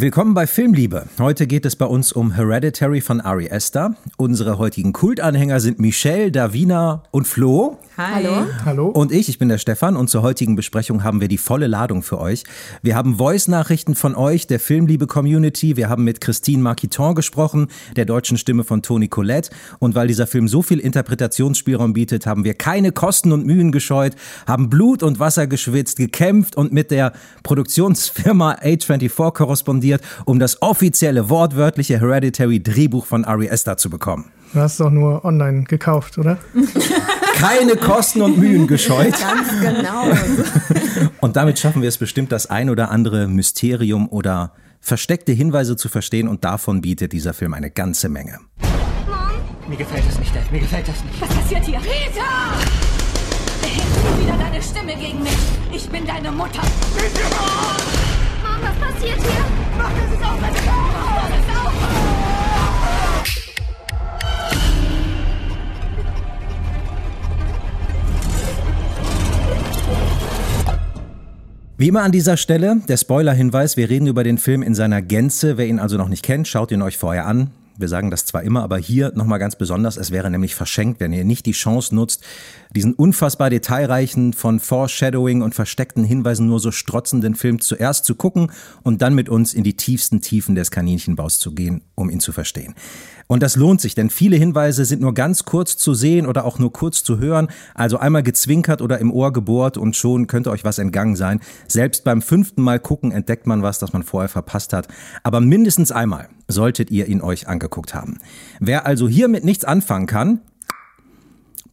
Willkommen 0.00 0.32
bei 0.32 0.46
Filmliebe. 0.46 1.06
Heute 1.18 1.48
geht 1.48 1.66
es 1.66 1.74
bei 1.74 1.84
uns 1.84 2.12
um 2.12 2.30
Hereditary 2.30 3.00
von 3.00 3.20
Ari 3.20 3.48
Esther. 3.48 3.96
Unsere 4.16 4.56
heutigen 4.56 4.92
Kultanhänger 4.92 5.58
sind 5.58 5.80
Michelle, 5.80 6.30
Davina 6.30 7.02
und 7.10 7.26
Flo. 7.26 7.78
Hi. 7.98 8.22
Hallo. 8.22 8.46
Hallo. 8.64 8.88
Und 8.90 9.10
ich, 9.10 9.28
ich 9.28 9.40
bin 9.40 9.48
der 9.48 9.58
Stefan 9.58 9.96
und 9.96 10.08
zur 10.08 10.22
heutigen 10.22 10.54
Besprechung 10.54 11.02
haben 11.02 11.20
wir 11.20 11.26
die 11.26 11.36
volle 11.36 11.66
Ladung 11.66 12.04
für 12.04 12.20
euch. 12.20 12.44
Wir 12.80 12.94
haben 12.94 13.18
Voice-Nachrichten 13.18 13.96
von 13.96 14.14
euch, 14.14 14.46
der 14.46 14.60
Filmliebe-Community. 14.60 15.76
Wir 15.76 15.88
haben 15.88 16.04
mit 16.04 16.20
Christine 16.20 16.62
Marquiton 16.62 17.16
gesprochen, 17.16 17.66
der 17.96 18.04
deutschen 18.04 18.38
Stimme 18.38 18.62
von 18.62 18.82
Toni 18.82 19.08
Collette. 19.08 19.50
Und 19.80 19.96
weil 19.96 20.06
dieser 20.06 20.28
Film 20.28 20.46
so 20.46 20.62
viel 20.62 20.78
Interpretationsspielraum 20.78 21.92
bietet, 21.92 22.24
haben 22.24 22.44
wir 22.44 22.54
keine 22.54 22.92
Kosten 22.92 23.32
und 23.32 23.46
Mühen 23.46 23.72
gescheut, 23.72 24.14
haben 24.46 24.70
Blut 24.70 25.02
und 25.02 25.18
Wasser 25.18 25.48
geschwitzt, 25.48 25.96
gekämpft 25.96 26.54
und 26.54 26.72
mit 26.72 26.92
der 26.92 27.12
Produktionsfirma 27.42 28.58
A24 28.62 29.32
korrespondiert, 29.32 30.02
um 30.24 30.38
das 30.38 30.62
offizielle, 30.62 31.30
wortwörtliche 31.30 31.98
Hereditary-Drehbuch 31.98 33.06
von 33.06 33.24
Ari 33.24 33.48
Esther 33.48 33.76
zu 33.76 33.90
bekommen. 33.90 34.26
Du 34.52 34.60
hast 34.60 34.72
es 34.74 34.78
doch 34.78 34.90
nur 34.90 35.24
online 35.24 35.64
gekauft, 35.64 36.16
oder? 36.16 36.38
keine 37.38 37.76
Kosten 37.76 38.22
und 38.22 38.38
Mühen 38.38 38.66
gescheut. 38.74 39.14
Ganz 39.18 39.60
genau. 39.60 40.04
Und 41.20 41.36
damit 41.36 41.58
schaffen 41.58 41.82
wir 41.82 41.88
es 41.88 41.98
bestimmt, 41.98 42.32
das 42.32 42.46
ein 42.46 42.70
oder 42.70 42.90
andere 42.90 43.28
Mysterium 43.28 44.08
oder 44.08 44.52
versteckte 44.80 45.32
Hinweise 45.32 45.76
zu 45.76 45.88
verstehen 45.88 46.28
und 46.28 46.44
davon 46.44 46.80
bietet 46.80 47.12
dieser 47.12 47.34
Film 47.34 47.54
eine 47.54 47.70
ganze 47.70 48.08
Menge. 48.08 48.38
Mir 49.68 49.76
gefällt 49.76 50.06
das 50.06 50.18
nicht, 50.18 50.34
Dad. 50.34 50.50
Mir 50.52 50.60
gefällt 50.60 50.86
das 50.88 51.02
nicht. 51.04 51.20
Was 51.20 51.28
passiert 51.28 51.64
hier? 51.64 51.78
Peter! 51.80 52.22
Erhebst 53.62 53.96
du 53.96 54.24
wieder 54.24 54.38
deine 54.38 54.62
Stimme 54.62 54.94
gegen 54.94 55.22
mich? 55.22 55.36
Ich 55.72 55.88
bin 55.88 56.06
deine 56.06 56.30
Mutter. 56.30 56.62
Mom, 58.42 58.62
was 58.62 58.94
passiert 58.94 59.20
hier? 59.20 59.44
Mach, 59.76 59.90
es 59.90 60.22
aufhört! 60.22 60.40
Mach, 60.40 60.54
dass 60.54 60.87
Wie 71.80 71.86
immer 71.86 72.02
an 72.02 72.10
dieser 72.10 72.36
Stelle 72.36 72.82
der 72.88 72.96
Spoiler-Hinweis, 72.96 73.76
wir 73.76 73.88
reden 73.88 74.08
über 74.08 74.24
den 74.24 74.38
Film 74.38 74.64
in 74.64 74.74
seiner 74.74 75.00
Gänze. 75.00 75.58
Wer 75.58 75.68
ihn 75.68 75.78
also 75.78 75.96
noch 75.96 76.08
nicht 76.08 76.24
kennt, 76.24 76.48
schaut 76.48 76.72
ihn 76.72 76.82
euch 76.82 76.98
vorher 76.98 77.24
an. 77.24 77.52
Wir 77.76 77.86
sagen 77.86 78.10
das 78.10 78.24
zwar 78.24 78.42
immer, 78.42 78.64
aber 78.64 78.78
hier 78.78 79.12
nochmal 79.14 79.38
ganz 79.38 79.54
besonders, 79.54 79.96
es 79.96 80.10
wäre 80.10 80.28
nämlich 80.28 80.56
verschenkt, 80.56 80.98
wenn 80.98 81.12
ihr 81.12 81.22
nicht 81.22 81.46
die 81.46 81.52
Chance 81.52 81.94
nutzt, 81.94 82.24
diesen 82.74 82.94
unfassbar 82.94 83.48
detailreichen, 83.48 84.32
von 84.32 84.58
Foreshadowing 84.58 85.42
und 85.42 85.54
versteckten 85.54 86.02
Hinweisen 86.02 86.48
nur 86.48 86.58
so 86.58 86.72
strotzenden 86.72 87.36
Film 87.36 87.60
zuerst 87.60 88.04
zu 88.04 88.16
gucken 88.16 88.50
und 88.82 89.00
dann 89.00 89.14
mit 89.14 89.28
uns 89.28 89.54
in 89.54 89.62
die 89.62 89.76
tiefsten 89.76 90.20
Tiefen 90.20 90.56
des 90.56 90.72
Kaninchenbaus 90.72 91.38
zu 91.38 91.54
gehen, 91.54 91.82
um 91.94 92.10
ihn 92.10 92.18
zu 92.18 92.32
verstehen. 92.32 92.74
Und 93.28 93.42
das 93.42 93.56
lohnt 93.56 93.80
sich, 93.80 93.94
denn 93.94 94.10
viele 94.10 94.36
Hinweise 94.36 94.86
sind 94.86 95.02
nur 95.02 95.14
ganz 95.14 95.44
kurz 95.44 95.76
zu 95.76 95.94
sehen 95.94 96.26
oder 96.26 96.44
auch 96.46 96.58
nur 96.58 96.72
kurz 96.72 97.04
zu 97.04 97.18
hören. 97.18 97.48
Also 97.74 97.98
einmal 97.98 98.22
gezwinkert 98.22 98.82
oder 98.82 98.98
im 98.98 99.12
Ohr 99.12 99.32
gebohrt 99.32 99.76
und 99.76 99.94
schon 99.94 100.26
könnte 100.26 100.50
euch 100.50 100.64
was 100.64 100.78
entgangen 100.78 101.14
sein. 101.14 101.40
Selbst 101.68 102.04
beim 102.04 102.22
fünften 102.22 102.62
Mal 102.62 102.80
gucken 102.80 103.12
entdeckt 103.12 103.46
man 103.46 103.62
was, 103.62 103.78
das 103.78 103.92
man 103.92 104.02
vorher 104.02 104.30
verpasst 104.30 104.72
hat. 104.72 104.88
Aber 105.22 105.40
mindestens 105.40 105.92
einmal 105.92 106.30
solltet 106.48 106.90
ihr 106.90 107.06
ihn 107.06 107.20
euch 107.20 107.46
angeguckt 107.46 107.94
haben. 107.94 108.18
Wer 108.60 108.86
also 108.86 109.06
hiermit 109.08 109.44
nichts 109.44 109.66
anfangen 109.66 110.06
kann, 110.06 110.40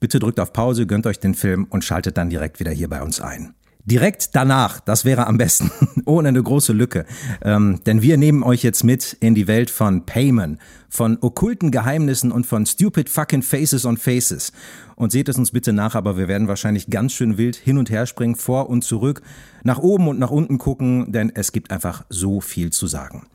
bitte 0.01 0.19
drückt 0.19 0.41
auf 0.41 0.51
Pause, 0.51 0.85
gönnt 0.85 1.07
euch 1.07 1.21
den 1.21 1.35
Film 1.35 1.67
und 1.69 1.85
schaltet 1.85 2.17
dann 2.17 2.29
direkt 2.29 2.59
wieder 2.59 2.71
hier 2.71 2.89
bei 2.89 3.01
uns 3.01 3.21
ein. 3.21 3.53
Direkt 3.87 4.35
danach, 4.35 4.79
das 4.79 5.05
wäre 5.05 5.27
am 5.27 5.37
besten, 5.37 5.69
ohne 6.05 6.29
eine 6.29 6.41
große 6.41 6.73
Lücke. 6.73 7.05
Ähm, 7.43 7.81
denn 7.85 8.01
wir 8.01 8.17
nehmen 8.17 8.41
euch 8.41 8.63
jetzt 8.63 8.83
mit 8.83 9.15
in 9.19 9.35
die 9.35 9.47
Welt 9.47 9.69
von 9.69 10.07
Payman, 10.07 10.57
von 10.89 11.19
okkulten 11.21 11.69
Geheimnissen 11.69 12.31
und 12.31 12.47
von 12.47 12.65
stupid 12.65 13.11
fucking 13.11 13.43
faces 13.43 13.85
on 13.85 13.97
faces. 13.97 14.51
Und 14.95 15.11
seht 15.11 15.29
es 15.29 15.37
uns 15.37 15.51
bitte 15.51 15.71
nach, 15.71 15.93
aber 15.93 16.17
wir 16.17 16.27
werden 16.27 16.47
wahrscheinlich 16.47 16.89
ganz 16.89 17.13
schön 17.13 17.37
wild 17.37 17.57
hin 17.57 17.77
und 17.77 17.91
her 17.91 18.07
springen, 18.07 18.35
vor 18.35 18.71
und 18.71 18.83
zurück, 18.83 19.21
nach 19.63 19.77
oben 19.77 20.07
und 20.07 20.17
nach 20.17 20.31
unten 20.31 20.57
gucken, 20.57 21.11
denn 21.11 21.31
es 21.35 21.51
gibt 21.51 21.69
einfach 21.69 22.05
so 22.09 22.41
viel 22.41 22.71
zu 22.71 22.87
sagen. 22.87 23.27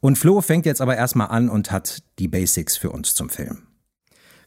Und 0.00 0.18
Flo 0.18 0.42
fängt 0.42 0.66
jetzt 0.66 0.82
aber 0.82 0.96
erstmal 0.98 1.28
an 1.28 1.48
und 1.48 1.70
hat 1.70 2.02
die 2.18 2.28
Basics 2.28 2.76
für 2.76 2.90
uns 2.90 3.14
zum 3.14 3.30
Film. 3.30 3.62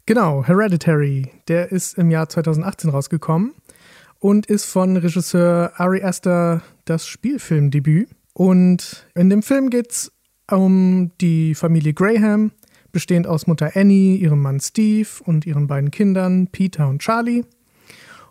Genau, 0.06 0.44
Hereditary. 0.44 1.32
Der 1.48 1.72
ist 1.72 1.98
im 1.98 2.12
Jahr 2.12 2.30
2018 2.30 2.92
rausgekommen 2.92 3.56
und 4.20 4.46
ist 4.46 4.66
von 4.66 4.98
Regisseur 4.98 5.74
Ari 5.78 6.04
Aster 6.04 6.62
das 6.86 7.08
Spielfilmdebüt. 7.08 8.10
Und 8.34 9.08
in 9.16 9.30
dem 9.30 9.42
Film 9.42 9.70
geht 9.70 9.92
es 9.92 10.12
um 10.52 11.12
die 11.22 11.56
Familie 11.56 11.94
Graham, 11.94 12.52
bestehend 12.92 13.28
aus 13.28 13.48
Mutter 13.48 13.72
Annie, 13.76 14.18
ihrem 14.18 14.42
Mann 14.42 14.60
Steve 14.60 15.10
und 15.26 15.46
ihren 15.46 15.68
beiden 15.68 15.92
Kindern 15.92 16.48
Peter 16.48 16.88
und 16.88 17.02
Charlie. 17.02 17.44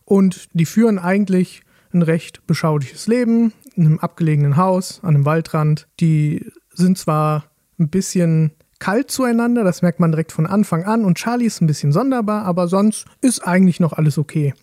Und 0.04 0.49
die 0.53 0.66
führen 0.66 0.99
eigentlich 0.99 1.62
ein 1.93 2.03
recht 2.03 2.47
beschauliches 2.47 3.06
Leben 3.06 3.53
in 3.75 3.87
einem 3.87 3.99
abgelegenen 3.99 4.56
Haus 4.56 5.00
an 5.03 5.15
einem 5.15 5.25
Waldrand. 5.25 5.88
Die 6.00 6.44
sind 6.72 6.99
zwar 6.99 7.44
ein 7.78 7.88
bisschen 7.88 8.53
kalt 8.78 9.10
zueinander, 9.10 9.65
das 9.65 9.82
merkt 9.82 10.00
man 10.00 10.12
direkt 10.12 10.32
von 10.32 10.47
Anfang 10.47 10.84
an. 10.84 11.05
Und 11.05 11.19
Charlie 11.19 11.47
ist 11.47 11.60
ein 11.60 11.66
bisschen 11.66 11.93
sonderbar, 11.93 12.44
aber 12.44 12.69
sonst 12.69 13.06
ist 13.20 13.47
eigentlich 13.47 13.81
noch 13.81 13.93
alles 13.93 14.19
okay. 14.19 14.55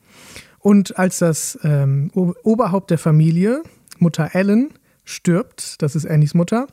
Und 0.65 0.97
als 0.97 1.19
das 1.19 1.59
ähm, 1.61 2.09
Oberhaupt 2.15 2.89
der 2.89 2.97
Familie, 2.97 3.61
Mutter 3.99 4.31
Ellen, 4.33 4.73
stirbt, 5.03 5.79
das 5.83 5.95
ist 5.95 6.07
Annies 6.07 6.33
Mutter, 6.33 6.65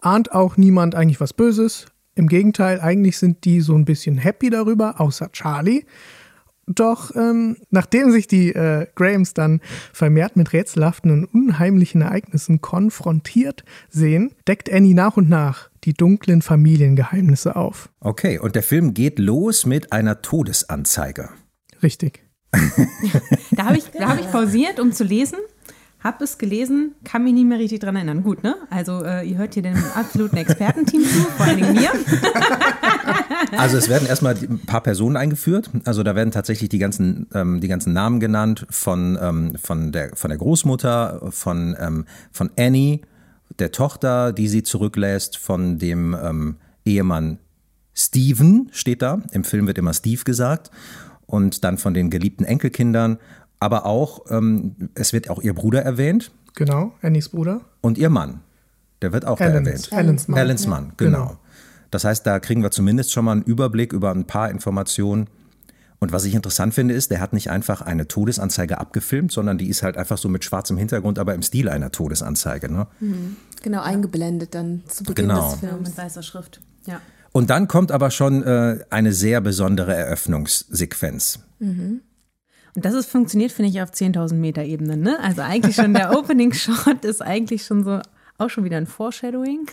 ahnt 0.00 0.30
auch 0.30 0.56
niemand 0.56 0.94
eigentlich 0.94 1.20
was 1.20 1.32
Böses. 1.32 1.86
Im 2.14 2.28
Gegenteil, 2.28 2.80
eigentlich 2.80 3.18
sind 3.18 3.44
die 3.44 3.60
so 3.60 3.74
ein 3.74 3.84
bisschen 3.84 4.18
happy 4.18 4.50
darüber, 4.50 5.00
außer 5.00 5.32
Charlie. 5.32 5.84
Doch 6.68 7.10
ähm, 7.16 7.56
nachdem 7.70 8.12
sich 8.12 8.28
die 8.28 8.54
äh, 8.54 8.86
Grahams 8.94 9.34
dann 9.34 9.60
vermehrt 9.92 10.36
mit 10.36 10.52
rätselhaften 10.52 11.10
und 11.10 11.24
unheimlichen 11.24 12.02
Ereignissen 12.02 12.60
konfrontiert 12.60 13.64
sehen, 13.90 14.30
deckt 14.46 14.72
Annie 14.72 14.94
nach 14.94 15.16
und 15.16 15.28
nach 15.28 15.70
die 15.82 15.94
dunklen 15.94 16.40
Familiengeheimnisse 16.40 17.56
auf. 17.56 17.88
Okay, 17.98 18.38
und 18.38 18.54
der 18.54 18.62
Film 18.62 18.94
geht 18.94 19.18
los 19.18 19.66
mit 19.66 19.92
einer 19.92 20.22
Todesanzeige. 20.22 21.30
Richtig 21.82 22.23
da 23.50 23.64
habe 23.66 23.78
ich, 23.78 23.84
hab 24.00 24.20
ich 24.20 24.30
pausiert, 24.30 24.80
um 24.80 24.92
zu 24.92 25.04
lesen. 25.04 25.38
Habe 26.00 26.22
es 26.24 26.36
gelesen, 26.36 26.94
kann 27.02 27.24
mich 27.24 27.32
nicht 27.32 27.46
mehr 27.46 27.58
richtig 27.58 27.80
dran 27.80 27.96
erinnern. 27.96 28.22
Gut, 28.22 28.42
ne? 28.42 28.56
Also 28.68 29.02
äh, 29.02 29.26
ihr 29.26 29.38
hört 29.38 29.54
hier 29.54 29.62
dem 29.62 29.82
absoluten 29.94 30.36
Expertenteam 30.36 31.02
zu, 31.02 31.20
vor 31.36 31.46
allem 31.46 31.72
mir. 31.72 31.90
Also 33.56 33.76
es 33.76 33.88
werden 33.88 34.08
erstmal 34.08 34.34
ein 34.34 34.60
paar 34.60 34.82
Personen 34.82 35.16
eingeführt. 35.16 35.70
Also 35.84 36.02
da 36.02 36.14
werden 36.14 36.30
tatsächlich 36.30 36.68
die 36.68 36.78
ganzen, 36.78 37.26
ähm, 37.34 37.60
die 37.60 37.68
ganzen 37.68 37.92
Namen 37.92 38.18
genannt 38.20 38.66
von, 38.70 39.18
ähm, 39.20 39.54
von, 39.62 39.92
der, 39.92 40.16
von 40.16 40.30
der 40.30 40.38
Großmutter, 40.38 41.28
von, 41.30 41.76
ähm, 41.78 42.04
von 42.32 42.50
Annie, 42.58 43.00
der 43.58 43.70
Tochter, 43.70 44.32
die 44.32 44.48
sie 44.48 44.62
zurücklässt, 44.62 45.36
von 45.36 45.78
dem 45.78 46.16
ähm, 46.20 46.56
Ehemann 46.84 47.38
Steven 47.94 48.68
steht 48.72 49.02
da. 49.02 49.22
Im 49.32 49.44
Film 49.44 49.66
wird 49.66 49.78
immer 49.78 49.92
Steve 49.92 50.24
gesagt 50.24 50.70
und 51.26 51.64
dann 51.64 51.78
von 51.78 51.94
den 51.94 52.10
geliebten 52.10 52.44
Enkelkindern. 52.44 53.18
Aber 53.60 53.86
auch, 53.86 54.30
ähm, 54.30 54.90
es 54.94 55.12
wird 55.12 55.30
auch 55.30 55.40
ihr 55.40 55.54
Bruder 55.54 55.82
erwähnt. 55.82 56.32
Genau, 56.54 56.92
Annies 57.02 57.30
Bruder. 57.30 57.62
Und 57.80 57.98
ihr 57.98 58.10
Mann. 58.10 58.40
Der 59.02 59.12
wird 59.12 59.26
auch 59.26 59.40
Allens, 59.40 59.66
erwähnt. 59.66 59.92
Allens 59.92 60.28
Mann. 60.28 60.38
Allens 60.40 60.66
Mann, 60.66 60.92
genau. 60.96 61.18
genau. 61.18 61.38
Das 61.90 62.04
heißt, 62.04 62.26
da 62.26 62.40
kriegen 62.40 62.62
wir 62.62 62.70
zumindest 62.70 63.12
schon 63.12 63.24
mal 63.24 63.32
einen 63.32 63.42
Überblick 63.42 63.92
über 63.92 64.10
ein 64.10 64.26
paar 64.26 64.50
Informationen. 64.50 65.28
Und 66.00 66.12
was 66.12 66.24
ich 66.24 66.34
interessant 66.34 66.74
finde, 66.74 66.92
ist, 66.92 67.10
der 67.10 67.20
hat 67.20 67.32
nicht 67.32 67.50
einfach 67.50 67.80
eine 67.80 68.08
Todesanzeige 68.08 68.78
abgefilmt, 68.78 69.32
sondern 69.32 69.58
die 69.58 69.68
ist 69.68 69.82
halt 69.82 69.96
einfach 69.96 70.18
so 70.18 70.28
mit 70.28 70.44
schwarzem 70.44 70.76
Hintergrund, 70.76 71.18
aber 71.18 71.34
im 71.34 71.42
Stil 71.42 71.68
einer 71.68 71.92
Todesanzeige. 71.92 72.70
Ne? 72.70 72.86
Mhm. 73.00 73.36
Genau, 73.62 73.82
eingeblendet 73.82 74.54
dann 74.54 74.82
zu 74.86 75.04
Beginn 75.04 75.28
genau. 75.28 75.52
des 75.52 75.60
Films. 75.60 75.88
Mit 75.88 75.98
weißer 75.98 76.22
Schrift, 76.22 76.60
ja. 76.86 77.00
Und 77.36 77.50
dann 77.50 77.66
kommt 77.66 77.90
aber 77.90 78.12
schon 78.12 78.44
äh, 78.44 78.78
eine 78.90 79.12
sehr 79.12 79.40
besondere 79.40 79.92
Eröffnungssequenz. 79.92 81.40
Mhm. 81.58 82.00
Und 82.76 82.84
das 82.84 82.94
ist 82.94 83.10
funktioniert, 83.10 83.50
finde 83.50 83.72
ich, 83.72 83.82
auf 83.82 83.90
10.000 83.90 84.34
Meter 84.34 84.62
Ebene. 84.62 84.96
Ne? 84.96 85.18
Also 85.20 85.42
eigentlich 85.42 85.74
schon 85.74 85.94
der 85.94 86.12
Opening 86.16 86.52
Shot 86.52 87.04
ist 87.04 87.22
eigentlich 87.22 87.64
schon 87.64 87.82
so 87.82 88.00
auch 88.38 88.50
schon 88.50 88.62
wieder 88.62 88.76
ein 88.76 88.86
Foreshadowing. 88.86 89.66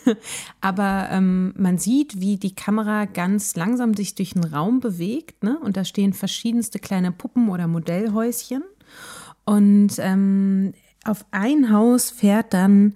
Aber 0.60 1.10
ähm, 1.12 1.54
man 1.56 1.78
sieht, 1.78 2.20
wie 2.20 2.38
die 2.38 2.56
Kamera 2.56 3.06
ganz 3.06 3.56
langsam 3.56 3.94
sich 3.94 4.16
durch 4.16 4.34
den 4.34 4.44
Raum 4.44 4.80
bewegt. 4.80 5.44
Ne? 5.44 5.60
Und 5.60 5.78
da 5.78 5.86
stehen 5.86 6.14
verschiedenste 6.14 6.80
kleine 6.80 7.12
Puppen 7.12 7.50
oder 7.50 7.68
Modellhäuschen. 7.68 8.64
Und 9.46 10.00
ähm, 10.00 10.74
auf 11.06 11.26
ein 11.30 11.72
Haus 11.72 12.10
fährt 12.10 12.56
dann 12.56 12.96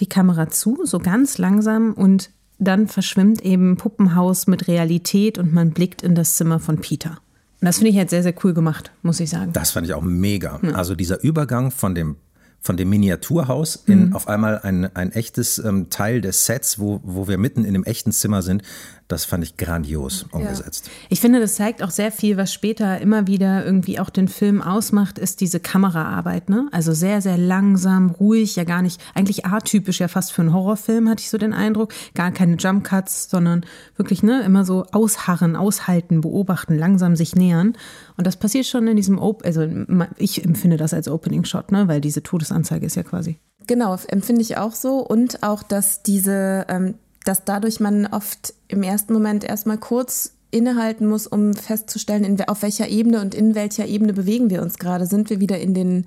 die 0.00 0.08
Kamera 0.08 0.48
zu, 0.48 0.80
so 0.84 0.98
ganz 0.98 1.38
langsam 1.38 1.92
und 1.92 2.30
dann 2.60 2.86
verschwimmt 2.86 3.42
eben 3.42 3.76
Puppenhaus 3.76 4.46
mit 4.46 4.68
Realität 4.68 5.38
und 5.38 5.52
man 5.52 5.70
blickt 5.70 6.02
in 6.02 6.14
das 6.14 6.34
Zimmer 6.34 6.60
von 6.60 6.78
Peter. 6.78 7.18
Und 7.60 7.66
das 7.66 7.78
finde 7.78 7.90
ich 7.90 7.96
jetzt 7.96 8.10
sehr, 8.10 8.22
sehr 8.22 8.34
cool 8.44 8.54
gemacht, 8.54 8.92
muss 9.02 9.20
ich 9.20 9.30
sagen. 9.30 9.52
Das 9.52 9.70
fand 9.70 9.86
ich 9.86 9.94
auch 9.94 10.02
mega. 10.02 10.60
Ja. 10.62 10.72
Also 10.72 10.94
dieser 10.94 11.22
Übergang 11.22 11.70
von 11.70 11.94
dem 11.94 12.16
von 12.62 12.76
dem 12.76 12.90
Miniaturhaus 12.90 13.76
in 13.86 14.08
mhm. 14.08 14.12
auf 14.14 14.28
einmal 14.28 14.58
ein, 14.58 14.94
ein 14.94 15.12
echtes 15.12 15.58
ähm, 15.58 15.88
Teil 15.88 16.20
des 16.20 16.44
Sets, 16.44 16.78
wo, 16.78 17.00
wo 17.02 17.26
wir 17.26 17.38
mitten 17.38 17.64
in 17.64 17.74
einem 17.74 17.84
echten 17.84 18.12
Zimmer 18.12 18.42
sind. 18.42 18.62
Das 19.10 19.24
fand 19.24 19.42
ich 19.42 19.56
grandios 19.56 20.24
umgesetzt. 20.30 20.86
Ja. 20.86 20.92
Ich 21.08 21.20
finde, 21.20 21.40
das 21.40 21.56
zeigt 21.56 21.82
auch 21.82 21.90
sehr 21.90 22.12
viel, 22.12 22.36
was 22.36 22.52
später 22.52 23.00
immer 23.00 23.26
wieder 23.26 23.66
irgendwie 23.66 23.98
auch 23.98 24.08
den 24.08 24.28
Film 24.28 24.62
ausmacht, 24.62 25.18
ist 25.18 25.40
diese 25.40 25.58
Kameraarbeit. 25.58 26.48
Ne? 26.48 26.68
Also 26.70 26.92
sehr, 26.92 27.20
sehr 27.20 27.36
langsam, 27.36 28.10
ruhig, 28.10 28.54
ja 28.54 28.62
gar 28.62 28.82
nicht, 28.82 29.00
eigentlich 29.12 29.46
atypisch 29.46 29.98
ja 29.98 30.06
fast 30.06 30.32
für 30.32 30.42
einen 30.42 30.52
Horrorfilm, 30.52 31.08
hatte 31.08 31.22
ich 31.22 31.30
so 31.30 31.38
den 31.38 31.52
Eindruck. 31.52 31.92
Gar 32.14 32.30
keine 32.30 32.54
Jump 32.54 32.84
Cuts, 32.84 33.28
sondern 33.28 33.66
wirklich 33.96 34.22
ne, 34.22 34.42
immer 34.44 34.64
so 34.64 34.86
ausharren, 34.92 35.56
aushalten, 35.56 36.20
beobachten, 36.20 36.78
langsam 36.78 37.16
sich 37.16 37.34
nähern. 37.34 37.72
Und 38.16 38.28
das 38.28 38.36
passiert 38.36 38.66
schon 38.66 38.86
in 38.86 38.94
diesem, 38.94 39.18
Op 39.18 39.44
also 39.44 39.66
ich 40.18 40.44
empfinde 40.44 40.76
das 40.76 40.94
als 40.94 41.08
Opening 41.08 41.44
Shot, 41.44 41.72
ne? 41.72 41.88
weil 41.88 42.00
diese 42.00 42.22
Todesanzeige 42.22 42.86
ist 42.86 42.94
ja 42.94 43.02
quasi. 43.02 43.40
Genau, 43.66 43.96
empfinde 44.06 44.42
ich 44.42 44.56
auch 44.56 44.72
so. 44.72 44.98
Und 44.98 45.42
auch, 45.42 45.64
dass 45.64 46.04
diese, 46.04 46.64
ähm, 46.68 46.94
dass 47.24 47.44
dadurch 47.44 47.80
man 47.80 48.06
oft 48.06 48.54
im 48.68 48.82
ersten 48.82 49.12
Moment 49.12 49.44
erstmal 49.44 49.78
kurz 49.78 50.32
innehalten 50.50 51.06
muss, 51.06 51.26
um 51.26 51.54
festzustellen, 51.54 52.24
in, 52.24 52.40
auf 52.48 52.62
welcher 52.62 52.88
Ebene 52.88 53.20
und 53.20 53.34
in 53.34 53.54
welcher 53.54 53.86
Ebene 53.86 54.12
bewegen 54.12 54.50
wir 54.50 54.62
uns 54.62 54.78
gerade. 54.78 55.06
Sind 55.06 55.30
wir 55.30 55.40
wieder 55.40 55.58
in 55.58 55.74
den 55.74 56.06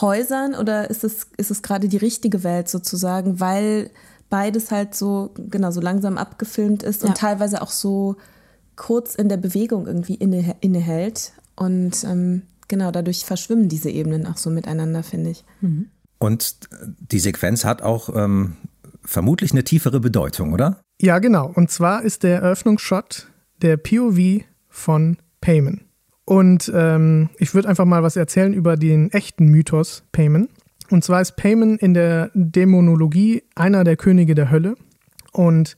Häusern 0.00 0.54
oder 0.54 0.90
ist 0.90 1.04
es, 1.04 1.28
ist 1.36 1.50
es 1.50 1.62
gerade 1.62 1.88
die 1.88 1.96
richtige 1.96 2.44
Welt 2.44 2.68
sozusagen, 2.68 3.40
weil 3.40 3.90
beides 4.30 4.70
halt 4.70 4.94
so, 4.94 5.30
genau, 5.36 5.70
so 5.70 5.80
langsam 5.80 6.18
abgefilmt 6.18 6.82
ist 6.82 7.02
ja. 7.02 7.08
und 7.08 7.16
teilweise 7.16 7.62
auch 7.62 7.70
so 7.70 8.16
kurz 8.76 9.14
in 9.14 9.28
der 9.28 9.38
Bewegung 9.38 9.86
irgendwie 9.86 10.14
inne, 10.14 10.56
innehält. 10.60 11.32
Und 11.56 12.04
ähm, 12.04 12.42
genau, 12.68 12.90
dadurch 12.90 13.24
verschwimmen 13.24 13.68
diese 13.68 13.90
Ebenen 13.90 14.26
auch 14.26 14.36
so 14.36 14.50
miteinander, 14.50 15.02
finde 15.02 15.30
ich. 15.30 15.44
Mhm. 15.60 15.88
Und 16.18 16.58
die 17.10 17.20
Sequenz 17.20 17.64
hat 17.64 17.82
auch 17.82 18.14
ähm, 18.14 18.56
vermutlich 19.08 19.52
eine 19.52 19.64
tiefere 19.64 20.00
Bedeutung, 20.00 20.52
oder? 20.52 20.80
Ja, 21.00 21.18
genau. 21.18 21.50
Und 21.54 21.70
zwar 21.70 22.02
ist 22.02 22.22
der 22.22 22.42
Eröffnungsshot 22.42 23.28
der 23.62 23.76
POV 23.76 24.44
von 24.68 25.16
Payman. 25.40 25.80
Und 26.24 26.70
ähm, 26.74 27.30
ich 27.38 27.54
würde 27.54 27.68
einfach 27.68 27.86
mal 27.86 28.02
was 28.02 28.16
erzählen 28.16 28.52
über 28.52 28.76
den 28.76 29.10
echten 29.10 29.46
Mythos 29.46 30.04
Payman. 30.12 30.48
Und 30.90 31.04
zwar 31.04 31.22
ist 31.22 31.36
Payman 31.36 31.78
in 31.78 31.94
der 31.94 32.30
Dämonologie 32.34 33.44
einer 33.54 33.82
der 33.82 33.96
Könige 33.96 34.34
der 34.34 34.50
Hölle. 34.50 34.76
Und 35.32 35.76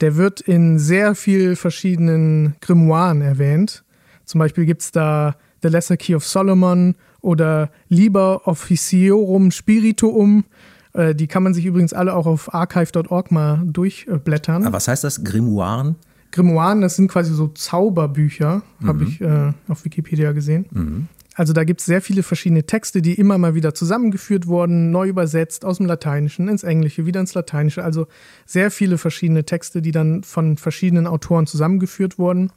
der 0.00 0.16
wird 0.16 0.40
in 0.40 0.78
sehr 0.78 1.14
vielen 1.14 1.54
verschiedenen 1.54 2.56
Grimoires 2.60 3.22
erwähnt. 3.22 3.84
Zum 4.24 4.40
Beispiel 4.40 4.66
gibt 4.66 4.82
es 4.82 4.90
da 4.90 5.36
The 5.62 5.68
Lesser 5.68 5.96
Key 5.96 6.16
of 6.16 6.26
Solomon 6.26 6.96
oder 7.20 7.70
Liber 7.88 8.48
Officiorum 8.48 9.52
Spirituum. 9.52 10.44
Äh, 10.94 11.14
die 11.14 11.26
kann 11.26 11.42
man 11.42 11.54
sich 11.54 11.64
übrigens 11.64 11.92
alle 11.92 12.14
auch 12.14 12.26
auf 12.26 12.52
archive.org 12.52 13.30
mal 13.30 13.62
durchblättern. 13.64 14.64
Aber 14.64 14.76
was 14.76 14.88
heißt 14.88 15.04
das? 15.04 15.24
Grimoire? 15.24 15.94
Grimoire, 16.30 16.80
das 16.80 16.96
sind 16.96 17.08
quasi 17.08 17.34
so 17.34 17.48
Zauberbücher, 17.48 18.62
mhm. 18.80 18.86
habe 18.86 19.04
ich 19.04 19.20
äh, 19.20 19.52
auf 19.68 19.84
Wikipedia 19.84 20.32
gesehen. 20.32 20.66
Mhm. 20.70 21.08
Also 21.34 21.52
da 21.52 21.64
gibt 21.64 21.80
es 21.80 21.86
sehr 21.86 22.02
viele 22.02 22.22
verschiedene 22.22 22.64
Texte, 22.64 23.00
die 23.00 23.14
immer 23.14 23.38
mal 23.38 23.54
wieder 23.54 23.74
zusammengeführt 23.74 24.46
wurden, 24.46 24.90
neu 24.90 25.08
übersetzt 25.08 25.64
aus 25.64 25.78
dem 25.78 25.86
Lateinischen 25.86 26.48
ins 26.48 26.62
Englische, 26.62 27.06
wieder 27.06 27.20
ins 27.20 27.32
Lateinische. 27.32 27.82
Also 27.82 28.06
sehr 28.44 28.70
viele 28.70 28.98
verschiedene 28.98 29.44
Texte, 29.44 29.80
die 29.80 29.92
dann 29.92 30.24
von 30.24 30.58
verschiedenen 30.58 31.06
Autoren 31.06 31.46
zusammengeführt 31.46 32.18
wurden. 32.18 32.52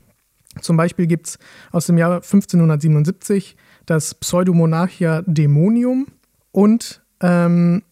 Zum 0.62 0.78
Beispiel 0.78 1.08
gibt 1.08 1.28
es 1.28 1.40
aus 1.72 1.86
dem 1.86 1.98
Jahr 1.98 2.16
1577 2.16 3.56
das 3.86 4.14
Pseudomonarchia 4.14 5.22
Dämonium 5.26 6.08
und 6.52 7.02
ähm, 7.22 7.84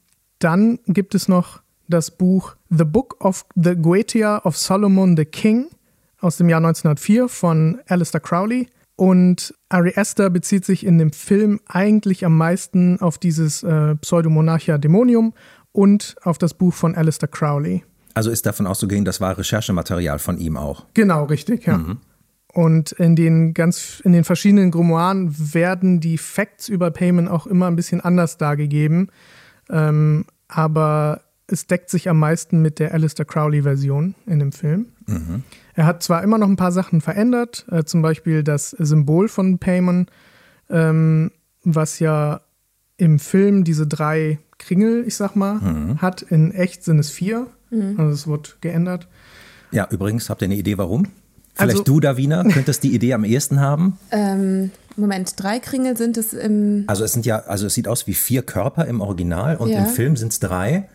dann 0.44 0.80
gibt 0.88 1.16
es 1.16 1.28
noch 1.28 1.62
das 1.88 2.12
Buch 2.12 2.56
The 2.69 2.86
Book 2.86 3.24
of 3.24 3.45
the 3.56 3.75
Goetia 3.75 4.42
of 4.44 4.57
Solomon 4.57 5.16
the 5.18 5.25
King 5.25 5.68
aus 6.19 6.38
dem 6.38 6.50
Jahr 6.50 6.60
1904 6.60 7.28
von 7.28 7.80
Alistair 7.88 8.22
Crowley. 8.22 8.68
Und 8.95 9.54
Ari 9.69 9.94
Aster 9.95 10.30
bezieht 10.30 10.66
sich 10.66 10.86
in 10.86 10.98
dem 10.98 11.12
Film 11.12 11.60
eigentlich 11.68 12.25
am 12.25 12.38
meisten 12.38 13.00
auf 13.01 13.18
dieses 13.18 13.63
äh, 13.63 13.95
Pseudomonarchia 13.95 14.78
Dämonium 14.78 15.34
und 15.72 16.16
auf 16.24 16.38
das 16.38 16.54
Buch 16.54 16.74
von 16.74 16.96
Alistair 16.96 17.28
Crowley. 17.28 17.84
Also 18.13 18.30
ist 18.30 18.46
davon 18.46 18.68
auszugehen, 18.68 19.06
das 19.06 19.19
war 19.19 19.38
Recherchematerial 19.38 20.19
von 20.19 20.38
ihm 20.38 20.57
auch. 20.57 20.86
Genau, 20.94 21.25
richtig, 21.25 21.66
ja. 21.66 21.80
Mhm. 21.80 21.98
Und 22.54 22.92
in 22.92 23.16
den 23.16 23.56
ganz, 23.56 24.00
in 24.04 24.13
den 24.13 24.24
verschiedenen 24.24 24.69
Grimoiren 24.69 25.36
werden 25.56 26.00
die 26.00 26.19
Facts 26.19 26.69
über 26.69 26.92
Payment 26.92 27.28
auch 27.28 27.48
immer 27.48 27.66
ein 27.66 27.75
bisschen 27.75 28.00
anders 28.00 28.38
dargegeben. 28.38 29.10
Ähm, 29.72 30.25
aber 30.53 31.21
es 31.47 31.67
deckt 31.67 31.89
sich 31.89 32.09
am 32.09 32.19
meisten 32.19 32.61
mit 32.61 32.79
der 32.79 32.94
Alistair 32.94 33.25
Crowley-Version 33.25 34.15
in 34.25 34.39
dem 34.39 34.51
Film. 34.51 34.88
Mhm. 35.07 35.44
Er 35.73 35.85
hat 35.85 36.03
zwar 36.03 36.23
immer 36.23 36.38
noch 36.38 36.47
ein 36.47 36.55
paar 36.55 36.71
Sachen 36.71 37.01
verändert, 37.01 37.65
äh, 37.69 37.83
zum 37.83 38.01
Beispiel 38.01 38.44
das 38.44 38.71
Symbol 38.71 39.27
von 39.27 39.59
Payman, 39.59 40.07
ähm, 40.69 41.31
was 41.63 42.00
ja 42.00 42.41
im 42.97 43.19
Film 43.19 43.63
diese 43.63 43.88
drei 43.88 44.39
Kringel, 44.59 45.03
ich 45.05 45.15
sag 45.15 45.35
mal, 45.35 45.55
mhm. 45.55 46.01
hat. 46.01 46.21
In 46.21 46.51
echt 46.51 46.83
sind 46.83 47.00
es 47.00 47.09
vier. 47.09 47.47
Mhm. 47.69 47.95
Also 47.97 48.11
es 48.13 48.27
wird 48.27 48.57
geändert. 48.61 49.07
Ja, 49.71 49.88
übrigens, 49.89 50.29
habt 50.29 50.41
ihr 50.41 50.45
eine 50.45 50.55
Idee, 50.55 50.77
warum? 50.77 51.07
Vielleicht 51.55 51.71
also, 51.79 51.83
du, 51.83 52.00
Davina, 52.00 52.44
könntest 52.44 52.83
die 52.83 52.94
Idee 52.94 53.13
am 53.13 53.23
ehesten 53.23 53.59
haben? 53.59 53.97
Ähm, 54.11 54.71
Moment, 54.95 55.33
drei 55.38 55.59
Kringel 55.59 55.95
sind 55.97 56.17
es 56.17 56.33
im. 56.33 56.83
Also 56.88 57.03
es 57.03 57.13
sind 57.13 57.25
ja, 57.25 57.39
also 57.39 57.67
es 57.67 57.73
sieht 57.73 57.88
aus 57.88 58.07
wie 58.07 58.13
vier 58.13 58.41
Körper 58.41 58.85
im 58.85 59.01
Original 59.01 59.57
und 59.57 59.69
ja. 59.69 59.79
im 59.79 59.85
Film 59.88 60.15
sind 60.15 60.31
es 60.31 60.39
drei. 60.39 60.89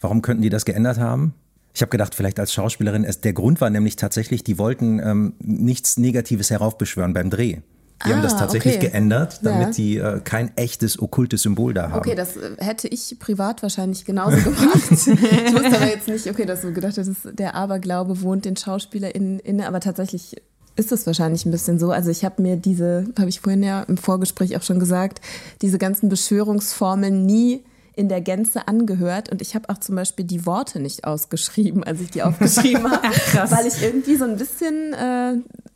Warum 0.00 0.22
könnten 0.22 0.42
die 0.42 0.50
das 0.50 0.64
geändert 0.64 0.98
haben? 0.98 1.34
Ich 1.74 1.80
habe 1.80 1.90
gedacht, 1.90 2.14
vielleicht 2.14 2.38
als 2.38 2.52
Schauspielerin, 2.52 3.04
es, 3.04 3.20
der 3.20 3.32
Grund 3.32 3.60
war 3.60 3.70
nämlich 3.70 3.96
tatsächlich, 3.96 4.44
die 4.44 4.58
wollten 4.58 4.98
ähm, 4.98 5.34
nichts 5.40 5.96
Negatives 5.96 6.50
heraufbeschwören 6.50 7.14
beim 7.14 7.30
Dreh. 7.30 7.58
Die 8.04 8.10
ah, 8.10 8.14
haben 8.14 8.22
das 8.22 8.34
ah, 8.34 8.38
tatsächlich 8.38 8.76
okay. 8.76 8.88
geändert, 8.88 9.40
damit 9.42 9.68
ja. 9.68 9.70
die 9.70 9.96
äh, 9.98 10.20
kein 10.20 10.56
echtes 10.56 11.00
okkultes 11.00 11.42
Symbol 11.42 11.74
da 11.74 11.90
haben. 11.90 11.98
Okay, 11.98 12.14
das 12.14 12.36
äh, 12.36 12.56
hätte 12.58 12.88
ich 12.88 13.16
privat 13.18 13.62
wahrscheinlich 13.62 14.04
genauso 14.04 14.36
gemacht. 14.42 14.90
ich 14.90 15.06
wusste 15.06 15.76
aber 15.76 15.86
jetzt 15.88 16.08
nicht, 16.08 16.28
okay, 16.28 16.44
dass 16.44 16.62
du 16.62 16.72
gedacht 16.72 16.98
hast, 16.98 17.10
der 17.32 17.54
Aberglaube 17.54 18.22
wohnt 18.22 18.44
den 18.44 18.56
SchauspielerInnen 18.56 19.38
inne, 19.38 19.68
aber 19.68 19.80
tatsächlich 19.80 20.36
ist 20.74 20.92
es 20.92 21.06
wahrscheinlich 21.06 21.44
ein 21.44 21.50
bisschen 21.50 21.78
so. 21.78 21.90
Also 21.90 22.10
ich 22.10 22.24
habe 22.24 22.40
mir 22.40 22.56
diese, 22.56 23.06
habe 23.18 23.28
ich 23.28 23.40
vorhin 23.40 23.62
ja 23.62 23.82
im 23.82 23.96
Vorgespräch 23.96 24.56
auch 24.56 24.62
schon 24.62 24.80
gesagt, 24.80 25.20
diese 25.60 25.78
ganzen 25.78 26.08
Beschwörungsformeln 26.08 27.24
nie 27.26 27.62
in 27.94 28.08
der 28.08 28.20
Gänze 28.20 28.68
angehört 28.68 29.28
und 29.30 29.42
ich 29.42 29.54
habe 29.54 29.68
auch 29.68 29.78
zum 29.78 29.96
Beispiel 29.96 30.24
die 30.24 30.46
Worte 30.46 30.80
nicht 30.80 31.04
ausgeschrieben, 31.04 31.84
als 31.84 32.00
ich 32.00 32.10
die 32.10 32.22
aufgeschrieben 32.22 32.90
habe, 32.90 33.50
weil 33.50 33.66
ich 33.66 33.82
irgendwie 33.82 34.16
so 34.16 34.24
ein 34.24 34.36
bisschen, 34.36 34.94
äh, 34.94 35.34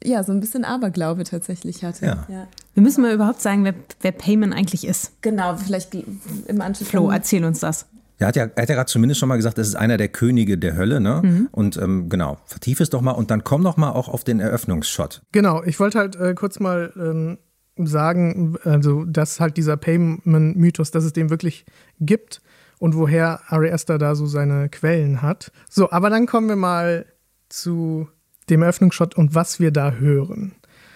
ja, 0.09 0.23
so 0.25 0.33
ein 0.33 0.41
bisschen 0.41 0.65
Aberglaube 0.65 1.25
tatsächlich 1.25 1.85
hatte. 1.85 2.07
Ja. 2.07 2.27
ja. 2.29 2.49
Wir 2.75 2.83
müssen 2.83 3.03
mal 3.03 3.13
überhaupt 3.13 3.41
sagen, 3.41 3.65
wer, 3.65 3.75
wer 4.01 4.13
Payman 4.13 4.53
eigentlich 4.53 4.87
ist. 4.87 5.13
Genau, 5.23 5.57
vielleicht 5.57 5.95
im 5.95 6.61
Anschluss. 6.61 6.89
Flo, 6.89 7.11
erzähl 7.11 7.45
uns 7.45 7.61
das. 7.61 7.87
Er 8.19 8.29
hat 8.29 8.37
ja, 8.37 8.45
er 8.45 8.63
hat 8.63 8.69
ja 8.69 8.75
gerade 8.75 8.87
zumindest 8.87 9.21
schon 9.21 9.29
mal 9.29 9.37
gesagt, 9.37 9.59
das 9.59 9.69
ist 9.69 9.75
einer 9.75 9.99
der 9.99 10.09
Könige 10.09 10.57
der 10.57 10.75
Hölle, 10.75 11.01
ne? 11.01 11.21
Mhm. 11.23 11.49
Und 11.53 11.77
ähm, 11.77 12.09
genau, 12.09 12.39
vertief 12.47 12.81
es 12.81 12.89
doch 12.89 13.03
mal 13.03 13.13
und 13.13 13.31
dann 13.31 13.45
komm 13.45 13.63
doch 13.63 13.77
mal 13.77 13.91
auch 13.91 14.09
auf 14.09 14.25
den 14.25 14.41
Eröffnungsshot. 14.41 15.21
Genau, 15.33 15.63
ich 15.63 15.79
wollte 15.79 15.99
halt 15.99 16.17
äh, 16.17 16.35
kurz 16.35 16.59
mal 16.59 16.93
ähm, 16.97 17.39
sagen, 17.79 18.57
also 18.65 19.05
dass 19.05 19.41
halt 19.41 19.57
dieser 19.57 19.77
Payman-Mythos, 19.77 20.91
dass 20.91 21.05
es 21.05 21.13
den 21.13 21.31
wirklich 21.31 21.67
gibt 22.01 22.41
und 22.79 22.97
woher 22.97 23.41
Ari 23.49 23.71
Aster 23.71 23.99
da 23.99 24.15
so 24.15 24.27
seine 24.27 24.69
Quellen 24.69 25.23
hat. 25.23 25.53
So, 25.69 25.91
aber 25.91 26.11
dann 26.11 26.27
kommen 26.27 26.49
wir 26.49 26.57
mal 26.57 27.07
zu 27.49 28.09
dem 28.49 28.63
Eröffnungsshot 28.63 29.17
und 29.17 29.35
was 29.35 29.61
wir 29.61 29.71
da 29.71 29.93
hören. 29.93 30.55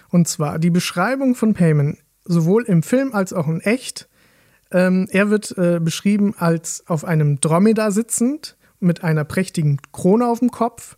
Und 0.08 0.28
zwar 0.28 0.58
die 0.58 0.70
Beschreibung 0.70 1.34
von 1.34 1.54
Payman, 1.54 1.98
sowohl 2.24 2.64
im 2.64 2.82
Film 2.82 3.12
als 3.12 3.32
auch 3.32 3.48
in 3.48 3.60
echt. 3.60 4.08
Ähm, 4.72 5.06
er 5.10 5.30
wird 5.30 5.56
äh, 5.58 5.80
beschrieben 5.80 6.34
als 6.38 6.84
auf 6.86 7.04
einem 7.04 7.40
Dromedar 7.40 7.92
sitzend 7.92 8.56
mit 8.78 9.04
einer 9.04 9.24
prächtigen 9.24 9.80
Krone 9.92 10.26
auf 10.26 10.38
dem 10.38 10.50
Kopf 10.50 10.96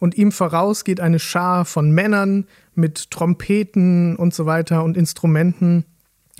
und 0.00 0.16
ihm 0.16 0.32
voraus 0.32 0.84
geht 0.84 1.00
eine 1.00 1.18
Schar 1.18 1.64
von 1.64 1.90
Männern 1.90 2.46
mit 2.76 3.10
Trompeten 3.10 4.16
und 4.16 4.34
so 4.34 4.46
weiter 4.46 4.84
und 4.84 4.96
Instrumenten. 4.96 5.84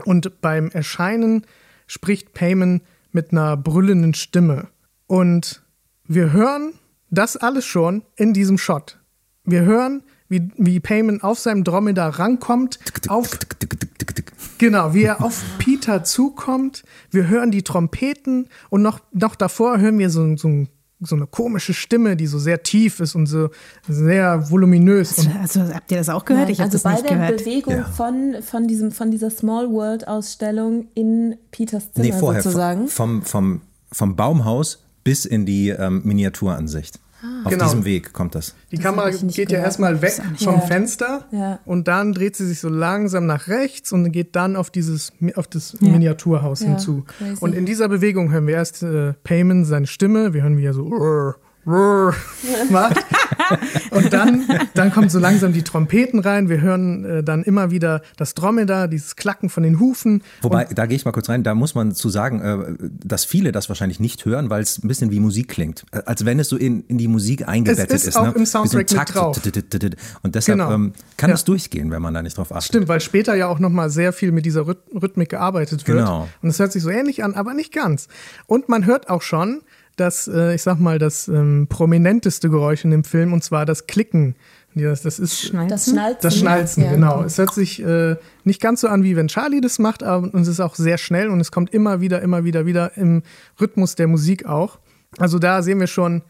Und 0.04 0.40
beim 0.40 0.70
Erscheinen 0.70 1.46
spricht 1.86 2.34
Payman 2.34 2.80
mit 3.12 3.32
einer 3.32 3.56
brüllenden 3.56 4.14
Stimme. 4.14 4.68
Und 5.06 5.62
wir 6.06 6.32
hören 6.32 6.74
das 7.10 7.36
alles 7.36 7.64
schon 7.64 8.02
in 8.16 8.32
diesem 8.32 8.58
Shot. 8.58 8.98
Wir 9.44 9.62
hören, 9.62 10.02
wie, 10.28 10.50
wie 10.56 10.80
Payman 10.80 11.22
auf 11.22 11.38
seinem 11.38 11.64
Dromedar 11.64 12.18
rankommt, 12.18 12.78
auf, 13.08 13.38
genau, 14.58 14.94
wie 14.94 15.04
er 15.04 15.22
auf 15.22 15.42
Peter 15.58 16.02
zukommt. 16.02 16.82
Wir 17.10 17.28
hören 17.28 17.50
die 17.50 17.62
Trompeten 17.62 18.48
und 18.70 18.82
noch, 18.82 19.00
noch 19.12 19.36
davor 19.36 19.78
hören 19.78 19.98
wir 19.98 20.10
so, 20.10 20.36
so 20.36 20.48
ein 20.48 20.68
so 21.00 21.16
eine 21.16 21.26
komische 21.26 21.74
Stimme, 21.74 22.16
die 22.16 22.26
so 22.26 22.38
sehr 22.38 22.62
tief 22.62 23.00
ist 23.00 23.14
und 23.14 23.26
so 23.26 23.50
sehr 23.88 24.50
voluminös. 24.50 25.18
Also, 25.40 25.60
also 25.60 25.74
habt 25.74 25.90
ihr 25.90 25.98
das 25.98 26.08
auch 26.08 26.24
gehört? 26.24 26.44
Nein, 26.44 26.52
ich 26.52 26.60
habe 26.60 26.66
also 26.72 26.76
das 26.76 26.82
bei 26.82 26.92
nicht 26.92 27.10
der 27.10 27.16
gehört. 27.16 27.38
Bewegung 27.38 27.74
Ja. 27.74 27.84
von, 27.84 28.36
von, 28.42 28.66
diesem, 28.68 28.90
von 28.92 29.10
dieser 29.10 29.30
Small 29.30 29.70
World 29.70 30.06
Ausstellung 30.08 30.86
in 30.94 31.36
Peters 31.50 31.92
Zimmer 31.92 32.06
Nee, 32.06 32.12
vorher. 32.12 32.42
sozusagen. 32.42 32.88
Vom, 32.88 33.22
vom, 33.22 33.60
vom 33.92 34.16
Baumhaus 34.16 34.82
bis 35.02 35.24
in 35.26 35.44
die 35.44 35.68
ähm, 35.68 36.00
Miniaturansicht. 36.04 36.98
Auf 37.44 37.50
Genau. 37.50 37.64
diesem 37.64 37.84
Weg 37.84 38.12
kommt 38.12 38.34
das. 38.34 38.54
Die 38.70 38.78
Kamera 38.78 39.08
ich 39.08 39.22
nicht 39.22 39.36
geht 39.36 39.50
ja 39.50 39.56
gehört. 39.58 39.66
erstmal 39.66 40.02
weg 40.02 40.14
Das 40.32 40.42
vom 40.44 40.54
gehört. 40.54 40.68
Fenster 40.68 41.24
Ja. 41.30 41.58
und 41.64 41.88
dann 41.88 42.12
dreht 42.12 42.36
sie 42.36 42.46
sich 42.46 42.60
so 42.60 42.68
langsam 42.68 43.26
nach 43.26 43.48
rechts 43.48 43.92
und 43.92 44.10
geht 44.12 44.36
dann 44.36 44.56
auf 44.56 44.70
dieses 44.70 45.12
auf 45.34 45.46
das 45.46 45.80
Miniaturhaus 45.80 46.60
Ja, 46.60 46.68
hinzu. 46.68 47.04
crazy. 47.18 47.36
Und 47.40 47.54
in 47.54 47.66
dieser 47.66 47.88
Bewegung 47.88 48.30
hören 48.32 48.46
wir 48.46 48.54
erst 48.54 48.82
äh, 48.82 49.14
Payman 49.24 49.64
seine 49.64 49.86
Stimme, 49.86 50.34
wir 50.34 50.42
hören 50.42 50.56
wie 50.58 50.64
er 50.64 50.74
so 50.74 50.86
"Rrr, 50.86 51.00
rrr" 51.00 51.34
macht. 51.64 53.04
und 53.90 54.12
dann, 54.12 54.44
dann 54.74 54.92
kommt 54.92 55.10
so 55.10 55.18
langsam 55.18 55.52
die 55.52 55.62
Trompeten 55.62 56.20
rein. 56.20 56.48
Wir 56.48 56.60
hören 56.60 57.04
äh, 57.04 57.22
dann 57.24 57.42
immer 57.42 57.70
wieder 57.70 58.02
das 58.16 58.34
Dromedar, 58.34 58.88
dieses 58.88 59.16
Klacken 59.16 59.48
von 59.48 59.62
den 59.62 59.80
Hufen. 59.80 60.22
Wobei, 60.42 60.64
da 60.64 60.86
gehe 60.86 60.96
ich 60.96 61.04
mal 61.04 61.12
kurz 61.12 61.28
rein, 61.28 61.42
da 61.42 61.54
muss 61.54 61.74
man 61.74 61.94
zu 61.94 62.08
sagen, 62.08 62.40
äh, 62.40 62.88
dass 63.04 63.24
viele 63.24 63.52
das 63.52 63.68
wahrscheinlich 63.68 64.00
nicht 64.00 64.24
hören, 64.24 64.50
weil 64.50 64.62
es 64.62 64.82
ein 64.82 64.88
bisschen 64.88 65.10
wie 65.10 65.20
Musik 65.20 65.48
klingt. 65.48 65.84
Äh, 65.92 66.02
Als 66.06 66.24
wenn 66.24 66.38
es 66.38 66.48
so 66.48 66.56
in, 66.56 66.84
in 66.86 66.98
die 66.98 67.08
Musik 67.08 67.48
eingebettet 67.48 67.90
ist 67.92 68.06
ist. 68.08 68.16
auch 68.16 68.24
ne? 68.26 68.32
im 68.36 68.46
so 68.46 68.64
Soundtrack 68.64 68.86
Takt. 68.86 69.14
drauf. 69.14 69.40
Und 70.22 70.34
deshalb 70.34 70.58
Genau. 70.58 70.72
ähm, 70.72 70.92
kann 71.16 71.30
Ja. 71.30 71.34
es 71.34 71.44
durchgehen, 71.44 71.90
wenn 71.90 72.02
man 72.02 72.14
da 72.14 72.22
nicht 72.22 72.36
drauf 72.36 72.52
achtet. 72.52 72.68
Stimmt, 72.68 72.88
weil 72.88 73.00
später 73.00 73.34
ja 73.34 73.48
auch 73.48 73.58
nochmal 73.58 73.90
sehr 73.90 74.12
viel 74.12 74.32
mit 74.32 74.46
dieser 74.46 74.66
Rhyth 74.66 74.78
Rhythmik 74.94 75.28
gearbeitet 75.30 75.86
wird. 75.86 75.98
Genau. 75.98 76.28
Und 76.42 76.48
es 76.48 76.58
hört 76.58 76.72
sich 76.72 76.82
so 76.82 76.90
ähnlich 76.90 77.24
an, 77.24 77.34
aber 77.34 77.54
nicht 77.54 77.72
ganz. 77.72 78.08
Und 78.46 78.68
man 78.68 78.86
hört 78.86 79.08
auch 79.10 79.22
schon 79.22 79.62
das, 79.96 80.28
äh, 80.28 80.54
ich 80.54 80.62
sag 80.62 80.78
mal, 80.78 80.98
das 80.98 81.28
ähm, 81.28 81.66
prominenteste 81.68 82.50
Geräusch 82.50 82.84
in 82.84 82.90
dem 82.90 83.04
Film, 83.04 83.32
und 83.32 83.42
zwar 83.44 83.66
das 83.66 83.86
Klicken. 83.86 84.34
Das, 84.74 85.02
das 85.02 85.20
ist 85.20 85.40
Schnalzen? 85.40 85.68
Das 85.68 85.84
Schnalzen. 85.88 86.18
das 86.22 86.36
Schnalzen, 86.36 86.84
Ja. 86.84 86.92
genau. 86.92 87.22
Es 87.22 87.38
hört 87.38 87.54
sich 87.54 87.80
äh, 87.80 88.16
nicht 88.42 88.60
ganz 88.60 88.80
so 88.80 88.88
an, 88.88 89.04
wie 89.04 89.14
wenn 89.14 89.28
Charlie 89.28 89.60
das 89.60 89.78
macht, 89.78 90.02
aber 90.02 90.32
und 90.34 90.40
es 90.40 90.48
ist 90.48 90.58
auch 90.60 90.74
sehr 90.74 90.98
schnell 90.98 91.28
und 91.28 91.40
es 91.40 91.52
kommt 91.52 91.72
immer 91.72 92.00
wieder, 92.00 92.22
immer 92.22 92.42
wieder, 92.44 92.66
wieder 92.66 92.96
im 92.96 93.22
Rhythmus 93.60 93.94
der 93.94 94.08
Musik 94.08 94.46
auch. 94.46 94.78
Also 95.18 95.38
da 95.38 95.62
sehen 95.62 95.78
wir 95.78 95.86
schon, 95.86 96.22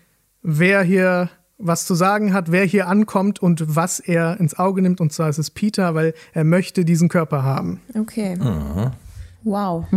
wer 0.42 0.82
hier 0.82 1.30
was 1.56 1.86
zu 1.86 1.94
sagen 1.94 2.34
hat, 2.34 2.52
wer 2.52 2.64
hier 2.64 2.88
ankommt 2.88 3.40
und 3.40 3.76
was 3.76 3.98
er 4.00 4.38
ins 4.40 4.58
Auge 4.58 4.82
nimmt. 4.82 5.00
Und 5.00 5.12
zwar 5.12 5.30
ist 5.30 5.38
es 5.38 5.50
Peter, 5.50 5.94
weil 5.94 6.12
er 6.34 6.44
möchte 6.44 6.84
diesen 6.84 7.08
Körper 7.08 7.44
haben. 7.44 7.80
Okay. 7.98 8.36
Mhm. 8.36 8.90
Wow. 9.44 9.84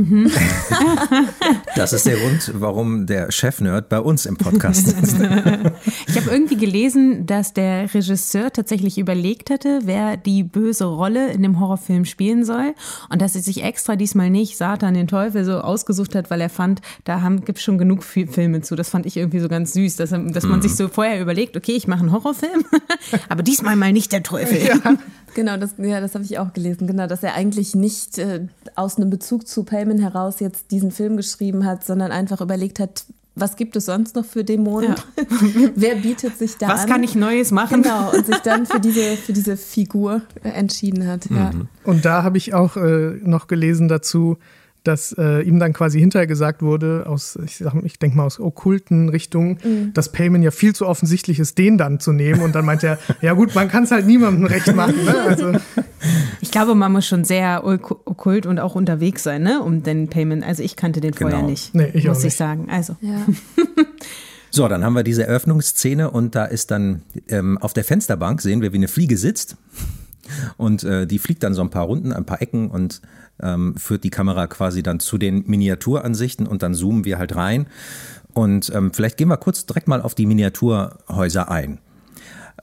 Das 1.75 1.93
ist 1.93 2.05
der 2.07 2.17
Grund, 2.17 2.51
warum 2.55 3.05
der 3.05 3.31
Chef-Nerd 3.31 3.87
bei 3.87 3.99
uns 3.99 4.25
im 4.25 4.35
Podcast 4.35 4.87
sitzt. 4.87 5.15
Ich 6.07 6.15
habe 6.17 6.29
irgendwie 6.31 6.57
gelesen, 6.57 7.25
dass 7.27 7.53
der 7.53 7.93
Regisseur 7.93 8.51
tatsächlich 8.51 8.97
überlegt 8.97 9.49
hatte, 9.51 9.81
wer 9.83 10.17
die 10.17 10.43
böse 10.43 10.85
Rolle 10.85 11.31
in 11.31 11.43
dem 11.43 11.59
Horrorfilm 11.59 12.05
spielen 12.05 12.43
soll 12.45 12.73
und 13.11 13.21
dass 13.21 13.35
er 13.35 13.41
sich 13.41 13.63
extra 13.63 13.95
diesmal 13.95 14.29
nicht 14.31 14.57
Satan, 14.57 14.95
den 14.95 15.07
Teufel, 15.07 15.45
so 15.45 15.59
ausgesucht 15.59 16.15
hat, 16.15 16.31
weil 16.31 16.41
er 16.41 16.49
fand, 16.49 16.81
da 17.03 17.17
gibt 17.45 17.59
es 17.59 17.63
schon 17.63 17.77
genug 17.77 18.03
Fi- 18.03 18.27
Filme 18.27 18.61
zu. 18.61 18.75
Das 18.75 18.89
fand 18.89 19.05
ich 19.05 19.15
irgendwie 19.17 19.39
so 19.39 19.47
ganz 19.47 19.73
süß, 19.73 19.95
dass, 19.97 20.11
er- 20.11 20.19
dass 20.31 20.45
man 20.45 20.61
sich 20.63 20.75
so 20.75 20.87
vorher 20.87 21.21
überlegt, 21.21 21.55
okay, 21.55 21.73
ich 21.73 21.87
mache 21.87 21.99
einen 22.01 22.11
Horrorfilm, 22.11 22.65
aber 23.29 23.43
diesmal 23.43 23.75
mal 23.75 23.93
nicht 23.93 24.11
der 24.11 24.23
Teufel. 24.23 24.57
Genau, 25.33 25.57
das, 25.57 25.75
ja, 25.77 26.01
das 26.01 26.15
habe 26.15 26.23
ich 26.23 26.39
auch 26.39 26.53
gelesen. 26.53 26.87
Genau, 26.87 27.07
dass 27.07 27.23
er 27.23 27.33
eigentlich 27.33 27.75
nicht 27.75 28.17
äh, 28.17 28.47
aus 28.75 28.97
einem 28.97 29.09
Bezug 29.09 29.47
zu 29.47 29.63
Payman 29.63 29.99
heraus 29.99 30.39
jetzt 30.39 30.71
diesen 30.71 30.91
Film 30.91 31.17
geschrieben 31.17 31.65
hat, 31.65 31.85
sondern 31.85 32.11
einfach 32.11 32.41
überlegt 32.41 32.79
hat, 32.79 33.05
was 33.39 33.55
gibt 33.55 33.75
es 33.75 33.85
sonst 33.85 34.15
noch 34.15 34.25
für 34.25 34.43
Dämonen? 34.43 34.95
Wer 35.75 35.95
bietet 35.95 36.37
sich 36.37 36.57
da 36.57 36.69
Was 36.69 36.83
an? 36.83 36.89
kann 36.89 37.03
ich 37.03 37.13
Neues 37.13 37.51
machen? 37.51 37.83
Genau, 37.83 38.11
und 38.11 38.25
sich 38.25 38.37
dann 38.37 38.65
für 38.65 38.79
diese, 38.79 39.15
für 39.15 39.33
diese 39.33 39.57
Figur 39.57 40.23
entschieden 40.41 41.07
hat. 41.07 41.29
Ja. 41.29 41.51
Und 41.83 42.03
da 42.03 42.23
habe 42.23 42.37
ich 42.37 42.55
auch 42.55 42.77
äh, 42.77 43.19
noch 43.21 43.45
gelesen 43.47 43.87
dazu, 43.87 44.37
dass 44.87 45.13
äh, 45.17 45.41
ihm 45.41 45.59
dann 45.59 45.73
quasi 45.73 45.99
hinterher 45.99 46.25
gesagt 46.27 46.61
wurde, 46.61 47.03
aus, 47.07 47.37
ich, 47.45 47.57
sag- 47.57 47.83
ich 47.83 47.99
denke 47.99 48.17
mal 48.17 48.23
aus 48.25 48.39
okkulten 48.39 49.09
Richtungen, 49.09 49.91
dass 49.93 50.11
Payman 50.11 50.41
ja 50.41 50.51
viel 50.51 50.73
zu 50.73 50.87
offensichtlich 50.87 51.39
ist, 51.39 51.57
den 51.57 51.77
dann 51.77 51.99
zu 51.99 52.11
nehmen. 52.13 52.41
Und 52.41 52.55
dann 52.55 52.65
meint 52.65 52.83
er, 52.83 52.97
ja 53.21 53.33
gut, 53.33 53.53
man 53.53 53.67
kann 53.67 53.83
es 53.83 53.91
halt 53.91 54.07
niemandem 54.07 54.45
recht 54.45 54.73
machen. 54.75 54.95
Ne? 55.05 55.15
Also, 55.27 55.51
Ich 56.41 56.51
glaube, 56.51 56.75
man 56.75 56.91
muss 56.91 57.05
schon 57.07 57.23
sehr 57.23 57.63
ok- 57.65 57.99
okkult 58.05 58.45
und 58.45 58.59
auch 58.59 58.75
unterwegs 58.75 59.23
sein, 59.23 59.41
ne, 59.43 59.61
um 59.61 59.83
den 59.83 60.07
Payment. 60.07 60.43
Also 60.43 60.63
ich 60.63 60.75
kannte 60.75 61.01
den 61.01 61.13
vorher 61.13 61.37
Genau. 61.39 61.49
nicht, 61.49 61.75
Nee, 61.75 61.89
ich 61.93 62.05
auch 62.07 62.13
muss 62.13 62.19
ich 62.19 62.25
nicht. 62.25 62.37
sagen. 62.37 62.67
Also 62.71 62.95
Ja. 63.01 63.25
So, 64.49 64.67
dann 64.69 64.83
haben 64.83 64.93
wir 64.93 65.03
diese 65.03 65.27
Eröffnungsszene 65.27 66.09
und 66.09 66.33
da 66.33 66.45
ist 66.45 66.71
dann 66.71 67.01
ähm, 67.27 67.57
auf 67.57 67.73
der 67.73 67.83
Fensterbank 67.83 68.41
sehen 68.41 68.61
wir, 68.61 68.71
wie 68.71 68.77
eine 68.77 68.87
Fliege 68.87 69.17
sitzt. 69.17 69.57
Und 70.55 70.83
äh, 70.83 71.05
die 71.05 71.19
fliegt 71.19 71.43
dann 71.43 71.53
so 71.53 71.61
ein 71.61 71.69
paar 71.69 71.83
Runden, 71.83 72.11
ein 72.13 72.25
paar 72.25 72.41
Ecken 72.41 72.69
und 72.71 73.01
ähm, 73.41 73.75
führt 73.77 74.03
die 74.03 74.09
Kamera 74.09 74.47
quasi 74.47 74.83
dann 74.83 74.99
zu 74.99 75.17
den 75.17 75.43
Miniaturansichten 75.47 76.47
und 76.47 76.63
dann 76.63 76.73
zoomen 76.73 77.05
wir 77.05 77.17
halt 77.17 77.35
rein. 77.35 77.67
Und 78.33 78.71
ähm, 78.73 78.91
vielleicht 78.93 79.17
gehen 79.17 79.29
wir 79.29 79.37
kurz 79.37 79.65
direkt 79.65 79.87
mal 79.87 80.01
auf 80.01 80.15
die 80.15 80.25
Miniaturhäuser 80.25 81.49
ein. 81.49 81.79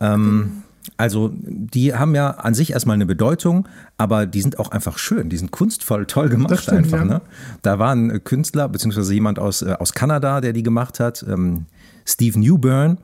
Ähm, 0.00 0.62
also 0.96 1.32
die 1.34 1.94
haben 1.94 2.14
ja 2.14 2.30
an 2.30 2.54
sich 2.54 2.72
erstmal 2.72 2.94
eine 2.94 3.06
Bedeutung, 3.06 3.66
aber 3.96 4.26
die 4.26 4.42
sind 4.42 4.58
auch 4.58 4.70
einfach 4.70 4.98
schön, 4.98 5.30
die 5.30 5.36
sind 5.36 5.50
kunstvoll 5.50 6.06
toll 6.06 6.28
gemacht 6.28 6.62
stimmt, 6.62 6.78
einfach. 6.78 6.98
ja. 6.98 7.04
Ne? 7.04 7.20
Da 7.62 7.78
war 7.78 7.92
ein 7.92 8.22
Künstler, 8.22 8.68
beziehungsweise 8.68 9.14
jemand 9.14 9.38
aus, 9.38 9.62
äh, 9.62 9.74
aus 9.78 9.92
Kanada, 9.94 10.40
der 10.40 10.52
die 10.52 10.62
gemacht 10.62 11.00
hat, 11.00 11.24
ähm, 11.28 11.66
Steve 12.04 12.38
Newburn. 12.38 12.98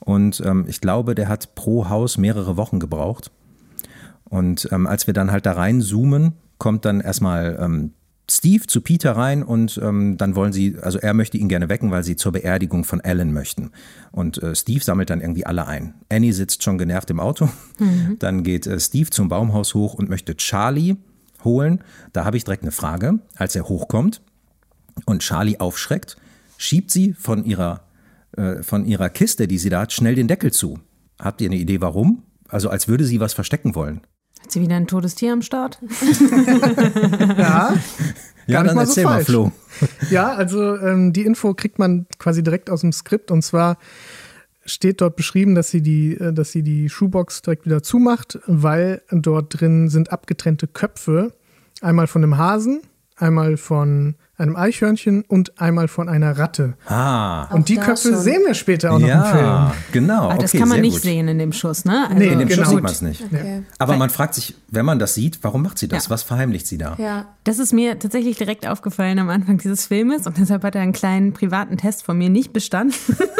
Und 0.00 0.42
ähm, 0.44 0.66
ich 0.68 0.80
glaube, 0.80 1.14
der 1.14 1.28
hat 1.28 1.54
pro 1.54 1.88
Haus 1.88 2.18
mehrere 2.18 2.56
Wochen 2.58 2.78
gebraucht. 2.78 3.30
Und 4.24 4.68
ähm, 4.70 4.86
als 4.86 5.06
wir 5.06 5.14
dann 5.14 5.30
halt 5.30 5.46
da 5.46 5.52
reinzoomen, 5.52 6.34
kommt 6.58 6.84
dann 6.84 7.00
erstmal 7.00 7.58
ähm, 7.60 7.92
Steve 8.30 8.66
zu 8.66 8.80
Peter 8.80 9.12
rein 9.12 9.42
und 9.42 9.78
ähm, 9.82 10.16
dann 10.16 10.34
wollen 10.34 10.52
sie, 10.52 10.76
also 10.80 10.98
er 10.98 11.12
möchte 11.12 11.36
ihn 11.36 11.48
gerne 11.48 11.68
wecken, 11.68 11.90
weil 11.90 12.02
sie 12.04 12.16
zur 12.16 12.32
Beerdigung 12.32 12.84
von 12.84 13.02
Alan 13.02 13.32
möchten. 13.32 13.70
Und 14.12 14.42
äh, 14.42 14.54
Steve 14.54 14.82
sammelt 14.82 15.10
dann 15.10 15.20
irgendwie 15.20 15.44
alle 15.44 15.66
ein. 15.66 15.94
Annie 16.08 16.32
sitzt 16.32 16.62
schon 16.62 16.78
genervt 16.78 17.10
im 17.10 17.20
Auto. 17.20 17.50
Dann 18.18 18.42
geht 18.42 18.66
äh, 18.66 18.80
Steve 18.80 19.10
zum 19.10 19.28
Baumhaus 19.28 19.74
hoch 19.74 19.94
und 19.94 20.08
möchte 20.08 20.36
Charlie 20.36 20.96
holen. 21.44 21.84
Da 22.14 22.24
habe 22.24 22.38
ich 22.38 22.44
direkt 22.44 22.62
eine 22.62 22.72
Frage, 22.72 23.18
als 23.36 23.54
er 23.56 23.68
hochkommt 23.68 24.22
und 25.04 25.20
Charlie 25.20 25.60
aufschreckt, 25.60 26.16
schiebt 26.56 26.90
sie 26.90 27.12
von 27.12 27.44
ihrer, 27.44 27.82
äh, 28.36 28.62
von 28.62 28.86
ihrer 28.86 29.10
Kiste, 29.10 29.46
die 29.46 29.58
sie 29.58 29.68
da 29.68 29.82
hat, 29.82 29.92
schnell 29.92 30.14
den 30.14 30.28
Deckel 30.28 30.50
zu. 30.50 30.78
Habt 31.20 31.42
ihr 31.42 31.48
eine 31.48 31.56
Idee, 31.56 31.82
warum? 31.82 32.22
Also 32.48 32.70
als 32.70 32.88
würde 32.88 33.04
sie 33.04 33.20
was 33.20 33.34
verstecken 33.34 33.74
wollen. 33.74 34.00
Hat 34.44 34.52
sie 34.52 34.60
wieder 34.60 34.76
ein 34.76 34.86
totes 34.86 35.14
Tier 35.14 35.32
am 35.32 35.42
Start? 35.42 35.78
ja, 37.38 37.74
Ja, 38.46 38.62
nicht 38.62 38.70
dann 38.70 38.76
mal 38.76 38.86
so 38.86 38.90
erzähl 38.90 39.04
mal, 39.04 39.10
falsch. 39.14 39.26
Flo. 39.26 39.52
Ja, 40.10 40.32
also 40.32 40.76
ähm, 40.76 41.12
die 41.12 41.22
Info 41.22 41.54
kriegt 41.54 41.78
man 41.78 42.06
quasi 42.18 42.42
direkt 42.42 42.70
aus 42.70 42.82
dem 42.82 42.92
Skript 42.92 43.30
und 43.30 43.42
zwar 43.42 43.78
steht 44.66 45.00
dort 45.00 45.16
beschrieben, 45.16 45.54
dass 45.54 45.70
sie 45.70 45.82
die, 45.82 46.14
äh, 46.14 46.32
dass 46.32 46.52
sie 46.52 46.62
die 46.62 46.88
Schuhbox 46.88 47.42
direkt 47.42 47.66
wieder 47.66 47.82
zumacht, 47.82 48.38
weil 48.46 49.02
dort 49.10 49.60
drin 49.60 49.88
sind 49.88 50.12
abgetrennte 50.12 50.66
Köpfe, 50.66 51.32
einmal 51.80 52.06
von 52.06 52.22
einem 52.22 52.38
Hasen, 52.38 52.82
einmal 53.16 53.56
von 53.56 54.14
einem 54.44 54.56
Eichhörnchen 54.56 55.24
und 55.26 55.60
einmal 55.60 55.88
von 55.88 56.08
einer 56.08 56.38
Ratte. 56.38 56.74
Ah, 56.86 57.46
und 57.54 57.68
die 57.68 57.76
Köpfe 57.76 58.10
schon. 58.12 58.20
sehen 58.20 58.42
wir 58.46 58.54
später 58.54 58.92
auch 58.92 58.98
noch 58.98 59.06
im 59.06 59.08
ja, 59.08 59.24
Film. 59.24 59.80
genau. 59.92 60.28
Aber 60.30 60.40
das 60.42 60.50
okay, 60.52 60.58
kann 60.58 60.68
man 60.68 60.76
sehr 60.76 60.82
nicht 60.82 60.92
gut. 60.94 61.02
sehen 61.02 61.28
in 61.28 61.38
dem 61.38 61.52
Schuss, 61.52 61.84
ne? 61.84 62.04
Also, 62.08 62.14
Nee, 62.18 62.28
In 62.28 62.38
dem 62.38 62.48
Genau. 62.48 62.62
Schuss 62.62 62.70
sieht 62.72 62.82
man 62.82 62.92
es 62.92 63.02
nicht. 63.02 63.22
Okay. 63.24 63.62
Aber 63.78 63.96
man 63.96 64.10
fragt 64.10 64.34
sich, 64.34 64.54
wenn 64.70 64.84
man 64.84 64.98
das 64.98 65.14
sieht, 65.14 65.38
warum 65.42 65.62
macht 65.62 65.78
sie 65.78 65.88
das? 65.88 66.04
Ja. 66.04 66.10
Was 66.10 66.22
verheimlicht 66.22 66.66
sie 66.66 66.78
da? 66.78 66.94
Ja. 66.98 67.26
Das 67.44 67.58
ist 67.58 67.72
mir 67.72 67.98
tatsächlich 67.98 68.36
direkt 68.38 68.66
aufgefallen 68.66 69.18
am 69.18 69.28
Anfang 69.28 69.58
dieses 69.58 69.86
Filmes 69.86 70.26
und 70.26 70.38
deshalb 70.38 70.62
hat 70.64 70.74
er 70.74 70.82
einen 70.82 70.92
kleinen 70.92 71.32
privaten 71.32 71.76
Test 71.76 72.02
von 72.04 72.16
mir 72.16 72.30
nicht 72.30 72.52
bestanden, 72.52 72.94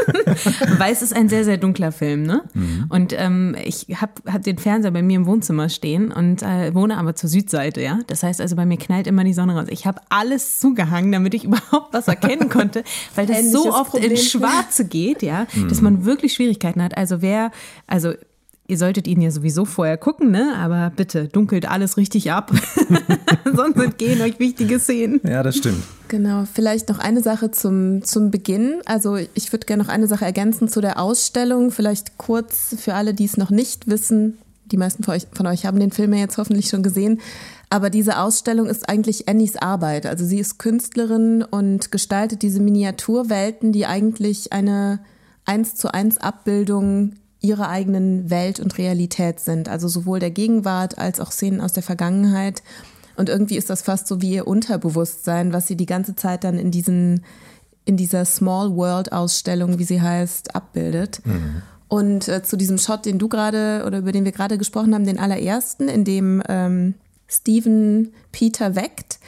weil 0.78 0.92
es 0.92 1.02
ist 1.02 1.14
ein 1.14 1.28
sehr, 1.28 1.44
sehr 1.44 1.56
dunkler 1.56 1.92
Film. 1.92 2.22
Ne? 2.24 2.42
Und 2.88 3.14
ähm, 3.16 3.56
ich 3.64 3.86
habe 4.00 4.12
hab 4.30 4.42
den 4.42 4.58
Fernseher 4.58 4.90
bei 4.90 5.02
mir 5.02 5.16
im 5.16 5.26
Wohnzimmer 5.26 5.68
stehen 5.68 6.12
und 6.12 6.42
äh, 6.42 6.74
wohne 6.74 6.98
aber 6.98 7.14
zur 7.14 7.30
Südseite. 7.30 7.80
ja. 7.80 7.98
Das 8.06 8.22
heißt 8.22 8.40
also, 8.40 8.56
bei 8.56 8.66
mir 8.66 8.76
knallt 8.76 9.06
immer 9.06 9.24
die 9.24 9.32
Sonne 9.32 9.54
raus. 9.56 9.66
Ich 9.70 9.86
habe 9.86 10.00
alles 10.08 10.60
zugehangen, 10.94 11.12
damit 11.12 11.34
ich 11.34 11.44
überhaupt 11.44 11.92
was 11.92 12.08
erkennen 12.08 12.48
konnte, 12.48 12.84
weil 13.14 13.26
das 13.26 13.50
so 13.50 13.72
oft 13.72 13.92
Problem. 13.92 14.12
ins 14.12 14.30
Schwarze 14.30 14.84
geht, 14.84 15.22
ja, 15.22 15.46
dass 15.68 15.80
man 15.80 16.04
wirklich 16.04 16.34
Schwierigkeiten 16.34 16.82
hat. 16.82 16.96
Also 16.96 17.22
wer, 17.22 17.50
also 17.86 18.12
Ihr 18.66 18.78
solltet 18.78 19.06
ihn 19.06 19.20
ja 19.20 19.30
sowieso 19.30 19.66
vorher 19.66 19.98
gucken, 19.98 20.30
ne? 20.30 20.54
Aber 20.56 20.90
bitte 20.96 21.28
dunkelt 21.28 21.68
alles 21.68 21.98
richtig 21.98 22.32
ab. 22.32 22.50
Sonst 23.54 23.76
entgehen 23.76 24.22
euch 24.22 24.38
wichtige 24.38 24.80
Szenen. 24.80 25.20
Ja, 25.22 25.42
das 25.42 25.58
stimmt. 25.58 25.82
Genau, 26.08 26.44
vielleicht 26.50 26.88
noch 26.88 26.98
eine 26.98 27.20
Sache 27.20 27.50
zum, 27.50 28.02
zum 28.04 28.30
Beginn. 28.30 28.80
Also 28.86 29.16
ich 29.16 29.52
würde 29.52 29.66
gerne 29.66 29.82
noch 29.82 29.90
eine 29.90 30.06
Sache 30.06 30.24
ergänzen 30.24 30.68
zu 30.68 30.80
der 30.80 30.98
Ausstellung. 30.98 31.72
Vielleicht 31.72 32.16
kurz 32.16 32.74
für 32.78 32.94
alle, 32.94 33.12
die 33.12 33.26
es 33.26 33.36
noch 33.36 33.50
nicht 33.50 33.86
wissen. 33.86 34.38
Die 34.72 34.78
meisten 34.78 35.02
von 35.02 35.12
euch, 35.12 35.26
von 35.34 35.46
euch 35.46 35.66
haben 35.66 35.78
den 35.78 35.92
Film 35.92 36.14
ja 36.14 36.20
jetzt 36.20 36.38
hoffentlich 36.38 36.70
schon 36.70 36.82
gesehen. 36.82 37.20
Aber 37.74 37.90
diese 37.90 38.20
Ausstellung 38.20 38.68
ist 38.68 38.88
eigentlich 38.88 39.28
Annies 39.28 39.56
Arbeit. 39.56 40.06
Also 40.06 40.24
sie 40.24 40.38
ist 40.38 40.60
Künstlerin 40.60 41.42
und 41.42 41.90
gestaltet 41.90 42.42
diese 42.42 42.60
Miniaturwelten, 42.60 43.72
die 43.72 43.84
eigentlich 43.84 44.52
eine 44.52 45.00
eins 45.44 45.74
zu 45.74 45.92
eins 45.92 46.18
Abbildung 46.18 47.14
ihrer 47.40 47.68
eigenen 47.68 48.30
Welt 48.30 48.60
und 48.60 48.78
Realität 48.78 49.40
sind. 49.40 49.68
Also 49.68 49.88
sowohl 49.88 50.20
der 50.20 50.30
Gegenwart 50.30 50.98
als 50.98 51.18
auch 51.18 51.32
Szenen 51.32 51.60
aus 51.60 51.72
der 51.72 51.82
Vergangenheit. 51.82 52.62
Und 53.16 53.28
irgendwie 53.28 53.56
ist 53.56 53.70
das 53.70 53.82
fast 53.82 54.06
so 54.06 54.22
wie 54.22 54.34
ihr 54.34 54.46
Unterbewusstsein, 54.46 55.52
was 55.52 55.66
sie 55.66 55.74
die 55.74 55.86
ganze 55.86 56.14
Zeit 56.14 56.44
dann 56.44 56.60
in 56.60 56.70
diesen, 56.70 57.24
in 57.84 57.96
dieser 57.96 58.24
Small 58.24 58.76
World 58.76 59.10
Ausstellung, 59.10 59.80
wie 59.80 59.84
sie 59.84 60.00
heißt, 60.00 60.54
abbildet. 60.54 61.22
Mhm. 61.24 61.62
Und 61.88 62.28
äh, 62.28 62.44
zu 62.44 62.56
diesem 62.56 62.78
Shot, 62.78 63.04
den 63.04 63.18
du 63.18 63.28
gerade 63.28 63.82
oder 63.84 63.98
über 63.98 64.12
den 64.12 64.24
wir 64.24 64.32
gerade 64.32 64.58
gesprochen 64.58 64.94
haben, 64.94 65.06
den 65.06 65.18
allerersten, 65.18 65.88
in 65.88 66.04
dem 66.04 66.40
ähm, 66.48 66.94
Steven 67.34 68.12
Peter 68.32 68.74
weckt, 68.74 69.18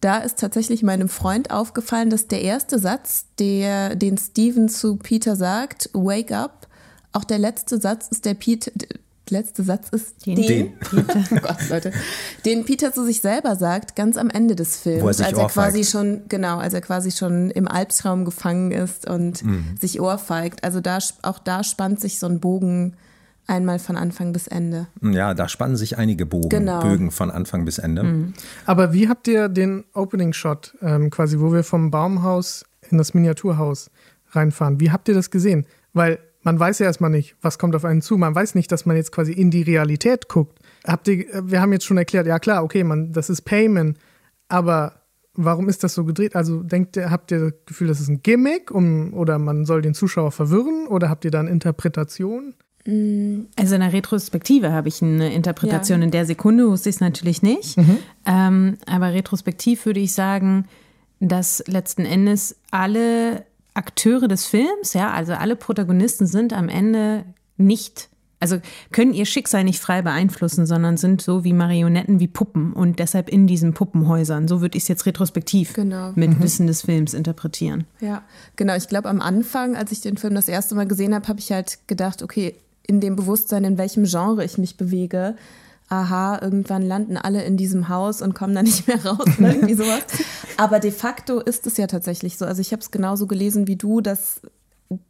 da 0.00 0.18
ist 0.18 0.38
tatsächlich 0.38 0.82
meinem 0.82 1.08
Freund 1.08 1.50
aufgefallen, 1.50 2.10
dass 2.10 2.28
der 2.28 2.42
erste 2.42 2.78
Satz, 2.78 3.26
der, 3.38 3.96
den 3.96 4.18
Steven 4.18 4.68
zu 4.68 4.96
Peter 4.96 5.36
sagt, 5.36 5.90
Wake 5.92 6.32
up, 6.32 6.68
auch 7.12 7.24
der 7.24 7.38
letzte 7.38 7.80
Satz 7.80 8.08
ist 8.08 8.24
der 8.24 8.34
Peter, 8.34 8.70
letzte 9.30 9.62
Satz 9.62 9.88
ist 9.90 10.26
den, 10.26 10.36
den. 10.36 10.78
Peter, 10.78 11.24
oh 11.32 11.36
Gott, 11.36 11.68
Leute, 11.70 11.92
den 12.44 12.64
Peter 12.64 12.92
zu 12.92 13.04
sich 13.04 13.20
selber 13.20 13.56
sagt, 13.56 13.96
ganz 13.96 14.16
am 14.16 14.30
Ende 14.30 14.54
des 14.54 14.76
Films, 14.76 15.02
Wo 15.02 15.08
er 15.08 15.14
sich 15.14 15.26
als 15.26 15.38
er 15.38 15.46
quasi 15.48 15.84
schon, 15.84 16.22
genau, 16.28 16.58
als 16.58 16.74
er 16.74 16.82
quasi 16.82 17.10
schon 17.10 17.50
im 17.50 17.66
Albtraum 17.66 18.24
gefangen 18.24 18.70
ist 18.70 19.08
und 19.08 19.42
mhm. 19.44 19.76
sich 19.80 20.00
ohrfeigt. 20.00 20.62
Also 20.62 20.80
da, 20.80 20.98
auch 21.22 21.38
da 21.38 21.64
spannt 21.64 22.00
sich 22.00 22.18
so 22.18 22.26
ein 22.26 22.40
Bogen 22.40 22.96
einmal 23.46 23.78
von 23.78 23.96
Anfang 23.96 24.32
bis 24.32 24.46
Ende. 24.46 24.88
Ja, 25.02 25.34
da 25.34 25.48
spannen 25.48 25.76
sich 25.76 25.98
einige 25.98 26.26
Bogen, 26.26 26.48
genau. 26.48 26.80
Bögen 26.80 27.10
von 27.10 27.30
Anfang 27.30 27.64
bis 27.64 27.78
Ende. 27.78 28.02
Mhm. 28.02 28.34
Aber 28.64 28.92
wie 28.92 29.08
habt 29.08 29.28
ihr 29.28 29.48
den 29.48 29.84
Opening 29.94 30.32
Shot, 30.32 30.74
ähm, 30.82 31.10
quasi, 31.10 31.40
wo 31.40 31.52
wir 31.52 31.64
vom 31.64 31.90
Baumhaus 31.90 32.64
in 32.90 32.98
das 32.98 33.14
Miniaturhaus 33.14 33.90
reinfahren, 34.30 34.80
wie 34.80 34.90
habt 34.90 35.08
ihr 35.08 35.14
das 35.14 35.30
gesehen? 35.30 35.66
Weil 35.92 36.18
man 36.42 36.60
weiß 36.60 36.78
ja 36.78 36.86
erstmal 36.86 37.10
nicht, 37.10 37.34
was 37.42 37.58
kommt 37.58 37.74
auf 37.74 37.84
einen 37.84 38.02
zu. 38.02 38.16
Man 38.16 38.34
weiß 38.34 38.54
nicht, 38.54 38.70
dass 38.70 38.86
man 38.86 38.96
jetzt 38.96 39.10
quasi 39.10 39.32
in 39.32 39.50
die 39.50 39.62
Realität 39.62 40.28
guckt. 40.28 40.60
Habt 40.86 41.08
ihr, 41.08 41.26
wir 41.42 41.60
haben 41.60 41.72
jetzt 41.72 41.84
schon 41.84 41.98
erklärt, 41.98 42.26
ja 42.26 42.38
klar, 42.38 42.62
okay, 42.62 42.84
man, 42.84 43.12
das 43.12 43.30
ist 43.30 43.42
Payment, 43.42 43.98
aber 44.48 45.00
warum 45.34 45.68
ist 45.68 45.82
das 45.82 45.94
so 45.94 46.04
gedreht? 46.04 46.36
Also 46.36 46.62
denkt 46.62 46.96
ihr, 46.96 47.10
habt 47.10 47.32
ihr 47.32 47.50
das 47.50 47.52
Gefühl, 47.66 47.88
das 47.88 48.00
ist 48.00 48.08
ein 48.08 48.22
Gimmick, 48.22 48.70
um, 48.70 49.12
oder 49.14 49.38
man 49.38 49.64
soll 49.64 49.82
den 49.82 49.94
Zuschauer 49.94 50.30
verwirren, 50.30 50.86
oder 50.86 51.08
habt 51.10 51.24
ihr 51.24 51.32
da 51.32 51.40
eine 51.40 51.50
Interpretation? 51.50 52.54
Mm, 52.86 53.46
also 53.56 53.74
in 53.74 53.80
der 53.80 53.92
Retrospektive 53.92 54.72
habe 54.72 54.88
ich 54.88 55.02
eine 55.02 55.32
Interpretation. 55.32 56.00
Ja. 56.00 56.04
In 56.04 56.10
der 56.10 56.26
Sekunde 56.26 56.68
wusste 56.68 56.88
ich 56.88 56.96
es 56.96 57.00
natürlich 57.00 57.42
nicht. 57.42 57.76
Mhm. 57.76 57.98
Ähm, 58.24 58.78
aber 58.86 59.12
retrospektiv 59.12 59.86
würde 59.86 60.00
ich 60.00 60.12
sagen, 60.12 60.66
dass 61.20 61.62
letzten 61.66 62.04
Endes 62.04 62.56
alle 62.70 63.44
Akteure 63.74 64.28
des 64.28 64.46
Films, 64.46 64.94
ja, 64.94 65.12
also 65.12 65.34
alle 65.34 65.56
Protagonisten 65.56 66.26
sind 66.26 66.52
am 66.52 66.68
Ende 66.68 67.24
nicht, 67.58 68.08
also 68.40 68.58
können 68.92 69.12
ihr 69.12 69.26
Schicksal 69.26 69.64
nicht 69.64 69.80
frei 69.80 70.02
beeinflussen, 70.02 70.66
sondern 70.66 70.96
sind 70.96 71.20
so 71.22 71.44
wie 71.44 71.52
Marionetten, 71.52 72.20
wie 72.20 72.28
Puppen 72.28 72.72
und 72.72 72.98
deshalb 72.98 73.28
in 73.28 73.46
diesen 73.46 73.74
Puppenhäusern. 73.74 74.48
So 74.48 74.60
würde 74.60 74.76
ich 74.76 74.84
es 74.84 74.88
jetzt 74.88 75.06
retrospektiv 75.06 75.74
genau. 75.74 76.12
mit 76.14 76.30
mhm. 76.30 76.42
Wissen 76.42 76.66
des 76.66 76.82
Films 76.82 77.12
interpretieren. 77.14 77.84
Ja, 78.00 78.22
genau. 78.56 78.76
Ich 78.76 78.88
glaube, 78.88 79.08
am 79.08 79.20
Anfang, 79.20 79.76
als 79.76 79.92
ich 79.92 80.00
den 80.00 80.16
Film 80.16 80.34
das 80.34 80.48
erste 80.48 80.74
Mal 80.74 80.86
gesehen 80.86 81.14
habe, 81.14 81.28
habe 81.28 81.40
ich 81.40 81.52
halt 81.52 81.78
gedacht, 81.86 82.22
okay, 82.22 82.54
in 82.86 83.00
dem 83.00 83.16
Bewusstsein, 83.16 83.64
in 83.64 83.78
welchem 83.78 84.04
Genre 84.04 84.44
ich 84.44 84.58
mich 84.58 84.76
bewege, 84.76 85.36
aha, 85.88 86.40
irgendwann 86.42 86.82
landen 86.82 87.16
alle 87.16 87.44
in 87.44 87.56
diesem 87.56 87.88
Haus 87.88 88.20
und 88.22 88.34
kommen 88.34 88.54
da 88.54 88.62
nicht 88.62 88.86
mehr 88.88 89.04
raus 89.04 89.26
oder 89.38 89.54
irgendwie 89.54 89.74
sowas. 89.82 90.02
Aber 90.56 90.80
de 90.80 90.90
facto 90.90 91.40
ist 91.40 91.66
es 91.66 91.76
ja 91.76 91.86
tatsächlich 91.86 92.38
so. 92.38 92.44
Also 92.44 92.60
ich 92.60 92.72
habe 92.72 92.82
es 92.82 92.90
genauso 92.90 93.26
gelesen 93.26 93.66
wie 93.66 93.76
du, 93.76 94.00
dass, 94.00 94.40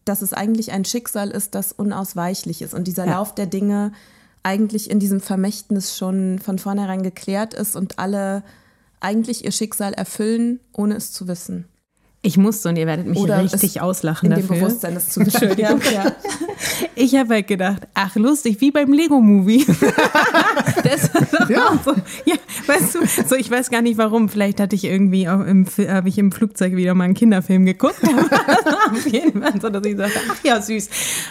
dass 0.05 0.23
es 0.23 0.33
eigentlich 0.33 0.73
ein 0.73 0.85
Schicksal 0.85 1.31
ist, 1.31 1.55
das 1.55 1.73
unausweichlich 1.73 2.63
ist 2.63 2.75
und 2.75 2.87
dieser 2.87 3.07
ja. 3.07 3.13
Lauf 3.13 3.35
der 3.35 3.47
Dinge 3.47 3.93
eigentlich 4.43 4.91
in 4.91 5.01
diesem 5.01 5.21
Vermächtnis 5.21 5.97
schon 5.97 6.39
von 6.39 6.59
vornherein 6.59 7.03
geklärt 7.03 7.55
ist 7.55 7.75
und 7.75 7.99
alle 7.99 8.43
eigentlich 9.01 9.45
ihr 9.45 9.53
Schicksal 9.53 9.93
erfüllen, 9.93 10.61
ohne 10.73 10.95
es 10.97 11.13
zu 11.13 11.27
wissen. 11.27 11.67
Ich 12.27 12.37
musste 12.37 12.69
und 12.69 12.77
ihr 12.77 12.89
werdet 12.89 13.07
mich 13.07 13.21
Oder 13.21 13.41
richtig 13.41 13.81
auslachen 13.81 14.27
in 14.27 14.31
dafür. 14.37 14.57
Dem 14.57 14.61
Bewusstsein, 14.65 14.95
das 14.95 15.11
zu 15.11 15.21
Entschuldigung. 15.21 15.81
ja. 15.95 16.11
Ich 16.97 17.15
habe 17.15 17.35
halt 17.35 17.47
gedacht, 17.47 17.87
ach 17.95 18.17
lustig, 18.17 18.61
wie 18.61 18.73
beim 18.73 18.93
Lego-Movie. 18.93 19.65
das 20.83 21.09
ja. 21.55 21.79
so, 21.85 21.93
ja, 22.25 22.37
weißt 22.67 22.95
du, 22.95 23.01
so 23.29 23.37
ich 23.37 23.51
weiß 23.51 23.71
gar 23.71 23.83
nicht 23.83 23.99
warum. 23.99 24.29
Vielleicht 24.29 24.61
hatte 24.61 24.77
ich 24.77 24.85
irgendwie 24.85 25.29
auch 25.29 25.41
im, 25.41 25.67
habe 25.89 26.09
ich 26.09 26.19
im 26.19 26.33
Flugzeug 26.33 26.77
wieder 26.77 26.95
mal 26.95 27.05
einen 27.05 27.15
Kinderfilm 27.15 27.65
geguckt. 27.65 28.01
auf 28.91 29.07
jeden 29.07 29.43
Fall 29.43 29.61
so, 29.61 29.69
dass 29.69 29.85
ich 29.85 29.97
sagte, 29.97 30.19
ach 30.31 30.45
ja, 30.45 30.61
süß. 30.61 30.89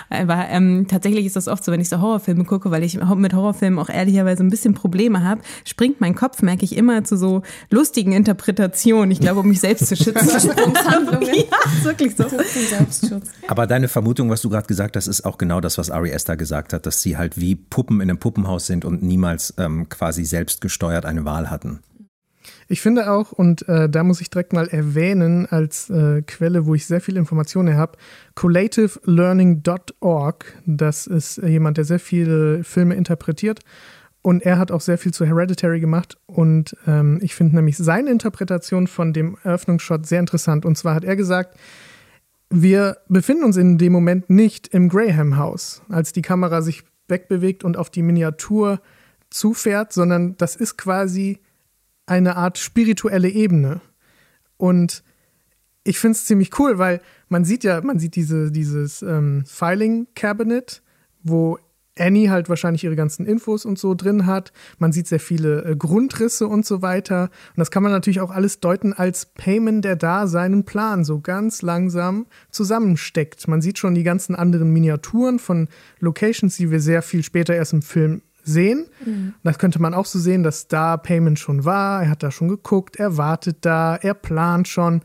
Aber 0.10 0.46
ähm, 0.50 0.88
tatsächlich 0.88 1.26
ist 1.26 1.36
das 1.36 1.48
oft 1.48 1.64
so, 1.64 1.72
wenn 1.72 1.82
ich 1.82 1.90
so 1.90 2.02
Horrorfilme 2.02 2.46
gucke, 2.46 2.72
weil 2.72 2.84
ich 2.84 3.00
mit 3.16 3.34
Horrorfilmen 3.34 3.80
auch 3.80 3.90
ehrlicherweise 3.90 4.44
ein 4.44 4.50
bisschen 4.50 4.74
Probleme 4.74 5.24
habe, 5.24 5.42
springt 5.66 6.02
mein 6.02 6.16
Kopf, 6.16 6.42
merke 6.42 6.66
ich, 6.66 6.76
immer 6.76 7.04
zu 7.04 7.18
so 7.18 7.42
lustigen 7.70 8.12
Interpretationen. 8.12 9.12
Ich 9.12 9.20
glaube, 9.20 9.42
um 9.42 9.48
mich 9.48 9.60
selbst 9.60 9.88
zu 9.88 9.96
schützen. 9.96 10.16
Ja, 11.36 11.84
wirklich 11.84 12.16
so. 12.16 12.26
Selbstschutz. 12.30 13.28
Aber 13.48 13.68
deine 13.68 13.88
Vermutung, 13.88 14.30
was 14.30 14.42
du 14.42 14.50
gerade 14.50 14.68
gesagt 14.68 14.96
hast, 14.96 15.08
ist 15.08 15.26
auch 15.26 15.38
genau 15.38 15.62
das, 15.62 15.78
was 15.78 15.92
Ari 15.92 16.12
Esther 16.12 16.38
gesagt 16.38 16.74
hat, 16.74 16.86
dass 16.86 17.02
sie 17.02 17.18
halt 17.18 17.40
wie 17.40 17.56
Puppen 17.56 18.02
in 18.02 18.10
einem 18.10 18.20
Puppenhaus 18.20 18.68
sind 18.68 18.86
und 18.86 19.04
niemals 19.04 19.54
ähm, 19.58 19.90
quasi 19.90 20.05
selbst 20.12 20.62
gesteuert 20.62 21.06
eine 21.06 21.26
Wahl 21.26 21.50
hatten. 21.50 21.80
Ich 22.68 22.82
finde 22.82 23.12
auch, 23.12 23.32
und 23.32 23.68
äh, 23.70 23.88
da 23.90 24.04
muss 24.04 24.22
ich 24.22 24.30
direkt 24.30 24.54
mal 24.54 24.68
erwähnen 24.68 25.46
als 25.46 25.90
äh, 25.90 26.22
Quelle, 26.24 26.66
wo 26.66 26.76
ich 26.76 26.88
sehr 26.88 27.02
viele 27.02 27.20
Informationen 27.20 27.78
habe, 27.78 27.98
collativelearning.org. 28.34 30.46
Das 30.66 31.08
ist 31.08 31.38
jemand, 31.38 31.78
der 31.78 31.86
sehr 31.86 32.00
viele 32.00 32.64
Filme 32.64 32.96
interpretiert 32.96 33.62
und 34.26 34.42
er 34.42 34.58
hat 34.58 34.72
auch 34.72 34.82
sehr 34.82 34.98
viel 34.98 35.14
zu 35.14 35.26
Hereditary 35.26 35.80
gemacht. 35.80 36.18
Und 36.26 36.76
ähm, 36.88 37.20
ich 37.22 37.36
finde 37.36 37.58
nämlich 37.58 37.78
seine 37.78 38.10
Interpretation 38.10 38.88
von 38.88 39.14
dem 39.14 39.38
Eröffnungsshot 39.44 40.08
sehr 40.08 40.20
interessant. 40.20 40.66
Und 40.66 40.80
zwar 40.80 40.96
hat 40.96 41.04
er 41.04 41.16
gesagt, 41.16 41.60
wir 42.50 42.98
befinden 43.08 43.44
uns 43.44 43.58
in 43.58 43.78
dem 43.78 43.94
Moment 43.94 44.32
nicht 44.32 44.70
im 44.70 44.90
Graham-Haus, 44.90 45.84
als 45.90 46.12
die 46.12 46.24
Kamera 46.24 46.64
sich 46.64 46.82
wegbewegt 47.08 47.64
und 47.64 47.78
auf 47.78 47.92
die 47.92 48.02
Miniatur 48.02 48.82
zufährt, 49.36 49.92
sondern 49.92 50.38
das 50.38 50.56
ist 50.56 50.78
quasi 50.78 51.40
eine 52.06 52.38
Art 52.38 52.58
spirituelle 52.58 53.30
Ebene. 53.30 53.82
Und 54.58 55.04
ich 55.84 56.00
finde 56.00 56.18
es 56.18 56.26
ziemlich 56.26 56.58
cool, 56.60 56.78
weil 56.78 57.02
man 57.28 57.44
sieht 57.44 57.64
ja, 57.64 57.82
man 57.82 58.00
sieht 58.00 58.16
diese, 58.16 58.52
dieses 58.52 59.02
ähm, 59.02 59.44
Filing 59.46 60.08
Cabinet, 60.16 60.82
wo 61.22 61.60
Annie 61.98 62.30
halt 62.30 62.50
wahrscheinlich 62.50 62.84
ihre 62.84 62.96
ganzen 62.96 63.26
Infos 63.26 63.66
und 63.66 63.78
so 63.80 63.94
drin 63.94 64.26
hat. 64.26 64.52
Man 64.80 64.92
sieht 64.92 65.08
sehr 65.08 65.20
viele 65.20 65.64
äh, 65.64 65.76
Grundrisse 65.76 66.48
und 66.48 66.66
so 66.66 66.82
weiter. 66.82 67.24
Und 67.24 67.58
das 67.58 67.72
kann 67.72 67.84
man 67.84 67.92
natürlich 67.92 68.22
auch 68.22 68.32
alles 68.32 68.60
deuten 68.60 68.94
als 68.94 69.28
Payment, 69.28 69.84
der 69.84 69.96
da 69.96 70.28
seinen 70.28 70.66
Plan 70.66 71.04
so 71.04 71.20
ganz 71.20 71.62
langsam 71.62 72.26
zusammensteckt. 72.52 73.48
Man 73.48 73.62
sieht 73.62 73.80
schon 73.80 73.96
die 73.96 74.04
ganzen 74.04 74.36
anderen 74.36 74.72
Miniaturen 74.72 75.40
von 75.40 75.68
Locations, 76.00 76.56
die 76.56 76.72
wir 76.72 76.80
sehr 76.80 77.02
viel 77.02 77.24
später 77.24 77.56
erst 77.56 77.74
im 77.74 77.82
Film 77.82 78.22
sehen. 78.46 78.88
Mhm. 79.06 79.34
Das 79.44 79.60
könnte 79.60 79.82
man 79.82 79.94
auch 79.94 80.06
so 80.06 80.20
sehen, 80.20 80.44
dass 80.44 80.68
da 80.68 80.98
Payment 80.98 81.40
schon 81.40 81.66
war. 81.66 82.04
Er 82.04 82.10
hat 82.10 82.24
da 82.24 82.32
schon 82.32 82.48
geguckt, 82.48 82.96
er 82.98 83.18
wartet 83.18 83.58
da, 83.62 83.96
er 83.96 84.14
plant 84.14 84.68
schon. 84.68 85.02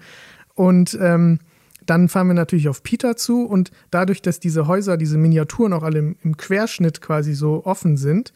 Und 0.54 0.96
ähm, 1.00 1.40
dann 1.86 2.08
fahren 2.08 2.28
wir 2.28 2.34
natürlich 2.34 2.68
auf 2.68 2.82
Peter 2.82 3.16
zu 3.16 3.44
und 3.44 3.70
dadurch, 3.90 4.22
dass 4.22 4.38
diese 4.38 4.66
Häuser, 4.66 4.96
diese 4.96 5.18
Miniaturen 5.18 5.72
auch 5.72 5.82
alle 5.82 5.98
im, 5.98 6.16
im 6.22 6.36
Querschnitt 6.36 7.00
quasi 7.00 7.34
so 7.34 7.64
offen 7.64 7.96
sind, 7.96 8.32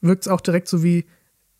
wirkt 0.00 0.22
es 0.22 0.28
auch 0.28 0.40
direkt 0.40 0.68
so 0.68 0.82
wie, 0.82 1.04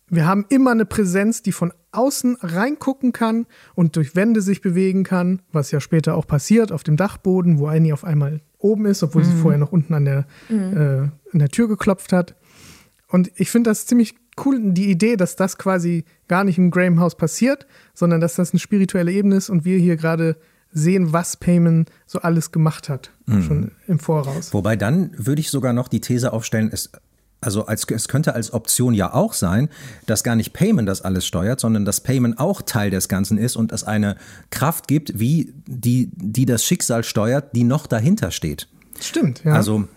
wir 0.09 0.25
haben 0.25 0.45
immer 0.49 0.71
eine 0.71 0.85
Präsenz, 0.85 1.41
die 1.41 1.51
von 1.51 1.73
außen 1.91 2.37
reingucken 2.41 3.11
kann 3.11 3.45
und 3.75 3.95
durch 3.95 4.15
Wände 4.15 4.41
sich 4.41 4.61
bewegen 4.61 5.03
kann, 5.03 5.41
was 5.51 5.71
ja 5.71 5.79
später 5.79 6.15
auch 6.15 6.27
passiert 6.27 6.71
auf 6.71 6.83
dem 6.83 6.97
Dachboden, 6.97 7.59
wo 7.59 7.67
Annie 7.67 7.93
auf 7.93 8.03
einmal 8.03 8.41
oben 8.57 8.85
ist, 8.85 9.03
obwohl 9.03 9.23
mhm. 9.23 9.27
sie 9.27 9.37
vorher 9.37 9.59
noch 9.59 9.71
unten 9.71 9.93
an 9.93 10.05
der, 10.05 10.25
mhm. 10.49 10.77
äh, 10.77 11.33
an 11.33 11.39
der 11.39 11.49
Tür 11.49 11.67
geklopft 11.67 12.13
hat. 12.13 12.35
Und 13.09 13.31
ich 13.35 13.49
finde 13.49 13.69
das 13.69 13.85
ziemlich 13.85 14.15
cool, 14.45 14.59
die 14.73 14.89
Idee, 14.91 15.15
dass 15.15 15.35
das 15.35 15.57
quasi 15.57 16.05
gar 16.27 16.43
nicht 16.43 16.57
im 16.57 16.71
Graham 16.71 16.99
House 16.99 17.15
passiert, 17.15 17.65
sondern 17.93 18.21
dass 18.21 18.35
das 18.35 18.51
eine 18.51 18.59
spirituelle 18.59 19.11
Ebene 19.11 19.35
ist 19.35 19.49
und 19.49 19.65
wir 19.65 19.77
hier 19.77 19.95
gerade 19.95 20.37
sehen, 20.71 21.13
was 21.13 21.37
Payman 21.37 21.85
so 22.05 22.19
alles 22.19 22.51
gemacht 22.51 22.89
hat, 22.89 23.11
mhm. 23.25 23.43
schon 23.43 23.71
im 23.87 23.99
Voraus. 23.99 24.53
Wobei 24.53 24.75
dann 24.75 25.11
würde 25.17 25.39
ich 25.39 25.49
sogar 25.49 25.73
noch 25.73 25.87
die 25.87 26.01
These 26.01 26.33
aufstellen, 26.33 26.69
es, 26.71 26.91
also 27.39 27.65
als, 27.65 27.85
es 27.89 28.07
könnte 28.07 28.33
als 28.33 28.53
Option 28.53 28.93
ja 28.93 29.13
auch 29.13 29.33
sein, 29.33 29.69
dass 30.05 30.23
gar 30.23 30.35
nicht 30.35 30.53
Payment 30.53 30.87
das 30.87 31.01
alles 31.01 31.25
steuert, 31.25 31.59
sondern 31.59 31.85
dass 31.85 32.01
Payment 32.01 32.39
auch 32.39 32.61
Teil 32.61 32.91
des 32.91 33.07
Ganzen 33.07 33.37
ist 33.37 33.55
und 33.55 33.71
es 33.71 33.83
eine 33.83 34.17
Kraft 34.49 34.87
gibt, 34.87 35.19
wie 35.19 35.53
die, 35.65 36.11
die 36.13 36.45
das 36.45 36.65
Schicksal 36.65 37.03
steuert, 37.03 37.55
die 37.55 37.63
noch 37.63 37.87
dahinter 37.87 38.31
steht. 38.31 38.67
Stimmt, 38.99 39.43
ja. 39.43 39.53
Also 39.53 39.87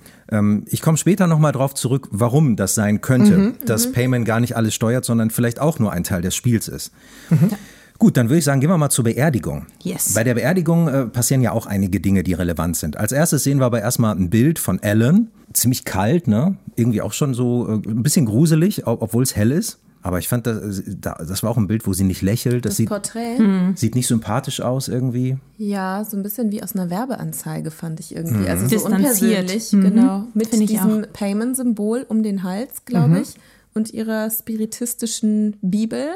ich 0.66 0.80
komme 0.82 0.96
später 0.96 1.26
nochmal 1.26 1.52
drauf 1.52 1.74
zurück, 1.74 2.08
warum 2.12 2.54
das 2.56 2.74
sein 2.74 3.00
könnte, 3.00 3.54
dass 3.66 3.90
Payman 3.92 4.24
gar 4.24 4.38
nicht 4.40 4.56
alles 4.56 4.74
steuert, 4.74 5.04
sondern 5.04 5.30
vielleicht 5.30 5.60
auch 5.60 5.78
nur 5.78 5.92
ein 5.92 6.04
Teil 6.04 6.22
des 6.22 6.34
Spiels 6.36 6.68
ist. 6.68 6.92
Gut, 7.98 8.16
dann 8.16 8.28
würde 8.30 8.38
ich 8.38 8.44
sagen, 8.44 8.60
gehen 8.60 8.70
wir 8.70 8.78
mal 8.78 8.88
zur 8.90 9.04
Beerdigung. 9.04 9.66
Yes. 9.82 10.14
Bei 10.14 10.24
der 10.24 10.34
Beerdigung 10.34 10.88
äh, 10.88 11.04
passieren 11.06 11.42
ja 11.42 11.52
auch 11.52 11.66
einige 11.66 12.00
Dinge, 12.00 12.22
die 12.22 12.32
relevant 12.32 12.76
sind. 12.76 12.96
Als 12.96 13.12
erstes 13.12 13.44
sehen 13.44 13.58
wir 13.58 13.66
aber 13.66 13.82
erstmal 13.82 14.16
ein 14.16 14.30
Bild 14.30 14.58
von 14.58 14.80
Alan. 14.82 15.28
Ziemlich 15.52 15.84
kalt, 15.84 16.26
ne? 16.26 16.56
Irgendwie 16.76 17.02
auch 17.02 17.12
schon 17.12 17.34
so 17.34 17.66
äh, 17.68 17.72
ein 17.88 18.02
bisschen 18.02 18.24
gruselig, 18.24 18.86
ob- 18.86 19.02
obwohl 19.02 19.22
es 19.22 19.36
hell 19.36 19.50
ist. 19.52 19.80
Aber 20.02 20.18
ich 20.18 20.28
fand, 20.28 20.46
das, 20.46 20.82
das 21.00 21.42
war 21.42 21.50
auch 21.50 21.58
ein 21.58 21.66
Bild, 21.66 21.86
wo 21.86 21.92
sie 21.92 22.04
nicht 22.04 22.22
lächelt. 22.22 22.64
Das, 22.64 22.70
Das 22.70 22.76
sieht, 22.78 22.88
Porträt, 22.88 23.36
sieht 23.74 23.94
nicht 23.94 24.06
sympathisch 24.06 24.60
aus 24.62 24.88
irgendwie. 24.88 25.36
ja, 25.58 26.04
so 26.04 26.16
ein 26.16 26.22
bisschen 26.22 26.50
wie 26.52 26.62
aus 26.62 26.74
einer 26.74 26.88
Werbeanzeige 26.88 27.70
fand 27.70 28.00
ich 28.00 28.16
irgendwie. 28.16 28.48
Also 28.48 28.64
so 28.64 28.70
Distanziert. 28.70 29.40
unpersönlich, 29.42 29.72
Mhm. 29.72 29.80
genau. 29.82 30.24
Mit 30.32 30.52
diesem 30.52 31.06
Payment-Symbol 31.12 32.06
um 32.08 32.22
den 32.22 32.42
Hals, 32.44 32.84
glaube 32.86 33.20
ich, 33.20 33.34
und 33.74 33.92
ihrer 33.92 34.30
spiritistischen 34.30 35.56
Bibel 35.62 36.06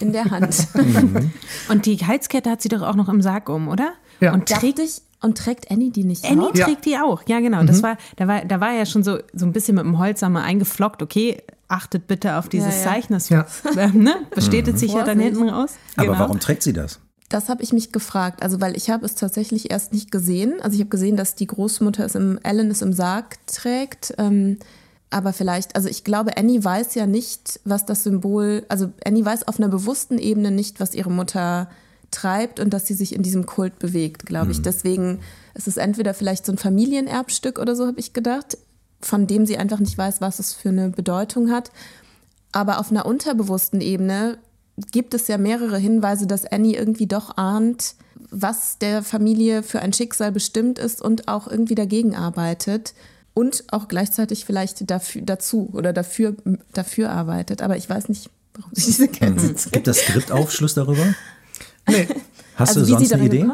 in 0.00 0.12
der 0.12 0.26
Hand. 0.30 0.66
Und 1.68 1.86
die 1.86 1.96
Halskette 1.96 2.50
hat 2.50 2.60
sie 2.62 2.68
doch 2.68 2.82
auch 2.82 2.96
noch 2.96 3.08
im 3.08 3.22
Sarg 3.22 3.48
um, 3.48 3.68
oder? 3.68 3.92
Ja. 4.20 4.32
Und 4.34 4.46
trägt 4.48 4.78
ich, 4.78 5.00
und 5.22 5.38
trägt 5.38 5.70
Annie 5.70 5.90
die 5.90 6.04
nicht 6.04 6.24
Annie 6.24 6.44
auch? 6.48 6.54
Ja. 6.54 6.66
trägt 6.66 6.84
die 6.84 6.96
auch. 6.98 7.22
Ja, 7.28 7.40
genau. 7.40 7.62
Das 7.64 7.82
war, 7.82 7.96
da 8.16 8.26
war, 8.28 8.44
da 8.44 8.60
war 8.60 8.72
ja 8.74 8.84
schon 8.86 9.02
so, 9.02 9.18
so 9.32 9.46
ein 9.46 9.52
bisschen 9.52 9.76
mit 9.76 9.84
dem 9.84 9.98
Holzhammer 9.98 10.42
eingeflockt. 10.42 11.02
Okay, 11.02 11.42
achtet 11.70 12.06
bitte 12.06 12.36
auf 12.36 12.48
dieses 12.48 12.74
Ja, 12.74 12.80
ja. 12.80 12.84
Zeichen. 12.84 13.12
Das 13.12 13.28
Ja. 13.28 13.46
äh, 13.76 13.88
ne? 13.88 14.14
bestätigt 14.34 14.78
sich 14.78 14.92
ja 14.92 15.04
dann 15.04 15.20
hinten 15.20 15.48
raus. 15.48 15.72
Aber 15.96 16.06
Genau. 16.08 16.18
warum 16.18 16.40
trägt 16.40 16.62
sie 16.62 16.72
das? 16.72 17.00
Das 17.28 17.48
habe 17.48 17.62
ich 17.62 17.72
mich 17.72 17.92
gefragt, 17.92 18.42
also 18.42 18.60
weil 18.60 18.76
ich 18.76 18.90
habe 18.90 19.06
es 19.06 19.14
tatsächlich 19.14 19.70
erst 19.70 19.92
nicht 19.92 20.10
gesehen. 20.10 20.54
Also 20.62 20.74
ich 20.74 20.80
habe 20.80 20.90
gesehen, 20.90 21.16
dass 21.16 21.36
die 21.36 21.46
Großmutter 21.46 22.04
es 22.04 22.16
im 22.16 22.38
Ellen 22.42 22.70
es 22.72 22.82
im 22.82 22.92
Sarg 22.92 23.36
trägt. 23.46 24.14
Ähm, 24.18 24.58
aber 25.10 25.32
vielleicht, 25.32 25.76
also 25.76 25.88
ich 25.88 26.02
glaube, 26.02 26.36
Annie 26.36 26.62
weiß 26.64 26.94
ja 26.96 27.06
nicht, 27.06 27.60
was 27.64 27.86
das 27.86 28.02
Symbol, 28.02 28.64
also 28.68 28.90
Annie 29.04 29.24
weiß 29.24 29.46
auf 29.46 29.58
einer 29.58 29.68
bewussten 29.68 30.18
Ebene 30.18 30.50
nicht, 30.50 30.80
was 30.80 30.94
ihre 30.94 31.10
Mutter 31.10 31.70
treibt 32.10 32.58
und 32.58 32.70
dass 32.74 32.86
sie 32.88 32.94
sich 32.94 33.14
in 33.14 33.22
diesem 33.22 33.46
Kult 33.46 33.78
bewegt, 33.78 34.26
glaube 34.26 34.50
ich. 34.50 34.62
Deswegen 34.62 35.20
ist 35.54 35.68
es 35.68 35.76
entweder 35.76 36.14
vielleicht 36.14 36.44
so 36.46 36.50
ein 36.52 36.58
Familienerbstück 36.58 37.60
oder 37.60 37.76
so, 37.76 37.86
habe 37.86 38.00
ich 38.00 38.12
gedacht, 38.12 38.58
von 39.00 39.26
dem 39.26 39.46
sie 39.46 39.56
einfach 39.56 39.78
nicht 39.78 39.96
weiß, 39.96 40.20
was 40.20 40.38
es 40.38 40.52
für 40.52 40.68
eine 40.70 40.90
Bedeutung 40.90 41.50
hat. 41.50 41.70
Aber 42.52 42.78
auf 42.78 42.90
einer 42.90 43.06
unterbewussten 43.06 43.80
Ebene 43.80 44.38
gibt 44.92 45.14
es 45.14 45.28
ja 45.28 45.38
mehrere 45.38 45.78
Hinweise, 45.78 46.26
dass 46.26 46.44
Annie 46.44 46.76
irgendwie 46.76 47.06
doch 47.06 47.36
ahnt, 47.36 47.94
was 48.30 48.78
der 48.78 49.02
Familie 49.02 49.62
für 49.62 49.80
ein 49.80 49.92
Schicksal 49.92 50.32
bestimmt 50.32 50.78
ist 50.78 51.02
und 51.02 51.28
auch 51.28 51.48
irgendwie 51.48 51.74
dagegen 51.74 52.14
arbeitet 52.14 52.94
und 53.34 53.64
auch 53.70 53.88
gleichzeitig 53.88 54.44
vielleicht 54.44 54.90
dafür, 54.90 55.22
dazu 55.22 55.70
oder 55.72 55.92
dafür, 55.92 56.34
dafür 56.72 57.10
arbeitet. 57.10 57.62
Aber 57.62 57.76
ich 57.76 57.88
weiß 57.88 58.08
nicht, 58.08 58.30
warum 58.54 58.70
sie 58.74 58.86
diese 58.86 59.08
Grenze 59.08 59.54
trägt. 59.54 59.72
Gibt 59.72 59.86
das 59.86 59.98
Skript 59.98 60.32
Aufschluss 60.32 60.74
darüber? 60.74 61.14
nee. 61.88 62.08
Hast 62.56 62.76
Also 62.76 62.80
du 62.80 62.98
sonst 62.98 63.12
eine 63.14 63.24
Idee? 63.24 63.46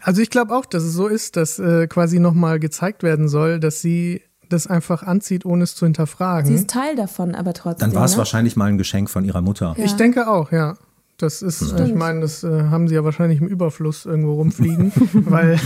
Also 0.00 0.22
ich 0.22 0.30
glaube 0.30 0.56
auch, 0.56 0.64
dass 0.64 0.82
es 0.82 0.94
so 0.94 1.06
ist, 1.06 1.36
dass 1.36 1.58
äh, 1.58 1.86
quasi 1.86 2.18
nochmal 2.18 2.58
gezeigt 2.58 3.02
werden 3.02 3.28
soll, 3.28 3.60
dass 3.60 3.82
sie 3.82 4.22
das 4.48 4.66
einfach 4.66 5.02
anzieht, 5.02 5.44
ohne 5.44 5.64
es 5.64 5.74
zu 5.74 5.86
hinterfragen. 5.86 6.46
Sie 6.46 6.54
ist 6.54 6.70
Teil 6.70 6.96
davon, 6.96 7.34
aber 7.34 7.52
trotzdem. 7.52 7.90
Dann 7.90 7.98
war 7.98 8.04
es 8.04 8.12
ne? 8.12 8.18
wahrscheinlich 8.18 8.56
mal 8.56 8.66
ein 8.66 8.78
Geschenk 8.78 9.10
von 9.10 9.24
ihrer 9.24 9.42
Mutter. 9.42 9.74
Ich 9.78 9.94
denke 9.94 10.28
auch, 10.28 10.52
ja. 10.52 10.76
Das 11.20 11.42
ist, 11.42 11.74
ich 11.80 11.94
meine, 11.96 12.20
das 12.20 12.44
äh, 12.44 12.48
haben 12.70 12.86
sie 12.86 12.94
ja 12.94 13.02
wahrscheinlich 13.02 13.40
im 13.40 13.48
Überfluss 13.48 14.06
irgendwo 14.06 14.34
rumfliegen, 14.34 14.92
weil 15.12 15.58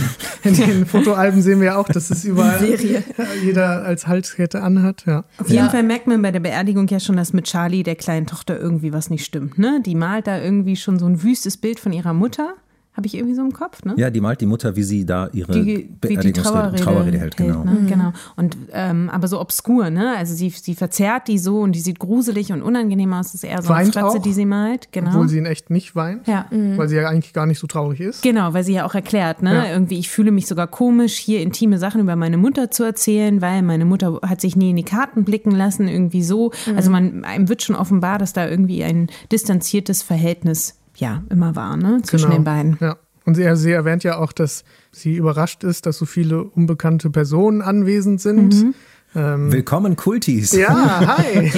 in 0.43 0.55
den 0.55 0.85
Fotoalben 0.87 1.43
sehen 1.43 1.59
wir 1.59 1.67
ja 1.67 1.75
auch, 1.75 1.87
dass 1.87 2.09
es 2.09 2.25
überall 2.25 2.57
Serie. 2.57 3.03
jeder 3.43 3.83
als 3.85 4.07
Halskette 4.07 4.63
anhat. 4.63 5.05
Ja. 5.05 5.25
Auf 5.37 5.49
jeden 5.49 5.69
Fall 5.69 5.83
merkt 5.83 6.07
man 6.07 6.23
bei 6.23 6.31
der 6.31 6.39
Beerdigung 6.39 6.87
ja 6.87 6.99
schon, 6.99 7.17
dass 7.17 7.33
mit 7.33 7.45
Charlie, 7.45 7.83
der 7.83 7.95
kleinen 7.95 8.25
Tochter, 8.25 8.59
irgendwie 8.59 8.93
was 8.93 9.11
nicht 9.11 9.25
stimmt. 9.25 9.59
Ne? 9.59 9.79
Die 9.85 9.93
malt 9.93 10.25
da 10.25 10.41
irgendwie 10.41 10.75
schon 10.75 10.97
so 10.97 11.05
ein 11.05 11.21
wüstes 11.21 11.57
Bild 11.57 11.79
von 11.79 11.93
ihrer 11.93 12.13
Mutter. 12.13 12.55
Habe 12.95 13.07
ich 13.07 13.15
irgendwie 13.15 13.33
so 13.33 13.41
im 13.41 13.53
Kopf, 13.53 13.83
ne? 13.85 13.95
Ja, 13.97 14.11
die 14.11 14.21
malt 14.21 14.39
die 14.39 14.45
Mutter, 14.45 14.75
wie 14.75 14.83
sie 14.83 15.03
da 15.03 15.27
ihre 15.33 15.51
die, 15.51 15.59
wie 15.59 15.75
die 15.77 15.89
Beerdigungsrede 15.99 16.43
Trauerrede, 16.43 16.83
Trauerrede 16.83 17.19
hält. 17.19 17.37
Genau. 17.37 17.63
Ne? 17.63 17.85
genau. 17.89 18.13
Und 18.35 18.55
ähm, 18.71 19.09
aber 19.09 19.27
so 19.27 19.41
obskur, 19.41 19.89
ne? 19.89 20.15
Also 20.15 20.35
sie, 20.35 20.49
sie 20.51 20.75
verzerrt 20.75 21.27
die 21.27 21.39
so 21.39 21.61
und 21.61 21.71
die 21.71 21.79
sieht 21.79 21.97
gruselig 21.97 22.51
und 22.51 22.61
unangenehm 22.61 23.11
aus. 23.13 23.31
Das 23.31 23.35
ist 23.35 23.43
eher 23.45 23.63
so 23.63 23.73
eine 23.73 23.91
Fratze, 23.91 24.19
die 24.19 24.31
sie 24.31 24.45
malt. 24.45 24.89
Genau. 24.91 25.09
Obwohl 25.09 25.27
sie 25.27 25.39
in 25.39 25.47
echt 25.47 25.71
nicht 25.71 25.95
weint, 25.95 26.27
ja. 26.27 26.45
weil 26.51 26.87
sie 26.87 26.97
ja 26.97 27.09
eigentlich 27.09 27.33
gar 27.33 27.47
nicht 27.47 27.57
so 27.57 27.65
traurig 27.65 27.99
ist. 27.99 28.21
Genau, 28.21 28.53
weil 28.53 28.63
sie 28.63 28.73
ja 28.73 28.85
auch 28.85 28.93
erklärt, 28.93 29.41
ne? 29.41 29.53
Ja. 29.55 29.73
Irgendwie, 29.73 29.97
ich 29.97 30.09
fühle 30.09 30.31
mich 30.31 30.45
sogar 30.45 30.67
komisch, 30.67 31.15
hier 31.15 31.41
intime 31.41 31.79
Sachen 31.79 31.99
über 31.99 32.15
meine 32.15 32.37
Mutter 32.37 32.69
zu 32.69 32.83
erzählen, 32.83 33.41
weil 33.41 33.63
meine 33.63 33.85
Mutter 33.85 34.19
hat 34.21 34.39
sich 34.39 34.55
nie 34.55 34.69
in 34.69 34.75
die 34.75 34.83
Karten 34.83 35.23
blicken 35.23 35.51
lassen, 35.51 35.87
irgendwie 35.87 36.23
so. 36.23 36.51
Also 36.75 36.91
man, 36.91 37.23
einem 37.23 37.49
wird 37.49 37.63
schon 37.63 37.75
offenbar, 37.75 38.19
dass 38.19 38.33
da 38.33 38.47
irgendwie 38.47 38.83
ein 38.83 39.07
distanziertes 39.31 40.03
Verhältnis, 40.03 40.75
ja, 40.97 41.23
immer 41.29 41.55
war, 41.55 41.77
ne? 41.77 42.01
Zwischen 42.03 42.25
Genau. 42.25 42.37
den 42.37 42.43
beiden. 42.43 42.77
Ja. 42.79 42.97
Und 43.25 43.35
sie, 43.35 43.55
sie 43.55 43.71
erwähnt 43.71 44.03
ja 44.03 44.17
auch, 44.17 44.33
dass 44.33 44.63
sie 44.91 45.15
überrascht 45.15 45.63
ist, 45.63 45.85
dass 45.85 45.97
so 45.97 46.05
viele 46.05 46.43
unbekannte 46.43 47.09
Personen 47.09 47.61
anwesend 47.61 48.19
sind. 48.21 48.53
Mhm. 48.53 48.75
Ähm, 49.15 49.51
Willkommen 49.51 49.95
Kultis. 49.95 50.53
ja, 50.53 51.17
hi. 51.17 51.51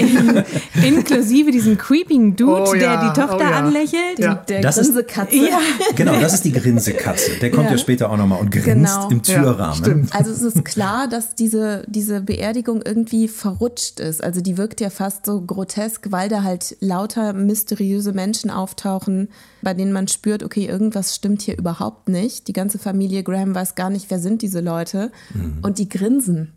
Inklusive 0.86 1.52
diesem 1.52 1.78
creeping 1.78 2.36
Dude, 2.36 2.70
Oh 2.70 2.74
ja, 2.74 2.80
der 3.02 3.14
die 3.14 3.20
Tochter 3.22 3.38
oh 3.38 3.42
ja. 3.42 3.52
anlächelt. 3.60 4.20
Ja. 4.20 4.36
Der 4.36 4.62
Das 4.62 4.78
ist- 4.78 4.88
Grinsekatze. 4.88 5.36
Ja. 5.38 5.60
Genau, 5.96 6.20
das 6.20 6.34
ist 6.34 6.44
die 6.44 6.52
Grinsekatze. 6.52 7.32
Der 7.42 7.52
kommt 7.52 7.70
ja, 7.72 7.78
später 7.78 8.10
auch 8.12 8.18
nochmal 8.18 8.42
und 8.42 8.52
grinst 8.52 8.66
Genau. 8.96 9.10
im 9.10 9.22
Türrahmen. 9.24 10.10
Also 10.12 10.32
es 10.32 10.42
ist 10.42 10.66
klar, 10.66 11.08
dass 11.08 11.36
diese, 11.36 11.84
diese 11.88 12.20
Beerdigung 12.22 12.82
irgendwie 12.84 13.28
verrutscht 13.30 14.02
ist. 14.02 14.22
Also 14.22 14.42
die 14.42 14.58
wirkt 14.58 14.82
ja 14.82 14.90
fast 14.90 15.26
so 15.26 15.40
grotesk, 15.42 16.08
weil 16.12 16.28
da 16.28 16.44
halt 16.44 16.76
lauter 16.82 17.32
mysteriöse 17.34 18.12
Menschen 18.12 18.50
auftauchen, 18.50 19.30
bei 19.62 19.74
denen 19.74 19.94
man 19.94 20.08
spürt, 20.10 20.44
okay, 20.44 20.66
irgendwas 20.66 21.16
stimmt 21.16 21.42
hier 21.42 21.58
überhaupt 21.58 22.10
nicht. 22.10 22.50
Die 22.50 22.54
ganze 22.54 22.80
Familie 22.80 23.24
Graham 23.24 23.56
weiß 23.56 23.76
gar 23.76 23.90
nicht, 23.90 24.10
wer 24.12 24.20
sind 24.20 24.42
diese 24.42 24.60
Leute. 24.60 25.12
Und 25.62 25.80
die 25.80 25.88
grinsen. 25.88 26.52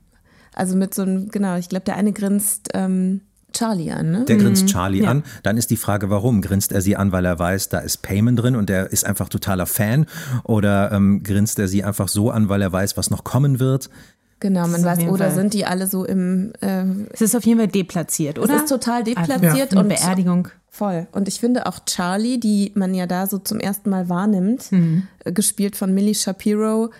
Also 0.59 0.77
mit 0.77 0.95
so 0.95 1.03
einem, 1.03 1.29
genau, 1.29 1.57
ich 1.57 1.69
glaube, 1.69 1.85
der 1.85 1.97
eine 1.97 2.13
grinst 2.13 2.69
ähm, 2.75 3.21
Charlie 3.53 3.91
an, 3.91 4.11
ne? 4.11 4.25
Der 4.27 4.37
grinst 4.37 4.67
Charlie 4.67 5.07
an. 5.07 5.23
Dann 5.43 5.57
ist 5.57 5.71
die 5.71 5.77
Frage, 5.77 6.11
warum? 6.11 6.43
Grinst 6.43 6.71
er 6.73 6.81
sie 6.83 6.97
an, 6.97 7.13
weil 7.13 7.25
er 7.25 7.39
weiß, 7.39 7.71
da 7.71 7.79
ist 7.79 8.03
Payment 8.03 8.41
drin 8.43 8.57
und 8.57 8.69
er 8.69 8.91
ist 8.93 9.07
einfach 9.07 9.29
totaler 9.29 9.67
Fan? 9.67 10.07
Oder 10.45 10.93
ähm, 10.93 11.23
grinst 11.23 11.59
er 11.59 11.69
sie 11.69 11.83
einfach 11.83 12.09
so 12.09 12.31
an, 12.31 12.49
weil 12.49 12.61
er 12.61 12.73
weiß, 12.73 12.97
was 12.97 13.11
noch 13.11 13.25
kommen 13.25 13.59
wird? 13.61 13.89
Genau, 14.41 14.69
man 14.69 14.85
weiß, 14.85 15.01
oder 15.09 15.27
Fall- 15.27 15.35
sind 15.35 15.55
die 15.55 15.65
alle 15.65 15.87
so 15.87 16.05
im 16.05 16.53
äh, 16.61 16.85
Es 17.11 17.23
ist 17.23 17.35
auf 17.35 17.45
jeden 17.45 17.59
Fall 17.59 17.69
deplatziert, 17.69 18.39
Es 18.39 18.45
oder? 18.45 18.57
ist 18.57 18.69
total 18.69 19.03
deplatziert 19.03 19.73
Also, 19.73 19.79
und 19.79 19.87
eine 19.87 19.95
Beerdigung. 19.95 20.49
Voll. 20.71 21.09
Und 21.13 21.27
ich 21.27 21.41
finde 21.41 21.67
auch 21.67 21.81
Charlie, 21.87 22.39
die 22.39 22.71
man 22.77 22.95
ja 22.95 23.07
da 23.07 23.27
so 23.27 23.39
zum 23.39 23.59
ersten 23.59 23.91
Mal 23.91 24.09
wahrnimmt, 24.09 24.71
äh, 25.25 25.33
gespielt 25.33 25.75
von 25.75 25.93
Millie 25.95 26.15
Shapiro, 26.15 26.91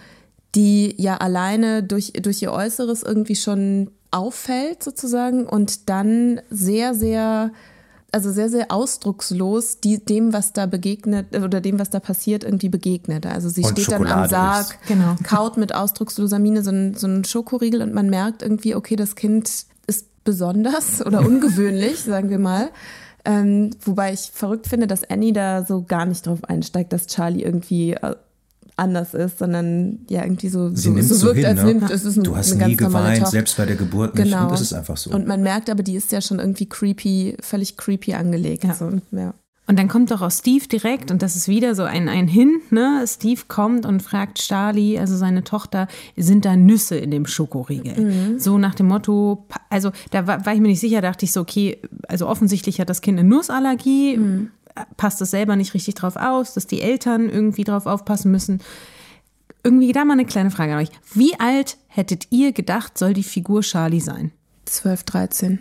die 0.55 0.95
ja 0.97 1.17
alleine 1.17 1.83
durch, 1.83 2.13
durch 2.15 2.43
ihr 2.43 2.53
Äußeres 2.53 3.03
irgendwie 3.03 3.37
schon 3.37 3.91
auffällt 4.11 4.83
sozusagen 4.83 5.47
und 5.47 5.89
dann 5.91 6.41
sehr, 6.49 6.95
sehr, 6.95 7.53
also 8.11 8.33
sehr, 8.33 8.49
sehr 8.49 8.71
ausdruckslos 8.71 9.81
die, 9.81 10.03
dem, 10.05 10.33
was 10.33 10.55
da 10.55 10.67
begegnet 10.67 11.37
oder 11.37 11.61
dem, 11.61 11.79
was 11.79 11.91
da 11.91 12.01
passiert, 12.01 12.45
irgendwie 12.45 12.71
begegnet. 12.71 13.27
Also 13.27 13.51
sie 13.51 13.63
Und 13.63 13.73
steht 13.73 13.93
dann 13.93 14.07
am 14.07 14.25
Schokolade 14.25 14.31
Sarg. 14.31 14.79
Genau. 14.89 15.17
kaut 15.23 15.59
mit 15.59 15.75
ausdrucksloser 15.75 16.39
Miene 16.39 16.63
so 16.63 16.71
einen 16.71 16.95
so 16.95 17.07
einen 17.07 17.25
Schokoriegel 17.25 17.83
und 17.83 17.93
man 17.93 18.09
merkt 18.09 18.43
irgendwie, 18.43 18.75
okay, 18.75 18.97
das 18.97 19.15
Kind 19.15 19.67
ist 19.87 20.25
besonders 20.25 21.01
oder 21.07 21.21
ungewöhnlich, 21.21 22.01
sagen 22.01 22.31
wir 22.31 22.39
mal. 22.39 22.71
Ähm, 23.27 23.71
wobei 23.85 24.15
ich 24.15 24.31
verrückt 24.33 24.69
finde, 24.69 24.87
dass 24.87 25.05
Annie 25.11 25.35
da 25.35 25.67
so 25.67 25.83
gar 25.83 26.07
nicht 26.07 26.27
drauf 26.27 26.45
einsteigt, 26.45 26.95
dass 26.95 27.09
Charlie 27.09 27.43
irgendwie 27.43 27.93
äh, 27.93 28.15
anders 28.79 29.15
ist, 29.15 29.39
sondern 29.39 30.01
ja 30.09 30.23
irgendwie 30.23 30.49
so, 30.49 30.71
Sie 30.71 30.83
so, 30.83 30.91
nimmt 30.91 31.09
so 31.09 31.15
so 31.15 31.27
wirkt, 31.29 31.39
hin, 31.39 31.47
als 31.47 31.63
ne? 31.63 31.75
nimmt, 31.75 31.91
es 31.91 32.05
ist 32.05 32.17
ein, 32.17 32.25
Du 32.25 32.37
hast 32.37 32.53
eine 32.53 32.67
nie 32.67 32.77
geweint, 32.77 33.27
selbst 33.29 33.57
bei 33.57 33.67
der 33.67 33.77
Geburt 33.77 34.15
nicht. 34.15 34.25
Genau. 34.25 34.45
Und 34.45 34.53
das 34.53 34.61
ist 34.61 34.73
einfach 34.73 34.97
so. 34.97 35.11
Und 35.11 35.27
man 35.27 35.43
merkt 35.43 35.71
aber, 35.71 35.83
die 35.83 35.95
ist 35.95 36.13
ja 36.13 36.21
schon 36.21 36.39
irgendwie 36.39 36.67
creepy, 36.67 37.37
völlig 37.41 37.77
creepy 37.77 38.15
angelegt. 38.15 38.65
Ja. 38.65 38.75
So, 38.75 38.91
ja. 39.13 39.35
Und 39.69 39.79
dann 39.79 39.87
kommt 39.87 40.11
doch 40.11 40.23
auch 40.23 40.31
Steve 40.31 40.67
direkt 40.67 41.11
und 41.11 41.21
das 41.21 41.37
ist 41.37 41.47
wieder 41.47 41.75
so 41.75 41.83
ein, 41.83 42.09
ein 42.09 42.27
Hin, 42.27 42.63
ne? 42.71 43.05
Steve 43.07 43.43
kommt 43.49 43.85
und 43.85 44.03
fragt 44.03 44.39
Charlie, 44.39 44.99
also 44.99 45.15
seine 45.15 45.45
Tochter, 45.45 45.89
sind 46.17 46.47
da 46.47 46.57
Nüsse 46.57 46.97
in 46.97 47.11
dem 47.11 47.27
Schokoriegel? 47.27 48.39
So 48.39 48.57
nach 48.57 48.75
dem 48.75 48.87
Motto, 48.87 49.45
also 49.69 49.91
da 50.11 50.27
war, 50.27 50.47
war 50.47 50.55
ich 50.55 50.61
mir 50.61 50.69
nicht 50.69 50.81
sicher, 50.81 51.03
dachte 51.03 51.27
ich 51.27 51.33
so, 51.33 51.43
okay, 51.43 51.77
also 52.09 52.27
offensichtlich 52.27 52.81
hat 52.81 52.89
das 52.89 53.03
Kind 53.03 53.19
eine 53.19 53.29
Nussallergie, 53.29 54.19
passt 54.97 55.21
es 55.23 55.31
selber 55.31 55.57
nicht 55.57 55.75
richtig 55.75 55.95
drauf 55.95 56.17
aus, 56.17 56.55
dass 56.55 56.67
die 56.67 56.81
Eltern 56.83 57.29
irgendwie 57.29 57.65
drauf 57.65 57.87
aufpassen 57.87 58.31
müssen. 58.31 58.61
Irgendwie 59.65 59.93
da 59.93 60.05
mal 60.05 60.13
eine 60.15 60.25
kleine 60.25 60.51
Frage 60.51 60.73
an 60.75 60.79
euch. 60.81 60.91
Wie 61.15 61.39
alt 61.41 61.77
hättet 61.89 62.29
ihr 62.31 62.53
gedacht, 62.53 62.97
soll 62.97 63.13
die 63.13 63.23
Figur 63.25 63.63
Charlie 63.63 64.01
sein? 64.01 64.33
12, 64.67 65.03
13. 65.05 65.59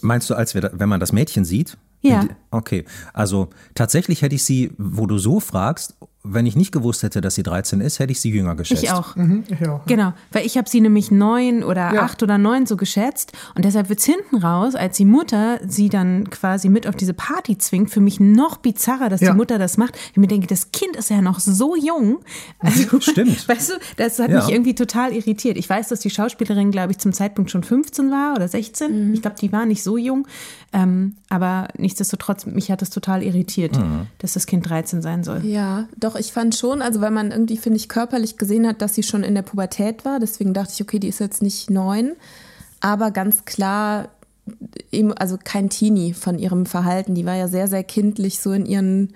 Meinst 0.00 0.30
du, 0.30 0.34
als 0.34 0.54
wir, 0.54 0.62
da- 0.62 0.70
wenn 0.72 0.88
man 0.88 1.00
das 1.00 1.12
Mädchen 1.12 1.44
sieht? 1.44 1.76
Ja. 2.00 2.24
Okay, 2.52 2.84
also 3.12 3.48
tatsächlich 3.74 4.22
hätte 4.22 4.36
ich 4.36 4.44
sie, 4.44 4.70
wo 4.78 5.06
du 5.06 5.18
so 5.18 5.40
fragst, 5.40 5.96
wenn 6.24 6.46
ich 6.46 6.56
nicht 6.56 6.72
gewusst 6.72 7.02
hätte, 7.04 7.20
dass 7.20 7.36
sie 7.36 7.42
13 7.42 7.80
ist, 7.80 8.00
hätte 8.00 8.10
ich 8.12 8.20
sie 8.20 8.30
jünger 8.30 8.54
geschätzt. 8.56 8.82
Ich 8.82 8.90
auch. 8.92 9.16
Mhm, 9.16 9.44
ich 9.48 9.66
auch. 9.68 9.86
Genau, 9.86 10.12
weil 10.32 10.44
ich 10.44 10.58
habe 10.58 10.68
sie 10.68 10.80
nämlich 10.80 11.10
neun 11.10 11.62
oder 11.62 11.94
Ja. 11.94 12.02
acht 12.02 12.22
oder 12.22 12.36
neun 12.38 12.66
so 12.66 12.76
geschätzt 12.76 13.32
und 13.54 13.64
deshalb 13.64 13.88
wird's 13.88 14.04
hinten 14.04 14.36
raus, 14.36 14.74
als 14.74 14.96
die 14.96 15.04
Mutter 15.04 15.58
sie 15.66 15.88
dann 15.88 16.28
quasi 16.28 16.68
mit 16.68 16.86
auf 16.86 16.96
diese 16.96 17.14
Party 17.14 17.56
zwingt, 17.56 17.90
für 17.90 18.00
mich 18.00 18.20
noch 18.20 18.56
bizarrer, 18.58 19.08
dass 19.08 19.20
Ja. 19.20 19.30
die 19.30 19.36
Mutter 19.36 19.58
das 19.58 19.76
macht. 19.78 19.96
Ich 20.10 20.16
mir 20.16 20.26
denke, 20.26 20.46
das 20.48 20.72
Kind 20.72 20.96
ist 20.96 21.08
ja 21.08 21.22
noch 21.22 21.40
so 21.40 21.76
jung. 21.76 22.18
Also, 22.58 23.00
Stimmt. 23.00 23.48
Weißt 23.48 23.70
du, 23.70 23.74
das 23.96 24.18
hat 24.18 24.30
Ja. 24.30 24.40
mich 24.44 24.48
irgendwie 24.52 24.74
total 24.74 25.12
irritiert. 25.12 25.56
Ich 25.56 25.70
weiß, 25.70 25.88
dass 25.88 26.00
die 26.00 26.10
Schauspielerin, 26.10 26.70
glaube 26.72 26.92
ich, 26.92 26.98
zum 26.98 27.12
Zeitpunkt 27.12 27.50
schon 27.50 27.62
15 27.62 28.10
war 28.10 28.34
oder 28.34 28.48
16. 28.48 29.14
Ich 29.14 29.22
glaube, 29.22 29.36
die 29.40 29.52
war 29.52 29.64
nicht 29.66 29.82
so 29.82 29.96
jung. 29.96 30.26
Ähm, 30.72 31.16
aber 31.30 31.68
nichtsdestotrotz, 31.78 32.44
mich 32.44 32.70
hat 32.70 32.82
das 32.82 32.90
total 32.90 33.22
irritiert, 33.22 33.78
dass 34.18 34.34
das 34.34 34.46
Kind 34.46 34.68
13 34.68 35.00
sein 35.00 35.24
soll. 35.24 35.44
Ja, 35.44 35.88
doch, 35.96 36.14
ich 36.14 36.32
fand 36.32 36.54
schon, 36.54 36.82
also 36.82 37.00
weil 37.00 37.10
man 37.10 37.30
irgendwie, 37.30 37.56
finde 37.56 37.78
ich, 37.78 37.88
körperlich 37.88 38.36
gesehen 38.36 38.66
hat, 38.66 38.82
dass 38.82 38.94
sie 38.94 39.02
schon 39.02 39.22
in 39.22 39.34
der 39.34 39.42
Pubertät 39.42 40.04
war. 40.04 40.20
Deswegen 40.20 40.52
dachte 40.52 40.72
ich, 40.74 40.82
okay, 40.82 40.98
die 40.98 41.08
ist 41.08 41.20
jetzt 41.20 41.40
nicht 41.40 41.70
neun. 41.70 42.12
Aber 42.80 43.10
ganz 43.10 43.46
klar, 43.46 44.10
eben, 44.92 45.12
also 45.14 45.38
kein 45.42 45.70
Teenie 45.70 46.12
von 46.12 46.38
ihrem 46.38 46.66
Verhalten. 46.66 47.14
Die 47.14 47.24
war 47.24 47.34
ja 47.34 47.48
sehr, 47.48 47.68
sehr 47.68 47.84
kindlich 47.84 48.40
so 48.40 48.52
in 48.52 48.66
ihren 48.66 49.14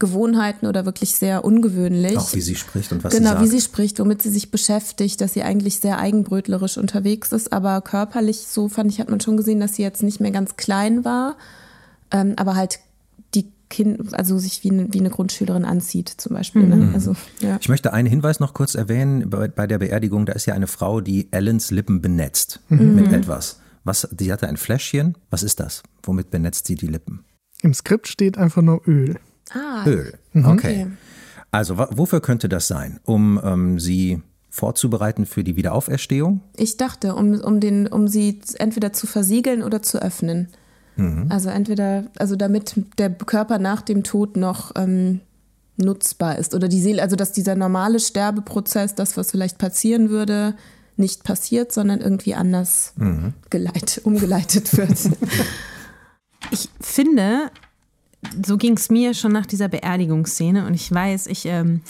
Gewohnheiten 0.00 0.66
oder 0.66 0.84
wirklich 0.84 1.14
sehr 1.14 1.44
ungewöhnlich. 1.44 2.16
Auch 2.16 2.34
wie 2.34 2.40
sie 2.40 2.56
spricht 2.56 2.90
und 2.90 3.04
was 3.04 3.14
genau, 3.14 3.30
sie 3.30 3.34
sagt. 3.34 3.44
wie 3.44 3.48
sie 3.48 3.60
spricht, 3.60 4.00
womit 4.00 4.22
sie 4.22 4.30
sich 4.30 4.50
beschäftigt, 4.50 5.20
dass 5.20 5.34
sie 5.34 5.44
eigentlich 5.44 5.78
sehr 5.78 5.98
eigenbrötlerisch 5.98 6.76
unterwegs 6.78 7.30
ist, 7.30 7.52
aber 7.52 7.80
körperlich, 7.82 8.38
so 8.48 8.68
fand 8.68 8.90
ich, 8.90 8.98
hat 8.98 9.10
man 9.10 9.20
schon 9.20 9.36
gesehen, 9.36 9.60
dass 9.60 9.76
sie 9.76 9.82
jetzt 9.82 10.02
nicht 10.02 10.18
mehr 10.18 10.32
ganz 10.32 10.56
klein 10.56 11.04
war, 11.04 11.36
ähm, 12.10 12.34
aber 12.36 12.56
halt 12.56 12.80
die 13.34 13.52
Kind, 13.68 14.14
also 14.14 14.38
sich 14.38 14.64
wie 14.64 14.70
eine, 14.70 14.92
wie 14.92 14.98
eine 14.98 15.10
Grundschülerin 15.10 15.64
anzieht, 15.64 16.08
zum 16.08 16.34
Beispiel. 16.34 16.62
Mhm. 16.62 16.68
Ne? 16.68 16.90
Also, 16.94 17.14
ja. 17.40 17.58
Ich 17.60 17.68
möchte 17.68 17.92
einen 17.92 18.08
Hinweis 18.08 18.40
noch 18.40 18.54
kurz 18.54 18.74
erwähnen. 18.74 19.30
Bei, 19.30 19.46
bei 19.46 19.68
der 19.68 19.78
Beerdigung, 19.78 20.26
da 20.26 20.32
ist 20.32 20.46
ja 20.46 20.54
eine 20.54 20.66
Frau, 20.66 21.00
die 21.00 21.28
Ellens 21.30 21.70
Lippen 21.70 22.00
benetzt 22.00 22.60
mit 22.68 23.12
etwas. 23.12 23.60
Was, 23.84 24.08
die 24.10 24.32
hatte 24.32 24.48
ein 24.48 24.56
Fläschchen. 24.56 25.16
Was 25.30 25.42
ist 25.42 25.60
das? 25.60 25.82
Womit 26.02 26.30
benetzt 26.30 26.66
sie 26.66 26.74
die 26.74 26.86
Lippen? 26.86 27.24
Im 27.62 27.74
Skript 27.74 28.08
steht 28.08 28.38
einfach 28.38 28.62
nur 28.62 28.86
Öl. 28.88 29.16
Ah, 29.52 29.84
Öl. 29.86 30.14
Okay. 30.34 30.86
Also 31.50 31.76
wa- 31.78 31.88
wofür 31.92 32.20
könnte 32.20 32.48
das 32.48 32.68
sein? 32.68 33.00
Um 33.04 33.40
ähm, 33.42 33.78
sie 33.80 34.22
vorzubereiten 34.50 35.26
für 35.26 35.44
die 35.44 35.56
Wiederauferstehung? 35.56 36.40
ich 36.56 36.76
dachte, 36.76 37.14
um, 37.14 37.34
um, 37.40 37.60
den, 37.60 37.86
um 37.86 38.08
sie 38.08 38.40
entweder 38.58 38.92
zu 38.92 39.06
versiegeln 39.06 39.62
oder 39.62 39.82
zu 39.82 40.00
öffnen. 40.02 40.48
Also 41.30 41.48
entweder, 41.48 42.04
also 42.18 42.36
damit 42.36 42.74
der 42.98 43.08
Körper 43.10 43.58
nach 43.58 43.80
dem 43.80 44.02
Tod 44.04 44.36
noch 44.36 44.72
ähm, 44.76 45.20
nutzbar 45.78 46.36
ist 46.38 46.54
oder 46.54 46.68
die 46.68 46.80
Seele, 46.80 47.00
also 47.00 47.16
dass 47.16 47.32
dieser 47.32 47.54
normale 47.54 47.98
Sterbeprozess, 48.00 48.96
das, 48.96 49.16
was 49.16 49.30
vielleicht 49.30 49.56
passieren 49.56 50.10
würde, 50.10 50.54
nicht 50.98 51.24
passiert, 51.24 51.72
sondern 51.72 52.02
irgendwie 52.02 52.34
anders 52.34 52.92
geleit, 53.48 54.02
umgeleitet 54.04 54.76
wird. 54.76 54.98
Ich 56.50 56.68
finde, 56.80 57.50
so 58.44 58.56
ging 58.56 58.76
es 58.76 58.90
mir 58.90 59.14
schon 59.14 59.32
nach 59.32 59.46
dieser 59.46 59.68
Beerdigungsszene 59.68 60.66
und 60.66 60.74
ich 60.74 60.92
weiß, 60.92 61.26
ich, 61.26 61.46
ähm, 61.46 61.80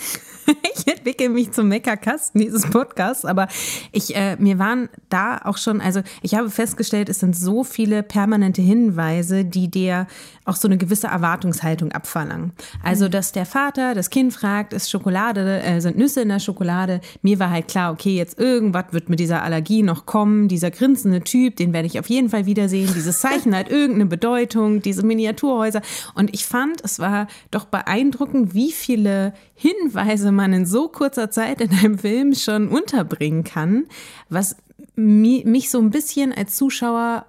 ich 0.77 0.87
entwickle 0.87 1.29
mich 1.29 1.53
zum 1.53 1.69
Meckerkasten 1.69 2.41
dieses 2.41 2.69
Podcasts, 2.69 3.25
aber 3.25 3.49
ich, 3.93 4.15
äh, 4.17 4.37
mir 4.37 4.59
waren 4.59 4.89
da 5.09 5.41
auch 5.45 5.57
schon, 5.57 5.81
also 5.81 6.01
ich 6.23 6.35
habe 6.35 6.51
festgestellt, 6.51 7.09
es 7.09 7.21
sind 7.21 7.37
so 7.37 7.65
viele 7.65 8.03
permanente 8.03 8.63
Hinweise, 8.63 9.45
die 9.45 9.69
dir 9.69 10.07
auch 10.45 10.57
so 10.57 10.69
eine 10.69 10.79
gewisse 10.79 11.07
Erwartungshaltung 11.07 11.93
abverlangen. 11.93 12.53
Also, 12.83 13.09
dass 13.09 13.33
der 13.33 13.47
Vater 13.47 13.95
das 13.95 14.11
Kind 14.11 14.33
fragt, 14.33 14.73
ist 14.73 14.91
Schokolade, 14.91 15.63
äh, 15.63 15.81
sind 15.81 15.97
Nüsse 15.97 16.23
in 16.23 16.29
der 16.29 16.41
Schokolade. 16.41 17.01
Mir 17.23 17.39
war 17.39 17.51
halt 17.51 17.69
klar, 17.69 17.93
okay, 17.93 18.17
jetzt 18.17 18.39
irgendwas 18.39 18.87
wird 18.91 19.09
mit 19.09 19.21
dieser 19.21 19.43
Allergie 19.43 19.83
noch 19.83 20.07
kommen. 20.07 20.49
Dieser 20.49 20.71
grinsende 20.71 21.21
Typ, 21.21 21.57
den 21.57 21.73
werde 21.73 21.87
ich 21.87 21.99
auf 21.99 22.09
jeden 22.09 22.31
Fall 22.31 22.47
wiedersehen. 22.47 22.91
Dieses 22.95 23.21
Zeichen 23.21 23.55
hat 23.55 23.69
irgendeine 23.71 24.07
Bedeutung, 24.07 24.83
diese 24.83 25.05
Miniaturhäuser. 25.05 25.83
Und 26.15 26.35
ich 26.35 26.45
fand, 26.45 26.83
es 26.85 26.99
war 26.99 27.29
doch 27.51 27.67
beeindruckend, 27.67 28.55
wie 28.55 28.73
viele 28.73 29.33
Hinweise 29.61 30.33
man 30.33 30.55
in 30.55 30.65
so 30.65 30.89
kurzer 30.89 31.31
Zeit 31.31 31.61
in 31.61 31.71
einem 31.71 31.99
Film 31.99 32.35
schon 32.35 32.69
unterbringen 32.69 33.45
kann, 33.45 33.89
was 34.31 34.57
mi 34.97 35.45
mich 35.45 35.69
so 35.69 35.79
ein 35.79 35.91
bisschen 35.91 36.33
als 36.33 36.57
Zuschauer 36.57 37.27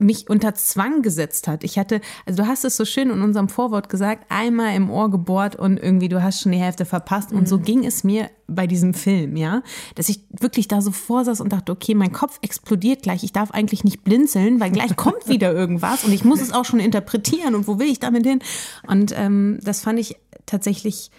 mich 0.00 0.28
unter 0.28 0.56
Zwang 0.56 1.02
gesetzt 1.02 1.46
hat. 1.46 1.62
Ich 1.62 1.78
hatte, 1.78 2.00
also 2.26 2.42
du 2.42 2.48
hast 2.48 2.64
es 2.64 2.76
so 2.76 2.84
schön 2.84 3.10
in 3.10 3.22
unserem 3.22 3.48
Vorwort 3.48 3.88
gesagt, 3.88 4.26
einmal 4.28 4.74
im 4.74 4.90
Ohr 4.90 5.08
gebohrt 5.08 5.54
und 5.54 5.78
irgendwie 5.78 6.08
du 6.08 6.20
hast 6.20 6.40
schon 6.40 6.50
die 6.50 6.58
Hälfte 6.58 6.84
verpasst. 6.84 7.30
Und 7.30 7.48
so 7.48 7.60
ging 7.60 7.86
es 7.86 8.02
mir 8.02 8.28
bei 8.48 8.66
diesem 8.66 8.92
Film, 8.92 9.36
ja, 9.36 9.62
dass 9.94 10.08
ich 10.08 10.24
wirklich 10.30 10.66
da 10.66 10.80
so 10.80 10.90
vorsaß 10.90 11.40
und 11.40 11.52
dachte, 11.52 11.70
okay, 11.70 11.94
mein 11.94 12.10
Kopf 12.10 12.40
explodiert 12.42 13.04
gleich. 13.04 13.22
Ich 13.22 13.32
darf 13.32 13.52
eigentlich 13.52 13.84
nicht 13.84 14.02
blinzeln, 14.02 14.58
weil 14.58 14.72
gleich 14.72 14.96
kommt 14.96 15.28
wieder 15.28 15.52
irgendwas 15.54 16.02
und 16.02 16.12
ich 16.12 16.24
muss 16.24 16.40
es 16.40 16.52
auch 16.52 16.64
schon 16.64 16.80
interpretieren 16.80 17.54
und 17.54 17.68
wo 17.68 17.78
will 17.78 17.86
ich 17.86 18.00
damit 18.00 18.26
hin? 18.26 18.40
Und 18.88 19.14
ähm, 19.16 19.60
das 19.62 19.82
fand 19.82 20.00
ich 20.00 20.16
tatsächlich 20.44 21.12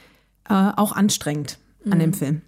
äh, 0.49 0.71
auch 0.75 0.91
anstrengend 0.91 1.57
an 1.89 1.99
dem 1.99 2.13
Film. 2.13 2.41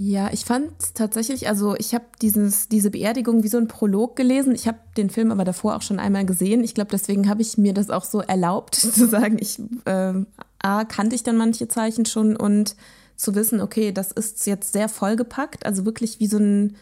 Ja, 0.00 0.30
ich 0.32 0.44
fand 0.44 0.70
tatsächlich, 0.94 1.48
also 1.48 1.74
ich 1.74 1.92
habe 1.92 2.04
dieses 2.22 2.68
diese 2.68 2.92
Beerdigung 2.92 3.42
wie 3.42 3.48
so 3.48 3.58
ein 3.58 3.66
Prolog 3.66 4.14
gelesen. 4.14 4.54
Ich 4.54 4.68
habe 4.68 4.78
den 4.96 5.10
Film 5.10 5.32
aber 5.32 5.44
davor 5.44 5.74
auch 5.74 5.82
schon 5.82 5.98
einmal 5.98 6.24
gesehen. 6.24 6.62
Ich 6.62 6.74
glaube, 6.74 6.92
deswegen 6.92 7.28
habe 7.28 7.42
ich 7.42 7.58
mir 7.58 7.74
das 7.74 7.90
auch 7.90 8.04
so 8.04 8.20
erlaubt 8.20 8.74
zu 8.76 9.08
sagen. 9.08 9.38
Ich 9.40 9.58
äh, 9.86 10.14
a 10.60 10.84
kannte 10.84 11.16
ich 11.16 11.24
dann 11.24 11.36
manche 11.36 11.66
Zeichen 11.66 12.06
schon 12.06 12.36
und 12.36 12.76
zu 13.16 13.34
wissen, 13.34 13.60
okay, 13.60 13.90
das 13.90 14.12
ist 14.12 14.46
jetzt 14.46 14.72
sehr 14.72 14.88
vollgepackt, 14.88 15.66
also 15.66 15.84
wirklich 15.84 16.20
wie 16.20 16.28
so 16.28 16.38
ein 16.38 16.76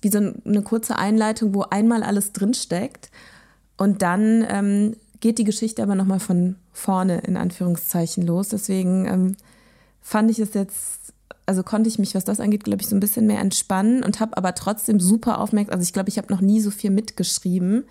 wie 0.00 0.08
so 0.10 0.18
eine 0.18 0.62
kurze 0.62 0.94
Einleitung, 0.94 1.54
wo 1.54 1.62
einmal 1.62 2.04
alles 2.04 2.32
drinsteckt. 2.32 3.10
Und 3.76 4.00
dann 4.00 4.46
ähm, 4.48 4.96
geht 5.18 5.38
die 5.38 5.44
Geschichte 5.44 5.82
aber 5.82 5.96
nochmal 5.96 6.20
von 6.20 6.54
vorne 6.72 7.18
in 7.18 7.36
Anführungszeichen 7.36 8.24
los. 8.24 8.48
Deswegen 8.48 9.06
ähm, 9.06 9.36
fand 10.00 10.30
ich 10.30 10.38
es 10.38 10.54
jetzt, 10.54 11.12
also 11.46 11.62
konnte 11.62 11.88
ich 11.88 11.98
mich, 11.98 12.14
was 12.14 12.24
das 12.24 12.40
angeht, 12.40 12.64
glaube 12.64 12.82
ich, 12.82 12.88
so 12.88 12.96
ein 12.96 13.00
bisschen 13.00 13.26
mehr 13.26 13.40
entspannen 13.40 14.02
und 14.02 14.20
habe 14.20 14.36
aber 14.36 14.54
trotzdem 14.54 15.00
super 15.00 15.40
aufmerksam, 15.40 15.74
also 15.74 15.82
ich 15.82 15.92
glaube, 15.92 16.08
ich 16.08 16.18
habe 16.18 16.32
noch 16.32 16.40
nie 16.40 16.60
so 16.60 16.70
viel 16.70 16.90
mitgeschrieben 16.90 17.84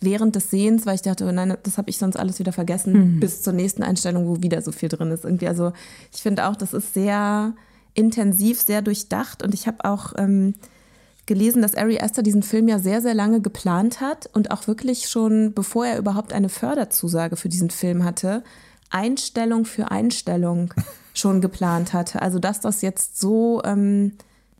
während 0.00 0.36
des 0.36 0.50
Sehens, 0.50 0.86
weil 0.86 0.94
ich 0.94 1.02
dachte, 1.02 1.26
oh 1.26 1.32
nein, 1.32 1.56
das 1.62 1.76
habe 1.76 1.90
ich 1.90 1.98
sonst 1.98 2.16
alles 2.16 2.38
wieder 2.38 2.52
vergessen, 2.52 3.18
bis 3.20 3.42
zur 3.42 3.52
nächsten 3.52 3.82
Einstellung, 3.82 4.28
wo 4.28 4.42
wieder 4.42 4.62
so 4.62 4.72
viel 4.72 4.88
drin 4.88 5.10
ist. 5.10 5.24
Irgendwie, 5.24 5.48
also 5.48 5.72
ich 6.14 6.22
finde 6.22 6.46
auch, 6.46 6.56
das 6.56 6.72
ist 6.72 6.94
sehr 6.94 7.54
intensiv, 7.94 8.60
sehr 8.60 8.80
durchdacht 8.80 9.42
und 9.42 9.54
ich 9.54 9.66
habe 9.66 9.84
auch 9.84 10.12
ähm, 10.16 10.54
gelesen, 11.26 11.62
dass 11.62 11.74
Ari 11.74 12.00
Aster 12.00 12.22
diesen 12.22 12.42
Film 12.42 12.68
ja 12.68 12.78
sehr, 12.78 13.02
sehr 13.02 13.14
lange 13.14 13.40
geplant 13.40 14.00
hat 14.00 14.30
und 14.32 14.50
auch 14.50 14.66
wirklich 14.66 15.08
schon, 15.08 15.52
bevor 15.52 15.86
er 15.86 15.98
überhaupt 15.98 16.32
eine 16.32 16.48
Förderzusage 16.48 17.36
für 17.36 17.48
diesen 17.48 17.70
Film 17.70 18.04
hatte, 18.04 18.44
Einstellung 18.90 19.64
für 19.64 19.90
Einstellung 19.90 20.72
schon 21.18 21.40
geplant 21.40 21.92
hatte. 21.92 22.22
Also 22.22 22.38
dass 22.38 22.60
das 22.60 22.82
jetzt 22.82 23.18
so, 23.20 23.62
ähm, 23.64 24.12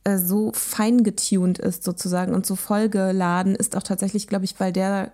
äh, 0.05 0.19
so 0.19 0.53
fein 0.55 1.05
getuned 1.05 1.59
ist 1.59 1.85
sozusagen 1.85 2.35
und 2.35 2.47
so 2.47 2.57
vollgeladen 2.57 3.55
ist 3.55 3.77
auch 3.77 3.83
tatsächlich, 3.83 4.27
glaube 4.27 4.45
ich, 4.45 4.59
weil 4.59 4.73
der 4.73 5.11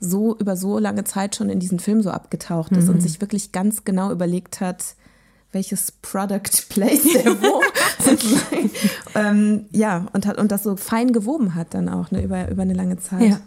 so 0.00 0.34
über 0.36 0.56
so 0.56 0.78
lange 0.78 1.04
Zeit 1.04 1.36
schon 1.36 1.50
in 1.50 1.60
diesen 1.60 1.78
Film 1.78 2.02
so 2.02 2.10
abgetaucht 2.10 2.72
ist 2.72 2.88
und 2.88 3.02
sich 3.02 3.20
wirklich 3.20 3.52
ganz 3.52 3.84
genau 3.84 4.10
überlegt 4.10 4.60
hat, 4.60 4.94
welches 5.52 5.92
Product 5.92 6.50
placed 6.70 7.14
der 7.14 7.42
wo 7.42 7.60
sozusagen. 8.02 8.70
ähm, 9.14 9.66
ja, 9.72 10.06
und 10.14 10.26
hat 10.26 10.38
und 10.38 10.50
das 10.52 10.62
so 10.62 10.76
fein 10.76 11.12
gewoben 11.12 11.54
hat 11.54 11.74
dann 11.74 11.88
auch 11.88 12.10
ne, 12.10 12.22
über, 12.22 12.50
über 12.50 12.62
eine 12.62 12.72
lange 12.72 12.98
Zeit. 12.98 13.22
Ja. 13.22 13.40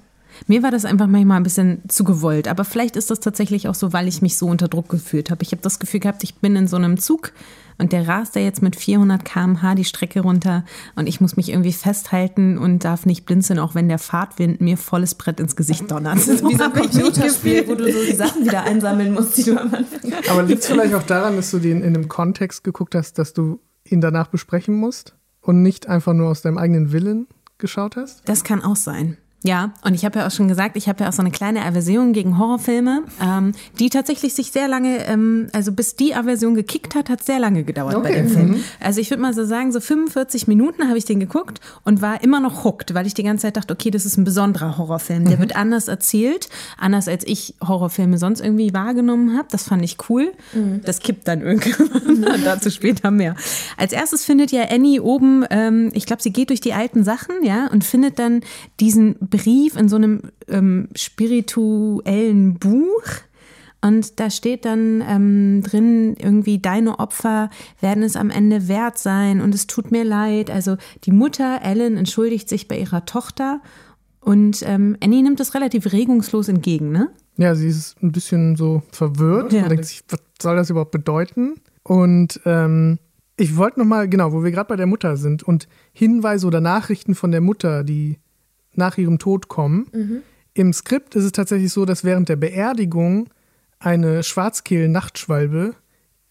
Mir 0.47 0.63
war 0.63 0.71
das 0.71 0.85
einfach 0.85 1.07
manchmal 1.07 1.37
ein 1.37 1.43
bisschen 1.43 1.81
zu 1.87 2.03
gewollt, 2.03 2.47
aber 2.47 2.65
vielleicht 2.65 2.95
ist 2.95 3.11
das 3.11 3.19
tatsächlich 3.19 3.67
auch 3.67 3.75
so, 3.75 3.93
weil 3.93 4.07
ich 4.07 4.21
mich 4.21 4.37
so 4.37 4.47
unter 4.47 4.67
Druck 4.67 4.89
gefühlt 4.89 5.29
habe. 5.29 5.43
Ich 5.43 5.51
habe 5.51 5.61
das 5.61 5.79
Gefühl 5.79 5.99
gehabt, 5.99 6.23
ich 6.23 6.35
bin 6.35 6.55
in 6.55 6.67
so 6.67 6.75
einem 6.75 6.99
Zug 6.99 7.33
und 7.77 7.91
der 7.91 8.07
rast 8.07 8.35
da 8.35 8.39
jetzt 8.39 8.61
mit 8.61 8.75
400 8.75 9.25
km/h 9.25 9.75
die 9.75 9.85
Strecke 9.85 10.21
runter 10.21 10.63
und 10.95 11.07
ich 11.07 11.21
muss 11.21 11.35
mich 11.35 11.49
irgendwie 11.49 11.73
festhalten 11.73 12.57
und 12.57 12.83
darf 12.83 13.05
nicht 13.05 13.25
blinzeln, 13.25 13.59
auch 13.59 13.75
wenn 13.75 13.87
der 13.87 13.99
Fahrtwind 13.99 14.61
mir 14.61 14.77
volles 14.77 15.15
Brett 15.15 15.39
ins 15.39 15.55
Gesicht 15.55 15.89
donnert. 15.89 16.19
So 16.19 16.31
Wie 16.49 16.55
so 16.55 16.63
ein 16.63 16.73
Computerspiel, 16.73 17.67
wo 17.67 17.75
du 17.75 17.91
so 17.91 17.99
die 18.05 18.15
Sachen 18.15 18.45
wieder 18.45 18.63
einsammeln 18.63 19.13
musst, 19.13 19.37
die 19.37 19.43
du 19.43 19.59
am 19.59 19.73
Anfang 19.73 20.13
Aber 20.29 20.43
liegt 20.43 20.61
es 20.61 20.67
vielleicht 20.67 20.93
auch 20.93 21.03
daran, 21.03 21.35
dass 21.35 21.51
du 21.51 21.59
den 21.59 21.81
in 21.81 21.95
einem 21.95 22.07
Kontext 22.07 22.63
geguckt 22.63 22.95
hast, 22.95 23.17
dass 23.17 23.33
du 23.33 23.59
ihn 23.85 24.01
danach 24.01 24.27
besprechen 24.27 24.75
musst 24.75 25.15
und 25.41 25.61
nicht 25.61 25.87
einfach 25.87 26.13
nur 26.13 26.29
aus 26.29 26.41
deinem 26.41 26.57
eigenen 26.57 26.91
Willen 26.91 27.27
geschaut 27.57 27.95
hast? 27.95 28.21
Das 28.25 28.43
kann 28.43 28.61
auch 28.61 28.75
sein. 28.75 29.17
Ja, 29.43 29.73
und 29.84 29.93
ich 29.93 30.06
habe 30.06 30.19
ja 30.19 30.27
auch 30.27 30.32
schon 30.32 30.47
gesagt, 30.47 30.77
ich 30.77 30.88
habe 30.88 31.03
ja 31.03 31.10
auch 31.10 31.13
so 31.13 31.21
eine 31.21 31.32
kleine 31.32 31.65
Aversion 31.65 32.13
gegen 32.13 32.38
Horrorfilme, 32.38 33.03
ähm, 33.21 33.51
die 33.77 33.89
tatsächlich 33.89 34.34
sich 34.34 34.51
sehr 34.51 34.69
lange, 34.69 35.06
ähm, 35.06 35.49
also 35.51 35.73
bis 35.73 35.97
die 35.97 36.15
Aversion 36.15 36.56
gekickt 36.56 36.95
hat, 36.95 37.10
hat 37.10 37.23
sehr 37.23 37.39
lange 37.39 37.65
gedauert 37.65 37.95
okay. 37.95 38.08
bei 38.08 38.15
dem 38.15 38.29
Film. 38.29 38.49
Mhm. 38.51 38.63
Also 38.79 39.01
ich 39.01 39.10
würde 39.10 39.21
mal 39.21 39.34
so 39.34 39.43
sagen, 39.43 39.73
so 39.73 39.82
45 39.82 40.47
Minuten 40.47 40.88
habe 40.88 40.97
ich 40.97 41.03
den 41.03 41.19
geguckt 41.19 41.60
und 41.84 42.01
war 42.01 42.23
immer 42.23 42.39
noch 42.39 42.63
hooked, 42.63 42.93
weil 42.93 43.06
ich 43.06 43.13
die 43.13 43.23
ganze 43.23 43.43
Zeit 43.43 43.58
dachte, 43.58 43.73
okay, 43.73 43.91
das 43.91 44.06
ist 44.06 44.17
ein 44.17 44.23
besonderer 44.23 44.77
Horrorfilm. 44.77 45.25
Der 45.25 45.36
mhm. 45.36 45.41
wird 45.41 45.56
anders 45.58 45.89
erzählt, 45.89 46.47
anders 46.77 47.10
als 47.10 47.25
ich 47.27 47.56
Horrorfilme 47.62 48.17
sonst 48.17 48.39
irgendwie 48.39 48.73
wahrgenommen 48.73 49.38
habe. 49.38 49.49
Das 49.51 49.63
fand 49.63 49.84
ich 49.84 49.97
cool. 50.10 50.32
Mhm. 50.53 50.82
Das 50.86 50.99
kippt 50.99 51.27
dann 51.27 51.41
irgendwann. 51.41 52.41
Dazu 52.45 52.69
später 52.69 53.12
mehr. 53.12 53.36
Als 53.75 53.91
erstes 53.91 54.23
findet 54.23 54.53
ja 54.53 54.63
Annie 54.69 55.01
oben, 55.01 55.43
ähm, 55.49 55.91
ich 55.93 56.06
glaube, 56.06 56.21
sie 56.21 56.32
geht 56.32 56.49
durch 56.49 56.62
die 56.62 56.73
alten 56.73 57.03
Sachen, 57.03 57.43
ja, 57.43 57.67
und 57.67 57.84
findet 57.84 58.19
dann 58.19 58.41
diesen 58.79 59.15
Brief 59.33 59.75
in 59.75 59.89
so 59.89 59.95
einem 59.95 60.21
ähm, 60.47 60.89
spirituellen 60.95 62.59
Buch. 62.59 63.03
Und 63.81 64.19
da 64.19 64.29
steht 64.29 64.63
dann 64.63 65.03
ähm, 65.05 65.61
drin, 65.63 66.15
irgendwie, 66.17 66.59
deine 66.59 66.99
Opfer 66.99 67.49
werden 67.81 68.03
es 68.03 68.15
am 68.15 68.29
Ende 68.29 68.67
wert 68.67 68.97
sein 68.97 69.41
und 69.41 69.53
es 69.53 69.67
tut 69.67 69.91
mir 69.91 70.05
leid. 70.05 70.49
Also 70.49 70.77
die 71.03 71.11
Mutter, 71.11 71.61
Ellen, 71.63 71.97
entschuldigt 71.97 72.47
sich 72.47 72.67
bei 72.67 72.77
ihrer 72.77 73.05
Tochter 73.05 73.61
und 74.21 74.63
ähm, 74.65 74.95
Annie 75.03 75.23
nimmt 75.23 75.39
das 75.39 75.53
relativ 75.53 75.91
regungslos 75.91 76.47
entgegen, 76.47 76.91
ne? 76.91 77.09
Ja, 77.35 77.55
sie 77.55 77.67
ist 77.67 78.01
ein 78.01 78.11
bisschen 78.11 78.55
so 78.55 78.83
verwirrt 78.91 79.51
ja. 79.51 79.63
und 79.63 79.69
denkt 79.69 79.85
sich, 79.85 80.03
was 80.07 80.21
soll 80.41 80.55
das 80.55 80.69
überhaupt 80.69 80.91
bedeuten? 80.91 81.55
Und 81.81 82.39
ähm, 82.45 82.99
ich 83.35 83.57
wollte 83.57 83.79
nochmal, 83.79 84.07
genau, 84.07 84.31
wo 84.31 84.43
wir 84.43 84.51
gerade 84.51 84.69
bei 84.69 84.75
der 84.75 84.85
Mutter 84.85 85.17
sind 85.17 85.43
und 85.43 85.67
Hinweise 85.91 86.47
oder 86.47 86.61
Nachrichten 86.61 87.15
von 87.15 87.31
der 87.31 87.41
Mutter, 87.41 87.83
die 87.83 88.19
nach 88.75 88.97
ihrem 88.97 89.19
Tod 89.19 89.47
kommen. 89.47 89.88
Mhm. 89.91 90.21
Im 90.53 90.73
Skript 90.73 91.15
ist 91.15 91.23
es 91.23 91.31
tatsächlich 91.31 91.71
so, 91.71 91.86
dass 91.86 92.03
während 92.03 92.29
der 92.29 92.36
Beerdigung 92.36 93.29
eine 93.79 94.23
Schwarzkehl-Nachtschwalbe 94.23 95.75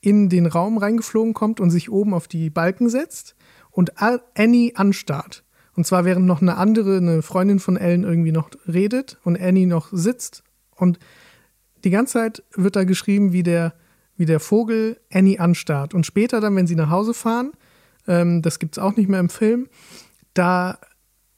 in 0.00 0.28
den 0.28 0.46
Raum 0.46 0.78
reingeflogen 0.78 1.34
kommt 1.34 1.60
und 1.60 1.70
sich 1.70 1.90
oben 1.90 2.14
auf 2.14 2.28
die 2.28 2.50
Balken 2.50 2.88
setzt 2.88 3.36
und 3.70 3.94
Annie 4.34 4.72
anstarrt. 4.74 5.44
Und 5.74 5.86
zwar 5.86 6.04
während 6.04 6.26
noch 6.26 6.42
eine 6.42 6.56
andere, 6.56 6.98
eine 6.98 7.22
Freundin 7.22 7.58
von 7.58 7.76
Ellen 7.76 8.04
irgendwie 8.04 8.32
noch 8.32 8.50
redet 8.68 9.18
und 9.24 9.40
Annie 9.40 9.66
noch 9.66 9.88
sitzt. 9.92 10.44
Und 10.76 10.98
die 11.84 11.90
ganze 11.90 12.14
Zeit 12.14 12.42
wird 12.54 12.76
da 12.76 12.84
geschrieben, 12.84 13.32
wie 13.32 13.42
der, 13.42 13.74
wie 14.16 14.26
der 14.26 14.40
Vogel 14.40 15.00
Annie 15.10 15.40
anstarrt. 15.40 15.94
Und 15.94 16.04
später 16.04 16.40
dann, 16.40 16.56
wenn 16.56 16.66
sie 16.66 16.76
nach 16.76 16.90
Hause 16.90 17.14
fahren, 17.14 17.52
ähm, 18.06 18.42
das 18.42 18.58
gibt 18.58 18.76
es 18.76 18.82
auch 18.82 18.96
nicht 18.96 19.08
mehr 19.08 19.20
im 19.20 19.30
Film, 19.30 19.68
da 20.34 20.78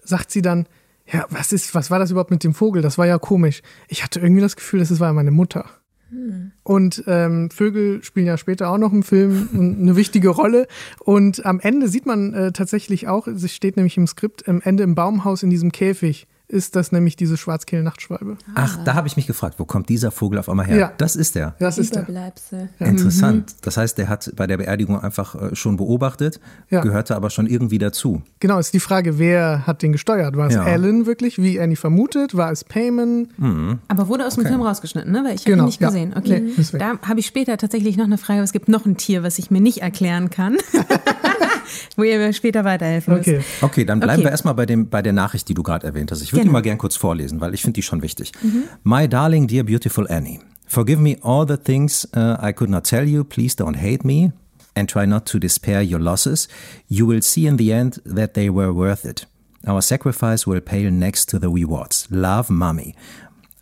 sagt 0.03 0.31
sie 0.31 0.43
dann, 0.43 0.67
ja, 1.13 1.27
was 1.29 1.53
ist, 1.53 1.75
was 1.75 1.91
war 1.91 1.99
das 1.99 2.11
überhaupt 2.11 2.31
mit 2.31 2.45
dem 2.45 2.55
Vogel? 2.55 2.83
Das 2.83 2.99
war 2.99 3.07
ja 3.07 3.19
komisch. 3.19 3.63
Ich 3.89 4.03
hatte 4.03 4.21
irgendwie 4.21 4.41
das 4.41 4.57
Gefühl, 4.57 4.81
das 4.81 5.01
war 5.01 5.13
meine 5.13 5.31
Mutter. 5.31 5.67
Hm. 6.11 6.53
Und 6.63 7.05
ähm, 7.07 7.51
Vögel 7.51 8.03
spielen 8.03 8.27
ja 8.27 8.39
später 8.39 8.71
auch 8.71 8.79
noch 8.79 8.93
im 8.93 9.03
Film 9.03 9.49
eine 9.81 9.97
wichtige 9.97 10.31
Rolle. 10.31 10.67
Und 11.01 11.45
am 11.45 11.61
Ende 11.61 11.89
sieht 11.89 12.07
man 12.07 12.33
äh, 12.33 12.53
tatsächlich 12.53 13.09
auch, 13.09 13.27
es 13.27 13.53
steht 13.53 13.77
nämlich 13.77 13.97
im 13.97 14.07
Skript, 14.07 14.49
am 14.49 14.61
Ende 14.63 14.83
im 14.83 14.95
Baumhaus 14.95 15.43
in 15.43 15.51
diesem 15.51 15.73
Käfig 15.73 16.27
ist 16.47 16.77
das 16.77 16.93
nämlich 16.93 17.17
diese 17.17 17.37
Schwarzkehl-Nachtschwalbe. 17.37 18.37
Ach, 18.55 18.79
da 18.85 18.95
habe 18.95 19.09
ich 19.09 19.17
mich 19.17 19.27
gefragt, 19.27 19.59
wo 19.59 19.65
kommt 19.65 19.89
dieser 19.89 20.11
Vogel 20.11 20.39
auf 20.39 20.49
einmal 20.49 20.67
her? 20.67 20.77
Ja. 20.77 20.93
Das 20.99 21.17
ist 21.17 21.35
der. 21.35 21.55
Das 21.59 21.79
ist 21.79 21.95
der. 21.95 22.07
Ja. 22.09 22.87
Interessant. 22.87 23.51
Mhm. 23.51 23.57
Das 23.63 23.77
heißt, 23.77 23.97
der 23.97 24.09
hat 24.09 24.31
bei 24.37 24.47
der 24.47 24.59
Beerdigung 24.59 25.01
einfach 25.01 25.35
äh, 25.35 25.57
schon 25.57 25.77
beobachtet, 25.77 26.41
ja. 26.71 26.83
gehörte 26.83 27.17
aber 27.17 27.31
schon 27.31 27.47
irgendwie 27.47 27.79
dazu. 27.79 28.23
Genau, 28.41 28.59
ist 28.59 28.75
die 28.75 28.81
Frage, 28.81 29.19
wer 29.19 29.67
hat 29.67 29.83
den 29.83 29.93
gesteuert? 29.93 30.37
War 30.37 30.49
es 30.49 30.57
Alan 30.57 31.07
wirklich, 31.07 31.39
wie 31.39 31.59
Annie 31.59 31.77
vermutet? 31.77 32.37
War 32.37 32.53
es 32.53 32.63
Payman? 32.63 33.29
Mhm. 33.39 33.79
Aber 33.89 34.09
wurde 34.09 34.27
aus 34.27 34.35
dem 34.35 34.43
okay. 34.43 34.51
Film 34.51 34.63
rausgeschnitten, 34.63 35.11
ne? 35.11 35.25
Weil 35.25 35.35
ich 35.35 35.43
habe 35.43 35.53
genau. 35.53 35.65
ihn 35.65 35.67
nicht 35.67 35.81
gesehen. 35.81 36.15
Okay. 36.17 36.41
Nee, 36.41 36.79
da 36.79 36.99
habe 37.03 37.21
ich 37.21 37.27
später 37.27 37.57
tatsächlich 37.57 37.97
noch 37.97 38.05
eine 38.05 38.19
Frage, 38.19 38.41
aber 38.41 38.45
es 38.45 38.53
gibt 38.53 38.69
noch 38.69 38.85
ein 38.85 38.97
Tier, 38.97 39.23
was 39.23 39.39
ich 39.39 39.51
mir 39.51 39.61
nicht 39.61 39.79
erklären 39.79 40.31
kann. 40.31 40.59
wo 41.97 42.03
ihr 42.03 42.19
mir 42.19 42.33
später 42.33 42.65
weiterhelfen 42.65 43.15
okay. 43.15 43.37
müsst. 43.37 43.63
Okay, 43.63 43.85
dann 43.85 44.01
bleiben 44.01 44.21
okay. 44.21 44.27
wir 44.27 44.31
erstmal 44.31 44.55
bei, 44.55 44.67
dem, 44.67 44.89
bei 44.89 45.03
der 45.03 45.13
Nachricht, 45.13 45.49
die 45.49 45.55
du 45.55 45.63
gerade 45.63 45.87
erwähnt 45.87 46.11
hast. 46.11 46.23
Ich 46.23 46.34
würde 46.35 46.41
genau. 46.41 46.51
die 46.51 46.53
mal 46.53 46.63
gern 46.63 46.79
kurz 46.79 46.97
vorlesen, 46.97 47.41
weil 47.41 47.55
ich 47.55 47.63
finde 47.63 47.75
die 47.75 47.83
schon 47.83 48.03
wichtig. 48.03 48.33
Mhm. 48.43 48.65
My 48.83 49.09
darling, 49.09 49.47
dear 49.47 49.65
beautiful 49.65 50.07
Annie, 50.09 50.41
forgive 50.67 51.01
me 51.01 51.17
all 51.23 51.47
the 51.47 51.57
things 51.57 52.09
uh, 52.17 52.37
I 52.43 52.53
could 52.53 52.71
not 52.71 52.85
tell 52.85 53.07
you. 53.07 53.25
Please 53.25 53.57
don't 53.57 53.77
hate 53.77 54.05
me 54.05 54.33
and 54.75 54.91
try 54.91 55.07
not 55.07 55.27
to 55.27 55.39
despair 55.39 55.83
your 55.83 56.01
losses. 56.01 56.49
You 56.89 57.07
will 57.07 57.23
see 57.23 57.47
in 57.47 57.57
the 57.59 57.73
end 57.73 58.01
that 58.05 58.35
they 58.35 58.51
were 58.51 58.73
worth 58.75 59.05
it. 59.05 59.27
Our 59.67 59.81
sacrifice 59.81 60.47
will 60.47 60.61
pale 60.61 60.91
next 60.91 61.31
to 61.31 61.39
the 61.39 61.49
rewards. 61.49 62.07
Love, 62.11 62.53
Mommy. 62.53 62.95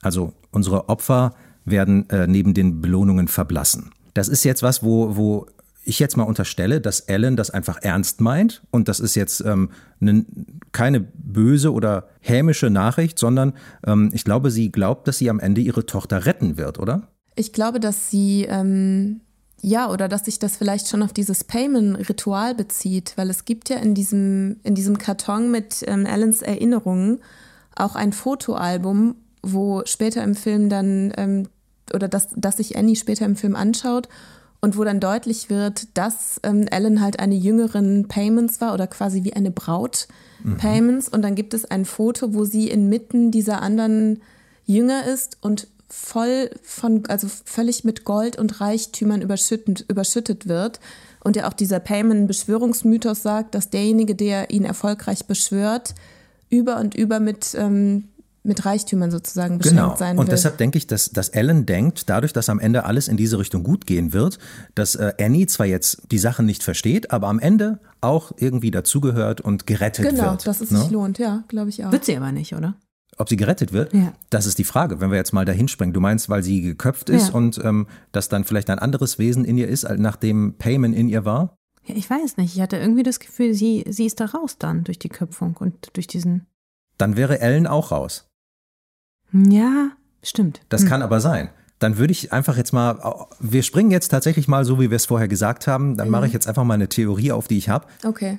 Also 0.02 0.32
unsere 0.50 0.88
Opfer 0.88 1.34
werden 1.64 2.08
äh, 2.10 2.26
neben 2.26 2.54
den 2.54 2.80
Belohnungen 2.80 3.28
verblassen. 3.28 3.90
Das 4.14 4.28
ist 4.28 4.44
jetzt 4.44 4.62
was, 4.62 4.82
wo, 4.82 5.16
wo 5.16 5.46
ich 5.84 5.98
jetzt 5.98 6.16
mal 6.16 6.24
unterstelle, 6.24 6.80
dass 6.80 7.00
Ellen 7.00 7.36
das 7.36 7.50
einfach 7.50 7.78
ernst 7.82 8.20
meint 8.20 8.62
und 8.70 8.88
das 8.88 9.00
ist 9.00 9.14
jetzt 9.14 9.40
ähm, 9.40 9.70
ne, 10.00 10.24
keine 10.70 11.00
böse 11.00 11.72
oder 11.72 12.08
hämische 12.20 12.70
Nachricht, 12.70 13.18
sondern 13.18 13.54
ähm, 13.86 14.10
ich 14.12 14.24
glaube, 14.24 14.50
sie 14.50 14.70
glaubt, 14.70 15.08
dass 15.08 15.18
sie 15.18 15.28
am 15.28 15.40
Ende 15.40 15.60
ihre 15.60 15.84
Tochter 15.86 16.24
retten 16.24 16.56
wird, 16.56 16.78
oder? 16.78 17.08
Ich 17.34 17.52
glaube, 17.52 17.80
dass 17.80 18.10
sie 18.10 18.46
ähm, 18.48 19.20
ja 19.60 19.90
oder 19.90 20.08
dass 20.08 20.26
sich 20.26 20.38
das 20.38 20.56
vielleicht 20.56 20.88
schon 20.88 21.02
auf 21.02 21.12
dieses 21.12 21.44
Payment-Ritual 21.44 22.54
bezieht, 22.54 23.14
weil 23.16 23.30
es 23.30 23.44
gibt 23.44 23.68
ja 23.68 23.76
in 23.78 23.94
diesem 23.94 24.60
in 24.62 24.74
diesem 24.74 24.98
Karton 24.98 25.50
mit 25.50 25.84
ähm, 25.86 26.06
Ellens 26.06 26.42
Erinnerungen 26.42 27.20
auch 27.74 27.96
ein 27.96 28.12
Fotoalbum, 28.12 29.16
wo 29.42 29.82
später 29.86 30.22
im 30.22 30.36
Film 30.36 30.68
dann 30.68 31.12
ähm, 31.16 31.48
oder 31.92 32.06
das, 32.06 32.28
das 32.36 32.58
sich 32.58 32.76
Annie 32.76 32.96
später 32.96 33.24
im 33.24 33.34
Film 33.36 33.56
anschaut 33.56 34.08
und 34.62 34.78
wo 34.78 34.84
dann 34.84 35.00
deutlich 35.00 35.50
wird, 35.50 35.88
dass 35.94 36.40
ähm, 36.44 36.68
Ellen 36.68 37.00
halt 37.00 37.18
eine 37.18 37.34
jüngeren 37.34 38.06
Payments 38.06 38.60
war 38.60 38.72
oder 38.72 38.86
quasi 38.86 39.24
wie 39.24 39.32
eine 39.32 39.50
Braut 39.50 40.06
mhm. 40.42 40.56
Payments. 40.56 41.08
Und 41.08 41.22
dann 41.22 41.34
gibt 41.34 41.52
es 41.52 41.64
ein 41.64 41.84
Foto, 41.84 42.32
wo 42.32 42.44
sie 42.44 42.68
inmitten 42.70 43.32
dieser 43.32 43.60
anderen 43.60 44.22
Jünger 44.64 45.04
ist 45.04 45.36
und 45.40 45.66
voll 45.88 46.48
von, 46.62 47.04
also 47.08 47.26
völlig 47.44 47.82
mit 47.82 48.04
Gold 48.04 48.38
und 48.38 48.60
Reichtümern 48.60 49.20
überschüttet, 49.20 49.84
überschüttet 49.88 50.46
wird. 50.46 50.78
Und 51.24 51.34
ja 51.34 51.48
auch 51.48 51.52
dieser 51.52 51.80
Payment-Beschwörungsmythos 51.80 53.20
sagt, 53.20 53.56
dass 53.56 53.68
derjenige, 53.68 54.14
der 54.14 54.50
ihn 54.50 54.64
erfolgreich 54.64 55.26
beschwört, 55.26 55.94
über 56.50 56.78
und 56.78 56.94
über 56.94 57.18
mit 57.18 57.56
ähm, 57.58 58.08
mit 58.44 58.64
Reichtümern 58.64 59.10
sozusagen 59.10 59.58
beschenkt 59.58 59.80
genau. 59.80 59.96
sein 59.96 60.16
will. 60.16 60.20
Und 60.20 60.32
deshalb 60.32 60.58
denke 60.58 60.78
ich, 60.78 60.86
dass, 60.86 61.10
dass 61.10 61.28
Ellen 61.28 61.64
denkt, 61.64 62.08
dadurch, 62.10 62.32
dass 62.32 62.48
am 62.48 62.58
Ende 62.58 62.84
alles 62.84 63.08
in 63.08 63.16
diese 63.16 63.38
Richtung 63.38 63.62
gut 63.62 63.86
gehen 63.86 64.12
wird, 64.12 64.38
dass 64.74 64.96
äh, 64.96 65.12
Annie 65.20 65.46
zwar 65.46 65.66
jetzt 65.66 66.02
die 66.10 66.18
Sachen 66.18 66.46
nicht 66.46 66.62
versteht, 66.62 67.12
aber 67.12 67.28
am 67.28 67.38
Ende 67.38 67.78
auch 68.00 68.32
irgendwie 68.36 68.70
dazugehört 68.70 69.40
und 69.40 69.66
gerettet 69.66 70.06
genau, 70.06 70.22
wird. 70.22 70.30
Genau, 70.30 70.44
dass 70.44 70.60
es 70.60 70.70
ne? 70.70 70.78
sich 70.80 70.90
lohnt, 70.90 71.18
ja, 71.18 71.44
glaube 71.48 71.70
ich 71.70 71.84
auch. 71.84 71.92
Wird 71.92 72.04
sie 72.04 72.16
aber 72.16 72.32
nicht, 72.32 72.54
oder? 72.54 72.74
Ob 73.18 73.28
sie 73.28 73.36
gerettet 73.36 73.72
wird? 73.72 73.92
Ja. 73.92 74.14
Das 74.30 74.46
ist 74.46 74.58
die 74.58 74.64
Frage, 74.64 75.00
wenn 75.00 75.10
wir 75.10 75.18
jetzt 75.18 75.32
mal 75.32 75.44
dahin 75.44 75.68
springen. 75.68 75.92
Du 75.92 76.00
meinst, 76.00 76.28
weil 76.28 76.42
sie 76.42 76.62
geköpft 76.62 77.10
ist 77.10 77.28
ja. 77.28 77.34
und 77.34 77.60
ähm, 77.62 77.86
dass 78.10 78.28
dann 78.28 78.44
vielleicht 78.44 78.70
ein 78.70 78.78
anderes 78.78 79.18
Wesen 79.18 79.44
in 79.44 79.58
ihr 79.58 79.68
ist, 79.68 79.86
nachdem 79.98 80.54
Payman 80.58 80.94
in 80.94 81.08
ihr 81.08 81.24
war? 81.24 81.56
Ja, 81.84 81.94
ich 81.94 82.08
weiß 82.08 82.38
nicht. 82.38 82.56
Ich 82.56 82.60
hatte 82.60 82.78
irgendwie 82.78 83.02
das 83.02 83.20
Gefühl, 83.20 83.54
sie, 83.54 83.84
sie 83.88 84.06
ist 84.06 84.20
da 84.20 84.26
raus 84.26 84.56
dann 84.58 84.84
durch 84.84 84.98
die 84.98 85.08
Köpfung 85.08 85.56
und 85.58 85.90
durch 85.94 86.06
diesen. 86.06 86.46
Dann 86.96 87.16
wäre 87.16 87.40
Ellen 87.40 87.66
auch 87.66 87.90
raus. 87.90 88.28
Ja, 89.32 89.90
stimmt. 90.22 90.60
Das 90.68 90.82
hm. 90.82 90.88
kann 90.88 91.02
aber 91.02 91.20
sein. 91.20 91.50
Dann 91.78 91.98
würde 91.98 92.12
ich 92.12 92.32
einfach 92.32 92.56
jetzt 92.56 92.72
mal, 92.72 93.26
wir 93.40 93.62
springen 93.64 93.90
jetzt 93.90 94.08
tatsächlich 94.08 94.46
mal 94.46 94.64
so, 94.64 94.78
wie 94.78 94.90
wir 94.90 94.96
es 94.96 95.06
vorher 95.06 95.26
gesagt 95.26 95.66
haben. 95.66 95.96
Dann 95.96 96.06
mhm. 96.06 96.12
mache 96.12 96.26
ich 96.28 96.32
jetzt 96.32 96.46
einfach 96.46 96.62
mal 96.62 96.74
eine 96.74 96.88
Theorie 96.88 97.32
auf, 97.32 97.48
die 97.48 97.58
ich 97.58 97.68
habe. 97.68 97.86
Okay. 98.04 98.38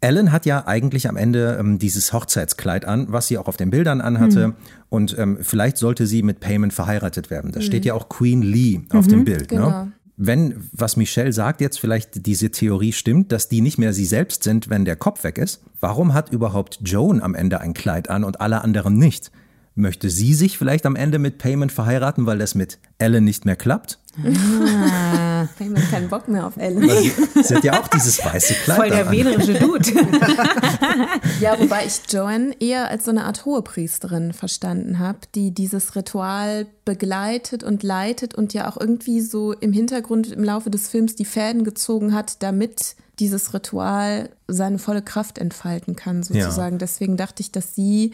Ellen 0.00 0.32
hat 0.32 0.46
ja 0.46 0.66
eigentlich 0.66 1.08
am 1.08 1.16
Ende 1.16 1.56
ähm, 1.58 1.78
dieses 1.78 2.12
Hochzeitskleid 2.12 2.84
an, 2.84 3.06
was 3.10 3.26
sie 3.26 3.38
auch 3.38 3.48
auf 3.48 3.56
den 3.56 3.70
Bildern 3.70 4.00
anhatte. 4.00 4.48
Mhm. 4.48 4.54
Und 4.90 5.18
ähm, 5.18 5.38
vielleicht 5.40 5.76
sollte 5.78 6.06
sie 6.06 6.22
mit 6.22 6.40
Payman 6.40 6.70
verheiratet 6.70 7.30
werden. 7.30 7.52
Da 7.52 7.60
mhm. 7.60 7.64
steht 7.64 7.84
ja 7.84 7.94
auch 7.94 8.08
Queen 8.08 8.42
Lee 8.42 8.82
auf 8.90 9.08
dem 9.08 9.20
mhm, 9.20 9.24
Bild. 9.24 9.50
Ne? 9.50 9.56
Genau. 9.56 9.68
Ne? 9.70 9.92
Wenn, 10.16 10.68
was 10.70 10.96
Michelle 10.96 11.32
sagt, 11.32 11.60
jetzt 11.60 11.80
vielleicht 11.80 12.26
diese 12.26 12.50
Theorie 12.50 12.92
stimmt, 12.92 13.32
dass 13.32 13.48
die 13.48 13.60
nicht 13.60 13.78
mehr 13.78 13.92
sie 13.92 14.04
selbst 14.04 14.44
sind, 14.44 14.70
wenn 14.70 14.84
der 14.84 14.94
Kopf 14.94 15.24
weg 15.24 15.38
ist, 15.38 15.62
warum 15.80 16.14
hat 16.14 16.30
überhaupt 16.30 16.78
Joan 16.84 17.20
am 17.20 17.34
Ende 17.34 17.60
ein 17.60 17.74
Kleid 17.74 18.08
an 18.10 18.22
und 18.22 18.40
alle 18.40 18.62
anderen 18.62 18.96
nicht? 18.96 19.32
Möchte 19.76 20.08
sie 20.08 20.34
sich 20.34 20.56
vielleicht 20.56 20.86
am 20.86 20.94
Ende 20.94 21.18
mit 21.18 21.38
Payment 21.38 21.72
verheiraten, 21.72 22.26
weil 22.26 22.38
das 22.38 22.54
mit 22.54 22.78
Ellen 22.98 23.24
nicht 23.24 23.44
mehr 23.44 23.56
klappt? 23.56 23.98
Ah, 24.22 25.48
Payment 25.58 25.90
keinen 25.90 26.08
Bock 26.08 26.28
mehr 26.28 26.46
auf 26.46 26.56
Ellen. 26.56 26.88
Sie, 26.88 27.12
sie, 27.42 27.56
hat 27.56 27.64
ja 27.64 27.80
auch 27.80 27.88
dieses 27.88 28.24
weiße 28.24 28.54
Kleid. 28.64 28.76
Voll 28.76 28.90
der 28.90 29.10
wählerische 29.10 29.54
Dude. 29.54 29.90
ja, 31.40 31.58
wobei 31.58 31.86
ich 31.86 32.00
Joanne 32.08 32.54
eher 32.60 32.88
als 32.88 33.04
so 33.06 33.10
eine 33.10 33.24
Art 33.24 33.44
Hohepriesterin 33.44 34.32
verstanden 34.32 35.00
habe, 35.00 35.18
die 35.34 35.52
dieses 35.52 35.96
Ritual 35.96 36.68
begleitet 36.84 37.64
und 37.64 37.82
leitet 37.82 38.36
und 38.36 38.54
ja 38.54 38.70
auch 38.70 38.80
irgendwie 38.80 39.20
so 39.20 39.54
im 39.54 39.72
Hintergrund 39.72 40.30
im 40.30 40.44
Laufe 40.44 40.70
des 40.70 40.88
Films 40.88 41.16
die 41.16 41.24
Fäden 41.24 41.64
gezogen 41.64 42.14
hat, 42.14 42.44
damit 42.44 42.94
dieses 43.18 43.52
Ritual 43.54 44.30
seine 44.46 44.78
volle 44.78 45.02
Kraft 45.02 45.38
entfalten 45.38 45.96
kann, 45.96 46.22
sozusagen. 46.22 46.76
Ja. 46.76 46.78
Deswegen 46.78 47.16
dachte 47.16 47.40
ich, 47.40 47.50
dass 47.50 47.74
sie 47.74 48.12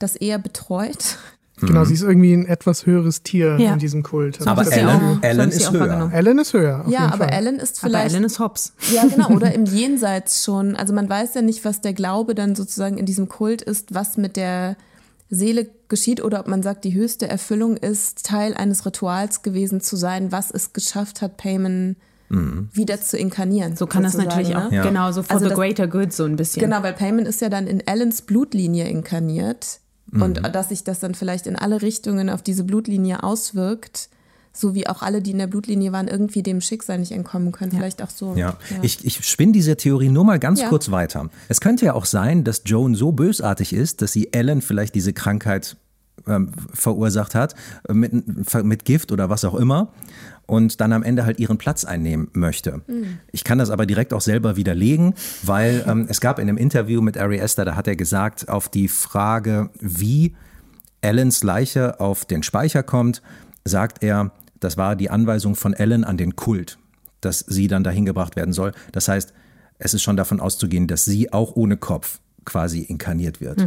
das 0.00 0.16
eher 0.16 0.38
betreut. 0.40 1.18
Genau, 1.62 1.84
sie 1.84 1.92
ist 1.92 2.00
irgendwie 2.02 2.32
ein 2.32 2.46
etwas 2.46 2.86
höheres 2.86 3.22
Tier 3.22 3.58
Ja. 3.60 3.74
in 3.74 3.78
diesem 3.78 4.02
Kult. 4.02 4.36
So 4.42 4.48
Aber 4.48 4.62
Ellen, 4.72 4.88
auch- 4.88 5.22
Ellen 5.22 5.50
ist 5.50 5.68
auch 5.68 5.72
höher. 5.74 6.10
Ellen 6.12 6.38
ist 6.38 6.54
höher. 6.54 6.80
Auf 6.86 6.90
ja, 6.90 7.00
jeden 7.00 7.12
aber 7.12 7.24
Fall. 7.24 7.34
Ellen 7.34 7.56
ist 7.58 7.78
Aber 7.84 7.90
vielleicht. 7.90 8.14
Ellen 8.14 8.24
ist 8.24 8.38
Hobbs. 8.38 8.72
Ja, 8.94 9.04
genau. 9.04 9.28
Oder 9.28 9.52
im 9.54 9.66
Jenseits 9.66 10.42
schon. 10.42 10.74
Also 10.74 10.94
man 10.94 11.06
weiß 11.08 11.34
ja 11.34 11.42
nicht, 11.42 11.66
was 11.66 11.82
der 11.82 11.92
Glaube 11.92 12.34
dann 12.34 12.54
sozusagen 12.56 12.96
in 12.96 13.04
diesem 13.04 13.28
Kult 13.28 13.60
ist, 13.60 13.92
was 13.94 14.16
mit 14.16 14.36
der 14.38 14.76
Seele 15.28 15.68
geschieht 15.88 16.24
oder 16.24 16.40
ob 16.40 16.48
man 16.48 16.62
sagt, 16.62 16.82
die 16.84 16.94
höchste 16.94 17.28
Erfüllung 17.28 17.76
ist, 17.76 18.24
Teil 18.24 18.54
eines 18.54 18.86
Rituals 18.86 19.42
gewesen 19.42 19.82
zu 19.82 19.96
sein, 19.96 20.32
was 20.32 20.50
es 20.50 20.72
geschafft 20.72 21.20
hat, 21.20 21.36
Payman 21.36 21.96
wieder 22.72 23.00
zu 23.00 23.18
inkarnieren. 23.18 23.74
So 23.76 23.86
kann 23.88 24.04
das 24.04 24.16
natürlich 24.16 24.54
auch, 24.54 24.70
ne? 24.70 24.76
Ja. 24.76 24.82
genau, 24.84 25.10
so 25.10 25.22
for 25.24 25.32
Also 25.34 25.46
the 25.46 25.48
das- 25.50 25.58
greater 25.58 25.88
good 25.88 26.12
so 26.12 26.24
ein 26.24 26.36
bisschen. 26.36 26.62
Genau, 26.62 26.80
weil 26.84 26.92
Payman 26.92 27.26
ist 27.26 27.40
ja 27.40 27.48
dann 27.48 27.66
in 27.66 27.84
Ellens 27.86 28.22
Blutlinie 28.22 28.88
inkarniert 28.88 29.80
und 30.12 30.40
dass 30.54 30.68
sich 30.70 30.84
das 30.84 31.00
dann 31.00 31.14
vielleicht 31.14 31.46
in 31.46 31.56
alle 31.56 31.82
Richtungen 31.82 32.30
auf 32.30 32.42
diese 32.42 32.64
Blutlinie 32.64 33.22
auswirkt, 33.22 34.08
so 34.52 34.74
wie 34.74 34.86
auch 34.88 35.02
alle, 35.02 35.22
die 35.22 35.30
in 35.30 35.38
der 35.38 35.46
Blutlinie 35.46 35.92
waren, 35.92 36.08
irgendwie 36.08 36.42
dem 36.42 36.60
Schicksal 36.60 36.98
nicht 36.98 37.12
entkommen 37.12 37.52
können. 37.52 37.70
Vielleicht 37.70 38.02
auch 38.02 38.10
so. 38.10 38.34
Ja, 38.34 38.56
ich, 38.82 39.04
ich 39.04 39.24
spinne 39.24 39.52
diese 39.52 39.76
Theorie 39.76 40.08
nur 40.08 40.24
mal 40.24 40.38
ganz 40.40 40.60
Ja. 40.60 40.68
kurz 40.68 40.90
weiter. 40.90 41.30
Es 41.48 41.60
könnte 41.60 41.86
ja 41.86 41.94
auch 41.94 42.04
sein, 42.04 42.42
dass 42.42 42.62
Joan 42.64 42.94
so 42.96 43.12
bösartig 43.12 43.72
ist, 43.72 44.02
dass 44.02 44.12
sie 44.12 44.32
Ellen 44.32 44.60
vielleicht 44.60 44.94
diese 44.96 45.12
Krankheit 45.12 45.76
ähm, 46.26 46.52
verursacht 46.74 47.34
hat, 47.34 47.54
äh, 47.88 47.94
mit, 47.94 48.12
mit 48.64 48.84
Gift 48.84 49.12
oder 49.12 49.30
was 49.30 49.44
auch 49.44 49.54
immer, 49.54 49.92
und 50.50 50.80
dann 50.80 50.92
am 50.92 51.04
Ende 51.04 51.24
halt 51.24 51.38
ihren 51.38 51.58
Platz 51.58 51.84
einnehmen 51.84 52.28
möchte. 52.32 52.82
Ich 53.30 53.44
kann 53.44 53.58
das 53.58 53.70
aber 53.70 53.86
direkt 53.86 54.12
auch 54.12 54.20
selber 54.20 54.56
widerlegen, 54.56 55.14
weil 55.44 55.84
ähm, 55.88 56.06
es 56.08 56.20
gab 56.20 56.40
in 56.40 56.48
einem 56.48 56.58
Interview 56.58 57.00
mit 57.00 57.16
Ari 57.16 57.38
Esther, 57.38 57.64
da 57.64 57.76
hat 57.76 57.86
er 57.86 57.94
gesagt, 57.94 58.48
auf 58.48 58.68
die 58.68 58.88
Frage, 58.88 59.70
wie 59.78 60.34
Ellens 61.02 61.44
Leiche 61.44 62.00
auf 62.00 62.24
den 62.24 62.42
Speicher 62.42 62.82
kommt, 62.82 63.22
sagt 63.64 64.02
er, 64.02 64.32
das 64.58 64.76
war 64.76 64.96
die 64.96 65.08
Anweisung 65.08 65.54
von 65.54 65.72
Ellen 65.72 66.02
an 66.02 66.16
den 66.16 66.34
Kult, 66.34 66.78
dass 67.20 67.38
sie 67.38 67.68
dann 67.68 67.84
dahin 67.84 68.04
gebracht 68.04 68.34
werden 68.34 68.52
soll. 68.52 68.72
Das 68.90 69.06
heißt, 69.06 69.32
es 69.78 69.94
ist 69.94 70.02
schon 70.02 70.16
davon 70.16 70.40
auszugehen, 70.40 70.88
dass 70.88 71.04
sie 71.04 71.32
auch 71.32 71.54
ohne 71.54 71.76
Kopf 71.76 72.18
quasi 72.44 72.80
inkarniert 72.80 73.40
wird. 73.40 73.64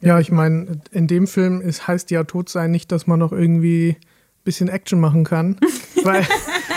Ja, 0.00 0.20
ich 0.20 0.30
meine, 0.30 0.80
in 0.92 1.08
dem 1.08 1.26
Film 1.26 1.60
ist, 1.60 1.88
heißt 1.88 2.12
ja 2.12 2.22
tot 2.22 2.48
sein 2.48 2.70
nicht, 2.70 2.92
dass 2.92 3.08
man 3.08 3.18
noch 3.18 3.32
irgendwie 3.32 3.96
bisschen 4.44 4.68
Action 4.68 5.00
machen 5.00 5.24
kann. 5.24 5.56
Weil 6.04 6.26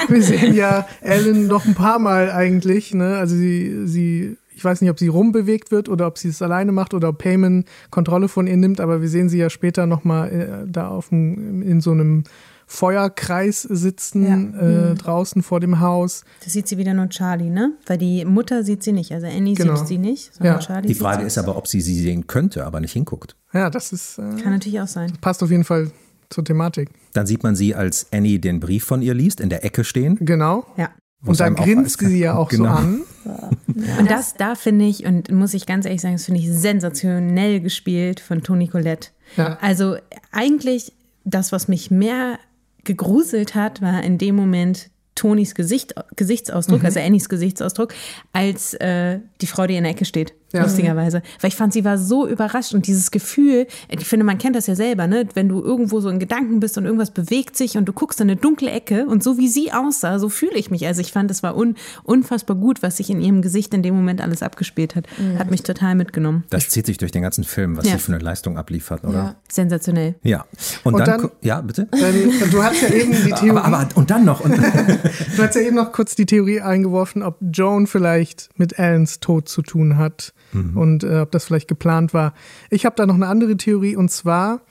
wir 0.07 0.21
sehen 0.21 0.53
ja 0.53 0.87
Ellen 1.01 1.47
noch 1.47 1.65
ein 1.65 1.73
paar 1.75 1.99
Mal 1.99 2.31
eigentlich. 2.31 2.93
Ne? 2.93 3.17
Also 3.17 3.35
sie, 3.35 3.87
sie, 3.87 4.37
ich 4.55 4.63
weiß 4.63 4.81
nicht, 4.81 4.89
ob 4.91 4.99
sie 4.99 5.07
rumbewegt 5.07 5.71
wird 5.71 5.89
oder 5.89 6.05
ob 6.07 6.17
sie 6.17 6.29
es 6.29 6.41
alleine 6.41 6.71
macht 6.71 6.93
oder 6.93 7.09
ob 7.09 7.17
Payman 7.17 7.65
Kontrolle 7.89 8.27
von 8.27 8.45
ihr 8.47 8.57
nimmt, 8.57 8.79
aber 8.79 9.01
wir 9.01 9.09
sehen 9.09 9.29
sie 9.29 9.37
ja 9.39 9.49
später 9.49 9.85
nochmal 9.87 10.31
äh, 10.31 10.71
da 10.71 10.89
auf 10.89 11.09
dem, 11.09 11.61
in 11.63 11.81
so 11.81 11.91
einem 11.91 12.23
Feuerkreis 12.67 13.61
sitzen, 13.61 14.53
äh, 14.55 14.95
draußen 14.95 15.41
vor 15.43 15.59
dem 15.59 15.79
Haus. 15.79 16.23
Das 16.43 16.53
sieht 16.53 16.67
sie 16.67 16.77
wieder 16.77 16.93
nur 16.93 17.09
Charlie, 17.09 17.49
ne? 17.49 17.73
Weil 17.85 17.97
die 17.97 18.25
Mutter 18.25 18.63
sieht 18.63 18.83
sie 18.83 18.91
nicht. 18.91 19.11
Also 19.11 19.27
Annie 19.27 19.53
Genau. 19.55 19.75
sieht 19.75 19.87
sie 19.87 19.97
nicht, 19.97 20.33
sondern 20.35 20.55
Ja. 20.55 20.59
Charlie 20.59 20.87
Die 20.87 20.93
sieht 20.93 21.01
Frage 21.01 21.21
sie. 21.21 21.27
ist 21.27 21.37
aber, 21.37 21.57
ob 21.57 21.67
sie 21.67 21.81
sie 21.81 21.99
sehen 21.99 22.27
könnte, 22.27 22.65
aber 22.65 22.79
nicht 22.79 22.93
hinguckt. 22.93 23.35
Ja, 23.53 23.69
das 23.69 23.91
ist, 23.93 24.17
äh, 24.19 24.21
Kann 24.41 24.51
natürlich 24.53 24.79
auch 24.81 24.87
sein. 24.87 25.13
passt 25.21 25.41
auf 25.43 25.51
jeden 25.51 25.63
Fall 25.63 25.89
zur 26.29 26.43
Thematik. 26.43 26.89
Dann 27.13 27.25
sieht 27.27 27.43
man 27.43 27.55
sie, 27.55 27.75
als 27.75 28.07
Annie 28.11 28.39
den 28.39 28.59
Brief 28.59 28.83
von 28.85 29.01
ihr 29.01 29.13
liest, 29.13 29.39
in 29.41 29.49
der 29.49 29.63
Ecke 29.65 29.83
stehen. 29.83 30.17
Genau. 30.21 30.65
Ja. 30.77 30.89
Und 31.23 31.31
es 31.33 31.37
da 31.39 31.45
einem 31.45 31.55
auch 31.57 31.63
grinst 31.63 31.99
sie 31.99 32.19
ja 32.19 32.35
auch 32.35 32.49
Genau. 32.49 32.65
so 32.65 32.69
an. 32.69 33.01
Und 33.99 34.09
das, 34.11 34.35
da 34.35 34.53
finde 34.55 34.85
ich, 34.85 35.05
und 35.05 35.31
muss 35.31 35.53
ich 35.55 35.65
ganz 35.65 35.85
ehrlich 35.85 36.01
sagen, 36.01 36.13
das 36.15 36.25
finde 36.25 36.39
ich 36.39 36.49
sensationell 36.51 37.59
gespielt 37.59 38.19
von 38.19 38.43
Toni 38.43 38.67
Collette. 38.67 39.09
Ja. 39.37 39.57
Also 39.59 39.97
eigentlich 40.31 40.93
das, 41.23 41.51
was 41.51 41.67
mich 41.67 41.89
mehr 41.89 42.37
gegruselt 42.83 43.55
hat, 43.55 43.81
war 43.81 44.03
in 44.03 44.17
dem 44.19 44.35
Moment 44.35 44.91
Tonis 45.15 45.55
Gesicht, 45.55 45.95
Gesichtsausdruck, 46.15 46.81
Mhm. 46.81 46.85
also 46.85 46.99
Annies 46.99 47.27
Gesichtsausdruck, 47.29 47.93
als 48.33 48.73
äh, 48.75 49.19
die 49.41 49.47
Frau, 49.47 49.65
die 49.65 49.75
in 49.75 49.83
der 49.83 49.93
Ecke 49.93 50.05
steht, 50.05 50.33
Ja. 50.53 50.63
lustigerweise. 50.63 51.21
Weil 51.41 51.49
ich 51.49 51.55
fand, 51.55 51.73
sie 51.73 51.83
war 51.83 51.97
so 51.97 52.27
überrascht 52.27 52.73
und 52.73 52.87
dieses 52.87 53.11
Gefühl, 53.11 53.67
ich 53.89 54.05
finde, 54.05 54.25
man 54.25 54.37
kennt 54.37 54.55
das 54.55 54.67
ja 54.67 54.75
selber, 54.75 55.05
ne? 55.07 55.27
wenn 55.33 55.49
du 55.49 55.61
irgendwo 55.61 55.99
so 55.99 56.07
in 56.09 56.17
Gedanken 56.19 56.59
bist 56.61 56.77
und 56.77 56.85
irgendwas 56.85 57.11
bewegt 57.11 57.57
sich 57.57 57.77
und 57.77 57.85
du 57.85 57.93
guckst 57.93 58.21
in 58.21 58.29
eine 58.29 58.37
dunkle 58.39 58.71
Ecke 58.71 59.05
und 59.07 59.21
so 59.23 59.37
wie 59.37 59.47
sie 59.49 59.73
aussah, 59.73 60.17
so 60.19 60.29
fühle 60.29 60.55
ich 60.55 60.71
mich. 60.71 60.85
Also 60.87 61.01
ich 61.01 61.11
fand, 61.11 61.29
es 61.29 61.43
war 61.43 61.57
un, 61.57 61.75
unfassbar 62.03 62.55
gut, 62.55 62.81
was 62.83 62.97
sich 62.97 63.09
in 63.09 63.19
ihrem 63.21 63.41
Gesicht 63.41 63.73
in 63.73 63.83
dem 63.83 63.95
Moment 63.95 64.21
alles 64.21 64.41
abgespielt 64.43 64.95
hat. 64.95 65.07
Hat 65.37 65.51
mich 65.51 65.63
total 65.63 65.95
mitgenommen. 65.95 66.45
Das 66.49 66.69
zieht 66.69 66.85
sich 66.85 66.97
durch 66.97 67.11
den 67.11 67.21
ganzen 67.23 67.43
Film, 67.43 67.75
was 67.75 67.85
Ja. 67.85 67.93
sie 67.93 67.99
für 67.99 68.13
eine 68.13 68.23
Leistung 68.23 68.57
abliefert, 68.57 69.03
oder? 69.03 69.35
Sensationell. 69.51 70.15
Ja. 70.23 70.45
Und, 70.83 70.93
Und 70.93 71.07
dann, 71.07 71.21
dann- 71.21 71.31
ja, 71.41 71.59
bitte? 71.61 71.87
Denn 71.91 72.49
du 72.51 72.63
hast 72.63 72.81
ja 72.81 72.89
eben 72.93 73.11
die 73.11 73.31
Theorie, 73.31 73.49
Aber, 73.49 73.65
aber 73.65 73.87
und 73.95 74.09
dann 74.09 74.23
noch. 74.25 74.39
Und, 74.41 74.57
du 75.37 75.43
hast 75.43 75.55
ja 75.55 75.61
eben 75.61 75.75
noch 75.75 75.91
kurz 75.91 76.15
die 76.15 76.25
Theorie 76.25 76.61
eingeworfen, 76.61 77.23
ob 77.23 77.37
Joan 77.41 77.87
vielleicht 77.87 78.49
mit 78.57 78.79
Allens 78.79 79.19
Tod 79.19 79.49
zu 79.49 79.61
tun 79.61 79.97
hat 79.97 80.33
und 80.75 81.03
äh, 81.03 81.19
ob 81.19 81.31
das 81.31 81.45
vielleicht 81.45 81.67
geplant 81.67 82.13
war. 82.13 82.33
Ich 82.69 82.85
habe 82.85 82.95
da 82.95 83.05
noch 83.05 83.15
eine 83.15 83.27
andere 83.27 83.57
Theorie 83.57 83.95
und 83.95 84.09
zwar 84.11 84.61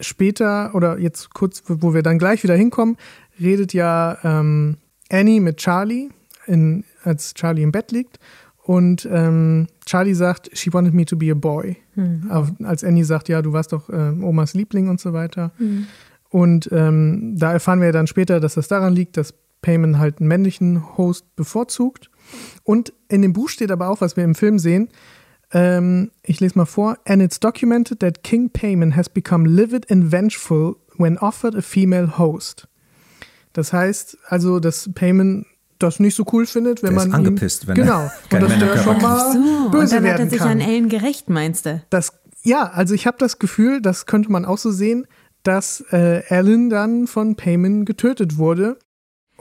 später 0.00 0.74
oder 0.74 0.98
jetzt 0.98 1.32
kurz, 1.34 1.62
wo 1.66 1.94
wir 1.94 2.02
dann 2.02 2.18
gleich 2.18 2.42
wieder 2.42 2.56
hinkommen, 2.56 2.96
redet 3.40 3.72
ja 3.72 4.18
ähm, 4.24 4.76
Annie 5.10 5.40
mit 5.40 5.58
Charlie, 5.58 6.10
in, 6.46 6.84
als 7.04 7.34
Charlie 7.34 7.62
im 7.62 7.72
Bett 7.72 7.92
liegt. 7.92 8.18
Und 8.64 9.08
ähm, 9.10 9.66
Charlie 9.86 10.14
sagt, 10.14 10.50
she 10.56 10.72
wanted 10.72 10.94
me 10.94 11.04
to 11.04 11.16
be 11.16 11.30
a 11.32 11.34
boy. 11.34 11.76
Auf, 12.30 12.52
als 12.62 12.84
Annie 12.84 13.04
sagt, 13.04 13.28
ja, 13.28 13.42
du 13.42 13.52
warst 13.52 13.72
doch 13.72 13.90
ähm, 13.90 14.22
Omas 14.22 14.54
Liebling 14.54 14.88
und 14.88 15.00
so 15.00 15.12
weiter. 15.12 15.50
Und 16.28 16.68
ähm, 16.72 17.34
da 17.36 17.52
erfahren 17.52 17.80
wir 17.80 17.92
dann 17.92 18.06
später, 18.06 18.40
dass 18.40 18.54
das 18.54 18.68
daran 18.68 18.94
liegt, 18.94 19.16
dass 19.16 19.34
Payman 19.62 19.98
halt 19.98 20.20
einen 20.20 20.28
männlichen 20.28 20.96
Host 20.96 21.34
bevorzugt. 21.36 22.10
Und 22.64 22.92
in 23.08 23.22
dem 23.22 23.32
Buch 23.32 23.48
steht 23.48 23.70
aber 23.70 23.88
auch, 23.88 24.00
was 24.00 24.16
wir 24.16 24.24
im 24.24 24.34
Film 24.34 24.58
sehen, 24.58 24.88
ähm, 25.52 26.10
ich 26.22 26.40
lese 26.40 26.56
mal 26.56 26.64
vor, 26.64 26.98
and 27.04 27.22
it's 27.22 27.38
documented 27.38 28.00
that 28.00 28.22
King 28.22 28.50
Payman 28.50 28.96
has 28.96 29.08
become 29.08 29.48
livid 29.48 29.90
and 29.90 30.10
vengeful 30.10 30.76
when 30.96 31.18
offered 31.18 31.54
a 31.54 31.60
female 31.62 32.18
host. 32.18 32.68
Das 33.52 33.72
heißt 33.72 34.16
also, 34.28 34.60
dass 34.60 34.90
Payman 34.94 35.44
das 35.78 36.00
nicht 36.00 36.14
so 36.14 36.24
cool 36.32 36.46
findet, 36.46 36.82
wenn 36.82 36.94
Der 36.94 37.02
ist 37.02 37.08
man 37.08 37.20
ihn, 37.20 37.26
angepisst, 37.26 37.66
wenn 37.66 37.76
er 37.76 37.82
genau 37.82 38.10
keine 38.30 38.44
und 38.46 38.50
dass 38.52 38.58
der 38.60 38.82
schon 38.82 39.02
mal 39.02 39.32
So, 39.32 39.38
und 39.38 39.70
böse 39.72 39.94
dann 39.96 40.04
hat 40.04 40.12
er 40.12 40.18
werden 40.18 40.30
sich 40.30 40.38
kann. 40.38 40.48
an 40.48 40.60
Ellen 40.60 40.88
gerecht, 40.88 41.28
meinst 41.28 41.66
du? 41.66 41.82
Das, 41.90 42.12
ja, 42.44 42.68
also 42.70 42.94
ich 42.94 43.06
habe 43.06 43.18
das 43.18 43.38
Gefühl, 43.38 43.82
das 43.82 44.06
könnte 44.06 44.30
man 44.30 44.44
auch 44.44 44.58
so 44.58 44.70
sehen, 44.70 45.06
dass 45.42 45.84
äh, 45.90 46.22
Alan 46.28 46.70
dann 46.70 47.06
von 47.06 47.34
Payman 47.36 47.84
getötet 47.84 48.38
wurde. 48.38 48.78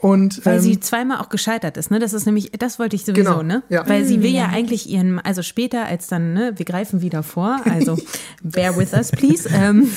Und 0.02 0.43
Weil 0.45 0.56
ähm, 0.56 0.62
sie 0.62 0.80
zweimal 0.80 1.20
auch 1.20 1.30
gescheitert 1.30 1.78
ist, 1.78 1.91
ne? 1.91 1.99
Das 1.99 2.14
ist 2.14 2.26
nämlich, 2.26 2.52
das 2.58 2.80
wollte 2.80 2.95
ich 2.95 3.06
sowieso, 3.06 3.24
Genau, 3.24 3.43
ne? 3.43 3.62
ja. 3.70 3.88
Weil 3.88 4.04
sie 4.04 4.24
will 4.24 4.32
ja 4.32 4.47
eigentlich 4.47 4.89
ihren, 4.89 5.20
also 5.20 5.43
später 5.43 5.86
als 5.86 6.08
dann, 6.08 6.34
ne, 6.34 6.54
wir 6.56 6.66
greifen 6.66 7.02
wieder 7.04 7.22
vor, 7.22 7.62
also 7.66 7.97
bear 8.43 8.76
with 8.78 8.93
us, 8.93 9.12
please. 9.12 9.47
Ähm, 9.54 9.88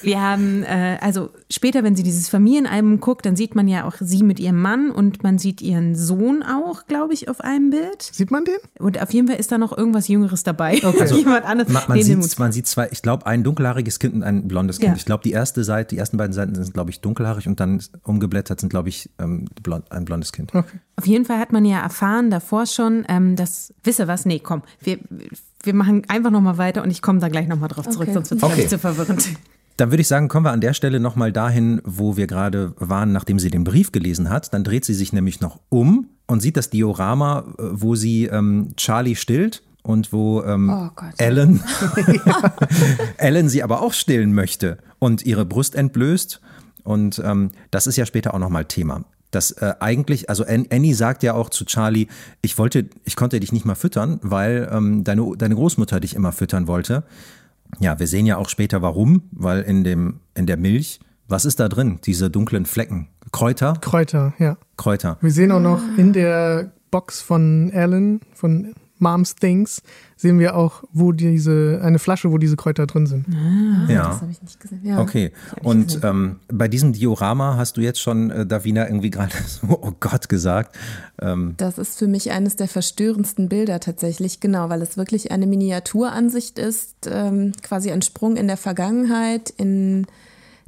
wir 0.00 0.18
haben, 0.18 0.62
äh, 0.62 0.96
also 1.02 1.28
später, 1.50 1.84
wenn 1.84 1.94
sie 1.94 2.02
dieses 2.02 2.30
Familienalbum 2.30 3.00
guckt, 3.00 3.26
dann 3.26 3.36
sieht 3.36 3.54
man 3.54 3.68
ja 3.68 3.84
auch 3.86 3.96
sie 4.00 4.22
mit 4.22 4.40
ihrem 4.40 4.60
Mann 4.62 4.90
und 4.90 5.22
man 5.22 5.36
sieht 5.38 5.60
ihren 5.60 5.94
Sohn 5.94 6.42
auch, 6.42 6.86
glaube 6.86 7.12
ich, 7.12 7.28
auf 7.28 7.42
einem 7.42 7.68
Bild. 7.68 8.00
sieht 8.02 8.30
man 8.30 8.46
den? 8.46 8.56
Und 8.78 9.00
auf 9.02 9.12
jeden 9.12 9.28
Fall 9.28 9.36
ist 9.36 9.52
da 9.52 9.58
noch 9.58 9.76
irgendwas 9.76 10.08
Jüngeres 10.08 10.42
dabei. 10.42 10.80
Okay. 10.82 11.04
Jemand 11.14 11.44
anderes. 11.44 11.70
man, 11.70 11.82
man, 11.86 11.98
Nee, 11.98 12.04
sieht, 12.04 12.38
man 12.38 12.52
sieht 12.52 12.66
zwei, 12.66 12.88
ich 12.92 13.02
glaube, 13.02 13.26
ein 13.26 13.44
dunkelhaariges 13.44 13.98
Kind 13.98 14.14
und 14.14 14.22
ein 14.22 14.48
blondes 14.48 14.78
Kind. 14.78 14.92
Ja. 14.92 14.96
Ich 14.96 15.04
glaube, 15.04 15.22
die 15.22 15.32
erste 15.32 15.64
Seite, 15.64 15.94
die 15.94 15.98
ersten 15.98 16.16
beiden 16.16 16.32
Seiten 16.32 16.54
sind, 16.54 16.72
glaube 16.72 16.88
ich, 16.90 17.02
dunkelhaarig 17.02 17.46
und 17.46 17.60
dann 17.60 17.82
umgeblättert 18.04 18.58
sind, 18.60 18.70
glaube 18.70 18.88
ich, 18.88 19.10
ähm, 19.18 19.48
blond, 19.62 19.90
ein 19.92 20.04
blondes 20.04 20.32
Kind. 20.32 20.52
Auf 20.96 21.06
jeden 21.06 21.24
Fall 21.24 21.38
hat 21.38 21.52
man 21.52 21.64
ja 21.64 21.80
erfahren 21.80 22.30
davor 22.30 22.66
schon, 22.66 23.04
ähm, 23.08 23.36
dass, 23.36 23.72
wisse 23.84 24.08
was, 24.08 24.26
nee, 24.26 24.38
komm, 24.38 24.62
wir, 24.80 24.98
wir 25.62 25.74
machen 25.74 26.02
einfach 26.08 26.30
nochmal 26.30 26.58
weiter 26.58 26.82
und 26.82 26.90
ich 26.90 27.02
komme 27.02 27.18
da 27.18 27.28
gleich 27.28 27.48
nochmal 27.48 27.68
drauf 27.68 27.88
zurück, 27.88 28.08
Okay. 28.08 28.14
sonst 28.14 28.30
wird 28.30 28.42
es 28.42 28.48
Okay. 28.50 28.68
zu 28.68 28.78
verwirrend. 28.78 29.28
Dann 29.76 29.90
würde 29.90 30.02
ich 30.02 30.08
sagen, 30.08 30.28
kommen 30.28 30.44
wir 30.44 30.52
an 30.52 30.60
der 30.60 30.74
Stelle 30.74 31.00
nochmal 31.00 31.32
dahin, 31.32 31.80
wo 31.84 32.16
wir 32.18 32.26
gerade 32.26 32.74
waren, 32.78 33.12
nachdem 33.12 33.38
sie 33.38 33.50
den 33.50 33.64
Brief 33.64 33.92
gelesen 33.92 34.28
hat. 34.28 34.52
Dann 34.52 34.62
dreht 34.62 34.84
sie 34.84 34.92
sich 34.92 35.12
nämlich 35.14 35.40
noch 35.40 35.58
um 35.70 36.06
und 36.26 36.40
sieht 36.40 36.58
das 36.58 36.68
Diorama, 36.68 37.44
äh, 37.58 37.62
wo 37.72 37.94
sie 37.94 38.26
ähm, 38.26 38.74
Charlie 38.76 39.16
stillt 39.16 39.62
und 39.82 40.12
wo 40.12 40.42
ähm, 40.42 40.68
Oh. 40.70 40.90
Ellen, 41.16 41.62
Ellen 43.16 43.48
sie 43.48 43.62
aber 43.62 43.80
auch 43.82 43.92
stillen 43.92 44.34
möchte 44.34 44.78
und 44.98 45.24
ihre 45.24 45.44
Brust 45.46 45.74
entblößt. 45.74 46.40
Und 46.82 47.20
ähm, 47.24 47.50
das 47.70 47.86
ist 47.86 47.96
ja 47.96 48.06
später 48.06 48.34
auch 48.34 48.38
nochmal 48.38 48.64
Thema. 48.64 49.04
Das 49.30 49.52
äh, 49.52 49.74
eigentlich, 49.80 50.28
also 50.28 50.44
An- 50.44 50.66
Annie 50.72 50.94
sagt 50.94 51.22
ja 51.22 51.34
auch 51.34 51.50
zu 51.50 51.64
Charlie, 51.64 52.08
ich 52.42 52.58
wollte, 52.58 52.88
ich 53.04 53.16
konnte 53.16 53.38
dich 53.38 53.52
nicht 53.52 53.64
mal 53.64 53.74
füttern, 53.76 54.18
weil 54.22 54.68
ähm, 54.72 55.04
deine, 55.04 55.24
deine 55.36 55.54
Großmutter 55.54 56.00
dich 56.00 56.16
immer 56.16 56.32
füttern 56.32 56.66
wollte. 56.66 57.04
Ja, 57.78 57.98
wir 58.00 58.08
sehen 58.08 58.26
ja 58.26 58.36
auch 58.36 58.48
später 58.48 58.82
warum, 58.82 59.22
weil 59.30 59.62
in 59.62 59.84
dem, 59.84 60.20
in 60.34 60.46
der 60.46 60.56
Milch, 60.56 60.98
was 61.28 61.44
ist 61.44 61.60
da 61.60 61.68
drin? 61.68 62.00
Diese 62.04 62.28
dunklen 62.28 62.66
Flecken. 62.66 63.06
Kräuter? 63.30 63.74
Kräuter, 63.80 64.34
ja. 64.38 64.56
Kräuter. 64.76 65.18
Wir 65.20 65.30
sehen 65.30 65.52
auch 65.52 65.60
noch 65.60 65.80
in 65.96 66.12
der 66.12 66.72
Box 66.90 67.20
von 67.20 67.70
Alan, 67.72 68.20
von 68.34 68.74
Mom's 69.00 69.34
Things 69.34 69.82
sehen 70.16 70.38
wir 70.38 70.54
auch, 70.54 70.84
wo 70.92 71.12
diese, 71.12 71.80
eine 71.82 71.98
Flasche, 71.98 72.30
wo 72.30 72.38
diese 72.38 72.56
Kräuter 72.56 72.86
drin 72.86 73.06
sind. 73.06 73.26
Ah, 73.30 73.90
ja. 73.90 74.08
Das 74.08 74.20
habe 74.20 74.30
ich 74.30 74.42
nicht 74.42 74.60
gesehen. 74.60 74.80
Ja. 74.84 75.00
Okay. 75.00 75.32
Und 75.62 76.00
ähm, 76.02 76.36
bei 76.48 76.68
diesem 76.68 76.92
Diorama 76.92 77.56
hast 77.56 77.78
du 77.78 77.80
jetzt 77.80 78.00
schon, 78.00 78.30
äh, 78.30 78.46
Davina, 78.46 78.86
irgendwie 78.86 79.10
gerade 79.10 79.32
so, 79.46 79.78
oh 79.80 79.92
Gott, 79.98 80.28
gesagt. 80.28 80.76
Ähm. 81.20 81.54
Das 81.56 81.78
ist 81.78 81.98
für 81.98 82.06
mich 82.06 82.30
eines 82.32 82.56
der 82.56 82.68
verstörendsten 82.68 83.48
Bilder 83.48 83.80
tatsächlich, 83.80 84.40
genau, 84.40 84.68
weil 84.68 84.82
es 84.82 84.96
wirklich 84.96 85.32
eine 85.32 85.46
Miniaturansicht 85.46 86.58
ist, 86.58 87.08
ähm, 87.10 87.52
quasi 87.62 87.90
ein 87.90 88.02
Sprung 88.02 88.36
in 88.36 88.46
der 88.46 88.58
Vergangenheit, 88.58 89.50
in 89.50 90.06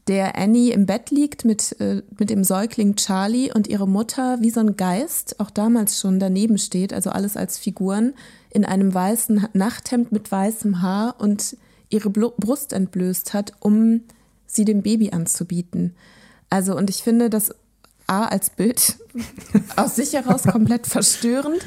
der 0.08 0.36
Annie 0.36 0.72
im 0.72 0.86
Bett 0.86 1.10
liegt 1.10 1.44
mit, 1.44 1.80
äh, 1.80 2.02
mit 2.18 2.30
dem 2.30 2.42
Säugling 2.44 2.96
Charlie 2.96 3.52
und 3.52 3.68
ihre 3.68 3.86
Mutter 3.86 4.38
wie 4.40 4.50
so 4.50 4.60
ein 4.60 4.76
Geist, 4.76 5.38
auch 5.38 5.50
damals 5.50 6.00
schon 6.00 6.18
daneben 6.18 6.58
steht, 6.58 6.92
also 6.92 7.10
alles 7.10 7.36
als 7.36 7.58
Figuren, 7.58 8.14
in 8.50 8.64
einem 8.64 8.92
weißen 8.92 9.48
Nachthemd 9.52 10.10
mit 10.12 10.30
weißem 10.30 10.82
Haar 10.82 11.16
und 11.18 11.56
ihre 11.88 12.10
Brust 12.10 12.72
entblößt 12.72 13.32
hat, 13.32 13.52
um 13.60 14.02
sie 14.46 14.64
dem 14.64 14.82
Baby 14.82 15.10
anzubieten. 15.10 15.94
Also, 16.50 16.76
und 16.76 16.90
ich 16.90 17.02
finde 17.02 17.30
das 17.30 17.54
A 18.06 18.24
als 18.24 18.50
Bild 18.50 18.96
aus 19.76 19.96
sich 19.96 20.14
heraus 20.14 20.42
komplett 20.42 20.86
verstörend, 20.86 21.64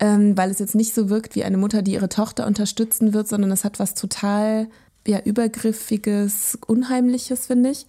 ähm, 0.00 0.36
weil 0.36 0.50
es 0.50 0.58
jetzt 0.58 0.74
nicht 0.74 0.94
so 0.94 1.08
wirkt 1.08 1.34
wie 1.36 1.44
eine 1.44 1.56
Mutter, 1.56 1.82
die 1.82 1.92
ihre 1.92 2.08
Tochter 2.08 2.46
unterstützen 2.46 3.14
wird, 3.14 3.28
sondern 3.28 3.52
es 3.52 3.64
hat 3.64 3.78
was 3.78 3.94
total 3.94 4.68
ja, 5.06 5.20
übergriffiges, 5.20 6.58
unheimliches, 6.66 7.46
finde 7.46 7.70
ich. 7.70 7.86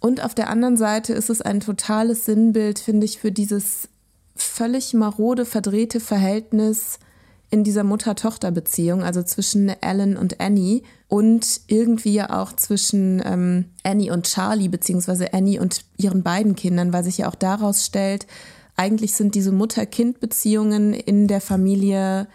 Und 0.00 0.22
auf 0.22 0.34
der 0.34 0.50
anderen 0.50 0.76
Seite 0.76 1.12
ist 1.12 1.30
es 1.30 1.42
ein 1.42 1.60
totales 1.60 2.26
Sinnbild, 2.26 2.78
finde 2.78 3.04
ich, 3.04 3.18
für 3.18 3.32
dieses 3.32 3.88
völlig 4.34 4.94
marode, 4.94 5.44
verdrehte 5.44 6.00
Verhältnis 6.00 6.98
in 7.50 7.64
dieser 7.64 7.84
Mutter-Tochter-Beziehung, 7.84 9.02
also 9.02 9.22
zwischen 9.22 9.72
Alan 9.80 10.16
und 10.16 10.40
Annie 10.40 10.82
und 11.08 11.60
irgendwie 11.68 12.14
ja 12.14 12.42
auch 12.42 12.52
zwischen 12.52 13.22
ähm, 13.24 13.66
Annie 13.84 14.12
und 14.12 14.26
Charlie, 14.26 14.68
beziehungsweise 14.68 15.32
Annie 15.32 15.60
und 15.60 15.84
ihren 15.96 16.22
beiden 16.22 16.56
Kindern, 16.56 16.92
weil 16.92 17.04
sich 17.04 17.18
ja 17.18 17.28
auch 17.28 17.36
daraus 17.36 17.86
stellt, 17.86 18.26
eigentlich 18.76 19.14
sind 19.14 19.34
diese 19.34 19.52
Mutter-Kind-Beziehungen 19.52 20.92
in 20.92 21.28
der 21.28 21.40
Familie 21.40 22.26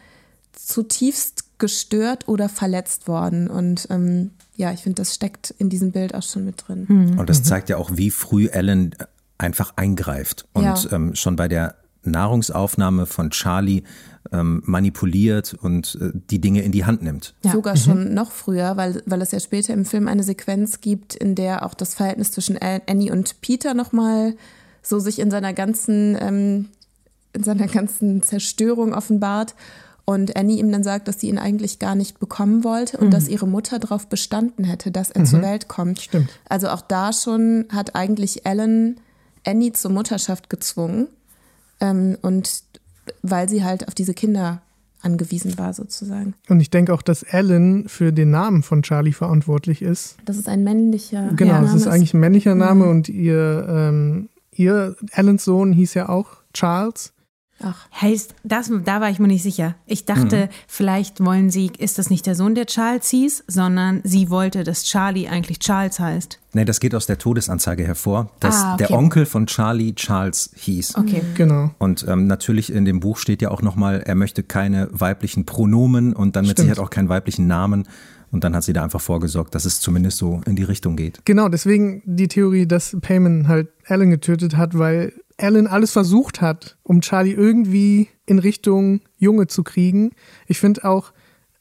zutiefst 0.53 1.40
gestört 1.61 2.27
oder 2.27 2.49
verletzt 2.49 3.07
worden. 3.07 3.47
Und 3.47 3.87
ähm, 3.89 4.31
ja, 4.57 4.73
ich 4.73 4.81
finde, 4.81 5.01
das 5.01 5.15
steckt 5.15 5.51
in 5.57 5.69
diesem 5.69 5.93
Bild 5.93 6.13
auch 6.13 6.23
schon 6.23 6.43
mit 6.43 6.67
drin. 6.67 6.85
Mhm. 6.89 7.19
Und 7.19 7.29
das 7.29 7.43
zeigt 7.43 7.69
ja 7.69 7.77
auch, 7.77 7.91
wie 7.93 8.11
früh 8.11 8.47
Ellen 8.47 8.93
einfach 9.37 9.73
eingreift 9.77 10.45
und 10.53 10.63
ja. 10.63 10.91
ähm, 10.91 11.15
schon 11.15 11.35
bei 11.37 11.47
der 11.47 11.75
Nahrungsaufnahme 12.03 13.05
von 13.05 13.29
Charlie 13.29 13.83
ähm, 14.31 14.63
manipuliert 14.65 15.53
und 15.53 15.97
äh, 16.01 16.11
die 16.13 16.41
Dinge 16.41 16.63
in 16.63 16.71
die 16.71 16.85
Hand 16.85 17.03
nimmt. 17.03 17.35
Ja. 17.43 17.51
Sogar 17.51 17.75
mhm. 17.75 17.79
schon 17.79 18.13
noch 18.13 18.31
früher, 18.31 18.75
weil, 18.75 19.03
weil 19.05 19.21
es 19.21 19.31
ja 19.31 19.39
später 19.39 19.73
im 19.73 19.85
Film 19.85 20.07
eine 20.07 20.23
Sequenz 20.23 20.81
gibt, 20.81 21.15
in 21.15 21.35
der 21.35 21.65
auch 21.65 21.73
das 21.73 21.93
Verhältnis 21.93 22.31
zwischen 22.31 22.57
Annie 22.57 23.11
und 23.11 23.41
Peter 23.41 23.73
nochmal 23.73 24.35
so 24.81 24.99
sich 24.99 25.19
in 25.19 25.29
seiner 25.29 25.53
ganzen, 25.53 26.17
ähm, 26.19 26.69
in 27.33 27.43
seiner 27.43 27.67
ganzen 27.67 28.23
Zerstörung 28.23 28.93
offenbart. 28.93 29.55
Und 30.05 30.35
Annie 30.35 30.59
ihm 30.59 30.71
dann 30.71 30.83
sagt, 30.83 31.07
dass 31.07 31.19
sie 31.19 31.29
ihn 31.29 31.37
eigentlich 31.37 31.79
gar 31.79 31.95
nicht 31.95 32.19
bekommen 32.19 32.63
wollte 32.63 32.97
und 32.97 33.07
mhm. 33.07 33.11
dass 33.11 33.27
ihre 33.27 33.47
Mutter 33.47 33.79
darauf 33.79 34.07
bestanden 34.07 34.63
hätte, 34.63 34.91
dass 34.91 35.11
er 35.11 35.21
mhm. 35.21 35.25
zur 35.25 35.41
Welt 35.41 35.67
kommt. 35.67 36.01
Stimmt. 36.01 36.29
Also 36.49 36.69
auch 36.69 36.81
da 36.81 37.13
schon 37.13 37.65
hat 37.69 37.95
eigentlich 37.95 38.45
Ellen 38.45 38.99
Annie 39.45 39.73
zur 39.73 39.91
Mutterschaft 39.91 40.49
gezwungen. 40.49 41.07
Ähm, 41.79 42.17
und 42.21 42.63
weil 43.21 43.49
sie 43.49 43.63
halt 43.63 43.87
auf 43.87 43.95
diese 43.95 44.13
Kinder 44.13 44.61
angewiesen 45.01 45.57
war, 45.57 45.73
sozusagen. 45.73 46.35
Und 46.47 46.59
ich 46.59 46.69
denke 46.69 46.93
auch, 46.93 47.01
dass 47.01 47.23
Ellen 47.23 47.87
für 47.87 48.11
den 48.11 48.29
Namen 48.29 48.63
von 48.63 48.83
Charlie 48.83 49.13
verantwortlich 49.13 49.81
ist. 49.81 50.17
Das 50.25 50.37
ist 50.37 50.47
ein 50.47 50.63
männlicher 50.63 51.29
Genau, 51.35 51.53
ja, 51.53 51.61
das 51.61 51.73
ist 51.73 51.87
eigentlich 51.87 52.13
ein 52.13 52.19
männlicher 52.19 52.55
Name 52.55 52.85
mhm. 52.85 52.91
und 52.91 53.09
ihr, 53.09 53.65
ähm, 53.67 54.29
ihr 54.51 54.95
Ellens 55.11 55.43
Sohn 55.43 55.73
hieß 55.73 55.95
ja 55.95 56.09
auch 56.09 56.27
Charles. 56.53 57.13
Ach. 57.63 57.87
Heißt, 58.01 58.35
das, 58.43 58.71
da 58.85 59.01
war 59.01 59.09
ich 59.09 59.19
mir 59.19 59.27
nicht 59.27 59.43
sicher. 59.43 59.75
Ich 59.85 60.05
dachte, 60.05 60.45
mhm. 60.45 60.49
vielleicht 60.67 61.23
wollen 61.23 61.49
sie, 61.49 61.71
ist 61.77 61.97
das 61.97 62.09
nicht 62.09 62.25
der 62.25 62.35
Sohn, 62.35 62.55
der 62.55 62.65
Charles 62.65 63.09
hieß, 63.09 63.45
sondern 63.47 64.01
sie 64.03 64.29
wollte, 64.29 64.63
dass 64.63 64.83
Charlie 64.83 65.27
eigentlich 65.27 65.59
Charles 65.59 65.99
heißt. 65.99 66.39
Nee, 66.53 66.65
das 66.65 66.79
geht 66.79 66.93
aus 66.95 67.05
der 67.05 67.17
Todesanzeige 67.17 67.85
hervor, 67.85 68.31
dass 68.39 68.55
ah, 68.55 68.73
okay. 68.73 68.87
der 68.87 68.97
Onkel 68.97 69.25
von 69.25 69.47
Charlie 69.47 69.93
Charles 69.93 70.51
hieß. 70.55 70.95
Okay. 70.97 71.21
Genau. 71.35 71.71
Und 71.77 72.05
ähm, 72.07 72.27
natürlich 72.27 72.73
in 72.73 72.83
dem 72.83 72.99
Buch 72.99 73.17
steht 73.17 73.41
ja 73.41 73.51
auch 73.51 73.61
nochmal, 73.61 74.01
er 74.05 74.15
möchte 74.15 74.43
keine 74.43 74.89
weiblichen 74.91 75.45
Pronomen 75.45 76.13
und 76.13 76.35
dann 76.35 76.45
mit 76.45 76.57
Sicherheit 76.57 76.79
auch 76.79 76.89
keinen 76.89 77.09
weiblichen 77.09 77.47
Namen. 77.47 77.87
Und 78.31 78.45
dann 78.45 78.55
hat 78.55 78.63
sie 78.63 78.73
da 78.73 78.83
einfach 78.83 79.01
vorgesorgt, 79.01 79.53
dass 79.55 79.65
es 79.65 79.81
zumindest 79.81 80.17
so 80.17 80.41
in 80.45 80.55
die 80.55 80.63
Richtung 80.63 80.95
geht. 80.95 81.19
Genau, 81.25 81.49
deswegen 81.49 82.01
die 82.05 82.29
Theorie, 82.29 82.65
dass 82.65 82.95
Payman 82.99 83.47
halt 83.47 83.69
Alan 83.87 84.09
getötet 84.09 84.55
hat, 84.55 84.77
weil 84.77 85.13
Alan 85.41 85.67
alles 85.67 85.91
versucht 85.91 86.41
hat, 86.41 86.77
um 86.83 87.01
Charlie 87.01 87.33
irgendwie 87.33 88.09
in 88.25 88.39
Richtung 88.39 89.01
Junge 89.17 89.47
zu 89.47 89.63
kriegen. 89.63 90.11
Ich 90.47 90.59
finde 90.59 90.85
auch, 90.85 91.13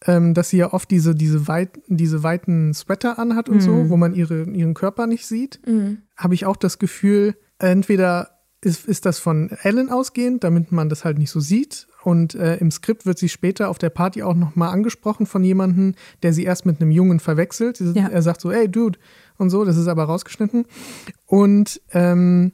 ähm, 0.07 0.35
dass 0.35 0.51
sie 0.51 0.59
ja 0.59 0.73
oft 0.73 0.91
diese, 0.91 1.15
diese, 1.15 1.49
weit, 1.49 1.81
diese 1.89 2.23
weiten 2.23 2.73
Sweater 2.73 3.19
anhat 3.19 3.49
und 3.49 3.57
mhm. 3.57 3.61
so, 3.61 3.91
wo 3.91 3.97
man 3.97 4.15
ihre, 4.15 4.45
ihren 4.45 4.75
Körper 4.75 5.07
nicht 5.07 5.27
sieht. 5.27 5.61
Mhm. 5.67 6.03
Habe 6.17 6.35
ich 6.35 6.47
auch 6.47 6.57
das 6.57 6.79
Gefühl, 6.79 7.35
entweder 7.59 8.31
ist, 8.63 8.87
ist 8.87 9.07
das 9.07 9.19
von 9.19 9.51
Alan 9.63 9.91
ausgehend, 9.91 10.45
damit 10.45 10.73
man 10.73 10.89
das 10.89 11.05
halt 11.05 11.19
nicht 11.19 11.31
so 11.31 11.41
sieht. 11.41 11.87
Und 12.03 12.35
äh, 12.35 12.57
im 12.57 12.71
Skript 12.71 13.05
wird 13.05 13.19
sie 13.19 13.29
später 13.29 13.69
auf 13.69 13.79
der 13.79 13.91
Party 13.91 14.23
auch 14.23 14.35
nochmal 14.35 14.71
angesprochen 14.71 15.27
von 15.27 15.45
jemandem, 15.45 15.95
der 16.23 16.33
sie 16.33 16.45
erst 16.45 16.65
mit 16.65 16.81
einem 16.81 16.91
Jungen 16.91 17.21
verwechselt. 17.21 17.81
Ja. 17.81 18.09
Er 18.09 18.23
sagt 18.23 18.41
so, 18.41 18.51
ey, 18.51 18.71
Dude, 18.71 18.99
und 19.37 19.51
so, 19.51 19.65
das 19.65 19.77
ist 19.77 19.87
aber 19.87 20.05
rausgeschnitten. 20.05 20.65
Und 21.27 21.81
ähm, 21.93 22.53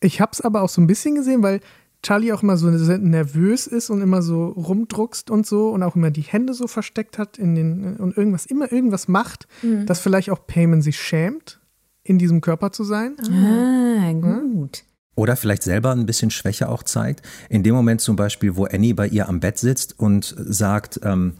ich 0.00 0.20
habe 0.20 0.30
es 0.32 0.40
aber 0.40 0.62
auch 0.62 0.68
so 0.68 0.80
ein 0.80 0.86
bisschen 0.86 1.14
gesehen, 1.14 1.42
weil 1.42 1.60
Charlie 2.02 2.32
auch 2.32 2.42
immer 2.42 2.56
so 2.56 2.68
nervös 2.70 3.66
ist 3.66 3.90
und 3.90 4.00
immer 4.00 4.22
so 4.22 4.46
rumdruckst 4.46 5.30
und 5.30 5.46
so 5.46 5.68
und 5.68 5.82
auch 5.82 5.96
immer 5.96 6.10
die 6.10 6.22
Hände 6.22 6.54
so 6.54 6.66
versteckt 6.66 7.18
hat 7.18 7.36
in 7.38 7.54
den 7.54 7.96
und 7.96 8.16
irgendwas 8.16 8.46
immer 8.46 8.72
irgendwas 8.72 9.06
macht, 9.06 9.46
mhm. 9.62 9.84
dass 9.84 10.00
vielleicht 10.00 10.30
auch 10.30 10.46
Payman 10.46 10.80
sich 10.80 10.98
schämt, 10.98 11.60
in 12.02 12.18
diesem 12.18 12.40
Körper 12.40 12.72
zu 12.72 12.84
sein. 12.84 13.16
Ah, 13.30 14.12
gut. 14.12 14.84
Oder 15.14 15.36
vielleicht 15.36 15.62
selber 15.62 15.92
ein 15.92 16.06
bisschen 16.06 16.30
Schwäche 16.30 16.70
auch 16.70 16.82
zeigt. 16.82 17.20
In 17.50 17.62
dem 17.62 17.74
Moment 17.74 18.00
zum 18.00 18.16
Beispiel, 18.16 18.56
wo 18.56 18.64
Annie 18.64 18.94
bei 18.94 19.06
ihr 19.06 19.28
am 19.28 19.40
Bett 19.40 19.58
sitzt 19.58 19.98
und 19.98 20.34
sagt, 20.38 21.00
ähm, 21.02 21.34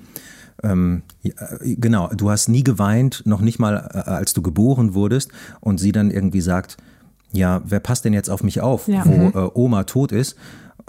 ähm, 0.63 1.03
genau, 1.63 2.09
du 2.09 2.31
hast 2.31 2.49
nie 2.49 2.65
geweint, 2.65 3.23
noch 3.25 3.41
nicht 3.41 3.59
mal 3.59 3.77
äh, 3.95 4.11
als 4.11 4.35
du 4.35 4.43
geboren 4.43 4.93
wurdest, 4.93 5.31
und 5.61 5.79
sie 5.79 5.93
dann 5.93 6.11
irgendwie 6.11 6.43
sagt, 6.43 6.77
ja, 7.33 7.63
wer 7.65 7.81
passt 7.81 8.05
denn 8.05 8.13
jetzt 8.13 8.31
auf 8.31 8.43
mich 8.43 8.61
auf, 8.61 8.89
ja. 8.89 9.05
wo 9.05 9.11
mhm. 9.11 9.33
äh, 9.35 9.51
Oma 9.55 9.85
tot 9.85 10.13
ist? 10.13 10.37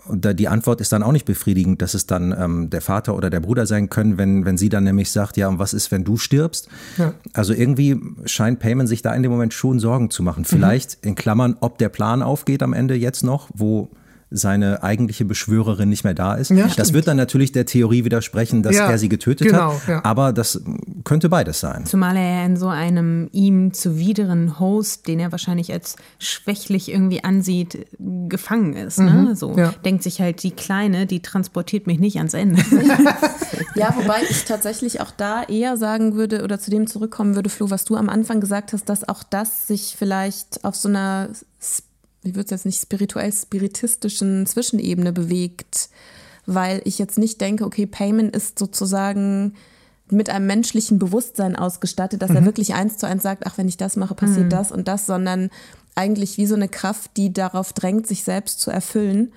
Und 0.08 0.40
die 0.40 0.48
Antwort 0.48 0.82
ist 0.82 0.92
dann 0.92 1.04
auch 1.04 1.12
nicht 1.12 1.26
befriedigend, 1.26 1.82
dass 1.82 1.94
es 1.94 2.08
dann 2.08 2.36
ähm, 2.38 2.70
der 2.70 2.82
Vater 2.82 3.16
oder 3.16 3.30
der 3.30 3.40
Bruder 3.40 3.68
sein 3.68 3.90
können, 3.90 4.18
wenn, 4.18 4.46
wenn 4.46 4.58
sie 4.58 4.70
dann 4.70 4.84
nämlich 4.84 5.12
sagt, 5.12 5.38
ja, 5.38 5.48
und 5.48 5.60
was 5.60 5.74
ist, 5.74 5.92
wenn 5.92 6.04
du 6.04 6.18
stirbst? 6.18 6.70
Ja. 6.98 7.14
Also 7.34 7.54
irgendwie 7.54 8.00
scheint 8.26 8.60
Payman 8.60 8.88
sich 8.88 9.02
da 9.02 9.14
in 9.14 9.22
dem 9.22 9.32
Moment 9.32 9.54
schon 9.54 9.80
Sorgen 9.80 10.10
zu 10.10 10.24
machen. 10.24 10.46
Vielleicht 10.46 11.04
mhm. 11.04 11.10
in 11.10 11.16
Klammern, 11.16 11.58
ob 11.60 11.78
der 11.78 11.90
Plan 11.90 12.24
aufgeht 12.24 12.64
am 12.64 12.74
Ende 12.74 12.96
jetzt 12.96 13.24
noch, 13.24 13.50
wo 13.54 13.90
seine 14.34 14.82
eigentliche 14.82 15.26
Beschwörerin 15.26 15.90
nicht 15.90 16.06
mehr 16.06 16.14
da 16.14 16.36
ist. 16.36 16.52
Ja, 16.52 16.64
das 16.64 16.74
stimmt. 16.74 16.94
wird 16.94 17.08
dann 17.08 17.18
natürlich 17.18 17.52
der 17.52 17.66
Theorie 17.66 18.06
widersprechen, 18.06 18.64
dass 18.64 18.78
ja, 18.78 18.90
er 18.90 18.98
sie 18.98 19.10
getötet 19.10 19.48
genau, 19.48 19.74
hat. 19.74 19.88
Ja. 19.88 20.06
Aber 20.06 20.32
das 20.32 20.62
könnte 21.04 21.28
beides 21.28 21.60
sein. 21.60 21.86
Zumal 21.86 22.16
er 22.16 22.46
in 22.46 22.56
so 22.56 22.70
einem 22.70 23.28
ihm 23.34 23.74
zuwideren 23.74 24.58
Host, 24.58 25.10
den 25.10 25.20
er 25.20 25.34
wahrscheinlich 25.34 25.74
als 25.74 25.98
schwächlich 26.18 26.90
irgendwie 26.90 27.26
ansieht, 27.26 27.86
gefangen 28.00 28.74
ist. 28.74 29.00
Ne? 29.00 29.12
Mhm, 29.12 29.36
so 29.36 29.54
denkt 29.84 30.04
sich 30.04 30.22
halt, 30.22 30.42
die 30.44 30.52
Kleine, 30.52 31.06
die 31.06 31.22
transportiert 31.22 31.86
mich 31.86 32.00
nicht 32.00 32.16
ans 32.18 32.34
Ende. 32.34 32.62
ja, 33.76 33.94
wobei 33.98 34.22
ich 34.30 34.46
tatsächlich 34.46 35.02
auch 35.02 35.12
da 35.12 35.44
eher 35.44 35.76
sagen 35.76 36.16
würde 36.16 36.44
oder 36.44 36.58
zu 36.58 36.72
dem 36.72 36.88
zurückkommen 36.88 37.36
würde, 37.36 37.50
Flo, 37.50 37.70
was 37.70 37.84
du 37.84 37.98
am 37.98 38.08
Anfang 38.08 38.40
gesagt 38.40 38.72
hast, 38.72 38.88
dass 38.88 39.08
auch 39.08 39.24
das 39.24 39.68
sich 39.68 39.96
vielleicht 39.98 40.64
auf 40.64 40.76
so 40.76 40.88
einer 40.88 41.30
ich 42.24 42.36
würde 42.36 42.46
es 42.46 42.52
jetzt 42.52 42.66
nicht 42.66 42.82
spirituell 42.82 43.32
spiritistischen 43.32 44.46
Zwischenebene 44.46 45.12
bewegt, 45.12 45.90
weil 46.46 46.82
ich 46.86 47.00
jetzt 47.00 47.18
nicht 47.18 47.42
denke, 47.42 47.66
okay, 47.66 47.86
Payment 47.86 48.36
ist 48.36 48.60
sozusagen 48.60 49.56
mit 50.10 50.30
einem 50.30 50.46
menschlichen 50.46 51.00
Bewusstsein 51.00 51.56
ausgestattet, 51.56 52.22
dass 52.22 52.30
mhm. 52.30 52.38
er 52.38 52.46
wirklich 52.46 52.74
eins 52.74 52.98
zu 52.98 53.08
eins 53.08 53.24
sagt, 53.24 53.46
ach, 53.46 53.58
wenn 53.58 53.68
ich 53.68 53.78
das 53.78 53.96
mache, 53.96 54.14
passiert 54.14 54.46
mhm. 54.46 54.50
das 54.50 54.72
und 54.72 54.88
das, 54.88 55.06
sondern 55.06 55.50
eigentlich 55.96 56.38
wie 56.38 56.46
so 56.46 56.56
eine 56.56 56.68
Kraft, 56.68 57.12
die 57.18 57.34
darauf 57.34 57.74
drängt, 57.74 58.08
sich 58.08 58.24
selbst 58.24 58.60
zu 58.60 58.72
erfüllen. 58.72 59.32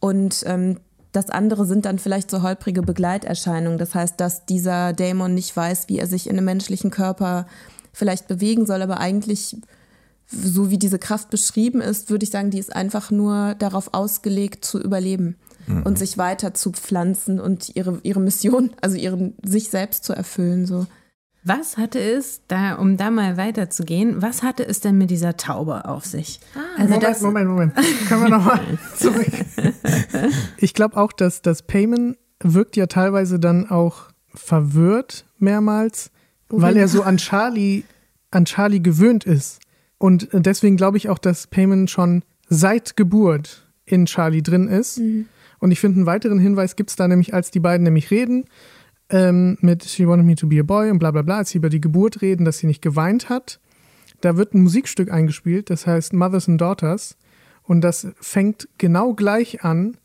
Und 0.00 0.42
ähm, 0.46 0.78
das 1.12 1.30
andere 1.30 1.64
sind 1.66 1.86
dann 1.86 1.98
vielleicht 1.98 2.30
so 2.30 2.42
holprige 2.42 2.82
Begleiterscheinungen. 2.82 3.78
Das 3.78 3.94
heißt, 3.94 4.20
dass 4.20 4.44
dieser 4.46 4.92
Dämon 4.92 5.34
nicht 5.34 5.56
weiß, 5.56 5.88
wie 5.88 5.98
er 5.98 6.06
sich 6.06 6.26
in 6.26 6.36
einem 6.36 6.44
menschlichen 6.44 6.90
Körper 6.90 7.46
vielleicht 7.92 8.28
bewegen 8.28 8.66
soll, 8.66 8.82
aber 8.82 9.00
eigentlich 9.00 9.56
so 10.30 10.70
wie 10.70 10.78
diese 10.78 10.98
Kraft 10.98 11.30
beschrieben 11.30 11.80
ist, 11.80 12.10
würde 12.10 12.24
ich 12.24 12.30
sagen, 12.30 12.50
die 12.50 12.58
ist 12.58 12.74
einfach 12.74 13.10
nur 13.10 13.54
darauf 13.54 13.94
ausgelegt 13.94 14.64
zu 14.64 14.80
überleben. 14.80 15.36
mhm. 15.68 15.82
und 15.82 15.98
sich 15.98 16.18
weiter 16.18 16.54
zu 16.54 16.72
pflanzen 16.72 17.40
und 17.40 17.74
ihre, 17.76 18.00
ihre 18.02 18.20
Mission, 18.20 18.70
also 18.80 18.96
ihren, 18.96 19.34
sich 19.44 19.68
selbst 19.70 20.04
zu 20.04 20.12
erfüllen. 20.12 20.66
So. 20.66 20.86
Was 21.44 21.76
hatte 21.76 22.00
es, 22.00 22.42
da, 22.48 22.74
um 22.74 22.96
da 22.96 23.10
mal 23.10 23.36
weiterzugehen, 23.36 24.20
was 24.20 24.42
hatte 24.42 24.66
es 24.66 24.80
denn 24.80 24.98
mit 24.98 25.10
dieser 25.10 25.36
Taube 25.36 25.84
auf 25.86 26.04
sich? 26.04 26.40
Ah, 26.54 26.80
also 26.80 26.94
Moment, 26.94 27.02
das, 27.02 27.20
Moment, 27.22 27.48
Moment. 27.48 27.74
Können 28.08 28.22
wir 28.22 28.30
nochmal 28.30 28.60
zurück? 28.96 29.32
Ich 30.58 30.74
glaube 30.74 30.96
auch, 30.96 31.12
dass 31.12 31.42
das 31.42 31.62
Payment 31.62 32.16
wirkt 32.42 32.76
ja 32.76 32.86
teilweise 32.86 33.38
dann 33.38 33.70
auch 33.70 34.10
verwirrt 34.34 35.24
mehrmals, 35.38 36.10
weil 36.48 36.76
er 36.76 36.88
so 36.88 37.02
an 37.02 37.18
Charlie, 37.18 37.84
an 38.30 38.44
Charlie 38.44 38.80
gewöhnt 38.80 39.24
ist. 39.24 39.60
Und 39.98 40.28
deswegen 40.32 40.76
glaube 40.76 40.96
ich 40.96 41.08
auch, 41.08 41.18
dass 41.18 41.48
Payment 41.48 41.90
schon 41.90 42.22
seit 42.48 42.96
Geburt 42.96 43.68
in 43.84 44.06
Charlie 44.06 44.42
drin 44.42 44.68
ist. 44.68 44.98
Mhm. 44.98 45.26
Und 45.58 45.72
ich 45.72 45.80
finde, 45.80 45.96
einen 45.96 46.06
weiteren 46.06 46.38
Hinweis 46.38 46.76
gibt 46.76 46.90
es 46.90 46.96
da 46.96 47.08
nämlich, 47.08 47.34
als 47.34 47.50
die 47.50 47.60
beiden 47.60 47.84
nämlich 47.84 48.10
reden, 48.10 48.44
ähm, 49.10 49.58
mit 49.60 49.84
She 49.84 50.06
wanted 50.06 50.26
me 50.26 50.34
to 50.36 50.46
be 50.46 50.60
a 50.60 50.62
boy 50.62 50.90
und 50.90 50.98
bla 50.98 51.10
bla 51.10 51.22
bla, 51.22 51.38
als 51.38 51.50
sie 51.50 51.58
über 51.58 51.68
die 51.68 51.80
Geburt 51.80 52.22
reden, 52.22 52.44
dass 52.44 52.58
sie 52.58 52.66
nicht 52.66 52.82
geweint 52.82 53.28
hat. 53.28 53.58
Da 54.20 54.36
wird 54.36 54.54
ein 54.54 54.62
Musikstück 54.62 55.10
eingespielt, 55.10 55.70
das 55.70 55.86
heißt 55.86 56.12
Mothers 56.12 56.48
and 56.48 56.60
Daughters. 56.60 57.16
Und 57.62 57.82
das 57.82 58.08
fängt 58.20 58.68
genau 58.78 59.14
gleich 59.14 59.64
an 59.64 59.96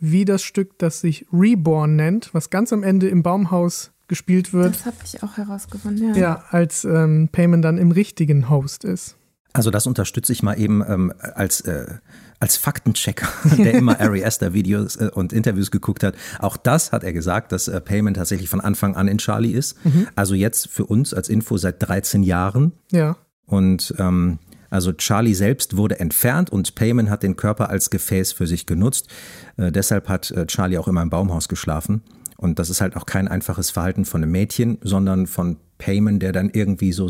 wie 0.00 0.24
das 0.24 0.42
Stück, 0.42 0.78
das 0.78 1.00
sich 1.00 1.26
Reborn 1.32 1.96
nennt, 1.96 2.32
was 2.32 2.50
ganz 2.50 2.72
am 2.72 2.82
Ende 2.82 3.08
im 3.08 3.22
Baumhaus 3.22 3.90
gespielt 4.06 4.52
wird. 4.52 4.74
Das 4.74 4.86
habe 4.86 4.96
ich 5.04 5.22
auch 5.22 5.36
herausgefunden, 5.36 6.14
ja. 6.14 6.20
Ja, 6.20 6.44
als 6.50 6.84
ähm, 6.84 7.28
Payman 7.30 7.62
dann 7.62 7.78
im 7.78 7.90
richtigen 7.90 8.48
Host 8.48 8.84
ist. 8.84 9.17
Also 9.58 9.72
das 9.72 9.88
unterstütze 9.88 10.32
ich 10.32 10.44
mal 10.44 10.54
eben 10.54 10.84
ähm, 10.88 11.12
als, 11.20 11.62
äh, 11.62 11.96
als 12.38 12.56
Faktenchecker, 12.56 13.26
der 13.58 13.74
immer 13.74 14.00
Ari 14.00 14.24
Aster 14.24 14.52
Videos 14.52 14.94
äh, 14.94 15.10
und 15.12 15.32
Interviews 15.32 15.72
geguckt 15.72 16.04
hat. 16.04 16.14
Auch 16.38 16.56
das 16.56 16.92
hat 16.92 17.02
er 17.02 17.12
gesagt, 17.12 17.50
dass 17.50 17.66
äh, 17.66 17.80
Payment 17.80 18.16
tatsächlich 18.16 18.48
von 18.48 18.60
Anfang 18.60 18.94
an 18.94 19.08
in 19.08 19.18
Charlie 19.18 19.50
ist. 19.50 19.84
Mhm. 19.84 20.06
Also 20.14 20.36
jetzt 20.36 20.68
für 20.68 20.86
uns 20.86 21.12
als 21.12 21.28
Info 21.28 21.56
seit 21.56 21.82
13 21.82 22.22
Jahren. 22.22 22.70
Ja. 22.92 23.16
Und 23.46 23.92
ähm, 23.98 24.38
also 24.70 24.92
Charlie 24.92 25.34
selbst 25.34 25.76
wurde 25.76 25.98
entfernt 25.98 26.50
und 26.50 26.76
Payman 26.76 27.10
hat 27.10 27.24
den 27.24 27.34
Körper 27.34 27.68
als 27.68 27.90
Gefäß 27.90 28.30
für 28.30 28.46
sich 28.46 28.64
genutzt. 28.64 29.08
Äh, 29.56 29.72
deshalb 29.72 30.08
hat 30.08 30.30
äh, 30.30 30.46
Charlie 30.46 30.78
auch 30.78 30.86
immer 30.86 31.02
im 31.02 31.10
Baumhaus 31.10 31.48
geschlafen. 31.48 32.02
Und 32.36 32.60
das 32.60 32.70
ist 32.70 32.80
halt 32.80 32.94
auch 32.94 33.06
kein 33.06 33.26
einfaches 33.26 33.72
Verhalten 33.72 34.04
von 34.04 34.22
einem 34.22 34.30
Mädchen, 34.30 34.78
sondern 34.82 35.26
von 35.26 35.56
Payman, 35.78 36.20
der 36.20 36.30
dann 36.30 36.48
irgendwie 36.50 36.92
so 36.92 37.08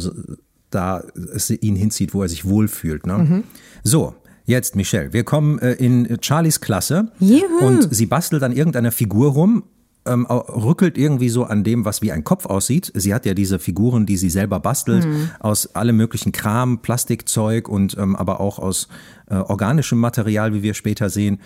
da 0.71 1.03
es 1.35 1.51
ihn 1.51 1.77
hinzieht, 1.77 2.15
wo 2.15 2.23
er 2.23 2.29
sich 2.29 2.45
wohlfühlt. 2.45 3.07
Ne? 3.07 3.19
Mhm. 3.19 3.45
So, 3.83 4.15
Jetzt, 4.49 4.77
Michelle, 4.77 5.13
wir 5.13 5.25
kommen 5.25 5.59
äh, 5.59 5.73
in 5.73 6.17
Charlies 6.23 6.63
Klasse 6.63 7.13
Juhu. 7.21 7.67
und 7.67 7.95
sie 7.95 8.07
bastelt 8.07 8.43
an 8.43 8.53
irgendeiner 8.53 8.93
Figur 8.93 9.33
rum, 9.33 9.65
ähm, 10.07 10.25
rückelt 10.25 10.97
irgendwie 10.97 11.29
so 11.29 11.45
an 11.45 11.65
dem, 11.65 11.85
was 11.85 12.01
wie 12.01 12.13
ein 12.13 12.25
Kopf 12.25 12.47
aussieht. 12.47 12.91
Sie 12.95 13.13
hat 13.13 13.27
ja 13.27 13.35
diese 13.35 13.59
Figuren, 13.59 14.07
die 14.07 14.17
sie 14.17 14.31
selber 14.31 14.59
bastelt, 14.59 15.05
mhm. 15.05 15.29
aus 15.39 15.75
allem 15.75 15.99
möglichen 15.99 16.33
Kram, 16.33 16.79
Plastikzeug 16.79 17.69
und 17.69 17.99
ähm, 17.99 18.17
aber 18.17 18.41
auch 18.41 18.59
aus 18.59 18.89
äh, 19.27 19.35
organischem 19.35 19.99
Material, 19.99 20.55
wie 20.55 20.63
wir 20.63 20.73
später 20.73 21.11
sehen. 21.11 21.41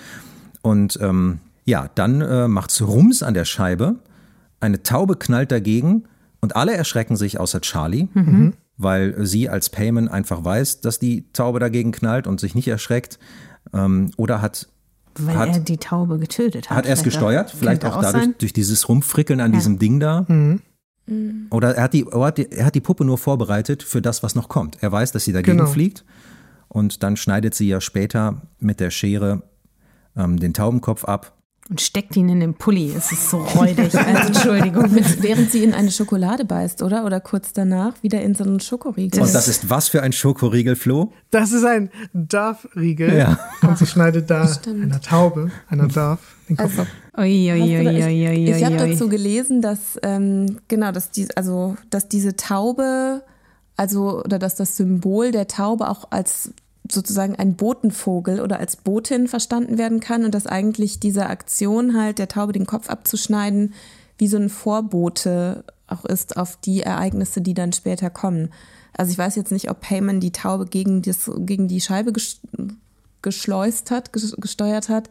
Und 0.61 0.97
ähm, 1.03 1.41
ja, 1.65 1.91
dann 1.97 2.21
äh, 2.21 2.47
macht's 2.47 2.81
Rums 2.83 3.25
an 3.25 3.35
der 3.35 3.47
Scheibe. 3.47 3.97
Eine 4.61 4.85
Taube 4.85 5.17
knallt 5.17 5.51
dagegen 5.51 6.05
und 6.41 6.55
alle 6.55 6.75
erschrecken 6.75 7.17
sich 7.17 7.41
außer 7.41 7.61
Charlie. 7.61 8.07
Mhm 8.15 8.53
weil 8.83 9.27
sie 9.27 9.49
als 9.49 9.71
Payman 9.71 10.09
einfach 10.09 10.45
weiß, 10.45 10.81
dass 10.81 10.99
die 10.99 11.31
Taube 11.33 11.59
dagegen 11.59 11.93
knallt 11.93 12.27
und 12.27 12.41
sich 12.41 12.55
nicht 12.55 12.69
erschreckt. 12.69 13.19
Ähm, 13.73 14.11
oder 14.17 14.43
hat 14.43 14.69
weil 15.15 15.37
hat, 15.37 15.49
er 15.49 15.61
die 15.61 15.77
Taube 15.77 16.19
getötet 16.19 16.71
hat. 16.71 16.79
Hat 16.79 16.87
er 16.87 16.95
es 16.95 17.03
gesteuert? 17.03 17.51
Vielleicht 17.51 17.85
auch 17.85 18.01
dadurch, 18.01 18.25
sein? 18.25 18.35
durch 18.39 18.53
dieses 18.53 18.89
Rumfrickeln 18.89 19.41
an 19.41 19.53
ja. 19.53 19.59
diesem 19.59 19.79
Ding 19.79 20.01
da. 20.01 20.25
Mhm. 20.29 20.61
Oder 21.51 21.77
er 21.77 21.85
hat, 21.85 21.93
die, 21.93 22.07
er, 22.11 22.21
hat 22.21 22.39
die, 22.39 22.51
er 22.51 22.67
hat 22.67 22.75
die 22.75 22.81
Puppe 22.81 23.05
nur 23.05 23.19
vorbereitet 23.19 23.83
für 23.83 24.01
das, 24.01 24.23
was 24.23 24.35
noch 24.35 24.49
kommt. 24.49 24.79
Er 24.83 24.93
weiß, 24.93 25.13
dass 25.13 25.25
sie 25.25 25.33
dagegen 25.33 25.59
genau. 25.59 25.69
fliegt. 25.69 26.05
Und 26.69 27.03
dann 27.03 27.17
schneidet 27.17 27.55
sie 27.55 27.69
ja 27.69 27.81
später 27.81 28.43
mit 28.59 28.81
der 28.81 28.91
Schere 28.91 29.43
ähm, 30.17 30.39
den 30.39 30.55
Taubenkopf 30.55 31.05
ab 31.05 31.37
und 31.73 31.81
steckt 31.81 32.17
ihn 32.17 32.29
in 32.29 32.41
den 32.41 32.53
Pulli. 32.53 32.93
Es 32.95 33.13
ist 33.13 33.31
so 33.31 33.39
räudig. 33.39 33.95
Also, 34.03 34.27
Entschuldigung. 34.27 34.95
Während 35.21 35.51
sie 35.51 35.65
in 35.65 35.73
eine 35.73 35.91
Schokolade 35.91 36.45
beißt, 36.45 36.83
oder? 36.83 37.07
Oder 37.07 37.21
kurz 37.21 37.55
danach 37.55 37.95
wieder 38.03 38.21
in 38.21 38.35
so 38.35 38.45
einen 38.45 38.61
Schokoriegel. 38.61 39.23
Und 39.23 39.35
das 39.35 39.49
ist 39.49 39.71
was 39.71 39.89
für 39.89 40.03
ein 40.03 40.13
Schokoriegel, 40.13 40.77
Flo? 40.77 41.13
Das 41.31 41.53
ist 41.53 41.65
ein 41.65 41.89
Darf-Riegel. 42.13 43.17
Ja. 43.17 43.39
Und 43.63 43.79
sie 43.79 43.87
schneidet 43.87 44.29
da 44.29 44.47
Stimmt. 44.47 44.83
einer 44.83 45.01
Taube, 45.01 45.51
einer 45.69 45.89
Darf, 45.89 46.21
den 46.47 46.59
Kopf 46.59 46.79
also, 46.79 46.83
ab. 46.83 46.89
Ui, 47.19 47.53
ui, 47.53 47.63
ui, 47.63 48.45
ich, 48.45 48.51
ich 48.51 48.65
habe 48.65 48.77
dazu 48.77 49.09
gelesen, 49.09 49.63
dass 49.63 49.99
ähm, 50.03 50.59
genau, 50.69 50.93
dass 50.93 51.11
die, 51.11 51.27
also 51.35 51.77
dass 51.89 52.09
diese 52.09 52.37
Taube, 52.37 53.23
also 53.79 54.23
oder 54.23 54.39
dass 54.39 54.57
das 54.57 54.77
Symbol 54.77 55.31
der 55.31 55.49
Taube 55.49 55.89
auch 55.89 56.09
als 56.11 56.53
sozusagen 56.91 57.37
ein 57.37 57.55
Botenvogel 57.55 58.41
oder 58.41 58.59
als 58.59 58.77
Botin 58.77 59.29
verstanden 59.29 59.79
werden 59.79 60.01
kann 60.01 60.25
und 60.25 60.35
dass 60.35 60.47
eigentlich 60.47 61.01
diese 61.01 61.27
Aktion 61.27 61.97
halt 61.97 62.19
der 62.19 62.29
Taube 62.29 62.53
den 62.53 62.67
Kopf 62.67 62.89
abzuschneiden 62.89 63.75
wie 64.19 64.29
so 64.29 64.37
ein 64.37 64.51
Vorbote 64.51 65.65
auch 65.87 66.05
ist 66.05 66.37
auf 66.37 66.57
die 66.57 66.83
Ereignisse, 66.83 67.41
die 67.41 67.55
dann 67.55 67.73
später 67.73 68.11
kommen. 68.11 68.51
Also 68.97 69.13
ich 69.13 69.19
weiß 69.19 69.37
jetzt 69.37 69.53
nicht, 69.53 69.71
ob 69.71 69.81
Payman 69.81 70.21
die 70.21 70.33
Taube 70.33 70.67
gegen, 70.67 71.03
das, 71.03 71.31
gegen 71.39 71.69
die 71.69 71.81
Scheibe 71.81 72.13
geschleust 73.23 73.91
hat, 73.91 74.13
gesteuert 74.13 74.89
hat, 74.89 75.09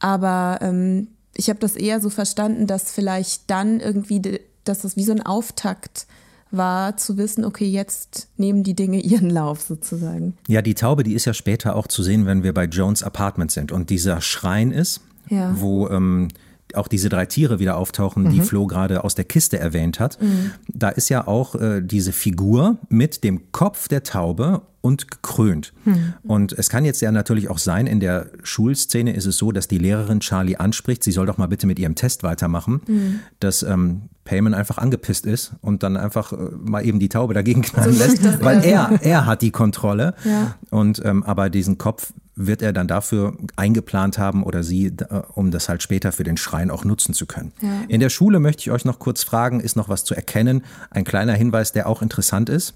aber 0.00 0.58
ähm, 0.60 1.08
ich 1.34 1.48
habe 1.48 1.60
das 1.60 1.76
eher 1.76 2.00
so 2.00 2.10
verstanden, 2.10 2.66
dass 2.66 2.90
vielleicht 2.90 3.50
dann 3.50 3.80
irgendwie, 3.80 4.40
dass 4.64 4.80
das 4.80 4.96
wie 4.96 5.04
so 5.04 5.12
ein 5.12 5.24
Auftakt 5.24 6.06
war 6.52 6.96
zu 6.96 7.16
wissen, 7.16 7.44
okay, 7.44 7.66
jetzt 7.66 8.28
nehmen 8.36 8.62
die 8.62 8.74
Dinge 8.74 9.00
ihren 9.00 9.30
Lauf 9.30 9.62
sozusagen. 9.62 10.34
Ja, 10.46 10.62
die 10.62 10.74
Taube, 10.74 11.02
die 11.02 11.14
ist 11.14 11.24
ja 11.24 11.34
später 11.34 11.74
auch 11.74 11.86
zu 11.86 12.02
sehen, 12.02 12.26
wenn 12.26 12.42
wir 12.42 12.54
bei 12.54 12.64
Jones 12.64 13.02
Apartment 13.02 13.50
sind 13.50 13.72
und 13.72 13.90
dieser 13.90 14.20
Schrein 14.20 14.70
ist, 14.70 15.00
ja. 15.28 15.54
wo 15.58 15.88
ähm, 15.88 16.28
auch 16.74 16.88
diese 16.88 17.08
drei 17.08 17.26
Tiere 17.26 17.58
wieder 17.58 17.76
auftauchen, 17.76 18.30
die 18.30 18.40
mhm. 18.40 18.44
Flo 18.44 18.66
gerade 18.66 19.04
aus 19.04 19.14
der 19.14 19.24
Kiste 19.24 19.58
erwähnt 19.58 20.00
hat. 20.00 20.20
Mhm. 20.20 20.52
Da 20.68 20.88
ist 20.88 21.08
ja 21.08 21.26
auch 21.26 21.54
äh, 21.54 21.82
diese 21.82 22.12
Figur 22.12 22.78
mit 22.88 23.24
dem 23.24 23.52
Kopf 23.52 23.88
der 23.88 24.02
Taube 24.02 24.62
und 24.80 25.10
gekrönt. 25.10 25.72
Mhm. 25.84 26.14
Und 26.22 26.52
es 26.52 26.68
kann 26.68 26.84
jetzt 26.84 27.00
ja 27.00 27.12
natürlich 27.12 27.48
auch 27.48 27.58
sein, 27.58 27.86
in 27.86 28.00
der 28.00 28.30
Schulszene 28.42 29.14
ist 29.14 29.26
es 29.26 29.36
so, 29.36 29.52
dass 29.52 29.68
die 29.68 29.78
Lehrerin 29.78 30.20
Charlie 30.20 30.56
anspricht, 30.56 31.04
sie 31.04 31.12
soll 31.12 31.26
doch 31.26 31.38
mal 31.38 31.46
bitte 31.46 31.66
mit 31.66 31.78
ihrem 31.78 31.94
Test 31.94 32.22
weitermachen, 32.22 32.80
mhm. 32.86 33.20
dass 33.38 33.62
ähm, 33.62 34.02
Payman 34.24 34.54
einfach 34.54 34.78
angepisst 34.78 35.26
ist 35.26 35.52
und 35.62 35.82
dann 35.82 35.96
einfach 35.96 36.32
äh, 36.32 36.36
mal 36.56 36.86
eben 36.86 37.00
die 37.00 37.08
Taube 37.08 37.34
dagegen 37.34 37.62
knallen 37.62 37.92
so 37.92 38.04
lässt, 38.04 38.44
weil 38.44 38.64
er, 38.64 39.00
er 39.02 39.26
hat 39.26 39.42
die 39.42 39.50
Kontrolle. 39.50 40.14
Ja. 40.24 40.54
Und 40.70 41.02
ähm, 41.04 41.22
aber 41.24 41.50
diesen 41.50 41.78
Kopf 41.78 42.12
wird 42.34 42.62
er 42.62 42.72
dann 42.72 42.88
dafür 42.88 43.36
eingeplant 43.56 44.18
haben 44.18 44.42
oder 44.42 44.62
sie, 44.62 44.86
äh, 44.86 45.22
um 45.34 45.50
das 45.50 45.68
halt 45.68 45.82
später 45.82 46.12
für 46.12 46.24
den 46.24 46.36
Schrein 46.36 46.70
auch 46.70 46.84
nutzen 46.84 47.14
zu 47.14 47.26
können. 47.26 47.52
Ja. 47.60 47.68
In 47.88 48.00
der 48.00 48.10
Schule 48.10 48.40
möchte 48.40 48.62
ich 48.62 48.70
euch 48.70 48.84
noch 48.84 48.98
kurz 48.98 49.22
fragen, 49.22 49.60
ist 49.60 49.76
noch 49.76 49.88
was 49.88 50.04
zu 50.04 50.14
erkennen? 50.14 50.64
Ein 50.90 51.04
kleiner 51.04 51.34
Hinweis, 51.34 51.72
der 51.72 51.88
auch 51.88 52.00
interessant 52.00 52.48
ist. 52.48 52.74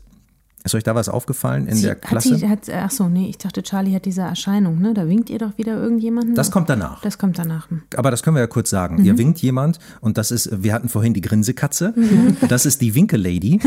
Ist 0.67 0.75
euch 0.75 0.83
da 0.83 0.97
was 0.97 1.09
aufgefallen 1.09 1.69
in 1.69 1.77
sie, 1.77 1.83
der 1.85 1.95
Klasse? 1.95 2.33
Hat 2.33 2.64
sie, 2.64 2.73
hat, 2.73 2.85
ach 2.85 2.91
so, 2.91 3.09
nee, 3.09 3.29
ich 3.29 3.39
dachte, 3.39 3.62
Charlie 3.62 3.95
hat 3.95 4.05
diese 4.05 4.23
Erscheinung, 4.23 4.81
ne? 4.81 4.95
Da 4.95 5.09
winkt 5.09 5.31
ihr 5.31 5.39
doch 5.39 5.57
wieder 5.57 5.81
irgendjemanden. 5.81 6.35
Das 6.35 6.51
kommt 6.51 6.69
danach. 6.69 7.01
Das 7.03 7.19
kommt 7.19 7.39
danach. 7.39 7.69
Aber 7.97 8.11
das 8.11 8.25
können 8.25 8.35
wir 8.35 8.41
ja 8.41 8.49
kurz 8.49 8.71
sagen. 8.71 8.97
Mhm. 8.97 9.05
Ihr 9.05 9.17
winkt 9.17 9.39
jemand 9.39 9.79
und 10.01 10.19
das 10.19 10.33
ist, 10.33 10.64
wir 10.64 10.73
hatten 10.73 10.89
vorhin 10.89 11.14
die 11.14 11.21
Grinsekatze. 11.21 11.95
Mhm. 11.97 12.37
Das 12.49 12.64
ist 12.64 12.81
die 12.81 12.95
Winke-Lady. 12.95 13.61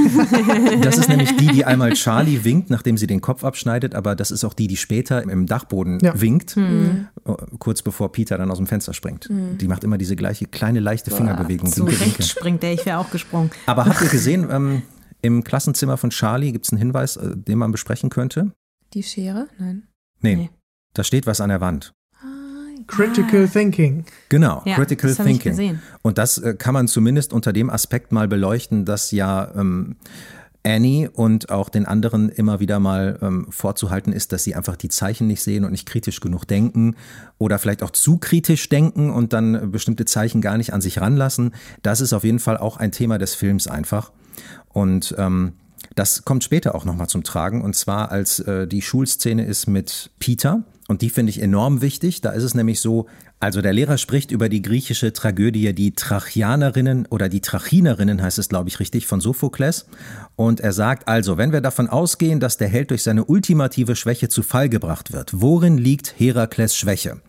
Das 0.81 0.97
ist 0.97 1.09
nämlich 1.09 1.35
die, 1.37 1.47
die 1.47 1.65
einmal 1.65 1.93
Charlie 1.93 2.43
winkt, 2.43 2.69
nachdem 2.69 2.97
sie 2.97 3.07
den 3.07 3.21
Kopf 3.21 3.43
abschneidet, 3.43 3.93
aber 3.93 4.15
das 4.15 4.31
ist 4.31 4.43
auch 4.43 4.53
die, 4.53 4.67
die 4.67 4.77
später 4.77 5.23
im 5.23 5.45
Dachboden 5.45 5.99
ja. 6.01 6.19
winkt, 6.19 6.57
mhm. 6.57 7.07
Äh, 7.25 7.33
kurz 7.59 7.81
bevor 7.81 8.11
Peter 8.11 8.37
dann 8.37 8.51
aus 8.51 8.57
dem 8.57 8.67
Fenster 8.67 8.93
springt. 8.93 9.29
Mhm. 9.29 9.57
Die 9.57 9.67
macht 9.67 9.83
immer 9.83 9.97
diese 9.97 10.15
gleiche 10.15 10.45
kleine 10.45 10.79
leichte 10.79 11.11
Fingerbewegung. 11.11 11.69
So 11.69 11.87
Winke, 11.87 12.01
recht 12.01 12.23
springt 12.25 12.63
der, 12.63 12.73
ich 12.73 12.85
wäre 12.85 12.97
auch 12.97 13.11
gesprungen. 13.11 13.51
Aber 13.65 13.85
habt 13.85 14.01
ihr 14.01 14.09
gesehen, 14.09 14.47
ähm, 14.51 14.81
im 15.21 15.43
Klassenzimmer 15.43 15.97
von 15.97 16.09
Charlie 16.09 16.51
gibt 16.51 16.65
es 16.65 16.71
einen 16.71 16.79
Hinweis, 16.79 17.17
äh, 17.17 17.35
den 17.35 17.57
man 17.57 17.71
besprechen 17.71 18.09
könnte? 18.09 18.53
Die 18.93 19.03
Schere? 19.03 19.47
Nein. 19.57 19.87
Nee, 20.21 20.35
nee. 20.35 20.49
da 20.93 21.03
steht 21.03 21.27
was 21.27 21.41
an 21.41 21.49
der 21.49 21.61
Wand. 21.61 21.93
Ah, 22.21 22.25
Critical 22.87 23.47
Thinking. 23.47 24.05
Genau, 24.29 24.61
ja, 24.65 24.75
Critical 24.75 25.09
das 25.09 25.17
Thinking. 25.17 25.35
Ich 25.35 25.43
gesehen. 25.43 25.81
Und 26.01 26.17
das 26.17 26.37
äh, 26.37 26.55
kann 26.55 26.73
man 26.73 26.87
zumindest 26.87 27.33
unter 27.33 27.53
dem 27.53 27.69
Aspekt 27.69 28.11
mal 28.11 28.27
beleuchten, 28.27 28.85
dass 28.85 29.11
ja 29.11 29.51
ähm, 29.55 29.97
Annie 30.65 31.09
und 31.09 31.49
auch 31.49 31.69
den 31.69 31.85
anderen 31.85 32.29
immer 32.29 32.59
wieder 32.59 32.79
mal 32.79 33.17
ähm, 33.21 33.47
vorzuhalten 33.49 34.11
ist, 34.11 34.33
dass 34.33 34.43
sie 34.43 34.55
einfach 34.55 34.75
die 34.75 34.89
Zeichen 34.89 35.27
nicht 35.27 35.41
sehen 35.41 35.63
und 35.63 35.71
nicht 35.71 35.87
kritisch 35.87 36.19
genug 36.19 36.45
denken 36.45 36.95
oder 37.37 37.59
vielleicht 37.59 37.81
auch 37.81 37.91
zu 37.91 38.17
kritisch 38.17 38.67
denken 38.67 39.09
und 39.09 39.31
dann 39.31 39.71
bestimmte 39.71 40.05
Zeichen 40.05 40.41
gar 40.41 40.57
nicht 40.57 40.73
an 40.73 40.81
sich 40.81 40.99
ranlassen. 40.99 41.53
Das 41.81 42.01
ist 42.01 42.11
auf 42.13 42.23
jeden 42.23 42.39
Fall 42.39 42.57
auch 42.57 42.77
ein 42.77 42.91
Thema 42.91 43.17
des 43.17 43.35
Films 43.35 43.67
einfach. 43.67 44.11
Und 44.69 45.15
ähm, 45.17 45.53
das 45.95 46.23
kommt 46.23 46.43
später 46.43 46.75
auch 46.75 46.85
nochmal 46.85 47.07
zum 47.07 47.23
Tragen. 47.23 47.61
Und 47.61 47.75
zwar, 47.75 48.11
als 48.11 48.39
äh, 48.39 48.67
die 48.67 48.81
Schulszene 48.81 49.45
ist 49.45 49.67
mit 49.67 50.11
Peter. 50.19 50.63
Und 50.87 51.01
die 51.01 51.09
finde 51.09 51.29
ich 51.29 51.41
enorm 51.41 51.81
wichtig. 51.81 52.21
Da 52.21 52.31
ist 52.31 52.43
es 52.43 52.55
nämlich 52.55 52.81
so, 52.81 53.07
Also 53.41 53.61
der 53.61 53.73
Lehrer 53.73 53.97
spricht 53.97 54.31
über 54.31 54.49
die 54.49 54.61
griechische 54.61 55.13
Tragödie 55.13 55.73
Die 55.73 55.93
Trachianerinnen 55.93 57.05
oder 57.05 57.29
die 57.29 57.39
Trachinerinnen 57.39 58.21
heißt 58.21 58.37
es, 58.39 58.49
glaube 58.49 58.69
ich, 58.69 58.79
richtig, 58.79 59.07
von 59.07 59.21
Sophokles. 59.21 59.85
Und 60.35 60.59
er 60.59 60.73
sagt 60.73 61.07
also, 61.07 61.37
wenn 61.37 61.53
wir 61.53 61.61
davon 61.61 61.87
ausgehen, 61.87 62.39
dass 62.39 62.57
der 62.57 62.67
Held 62.67 62.89
durch 62.91 63.03
seine 63.03 63.23
ultimative 63.25 63.95
Schwäche 63.95 64.29
zu 64.29 64.43
Fall 64.43 64.67
gebracht 64.67 65.13
wird, 65.13 65.41
worin 65.41 65.77
liegt 65.77 66.19
Herakles 66.19 66.75
Schwäche? 66.75 67.21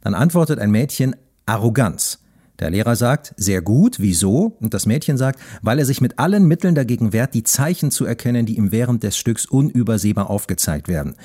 Dann 0.00 0.14
antwortet 0.14 0.58
ein 0.58 0.70
Mädchen 0.70 1.14
Arroganz. 1.46 2.21
Der 2.62 2.70
Lehrer 2.70 2.94
sagt, 2.94 3.34
sehr 3.36 3.60
gut, 3.60 3.98
wieso? 3.98 4.56
Und 4.60 4.72
das 4.72 4.86
Mädchen 4.86 5.18
sagt, 5.18 5.40
weil 5.62 5.80
er 5.80 5.84
sich 5.84 6.00
mit 6.00 6.20
allen 6.20 6.46
Mitteln 6.46 6.76
dagegen 6.76 7.12
wehrt, 7.12 7.34
die 7.34 7.42
Zeichen 7.42 7.90
zu 7.90 8.04
erkennen, 8.04 8.46
die 8.46 8.56
ihm 8.56 8.70
während 8.70 9.02
des 9.02 9.16
Stücks 9.16 9.46
unübersehbar 9.46 10.30
aufgezeigt 10.30 10.86
werden. 10.86 11.16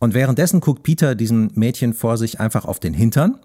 Und 0.00 0.14
währenddessen 0.14 0.58
guckt 0.58 0.82
Peter 0.82 1.14
diesem 1.14 1.52
Mädchen 1.54 1.94
vor 1.94 2.18
sich 2.18 2.40
einfach 2.40 2.64
auf 2.64 2.80
den 2.80 2.92
Hintern 2.92 3.38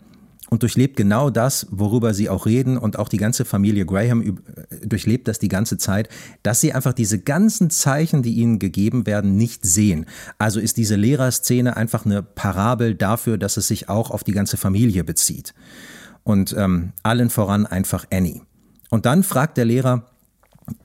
und 0.49 0.63
durchlebt 0.63 0.97
genau 0.97 1.29
das, 1.29 1.67
worüber 1.69 2.15
sie 2.15 2.29
auch 2.29 2.47
reden 2.47 2.79
und 2.79 2.97
auch 2.97 3.09
die 3.09 3.17
ganze 3.17 3.45
Familie 3.45 3.85
Graham 3.85 4.23
äh, 4.23 4.87
durchlebt 4.87 5.27
das 5.27 5.37
die 5.37 5.49
ganze 5.49 5.77
Zeit, 5.77 6.09
dass 6.41 6.61
sie 6.61 6.73
einfach 6.73 6.93
diese 6.93 7.19
ganzen 7.19 7.69
Zeichen, 7.69 8.23
die 8.23 8.33
ihnen 8.33 8.57
gegeben 8.57 9.05
werden, 9.05 9.35
nicht 9.35 9.63
sehen. 9.67 10.07
Also 10.39 10.59
ist 10.59 10.77
diese 10.77 10.95
Lehrerszene 10.95 11.77
einfach 11.77 12.07
eine 12.07 12.23
Parabel 12.23 12.95
dafür, 12.95 13.37
dass 13.37 13.57
es 13.57 13.67
sich 13.67 13.87
auch 13.87 14.09
auf 14.09 14.23
die 14.23 14.31
ganze 14.31 14.57
Familie 14.57 15.03
bezieht. 15.03 15.53
Und 16.29 16.55
ähm, 16.55 16.93
allen 17.01 17.31
voran 17.31 17.65
einfach 17.65 18.05
Annie. 18.13 18.43
Und 18.91 19.07
dann 19.07 19.23
fragt 19.23 19.57
der 19.57 19.65
Lehrer, 19.65 20.03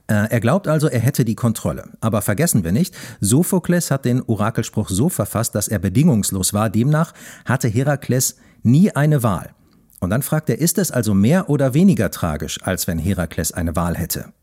äh, 0.07 0.27
er 0.31 0.39
glaubt 0.39 0.67
also, 0.67 0.87
er 0.87 0.99
hätte 0.99 1.23
die 1.23 1.35
Kontrolle. 1.35 1.87
Aber 2.01 2.23
vergessen 2.23 2.63
wir 2.63 2.71
nicht, 2.71 2.95
Sophokles 3.21 3.91
hat 3.91 4.05
den 4.05 4.23
Orakelspruch 4.23 4.89
so 4.89 5.07
verfasst, 5.07 5.53
dass 5.53 5.67
er 5.67 5.77
bedingungslos 5.77 6.55
war. 6.55 6.71
Demnach 6.71 7.13
hatte 7.45 7.67
Herakles 7.67 8.37
nie 8.63 8.89
eine 8.89 9.21
Wahl. 9.21 9.53
Und 9.99 10.09
dann 10.09 10.23
fragt 10.23 10.49
er, 10.49 10.57
ist 10.57 10.79
es 10.79 10.89
also 10.89 11.13
mehr 11.13 11.47
oder 11.47 11.75
weniger 11.75 12.09
tragisch, 12.09 12.59
als 12.63 12.87
wenn 12.87 12.97
Herakles 12.97 13.51
eine 13.51 13.75
Wahl 13.75 13.95
hätte? 13.95 14.33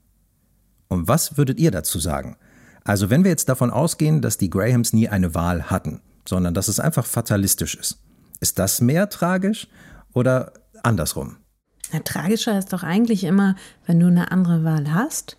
Und 0.86 1.08
was 1.08 1.36
würdet 1.36 1.58
ihr 1.58 1.72
dazu 1.72 1.98
sagen? 1.98 2.36
Also 2.84 3.10
wenn 3.10 3.24
wir 3.24 3.32
jetzt 3.32 3.48
davon 3.48 3.72
ausgehen, 3.72 4.22
dass 4.22 4.38
die 4.38 4.50
Grahams 4.50 4.92
nie 4.92 5.08
eine 5.08 5.34
Wahl 5.34 5.64
hatten, 5.64 6.00
sondern 6.28 6.54
dass 6.54 6.68
es 6.68 6.78
einfach 6.78 7.06
fatalistisch 7.06 7.74
ist, 7.74 7.98
ist 8.38 8.60
das 8.60 8.80
mehr 8.80 9.08
tragisch 9.08 9.66
oder 10.12 10.52
andersrum? 10.82 11.36
Na, 11.92 12.00
tragischer 12.00 12.58
ist 12.58 12.72
doch 12.72 12.82
eigentlich 12.82 13.24
immer, 13.24 13.56
wenn 13.86 14.00
du 14.00 14.06
eine 14.06 14.30
andere 14.30 14.64
Wahl 14.64 14.92
hast 14.92 15.36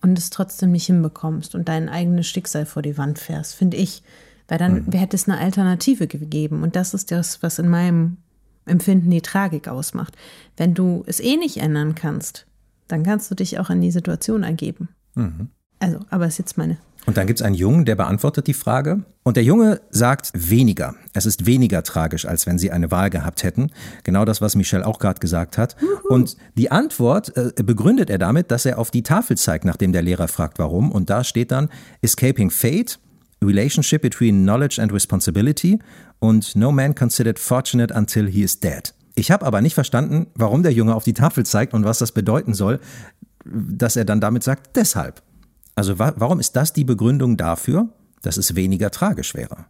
und 0.00 0.18
es 0.18 0.30
trotzdem 0.30 0.72
nicht 0.72 0.86
hinbekommst 0.86 1.54
und 1.54 1.68
dein 1.68 1.88
eigenes 1.88 2.26
Schicksal 2.26 2.66
vor 2.66 2.82
die 2.82 2.98
Wand 2.98 3.18
fährst, 3.18 3.54
finde 3.54 3.76
ich. 3.76 4.02
Weil 4.48 4.58
dann 4.58 4.84
mhm. 4.86 4.92
hätte 4.92 5.16
es 5.16 5.28
eine 5.28 5.38
Alternative 5.38 6.06
gegeben. 6.08 6.62
Und 6.62 6.76
das 6.76 6.94
ist 6.94 7.10
das, 7.10 7.42
was 7.42 7.58
in 7.58 7.68
meinem 7.68 8.18
Empfinden 8.66 9.10
die 9.10 9.22
Tragik 9.22 9.68
ausmacht. 9.68 10.16
Wenn 10.56 10.74
du 10.74 11.04
es 11.06 11.20
eh 11.20 11.36
nicht 11.36 11.58
ändern 11.58 11.94
kannst, 11.94 12.46
dann 12.88 13.04
kannst 13.04 13.30
du 13.30 13.34
dich 13.34 13.58
auch 13.58 13.70
in 13.70 13.80
die 13.80 13.90
Situation 13.90 14.42
ergeben. 14.42 14.88
Mhm. 15.14 15.48
Also, 15.78 16.00
aber 16.10 16.26
ist 16.26 16.38
jetzt 16.38 16.58
meine. 16.58 16.78
Und 17.04 17.16
dann 17.16 17.26
gibt 17.26 17.40
es 17.40 17.44
einen 17.44 17.56
Jungen, 17.56 17.84
der 17.84 17.96
beantwortet 17.96 18.46
die 18.46 18.54
Frage. 18.54 19.02
Und 19.24 19.36
der 19.36 19.44
Junge 19.44 19.80
sagt 19.90 20.30
weniger. 20.34 20.94
Es 21.12 21.26
ist 21.26 21.46
weniger 21.46 21.82
tragisch, 21.82 22.26
als 22.26 22.46
wenn 22.46 22.58
sie 22.58 22.70
eine 22.70 22.90
Wahl 22.90 23.10
gehabt 23.10 23.42
hätten. 23.42 23.70
Genau 24.04 24.24
das, 24.24 24.40
was 24.40 24.54
Michelle 24.54 24.86
auch 24.86 24.98
gerade 24.98 25.18
gesagt 25.18 25.58
hat. 25.58 25.76
Juhu. 25.80 26.14
Und 26.14 26.36
die 26.56 26.70
Antwort 26.70 27.36
äh, 27.36 27.52
begründet 27.62 28.08
er 28.08 28.18
damit, 28.18 28.50
dass 28.50 28.66
er 28.66 28.78
auf 28.78 28.90
die 28.90 29.02
Tafel 29.02 29.36
zeigt, 29.36 29.64
nachdem 29.64 29.92
der 29.92 30.02
Lehrer 30.02 30.28
fragt, 30.28 30.58
warum. 30.58 30.92
Und 30.92 31.10
da 31.10 31.24
steht 31.24 31.50
dann 31.50 31.68
Escaping 32.02 32.50
Fate, 32.50 32.98
Relationship 33.42 34.00
between 34.00 34.42
Knowledge 34.42 34.80
and 34.80 34.92
Responsibility 34.92 35.80
und 36.20 36.54
No 36.54 36.70
man 36.70 36.94
considered 36.94 37.38
fortunate 37.38 37.92
until 37.92 38.28
he 38.28 38.42
is 38.42 38.60
dead. 38.60 38.94
Ich 39.14 39.30
habe 39.30 39.44
aber 39.44 39.60
nicht 39.60 39.74
verstanden, 39.74 40.28
warum 40.34 40.62
der 40.62 40.72
Junge 40.72 40.94
auf 40.94 41.04
die 41.04 41.14
Tafel 41.14 41.44
zeigt 41.44 41.74
und 41.74 41.84
was 41.84 41.98
das 41.98 42.12
bedeuten 42.12 42.54
soll, 42.54 42.80
dass 43.44 43.96
er 43.96 44.04
dann 44.04 44.20
damit 44.20 44.44
sagt, 44.44 44.76
deshalb. 44.76 45.20
Also 45.74 45.98
wa 45.98 46.12
warum 46.16 46.40
ist 46.40 46.56
das 46.56 46.72
die 46.72 46.84
Begründung 46.84 47.36
dafür, 47.36 47.88
dass 48.22 48.36
es 48.36 48.54
weniger 48.54 48.90
tragisch 48.90 49.34
wäre? 49.34 49.66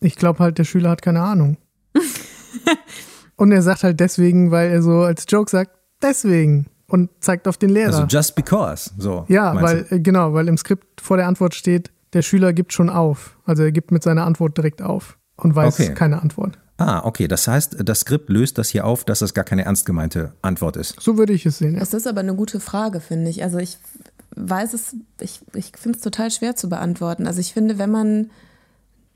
Ich 0.00 0.16
glaube 0.16 0.40
halt, 0.40 0.58
der 0.58 0.64
Schüler 0.64 0.90
hat 0.90 1.02
keine 1.02 1.22
Ahnung. 1.22 1.58
und 3.36 3.52
er 3.52 3.62
sagt 3.62 3.84
halt 3.84 4.00
deswegen, 4.00 4.50
weil 4.50 4.70
er 4.70 4.82
so 4.82 5.02
als 5.02 5.24
Joke 5.28 5.50
sagt, 5.50 5.70
deswegen 6.02 6.66
und 6.88 7.10
zeigt 7.20 7.48
auf 7.48 7.56
den 7.56 7.70
Lehrer. 7.70 7.94
Also 7.94 8.04
just 8.04 8.34
because, 8.34 8.90
so. 8.98 9.24
Ja, 9.28 9.54
weil 9.60 9.84
du? 9.84 9.96
Äh, 9.96 10.00
genau, 10.00 10.34
weil 10.34 10.48
im 10.48 10.58
Skript 10.58 11.00
vor 11.00 11.16
der 11.16 11.26
Antwort 11.26 11.54
steht, 11.54 11.90
der 12.12 12.22
Schüler 12.22 12.52
gibt 12.52 12.72
schon 12.72 12.90
auf. 12.90 13.38
Also 13.44 13.62
er 13.62 13.72
gibt 13.72 13.90
mit 13.90 14.02
seiner 14.02 14.26
Antwort 14.26 14.56
direkt 14.56 14.82
auf 14.82 15.18
und 15.36 15.54
weiß 15.54 15.80
okay. 15.80 15.94
keine 15.94 16.20
Antwort. 16.20 16.58
Ah, 16.76 17.02
okay. 17.04 17.28
Das 17.28 17.46
heißt, 17.46 17.76
das 17.84 18.00
Skript 18.00 18.28
löst 18.28 18.58
das 18.58 18.68
hier 18.68 18.84
auf, 18.84 19.04
dass 19.04 19.20
das 19.20 19.32
gar 19.34 19.44
keine 19.44 19.64
ernst 19.64 19.86
gemeinte 19.86 20.34
Antwort 20.42 20.76
ist. 20.76 21.00
So 21.00 21.16
würde 21.16 21.32
ich 21.32 21.46
es 21.46 21.58
sehen. 21.58 21.74
Ja. 21.74 21.80
Das 21.80 21.94
ist 21.94 22.06
aber 22.06 22.20
eine 22.20 22.34
gute 22.34 22.60
Frage, 22.60 23.00
finde 23.00 23.30
ich. 23.30 23.42
Also 23.42 23.58
ich 23.58 23.78
weiß 24.36 24.74
es, 24.74 24.96
ich, 25.20 25.40
ich 25.54 25.72
finde 25.76 25.98
es 25.98 26.02
total 26.02 26.30
schwer 26.30 26.56
zu 26.56 26.68
beantworten. 26.68 27.26
Also 27.26 27.40
ich 27.40 27.52
finde, 27.52 27.78
wenn 27.78 27.90
man 27.90 28.30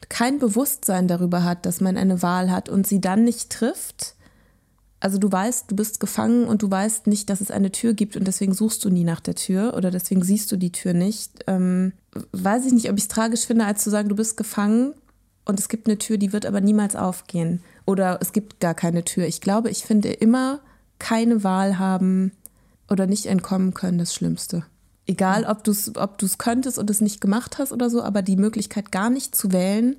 kein 0.08 0.38
Bewusstsein 0.38 1.08
darüber 1.08 1.44
hat, 1.44 1.66
dass 1.66 1.80
man 1.80 1.96
eine 1.96 2.22
Wahl 2.22 2.50
hat 2.50 2.68
und 2.68 2.86
sie 2.86 3.00
dann 3.00 3.24
nicht 3.24 3.50
trifft, 3.50 4.14
also 5.00 5.18
du 5.18 5.30
weißt, 5.30 5.70
du 5.70 5.76
bist 5.76 6.00
gefangen 6.00 6.46
und 6.46 6.62
du 6.62 6.70
weißt 6.70 7.06
nicht, 7.06 7.28
dass 7.28 7.40
es 7.40 7.50
eine 7.50 7.70
Tür 7.70 7.94
gibt 7.94 8.16
und 8.16 8.26
deswegen 8.26 8.54
suchst 8.54 8.84
du 8.84 8.90
nie 8.90 9.04
nach 9.04 9.20
der 9.20 9.34
Tür 9.34 9.74
oder 9.76 9.90
deswegen 9.90 10.22
siehst 10.22 10.50
du 10.50 10.56
die 10.56 10.72
Tür 10.72 10.94
nicht. 10.94 11.44
Ähm, 11.46 11.92
weiß 12.32 12.66
ich 12.66 12.72
nicht, 12.72 12.90
ob 12.90 12.96
ich 12.96 13.04
es 13.04 13.08
tragisch 13.08 13.46
finde, 13.46 13.66
als 13.66 13.84
zu 13.84 13.90
sagen, 13.90 14.08
du 14.08 14.16
bist 14.16 14.36
gefangen 14.36 14.94
und 15.44 15.60
es 15.60 15.68
gibt 15.68 15.86
eine 15.86 15.98
Tür, 15.98 16.18
die 16.18 16.32
wird 16.32 16.46
aber 16.46 16.60
niemals 16.60 16.96
aufgehen. 16.96 17.62
Oder 17.84 18.18
es 18.20 18.32
gibt 18.32 18.58
gar 18.58 18.74
keine 18.74 19.04
Tür. 19.04 19.26
Ich 19.26 19.40
glaube, 19.40 19.70
ich 19.70 19.84
finde 19.84 20.10
immer 20.12 20.60
keine 20.98 21.44
Wahl 21.44 21.78
haben 21.78 22.32
oder 22.90 23.06
nicht 23.06 23.26
entkommen 23.26 23.74
können 23.74 23.98
das 23.98 24.14
Schlimmste. 24.14 24.64
Egal, 25.06 25.44
ob 25.44 25.62
du 25.62 25.70
es 25.70 25.96
ob 25.96 26.18
könntest 26.38 26.78
und 26.78 26.90
es 26.90 27.00
nicht 27.00 27.20
gemacht 27.20 27.58
hast 27.58 27.72
oder 27.72 27.90
so, 27.90 28.02
aber 28.02 28.22
die 28.22 28.36
Möglichkeit 28.36 28.90
gar 28.90 29.10
nicht 29.10 29.36
zu 29.36 29.52
wählen, 29.52 29.96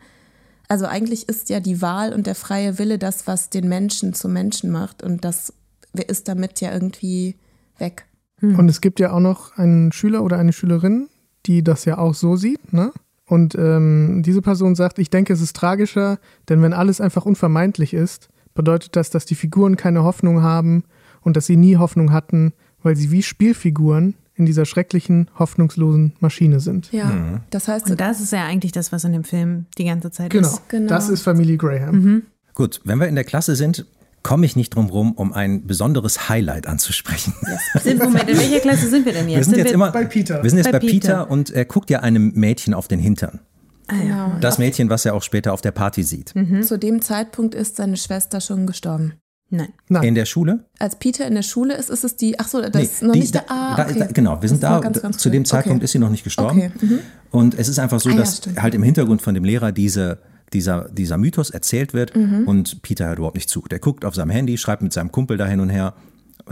also 0.68 0.86
eigentlich 0.86 1.30
ist 1.30 1.50
ja 1.50 1.60
die 1.60 1.82
Wahl 1.82 2.14
und 2.14 2.28
der 2.28 2.36
freie 2.36 2.78
Wille 2.78 2.98
das, 2.98 3.26
was 3.26 3.50
den 3.50 3.70
Menschen 3.70 4.14
zum 4.14 4.34
Menschen 4.34 4.70
macht 4.70 5.02
und 5.02 5.24
das 5.24 5.54
ist 5.94 6.28
damit 6.28 6.60
ja 6.62 6.74
irgendwie 6.74 7.36
weg. 7.78 8.06
Hm. 8.40 8.60
Und 8.60 8.70
es 8.70 8.82
gibt 8.82 9.00
ja 9.00 9.12
auch 9.12 9.20
noch 9.20 9.58
einen 9.58 9.92
Schüler 9.92 10.24
oder 10.24 10.38
eine 10.38 10.54
Schülerin, 10.54 11.08
die 11.46 11.64
das 11.64 11.86
ja 11.86 11.98
auch 11.98 12.14
so 12.14 12.36
sieht, 12.36 12.74
ne? 12.74 12.92
Und 13.26 13.56
ähm, 13.56 14.24
diese 14.26 14.42
Person 14.42 14.76
sagt, 14.76 15.00
ich 15.00 15.10
denke, 15.10 15.34
es 15.34 15.42
ist 15.42 15.56
tragischer, 15.56 16.18
denn 16.48 16.62
wenn 16.62 16.72
alles 16.72 17.02
einfach 17.02 17.26
unvermeidlich 17.26 17.94
ist, 17.94 18.30
bedeutet 18.54 18.96
das, 18.96 19.10
dass 19.10 19.26
die 19.26 19.36
Figuren 19.36 19.76
keine 19.76 20.04
Hoffnung 20.04 20.42
haben 20.42 20.86
und 21.22 21.36
dass 21.36 21.46
sie 21.46 21.58
nie 21.58 21.76
Hoffnung 21.76 22.14
hatten, 22.14 22.54
weil 22.82 22.96
sie 22.96 23.12
wie 23.12 23.24
Spielfiguren 23.24 24.16
in 24.38 24.46
dieser 24.46 24.66
schrecklichen, 24.66 25.30
hoffnungslosen 25.38 26.14
Maschine 26.20 26.60
sind. 26.60 26.92
Ja, 26.92 27.06
mhm. 27.06 27.40
das 27.50 27.68
heißt. 27.68 27.90
Und 27.90 28.00
das 28.00 28.22
ist 28.22 28.32
ja 28.32 28.46
eigentlich 28.46 28.72
das, 28.72 28.92
was 28.92 29.04
in 29.04 29.12
dem 29.12 29.24
Film 29.24 29.66
die 29.78 29.86
ganze 29.86 30.12
Zeit 30.12 30.30
genau, 30.30 30.48
ist. 30.48 30.70
Genau, 30.70 30.88
das 30.88 31.10
ist 31.10 31.24
Familie 31.24 31.58
Graham. 31.58 31.96
Mhm. 31.96 32.24
Gut, 32.54 32.82
wenn 32.86 33.00
wir 33.00 33.08
in 33.08 33.16
der 33.16 33.24
Klasse 33.24 33.56
sind, 33.56 33.86
komme 34.24 34.46
ich 34.46 34.56
nicht 34.56 34.76
drum 34.76 34.90
rum, 34.90 35.14
um 35.14 35.34
ein 35.34 35.66
besonderes 35.68 36.30
Highlight 36.30 36.68
anzusprechen. 36.68 37.34
Yes. 37.48 37.84
Sind, 37.84 38.04
Moment, 38.04 38.30
in 38.30 38.38
welcher 38.38 38.60
Klasse 38.60 38.90
sind 38.90 39.06
wir 39.06 39.14
denn 39.14 39.30
jetzt? 39.30 39.38
Wir 39.38 39.44
sind, 39.44 39.54
sind 39.54 39.60
jetzt 39.60 39.68
wir 39.70 39.74
immer 39.76 39.92
bei 39.92 40.06
Peter. 40.06 40.44
Wir 40.44 40.50
sind 40.50 40.58
jetzt 40.58 40.66
bei, 40.66 40.74
bei 40.74 40.80
Peter. 40.80 40.92
Peter 40.92 41.32
und 41.32 41.50
er 41.50 41.66
guckt 41.66 41.90
ja 41.90 42.02
einem 42.02 42.34
Mädchen 42.34 42.74
auf 42.74 42.88
den 42.88 43.00
Hintern. 43.00 43.40
Ah, 43.88 43.96
ja. 44.06 44.38
Das 44.42 44.58
Mädchen, 44.58 44.90
was 44.90 45.06
er 45.06 45.14
auch 45.14 45.24
später 45.24 45.54
auf 45.54 45.62
der 45.62 45.72
Party 45.72 46.04
sieht. 46.04 46.36
Mhm. 46.36 46.62
Zu 46.62 46.78
dem 46.78 47.02
Zeitpunkt 47.02 47.56
ist 47.56 47.78
seine 47.78 47.96
Schwester 47.96 48.42
schon 48.42 48.68
gestorben. 48.68 49.14
Nein. 49.50 49.70
Nein. 49.88 50.04
In 50.04 50.16
der 50.16 50.26
Schule? 50.26 50.66
Als 50.78 50.98
Peter 51.00 51.26
in 51.26 51.36
der 51.36 51.42
Schule 51.42 51.76
ist, 51.76 51.90
ist 51.90 52.04
es 52.04 52.18
die, 52.18 52.38
ach 52.38 52.48
so, 52.48 52.62
das 52.62 52.74
nee, 52.74 52.82
ist 52.82 53.02
noch 53.02 53.14
die, 53.14 53.20
nicht 53.20 53.34
der, 53.34 53.50
ah, 53.50 53.82
okay. 53.82 54.00
da, 54.00 54.06
genau, 54.08 54.42
wir 54.42 54.50
sind 54.50 54.62
da, 54.62 54.80
ganz, 54.80 55.02
ganz 55.02 55.18
zu 55.18 55.30
dem 55.30 55.46
Zeitpunkt 55.46 55.78
okay. 55.78 55.86
ist 55.86 55.92
sie 55.94 56.00
noch 56.00 56.10
nicht 56.10 56.26
gestorben. 56.26 56.58
Okay. 56.58 56.86
Mhm. 56.86 57.00
Und 57.32 57.58
es 57.58 57.70
ist 57.70 57.80
einfach 57.80 58.00
so, 58.02 58.10
ah, 58.10 58.16
dass 58.16 58.42
ja, 58.46 58.62
halt 58.62 58.76
im 58.76 58.84
Hintergrund 58.84 59.22
von 59.22 59.34
dem 59.34 59.46
Lehrer 59.46 59.72
diese, 59.72 60.20
dieser, 60.52 60.90
dieser 60.90 61.18
Mythos 61.18 61.50
erzählt 61.50 61.94
wird 61.94 62.16
mhm. 62.16 62.44
und 62.46 62.82
Peter 62.82 63.08
hört 63.08 63.20
überhaupt 63.20 63.36
nicht 63.36 63.50
zu. 63.50 63.62
Der 63.72 63.80
guckt 63.80 64.04
auf 64.04 64.16
seinem 64.16 64.32
Handy, 64.32 64.58
schreibt 64.58 64.82
mit 64.82 64.92
seinem 64.92 65.12
Kumpel 65.14 65.38
da 65.38 65.46
hin 65.46 65.62
und 65.62 65.70
her, 65.70 65.94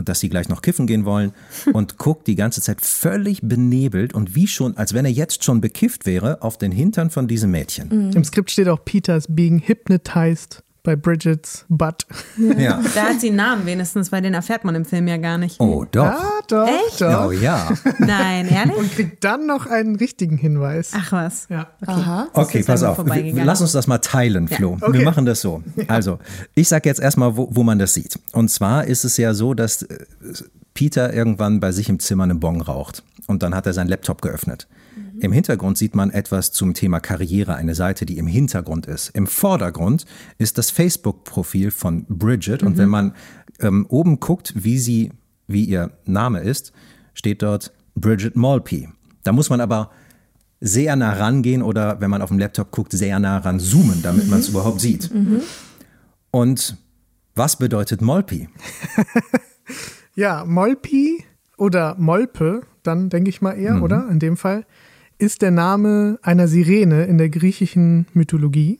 dass 0.02 0.20
sie 0.20 0.30
gleich 0.30 0.48
noch 0.48 0.62
kiffen 0.62 0.86
gehen 0.86 1.04
wollen 1.04 1.32
und 1.72 1.98
guckt 1.98 2.26
die 2.26 2.34
ganze 2.34 2.62
Zeit 2.62 2.80
völlig 2.80 3.40
benebelt 3.42 4.14
und 4.14 4.34
wie 4.34 4.46
schon, 4.46 4.76
als 4.78 4.94
wenn 4.94 5.04
er 5.04 5.10
jetzt 5.10 5.44
schon 5.44 5.60
bekifft 5.60 6.06
wäre, 6.06 6.40
auf 6.40 6.56
den 6.56 6.72
Hintern 6.72 7.10
von 7.10 7.28
diesem 7.28 7.50
Mädchen. 7.50 7.88
Mhm. 7.88 8.12
Im 8.12 8.24
Skript 8.24 8.50
steht 8.50 8.68
auch 8.68 8.84
Peters 8.84 9.26
being 9.28 9.60
hypnotized 9.60 10.62
bei 10.86 10.94
Bridgets 10.96 11.66
Butt. 11.68 12.06
Ja. 12.38 12.80
Da 12.94 13.02
hat 13.02 13.20
sie 13.20 13.26
einen 13.28 13.36
Namen 13.36 13.66
wenigstens, 13.66 14.12
weil 14.12 14.22
den 14.22 14.34
erfährt 14.34 14.64
man 14.64 14.76
im 14.76 14.84
Film 14.84 15.08
ja 15.08 15.16
gar 15.16 15.36
nicht. 15.36 15.60
Oh, 15.60 15.84
doch. 15.90 16.04
Ja, 16.04 16.30
doch. 16.48 16.68
Echt? 16.68 17.00
Doch. 17.00 17.26
Oh, 17.26 17.30
ja. 17.32 17.68
Nein, 17.98 18.48
ehrlich? 18.48 18.76
Und 18.76 18.92
kriegt 18.92 19.24
dann 19.24 19.46
noch 19.46 19.66
einen 19.66 19.96
richtigen 19.96 20.38
Hinweis. 20.38 20.92
Ach 20.94 21.10
was. 21.10 21.48
Ja. 21.50 21.66
Okay, 21.82 21.90
Aha. 21.90 22.28
okay 22.32 22.62
pass 22.62 22.84
auf. 22.84 23.02
Lass 23.04 23.60
uns 23.60 23.72
das 23.72 23.88
mal 23.88 23.98
teilen, 23.98 24.46
Flo. 24.46 24.78
Ja. 24.80 24.86
Okay. 24.86 24.98
Wir 24.98 25.04
machen 25.04 25.26
das 25.26 25.40
so. 25.40 25.62
Also, 25.88 26.20
ich 26.54 26.68
sage 26.68 26.88
jetzt 26.88 27.00
erstmal, 27.00 27.36
wo, 27.36 27.48
wo 27.50 27.64
man 27.64 27.80
das 27.80 27.92
sieht. 27.92 28.18
Und 28.32 28.48
zwar 28.48 28.84
ist 28.84 29.04
es 29.04 29.16
ja 29.16 29.34
so, 29.34 29.54
dass 29.54 29.82
äh, 29.82 29.98
Peter 30.72 31.12
irgendwann 31.12 31.58
bei 31.58 31.72
sich 31.72 31.88
im 31.88 31.98
Zimmer 31.98 32.24
einen 32.24 32.38
Bon 32.38 32.60
raucht. 32.60 33.02
Und 33.26 33.42
dann 33.42 33.56
hat 33.56 33.66
er 33.66 33.72
seinen 33.72 33.88
Laptop 33.88 34.22
geöffnet. 34.22 34.68
Im 35.20 35.32
Hintergrund 35.32 35.78
sieht 35.78 35.94
man 35.94 36.10
etwas 36.10 36.52
zum 36.52 36.74
Thema 36.74 37.00
Karriere, 37.00 37.54
eine 37.54 37.74
Seite, 37.74 38.06
die 38.06 38.18
im 38.18 38.26
Hintergrund 38.26 38.86
ist. 38.86 39.10
Im 39.10 39.26
Vordergrund 39.26 40.04
ist 40.38 40.58
das 40.58 40.70
Facebook-Profil 40.70 41.70
von 41.70 42.04
Bridget. 42.08 42.62
Und 42.62 42.78
wenn 42.78 42.88
man 42.88 43.14
ähm, 43.60 43.86
oben 43.88 44.20
guckt, 44.20 44.52
wie 44.56 44.78
sie, 44.78 45.12
wie 45.46 45.64
ihr 45.64 45.92
Name 46.04 46.40
ist, 46.40 46.72
steht 47.14 47.42
dort 47.42 47.72
Bridget 47.94 48.36
Malpe. 48.36 48.88
Da 49.24 49.32
muss 49.32 49.50
man 49.50 49.60
aber 49.60 49.90
sehr 50.60 50.96
nah 50.96 51.12
rangehen 51.12 51.62
oder 51.62 52.00
wenn 52.00 52.10
man 52.10 52.22
auf 52.22 52.30
dem 52.30 52.38
Laptop 52.38 52.70
guckt, 52.70 52.92
sehr 52.92 53.18
nah 53.18 53.38
ran 53.38 53.60
zoomen, 53.60 54.02
damit 54.02 54.28
man 54.28 54.40
es 54.40 54.48
überhaupt 54.48 54.80
sieht. 54.80 55.10
Und 56.30 56.76
was 57.34 57.56
bedeutet 57.56 58.00
Molpi? 58.00 58.48
Ja, 60.16 60.46
Molpi 60.46 61.24
oder 61.58 61.94
Molpe, 61.98 62.62
dann 62.82 63.10
denke 63.10 63.28
ich 63.28 63.42
mal 63.42 63.52
eher, 63.52 63.82
oder? 63.82 64.08
In 64.10 64.18
dem 64.18 64.38
Fall, 64.38 64.64
ist 65.18 65.42
der 65.42 65.50
Name 65.50 66.18
einer 66.22 66.48
Sirene 66.48 67.04
in 67.04 67.18
der 67.18 67.28
griechischen 67.28 68.06
Mythologie. 68.12 68.78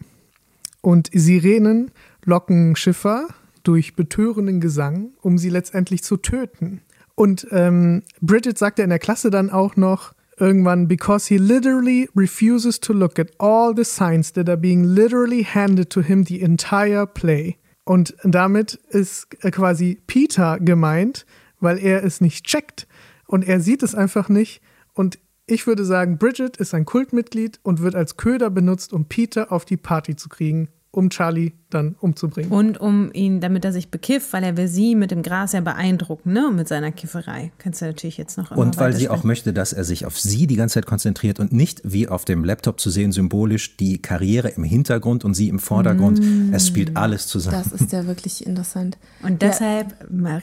Und 0.80 1.10
Sirenen 1.12 1.90
locken 2.24 2.76
Schiffer 2.76 3.28
durch 3.62 3.96
betörenden 3.96 4.60
Gesang, 4.60 5.10
um 5.22 5.38
sie 5.38 5.50
letztendlich 5.50 6.02
zu 6.04 6.16
töten. 6.16 6.82
Und 7.14 7.46
ähm, 7.50 8.02
Bridget 8.20 8.58
sagt 8.58 8.78
ja 8.78 8.84
in 8.84 8.90
der 8.90 8.98
Klasse 8.98 9.30
dann 9.30 9.50
auch 9.50 9.76
noch 9.76 10.12
irgendwann, 10.38 10.86
because 10.86 11.26
he 11.28 11.38
literally 11.38 12.08
refuses 12.14 12.78
to 12.78 12.92
look 12.92 13.18
at 13.18 13.28
all 13.38 13.74
the 13.74 13.84
signs 13.84 14.32
that 14.34 14.48
are 14.48 14.58
being 14.58 14.84
literally 14.84 15.42
handed 15.42 15.90
to 15.90 16.02
him 16.02 16.24
the 16.24 16.40
entire 16.40 17.06
play. 17.06 17.56
Und 17.84 18.14
damit 18.22 18.74
ist 18.90 19.28
äh, 19.42 19.50
quasi 19.50 19.98
Peter 20.06 20.58
gemeint, 20.60 21.24
weil 21.60 21.78
er 21.78 22.04
es 22.04 22.20
nicht 22.20 22.44
checkt 22.44 22.86
und 23.26 23.46
er 23.48 23.60
sieht 23.60 23.82
es 23.82 23.94
einfach 23.94 24.28
nicht. 24.28 24.60
Und 24.92 25.18
ich 25.46 25.66
würde 25.66 25.84
sagen, 25.84 26.18
Bridget 26.18 26.56
ist 26.56 26.74
ein 26.74 26.84
Kultmitglied 26.84 27.60
und 27.62 27.80
wird 27.80 27.94
als 27.94 28.16
Köder 28.16 28.50
benutzt, 28.50 28.92
um 28.92 29.06
Peter 29.06 29.52
auf 29.52 29.64
die 29.64 29.76
Party 29.76 30.16
zu 30.16 30.28
kriegen, 30.28 30.68
um 30.90 31.08
Charlie 31.08 31.52
dann 31.70 31.96
umzubringen. 32.00 32.52
Und 32.52 32.78
um 32.78 33.12
ihn, 33.12 33.40
damit 33.40 33.64
er 33.64 33.72
sich 33.72 33.90
bekifft, 33.90 34.32
weil 34.32 34.44
er 34.44 34.56
will 34.56 34.68
sie 34.68 34.94
mit 34.94 35.10
dem 35.10 35.22
Gras 35.22 35.52
ja 35.52 35.60
beeindrucken, 35.60 36.32
ne? 36.32 36.48
Und 36.48 36.56
mit 36.56 36.68
seiner 36.68 36.92
Kifferei. 36.92 37.50
Kannst 37.58 37.80
du 37.80 37.86
natürlich 37.86 38.16
jetzt 38.18 38.38
noch 38.38 38.52
immer 38.52 38.60
Und 38.60 38.78
weil 38.78 38.92
sie 38.92 39.08
auch 39.08 39.24
möchte, 39.24 39.52
dass 39.52 39.72
er 39.72 39.84
sich 39.84 40.06
auf 40.06 40.18
sie 40.18 40.46
die 40.46 40.56
ganze 40.56 40.74
Zeit 40.74 40.86
konzentriert 40.86 41.40
und 41.40 41.52
nicht 41.52 41.80
wie 41.84 42.08
auf 42.08 42.24
dem 42.24 42.44
Laptop 42.44 42.78
zu 42.80 42.90
sehen, 42.90 43.10
symbolisch 43.10 43.76
die 43.76 44.00
Karriere 44.00 44.48
im 44.48 44.64
Hintergrund 44.64 45.24
und 45.24 45.34
sie 45.34 45.48
im 45.48 45.58
Vordergrund. 45.58 46.20
Es 46.52 46.68
spielt 46.68 46.96
alles 46.96 47.26
zusammen. 47.26 47.62
Das 47.62 47.80
ist 47.80 47.92
ja 47.92 48.06
wirklich 48.06 48.46
interessant. 48.46 48.96
Und 49.22 49.42
deshalb 49.42 49.94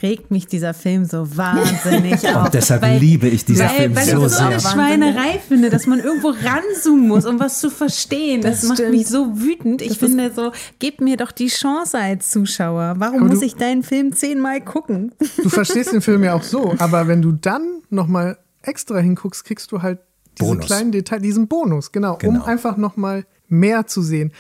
regt 0.02 0.32
mich 0.32 0.48
dieser 0.48 0.74
Film 0.74 1.06
so 1.06 1.38
wahnsinnig 1.38 2.28
auf. 2.36 2.46
Und 2.46 2.54
deshalb 2.54 2.82
weil, 2.82 3.00
liebe 3.00 3.28
ich 3.28 3.46
diesen 3.46 3.66
weil, 3.66 3.76
Film 3.76 3.96
weil 3.96 4.06
so 4.06 4.26
ich 4.26 4.32
so 4.34 4.44
eine 4.44 4.60
sehr. 4.60 4.72
Schweinerei 4.72 5.40
finde, 5.48 5.70
dass 5.70 5.88
man 5.88 6.00
irgendwo 6.00 6.30
ranzoomen 6.30 7.08
muss, 7.08 7.26
um 7.26 7.40
was 7.40 7.60
zu 7.60 7.70
verstehen. 7.70 8.42
Das, 8.42 8.62
Das 8.62 8.70
macht 8.70 8.90
mich 8.90 9.08
so 9.08 9.40
wütend. 9.40 9.82
Ich 9.82 9.98
finde 9.98 10.32
so, 10.34 10.52
gib 10.80 11.02
mir 11.02 11.13
doch 11.18 11.32
die 11.32 11.48
Chance 11.48 11.98
als 11.98 12.30
Zuschauer. 12.32 12.96
Warum 12.98 13.22
Aber 13.22 13.30
muss 13.30 13.40
du- 13.40 13.46
ich 13.46 13.56
deinen 13.56 13.84
Film 13.84 14.14
zehnmal 14.14 14.62
gucken? 14.62 15.14
Du 15.42 15.50
verstehst 15.50 15.92
den 15.94 16.02
Film 16.02 16.24
ja 16.24 16.34
auch 16.34 16.44
so, 16.44 16.74
aber 16.80 17.08
wenn 17.08 17.22
du 17.22 17.32
dann 17.32 17.82
nochmal 17.90 18.38
extra 18.62 18.98
hinguckst, 19.00 19.44
kriegst 19.46 19.72
du 19.72 19.82
halt 19.82 20.00
diesen 20.40 20.54
Bonus. 20.56 20.66
kleinen 20.66 20.92
Detail, 20.92 21.20
diesen 21.20 21.48
Bonus, 21.48 21.92
genau, 21.92 22.14
um 22.14 22.20
Genau. 22.20 22.44
einfach 22.46 22.78
nochmal 22.78 23.26
mehr 23.48 23.86
zu 23.88 24.02
sehen. 24.02 24.32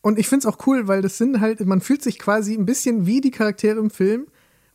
Und 0.00 0.18
ich 0.18 0.28
finde 0.28 0.48
es 0.48 0.52
auch 0.54 0.66
cool, 0.66 0.88
weil 0.88 1.02
das 1.02 1.18
sind 1.18 1.40
halt, 1.40 1.60
man 1.66 1.80
fühlt 1.80 2.02
sich 2.02 2.18
quasi 2.18 2.54
ein 2.54 2.66
bisschen 2.66 3.06
wie 3.06 3.20
die 3.20 3.30
Charaktere 3.30 3.78
im 3.78 3.90
Film, 3.90 4.26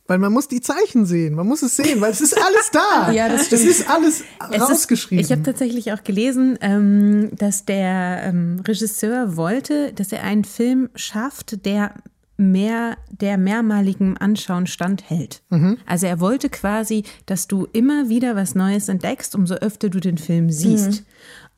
weil 0.08 0.18
man 0.18 0.32
muss 0.32 0.48
die 0.48 0.60
Zeichen 0.60 1.06
sehen, 1.06 1.34
man 1.34 1.46
muss 1.46 1.62
es 1.62 1.76
sehen, 1.76 2.00
weil 2.00 2.10
es 2.10 2.20
ist 2.20 2.36
alles 2.36 2.70
da. 2.72 3.12
Ja, 3.12 3.28
das 3.28 3.42
Es 3.42 3.46
stimmt. 3.46 3.62
ist 3.64 3.88
alles 3.90 4.24
Es 4.50 4.60
rausgeschrieben. 4.60 5.20
Ist, 5.22 5.26
ich 5.30 5.32
habe 5.32 5.44
tatsächlich 5.44 5.92
auch 5.92 6.02
gelesen, 6.02 6.58
ähm, 6.60 7.30
dass 7.36 7.64
der 7.64 8.22
ähm, 8.24 8.60
Regisseur 8.66 9.36
wollte, 9.36 9.92
dass 9.92 10.10
er 10.10 10.24
einen 10.24 10.44
Film 10.44 10.88
schafft, 10.96 11.64
der 11.64 11.94
mehr 12.40 12.96
der 13.10 13.36
mehrmaligen 13.36 14.16
Anschauen 14.16 14.68
standhält. 14.68 15.42
Also 15.86 16.06
er 16.06 16.20
wollte 16.20 16.48
quasi, 16.48 17.02
dass 17.26 17.48
du 17.48 17.66
immer 17.72 18.08
wieder 18.08 18.36
was 18.36 18.54
Neues 18.54 18.88
entdeckst, 18.88 19.34
umso 19.34 19.54
öfter 19.56 19.88
du 19.88 19.98
den 19.98 20.18
Film 20.18 20.48
siehst. 20.48 21.02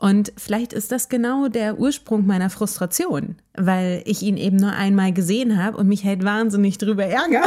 Und 0.01 0.33
vielleicht 0.39 0.73
ist 0.73 0.93
das 0.93 1.11
genau 1.11 1.49
der 1.49 1.79
Ursprung 1.79 2.27
meiner 2.27 2.49
Frustration, 2.49 3.37
weil 3.55 4.01
ich 4.07 4.23
ihn 4.23 4.39
eben 4.39 4.57
nur 4.57 4.73
einmal 4.73 5.13
gesehen 5.13 5.63
habe 5.63 5.77
und 5.77 5.89
mich 5.89 6.07
halt 6.07 6.25
wahnsinnig 6.25 6.79
drüber 6.79 7.05
ärgere, 7.05 7.43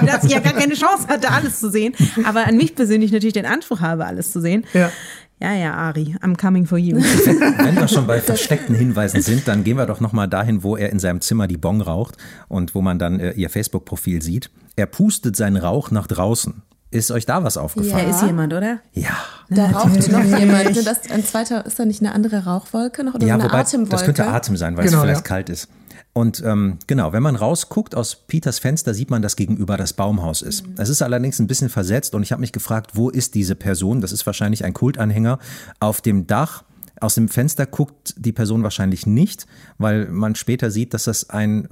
dass 0.06 0.22
ich 0.22 0.30
ja 0.30 0.38
gar 0.38 0.52
keine 0.52 0.74
Chance 0.74 1.08
hatte, 1.08 1.28
alles 1.32 1.58
zu 1.58 1.68
sehen. 1.68 1.94
Aber 2.24 2.46
an 2.46 2.56
mich 2.56 2.76
persönlich 2.76 3.10
natürlich 3.10 3.32
den 3.32 3.46
Anspruch 3.46 3.80
habe, 3.80 4.06
alles 4.06 4.30
zu 4.30 4.40
sehen. 4.40 4.64
Ja. 4.74 4.92
Ja, 5.40 5.54
ja, 5.54 5.74
Ari, 5.74 6.16
I'm 6.20 6.36
coming 6.36 6.66
for 6.66 6.78
you. 6.78 6.96
Wenn 6.98 7.76
wir 7.76 7.88
schon 7.88 8.06
bei 8.06 8.20
versteckten 8.20 8.76
Hinweisen 8.76 9.22
sind, 9.22 9.46
dann 9.46 9.62
gehen 9.64 9.76
wir 9.76 9.86
doch 9.86 10.00
nochmal 10.00 10.28
dahin, 10.28 10.62
wo 10.62 10.76
er 10.76 10.90
in 10.90 10.98
seinem 11.00 11.20
Zimmer 11.20 11.46
die 11.48 11.56
Bon 11.56 11.80
raucht 11.80 12.16
und 12.48 12.74
wo 12.76 12.80
man 12.80 12.98
dann 12.98 13.18
äh, 13.20 13.32
ihr 13.32 13.50
Facebook-Profil 13.50 14.22
sieht. 14.22 14.50
Er 14.76 14.86
pustet 14.86 15.36
seinen 15.36 15.56
Rauch 15.56 15.90
nach 15.90 16.06
draußen. 16.06 16.62
Ist 16.90 17.10
euch 17.10 17.26
da 17.26 17.44
was 17.44 17.54
Da 17.54 17.60
aufgefallen? 17.60 18.08
ist 18.10 18.22
jemand, 18.22 18.52
oder? 18.54 18.78
Ja. 18.94 19.10
Da 19.50 19.66
raucht 19.70 20.10
noch 20.10 20.24
jemand. 20.24 20.74
Ne, 20.74 20.82
Das, 20.84 21.10
ein 21.10 21.24
zweiter, 21.24 21.66
ist 21.66 21.78
da 21.78 21.84
nicht 21.84 22.00
eine 22.00 22.12
andere 22.14 22.44
Rauchwolke 22.44 23.04
noch 23.04 23.14
oder 23.14 23.26
Ja, 23.26 23.34
so 23.34 23.40
eine 23.42 23.50
wobei 23.50 23.60
Atemwolke? 23.60 23.90
das 23.90 24.04
könnte 24.04 24.26
Atem 24.26 24.56
sein, 24.56 24.76
weil 24.76 24.84
Genau, 24.86 24.98
es 24.98 25.02
vielleicht 25.02 25.20
ja. 25.20 25.26
kalt 25.26 25.48
ist. 25.50 25.68
Und 26.14 26.42
ähm, 26.44 26.78
genau, 26.86 27.12
wenn 27.12 27.22
man 27.22 27.36
rausguckt 27.36 27.94
aus 27.94 28.16
Peters 28.26 28.58
Fenster, 28.58 28.94
sieht 28.94 29.10
man, 29.10 29.20
dass 29.22 29.36
gegenüber 29.36 29.76
das 29.76 29.92
Baumhaus 29.92 30.42
ist. 30.42 30.66
Mhm. 30.66 30.74
Es 30.78 30.88
ist 30.88 31.02
allerdings 31.02 31.38
ein 31.38 31.46
bisschen 31.46 31.68
versetzt 31.68 32.14
und 32.14 32.22
ich 32.22 32.32
habe 32.32 32.40
mich 32.40 32.52
gefragt, 32.52 32.92
wo 32.94 33.10
ist 33.10 33.34
diese 33.34 33.54
Person? 33.54 34.00
Das 34.00 34.10
ist 34.10 34.24
wahrscheinlich 34.26 34.64
ein 34.64 34.72
Kultanhänger 34.72 35.38
auf 35.80 36.00
dem 36.00 36.26
Dach. 36.26 36.64
Aus 37.00 37.14
dem 37.14 37.28
Fenster 37.28 37.66
guckt 37.66 38.14
die 38.16 38.32
Person 38.32 38.62
wahrscheinlich 38.64 39.06
nicht, 39.06 39.46
weil 39.76 40.06
man 40.08 40.34
später 40.34 40.70
sieht, 40.70 40.94
dass 40.94 41.04
das 41.04 41.30
ein 41.30 41.68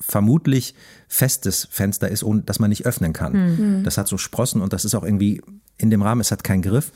vermutlich 0.00 0.74
festes 1.08 1.68
Fenster 1.70 2.08
ist 2.08 2.22
und 2.22 2.48
das 2.48 2.58
man 2.58 2.70
nicht 2.70 2.86
öffnen 2.86 3.12
kann. 3.12 3.32
Mhm. 3.32 3.84
Das 3.84 3.98
hat 3.98 4.08
so 4.08 4.18
Sprossen 4.18 4.60
und 4.62 4.72
das 4.72 4.84
ist 4.84 4.94
auch 4.94 5.04
irgendwie 5.04 5.42
in 5.76 5.90
dem 5.90 6.02
Rahmen, 6.02 6.20
es 6.20 6.30
hat 6.30 6.44
keinen 6.44 6.62
Griff. 6.62 6.92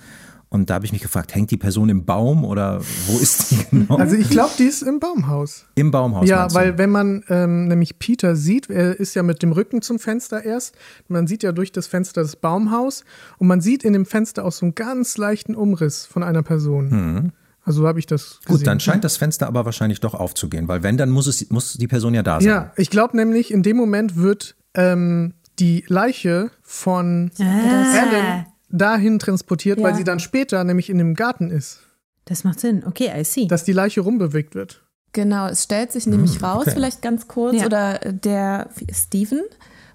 Und 0.55 0.71
da 0.71 0.75
habe 0.75 0.87
ich 0.87 0.93
mich 0.93 1.03
gefragt, 1.03 1.35
hängt 1.35 1.51
die 1.51 1.57
Person 1.57 1.89
im 1.89 2.05
Baum 2.05 2.45
oder 2.45 2.81
wo 3.09 3.19
ist 3.19 3.51
die 3.51 3.59
genau? 3.71 3.97
Also 3.97 4.15
ich 4.15 4.31
glaube, 4.31 4.53
die 4.57 4.65
ist 4.65 4.83
im 4.83 5.01
Baumhaus. 5.01 5.67
Im 5.75 5.91
Baumhaus. 5.91 6.29
Ja, 6.29 6.43
meinst 6.43 6.55
du? 6.55 6.61
weil 6.61 6.79
wenn 6.79 6.91
man 6.91 7.25
ähm, 7.29 7.67
nämlich 7.67 7.99
Peter 7.99 8.37
sieht, 8.37 8.71
er 8.71 9.01
ist 9.01 9.15
ja 9.15 9.25
mit 9.25 9.43
dem 9.43 9.51
Rücken 9.51 9.83
zum 9.83 9.99
Fenster 9.99 10.45
erst. 10.45 10.77
Man 11.09 11.27
sieht 11.27 11.43
ja 11.43 11.51
durch 11.51 11.73
das 11.73 11.89
Fenster 11.89 12.23
das 12.23 12.37
Baumhaus 12.37 13.05
und 13.39 13.49
man 13.49 13.61
sieht 13.61 13.83
in 13.83 13.95
dem 13.95 14.07
Fenster 14.07 14.45
auch 14.45 14.53
so 14.53 14.65
einen 14.65 14.77
ganz 14.77 15.17
leichten 15.17 15.57
Umriss 15.57 16.07
von 16.07 16.23
einer 16.23 16.45
Person. 16.45 17.33
Also 17.65 17.81
so 17.83 17.89
habe 17.89 17.99
ich 17.99 18.07
das 18.07 18.41
gesehen. 18.45 18.59
Gut, 18.59 18.67
dann 18.67 18.79
scheint 18.81 19.05
das 19.05 19.17
Fenster 19.17 19.47
aber 19.47 19.65
wahrscheinlich 19.65 20.01
doch 20.01 20.15
aufzugehen, 20.15 20.69
weil 20.69 20.83
wenn, 20.83 20.97
dann 20.97 21.11
muss, 21.11 21.27
es, 21.27 21.49
muss 21.51 21.73
die 21.75 21.89
Person 21.89 22.15
ja 22.15 22.23
da 22.23 22.41
sein. 22.41 22.49
Ja, 22.51 22.73
ich 22.77 22.91
glaube 22.91 23.17
nämlich, 23.17 23.51
in 23.51 23.63
dem 23.63 23.77
Moment 23.77 24.17
wird 24.17 24.55
ähm, 24.75 25.35
die 25.59 25.85
Leiche 25.89 26.51
von 26.63 27.31
Alan 27.39 28.47
dahin 28.71 29.19
transportiert, 29.19 29.79
weil 29.83 29.93
Ja. 29.93 29.97
sie 29.97 30.05
dann 30.05 30.21
später 30.21 30.63
nämlich 30.65 30.91
in 30.91 30.99
dem 30.99 31.15
Garten 31.15 31.51
ist, 31.51 31.81
Das 32.27 32.43
macht 32.45 32.61
Sinn. 32.61 32.85
Okay, 32.87 33.11
I 33.15 33.25
see. 33.25 33.47
dass 33.47 33.65
die 33.65 33.73
Leiche 33.73 34.01
rumbewegt 34.01 34.55
wird. 34.55 34.83
Genau, 35.13 35.47
es 35.47 35.63
stellt 35.63 35.93
sich 35.93 36.07
nämlich 36.07 36.43
raus, 36.43 36.63
okay. 36.63 36.73
vielleicht 36.75 37.01
ganz 37.03 37.29
kurz, 37.29 37.55
Ja. 37.61 37.67
oder 37.67 37.99
der 38.01 38.69
Steven 38.93 39.41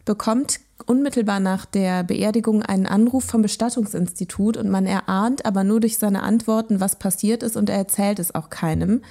bekommt 0.05 0.59
unmittelbar 0.85 1.39
nach 1.39 1.65
der 1.65 2.03
Beerdigung 2.03 2.63
einen 2.63 2.85
Anruf 2.85 3.25
vom 3.25 3.41
Bestattungsinstitut 3.41 4.57
und 4.57 4.69
man 4.69 4.85
erahnt 4.85 5.45
aber 5.45 5.63
nur 5.63 5.79
durch 5.79 5.97
seine 5.97 6.23
Antworten, 6.23 6.79
was 6.79 6.97
passiert 6.97 7.43
ist 7.43 7.57
und 7.57 7.69
er 7.69 7.77
erzählt 7.77 8.19
es 8.19 8.33
auch 8.35 8.49
keinem. 8.49 9.01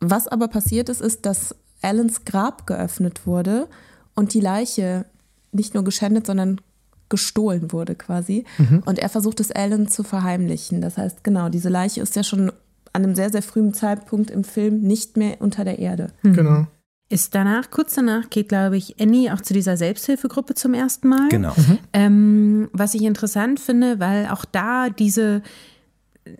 Was 0.00 0.28
aber 0.28 0.48
passiert 0.48 0.88
ist, 0.88 1.00
ist, 1.00 1.26
dass 1.26 1.54
Allens 1.82 2.24
Grab 2.24 2.66
geöffnet 2.66 3.26
wurde 3.26 3.68
und 4.14 4.34
die 4.34 4.40
Leiche 4.40 5.06
nicht 5.52 5.74
nur 5.74 5.84
geschändet, 5.84 6.26
sondern 6.26 6.60
gestohlen 7.08 7.72
wurde 7.72 7.96
quasi. 7.96 8.44
Und 8.86 8.98
er 8.98 9.08
versucht 9.08 9.40
es 9.40 9.50
Alan 9.50 9.88
zu 9.88 10.04
verheimlichen. 10.04 10.80
Das 10.80 10.96
heißt, 10.96 11.24
genau, 11.24 11.48
diese 11.48 11.68
Leiche 11.68 12.00
ist 12.00 12.16
ja 12.16 12.22
schon 12.22 12.50
an 12.92 13.04
einem 13.04 13.14
sehr, 13.14 13.30
sehr 13.30 13.42
frühen 13.42 13.74
Zeitpunkt 13.74 14.30
im 14.30 14.44
Film 14.44 14.80
nicht 14.80 15.16
mehr 15.16 15.36
unter 15.40 15.64
der 15.64 15.78
Erde. 15.78 16.12
Genau. 16.22 16.66
Ist 17.12 17.34
danach, 17.34 17.72
kurz 17.72 17.96
danach, 17.96 18.30
geht, 18.30 18.48
glaube 18.48 18.76
ich, 18.76 19.00
Annie 19.00 19.34
auch 19.34 19.40
zu 19.40 19.52
dieser 19.52 19.76
Selbsthilfegruppe 19.76 20.54
zum 20.54 20.74
ersten 20.74 21.08
Mal. 21.08 21.28
Genau. 21.28 21.52
Ähm, 21.92 22.68
was 22.72 22.94
ich 22.94 23.02
interessant 23.02 23.58
finde, 23.58 23.98
weil 23.98 24.28
auch 24.28 24.44
da 24.44 24.90
diese, 24.90 25.42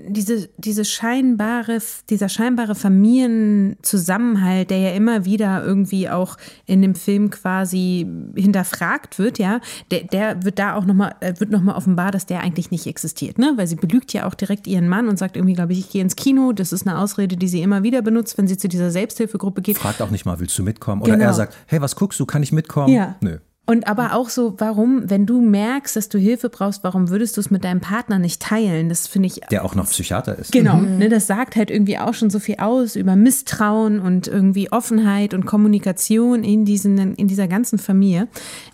diese, 0.09 0.49
diese 0.59 0.85
scheinbare, 0.85 1.79
dieser 2.11 2.29
scheinbare 2.29 2.75
Familienzusammenhalt, 2.75 4.71
der 4.71 4.79
ja 4.79 4.91
immer 4.91 5.25
wieder 5.25 5.65
irgendwie 5.65 6.09
auch 6.09 6.37
in 6.67 6.83
dem 6.83 6.95
Film 6.95 7.31
quasi 7.31 8.07
hinterfragt 8.37 9.19
wird, 9.19 9.39
ja, 9.39 9.61
der, 9.91 10.05
der 10.05 10.45
wird 10.45 10.59
da 10.59 10.75
auch 10.75 10.85
nochmal, 10.85 11.15
wird 11.39 11.51
nochmal 11.51 11.77
offenbar, 11.77 12.11
dass 12.11 12.27
der 12.27 12.41
eigentlich 12.41 12.71
nicht 12.71 12.87
existiert, 12.87 13.39
ne? 13.39 13.55
Weil 13.57 13.67
sie 13.67 13.77
belügt 13.77 14.13
ja 14.13 14.27
auch 14.27 14.35
direkt 14.35 14.67
ihren 14.67 14.89
Mann 14.89 15.09
und 15.09 15.19
sagt 15.19 15.37
irgendwie, 15.37 15.55
glaube 15.55 15.73
ich, 15.73 15.79
ich 15.81 15.91
gehe 15.91 16.03
ins 16.03 16.17
Kino. 16.17 16.53
Das 16.53 16.73
ist 16.73 16.87
eine 16.87 16.99
Ausrede, 16.99 17.37
die 17.37 17.49
sie 17.49 17.63
immer 17.63 17.83
wieder 17.83 18.03
benutzt, 18.03 18.37
wenn 18.39 18.47
sie 18.49 18.59
zu 18.59 18.69
dieser 18.69 18.91
Selbsthilfegruppe 18.91 19.63
geht. 19.63 19.79
Fragt 19.79 20.03
auch 20.03 20.11
nicht 20.11 20.25
mal, 20.27 20.39
willst 20.41 20.59
du 20.59 20.63
mitkommen? 20.63 21.03
Oder 21.03 21.13
Genau. 21.15 21.25
er 21.25 21.35
sagt, 21.35 21.57
hey, 21.67 21.81
was 21.81 21.97
guckst 21.97 22.21
du, 22.21 22.27
kann 22.27 22.43
ich 22.43 22.53
mitkommen? 22.53 22.93
Ja. 22.93 23.17
Nö. 23.21 23.39
Und 23.71 23.87
aber 23.87 24.15
auch 24.15 24.31
so, 24.31 24.55
warum, 24.59 25.09
wenn 25.09 25.27
du 25.27 25.41
merkst, 25.41 25.95
dass 25.95 26.09
du 26.09 26.19
Hilfe 26.19 26.49
brauchst, 26.49 26.83
warum 26.83 27.09
würdest 27.09 27.37
du 27.37 27.41
es 27.41 27.53
mit 27.53 27.63
deinem 27.63 27.81
Partner 27.81 28.19
nicht 28.19 28.43
teilen? 28.43 28.89
Das 28.89 29.07
finde 29.07 29.29
ich. 29.29 29.35
Der 29.53 29.65
auch 29.65 29.77
noch 29.77 29.89
Psychiater 29.89 30.37
ist. 30.37 30.51
Genau, 30.51 30.75
mhm. 30.75 30.99
ne, 30.99 31.09
das 31.09 31.29
sagt 31.29 31.55
halt 31.55 31.71
irgendwie 31.71 31.97
auch 31.97 32.15
schon 32.15 32.31
so 32.31 32.41
viel 32.41 32.57
aus 32.57 32.97
über 32.97 33.15
Misstrauen 33.15 34.01
und 34.01 34.27
irgendwie 34.27 34.73
Offenheit 34.73 35.35
und 35.35 35.47
Kommunikation 35.47 36.43
in, 36.43 36.65
diesen, 36.65 37.15
in 37.15 37.29
dieser 37.29 37.47
ganzen 37.47 37.79
Familie. 37.79 38.27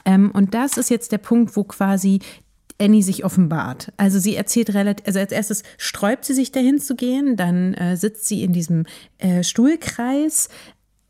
Ähm, 0.06 0.30
und 0.32 0.54
das 0.54 0.78
ist 0.78 0.88
jetzt 0.88 1.12
der 1.12 1.18
Punkt, 1.18 1.56
wo 1.56 1.64
quasi 1.64 2.20
Annie 2.80 3.02
sich 3.02 3.22
offenbart. 3.22 3.92
Also 3.98 4.18
sie 4.18 4.34
erzählt 4.34 4.72
relativ, 4.74 5.06
also 5.06 5.18
als 5.18 5.32
erstes 5.32 5.62
sträubt 5.78 6.24
sie 6.24 6.34
sich 6.34 6.52
dahin 6.52 6.78
zu 6.78 6.94
gehen, 6.94 7.36
dann 7.36 7.74
äh, 7.74 7.96
sitzt 7.96 8.28
sie 8.28 8.42
in 8.42 8.52
diesem 8.52 8.84
äh, 9.18 9.42
Stuhlkreis, 9.42 10.48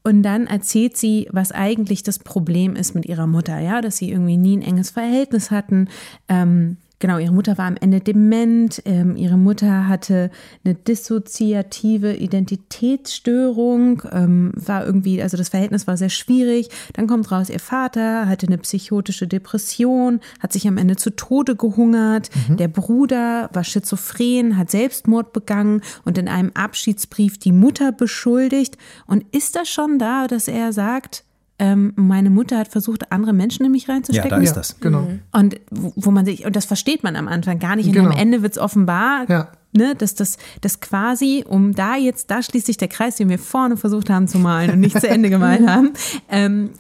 und 0.07 0.23
dann 0.23 0.47
erzählt 0.47 0.97
sie, 0.97 1.27
was 1.33 1.51
eigentlich 1.51 2.05
das 2.05 2.21
Problem 2.21 2.77
ist 2.77 2.95
mit 2.95 3.07
ihrer 3.07 3.27
Mutter, 3.27 3.59
ja, 3.59 3.81
dass 3.81 3.97
sie 3.97 4.13
irgendwie 4.13 4.37
nie 4.37 4.57
ein 4.57 4.63
enges 4.63 4.91
Verhältnis 4.91 5.51
hatten, 5.51 5.89
ähm, 6.29 6.77
Genau, 6.99 7.19
ihre 7.19 7.33
Mutter 7.33 7.59
war 7.59 7.67
am 7.67 7.77
Ende 7.79 8.01
dement. 8.01 8.81
Ähm, 8.87 9.17
ihre 9.17 9.37
Mutter 9.37 9.87
hatte 9.87 10.31
eine 10.65 10.75
dissoziative 10.75 12.15
Identitätsstörung, 12.15 14.03
ähm, 14.13 14.53
war 14.55 14.87
irgendwie, 14.87 15.21
also 15.23 15.37
das 15.37 15.51
Verhältnis 15.51 15.87
war 15.87 15.99
sehr 15.99 16.09
schwierig. 16.09 16.71
Dann 16.95 17.07
kommt 17.07 17.31
raus, 17.31 17.51
ihr 17.51 17.61
Vater 17.61 18.27
hatte 18.27 18.47
eine 18.47 18.57
psychotische 18.57 19.29
Depression, 19.29 20.21
hat 20.41 20.55
sich 20.55 20.67
am 20.67 20.79
Ende 20.79 20.97
zu 20.97 21.11
Tode 21.11 21.55
gehungert. 21.55 22.31
Mhm. 22.49 22.57
Der 22.57 22.69
Bruder 22.69 23.51
war 23.53 23.65
schizophren, 23.65 24.57
hat 24.57 24.71
Selbstmord 24.71 25.35
begangen 25.35 25.83
und 26.07 26.17
in 26.17 26.29
einem 26.29 26.53
Abschiedsbrief 26.55 27.37
die 27.37 27.53
Mutter 27.53 27.93
beschuldigt. 27.93 28.79
Und 29.07 29.27
ist 29.33 29.55
das 29.55 29.69
schon 29.69 29.99
da, 29.99 30.27
dass 30.29 30.49
er 30.49 30.73
sagt, 30.73 31.26
ähm, 31.59 31.93
meine 31.97 32.29
Mutter 32.29 32.59
hat 32.59 32.69
versucht, 32.69 33.11
andere 33.13 33.33
Menschen 33.33 33.65
in 33.65 33.73
mich 33.73 33.89
reinzustecken. 33.89 34.31
Ja, 34.31 34.37
da 34.37 34.43
ist 34.43 34.55
das. 34.55 34.79
Genau. 34.81 35.03
Mhm. 35.03 35.21
Und 35.33 35.61
wo, 35.71 35.93
wo 35.97 36.11
man 36.11 36.27
sich, 36.27 36.45
und 36.45 36.55
das 36.55 36.67
versteht 36.67 37.03
man 37.03 37.17
am 37.17 37.29
Anfang 37.29 37.59
gar 37.59 37.77
nicht. 37.77 37.87
Und 37.87 37.95
genau. 37.95 38.11
am 38.11 38.17
Ende 38.17 38.43
wird 38.43 38.53
es 38.53 38.59
offenbar, 38.59 39.29
ja. 39.29 39.49
ne, 39.73 39.95
dass 39.97 40.15
das, 40.15 40.37
das 40.61 40.81
quasi, 40.81 41.45
um 41.49 41.75
da 41.75 41.97
jetzt, 41.97 42.31
da 42.31 42.43
schließt 42.43 42.67
sich 42.67 42.77
der 42.77 42.89
Kreis, 42.89 43.17
den 43.17 43.31
wir 43.31 43.39
vorne 43.39 43.77
versucht 43.77 44.11
haben 44.11 44.29
zu 44.29 44.39
malen 44.39 44.71
und 44.71 44.81
nicht 44.81 45.01
zu 45.01 45.09
Ende 45.09 45.31
gemalt 45.31 45.67
haben, 45.67 45.93
ähm, 46.29 46.71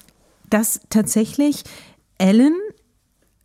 dass 0.51 0.81
tatsächlich 0.91 1.65
Ellen 2.19 2.55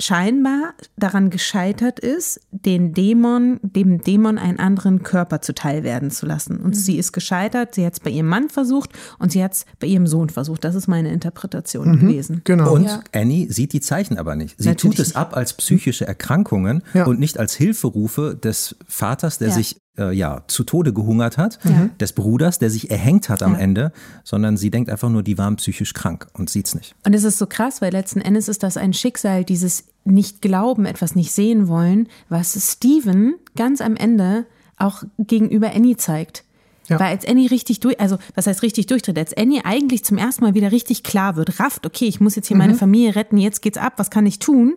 scheinbar 0.01 0.73
daran 0.97 1.29
gescheitert 1.29 1.99
ist, 1.99 2.41
den 2.51 2.93
Dämon, 2.93 3.59
dem 3.61 4.01
Dämon 4.01 4.37
einen 4.37 4.59
anderen 4.59 5.03
Körper 5.03 5.41
zuteil 5.41 5.83
werden 5.83 6.11
zu 6.11 6.25
lassen. 6.25 6.57
Und 6.57 6.69
mhm. 6.69 6.73
sie 6.73 6.97
ist 6.97 7.11
gescheitert, 7.11 7.75
sie 7.75 7.85
hat 7.85 7.93
es 7.93 7.99
bei 7.99 8.09
ihrem 8.09 8.27
Mann 8.27 8.49
versucht 8.49 8.91
und 9.19 9.31
sie 9.31 9.43
hat 9.43 9.53
es 9.53 9.65
bei 9.79 9.87
ihrem 9.87 10.07
Sohn 10.07 10.29
versucht. 10.29 10.63
Das 10.63 10.75
ist 10.75 10.87
meine 10.87 11.11
Interpretation 11.11 11.91
mhm, 11.91 11.99
gewesen. 11.99 12.41
Genau. 12.43 12.73
Und 12.73 12.85
ja. 12.85 13.01
Annie 13.13 13.51
sieht 13.51 13.73
die 13.73 13.81
Zeichen 13.81 14.17
aber 14.17 14.35
nicht. 14.35 14.55
Sie 14.57 14.67
Natürlich 14.67 14.97
tut 14.97 15.05
es 15.05 15.15
ab 15.15 15.35
als 15.35 15.53
psychische 15.53 16.07
Erkrankungen 16.07 16.83
ja. 16.93 17.05
und 17.05 17.19
nicht 17.19 17.39
als 17.39 17.53
Hilferufe 17.55 18.35
des 18.35 18.75
Vaters, 18.87 19.37
der 19.37 19.49
ja. 19.49 19.53
sich 19.53 19.77
äh, 19.97 20.13
ja, 20.13 20.43
zu 20.47 20.63
Tode 20.63 20.93
gehungert 20.93 21.37
hat, 21.37 21.59
ja. 21.63 21.89
des 21.99 22.13
Bruders, 22.13 22.59
der 22.59 22.69
sich 22.69 22.91
erhängt 22.91 23.29
hat 23.29 23.43
am 23.43 23.53
ja. 23.53 23.59
Ende, 23.59 23.91
sondern 24.23 24.57
sie 24.57 24.71
denkt 24.71 24.89
einfach 24.89 25.09
nur, 25.09 25.23
die 25.23 25.37
waren 25.37 25.57
psychisch 25.57 25.93
krank 25.93 26.27
und 26.33 26.49
sieht 26.49 26.67
es 26.67 26.75
nicht. 26.75 26.95
Und 27.05 27.13
es 27.13 27.23
ist 27.23 27.37
so 27.37 27.45
krass, 27.45 27.81
weil 27.81 27.91
letzten 27.91 28.21
Endes 28.21 28.47
ist 28.47 28.63
das 28.63 28.77
ein 28.77 28.93
Schicksal, 28.93 29.43
dieses 29.43 29.85
nicht 30.03 30.41
glauben, 30.41 30.85
etwas 30.85 31.15
nicht 31.15 31.31
sehen 31.31 31.67
wollen, 31.67 32.07
was 32.29 32.57
Steven 32.71 33.35
ganz 33.55 33.81
am 33.81 33.95
Ende 33.95 34.45
auch 34.77 35.03
gegenüber 35.19 35.73
Annie 35.75 35.97
zeigt. 35.97 36.43
Ja. 36.87 36.99
Weil 36.99 37.07
als 37.07 37.27
Annie 37.27 37.51
richtig 37.51 37.79
durch, 37.79 37.99
also 37.99 38.17
was 38.33 38.47
heißt 38.47 38.63
richtig 38.63 38.87
durchtritt, 38.87 39.17
als 39.17 39.37
Annie 39.37 39.63
eigentlich 39.63 40.03
zum 40.03 40.17
ersten 40.17 40.43
Mal 40.43 40.55
wieder 40.55 40.71
richtig 40.71 41.03
klar 41.03 41.35
wird, 41.35 41.59
rafft, 41.59 41.85
okay, 41.85 42.05
ich 42.05 42.19
muss 42.19 42.35
jetzt 42.35 42.47
hier 42.47 42.55
mhm. 42.55 42.63
meine 42.63 42.75
Familie 42.75 43.15
retten, 43.15 43.37
jetzt 43.37 43.61
geht's 43.61 43.77
ab, 43.77 43.93
was 43.97 44.09
kann 44.09 44.25
ich 44.25 44.39
tun? 44.39 44.75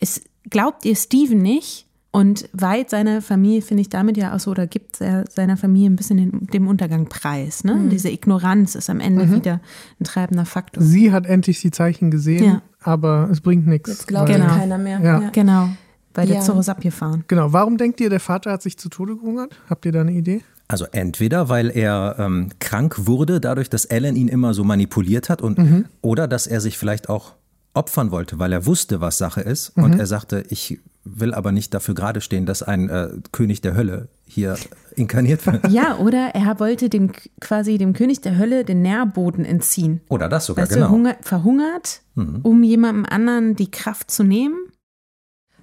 Es 0.00 0.22
glaubt 0.50 0.84
ihr 0.84 0.96
Steven 0.96 1.38
nicht 1.38 1.86
und 2.14 2.48
weiht 2.52 2.90
seine 2.90 3.20
Familie, 3.22 3.60
finde 3.60 3.80
ich, 3.80 3.88
damit 3.88 4.16
ja 4.16 4.36
auch 4.36 4.38
so, 4.38 4.52
oder 4.52 4.68
gibt 4.68 5.00
er 5.00 5.24
seiner 5.28 5.56
Familie 5.56 5.90
ein 5.90 5.96
bisschen 5.96 6.16
den, 6.16 6.46
dem 6.46 6.68
Untergang 6.68 7.08
preis. 7.08 7.64
Ne? 7.64 7.74
Mhm. 7.74 7.90
Diese 7.90 8.08
Ignoranz 8.08 8.76
ist 8.76 8.88
am 8.88 9.00
Ende 9.00 9.26
mhm. 9.26 9.34
wieder 9.34 9.60
ein 10.00 10.04
treibender 10.04 10.44
Faktor. 10.44 10.80
Sie 10.80 11.10
hat 11.10 11.26
endlich 11.26 11.60
die 11.60 11.72
Zeichen 11.72 12.12
gesehen, 12.12 12.44
ja. 12.44 12.62
aber 12.80 13.28
es 13.32 13.40
bringt 13.40 13.66
nichts. 13.66 13.88
Jetzt 13.88 14.06
glaubt 14.06 14.28
genau. 14.28 14.46
keiner 14.46 14.78
mehr. 14.78 15.00
Ja. 15.00 15.22
ja. 15.22 15.30
Genau, 15.30 15.70
weil 16.14 16.28
ja. 16.28 16.34
der 16.36 16.44
Zoro 16.44 16.60
ist 16.60 16.68
abgefahren. 16.68 17.24
Genau, 17.26 17.52
warum 17.52 17.78
denkt 17.78 18.00
ihr, 18.00 18.10
der 18.10 18.20
Vater 18.20 18.52
hat 18.52 18.62
sich 18.62 18.78
zu 18.78 18.88
Tode 18.88 19.16
gehungert? 19.16 19.58
Habt 19.68 19.84
ihr 19.84 19.90
da 19.90 20.02
eine 20.02 20.12
Idee? 20.12 20.42
Also 20.68 20.84
entweder, 20.92 21.48
weil 21.48 21.68
er 21.76 22.14
ähm, 22.20 22.50
krank 22.60 23.08
wurde, 23.08 23.40
dadurch, 23.40 23.70
dass 23.70 23.86
Ellen 23.86 24.14
ihn 24.14 24.28
immer 24.28 24.54
so 24.54 24.62
manipuliert 24.62 25.28
hat, 25.28 25.42
und 25.42 25.58
mhm. 25.58 25.86
oder 26.00 26.28
dass 26.28 26.46
er 26.46 26.60
sich 26.60 26.78
vielleicht 26.78 27.08
auch 27.08 27.34
opfern 27.74 28.12
wollte, 28.12 28.38
weil 28.38 28.52
er 28.52 28.66
wusste, 28.66 29.00
was 29.00 29.18
Sache 29.18 29.40
ist. 29.40 29.76
Mhm. 29.76 29.82
Und 29.82 29.98
er 29.98 30.06
sagte, 30.06 30.44
ich 30.48 30.78
will 31.04 31.34
aber 31.34 31.52
nicht 31.52 31.74
dafür 31.74 31.94
gerade 31.94 32.20
stehen, 32.20 32.46
dass 32.46 32.62
ein 32.62 32.88
äh, 32.88 33.10
König 33.32 33.60
der 33.60 33.76
Hölle 33.76 34.08
hier 34.26 34.56
inkarniert 34.96 35.46
wird. 35.46 35.70
Ja, 35.70 35.98
oder 35.98 36.34
er 36.34 36.58
wollte 36.58 36.88
dem 36.88 37.12
quasi 37.40 37.78
dem 37.78 37.92
König 37.92 38.20
der 38.22 38.38
Hölle 38.38 38.64
den 38.64 38.82
Nährboden 38.82 39.44
entziehen. 39.44 40.00
Oder 40.08 40.28
das 40.28 40.46
sogar, 40.46 40.64
weißt 40.64 40.74
genau. 40.74 40.90
Hunger, 40.90 41.16
verhungert, 41.20 42.00
mhm. 42.14 42.40
um 42.42 42.62
jemandem 42.62 43.04
anderen 43.04 43.56
die 43.56 43.70
Kraft 43.70 44.10
zu 44.10 44.24
nehmen. 44.24 44.56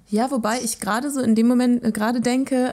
Ja, 0.08 0.30
wobei 0.30 0.60
ich 0.62 0.78
gerade 0.78 1.10
so 1.10 1.20
in 1.20 1.34
dem 1.34 1.48
Moment 1.48 1.84
äh, 1.84 1.90
gerade 1.90 2.20
denke, 2.20 2.72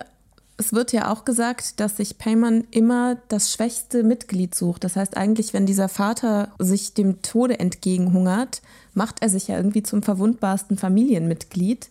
es 0.58 0.74
wird 0.74 0.92
ja 0.92 1.10
auch 1.10 1.24
gesagt, 1.24 1.80
dass 1.80 1.98
sich 1.98 2.18
Payman 2.18 2.66
immer 2.70 3.18
das 3.30 3.52
schwächste 3.52 4.04
Mitglied 4.04 4.54
sucht. 4.54 4.84
Das 4.84 4.98
heißt 4.98 5.16
eigentlich, 5.16 5.54
wenn 5.54 5.66
dieser 5.66 5.88
Vater 5.88 6.50
sich 6.60 6.94
dem 6.94 7.22
Tode 7.22 7.60
entgegenhungert, 7.60 8.62
macht 8.94 9.22
er 9.22 9.30
sich 9.30 9.48
ja 9.48 9.56
irgendwie 9.56 9.84
zum 9.84 10.04
verwundbarsten 10.04 10.78
Familienmitglied. 10.78 11.90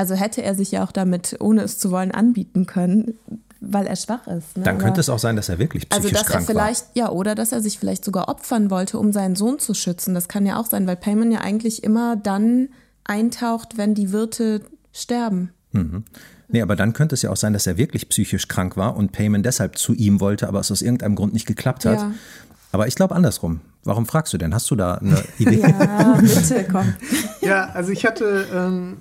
Also 0.00 0.14
hätte 0.14 0.42
er 0.42 0.54
sich 0.54 0.70
ja 0.70 0.82
auch 0.82 0.92
damit, 0.92 1.36
ohne 1.40 1.60
es 1.60 1.78
zu 1.78 1.90
wollen, 1.90 2.10
anbieten 2.10 2.64
können, 2.64 3.18
weil 3.60 3.86
er 3.86 3.96
schwach 3.96 4.26
ist. 4.28 4.56
Ne? 4.56 4.62
Dann 4.62 4.78
könnte 4.78 4.92
Aber, 4.92 5.00
es 5.00 5.10
auch 5.10 5.18
sein, 5.18 5.36
dass 5.36 5.50
er 5.50 5.58
wirklich 5.58 5.90
psychisch 5.90 6.06
also, 6.06 6.16
dass 6.16 6.26
krank 6.26 6.44
er 6.48 6.54
vielleicht, 6.54 6.86
war. 6.86 6.90
Ja, 6.94 7.10
oder 7.10 7.34
dass 7.34 7.52
er 7.52 7.60
sich 7.60 7.78
vielleicht 7.78 8.02
sogar 8.02 8.30
opfern 8.30 8.70
wollte, 8.70 8.98
um 8.98 9.12
seinen 9.12 9.36
Sohn 9.36 9.58
zu 9.58 9.74
schützen. 9.74 10.14
Das 10.14 10.26
kann 10.26 10.46
ja 10.46 10.58
auch 10.58 10.64
sein, 10.64 10.86
weil 10.86 10.96
Payman 10.96 11.30
ja 11.30 11.42
eigentlich 11.42 11.84
immer 11.84 12.16
dann 12.16 12.70
eintaucht, 13.04 13.76
wenn 13.76 13.94
die 13.94 14.10
Wirte 14.10 14.62
sterben. 14.94 15.50
Mhm. 15.72 16.04
Nee, 16.48 16.62
aber 16.62 16.76
dann 16.76 16.94
könnte 16.94 17.14
es 17.14 17.20
ja 17.20 17.28
auch 17.28 17.36
sein, 17.36 17.52
dass 17.52 17.66
er 17.66 17.76
wirklich 17.76 18.08
psychisch 18.08 18.48
krank 18.48 18.78
war 18.78 18.96
und 18.96 19.12
Payman 19.12 19.42
deshalb 19.42 19.76
zu 19.76 19.92
ihm 19.92 20.18
wollte, 20.18 20.48
aber 20.48 20.60
es 20.60 20.72
aus 20.72 20.80
irgendeinem 20.80 21.14
Grund 21.14 21.34
nicht 21.34 21.44
geklappt 21.46 21.84
hat. 21.84 21.98
Ja. 21.98 22.12
Aber 22.72 22.88
ich 22.88 22.94
glaube 22.94 23.14
andersrum. 23.14 23.60
Warum 23.84 24.06
fragst 24.06 24.32
du 24.32 24.38
denn? 24.38 24.54
Hast 24.54 24.70
du 24.70 24.76
da 24.76 24.94
eine 24.94 25.22
Idee? 25.38 25.60
ja, 25.60 26.18
bitte, 26.18 26.66
komm. 26.72 26.94
Ja, 27.42 27.68
also 27.74 27.92
ich 27.92 28.06
hatte 28.06 28.46
ähm, 28.50 28.96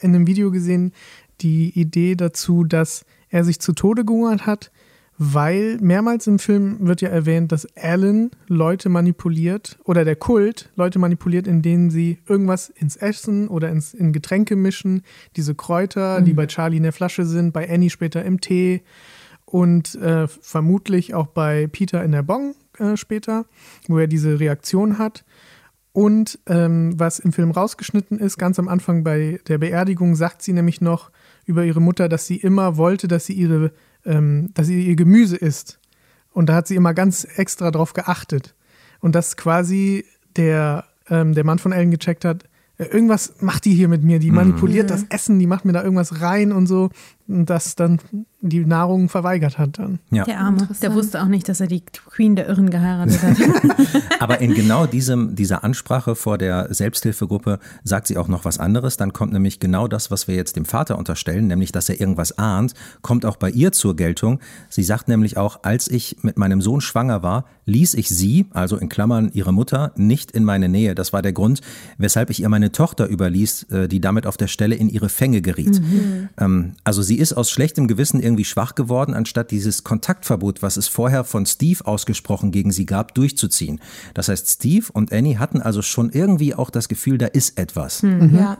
in 0.00 0.14
einem 0.14 0.26
Video 0.26 0.50
gesehen 0.50 0.92
die 1.40 1.78
Idee 1.78 2.14
dazu, 2.14 2.64
dass 2.64 3.04
er 3.30 3.44
sich 3.44 3.60
zu 3.60 3.72
Tode 3.72 4.04
gehungert 4.04 4.46
hat, 4.46 4.70
weil 5.18 5.78
mehrmals 5.80 6.28
im 6.28 6.38
Film 6.38 6.86
wird 6.86 7.00
ja 7.00 7.08
erwähnt, 7.08 7.50
dass 7.50 7.66
Alan 7.76 8.30
Leute 8.46 8.88
manipuliert 8.88 9.78
oder 9.84 10.04
der 10.04 10.14
Kult 10.14 10.70
Leute 10.76 11.00
manipuliert, 11.00 11.48
indem 11.48 11.90
sie 11.90 12.18
irgendwas 12.28 12.70
ins 12.70 12.96
Essen 12.96 13.48
oder 13.48 13.68
ins, 13.68 13.94
in 13.94 14.12
Getränke 14.12 14.54
mischen. 14.54 15.02
Diese 15.34 15.56
Kräuter, 15.56 16.20
mhm. 16.20 16.24
die 16.24 16.34
bei 16.34 16.46
Charlie 16.46 16.76
in 16.76 16.84
der 16.84 16.92
Flasche 16.92 17.24
sind, 17.24 17.52
bei 17.52 17.68
Annie 17.68 17.90
später 17.90 18.24
im 18.24 18.40
Tee 18.40 18.82
und 19.44 19.96
äh, 19.96 20.28
vermutlich 20.28 21.14
auch 21.14 21.26
bei 21.26 21.66
Peter 21.66 22.04
in 22.04 22.12
der 22.12 22.22
Bong 22.22 22.54
äh, 22.78 22.96
später, 22.96 23.46
wo 23.88 23.98
er 23.98 24.06
diese 24.06 24.38
Reaktion 24.38 24.98
hat. 24.98 25.24
Und 25.98 26.38
ähm, 26.46 26.92
was 26.96 27.18
im 27.18 27.32
Film 27.32 27.50
rausgeschnitten 27.50 28.20
ist, 28.20 28.38
ganz 28.38 28.60
am 28.60 28.68
Anfang 28.68 29.02
bei 29.02 29.40
der 29.48 29.58
Beerdigung, 29.58 30.14
sagt 30.14 30.42
sie 30.42 30.52
nämlich 30.52 30.80
noch 30.80 31.10
über 31.44 31.64
ihre 31.64 31.80
Mutter, 31.80 32.08
dass 32.08 32.24
sie 32.24 32.36
immer 32.36 32.76
wollte, 32.76 33.08
dass 33.08 33.26
sie 33.26 33.32
ihre, 33.32 33.72
ähm, 34.06 34.50
dass 34.54 34.68
sie 34.68 34.86
ihr 34.86 34.94
Gemüse 34.94 35.34
isst. 35.34 35.80
Und 36.30 36.48
da 36.48 36.54
hat 36.54 36.68
sie 36.68 36.76
immer 36.76 36.94
ganz 36.94 37.24
extra 37.24 37.72
drauf 37.72 37.94
geachtet. 37.94 38.54
Und 39.00 39.16
dass 39.16 39.36
quasi 39.36 40.04
der, 40.36 40.84
ähm, 41.10 41.34
der 41.34 41.42
Mann 41.42 41.58
von 41.58 41.72
Ellen 41.72 41.90
gecheckt 41.90 42.24
hat, 42.24 42.44
äh, 42.76 42.84
irgendwas 42.84 43.34
macht 43.40 43.64
die 43.64 43.74
hier 43.74 43.88
mit 43.88 44.04
mir, 44.04 44.20
die 44.20 44.30
mhm. 44.30 44.36
manipuliert 44.36 44.84
mhm. 44.84 44.90
das 44.90 45.04
Essen, 45.08 45.40
die 45.40 45.48
macht 45.48 45.64
mir 45.64 45.72
da 45.72 45.82
irgendwas 45.82 46.20
rein 46.20 46.52
und 46.52 46.68
so, 46.68 46.90
das 47.28 47.76
dann 47.76 48.00
die 48.40 48.64
Nahrung 48.64 49.08
verweigert 49.08 49.58
hat 49.58 49.78
dann. 49.78 49.98
Ja. 50.10 50.24
Der 50.24 50.40
Arme, 50.40 50.68
der 50.80 50.94
wusste 50.94 51.20
auch 51.20 51.26
nicht, 51.26 51.48
dass 51.48 51.60
er 51.60 51.66
die 51.66 51.80
Queen 51.80 52.36
der 52.36 52.48
Irren 52.48 52.70
geheiratet 52.70 53.20
hat. 53.22 53.36
Aber 54.20 54.40
in 54.40 54.54
genau 54.54 54.86
diesem, 54.86 55.34
dieser 55.34 55.62
Ansprache 55.62 56.14
vor 56.14 56.38
der 56.38 56.72
Selbsthilfegruppe 56.72 57.58
sagt 57.84 58.06
sie 58.06 58.16
auch 58.16 58.28
noch 58.28 58.44
was 58.44 58.58
anderes. 58.58 58.96
Dann 58.96 59.12
kommt 59.12 59.32
nämlich 59.32 59.60
genau 59.60 59.88
das, 59.88 60.10
was 60.10 60.26
wir 60.26 60.36
jetzt 60.36 60.56
dem 60.56 60.64
Vater 60.64 60.96
unterstellen, 60.96 61.48
nämlich, 61.48 61.72
dass 61.72 61.88
er 61.88 62.00
irgendwas 62.00 62.38
ahnt, 62.38 62.74
kommt 63.02 63.26
auch 63.26 63.36
bei 63.36 63.50
ihr 63.50 63.72
zur 63.72 63.94
Geltung. 63.96 64.40
Sie 64.70 64.84
sagt 64.84 65.08
nämlich 65.08 65.36
auch, 65.36 65.64
als 65.64 65.88
ich 65.88 66.18
mit 66.22 66.38
meinem 66.38 66.62
Sohn 66.62 66.80
schwanger 66.80 67.22
war, 67.22 67.44
ließ 67.66 67.94
ich 67.94 68.08
sie, 68.08 68.46
also 68.52 68.78
in 68.78 68.88
Klammern 68.88 69.30
ihre 69.34 69.52
Mutter, 69.52 69.92
nicht 69.96 70.30
in 70.30 70.44
meine 70.44 70.68
Nähe. 70.70 70.94
Das 70.94 71.12
war 71.12 71.20
der 71.20 71.32
Grund, 71.32 71.60
weshalb 71.98 72.30
ich 72.30 72.40
ihr 72.40 72.48
meine 72.48 72.72
Tochter 72.72 73.06
überließ, 73.08 73.64
äh, 73.64 73.88
die 73.88 74.00
damit 74.00 74.26
auf 74.26 74.38
der 74.38 74.46
Stelle 74.46 74.76
in 74.76 74.88
ihre 74.88 75.10
Fänge 75.10 75.42
geriet. 75.42 75.80
Mhm. 75.80 76.28
Ähm, 76.38 76.72
also 76.84 77.02
sie 77.02 77.17
sie 77.17 77.17
ist 77.18 77.32
aus 77.32 77.50
schlechtem 77.50 77.88
Gewissen 77.88 78.20
irgendwie 78.20 78.44
schwach 78.44 78.74
geworden, 78.74 79.14
anstatt 79.14 79.50
dieses 79.50 79.84
Kontaktverbot, 79.84 80.62
was 80.62 80.76
es 80.76 80.88
vorher 80.88 81.24
von 81.24 81.46
Steve 81.46 81.84
ausgesprochen 81.86 82.50
gegen 82.50 82.72
sie 82.72 82.86
gab, 82.86 83.14
durchzuziehen. 83.14 83.80
Das 84.14 84.28
heißt, 84.28 84.48
Steve 84.48 84.86
und 84.92 85.12
Annie 85.12 85.38
hatten 85.38 85.60
also 85.60 85.82
schon 85.82 86.10
irgendwie 86.10 86.54
auch 86.54 86.70
das 86.70 86.88
Gefühl, 86.88 87.18
da 87.18 87.26
ist 87.26 87.58
etwas. 87.58 88.02
Mhm. 88.02 88.36
Ja. 88.36 88.58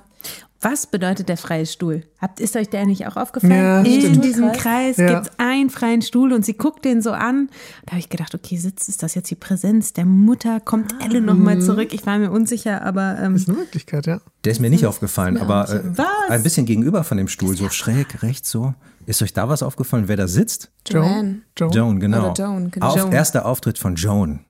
Was 0.61 0.87
bedeutet 0.89 1.29
der 1.29 1.37
freie 1.37 1.67
Stuhl? 1.67 2.03
Habt, 2.21 2.41
ist 2.41 2.57
euch 2.57 2.69
der 2.69 2.85
nicht 2.85 3.07
auch 3.07 3.17
aufgefallen? 3.17 3.53
Ja, 3.53 3.81
In 3.83 4.01
stimmt. 4.01 4.25
diesem 4.25 4.51
Kreis 4.53 4.97
Ja. 4.97 5.07
gibt 5.07 5.27
es 5.29 5.39
einen 5.39 5.71
freien 5.71 6.03
Stuhl 6.03 6.33
und 6.33 6.45
sie 6.45 6.55
guckt 6.55 6.85
den 6.85 7.01
so 7.01 7.13
an. 7.13 7.49
Da 7.87 7.93
habe 7.93 8.01
ich 8.01 8.09
gedacht, 8.09 8.35
okay, 8.35 8.57
sitzt, 8.57 8.89
ist 8.89 9.05
das 9.05 9.15
jetzt 9.15 9.31
die 9.31 9.37
Präsenz 9.37 9.93
der 9.93 10.05
Mutter? 10.05 10.59
Kommt 10.59 10.93
Elle 11.01 11.21
nochmal 11.21 11.61
zurück? 11.61 11.93
Ich 11.93 12.05
war 12.07 12.19
mir 12.19 12.33
unsicher, 12.33 12.83
aber 12.83 13.19
ähm, 13.23 13.37
Ist 13.37 13.49
eine 13.49 13.59
Möglichkeit, 13.59 14.07
ja. 14.09 14.21
Der 14.45 14.51
ist 14.53 14.61
mir 14.61 14.71
nicht 14.71 14.85
aufgefallen, 14.85 15.35
mir 15.35 15.43
aber 15.43 15.69
äh, 15.71 15.81
Was? 15.97 16.07
ein 16.29 16.43
bisschen 16.43 16.67
gegenüber 16.67 17.05
von 17.05 17.19
dem 17.19 17.29
Stuhl, 17.29 17.57
so 17.57 17.69
schräg, 17.71 18.23
rechts 18.25 18.51
so. 18.51 18.75
Ist 19.07 19.23
euch 19.23 19.33
da 19.33 19.49
was 19.49 19.63
aufgefallen, 19.63 20.09
wer 20.09 20.17
da 20.17 20.27
sitzt? 20.27 20.73
Joanne. 20.89 21.43
Joan. 21.57 21.71
Joan, 21.73 22.01
genau. 22.01 22.35
Joan, 22.37 22.71
genau. 22.73 22.87
Auf. 22.87 23.13
Erster 23.13 23.47
Auftritt 23.47 23.79
von 23.79 23.95
Joan. 23.95 24.41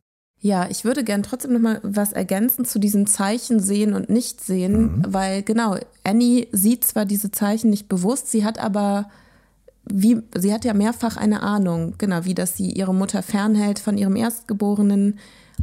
Ja, 0.41 0.68
ich 0.70 0.84
würde 0.84 1.03
gern 1.03 1.24
trotzdem 1.24 1.53
noch 1.53 1.61
mal 1.61 1.80
was 1.82 2.12
ergänzen 2.12 2.64
zu 2.64 2.78
diesen 2.78 3.07
Zeichen 3.09 3.59
sehen 3.59 3.93
und 3.93 4.09
nicht 4.09 4.41
sehen, 4.41 5.05
weil 5.09 5.43
genau, 5.43 5.76
Annie 6.05 6.47
sieht 6.53 6.84
zwar 6.84 7.07
diese 7.07 7.32
Zeichen 7.32 7.70
nicht 7.70 7.89
bewusst, 7.89 8.30
sie 8.30 8.45
hat 8.45 8.59
aber 8.59 9.11
wie 9.91 10.22
sie 10.36 10.53
hat 10.53 10.64
ja 10.64 10.74
mehrfach 10.74 11.16
eine 11.16 11.43
Ahnung, 11.43 11.95
genau, 11.99 12.24
wie 12.24 12.34
dass 12.34 12.57
sie 12.57 12.70
ihre 12.70 12.95
Mutter 12.95 13.22
fernhält 13.22 13.78
von 13.78 13.99
ihrem 13.99 14.16
Erstgeborenen, 14.16 15.18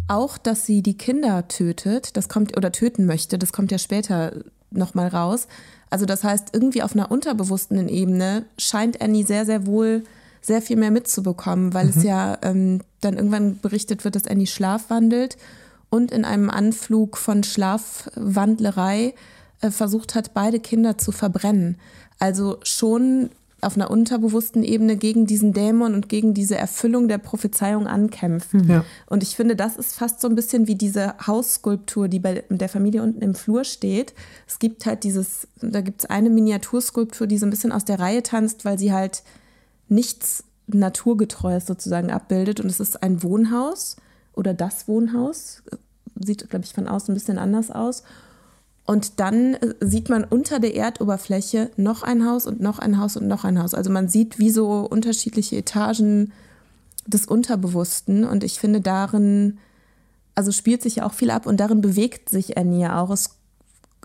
auch 0.07 0.37
dass 0.37 0.65
sie 0.65 0.81
die 0.81 0.97
Kinder 0.97 1.47
tötet, 1.47 2.17
das 2.17 2.27
kommt 2.27 2.57
oder 2.57 2.71
töten 2.71 3.05
möchte, 3.05 3.37
das 3.37 3.53
kommt 3.53 3.71
ja 3.71 3.77
später 3.77 4.33
noch 4.71 4.93
mal 4.93 5.07
raus. 5.07 5.47
Also 5.89 6.05
das 6.05 6.23
heißt, 6.23 6.49
irgendwie 6.53 6.83
auf 6.83 6.93
einer 6.93 7.11
unterbewussten 7.11 7.87
Ebene 7.87 8.45
scheint 8.57 9.01
Annie 9.01 9.25
sehr 9.25 9.45
sehr 9.45 9.65
wohl 9.65 10.03
sehr 10.45 10.61
viel 10.61 10.77
mehr 10.77 10.91
mitzubekommen, 10.91 11.73
weil 11.73 11.89
es 11.89 12.03
ja 12.03 12.37
ähm, 12.41 12.81
dann 13.01 13.15
irgendwann 13.17 13.59
berichtet 13.59 14.03
wird, 14.03 14.15
dass 14.15 14.27
Annie 14.27 14.47
schlafwandelt 14.47 15.37
und 15.89 16.11
in 16.11 16.25
einem 16.25 16.49
Anflug 16.49 17.17
von 17.17 17.43
Schlafwandlerei 17.43 19.13
äh, 19.61 19.71
versucht 19.71 20.15
hat, 20.15 20.33
beide 20.33 20.59
Kinder 20.59 20.97
zu 20.97 21.11
verbrennen. 21.11 21.77
Also 22.19 22.57
schon 22.63 23.29
auf 23.61 23.75
einer 23.75 23.89
unterbewussten 23.89 24.63
Ebene 24.63 24.95
gegen 24.95 25.25
diesen 25.25 25.51
Dämon 25.51 25.95
und 25.95 26.07
gegen 26.07 26.33
diese 26.33 26.55
Erfüllung 26.55 27.07
der 27.07 27.17
Prophezeiung 27.17 27.87
ankämpft. 27.87 28.49
Ja. 28.67 28.85
Und 29.07 29.23
ich 29.23 29.35
finde, 29.35 29.55
das 29.55 29.75
ist 29.75 29.95
fast 29.95 30.21
so 30.21 30.27
ein 30.27 30.35
bisschen 30.35 30.67
wie 30.67 30.75
diese 30.75 31.15
Hausskulptur, 31.25 32.07
die 32.07 32.19
bei 32.19 32.43
der 32.49 32.69
Familie 32.69 33.01
unten 33.01 33.21
im 33.21 33.33
Flur 33.33 33.63
steht. 33.63 34.13
Es 34.47 34.59
gibt 34.59 34.85
halt 34.85 35.03
dieses, 35.03 35.47
da 35.61 35.81
gibt 35.81 36.03
es 36.03 36.09
eine 36.09 36.29
Miniaturskulptur, 36.29 37.25
die 37.25 37.39
so 37.39 37.47
ein 37.47 37.49
bisschen 37.49 37.71
aus 37.71 37.85
der 37.85 37.99
Reihe 37.99 38.21
tanzt, 38.21 38.65
weil 38.65 38.77
sie 38.77 38.93
halt 38.93 39.23
nichts 39.87 40.43
Naturgetreues 40.67 41.65
sozusagen 41.65 42.11
abbildet. 42.11 42.59
Und 42.59 42.67
es 42.67 42.79
ist 42.79 43.01
ein 43.03 43.23
Wohnhaus 43.23 43.97
oder 44.33 44.53
das 44.53 44.87
Wohnhaus. 44.87 45.63
Sieht, 46.19 46.49
glaube 46.49 46.65
ich, 46.65 46.73
von 46.73 46.87
außen 46.87 47.11
ein 47.11 47.15
bisschen 47.15 47.37
anders 47.37 47.71
aus. 47.71 48.03
Und 48.85 49.19
dann 49.19 49.55
äh, 49.55 49.73
sieht 49.81 50.09
man 50.09 50.23
unter 50.23 50.59
der 50.59 50.75
Erdoberfläche 50.75 51.71
noch 51.75 52.03
ein 52.03 52.27
Haus 52.27 52.45
und 52.45 52.61
noch 52.61 52.79
ein 52.79 52.99
Haus 52.99 53.17
und 53.17 53.27
noch 53.27 53.43
ein 53.43 53.61
Haus. 53.61 53.73
Also 53.73 53.89
man 53.89 54.07
sieht 54.07 54.39
wie 54.39 54.51
so 54.51 54.81
unterschiedliche 54.81 55.57
Etagen 55.57 56.31
des 57.07 57.25
Unterbewussten. 57.25 58.23
Und 58.23 58.43
ich 58.43 58.59
finde 58.59 58.81
darin, 58.81 59.57
also 60.35 60.51
spielt 60.51 60.81
sich 60.81 60.97
ja 60.97 61.05
auch 61.05 61.13
viel 61.13 61.31
ab 61.31 61.47
und 61.47 61.59
darin 61.59 61.81
bewegt 61.81 62.29
sich 62.29 62.57
Annie 62.57 62.95
auch. 62.95 63.09
Es 63.09 63.34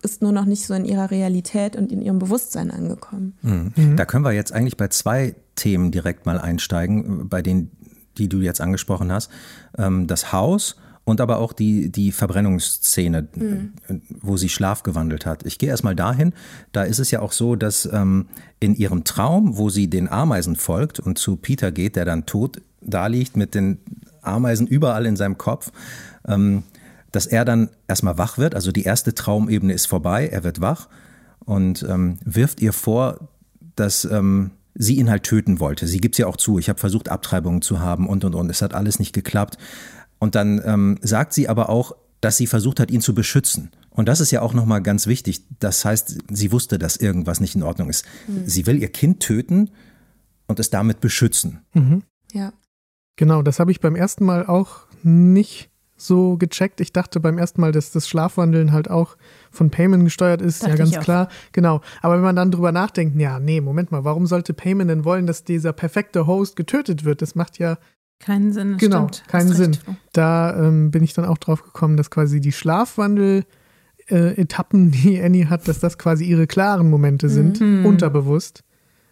ist 0.03 0.23
nur 0.23 0.33
noch 0.33 0.45
nicht 0.45 0.67
so 0.67 0.75
in 0.75 0.85
ihrer 0.85 1.11
Realität 1.11 1.77
und 1.77 1.93
in 1.93 2.03
ihrem 2.03 2.19
Bewusstsein 2.19 2.71
angekommen. 2.71 3.35
Mhm. 3.43 3.97
Da 3.97 4.05
können 4.05 4.25
wir 4.25 4.33
jetzt 4.33 4.53
eigentlich 4.53 4.77
bei 4.77 4.89
zwei 4.89 5.35
Themen 5.57 5.91
direkt 5.91 6.27
mal 6.27 6.39
einsteigen, 6.39 7.29
bei 7.29 7.43
denen, 7.43 7.71
die 8.19 8.29
du 8.29 8.41
jetzt 8.41 8.61
angesprochen 8.61 9.13
hast. 9.13 9.31
Ähm, 9.77 10.07
Das 10.07 10.33
Haus 10.33 10.77
und 11.05 11.21
aber 11.21 11.39
auch 11.39 11.53
die, 11.53 11.91
die 11.91 12.13
Verbrennungsszene, 12.13 13.29
äh, 13.89 13.95
wo 14.21 14.37
sie 14.37 14.49
Schlaf 14.49 14.83
gewandelt 14.83 15.27
hat. 15.27 15.45
Ich 15.45 15.59
gehe 15.59 15.69
erstmal 15.69 15.97
dahin. 15.97 16.33
Da 16.73 16.85
ist 16.85 16.99
es 16.99 17.11
ja 17.11 17.21
auch 17.21 17.33
so, 17.33 17.57
dass 17.57 17.89
ähm, 17.93 18.27
in 18.61 18.75
ihrem 18.75 19.05
Traum, 19.05 19.57
wo 19.57 19.71
sie 19.71 19.89
den 19.89 20.09
Ameisen 20.09 20.57
folgt 20.57 21.01
und 21.01 21.19
zu 21.19 21.37
Peter 21.37 21.73
geht, 21.73 21.97
der 21.97 22.05
dann 22.05 22.27
tot 22.27 22.61
da 22.81 23.09
liegt 23.09 23.37
mit 23.37 23.55
den 23.55 23.79
Ameisen 24.23 24.67
überall 24.67 25.07
in 25.07 25.17
seinem 25.17 25.37
Kopf, 25.37 25.73
ähm, 26.27 26.63
dass 27.13 27.27
er 27.27 27.45
dann 27.45 27.71
erstmal 27.89 28.19
wach 28.19 28.39
wird. 28.39 28.55
Also 28.55 28.73
die 28.73 28.85
erste 28.85 29.15
Traumebene 29.15 29.73
ist 29.73 29.87
vorbei, 29.87 30.29
er 30.29 30.45
wird 30.45 30.61
wach 30.61 30.89
und 31.45 31.85
ähm, 31.89 32.19
wirft 32.25 32.61
ihr 32.61 32.73
vor, 32.73 33.29
dass 33.77 34.05
ähm, 34.05 34.53
sie 34.75 34.97
ihn 34.97 35.11
halt 35.11 35.25
töten 35.25 35.61
wollte. 35.61 35.87
Sie 35.87 36.01
gibt 36.01 36.15
es 36.15 36.19
ja 36.19 36.27
auch 36.27 36.37
zu. 36.37 36.59
Ich 36.59 36.69
habe 36.69 36.79
versucht, 36.79 37.09
Abtreibungen 37.09 37.63
zu 37.63 37.81
haben 37.81 38.09
und 38.09 38.25
und 38.25 38.35
und. 38.35 38.51
Es 38.51 38.63
hat 38.63 38.75
alles 38.75 38.99
nicht 38.99 39.13
geklappt. 39.13 39.59
Und 40.19 40.35
dann 40.35 40.61
ähm, 40.65 40.99
sagt 41.03 41.33
sie 41.33 41.49
aber 41.49 41.69
auch, 41.69 41.93
dass 42.21 42.37
sie 42.37 42.47
versucht 42.47 42.81
hat, 42.81 42.91
ihn 42.91 43.01
zu 43.01 43.15
beschützen. 43.15 43.71
Und 43.91 44.07
das 44.07 44.21
ist 44.21 44.31
ja 44.31 44.43
auch 44.43 44.55
nochmal 44.55 44.83
ganz 44.83 45.07
wichtig. 45.07 45.43
Das 45.59 45.85
heißt, 45.85 46.19
sie 46.31 46.53
wusste, 46.53 46.79
dass 46.79 46.97
irgendwas 46.97 47.41
nicht 47.41 47.57
in 47.57 47.63
Ordnung 47.63 47.89
ist. 47.89 48.05
Sie 48.47 48.67
will 48.67 48.81
ihr 48.81 48.93
Kind 48.93 49.21
töten 49.21 49.71
und 50.47 50.61
es 50.61 50.71
damit 50.71 51.01
beschützen. 51.01 51.61
Ja. 52.33 52.53
Genau, 53.17 53.43
das 53.43 53.59
habe 53.59 53.71
ich 53.71 53.81
beim 53.81 53.97
ersten 53.97 54.25
Mal 54.25 54.47
auch 54.47 54.87
nicht 55.03 55.71
so 56.01 56.37
gecheckt. 56.37 56.81
Ich 56.81 56.93
dachte 56.93 57.21
beim 57.21 57.39
ersten 57.39 57.61
Mal, 57.61 57.73
dass 57.73 57.93
das 57.93 58.09
Schlafwandeln 58.09 58.73
halt 58.73 58.91
auch 58.91 59.17
von 59.51 59.71
Payman 59.71 60.05
gesteuert 60.05 60.43
ist. 60.43 60.63
Dachte 60.63 60.73
ja, 60.73 60.77
ganz 60.79 60.99
klar. 61.01 61.29
Genau. 61.53 61.81
Aber 62.03 62.15
wenn 62.15 62.23
man 62.23 62.37
dann 62.37 62.51
drüber 62.51 62.73
nachdenkt, 62.73 63.19
ja, 63.21 63.39
nee, 63.39 63.61
Moment 63.61 63.93
mal, 63.93 64.05
warum 64.05 64.27
sollte 64.27 64.55
Payman 64.55 64.89
denn 64.89 65.05
wollen, 65.05 65.27
dass 65.27 65.45
dieser 65.45 65.73
perfekte 65.73 66.27
Host 66.27 66.57
getötet 66.57 67.05
wird? 67.05 67.23
Das 67.23 67.35
macht 67.35 67.59
ja 67.59 67.79
keinen 68.19 68.53
Sinn. 68.53 68.73
das 68.73 68.81
Genau, 68.81 69.09
stimmt. 69.09 69.29
keinen 69.29 69.53
Sinn. 69.53 69.77
Da 70.13 70.57
ähm, 70.57 70.91
bin 70.91 71.03
ich 71.03 71.15
dann 71.15 71.25
auch 71.25 71.39
drauf 71.39 71.63
gekommen, 71.63 71.97
dass 71.97 72.11
quasi 72.11 72.41
die 72.41 72.53
Schlafwandel-Etappen, 72.53 73.47
die 74.93 75.21
Annie 75.23 75.49
hat, 75.49 75.69
dass 75.69 75.81
das 75.81 75.99
quasi 75.99 76.25
ihre 76.25 76.47
klaren 76.47 76.91
Momente 76.91 77.29
sind, 77.29 77.61
unterbewusst. 77.61 78.63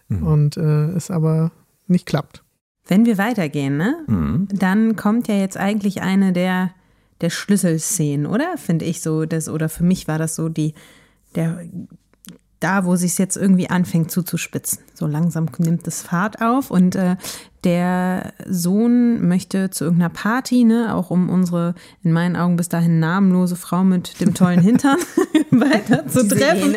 Und 0.09 0.57
äh, 0.57 0.87
es 0.93 1.11
aber 1.11 1.53
nicht 1.87 2.07
klappt. 2.07 2.43
Wenn 2.87 3.05
wir 3.05 3.19
weitergehen, 3.19 3.77
ne? 3.77 4.47
Dann 4.51 4.97
kommt 4.97 5.29
ja 5.29 5.35
jetzt 5.35 5.59
eigentlich 5.59 6.01
eine 6.01 6.33
der, 6.33 6.71
der 7.21 7.31
Schlüsselszenen, 7.31 8.27
oder? 8.27 8.57
Finde 8.57 8.85
ich 8.85 9.01
so, 9.01 9.25
das, 9.25 9.49
oder 9.49 9.69
für 9.69 9.85
mich 9.85 10.09
war 10.09 10.19
das 10.19 10.35
so 10.35 10.49
die, 10.49 10.75
der, 11.35 11.65
da, 12.61 12.85
wo 12.85 12.97
sich 12.97 13.17
jetzt 13.19 13.37
irgendwie 13.37 13.71
anfängt 13.71 14.11
zuzuspitzen. 14.11 14.79
So 14.95 15.07
langsam 15.07 15.47
nimmt 15.59 15.87
es 15.87 16.03
Fahrt 16.03 16.43
auf 16.43 16.71
und 16.71 16.97
äh, 16.97 17.17
der 17.65 18.33
Sohn 18.49 19.27
möchte 19.27 19.71
zu 19.71 19.85
irgendeiner 19.85 20.11
Party, 20.11 20.65
ne, 20.65 20.95
auch 20.95 21.11
um 21.11 21.29
unsere 21.29 21.75
in 22.03 22.13
meinen 22.13 22.37
Augen 22.37 22.57
bis 22.57 22.69
dahin 22.69 22.99
namenlose 22.99 23.57
Frau 23.57 23.85
mit 23.85 24.21
dem 24.21 24.35
tollen 24.35 24.61
Hintern 24.61 24.99
weiter 25.51 26.07
zu 26.09 26.27
treffen. 26.27 26.77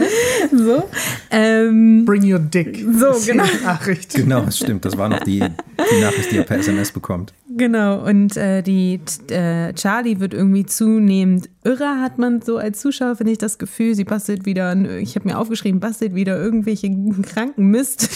So. 0.51 0.83
Ähm, 1.29 2.05
Bring 2.05 2.31
your 2.31 2.39
dick. 2.39 2.83
So, 2.93 3.13
genau. 3.25 3.45
Nachricht. 3.63 4.13
Genau, 4.15 4.41
das 4.41 4.57
stimmt. 4.57 4.85
Das 4.85 4.97
war 4.97 5.09
noch 5.09 5.23
die, 5.23 5.39
die 5.39 6.01
Nachricht, 6.01 6.31
die 6.31 6.37
er 6.37 6.43
per 6.43 6.57
SMS 6.57 6.91
bekommt. 6.91 7.33
Genau, 7.57 8.05
und 8.05 8.37
äh, 8.37 8.61
die 8.61 8.99
äh, 9.29 9.73
Charlie 9.73 10.19
wird 10.19 10.33
irgendwie 10.33 10.65
zunehmend 10.65 11.49
irrer, 11.63 11.99
hat 12.01 12.17
man 12.17 12.41
so 12.41 12.57
als 12.57 12.79
Zuschauer, 12.79 13.15
finde 13.15 13.33
ich, 13.33 13.37
das 13.37 13.57
Gefühl. 13.57 13.93
Sie 13.93 14.03
bastelt 14.03 14.45
wieder, 14.45 14.75
ich 14.97 15.15
habe 15.15 15.27
mir 15.27 15.37
aufgeschrieben, 15.37 15.79
bastelt 15.79 16.15
wieder 16.15 16.37
irgendwelche 16.37 16.89
kranken 17.23 17.67
Mist, 17.67 18.09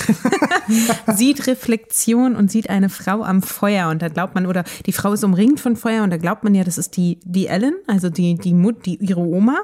sieht 1.16 1.48
Reflexion 1.48 2.36
und 2.36 2.50
sieht 2.50 2.70
eine 2.70 2.90
Frau 2.90 3.24
am 3.24 3.42
Feuer. 3.42 3.90
Und 3.90 4.02
da 4.02 4.08
glaubt 4.08 4.36
man, 4.36 4.46
oder 4.46 4.64
die 4.86 4.94
Frau 4.94 5.14
ist 5.14 5.24
umringt 5.24 5.60
von 5.60 5.76
Feuer 5.76 6.04
und 6.04 6.12
da 6.12 6.18
glaubt 6.18 6.44
man 6.44 6.56
ja, 6.56 6.64
das 6.64 6.78
ist 6.78 6.96
die, 6.96 7.20
die 7.24 7.48
Ellen, 7.48 7.76
also 7.88 8.10
die, 8.10 8.36
die 8.36 8.54
Mut, 8.54 8.86
die, 8.86 8.96
ihre 8.96 9.22
Oma. 9.22 9.62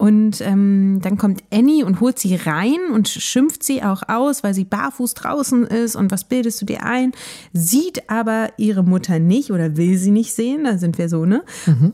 Und 0.00 0.40
ähm, 0.40 1.00
dann 1.02 1.18
kommt 1.18 1.44
Annie 1.52 1.84
und 1.84 2.00
holt 2.00 2.18
sie 2.18 2.34
rein 2.34 2.78
und 2.90 3.06
schimpft 3.06 3.62
sie 3.62 3.82
auch 3.82 4.00
aus, 4.08 4.42
weil 4.42 4.54
sie 4.54 4.64
barfuß 4.64 5.12
draußen 5.12 5.66
ist 5.66 5.94
und 5.94 6.10
was 6.10 6.24
bildest 6.24 6.62
du 6.62 6.64
dir 6.64 6.84
ein? 6.84 7.12
Sieht 7.52 8.08
aber 8.08 8.48
ihre 8.56 8.82
Mutter 8.82 9.18
nicht 9.18 9.50
oder 9.50 9.76
will 9.76 9.98
sie 9.98 10.10
nicht 10.10 10.32
sehen, 10.32 10.64
da 10.64 10.78
sind 10.78 10.96
wir 10.96 11.10
so, 11.10 11.26
ne? 11.26 11.44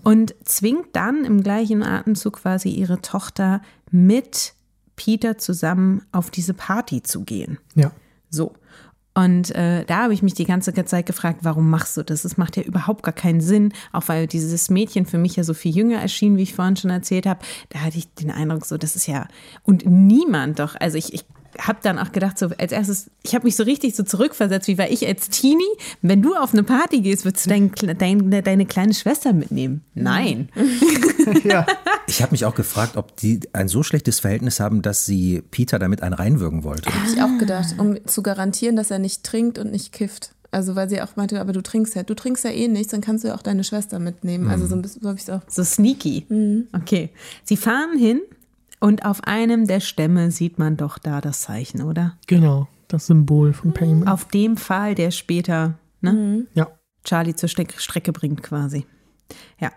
Und 0.05 0.37
zwingt 0.45 0.87
dann 0.93 1.25
im 1.25 1.43
gleichen 1.43 1.83
Atemzug 1.83 2.35
quasi 2.43 2.69
ihre 2.69 3.03
Tochter 3.03 3.61
mit 3.91 4.55
Peter 4.95 5.37
zusammen 5.37 6.03
auf 6.13 6.31
diese 6.31 6.55
Party 6.55 7.03
zu 7.03 7.25
gehen. 7.25 7.59
Ja. 7.75 7.91
So. 8.31 8.53
Und 9.17 9.51
äh, 9.55 9.87
da 9.87 10.03
habe 10.03 10.13
ich 10.13 10.23
mich 10.23 10.35
die 10.35 10.45
ganze 10.45 10.75
Zeit 10.75 11.07
gefragt, 11.07 11.39
warum 11.41 11.71
machst 11.71 11.97
du 11.97 12.03
das? 12.03 12.23
Das 12.23 12.37
macht 12.37 12.59
ja 12.59 12.63
überhaupt 12.63 13.03
gar 13.03 13.15
keinen 13.15 13.41
Sinn, 13.41 13.73
auch 13.91 14.03
weil 14.09 14.27
dieses 14.27 14.69
Mädchen 14.69 15.07
für 15.07 15.17
mich 15.17 15.37
ja 15.37 15.43
so 15.43 15.55
viel 15.55 15.75
jünger 15.75 15.99
erschien, 15.99 16.37
wie 16.37 16.43
ich 16.43 16.55
vorhin 16.55 16.77
schon 16.77 16.91
erzählt 16.91 17.25
habe. 17.25 17.41
Da 17.71 17.81
hatte 17.81 17.97
ich 17.97 18.13
den 18.13 18.31
Eindruck, 18.31 18.67
so, 18.67 18.77
das 18.77 18.95
ist 18.95 19.07
ja, 19.07 19.27
und 19.63 19.87
niemand 19.87 20.59
doch, 20.59 20.77
also 20.79 20.99
ich, 20.99 21.15
ich 21.15 21.25
habe 21.59 21.79
dann 21.83 21.99
auch 21.99 22.13
gedacht, 22.13 22.39
so 22.39 22.51
als 22.59 22.73
erstes, 22.73 23.11
ich 23.23 23.35
habe 23.35 23.45
mich 23.45 23.57
so 23.57 23.63
richtig 23.63 23.95
so 23.95 24.03
zurückversetzt, 24.03 24.69
wie 24.69 24.79
war 24.79 24.89
ich 24.91 25.07
als 25.07 25.29
Teenie, 25.29 25.65
wenn 26.03 26.23
du 26.23 26.35
auf 26.35 26.53
eine 26.53 26.63
Party 26.63 27.01
gehst, 27.01 27.25
würdest 27.25 27.47
du 27.47 27.51
dein, 27.51 27.73
dein, 27.99 28.31
deine 28.45 28.67
kleine 28.67 28.95
Schwester 28.95 29.33
mitnehmen? 29.33 29.85
Nein. 29.95 30.49
ja. 31.45 31.67
Ich 32.07 32.23
habe 32.23 32.33
mich 32.33 32.45
auch 32.45 32.55
gefragt, 32.55 32.97
ob 32.97 33.17
die 33.17 33.41
ein 33.53 33.69
so 33.69 33.83
schlechtes 33.83 34.21
Verhältnis 34.21 34.61
haben, 34.61 34.83
dass 34.83 35.07
sie 35.07 35.43
Peter 35.51 35.79
damit 35.79 36.03
einen 36.03 36.15
reinwürgen 36.15 36.65
wollte. 36.65 36.93
Habe 36.93 37.11
ich 37.13 37.23
auch 37.23 37.39
gedacht, 37.39 37.75
um 37.79 37.97
zu 38.07 38.23
garantieren, 38.23 38.77
dass 38.77 38.91
er 38.91 38.99
nicht 38.99 39.25
trinkt 39.25 39.59
und 39.59 39.73
nicht 39.73 39.93
kifft. 39.93 40.31
Also 40.51 40.77
weil 40.77 40.89
sie 40.89 41.03
auch 41.03 41.17
meinte, 41.17 41.41
aber 41.41 41.53
du 41.53 41.63
trinkst 41.63 41.95
ja, 41.97 42.03
du 42.03 42.15
trinkst 42.15 42.45
ja 42.45 42.51
eh 42.51 42.69
nichts, 42.69 42.93
dann 42.93 43.01
kannst 43.01 43.25
du 43.25 43.29
ja 43.29 43.35
auch 43.35 43.43
deine 43.43 43.65
Schwester 43.65 43.99
mitnehmen. 43.99 44.49
Also 44.49 44.67
so 44.67 44.75
ein 44.75 44.83
bisschen 44.83 45.03
so 45.03 45.09
habe 45.09 45.19
ich 45.19 45.25
es 45.25 45.31
auch. 45.31 45.43
So 45.49 45.65
sneaky. 45.65 46.27
Okay. 46.73 47.11
Sie 47.45 47.57
fahren 47.57 47.99
hin 47.99 48.21
und 48.87 49.05
auf 49.05 49.25
einem 49.25 49.67
der 49.67 49.81
Stämme 49.81 50.31
sieht 50.31 50.61
man 50.61 50.77
doch 50.77 50.99
da 50.99 51.21
das 51.21 51.41
Zeichen, 51.41 51.83
oder? 51.83 52.17
Genau, 52.29 52.69
das 52.87 53.09
Symbol 53.09 53.53
von 53.53 53.73
Payment. 53.73 54.07
Auf 54.07 54.27
dem 54.29 54.57
Pfahl, 54.57 54.95
der 54.95 55.11
später 55.11 55.75
ne, 56.01 56.47
Ja. 56.55 56.69
Charlie 57.03 57.35
zur 57.35 57.49
Strecke 57.49 58.13
bringt 58.13 58.45
quasi. 58.45 58.87
Ja, 59.59 59.73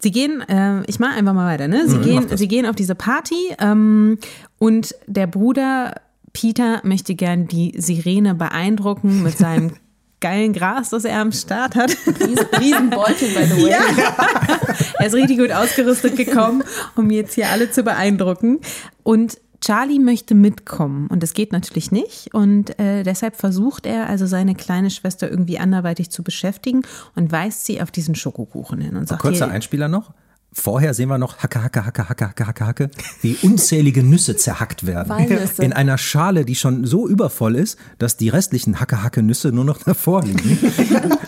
sie 0.00 0.10
gehen, 0.10 0.40
äh, 0.48 0.82
ich 0.86 0.98
mache 0.98 1.12
einfach 1.18 1.34
mal 1.34 1.46
weiter, 1.46 1.68
ne? 1.68 1.86
Sie, 1.86 1.98
gehen, 1.98 2.26
sie 2.34 2.48
gehen 2.48 2.64
auf 2.64 2.74
diese 2.74 2.94
Party 2.94 3.54
ähm, 3.58 4.16
und 4.58 4.94
der 5.06 5.26
Bruder 5.26 6.00
Peter 6.32 6.80
möchte 6.84 7.14
gern 7.14 7.46
die 7.46 7.74
Sirene 7.76 8.34
beeindrucken 8.34 9.22
mit 9.22 9.36
seinem 9.36 9.72
geilen 10.24 10.54
Gras, 10.54 10.88
das 10.88 11.04
er 11.04 11.20
am 11.20 11.32
Start 11.32 11.76
hat. 11.76 11.94
Riesen, 12.06 12.46
Riesenbeutel, 12.58 13.28
by 13.28 13.44
the 13.44 13.62
way. 13.62 13.74
Er 14.98 15.06
ist 15.06 15.14
richtig 15.14 15.38
gut 15.38 15.52
ausgerüstet 15.52 16.16
gekommen, 16.16 16.64
um 16.96 17.10
jetzt 17.10 17.34
hier 17.34 17.50
alle 17.50 17.70
zu 17.70 17.82
beeindrucken. 17.82 18.60
Und 19.02 19.38
Charlie 19.60 19.98
möchte 19.98 20.34
mitkommen 20.34 21.08
und 21.08 21.22
das 21.22 21.34
geht 21.34 21.52
natürlich 21.52 21.92
nicht. 21.92 22.32
Und 22.32 22.78
äh, 22.78 23.02
deshalb 23.02 23.36
versucht 23.36 23.84
er 23.84 24.08
also 24.08 24.24
seine 24.24 24.54
kleine 24.54 24.90
Schwester 24.90 25.30
irgendwie 25.30 25.58
anderweitig 25.58 26.10
zu 26.10 26.22
beschäftigen 26.22 26.82
und 27.14 27.30
weist 27.30 27.66
sie 27.66 27.82
auf 27.82 27.90
diesen 27.90 28.14
Schokokuchen 28.14 28.80
hin 28.80 28.96
und 28.96 29.06
sagt, 29.06 29.20
Kurzer 29.20 29.46
hier, 29.46 29.54
Einspieler 29.54 29.88
noch. 29.88 30.14
Vorher 30.56 30.94
sehen 30.94 31.08
wir 31.08 31.18
noch 31.18 31.38
Hacke, 31.38 31.62
Hacke, 31.62 31.84
Hacke, 31.84 32.08
Hacke, 32.08 32.26
Hacke, 32.28 32.46
Hacke, 32.46 32.66
Hacke, 32.66 32.90
wie 33.22 33.36
unzählige 33.42 34.02
Nüsse 34.04 34.36
zerhackt 34.36 34.86
werden. 34.86 35.08
Walnüsse. 35.08 35.62
In 35.64 35.72
einer 35.72 35.98
Schale, 35.98 36.44
die 36.44 36.54
schon 36.54 36.86
so 36.86 37.08
übervoll 37.08 37.56
ist, 37.56 37.78
dass 37.98 38.16
die 38.16 38.28
restlichen 38.28 38.78
Hacke, 38.80 39.02
Hacke 39.02 39.22
Nüsse 39.22 39.50
nur 39.50 39.64
noch 39.64 39.78
davor 39.84 40.22
liegen. 40.22 40.40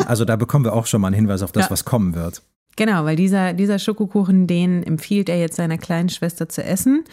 Also 0.07 0.25
da 0.25 0.37
bekommen 0.37 0.65
wir 0.65 0.73
auch 0.73 0.87
schon 0.87 1.01
mal 1.01 1.09
einen 1.09 1.17
Hinweis 1.17 1.43
auf 1.43 1.51
das, 1.53 1.65
Ja. 1.65 1.71
was 1.71 1.85
kommen 1.85 2.15
wird. 2.15 2.43
Genau, 2.77 3.05
weil 3.05 3.17
dieser, 3.17 3.53
dieser 3.53 3.79
Schokokuchen, 3.79 4.47
den 4.47 4.83
empfiehlt 4.83 5.29
er 5.29 5.39
jetzt 5.41 5.57
seiner 5.57 5.79
kleinen 5.79 6.09
Schwester 6.09 6.49
zu 6.49 6.63
essen. 6.63 7.05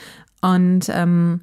Und 0.41 0.87
ähm, 0.89 1.41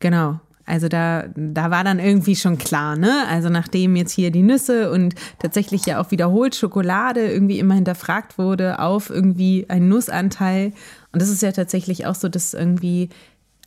genau, 0.00 0.40
also 0.66 0.88
da, 0.88 1.26
da 1.36 1.70
war 1.70 1.84
dann 1.84 1.98
irgendwie 1.98 2.36
schon 2.36 2.56
klar, 2.56 2.96
ne? 2.96 3.26
Also 3.28 3.50
nachdem 3.50 3.96
jetzt 3.96 4.12
hier 4.12 4.30
die 4.30 4.42
Nüsse 4.42 4.90
und 4.90 5.14
tatsächlich 5.38 5.84
ja 5.84 6.00
auch 6.00 6.10
wiederholt 6.10 6.54
Schokolade 6.54 7.30
irgendwie 7.30 7.58
immer 7.58 7.74
hinterfragt 7.74 8.38
wurde 8.38 8.78
auf 8.78 9.10
irgendwie 9.10 9.66
einen 9.68 9.88
Nussanteil. 9.88 10.72
Und 11.12 11.20
das 11.20 11.28
ist 11.28 11.42
ja 11.42 11.52
tatsächlich 11.52 12.06
auch 12.06 12.14
so, 12.14 12.28
dass 12.28 12.54
irgendwie 12.54 13.10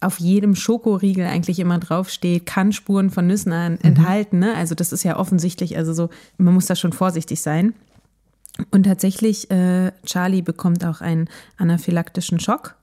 auf 0.02 0.20
jedem 0.20 0.56
Schokoriegel 0.56 1.26
eigentlich 1.26 1.60
immer 1.60 1.80
draufsteht, 1.80 2.46
kann 2.46 2.72
Spuren 2.72 3.10
von 3.10 3.28
Nüssen 3.28 3.52
an, 3.52 3.80
enthalten. 3.82 4.40
Ne? 4.40 4.54
Also 4.56 4.76
das 4.76 4.92
ist 4.92 5.04
ja 5.04 5.18
offensichtlich, 5.18 5.78
also 5.78 5.94
so, 5.94 6.10
man 6.38 6.54
muss 6.54 6.68
da 6.68 6.76
schon 6.76 6.94
vorsichtig 6.94 7.42
sein. 7.42 7.74
Und 8.72 8.84
tatsächlich, 8.84 9.52
äh, 9.52 9.92
Charlie 10.06 10.42
bekommt 10.42 10.84
auch 10.86 11.02
einen 11.02 11.30
anaphylaktischen 11.58 12.40
Schock. 12.40 12.76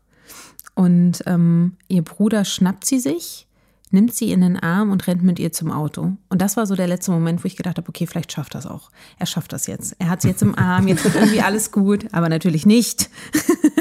Und 0.74 1.22
ähm, 1.26 1.76
ihr 1.88 2.02
Bruder 2.02 2.44
schnappt 2.44 2.84
sie 2.84 2.98
sich, 2.98 3.46
nimmt 3.90 4.14
sie 4.14 4.32
in 4.32 4.40
den 4.40 4.58
Arm 4.58 4.90
und 4.90 5.06
rennt 5.06 5.22
mit 5.22 5.38
ihr 5.38 5.52
zum 5.52 5.70
Auto. 5.70 6.16
Und 6.28 6.42
das 6.42 6.56
war 6.56 6.66
so 6.66 6.74
der 6.74 6.88
letzte 6.88 7.12
Moment, 7.12 7.44
wo 7.44 7.46
ich 7.46 7.56
gedacht 7.56 7.76
habe, 7.76 7.88
okay, 7.88 8.06
vielleicht 8.06 8.32
schafft 8.32 8.54
das 8.54 8.66
auch. 8.66 8.90
Er 9.18 9.26
schafft 9.26 9.52
das 9.52 9.66
jetzt. 9.66 9.96
Er 9.98 10.08
hat 10.08 10.22
sie 10.22 10.28
jetzt 10.28 10.42
im 10.42 10.54
Arm, 10.58 10.88
jetzt 10.88 11.04
wird 11.04 11.14
irgendwie 11.14 11.40
alles 11.40 11.70
gut, 11.70 12.06
aber 12.12 12.28
natürlich 12.28 12.66
nicht. 12.66 13.10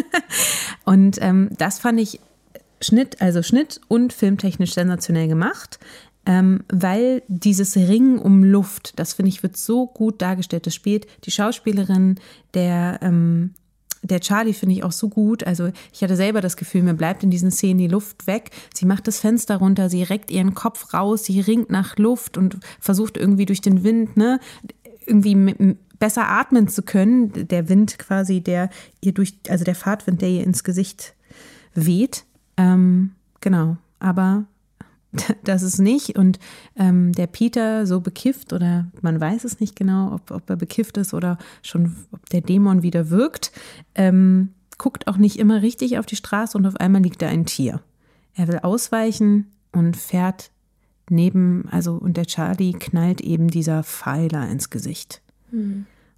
und 0.85 1.17
ähm, 1.21 1.49
das 1.57 1.79
fand 1.79 1.99
ich 1.99 2.19
Schnitt, 2.81 3.21
also 3.21 3.41
Schnitt 3.41 3.81
und 3.87 4.13
filmtechnisch 4.13 4.73
sensationell 4.73 5.27
gemacht. 5.27 5.79
Ähm, 6.25 6.63
weil 6.71 7.21
dieses 7.27 7.75
Ringen 7.75 8.17
um 8.17 8.45
Luft, 8.45 8.97
das 8.97 9.13
finde 9.13 9.29
ich, 9.29 9.43
wird 9.43 9.57
so 9.57 9.87
gut 9.87 10.21
dargestellt. 10.21 10.65
Das 10.65 10.73
spielt 10.73 11.05
die 11.25 11.31
Schauspielerin, 11.31 12.15
der, 12.53 12.99
ähm, 13.01 13.55
der 14.03 14.19
Charlie 14.19 14.53
finde 14.53 14.75
ich 14.75 14.83
auch 14.83 14.91
so 14.91 15.09
gut. 15.09 15.45
Also 15.45 15.71
ich 15.91 16.03
hatte 16.03 16.15
selber 16.15 16.41
das 16.41 16.57
Gefühl, 16.57 16.83
mir 16.83 16.93
bleibt 16.93 17.23
in 17.23 17.29
diesen 17.29 17.51
Szenen 17.51 17.79
die 17.79 17.87
Luft 17.87 18.27
weg. 18.27 18.51
Sie 18.73 18.85
macht 18.85 19.07
das 19.07 19.19
Fenster 19.19 19.57
runter, 19.57 19.89
sie 19.89 20.03
reckt 20.03 20.29
ihren 20.29 20.53
Kopf 20.53 20.93
raus, 20.93 21.25
sie 21.25 21.39
ringt 21.39 21.69
nach 21.69 21.97
Luft 21.97 22.37
und 22.37 22.57
versucht 22.79 23.17
irgendwie 23.17 23.45
durch 23.45 23.61
den 23.61 23.83
Wind, 23.83 24.17
ne, 24.17 24.39
irgendwie 25.05 25.77
besser 25.99 26.27
atmen 26.29 26.67
zu 26.67 26.83
können. 26.83 27.47
Der 27.47 27.69
Wind 27.69 27.97
quasi, 27.97 28.41
der 28.41 28.69
ihr 29.01 29.13
durch, 29.13 29.35
also 29.47 29.63
der 29.63 29.75
Fahrtwind, 29.75 30.21
der 30.21 30.29
ihr 30.29 30.43
ins 30.43 30.63
Gesicht 30.63 31.15
weht. 31.73 32.25
Ähm, 32.57 33.11
genau, 33.41 33.77
aber 33.99 34.45
das 35.43 35.61
ist 35.61 35.79
nicht. 35.79 36.17
Und 36.17 36.39
ähm, 36.75 37.11
der 37.13 37.27
Peter 37.27 37.85
so 37.85 38.01
bekifft 38.01 38.53
oder 38.53 38.87
man 39.01 39.19
weiß 39.19 39.43
es 39.43 39.59
nicht 39.59 39.75
genau, 39.75 40.13
ob, 40.13 40.31
ob 40.31 40.49
er 40.49 40.55
bekifft 40.55 40.97
ist 40.97 41.13
oder 41.13 41.37
schon, 41.61 41.95
ob 42.11 42.29
der 42.29 42.41
Dämon 42.41 42.83
wieder 42.83 43.09
wirkt, 43.09 43.51
ähm, 43.95 44.49
guckt 44.77 45.07
auch 45.07 45.17
nicht 45.17 45.37
immer 45.37 45.61
richtig 45.61 45.97
auf 45.97 46.05
die 46.05 46.15
Straße 46.15 46.57
und 46.57 46.65
auf 46.65 46.77
einmal 46.77 47.01
liegt 47.01 47.21
da 47.21 47.27
ein 47.27 47.45
Tier. 47.45 47.81
Er 48.35 48.47
will 48.47 48.59
ausweichen 48.59 49.51
und 49.71 49.95
fährt 49.95 50.51
neben, 51.09 51.67
also 51.69 51.93
und 51.93 52.17
der 52.17 52.25
Charlie 52.25 52.73
knallt 52.73 53.21
eben 53.21 53.47
dieser 53.47 53.83
Pfeiler 53.83 54.49
ins 54.49 54.69
Gesicht. 54.69 55.21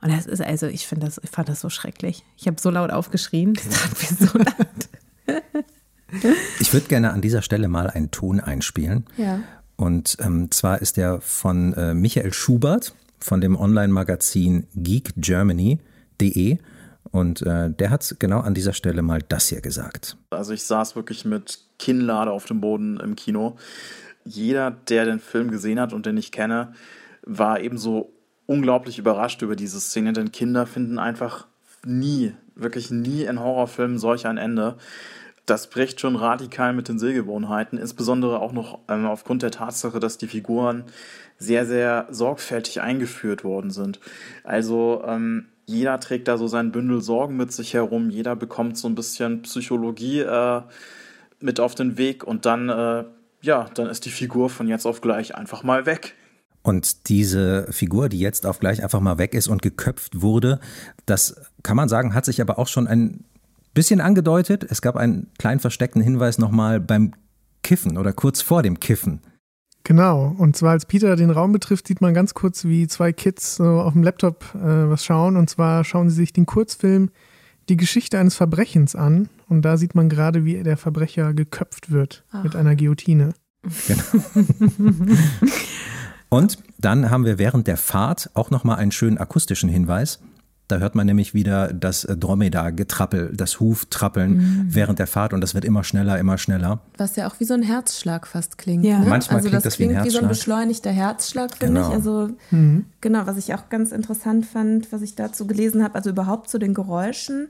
Und 0.02 0.12
das 0.12 0.26
ist 0.28 0.42
also, 0.42 0.68
ich 0.68 0.88
finde 0.88 1.08
das, 1.08 1.20
ich 1.24 1.30
fand 1.30 1.50
das 1.50 1.62
so 1.62 1.70
schrecklich. 1.70 2.24
Ich 2.38 2.48
habe 2.48 2.62
so 2.62 2.70
laut 2.70 2.92
aufgeschrien, 2.92 3.54
das 3.54 3.70
tat 3.70 3.92
mir 4.00 4.28
so 4.28 4.38
leid. 4.38 5.66
Ich 6.60 6.74
würde 6.74 6.88
gerne 6.88 7.12
an 7.12 7.22
dieser 7.22 7.42
Stelle 7.42 7.68
mal 7.68 7.90
einen 7.90 8.12
Ton 8.12 8.40
einspielen. 8.40 9.06
Ja. 9.18 9.40
Und 9.76 10.18
ähm, 10.20 10.52
zwar 10.52 10.82
ist 10.82 10.98
der 10.98 11.22
von 11.22 11.74
äh, 11.74 11.94
Michael 11.94 12.34
Schubert 12.34 12.96
von 13.20 13.42
dem 13.42 13.56
Online-Magazin 13.56 14.68
geekgermany.de. 14.76 16.58
Und 17.12 17.42
äh, 17.44 17.70
der 17.72 17.90
hat 17.90 18.16
genau 18.20 18.40
an 18.40 18.54
dieser 18.54 18.74
Stelle 18.74 19.02
mal 19.02 19.22
das 19.22 19.48
hier 19.48 19.62
gesagt. 19.62 20.18
Also 20.30 20.54
ich 20.54 20.64
saß 20.64 20.96
wirklich 20.96 21.26
mit 21.26 21.60
Kinnlade 21.80 22.32
auf 22.32 22.46
dem 22.46 22.62
Boden 22.62 23.00
im 23.00 23.16
Kino. 23.16 23.58
Jeder, 24.26 24.72
der 24.72 25.06
den 25.06 25.20
Film 25.20 25.52
gesehen 25.52 25.80
hat 25.80 25.94
und 25.94 26.06
den 26.06 26.18
ich 26.18 26.32
kenne, 26.32 26.74
war 27.24 27.60
ebenso 27.60 28.12
unglaublich 28.48 29.00
überrascht 29.00 29.42
über 29.42 29.56
diese 29.56 29.80
Szene, 29.80 30.14
denn 30.14 30.32
Kinder 30.32 30.66
finden 30.66 31.00
einfach 31.00 31.48
nie, 31.86 32.34
wirklich 32.56 32.92
nie 32.92 33.24
in 33.24 33.40
Horrorfilmen 33.40 34.00
solch 34.00 34.28
ein 34.28 34.38
Ende. 34.38 34.78
Das 35.46 35.70
bricht 35.70 36.00
schon 36.00 36.16
radikal 36.16 36.74
mit 36.74 36.88
den 36.88 36.98
Sehgewohnheiten, 36.98 37.78
insbesondere 37.78 38.40
auch 38.40 38.52
noch 38.52 38.80
ähm, 38.88 39.06
aufgrund 39.06 39.44
der 39.44 39.52
Tatsache, 39.52 40.00
dass 40.00 40.18
die 40.18 40.28
Figuren 40.28 40.86
sehr, 41.38 41.66
sehr 41.66 42.08
sorgfältig 42.10 42.82
eingeführt 42.82 43.44
worden 43.44 43.70
sind. 43.70 44.00
Also 44.44 45.04
ähm, 45.06 45.46
jeder 45.66 46.00
trägt 46.00 46.28
da 46.28 46.38
so 46.38 46.48
sein 46.48 46.72
Bündel 46.72 47.02
Sorgen 47.02 47.38
mit 47.38 47.52
sich 47.52 47.74
herum, 47.74 48.10
jeder 48.10 48.36
bekommt 48.36 48.78
so 48.78 48.88
ein 48.88 48.96
bisschen 48.96 49.42
Psychologie 49.44 50.20
äh, 50.22 50.62
mit 51.40 51.60
auf 51.60 51.76
den 51.76 51.98
Weg 51.98 52.24
und 52.24 52.46
dann, 52.46 52.70
äh, 52.70 53.04
ja, 53.42 53.70
dann 53.74 53.88
ist 53.88 54.06
die 54.06 54.12
Figur 54.12 54.50
von 54.50 54.68
jetzt 54.68 54.86
auf 54.86 55.02
gleich 55.02 55.36
einfach 55.36 55.64
mal 55.64 55.86
weg. 55.86 56.16
Und 56.62 57.10
diese 57.10 57.68
Figur, 57.72 58.10
die 58.10 58.20
jetzt 58.20 58.48
auf 58.48 58.60
gleich 58.60 58.82
einfach 58.82 59.00
mal 59.00 59.20
weg 59.20 59.36
ist 59.36 59.48
und 59.48 59.62
geköpft 59.62 60.22
wurde, 60.22 60.60
das 61.06 61.36
kann 61.62 61.78
man 61.78 61.90
sagen, 61.90 62.16
hat 62.16 62.26
sich 62.26 62.42
aber 62.42 62.58
auch 62.58 62.68
schon 62.68 62.88
ein 62.88 63.24
bisschen 63.76 64.02
angedeutet. 64.02 64.66
Es 64.68 64.82
gab 64.82 64.96
einen 64.96 65.28
kleinen 65.38 65.60
versteckten 65.60 66.02
Hinweis 66.02 66.40
nochmal 66.40 66.80
beim 66.80 67.14
Kiffen 67.62 68.00
oder 68.00 68.12
kurz 68.12 68.42
vor 68.42 68.64
dem 68.64 68.80
Kiffen. 68.80 69.22
Genau, 69.84 70.34
und 70.40 70.56
zwar 70.56 70.72
als 70.72 70.88
Peter 70.88 71.16
den 71.16 71.30
Raum 71.30 71.52
betrifft, 71.52 71.88
sieht 71.88 72.02
man 72.02 72.16
ganz 72.16 72.34
kurz, 72.34 72.66
wie 72.66 72.88
zwei 72.88 73.14
Kids 73.14 73.58
so 73.58 73.82
auf 73.82 73.94
dem 73.94 74.02
Laptop 74.02 74.44
äh, 74.56 74.90
was 74.90 75.06
schauen. 75.06 75.38
Und 75.38 75.48
zwar 75.48 75.84
schauen 75.84 76.10
sie 76.10 76.16
sich 76.16 76.34
den 76.34 76.48
Kurzfilm 76.48 77.12
Die 77.70 77.78
Geschichte 77.78 78.18
eines 78.18 78.34
Verbrechens 78.36 78.96
an. 78.96 79.30
Und 79.48 79.62
da 79.62 79.78
sieht 79.78 79.94
man 79.94 80.10
gerade, 80.10 80.44
wie 80.44 80.64
der 80.64 80.78
Verbrecher 80.78 81.36
geköpft 81.36 81.92
wird 81.92 82.24
mit 82.42 82.56
einer 82.56 82.76
Guillotine. 82.76 83.34
Und 86.30 86.58
dann 86.80 87.10
haben 87.12 87.26
wir 87.26 87.38
während 87.38 87.68
der 87.68 87.78
Fahrt 87.78 88.32
auch 88.34 88.50
nochmal 88.50 88.78
einen 88.78 88.92
schönen 88.92 89.18
akustischen 89.20 89.70
Hinweis. 89.70 90.20
Da 90.68 90.78
hört 90.80 90.96
man 90.96 91.06
nämlich 91.06 91.34
wieder 91.36 91.72
das 91.74 92.08
Dromedar-Getrappel, 92.10 93.34
das 93.36 93.60
Huftrappeln 93.60 94.66
während 94.70 94.98
der 94.98 95.06
Fahrt 95.08 95.34
und 95.34 95.42
das 95.42 95.54
wird 95.54 95.64
immer 95.64 95.84
schneller, 95.84 96.18
immer 96.18 96.38
schneller. 96.40 96.80
Was 96.98 97.16
ja 97.18 97.28
auch 97.28 97.40
wie 97.40 97.44
so 97.46 97.54
ein 97.54 97.62
Herzschlag 97.62 98.26
fast 98.26 98.58
klingt. 98.58 98.84
Ja. 98.84 99.00
Ne? 99.00 99.06
Manchmal 99.08 99.38
also 99.38 99.50
klingt 99.50 99.64
das 99.66 99.74
das 99.74 99.80
wie 99.80 99.84
ein 99.84 99.90
klingt 99.90 100.06
wie 100.06 100.10
so 100.10 100.18
ein 100.18 100.26
Herzschlag. 100.26 100.30
beschleunigter 100.30 100.92
Herzschlag, 100.92 101.56
finde 101.58 101.74
Genau. 101.82 101.88
ich. 101.90 101.94
Also 101.94 102.30
genau, 103.02 103.28
was 103.28 103.38
ich 103.38 103.54
auch 103.54 103.70
ganz 103.70 103.92
interessant 103.92 104.46
fand, 104.48 104.92
was 104.92 105.02
ich 105.04 105.16
dazu 105.16 105.46
gelesen 105.46 105.84
habe, 105.84 105.96
also 105.96 106.10
überhaupt 106.10 106.50
zu 106.50 106.58
den 106.58 106.74
Geräuschen, 106.74 107.48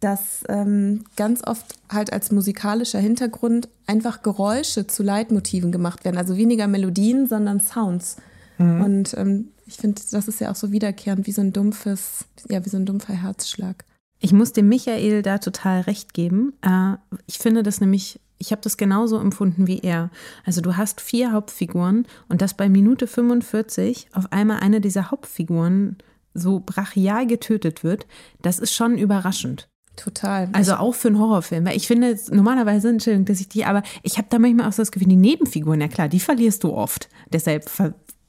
dass 0.00 0.44
ähm, 0.50 1.04
ganz 1.16 1.42
oft 1.46 1.76
halt 1.90 2.12
als 2.12 2.30
musikalischer 2.30 2.98
Hintergrund 2.98 3.68
einfach 3.86 4.22
Geräusche 4.22 4.86
zu 4.86 5.02
Leitmotiven 5.02 5.72
gemacht 5.72 6.04
werden. 6.04 6.18
Also 6.18 6.36
weniger 6.36 6.66
Melodien, 6.66 7.26
sondern 7.26 7.60
Sounds. 7.60 8.16
Und 8.58 9.14
ähm, 9.16 9.48
ich 9.66 9.76
finde, 9.76 10.00
das 10.10 10.28
ist 10.28 10.40
ja 10.40 10.50
auch 10.50 10.56
so 10.56 10.72
wiederkehrend, 10.72 11.26
wie 11.26 11.32
so 11.32 11.40
ein 11.40 11.52
dumpfes, 11.52 12.26
ja, 12.48 12.64
wie 12.64 12.68
so 12.68 12.76
ein 12.76 12.86
dumpfer 12.86 13.14
Herzschlag. 13.14 13.84
Ich 14.20 14.32
muss 14.32 14.52
dem 14.52 14.68
Michael 14.68 15.22
da 15.22 15.38
total 15.38 15.82
recht 15.82 16.14
geben. 16.14 16.54
Äh, 16.62 16.96
ich 17.26 17.38
finde 17.38 17.62
das 17.62 17.80
nämlich, 17.80 18.20
ich 18.38 18.52
habe 18.52 18.62
das 18.62 18.76
genauso 18.76 19.18
empfunden 19.18 19.66
wie 19.66 19.80
er. 19.80 20.10
Also 20.44 20.60
du 20.60 20.76
hast 20.76 21.00
vier 21.00 21.32
Hauptfiguren 21.32 22.06
und 22.28 22.40
dass 22.40 22.54
bei 22.54 22.68
Minute 22.68 23.06
45 23.06 24.08
auf 24.12 24.32
einmal 24.32 24.60
eine 24.60 24.80
dieser 24.80 25.10
Hauptfiguren 25.10 25.98
so 26.32 26.60
brachial 26.64 27.26
getötet 27.26 27.84
wird, 27.84 28.06
das 28.42 28.58
ist 28.58 28.72
schon 28.72 28.98
überraschend. 28.98 29.68
Total. 29.96 30.48
Also 30.52 30.74
auch 30.74 30.94
für 30.94 31.08
einen 31.08 31.20
Horrorfilm. 31.20 31.64
Weil 31.64 31.76
ich 31.76 31.86
finde, 31.86 32.18
normalerweise, 32.30 32.88
Entschuldigung, 32.88 33.26
dass 33.26 33.40
ich 33.40 33.48
die, 33.48 33.64
aber 33.64 33.82
ich 34.02 34.18
habe 34.18 34.26
da 34.28 34.38
manchmal 34.38 34.68
auch 34.68 34.72
so 34.72 34.82
das 34.82 34.90
Gefühl, 34.90 35.08
die 35.08 35.16
Nebenfiguren, 35.16 35.80
ja 35.80 35.88
klar, 35.88 36.08
die 36.08 36.18
verlierst 36.18 36.64
du 36.64 36.72
oft. 36.72 37.08
Deshalb 37.32 37.70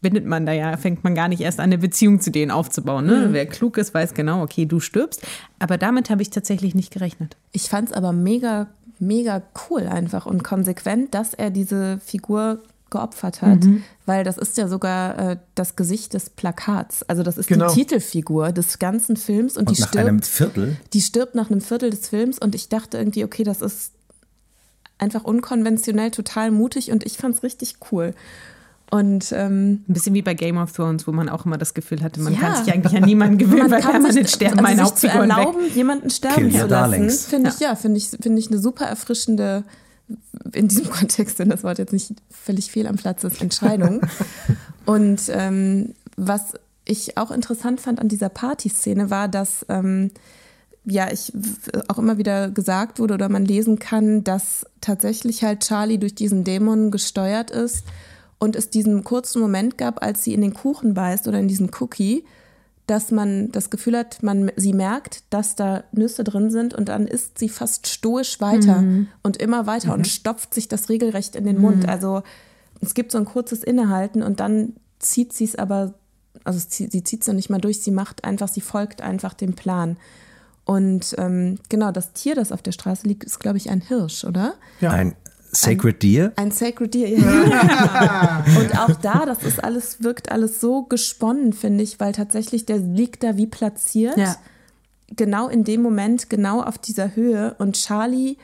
verbindet 0.05 0.25
man 0.27 0.45
da 0.45 0.51
ja, 0.51 0.77
fängt 0.77 1.03
man 1.03 1.15
gar 1.15 1.27
nicht 1.27 1.41
erst 1.41 1.59
an, 1.59 1.65
eine 1.65 1.79
Beziehung 1.79 2.21
zu 2.21 2.29
denen 2.29 2.51
aufzubauen. 2.51 3.07
Ne? 3.07 3.27
Mhm. 3.27 3.33
Wer 3.33 3.47
klug 3.47 3.77
ist, 3.77 3.93
weiß 3.93 4.13
genau, 4.13 4.43
okay, 4.43 4.67
du 4.67 4.79
stirbst. 4.79 5.25
Aber 5.57 5.79
damit 5.79 6.11
habe 6.11 6.21
ich 6.21 6.29
tatsächlich 6.29 6.75
nicht 6.75 6.93
gerechnet. 6.93 7.35
Ich 7.51 7.69
fand 7.69 7.89
es 7.89 7.95
aber 7.95 8.13
mega, 8.13 8.67
mega 8.99 9.41
cool 9.67 9.87
einfach 9.87 10.27
und 10.27 10.43
konsequent, 10.43 11.15
dass 11.15 11.33
er 11.33 11.49
diese 11.49 11.99
Figur 12.05 12.59
geopfert 12.91 13.41
hat, 13.41 13.63
mhm. 13.63 13.83
weil 14.05 14.23
das 14.23 14.37
ist 14.37 14.57
ja 14.57 14.67
sogar 14.67 15.17
äh, 15.17 15.37
das 15.55 15.75
Gesicht 15.75 16.13
des 16.13 16.29
Plakats. 16.29 17.01
Also 17.09 17.23
das 17.23 17.39
ist 17.39 17.47
genau. 17.47 17.67
die 17.69 17.81
Titelfigur 17.81 18.51
des 18.51 18.77
ganzen 18.77 19.17
Films 19.17 19.57
und, 19.57 19.67
und 19.67 19.75
die 19.75 19.81
nach 19.81 19.87
stirbt. 19.89 20.07
einem 20.07 20.21
Viertel. 20.21 20.77
Die 20.93 21.01
stirbt 21.01 21.33
nach 21.33 21.49
einem 21.49 21.61
Viertel 21.61 21.89
des 21.89 22.09
Films 22.09 22.37
und 22.37 22.53
ich 22.53 22.69
dachte 22.69 22.99
irgendwie, 22.99 23.23
okay, 23.23 23.43
das 23.43 23.63
ist 23.63 23.91
einfach 24.99 25.23
unkonventionell, 25.23 26.11
total 26.11 26.51
mutig 26.51 26.91
und 26.91 27.03
ich 27.03 27.17
fand 27.17 27.35
es 27.35 27.43
richtig 27.43 27.77
cool. 27.91 28.13
Und 28.91 29.31
ähm, 29.31 29.83
ein 29.87 29.93
bisschen 29.93 30.13
wie 30.13 30.21
bei 30.21 30.35
Game 30.35 30.57
of 30.57 30.71
Thrones, 30.71 31.07
wo 31.07 31.11
man 31.11 31.27
auch 31.27 31.45
immer 31.45 31.57
das 31.57 31.73
Gefühl 31.73 32.03
hatte, 32.03 32.19
man 32.19 32.33
ja, 32.33 32.39
kann 32.39 32.63
sich 32.63 32.73
eigentlich 32.73 32.95
an 32.95 33.03
niemanden 33.03 33.37
gewöhnen, 33.39 33.71
weil 33.71 33.81
permanent 33.81 34.29
sterben 34.29 34.59
also 34.59 34.63
meine 34.63 34.83
Hauptfiguren 34.83 35.29
zu 35.29 35.37
erlauben, 35.37 35.63
weg. 35.65 35.75
jemanden 35.75 36.09
sterben 36.09 36.49
Kill 36.51 36.59
zu 36.61 36.67
lassen, 36.67 37.09
finde 37.09 37.49
ich 37.49 37.59
ja, 37.59 37.75
finde 37.75 37.97
ich 37.97 38.09
finde 38.09 38.39
ich 38.39 38.47
eine 38.49 38.59
super 38.59 38.85
erfrischende 38.85 39.63
in 40.53 40.67
diesem 40.67 40.89
Kontext, 40.89 41.39
wenn 41.39 41.49
das 41.49 41.63
Wort 41.63 41.79
jetzt 41.79 41.93
nicht 41.93 42.13
völlig 42.29 42.71
fehl 42.71 42.85
am 42.85 42.95
Platz 42.95 43.23
ist, 43.23 43.41
Entscheidung. 43.41 44.01
Und 44.85 45.23
ähm, 45.29 45.95
was 46.15 46.53
ich 46.85 47.17
auch 47.17 47.31
interessant 47.31 47.81
fand 47.81 47.99
an 47.99 48.07
dieser 48.07 48.29
Partyszene 48.29 49.09
war, 49.09 49.27
dass 49.27 49.65
ähm, 49.67 50.11
ja, 50.85 51.11
ich 51.11 51.33
auch 51.87 51.97
immer 51.97 52.19
wieder 52.19 52.51
gesagt 52.51 52.99
wurde 52.99 53.15
oder 53.15 53.27
man 53.27 53.43
lesen 53.43 53.79
kann, 53.79 54.23
dass 54.23 54.67
tatsächlich 54.81 55.43
halt 55.43 55.61
Charlie 55.61 55.97
durch 55.97 56.13
diesen 56.13 56.43
Dämon 56.43 56.91
gesteuert 56.91 57.49
ist 57.49 57.83
und 58.39 58.55
es 58.55 58.69
diesen 58.69 59.03
kurzen 59.03 59.41
Moment 59.41 59.77
gab, 59.77 60.03
als 60.03 60.23
sie 60.23 60.33
in 60.33 60.41
den 60.41 60.53
Kuchen 60.53 60.93
beißt 60.93 61.27
oder 61.27 61.39
in 61.39 61.47
diesen 61.47 61.71
Cookie, 61.79 62.25
dass 62.87 63.09
man 63.11 63.51
das 63.51 63.69
Gefühl 63.69 63.97
hat, 63.97 64.21
man 64.21 64.51
sie 64.55 64.73
merkt, 64.73 65.23
dass 65.31 65.55
da 65.55 65.83
Nüsse 65.91 66.23
drin 66.23 66.51
sind 66.51 66.73
und 66.73 66.89
dann 66.89 67.07
isst 67.07 67.39
sie 67.39 67.49
fast 67.49 67.87
stoisch 67.87 68.39
weiter 68.41 68.81
mhm. 68.81 69.07
und 69.23 69.37
immer 69.37 69.65
weiter 69.65 69.87
mhm. 69.87 69.93
und 69.93 70.07
stopft 70.07 70.53
sich 70.53 70.67
das 70.67 70.89
regelrecht 70.89 71.35
in 71.35 71.45
den 71.45 71.59
Mund. 71.59 71.83
Mhm. 71.83 71.89
Also 71.89 72.21
es 72.81 72.93
gibt 72.93 73.11
so 73.11 73.17
ein 73.17 73.25
kurzes 73.25 73.63
Innehalten 73.63 74.21
und 74.21 74.39
dann 74.39 74.73
zieht 74.99 75.33
sie 75.33 75.45
es 75.45 75.55
aber, 75.55 75.95
also 76.43 76.59
sie, 76.67 76.87
sie 76.91 77.03
zieht 77.03 77.21
es 77.21 77.27
noch 77.27 77.33
nicht 77.33 77.49
mal 77.49 77.61
durch, 77.61 77.81
sie 77.81 77.91
macht 77.91 78.23
einfach, 78.23 78.49
sie 78.49 78.61
folgt 78.61 79.01
einfach 79.01 79.33
dem 79.33 79.53
Plan. 79.53 79.97
Und 80.65 81.15
ähm, 81.17 81.59
genau, 81.69 81.91
das 81.91 82.13
Tier, 82.13 82.35
das 82.35 82.51
auf 82.51 82.61
der 82.61 82.71
Straße 82.71 83.07
liegt, 83.07 83.23
ist, 83.23 83.39
glaube 83.39 83.57
ich, 83.57 83.69
ein 83.69 83.81
Hirsch, 83.81 84.25
oder? 84.25 84.55
Ja. 84.81 84.91
Ein 84.91 85.15
Sacred 85.55 86.03
Deer? 86.03 86.33
Ein 86.35 86.51
Sacred 86.51 86.93
Deer, 86.93 87.09
ja. 87.09 88.45
und 88.59 88.79
auch 88.79 88.95
da, 89.01 89.25
das 89.25 89.43
ist 89.43 89.63
alles, 89.63 90.03
wirkt 90.03 90.31
alles 90.31 90.59
so 90.59 90.83
gesponnen, 90.83 91.53
finde 91.53 91.83
ich, 91.83 91.99
weil 91.99 92.11
tatsächlich 92.11 92.65
der 92.65 92.77
liegt 92.77 93.23
da 93.23 93.37
wie 93.37 93.47
platziert. 93.47 94.17
Ja. 94.17 94.35
Genau 95.15 95.47
in 95.47 95.63
dem 95.63 95.81
Moment, 95.81 96.29
genau 96.29 96.61
auf 96.61 96.77
dieser 96.77 97.15
Höhe. 97.15 97.55
Und 97.59 97.75
Charlie, 97.75 98.37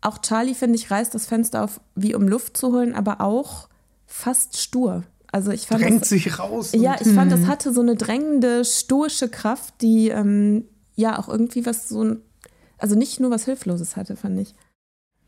auch 0.00 0.18
Charlie, 0.18 0.54
finde 0.54 0.76
ich, 0.76 0.90
reißt 0.90 1.14
das 1.14 1.26
Fenster 1.26 1.64
auf, 1.64 1.80
wie 1.94 2.14
um 2.14 2.28
Luft 2.28 2.56
zu 2.56 2.72
holen, 2.72 2.94
aber 2.94 3.20
auch 3.20 3.68
fast 4.06 4.58
stur. 4.58 5.04
Also 5.30 5.50
ich 5.50 5.66
fand 5.66 5.82
Drängt 5.82 6.02
das, 6.02 6.08
sich 6.08 6.38
raus. 6.38 6.72
Ja, 6.72 6.96
ich 7.00 7.08
fand, 7.08 7.30
das 7.30 7.46
hatte 7.46 7.72
so 7.72 7.82
eine 7.82 7.96
drängende, 7.96 8.64
stoische 8.64 9.28
Kraft, 9.28 9.74
die 9.82 10.08
ähm, 10.08 10.64
ja 10.96 11.18
auch 11.18 11.28
irgendwie 11.28 11.66
was 11.66 11.88
so, 11.88 12.16
also 12.78 12.96
nicht 12.96 13.20
nur 13.20 13.30
was 13.30 13.44
Hilfloses 13.44 13.96
hatte, 13.96 14.16
fand 14.16 14.40
ich. 14.40 14.54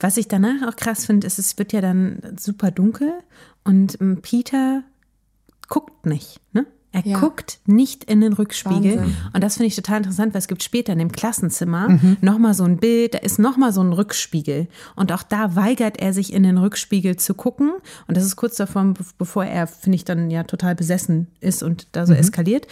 Was 0.01 0.16
ich 0.16 0.28
danach 0.28 0.66
auch 0.66 0.77
krass 0.77 1.06
finde, 1.06 1.27
ist, 1.27 1.39
es 1.39 1.59
wird 1.59 1.72
ja 1.72 1.81
dann 1.81 2.20
super 2.39 2.70
dunkel 2.70 3.12
und 3.64 4.01
ähm, 4.01 4.20
Peter 4.22 4.82
guckt 5.68 6.06
nicht. 6.06 6.40
Ne? 6.52 6.66
Er 6.93 7.06
ja. 7.06 7.20
guckt 7.20 7.60
nicht 7.66 8.05
in 8.05 8.20
den 8.20 8.32
Rückspiegel. 8.32 8.98
Wahnsinn. 8.98 9.16
Und 9.32 9.44
das 9.44 9.55
finde 9.55 9.68
ich 9.68 9.77
total 9.77 9.98
interessant, 9.98 10.35
weil 10.35 10.40
es 10.40 10.48
gibt 10.48 10.64
später 10.64 10.93
in 10.93 10.98
dem 10.98 11.12
Klassenzimmer 11.12 11.89
mhm. 11.89 12.16
nochmal 12.20 12.55
so 12.55 12.64
ein 12.64 12.78
Bild, 12.78 13.14
da 13.14 13.18
ist 13.18 13.39
nochmal 13.39 13.72
so 13.72 13.81
ein 13.81 13.93
Rückspiegel. 13.93 14.66
Und 14.97 15.12
auch 15.12 15.22
da 15.22 15.55
weigert 15.55 16.01
er 16.01 16.12
sich 16.12 16.32
in 16.32 16.43
den 16.43 16.59
Rückspiegel 16.59 17.16
zu 17.16 17.35
gucken. 17.35 17.70
Und 18.09 18.16
das 18.16 18.24
ist 18.24 18.35
kurz 18.35 18.56
davor, 18.56 18.94
bevor 19.18 19.44
er, 19.44 19.68
finde 19.68 19.97
ich, 19.97 20.05
dann 20.05 20.31
ja 20.31 20.43
total 20.43 20.74
besessen 20.74 21.28
ist 21.39 21.62
und 21.62 21.86
da 21.93 22.06
so 22.06 22.12
mhm. 22.12 22.18
eskaliert. 22.18 22.66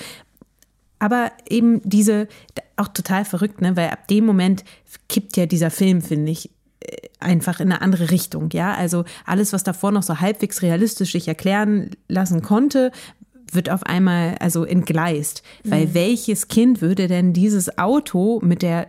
Aber 0.99 1.31
eben 1.49 1.81
diese, 1.85 2.27
auch 2.77 2.89
total 2.89 3.25
verrückt, 3.25 3.61
ne? 3.61 3.77
weil 3.77 3.91
ab 3.91 4.09
dem 4.09 4.27
Moment 4.27 4.65
kippt 5.09 5.37
ja 5.37 5.47
dieser 5.47 5.71
Film, 5.71 6.03
finde 6.03 6.33
ich, 6.33 6.51
einfach 7.21 7.61
in 7.61 7.73
eine 7.73 7.83
andere 7.83 8.11
Richtung, 8.11 8.51
ja. 8.53 8.75
Also 8.75 9.05
alles, 9.27 9.53
was 9.53 9.65
davor 9.65 9.91
noch 9.91 10.03
so 10.03 10.21
halbwegs 10.21 10.63
realistisch 10.63 11.13
sich 11.13 11.29
erklären 11.29 11.91
lassen 12.09 12.43
konnte, 12.43 12.93
wird 13.53 13.71
auf 13.71 13.83
einmal 13.85 14.37
also 14.41 14.65
entgleist. 14.65 15.43
Mhm. 15.65 15.71
Weil 15.71 15.95
welches 15.95 16.49
Kind 16.49 16.81
würde 16.81 17.09
denn 17.09 17.33
dieses 17.33 17.79
Auto 17.79 18.41
mit 18.43 18.63
der, 18.63 18.89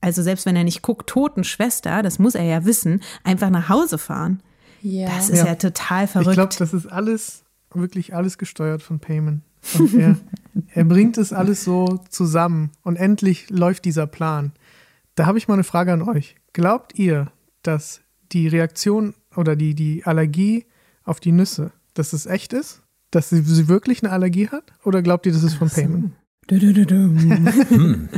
also 0.00 0.22
selbst 0.22 0.46
wenn 0.46 0.56
er 0.56 0.64
nicht 0.64 0.82
guckt, 0.82 1.08
toten 1.08 1.44
Schwester, 1.44 2.02
das 2.02 2.18
muss 2.18 2.34
er 2.34 2.44
ja 2.44 2.64
wissen, 2.64 3.02
einfach 3.24 3.50
nach 3.50 3.68
Hause 3.68 3.98
fahren? 3.98 4.42
Ja. 4.82 5.08
Das 5.08 5.30
ist 5.30 5.38
ja, 5.38 5.46
ja 5.46 5.54
total 5.54 6.06
verrückt. 6.06 6.30
Ich 6.30 6.34
glaube, 6.34 6.54
das 6.58 6.74
ist 6.74 6.86
alles, 6.86 7.44
wirklich 7.72 8.14
alles 8.14 8.38
gesteuert 8.38 8.82
von 8.82 8.98
Payman. 8.98 9.42
Und 9.78 9.94
er, 9.94 10.16
er 10.74 10.84
bringt 10.84 11.18
es 11.18 11.32
alles 11.32 11.64
so 11.64 12.00
zusammen 12.08 12.70
und 12.82 12.96
endlich 12.96 13.48
läuft 13.48 13.84
dieser 13.84 14.06
Plan. 14.06 14.52
Da 15.14 15.26
habe 15.26 15.38
ich 15.38 15.46
mal 15.46 15.54
eine 15.54 15.64
Frage 15.64 15.92
an 15.92 16.02
euch. 16.02 16.36
Glaubt 16.52 16.98
ihr, 16.98 17.32
dass 17.62 18.02
die 18.32 18.48
Reaktion 18.48 19.14
oder 19.36 19.56
die, 19.56 19.74
die 19.74 20.04
Allergie 20.04 20.66
auf 21.04 21.20
die 21.20 21.32
Nüsse, 21.32 21.72
dass 21.94 22.12
es 22.12 22.26
echt 22.26 22.52
ist? 22.52 22.82
Dass 23.10 23.30
sie, 23.30 23.42
sie 23.42 23.68
wirklich 23.68 24.02
eine 24.02 24.12
Allergie 24.12 24.48
hat? 24.48 24.72
Oder 24.84 25.02
glaubt 25.02 25.26
ihr, 25.26 25.32
das 25.32 25.42
ist 25.42 25.54
von 25.54 25.68
so. 25.68 25.80
Payment? 25.80 26.12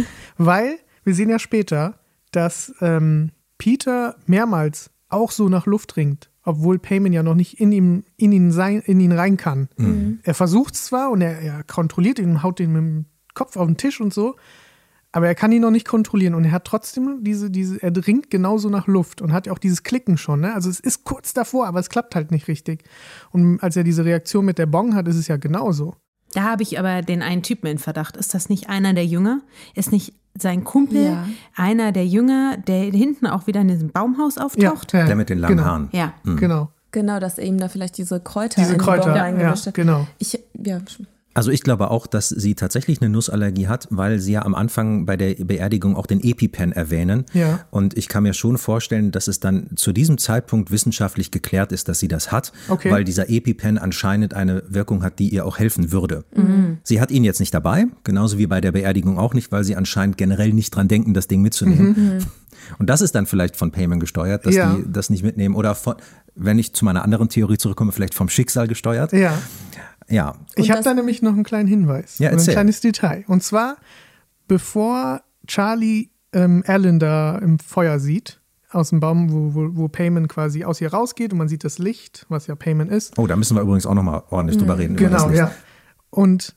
Weil 0.39 0.78
wir 1.05 1.15
sehen 1.15 1.28
ja 1.28 1.39
später, 1.39 1.98
dass 2.32 2.74
ähm, 2.81 3.31
Peter 3.59 4.16
mehrmals 4.27 4.90
auch 5.09 5.31
so 5.31 5.48
nach 5.48 5.66
Luft 5.66 5.97
ringt, 5.97 6.31
obwohl 6.43 6.78
Payman 6.78 7.12
ja 7.12 7.23
noch 7.23 7.35
nicht 7.35 7.61
in, 7.61 7.70
ihm, 7.73 8.05
in, 8.16 8.32
ihn, 8.32 8.51
sein, 8.51 8.81
in 8.81 8.98
ihn 9.01 9.12
rein 9.12 9.36
kann. 9.36 9.69
Mhm. 9.77 10.20
Er 10.23 10.35
versucht 10.35 10.74
es 10.74 10.86
zwar 10.86 11.11
und 11.11 11.20
er, 11.20 11.39
er 11.40 11.62
kontrolliert 11.65 12.19
ihn, 12.19 12.43
haut 12.43 12.61
ihn 12.61 12.73
mit 12.73 12.82
dem 12.82 13.05
Kopf 13.35 13.56
auf 13.56 13.66
den 13.66 13.77
Tisch 13.77 14.01
und 14.01 14.12
so, 14.12 14.36
aber 15.15 15.28
er 15.28 15.36
kann 15.36 15.53
ihn 15.53 15.62
noch 15.62 15.70
nicht 15.70 15.86
kontrollieren 15.86 16.35
und 16.35 16.45
er 16.45 16.51
hat 16.51 16.65
trotzdem 16.65 17.23
diese, 17.23 17.49
diese, 17.49 17.81
er 17.81 17.93
dringt 17.93 18.32
genauso 18.32 18.69
nach 18.69 18.89
Luft 18.89 19.23
und 19.23 19.32
hat 19.32 19.47
ja 19.47 19.53
auch 19.53 19.59
dieses 19.59 19.85
Klicken 19.85 20.19
schon, 20.19 20.41
ne? 20.41 20.53
Also 20.53 20.69
es 20.69 20.81
ist 20.81 21.05
kurz 21.05 21.32
davor, 21.32 21.69
aber 21.69 21.78
es 21.78 21.89
klappt 21.89 22.16
halt 22.16 22.32
nicht 22.32 22.49
richtig. 22.49 22.82
Und 23.31 23.62
als 23.62 23.77
er 23.77 23.85
diese 23.85 24.05
Reaktion 24.05 24.45
mit 24.45 24.59
der 24.59 24.66
Bong 24.66 24.97
hat, 24.97 25.07
ist 25.07 25.15
es 25.15 25.28
ja 25.28 25.36
genauso. 25.36 25.95
Da 26.32 26.43
habe 26.43 26.65
ich 26.65 26.81
aber 26.81 27.03
den 27.03 27.23
einen 27.23 27.45
Typen 27.45 27.69
in 27.69 27.78
Verdacht. 27.78 28.16
Ist 28.16 28.35
das 28.35 28.49
nicht 28.49 28.69
einer 28.69 28.93
der 28.93 29.07
Jünger? 29.07 29.41
Ist 29.77 29.93
nicht 29.93 30.15
sein 30.36 30.65
Kumpel 30.65 31.05
ja. 31.05 31.28
einer 31.55 31.93
der 31.93 32.09
Jünger, 32.09 32.57
der 32.57 32.82
hinten 32.82 33.28
auch 33.28 33.47
wieder 33.47 33.61
in 33.61 33.69
diesem 33.69 33.93
Baumhaus 33.93 34.36
auftaucht? 34.36 34.95
Ja, 34.95 35.07
der 35.07 35.15
mit 35.15 35.31
den 35.31 35.39
langen 35.39 35.59
genau. 35.59 35.69
Haaren. 35.69 35.89
Ja, 35.93 36.12
mhm. 36.24 36.39
genau. 36.39 36.73
Genau, 36.91 37.20
dass 37.20 37.39
eben 37.39 37.59
da 37.59 37.69
vielleicht 37.69 37.99
diese 37.99 38.19
Kräuter 38.19 38.61
diese 38.61 38.77
Kräuter, 38.78 39.15
ja, 39.15 39.55
genau. 39.73 40.09
Ich, 40.19 40.41
ja, 40.55 40.81
also 41.35 41.51
ich 41.51 41.62
glaube 41.62 41.90
auch, 41.90 42.06
dass 42.06 42.28
sie 42.28 42.55
tatsächlich 42.55 43.01
eine 43.02 43.11
Nussallergie 43.11 43.66
hat, 43.66 43.89
weil 43.90 44.20
sie 44.20 44.32
ja 44.32 44.44
am 44.44 44.55
Anfang 44.55 45.05
bei 45.05 45.16
der 45.16 45.35
Beerdigung 45.35 45.97
auch 45.97 46.06
den 46.06 46.23
EpiPen 46.23 46.70
erwähnen. 46.73 47.24
Ja. 47.32 47.66
Und 47.70 47.98
ich 47.98 48.09
kann 48.09 48.23
mir 48.23 48.35
schon 48.35 48.56
vorstellen, 48.56 49.11
dass 49.11 49.27
es 49.27 49.40
dann 49.40 49.70
zu 49.74 49.93
diesem 49.93 50.16
Zeitpunkt 50.16 50.70
wissenschaftlich 50.70 51.32
geklärt 51.32 51.73
ist, 51.73 51.89
dass 51.89 51.98
sie 51.98 52.09
das 52.09 52.31
hat, 52.31 52.52
okay. 52.69 52.90
weil 52.90 53.02
dieser 53.02 53.28
EpiPen 53.28 53.78
anscheinend 53.78 54.32
eine 54.35 54.62
Wirkung 54.69 55.02
hat, 55.02 55.19
die 55.19 55.28
ihr 55.28 55.44
auch 55.44 55.59
helfen 55.59 55.90
würde. 55.90 56.24
Mhm. 56.36 56.78
Sie 56.85 57.01
hat 57.01 57.11
ihn 57.11 57.24
jetzt 57.24 57.40
nicht 57.40 57.52
dabei, 57.52 57.86
genauso 58.05 58.39
wie 58.39 58.47
bei 58.47 58.61
der 58.61 58.70
Beerdigung 58.70 59.19
auch 59.19 59.35
nicht, 59.35 59.51
weil 59.51 59.65
sie 59.65 59.74
anscheinend 59.74 60.16
generell 60.16 60.52
nicht 60.52 60.74
dran 60.74 60.86
denken, 60.86 61.15
das 61.15 61.27
Ding 61.27 61.43
mitzunehmen. 61.43 61.89
Mhm. 61.97 62.19
Und 62.78 62.89
das 62.89 63.01
ist 63.01 63.15
dann 63.15 63.27
vielleicht 63.27 63.56
von 63.56 63.73
Payment 63.73 64.01
gesteuert, 64.01 64.47
dass 64.47 64.55
ja. 64.55 64.74
die 64.74 64.85
das 64.90 65.11
nicht 65.11 65.23
mitnehmen. 65.23 65.55
Oder 65.55 65.74
von, 65.74 65.97
wenn 66.35 66.59
ich 66.59 66.74
zu 66.74 66.85
meiner 66.85 67.02
anderen 67.05 67.28
Theorie 67.28 67.59
zurückkomme, 67.59 67.93
vielleicht 67.93 68.15
vom 68.15 68.28
Schicksal 68.28 68.69
gesteuert. 68.69 69.12
Ja. 69.12 69.39
Ja. 70.09 70.35
Ich 70.57 70.71
habe 70.71 70.83
da 70.83 70.95
nämlich 70.95 71.23
noch 71.23 71.33
einen 71.33 71.45
kleinen 71.45 71.69
Hinweis. 71.69 72.19
Ja, 72.19 72.31
ein 72.31 72.39
kleines 72.39 72.81
Detail. 72.81 73.25
Und 73.27 73.43
zwar, 73.43 73.77
bevor 74.49 75.23
Charlie 75.47 76.11
ähm, 76.33 76.63
Alan 76.67 76.99
da 76.99 77.39
im 77.39 77.59
Feuer 77.59 77.99
sieht, 77.99 78.41
aus 78.71 78.91
dem 78.91 79.01
Baum, 79.01 79.33
wo, 79.33 79.55
wo, 79.55 79.77
wo 79.77 79.89
Payman 79.89 80.29
quasi 80.29 80.65
aus 80.65 80.81
ihr 80.81 80.93
rausgeht 80.93 81.33
und 81.33 81.39
man 81.39 81.49
sieht 81.49 81.65
das 81.65 81.79
Licht, 81.79 82.27
was 82.29 82.47
ja 82.49 82.57
Payman 82.57 82.89
ist. 82.89 83.17
Oh, 83.19 83.27
da 83.27 83.37
müssen 83.37 83.57
wir 83.57 83.63
übrigens 83.63 83.87
auch 83.87 83.95
nochmal 83.95 84.25
ordentlich 84.31 84.57
mhm. 84.57 84.63
drüber 84.63 84.79
reden. 84.79 84.97
Genau, 84.97 85.31
ja. 85.31 85.53
Und 86.11 86.57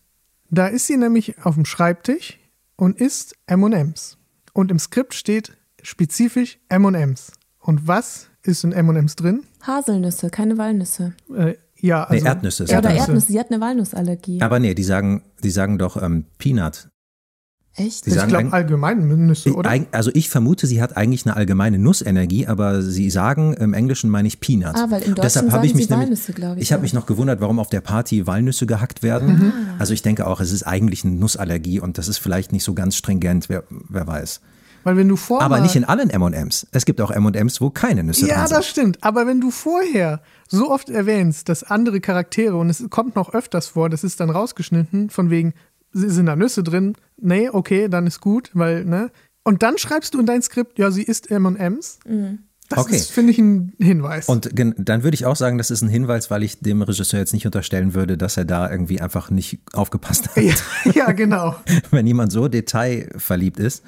da 0.49 0.67
ist 0.67 0.87
sie 0.87 0.97
nämlich 0.97 1.45
auf 1.45 1.55
dem 1.55 1.65
Schreibtisch 1.65 2.39
und 2.75 2.99
isst 2.99 3.35
M&M's. 3.47 4.17
und 4.53 4.71
im 4.71 4.79
Skript 4.79 5.13
steht 5.13 5.55
spezifisch 5.81 6.59
M&M's. 6.69 7.33
Und 7.59 7.87
was 7.87 8.29
ist 8.43 8.63
in 8.63 8.71
M&M's 8.71 9.15
drin? 9.15 9.43
Haselnüsse, 9.61 10.29
keine 10.29 10.57
Walnüsse. 10.57 11.13
Äh, 11.35 11.55
ja, 11.79 12.03
also 12.03 12.23
nee, 12.23 12.29
Erdnüsse. 12.29 12.65
Ja, 12.65 12.79
oder 12.79 12.91
Erdnüsse. 12.91 13.27
Sie 13.31 13.39
hat 13.39 13.51
eine 13.51 13.61
Walnussallergie. 13.61 14.41
Aber 14.41 14.59
nee, 14.59 14.73
die 14.73 14.83
sagen, 14.83 15.23
die 15.43 15.51
sagen 15.51 15.77
doch 15.77 16.01
ähm, 16.01 16.25
Peanut. 16.37 16.89
Echt? 17.77 18.07
Die 18.07 18.09
ich 18.09 18.15
sagen 18.15 18.29
glaube 18.29 18.51
allgemein 18.53 19.07
Nüsse, 19.27 19.53
oder? 19.53 19.71
Also 19.91 20.09
ich 20.15 20.29
vermute, 20.29 20.65
sie 20.65 20.81
hat 20.81 20.97
eigentlich 20.97 21.27
eine 21.27 21.35
allgemeine 21.35 21.77
Nussenergie, 21.77 22.47
aber 22.47 22.81
sie 22.81 23.11
sagen 23.11 23.53
im 23.53 23.75
Englischen 23.75 24.09
meine 24.09 24.27
ich 24.27 24.39
Peanut. 24.39 24.75
Ah, 24.75 24.87
weil 24.89 25.03
im 25.03 25.09
Und 25.09 25.23
Deshalb 25.23 25.45
Deutschen 25.45 25.53
habe 25.53 25.65
ich 25.67 25.71
sagen 25.73 25.77
mich 25.77 25.87
sie 25.87 25.93
nämlich, 25.93 26.07
Walnüsse, 26.07 26.33
glaube 26.33 26.55
ich, 26.55 26.63
Ich 26.63 26.71
habe 26.71 26.79
ja. 26.79 26.83
mich 26.83 26.93
noch 26.93 27.05
gewundert, 27.05 27.39
warum 27.39 27.59
auf 27.59 27.69
der 27.69 27.81
Party 27.81 28.25
Walnüsse 28.25 28.65
gehackt 28.65 29.03
werden. 29.03 29.27
Mhm. 29.27 29.53
Also 29.77 29.93
ich 29.93 30.01
denke 30.01 30.25
auch, 30.25 30.39
es 30.41 30.51
ist 30.51 30.63
eigentlich 30.63 31.05
eine 31.05 31.13
Nussallergie 31.13 31.79
und 31.79 31.99
das 31.99 32.07
ist 32.07 32.17
vielleicht 32.17 32.51
nicht 32.51 32.63
so 32.63 32.73
ganz 32.73 32.95
stringent, 32.95 33.47
wer, 33.47 33.63
wer 33.69 34.07
weiß. 34.07 34.41
Weil 34.83 34.97
wenn 34.97 35.09
du 35.09 35.15
vorher. 35.15 35.45
Aber 35.45 35.59
nicht 35.59 35.75
in 35.75 35.83
allen 35.83 36.09
M&M's. 36.09 36.65
Es 36.71 36.85
gibt 36.85 36.99
auch 36.99 37.11
M&M's, 37.11 37.61
wo 37.61 37.69
keine 37.69 38.03
Nüsse 38.03 38.25
Ja, 38.27 38.35
dran 38.35 38.47
sind. 38.47 38.57
das 38.57 38.67
stimmt. 38.67 39.03
Aber 39.03 39.27
wenn 39.27 39.39
du 39.39 39.51
vorher 39.51 40.21
so 40.47 40.71
oft 40.71 40.89
erwähnst, 40.89 41.49
dass 41.49 41.63
andere 41.63 41.99
Charaktere, 42.01 42.55
und 42.57 42.69
es 42.69 42.83
kommt 42.89 43.15
noch 43.15 43.33
öfters 43.33 43.67
vor, 43.67 43.89
das 43.89 44.03
ist 44.03 44.19
dann 44.19 44.29
rausgeschnitten, 44.29 45.09
von 45.09 45.29
wegen, 45.29 45.53
sind 45.93 46.25
da 46.25 46.35
Nüsse 46.35 46.63
drin? 46.63 46.95
Nee, 47.19 47.49
okay, 47.49 47.87
dann 47.89 48.07
ist 48.07 48.21
gut, 48.21 48.51
weil, 48.53 48.85
ne? 48.85 49.11
Und 49.43 49.63
dann 49.63 49.77
schreibst 49.77 50.13
du 50.13 50.19
in 50.19 50.25
dein 50.25 50.41
Skript, 50.41 50.77
ja, 50.77 50.91
sie 50.91 51.03
isst 51.03 51.31
M&M's. 51.31 51.99
Das 52.69 52.79
Okay. 52.79 52.97
ist, 52.97 53.11
finde 53.11 53.31
ich, 53.31 53.37
ein 53.39 53.71
Hinweis. 53.79 54.27
Und 54.27 54.49
dann 54.53 55.03
würde 55.03 55.15
ich 55.15 55.25
auch 55.25 55.37
sagen, 55.37 55.57
das 55.57 55.71
ist 55.71 55.81
ein 55.81 55.87
Hinweis, 55.87 56.29
weil 56.29 56.43
ich 56.43 56.59
dem 56.59 56.81
Regisseur 56.81 57.19
jetzt 57.21 57.31
nicht 57.33 57.45
unterstellen 57.45 57.93
würde, 57.93 58.17
dass 58.17 58.35
er 58.35 58.43
da 58.43 58.69
irgendwie 58.69 58.99
einfach 58.99 59.29
nicht 59.29 59.59
aufgepasst 59.71 60.27
hat. 60.35 60.43
ja, 60.43 60.53
ja, 60.93 61.11
genau. 61.13 61.55
wenn 61.91 62.05
jemand 62.05 62.33
so 62.33 62.49
detailverliebt 62.49 63.59
ist. 63.59 63.83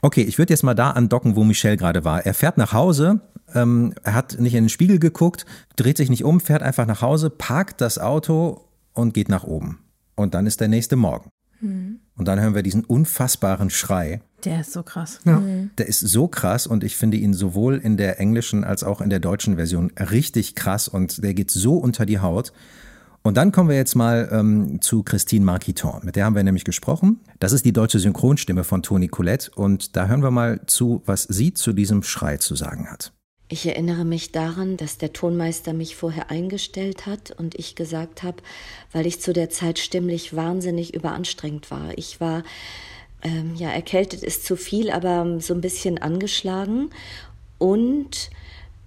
Okay, 0.00 0.22
ich 0.22 0.38
würde 0.38 0.52
jetzt 0.52 0.62
mal 0.62 0.74
da 0.74 0.92
andocken, 0.92 1.34
wo 1.34 1.42
Michel 1.42 1.76
gerade 1.76 2.04
war. 2.04 2.24
Er 2.24 2.34
fährt 2.34 2.56
nach 2.56 2.72
Hause, 2.72 3.18
ähm, 3.54 3.94
er 4.02 4.14
hat 4.14 4.38
nicht 4.38 4.54
in 4.54 4.64
den 4.64 4.68
Spiegel 4.68 4.98
geguckt, 4.98 5.46
dreht 5.76 5.96
sich 5.96 6.10
nicht 6.10 6.24
um, 6.24 6.40
fährt 6.40 6.62
einfach 6.62 6.86
nach 6.86 7.02
Hause, 7.02 7.30
parkt 7.30 7.80
das 7.80 7.98
Auto 7.98 8.66
und 8.92 9.14
geht 9.14 9.28
nach 9.28 9.44
oben. 9.44 9.78
Und 10.14 10.34
dann 10.34 10.46
ist 10.46 10.60
der 10.60 10.68
nächste 10.68 10.96
Morgen. 10.96 11.30
Und 11.60 12.28
dann 12.28 12.40
hören 12.40 12.54
wir 12.54 12.62
diesen 12.62 12.84
unfassbaren 12.84 13.70
Schrei. 13.70 14.20
Der 14.44 14.60
ist 14.60 14.72
so 14.72 14.82
krass. 14.82 15.20
Ja. 15.24 15.42
Der 15.78 15.86
ist 15.88 16.00
so 16.00 16.28
krass 16.28 16.66
und 16.66 16.84
ich 16.84 16.96
finde 16.96 17.16
ihn 17.16 17.34
sowohl 17.34 17.76
in 17.76 17.96
der 17.96 18.20
englischen 18.20 18.62
als 18.62 18.84
auch 18.84 19.00
in 19.00 19.10
der 19.10 19.18
deutschen 19.18 19.56
Version 19.56 19.90
richtig 19.98 20.54
krass 20.54 20.86
und 20.86 21.22
der 21.22 21.34
geht 21.34 21.50
so 21.50 21.74
unter 21.74 22.06
die 22.06 22.20
Haut. 22.20 22.52
Und 23.22 23.36
dann 23.36 23.50
kommen 23.50 23.68
wir 23.68 23.76
jetzt 23.76 23.96
mal 23.96 24.28
ähm, 24.30 24.80
zu 24.80 25.02
Christine 25.02 25.44
Marquiton. 25.44 26.00
Mit 26.04 26.14
der 26.14 26.24
haben 26.24 26.36
wir 26.36 26.44
nämlich 26.44 26.64
gesprochen. 26.64 27.20
Das 27.40 27.52
ist 27.52 27.64
die 27.64 27.72
deutsche 27.72 27.98
Synchronstimme 27.98 28.62
von 28.62 28.82
Toni 28.82 29.08
Collette 29.08 29.50
und 29.56 29.96
da 29.96 30.06
hören 30.06 30.22
wir 30.22 30.30
mal 30.30 30.60
zu, 30.66 31.02
was 31.04 31.24
sie 31.24 31.52
zu 31.52 31.72
diesem 31.72 32.04
Schrei 32.04 32.36
zu 32.36 32.54
sagen 32.54 32.88
hat. 32.88 33.12
Ich 33.50 33.64
erinnere 33.64 34.04
mich 34.04 34.30
daran, 34.30 34.76
dass 34.76 34.98
der 34.98 35.14
Tonmeister 35.14 35.72
mich 35.72 35.96
vorher 35.96 36.30
eingestellt 36.30 37.06
hat 37.06 37.30
und 37.30 37.54
ich 37.54 37.74
gesagt 37.74 38.22
habe, 38.22 38.42
weil 38.92 39.06
ich 39.06 39.22
zu 39.22 39.32
der 39.32 39.48
Zeit 39.48 39.78
stimmlich 39.78 40.36
wahnsinnig 40.36 40.94
überanstrengt 40.94 41.70
war. 41.70 41.96
Ich 41.96 42.20
war, 42.20 42.44
ähm, 43.22 43.54
ja, 43.56 43.70
erkältet 43.70 44.22
ist 44.22 44.44
zu 44.44 44.54
viel, 44.54 44.90
aber 44.90 45.40
so 45.40 45.54
ein 45.54 45.62
bisschen 45.62 45.96
angeschlagen 45.98 46.90
und 47.56 48.30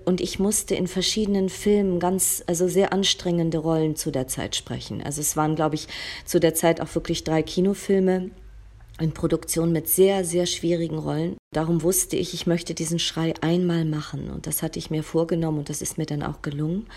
und 0.04 0.20
ich 0.20 0.40
musste 0.40 0.74
in 0.74 0.88
verschiedenen 0.88 1.50
Filmen 1.50 2.00
ganz, 2.00 2.44
also 2.48 2.68
sehr 2.68 2.92
anstrengende 2.92 3.60
Rollen 3.60 3.96
zu 3.96 4.10
der 4.10 4.28
Zeit 4.28 4.56
sprechen. 4.56 5.04
Also 5.04 5.22
es 5.22 5.38
waren, 5.38 5.56
glaube 5.56 5.76
ich, 5.76 5.88
zu 6.26 6.40
der 6.40 6.56
Zeit 6.56 6.82
auch 6.82 6.96
wirklich 6.96 7.24
drei 7.24 7.44
Kinofilme 7.44 8.32
in 9.00 9.14
Produktion 9.14 9.72
mit 9.72 9.88
sehr, 9.88 10.26
sehr 10.26 10.48
schwierigen 10.48 10.98
Rollen. 10.98 11.38
Darum 11.54 11.84
wusste 11.84 12.16
ich, 12.16 12.34
ich 12.34 12.48
möchte 12.48 12.74
diesen 12.74 12.98
Schrei 12.98 13.34
einmal 13.42 13.84
machen. 13.84 14.30
Und 14.30 14.48
das 14.48 14.64
hatte 14.64 14.80
ich 14.80 14.90
mir 14.90 15.04
vorgenommen 15.04 15.60
und 15.60 15.70
das 15.70 15.82
ist 15.82 15.98
mir 15.98 16.06
dann 16.06 16.24
auch 16.24 16.42
gelungen. 16.42 16.88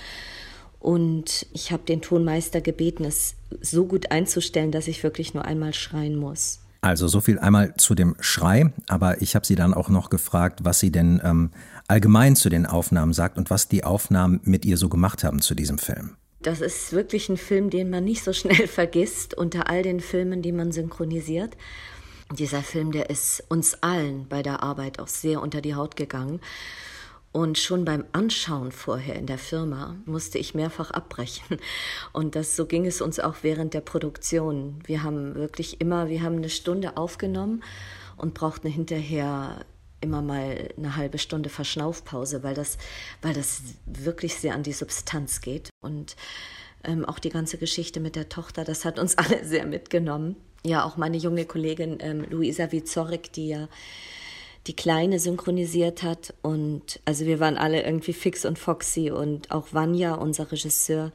Und 0.78 1.46
ich 1.52 1.72
habe 1.72 1.82
den 1.82 2.02
Tonmeister 2.02 2.60
gebeten, 2.60 3.04
es 3.04 3.34
so 3.60 3.84
gut 3.84 4.12
einzustellen, 4.12 4.70
dass 4.70 4.86
ich 4.86 5.02
wirklich 5.02 5.34
nur 5.34 5.44
einmal 5.44 5.74
schreien 5.74 6.14
muss. 6.14 6.60
Also 6.82 7.08
so 7.08 7.20
viel 7.20 7.40
einmal 7.40 7.74
zu 7.78 7.96
dem 7.96 8.14
Schrei, 8.20 8.72
aber 8.86 9.20
ich 9.22 9.34
habe 9.34 9.44
sie 9.44 9.56
dann 9.56 9.74
auch 9.74 9.88
noch 9.88 10.08
gefragt, 10.08 10.60
was 10.62 10.78
sie 10.78 10.92
denn 10.92 11.20
ähm, 11.24 11.50
allgemein 11.88 12.36
zu 12.36 12.48
den 12.48 12.66
Aufnahmen 12.66 13.12
sagt 13.12 13.38
und 13.38 13.50
was 13.50 13.68
die 13.68 13.82
Aufnahmen 13.82 14.40
mit 14.44 14.64
ihr 14.64 14.76
so 14.76 14.88
gemacht 14.88 15.24
haben 15.24 15.40
zu 15.40 15.56
diesem 15.56 15.78
Film. 15.78 16.16
Das 16.42 16.60
ist 16.60 16.92
wirklich 16.92 17.28
ein 17.30 17.38
Film, 17.38 17.70
den 17.70 17.90
man 17.90 18.04
nicht 18.04 18.22
so 18.22 18.32
schnell 18.32 18.66
vergisst 18.68 19.34
unter 19.34 19.68
all 19.68 19.82
den 19.82 19.98
Filmen, 19.98 20.42
die 20.42 20.52
man 20.52 20.70
synchronisiert. 20.70 21.56
Dieser 22.34 22.62
Film, 22.62 22.92
der 22.92 23.10
ist 23.10 23.44
uns 23.48 23.82
allen 23.82 24.28
bei 24.28 24.42
der 24.42 24.62
Arbeit 24.62 24.98
auch 24.98 25.08
sehr 25.08 25.40
unter 25.40 25.60
die 25.60 25.74
Haut 25.74 25.96
gegangen. 25.96 26.40
Und 27.32 27.58
schon 27.58 27.84
beim 27.84 28.04
Anschauen 28.12 28.70
vorher 28.70 29.16
in 29.16 29.26
der 29.26 29.38
Firma 29.38 29.96
musste 30.04 30.38
ich 30.38 30.54
mehrfach 30.54 30.92
abbrechen. 30.92 31.58
Und 32.12 32.36
das, 32.36 32.54
so 32.54 32.66
ging 32.66 32.86
es 32.86 33.00
uns 33.00 33.18
auch 33.18 33.36
während 33.42 33.74
der 33.74 33.80
Produktion. 33.80 34.78
Wir 34.84 35.02
haben 35.02 35.34
wirklich 35.34 35.80
immer, 35.80 36.08
wir 36.08 36.22
haben 36.22 36.36
eine 36.36 36.48
Stunde 36.48 36.96
aufgenommen 36.96 37.64
und 38.16 38.34
brauchten 38.34 38.68
hinterher 38.68 39.64
immer 40.00 40.22
mal 40.22 40.68
eine 40.76 40.96
halbe 40.96 41.18
Stunde 41.18 41.48
Verschnaufpause, 41.48 42.44
weil 42.44 42.54
das, 42.54 42.78
weil 43.20 43.34
das 43.34 43.62
wirklich 43.84 44.36
sehr 44.36 44.54
an 44.54 44.62
die 44.62 44.72
Substanz 44.72 45.40
geht. 45.40 45.70
Und 45.80 46.14
ähm, 46.84 47.04
auch 47.04 47.18
die 47.18 47.30
ganze 47.30 47.58
Geschichte 47.58 47.98
mit 47.98 48.14
der 48.14 48.28
Tochter, 48.28 48.64
das 48.64 48.84
hat 48.84 48.98
uns 48.98 49.18
alle 49.18 49.44
sehr 49.44 49.66
mitgenommen. 49.66 50.36
Ja, 50.66 50.84
auch 50.84 50.96
meine 50.96 51.16
junge 51.16 51.44
Kollegin 51.44 51.98
ähm, 52.00 52.24
Luisa 52.30 52.72
Wizorik, 52.72 53.32
die 53.32 53.48
ja 53.48 53.68
die 54.66 54.74
Kleine 54.74 55.18
synchronisiert 55.18 56.02
hat. 56.02 56.34
Und 56.42 57.00
also 57.04 57.26
wir 57.26 57.40
waren 57.40 57.56
alle 57.58 57.82
irgendwie 57.82 58.12
fix 58.12 58.44
und 58.44 58.58
foxy 58.58 59.10
und 59.10 59.50
auch 59.50 59.68
Vanya, 59.72 60.14
unser 60.14 60.50
Regisseur. 60.50 61.12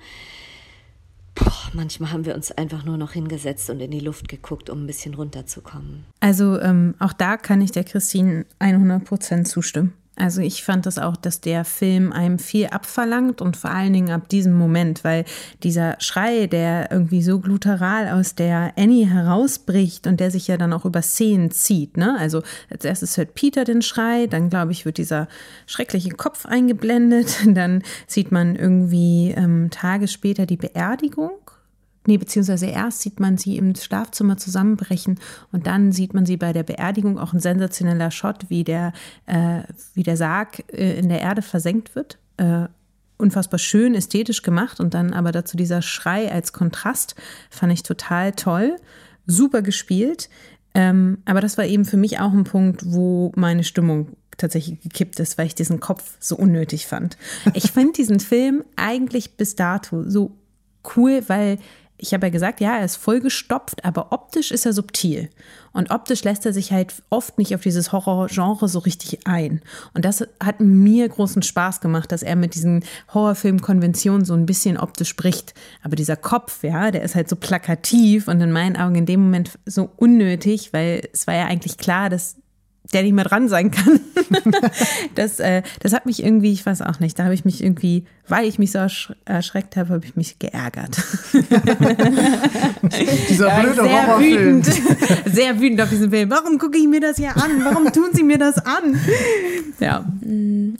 Boah, 1.35 1.71
manchmal 1.73 2.11
haben 2.11 2.25
wir 2.25 2.35
uns 2.35 2.51
einfach 2.51 2.83
nur 2.83 2.97
noch 2.97 3.13
hingesetzt 3.13 3.69
und 3.69 3.79
in 3.79 3.91
die 3.91 3.99
Luft 3.99 4.27
geguckt, 4.27 4.69
um 4.69 4.83
ein 4.83 4.87
bisschen 4.87 5.13
runterzukommen. 5.13 6.05
Also 6.19 6.59
ähm, 6.59 6.95
auch 6.99 7.13
da 7.13 7.37
kann 7.37 7.61
ich 7.61 7.71
der 7.71 7.83
Christine 7.85 8.45
100 8.59 9.05
Prozent 9.05 9.47
zustimmen. 9.47 9.93
Also 10.19 10.41
ich 10.41 10.63
fand 10.63 10.85
das 10.85 10.99
auch, 10.99 11.15
dass 11.15 11.39
der 11.39 11.63
Film 11.63 12.11
einem 12.11 12.39
viel 12.39 12.67
abverlangt 12.67 13.41
und 13.41 13.55
vor 13.55 13.71
allen 13.71 13.93
Dingen 13.93 14.11
ab 14.11 14.27
diesem 14.27 14.53
Moment, 14.53 15.03
weil 15.03 15.23
dieser 15.63 15.95
Schrei, 15.99 16.47
der 16.47 16.91
irgendwie 16.91 17.23
so 17.23 17.39
gluteral 17.39 18.09
aus 18.09 18.35
der 18.35 18.73
Annie 18.77 19.07
herausbricht 19.07 20.07
und 20.07 20.19
der 20.19 20.29
sich 20.29 20.47
ja 20.47 20.57
dann 20.57 20.73
auch 20.73 20.83
über 20.83 21.01
Szenen 21.01 21.51
zieht. 21.51 21.95
Ne? 21.95 22.17
Also 22.19 22.43
als 22.69 22.83
erstes 22.83 23.15
hört 23.17 23.33
Peter 23.33 23.63
den 23.63 23.81
Schrei, 23.81 24.27
dann 24.27 24.49
glaube 24.49 24.73
ich 24.73 24.85
wird 24.85 24.97
dieser 24.97 25.29
schreckliche 25.65 26.11
Kopf 26.11 26.45
eingeblendet, 26.45 27.39
dann 27.47 27.81
sieht 28.05 28.31
man 28.31 28.57
irgendwie 28.57 29.33
ähm, 29.37 29.69
Tage 29.71 30.09
später 30.09 30.45
die 30.45 30.57
Beerdigung 30.57 31.31
Nee, 32.05 32.17
beziehungsweise 32.17 32.67
erst 32.67 33.01
sieht 33.01 33.19
man 33.19 33.37
sie 33.37 33.57
im 33.57 33.75
Schlafzimmer 33.75 34.37
zusammenbrechen 34.37 35.19
und 35.51 35.67
dann 35.67 35.91
sieht 35.91 36.13
man 36.13 36.25
sie 36.25 36.37
bei 36.37 36.53
der 36.53 36.63
Beerdigung 36.63 37.19
auch 37.19 37.33
ein 37.33 37.39
sensationeller 37.39 38.09
Shot, 38.09 38.49
wie 38.49 38.63
der, 38.63 38.93
äh, 39.25 39.63
wie 39.93 40.03
der 40.03 40.17
Sarg 40.17 40.63
äh, 40.73 40.97
in 40.97 41.09
der 41.09 41.19
Erde 41.19 41.41
versenkt 41.41 41.95
wird. 41.95 42.17
Äh, 42.37 42.67
unfassbar 43.17 43.59
schön, 43.59 43.95
ästhetisch 43.95 44.43
gemacht 44.43 44.79
und 44.79 44.93
dann 44.93 45.13
aber 45.13 45.31
dazu 45.31 45.57
dieser 45.57 45.81
Schrei 45.81 46.31
als 46.31 46.53
Kontrast 46.53 47.15
fand 47.49 47.73
ich 47.73 47.83
total 47.83 48.31
toll. 48.31 48.77
Super 49.25 49.61
gespielt. 49.61 50.29
Ähm, 50.73 51.17
aber 51.25 51.41
das 51.41 51.57
war 51.57 51.65
eben 51.65 51.83
für 51.83 51.97
mich 51.97 52.19
auch 52.19 52.31
ein 52.31 52.45
Punkt, 52.45 52.83
wo 52.85 53.31
meine 53.35 53.63
Stimmung 53.63 54.15
tatsächlich 54.37 54.81
gekippt 54.81 55.19
ist, 55.19 55.37
weil 55.37 55.47
ich 55.47 55.55
diesen 55.55 55.79
Kopf 55.79 56.15
so 56.19 56.37
unnötig 56.37 56.87
fand. 56.87 57.17
Ich 57.53 57.71
finde 57.71 57.93
diesen 57.93 58.19
Film 58.19 58.63
eigentlich 58.77 59.35
bis 59.35 59.55
dato 59.55 60.03
so 60.07 60.31
cool, 60.95 61.23
weil 61.27 61.59
ich 61.99 62.13
habe 62.13 62.27
ja 62.27 62.31
gesagt, 62.31 62.61
ja, 62.61 62.77
er 62.77 62.85
ist 62.85 62.95
vollgestopft, 62.95 63.83
aber 63.85 64.11
optisch 64.11 64.51
ist 64.51 64.65
er 64.65 64.73
subtil. 64.73 65.29
Und 65.71 65.91
optisch 65.91 66.23
lässt 66.23 66.45
er 66.45 66.53
sich 66.53 66.71
halt 66.71 67.03
oft 67.09 67.37
nicht 67.37 67.53
auf 67.53 67.61
dieses 67.61 67.91
Horrorgenre 67.91 68.67
so 68.67 68.79
richtig 68.79 69.27
ein. 69.27 69.61
Und 69.93 70.05
das 70.05 70.25
hat 70.43 70.59
mir 70.59 71.07
großen 71.07 71.43
Spaß 71.43 71.81
gemacht, 71.81 72.11
dass 72.11 72.23
er 72.23 72.35
mit 72.35 72.55
diesen 72.55 72.83
Horrorfilmkonventionen 73.13 74.25
so 74.25 74.33
ein 74.33 74.45
bisschen 74.45 74.77
optisch 74.77 75.09
spricht. 75.09 75.53
Aber 75.83 75.95
dieser 75.95 76.15
Kopf, 76.15 76.63
ja, 76.63 76.89
der 76.91 77.03
ist 77.03 77.15
halt 77.15 77.29
so 77.29 77.35
plakativ 77.35 78.27
und 78.27 78.41
in 78.41 78.51
meinen 78.51 78.77
Augen 78.77 78.95
in 78.95 79.05
dem 79.05 79.21
Moment 79.21 79.59
so 79.65 79.89
unnötig, 79.97 80.73
weil 80.73 81.07
es 81.13 81.27
war 81.27 81.35
ja 81.35 81.45
eigentlich 81.45 81.77
klar, 81.77 82.09
dass 82.09 82.37
der 82.93 83.03
nicht 83.03 83.13
mehr 83.13 83.25
dran 83.25 83.47
sein 83.47 83.71
kann. 83.71 83.99
das, 85.15 85.39
äh, 85.39 85.61
das 85.79 85.93
hat 85.93 86.05
mich 86.05 86.23
irgendwie, 86.23 86.51
ich 86.51 86.65
weiß 86.65 86.81
auch 86.81 86.99
nicht, 86.99 87.17
da 87.19 87.23
habe 87.25 87.33
ich 87.33 87.45
mich 87.45 87.63
irgendwie, 87.63 88.05
weil 88.27 88.47
ich 88.47 88.59
mich 88.59 88.71
so 88.71 88.79
ersch 88.79 89.13
erschreckt 89.25 89.75
habe, 89.75 89.93
habe 89.93 90.05
ich 90.05 90.15
mich 90.15 90.39
geärgert. 90.39 90.97
Dieser 93.29 93.49
blöde 93.59 93.83
sehr 93.83 94.07
Horrorfilm. 94.07 94.65
wütend, 94.65 94.81
sehr 95.33 95.59
wütend 95.59 95.81
auf 95.81 95.89
diesen 95.89 96.09
Film. 96.09 96.29
Warum 96.29 96.57
gucke 96.57 96.77
ich 96.77 96.87
mir 96.87 97.01
das 97.01 97.17
hier 97.17 97.35
an? 97.35 97.63
Warum 97.63 97.91
tun 97.91 98.09
sie 98.13 98.23
mir 98.23 98.37
das 98.37 98.57
an? 98.57 98.99
Ja. 99.79 100.05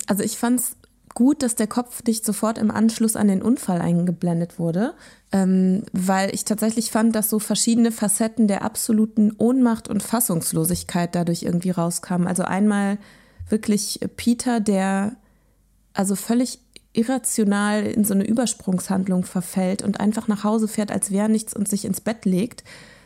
Also 0.07 0.23
ich 0.23 0.38
fand's 0.38 0.76
gut, 1.20 1.44
dass 1.44 1.56
der 1.56 1.68
Kopf 1.68 2.02
nicht 2.08 2.24
sofort 2.24 2.58
im 2.58 2.72
Anschluss 2.72 3.18
an 3.18 3.28
den 3.28 3.41
Unfall 3.41 3.82
eingeblendet 3.82 4.58
wurde, 4.58 4.94
ähm, 5.34 5.84
weil 5.91 6.34
ich 6.34 6.46
tatsächlich 6.46 6.91
fand, 6.91 7.14
dass 7.14 7.30
so 7.30 7.40
verschiedene 7.40 7.91
Facetten 7.91 8.48
der 8.48 8.64
absoluten 8.64 9.34
Ohnmacht 9.38 9.90
und 9.90 10.02
Fassungslosigkeit 10.02 11.14
dadurch 11.14 11.44
irgendwie 11.44 11.72
rauskamen. 11.72 12.26
Also 12.26 12.44
einmal 12.44 13.00
wirklich 13.50 14.00
Peter, 14.16 14.62
der 14.62 15.18
also 15.91 16.16
völlig 16.16 16.60
irrational 16.94 17.86
in 17.86 18.06
so 18.06 18.14
eine 18.14 18.26
Übersprungshandlung 18.26 19.26
verfällt 19.26 19.82
und 19.82 20.00
einfach 20.00 20.30
nach 20.30 20.46
Hause 20.46 20.70
fährt, 20.70 20.90
als 20.90 21.12
wäre 21.12 21.28
nichts 21.28 21.54
und 21.54 21.68
sich 21.68 21.84
ins 21.84 22.00
Bett 22.00 22.24
legt, 22.24 22.64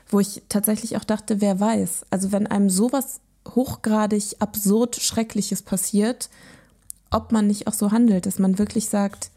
wo 0.07 0.19
ich 0.19 0.44
tatsächlich 0.49 0.98
auch 0.98 1.03
dachte, 1.03 1.41
wer 1.41 1.60
weiß. 1.60 2.06
Also 2.11 2.31
wenn 2.31 2.45
einem 2.45 2.69
sowas 2.69 3.22
hochgradig 3.49 4.35
absurd 4.38 4.98
Schreckliches 4.98 5.64
passiert, 5.64 6.30
ob 7.14 7.31
man 7.31 7.48
nicht 7.48 7.68
auch 7.68 7.73
so 7.73 7.91
handelt, 7.91 8.26
dass 8.26 8.40
man 8.40 8.57
wirklich 8.57 8.90
sagt, 8.90 9.30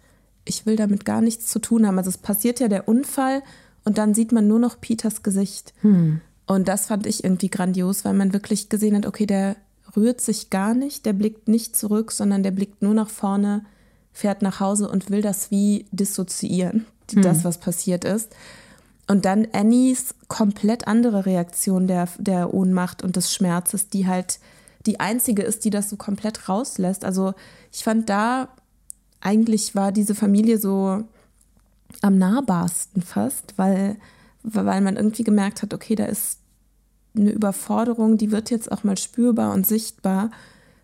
ich 0.44 0.66
will 0.66 0.76
damit 0.76 1.04
gar 1.04 1.20
nichts 1.20 1.46
zu 1.46 1.58
tun 1.58 1.86
haben. 1.86 1.98
Also 1.98 2.10
es 2.10 2.18
passiert 2.18 2.60
ja 2.60 2.68
der 2.68 2.88
Unfall 2.88 3.42
und 3.84 3.98
dann 3.98 4.14
sieht 4.14 4.32
man 4.32 4.48
nur 4.48 4.58
noch 4.58 4.80
Peters 4.80 5.22
Gesicht. 5.22 5.74
Hm. 5.82 6.20
Und 6.46 6.68
das 6.68 6.86
fand 6.86 7.06
ich 7.06 7.24
irgendwie 7.24 7.50
grandios, 7.50 8.04
weil 8.04 8.14
man 8.14 8.32
wirklich 8.32 8.68
gesehen 8.68 8.96
hat, 8.96 9.06
okay, 9.06 9.26
der 9.26 9.56
rührt 9.96 10.20
sich 10.20 10.50
gar 10.50 10.74
nicht, 10.74 11.06
der 11.06 11.12
blickt 11.12 11.48
nicht 11.48 11.76
zurück, 11.76 12.12
sondern 12.12 12.42
der 12.42 12.52
blickt 12.52 12.82
nur 12.82 12.94
nach 12.94 13.08
vorne, 13.08 13.64
fährt 14.12 14.42
nach 14.42 14.60
Hause 14.60 14.88
und 14.88 15.10
will 15.10 15.22
das 15.22 15.50
wie 15.50 15.86
dissoziieren, 15.90 16.86
hm. 17.12 17.22
das, 17.22 17.44
was 17.44 17.58
passiert 17.58 18.04
ist. 18.04 18.34
Und 19.08 19.24
dann 19.24 19.46
Annies 19.52 20.14
komplett 20.28 20.88
andere 20.88 21.26
Reaktion 21.26 21.86
der, 21.86 22.08
der 22.18 22.54
Ohnmacht 22.54 23.02
und 23.02 23.16
des 23.16 23.32
Schmerzes, 23.32 23.88
die 23.88 24.06
halt 24.06 24.40
die 24.86 25.00
einzige 25.00 25.42
ist, 25.42 25.64
die 25.64 25.70
das 25.70 25.90
so 25.90 25.96
komplett 25.96 26.48
rauslässt. 26.48 27.04
Also 27.04 27.34
ich 27.76 27.84
fand 27.84 28.08
da, 28.08 28.48
eigentlich 29.20 29.74
war 29.74 29.92
diese 29.92 30.14
Familie 30.14 30.56
so 30.56 31.04
am 32.00 32.16
nahbarsten 32.16 33.02
fast, 33.02 33.52
weil, 33.58 33.96
weil 34.42 34.80
man 34.80 34.96
irgendwie 34.96 35.24
gemerkt 35.24 35.60
hat, 35.60 35.74
okay, 35.74 35.94
da 35.94 36.06
ist 36.06 36.38
eine 37.14 37.32
Überforderung, 37.32 38.16
die 38.16 38.30
wird 38.30 38.50
jetzt 38.50 38.72
auch 38.72 38.82
mal 38.82 38.96
spürbar 38.96 39.52
und 39.52 39.66
sichtbar. 39.66 40.30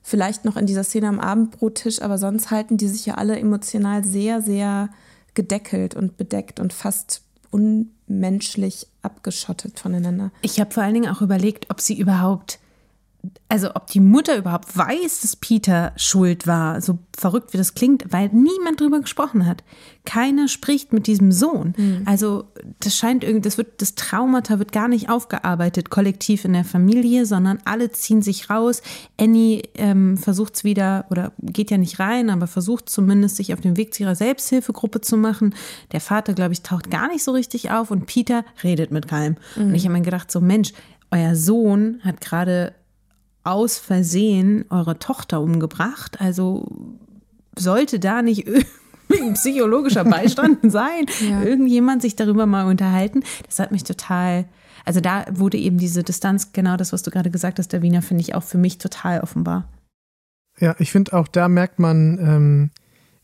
Vielleicht 0.03 0.45
noch 0.45 0.59
in 0.59 0.67
dieser 0.67 0.85
Szene 0.85 1.09
am 1.09 1.19
Abendbrottisch, 1.19 2.03
aber 2.03 2.19
sonst 2.19 2.51
halten 2.51 2.77
die 2.77 2.89
sich 2.89 3.07
ja 3.07 3.15
alle 3.15 3.39
emotional 3.39 4.05
sehr, 4.05 4.43
sehr 4.43 4.91
gedeckelt 5.33 5.95
und 5.95 6.19
bedeckt 6.19 6.61
und 6.61 6.75
fast 6.75 7.23
unmenschlich 7.51 8.87
abgeschottet 9.01 9.81
voneinander. 9.81 10.31
Ich 10.43 10.61
habe 10.61 10.71
vor 10.71 10.83
allen 10.83 10.95
Dingen 10.95 11.11
auch 11.11 11.23
überlegt, 11.23 11.71
ob 11.71 11.81
sie 11.81 11.99
überhaupt 11.99 12.59
also 13.49 13.71
ob 13.75 13.87
die 13.87 14.01
Mutter 14.01 14.37
überhaupt 14.37 14.77
weiß, 14.77 15.21
dass 15.21 15.37
Peter 15.37 15.93
schuld 15.97 16.47
war, 16.47 16.81
so 16.81 16.99
verrückt 17.17 17.53
wie 17.53 17.59
das 17.59 17.75
klingt, 17.75 18.05
weil 18.11 18.31
niemand 18.33 18.81
drüber 18.81 19.01
gesprochen 19.01 19.47
hat. 19.47 19.63
Keiner 20.05 20.49
spricht 20.49 20.93
mit 20.93 21.07
diesem 21.07 21.31
Sohn. 21.31 21.75
Mhm. 21.77 22.03
Also 22.05 22.45
das 22.81 22.97
scheint 22.97 23.23
irgendwie, 23.23 23.43
das 23.43 23.59
wird, 23.59 23.81
das 23.81 23.95
Traumata 23.95 24.59
wird 24.59 24.73
gar 24.73 24.89
nicht 24.89 25.09
aufgearbeitet, 25.09 25.91
kollektiv 25.91 26.45
in 26.45 26.55
der 26.55 26.65
Familie, 26.65 27.25
sondern 27.25 27.59
alle 27.65 27.93
ziehen 27.93 28.23
sich 28.23 28.51
raus. 28.51 28.83
Annie 29.21 29.63
ähm, 29.75 30.17
versucht 30.17 30.57
es 30.57 30.65
wieder 30.65 31.05
oder 31.11 31.33
geht 31.41 31.71
ja 31.71 31.79
nicht 31.79 32.01
rein, 32.01 32.31
aber 32.31 32.49
versucht 32.49 32.89
zumindest 32.89 33.37
sich 33.37 33.55
auf 33.55 33.61
den 33.61 33.77
Weg 33.77 33.95
zu 33.95 34.03
ihrer 34.03 34.17
Selbsthilfegruppe 34.17 35.01
zu 35.01 35.17
machen. 35.17 35.55
Der 35.93 36.01
Vater, 36.01 36.33
glaube 36.33 36.55
ich, 36.55 36.63
taucht 36.63 36.91
gar 36.91 37.07
nicht 37.07 37.23
so 37.23 37.31
richtig 37.31 37.71
auf 37.71 37.93
und 37.93 38.07
Peter 38.07 38.45
redet 38.65 38.91
mit 38.91 39.07
keinem. 39.07 39.37
Mhm. 39.55 39.67
Und 39.67 39.75
ich 39.75 39.85
habe 39.85 39.93
mir 39.93 40.03
gedacht, 40.03 40.33
so 40.33 40.41
Mensch, 40.41 40.73
euer 41.13 41.37
Sohn 41.37 42.01
hat 42.03 42.21
gerade 42.21 42.75
aus 43.45 43.79
Versehen 43.79 44.65
eure 44.71 44.99
Tochter 44.99 45.41
umgebracht. 45.41 46.21
Also 46.21 46.67
sollte 47.57 47.99
da 47.99 48.23
nicht 48.23 48.47
irgendwie 49.09 49.35
psychologischer 49.35 50.05
Beistand 50.05 50.59
sein, 50.73 51.07
ja. 51.21 51.43
irgendjemand 51.43 52.03
sich 52.03 52.17
darüber 52.17 52.47
mal 52.47 52.67
unterhalten. 52.67 53.23
Das 53.47 53.59
hat 53.59 53.73
mich 53.73 53.85
total, 53.85 54.47
also 54.85 55.01
da 55.01 55.27
wurde 55.31 55.59
eben 55.59 55.79
diese 55.79 56.03
Distanz, 56.03 56.53
genau 56.53 56.77
das, 56.77 56.93
was 56.93 57.03
du 57.03 57.11
gerade 57.11 57.31
gesagt 57.31 57.59
hast, 57.59 57.73
der 57.73 57.83
Wiener, 57.83 58.03
finde 58.03 58.23
ich 58.23 58.35
auch 58.35 58.43
für 58.43 58.59
mich 58.59 58.79
total 58.79 59.21
offenbar. 59.21 59.69
Ja, 60.59 60.75
ich 60.79 60.93
finde 60.93 61.15
auch 61.15 61.29
da 61.29 61.49
merkt 61.49 61.79
man, 61.79 62.19
ähm, 62.19 62.71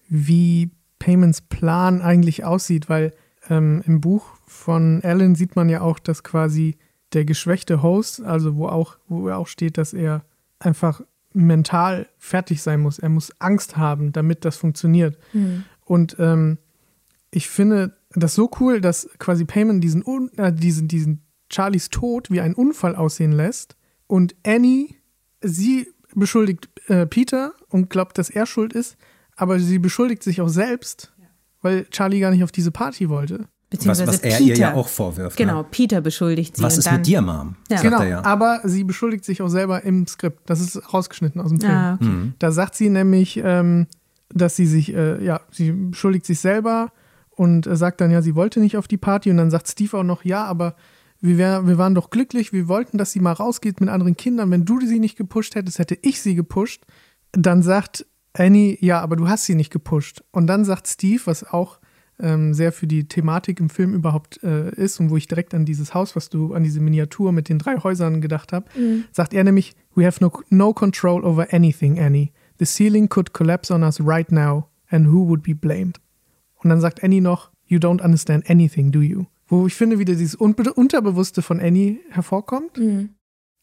wie 0.09 0.71
Payments 0.99 1.43
Plan 1.43 2.01
eigentlich 2.01 2.45
aussieht, 2.45 2.89
weil 2.89 3.13
ähm, 3.49 3.83
im 3.87 4.01
Buch 4.01 4.25
von 4.47 5.01
Alan 5.05 5.35
sieht 5.35 5.57
man 5.57 5.69
ja 5.69 5.83
auch, 5.83 5.99
dass 5.99 6.25
quasi 6.25 6.77
der 7.13 7.25
geschwächte 7.25 7.83
Host, 7.83 8.23
also 8.23 8.57
wo 8.57 8.69
auch, 8.69 8.99
wo 9.09 9.31
auch 9.31 9.47
steht, 9.47 9.79
dass 9.79 9.95
er 9.95 10.25
einfach 10.59 11.01
mental 11.33 12.09
fertig 12.19 12.63
sein 12.63 12.81
muss. 12.81 12.99
Er 12.99 13.09
muss 13.09 13.33
Angst 13.41 13.77
haben, 13.77 14.13
damit 14.13 14.45
das 14.45 14.57
funktioniert. 14.57 15.19
Mhm. 15.33 15.65
Und 15.85 16.17
ähm, 16.19 16.59
ich 17.31 17.49
finde 17.49 17.97
das 18.15 18.35
so 18.35 18.51
cool, 18.61 18.81
dass 18.81 19.09
quasi 19.19 19.45
Payman 19.45 19.81
diesen, 19.81 20.05
äh, 20.37 20.53
diesen, 20.53 20.89
diesen 20.89 21.23
Charlies 21.51 21.91
Tod 21.91 22.31
wie 22.31 22.41
ein 22.41 22.55
Unfall 22.55 22.97
aussehen 22.97 23.33
lässt. 23.33 23.77
Und 24.07 24.35
Annie, 24.45 24.95
sie 25.41 25.89
beschuldigt 26.15 26.69
äh, 26.89 27.07
Peter 27.07 27.53
und 27.69 27.91
glaubt, 27.91 28.19
dass 28.19 28.31
er 28.31 28.47
schuld 28.47 28.73
ist, 28.73 28.97
aber 29.37 29.59
sie 29.61 29.79
beschuldigt 29.79 30.23
sich 30.23 30.41
auch 30.41 30.49
selbst, 30.49 31.13
ja. 31.19 31.29
weil 31.61 31.85
Charlie 31.87 32.21
gar 32.21 32.31
nicht 32.31 32.43
auf 32.43 32.53
diese 32.53 32.71
Party 32.71 33.09
wollte. 33.09 33.47
Beziehungsweise 33.71 34.07
was, 34.07 34.17
was 34.17 34.23
er 34.23 34.39
Peter, 34.39 34.45
ihr 34.45 34.57
ja 34.57 34.75
auch 34.75 34.89
vorwirft. 34.89 35.39
Ne? 35.39 35.45
Genau, 35.45 35.59
ne? 35.59 35.69
Peter 35.71 36.01
beschuldigt 36.01 36.57
sie. 36.57 36.63
Was 36.63 36.79
ist 36.79 36.87
dann, 36.87 36.97
mit 36.97 37.07
dir, 37.07 37.21
Mom? 37.21 37.57
Ja. 37.71 37.83
Genau, 37.83 38.03
ja. 38.03 38.25
aber 38.25 38.61
sie 38.65 38.83
beschuldigt 38.83 39.25
sich 39.25 39.43
auch 39.43 39.49
selber 39.49 39.85
im 39.85 40.07
Skript. 40.07 40.49
Das 40.49 40.61
ist 40.61 40.93
rausgeschnitten 40.95 41.41
aus 41.41 41.51
dem 41.51 41.61
Film. 41.61 41.73
Ah, 41.73 41.95
okay. 41.95 42.05
mhm. 42.05 42.35
Da 42.39 42.51
sagt 42.51 42.75
sie 42.75 42.89
nämlich, 42.89 43.41
ähm, 43.45 43.87
dass 44.31 44.57
sie 44.57 44.67
sich, 44.67 44.95
äh, 44.95 45.23
ja, 45.23 45.41
sie 45.51 45.73
beschuldigt 45.73 46.25
sich 46.25 46.41
selber 46.41 46.93
und 47.31 47.67
äh, 47.67 47.77
sagt 47.77 48.01
dann, 48.01 48.11
ja, 48.11 48.23
sie 48.23 48.35
wollte 48.35 48.61
nicht 48.61 48.79
auf 48.79 48.89
die 48.89 48.97
Party. 48.97 49.31
Und 49.31 49.37
dann 49.37 49.51
sagt 49.51 49.69
Steve 49.69 49.99
auch 49.99 50.03
noch, 50.03 50.25
ja, 50.25 50.45
aber 50.45 50.75
wir, 51.21 51.37
wär, 51.37 51.67
wir 51.67 51.77
waren 51.77 51.95
doch 51.95 52.09
glücklich, 52.09 52.55
wir 52.55 52.69
wollten, 52.69 52.97
dass 52.97 53.13
sie 53.13 53.21
mal 53.21 53.33
rausgeht 53.33 53.81
mit 53.81 53.91
anderen 53.91 54.17
Kindern. 54.17 54.51
Wenn 54.51 54.65
du 54.65 54.81
sie 54.81 54.99
nicht 54.99 55.19
gepusht 55.19 55.55
hättest, 55.55 55.79
hätte 55.79 55.99
ich 56.01 56.23
sie 56.23 56.35
gepusht. 56.35 56.85
Dann 57.33 57.63
sagt 57.63 58.07
Annie, 58.33 58.79
ja, 58.81 59.01
aber 59.01 59.17
du 59.17 59.29
hast 59.29 59.45
sie 59.45 59.55
nicht 59.55 59.71
gepusht. 59.71 60.23
Und 60.31 60.47
dann 60.47 60.65
sagt 60.65 60.89
Steve, 60.89 61.21
was 61.27 61.45
auch 61.45 61.81
ähm, 62.21 62.55
sehr 62.55 62.73
für 62.73 62.87
die 62.87 63.07
Thematik 63.07 63.61
im 63.61 63.71
Film 63.71 63.95
überhaupt 63.95 64.43
äh, 64.43 64.71
ist 64.75 65.01
und 65.01 65.11
wo 65.11 65.17
ich 65.17 65.29
direkt 65.29 65.55
an 65.55 65.65
dieses 65.65 65.95
Haus, 65.95 66.17
was 66.17 66.29
du, 66.29 66.55
an 66.55 66.65
diese 66.65 66.81
Miniatur 66.81 67.33
mit 67.33 67.49
den 67.49 67.59
drei 67.59 67.77
Häusern 67.77 68.21
gedacht 68.21 68.53
habe, 68.53 68.67
mhm. 68.79 69.05
sagt 69.13 69.35
er 69.35 69.45
nämlich, 69.45 69.75
We 69.95 70.07
have 70.07 70.23
no, 70.23 70.33
no 70.51 70.73
control 70.73 71.25
over 71.25 71.49
anything, 71.53 71.99
Annie. 71.99 72.33
The 72.59 72.65
ceiling 72.65 73.09
could 73.09 73.33
collapse 73.33 73.73
on 73.73 73.83
us 73.83 74.01
right 74.01 74.31
now 74.31 74.69
and 74.91 75.07
who 75.09 75.27
would 75.29 75.43
be 75.43 75.55
blamed? 75.55 76.01
Und 76.57 76.71
dann 76.71 76.81
sagt 76.81 77.03
Annie 77.03 77.21
noch, 77.21 77.51
You 77.67 77.79
don't 77.79 78.03
understand 78.03 78.49
anything, 78.49 78.91
do 78.93 79.01
you? 79.01 79.27
Wo 79.47 79.67
ich 79.67 79.75
finde, 79.75 79.99
wieder 79.99 80.15
dieses 80.15 80.35
Unbe 80.35 80.73
Unterbewusste 80.73 81.43
von 81.43 81.61
Annie 81.61 82.01
hervorkommt. 82.11 82.79
Mhm. 82.79 83.11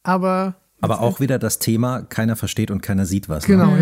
Aber 0.03 0.55
aber 0.81 1.01
auch 1.01 1.19
wieder 1.19 1.39
das 1.39 1.57
Thema, 1.59 2.01
keiner 2.01 2.35
versteht 2.35 2.69
und 2.69 2.81
keiner 2.81 3.05
sieht 3.05 3.29
was. 3.29 3.47
Ne? 3.47 3.55
Genau, 3.55 3.71
ne? 3.71 3.81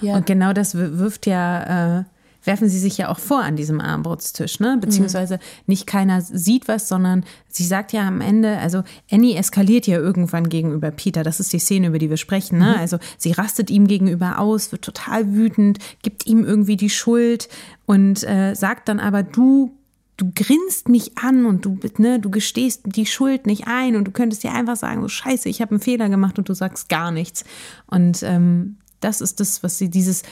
ja. 0.00 0.08
ja. 0.08 0.16
Und 0.16 0.26
genau 0.26 0.52
das 0.52 0.74
wirft 0.74 1.26
ja 1.26 2.00
äh, 2.00 2.04
werfen 2.44 2.68
sie 2.68 2.78
sich 2.78 2.98
ja 2.98 3.08
auch 3.08 3.18
vor 3.18 3.42
an 3.42 3.56
diesem 3.56 3.80
Armbrutstisch, 3.80 4.60
ne? 4.60 4.78
Beziehungsweise 4.80 5.38
nicht 5.66 5.86
keiner 5.86 6.20
sieht 6.20 6.68
was, 6.68 6.88
sondern 6.88 7.24
sie 7.48 7.64
sagt 7.64 7.92
ja 7.92 8.06
am 8.06 8.20
Ende, 8.20 8.58
also 8.58 8.82
Annie 9.10 9.36
eskaliert 9.36 9.86
ja 9.86 9.98
irgendwann 9.98 10.48
gegenüber 10.48 10.90
Peter. 10.90 11.22
Das 11.22 11.40
ist 11.40 11.52
die 11.52 11.58
Szene, 11.58 11.88
über 11.88 11.98
die 11.98 12.10
wir 12.10 12.16
sprechen, 12.16 12.58
ne? 12.58 12.74
Mhm. 12.74 12.80
Also 12.80 12.98
sie 13.18 13.32
rastet 13.32 13.70
ihm 13.70 13.86
gegenüber 13.86 14.38
aus, 14.38 14.72
wird 14.72 14.82
total 14.82 15.34
wütend, 15.34 15.78
gibt 16.02 16.26
ihm 16.26 16.44
irgendwie 16.44 16.76
die 16.76 16.90
Schuld 16.90 17.48
und 17.86 18.22
äh, 18.24 18.54
sagt 18.54 18.88
dann 18.88 19.00
aber, 19.00 19.22
du 19.22 19.72
du 20.16 20.30
grinst 20.34 20.88
mich 20.88 21.18
an 21.18 21.44
und 21.44 21.64
du, 21.64 21.78
ne, 21.98 22.20
du 22.20 22.30
gestehst 22.30 22.82
die 22.84 23.06
Schuld 23.06 23.46
nicht 23.46 23.66
ein 23.66 23.96
und 23.96 24.04
du 24.04 24.12
könntest 24.12 24.44
dir 24.44 24.52
einfach 24.52 24.76
sagen, 24.76 25.02
so 25.02 25.08
scheiße, 25.08 25.48
ich 25.48 25.60
habe 25.60 25.72
einen 25.72 25.80
Fehler 25.80 26.08
gemacht 26.08 26.38
und 26.38 26.48
du 26.48 26.54
sagst 26.54 26.88
gar 26.88 27.10
nichts. 27.10 27.44
Und 27.86 28.22
ähm, 28.22 28.76
das 29.00 29.20
ist 29.20 29.40
das, 29.40 29.62
was 29.62 29.76
sie, 29.78 29.90
dieses 29.90 30.22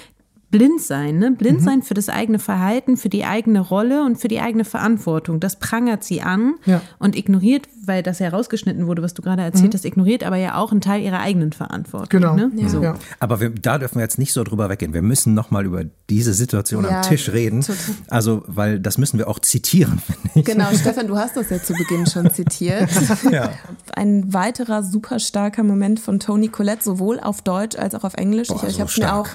blind 0.52 0.82
sein, 0.82 1.18
ne? 1.18 1.32
Blind 1.32 1.60
mhm. 1.60 1.64
sein 1.64 1.82
für 1.82 1.94
das 1.94 2.08
eigene 2.08 2.38
Verhalten, 2.38 2.96
für 2.96 3.08
die 3.08 3.24
eigene 3.24 3.58
Rolle 3.58 4.04
und 4.04 4.20
für 4.20 4.28
die 4.28 4.38
eigene 4.38 4.64
Verantwortung. 4.64 5.40
Das 5.40 5.56
prangert 5.58 6.04
sie 6.04 6.20
an 6.20 6.54
ja. 6.66 6.82
und 6.98 7.16
ignoriert, 7.16 7.66
weil 7.84 8.02
das 8.02 8.20
herausgeschnitten 8.20 8.86
wurde, 8.86 9.02
was 9.02 9.14
du 9.14 9.22
gerade 9.22 9.42
erzählt 9.42 9.72
mhm. 9.72 9.74
hast, 9.74 9.84
ignoriert 9.84 10.22
aber 10.22 10.36
ja 10.36 10.56
auch 10.56 10.70
einen 10.70 10.82
Teil 10.82 11.02
ihrer 11.02 11.20
eigenen 11.20 11.52
Verantwortung. 11.52 12.20
Genau. 12.20 12.36
Ne? 12.36 12.52
Ja. 12.54 12.68
So. 12.68 12.82
Ja. 12.82 12.94
Aber 13.18 13.40
wir, 13.40 13.50
da 13.50 13.78
dürfen 13.78 13.96
wir 13.96 14.02
jetzt 14.02 14.18
nicht 14.18 14.34
so 14.34 14.44
drüber 14.44 14.68
weggehen. 14.68 14.92
Wir 14.92 15.02
müssen 15.02 15.32
nochmal 15.32 15.64
über 15.64 15.84
diese 16.10 16.34
Situation 16.34 16.84
am 16.84 17.02
Tisch 17.02 17.30
reden. 17.30 17.62
Total. 17.62 17.78
Also, 18.10 18.44
weil 18.46 18.78
das 18.78 18.98
müssen 18.98 19.18
wir 19.18 19.28
auch 19.28 19.38
zitieren, 19.38 19.98
finde 20.06 20.28
ich. 20.34 20.44
Genau, 20.44 20.70
Stefan, 20.74 21.08
du 21.08 21.16
hast 21.16 21.34
das 21.34 21.48
ja 21.48 21.62
zu 21.62 21.72
Beginn 21.72 22.06
schon 22.06 22.30
zitiert. 22.30 22.90
Ein 23.96 24.34
weiterer 24.34 24.82
super 24.82 25.18
starker 25.18 25.62
Moment 25.62 25.98
von 25.98 26.20
Tony 26.20 26.48
Collette, 26.48 26.84
sowohl 26.84 27.20
auf 27.20 27.40
Deutsch 27.40 27.76
als 27.76 27.94
auch 27.94 28.04
auf 28.04 28.14
Englisch. 28.14 28.48
Boah, 28.48 28.62
ich, 28.64 28.68
ich 28.68 28.74
so 28.74 28.80
habe 28.80 28.92
mir 28.98 29.14
auch 29.14 29.28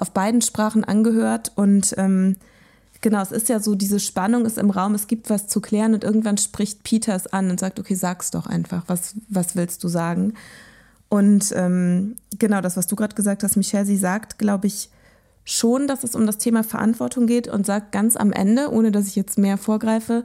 auf 0.00 0.12
beiden 0.12 0.42
Sprachen 0.42 0.84
angehört 0.84 1.52
und 1.54 1.94
ähm, 1.98 2.36
genau, 3.00 3.20
es 3.22 3.32
ist 3.32 3.48
ja 3.48 3.60
so, 3.60 3.74
diese 3.74 4.00
Spannung 4.00 4.44
ist 4.44 4.58
im 4.58 4.70
Raum, 4.70 4.94
es 4.94 5.06
gibt 5.06 5.30
was 5.30 5.46
zu 5.46 5.60
klären 5.60 5.94
und 5.94 6.04
irgendwann 6.04 6.38
spricht 6.38 6.82
Peter 6.84 7.14
es 7.14 7.26
an 7.26 7.50
und 7.50 7.60
sagt, 7.60 7.78
okay, 7.78 7.94
sag's 7.94 8.30
doch 8.30 8.46
einfach, 8.46 8.84
was, 8.86 9.14
was 9.28 9.56
willst 9.56 9.82
du 9.84 9.88
sagen? 9.88 10.34
Und 11.08 11.52
ähm, 11.56 12.16
genau 12.38 12.60
das, 12.60 12.76
was 12.76 12.86
du 12.86 12.96
gerade 12.96 13.14
gesagt 13.14 13.42
hast, 13.42 13.56
Michelle, 13.56 13.84
sie 13.84 13.96
sagt, 13.96 14.38
glaube 14.38 14.68
ich, 14.68 14.90
schon, 15.44 15.88
dass 15.88 16.04
es 16.04 16.14
um 16.14 16.26
das 16.26 16.38
Thema 16.38 16.62
Verantwortung 16.62 17.26
geht 17.26 17.48
und 17.48 17.66
sagt 17.66 17.92
ganz 17.92 18.16
am 18.16 18.32
Ende, 18.32 18.70
ohne 18.70 18.92
dass 18.92 19.08
ich 19.08 19.16
jetzt 19.16 19.38
mehr 19.38 19.58
vorgreife, 19.58 20.24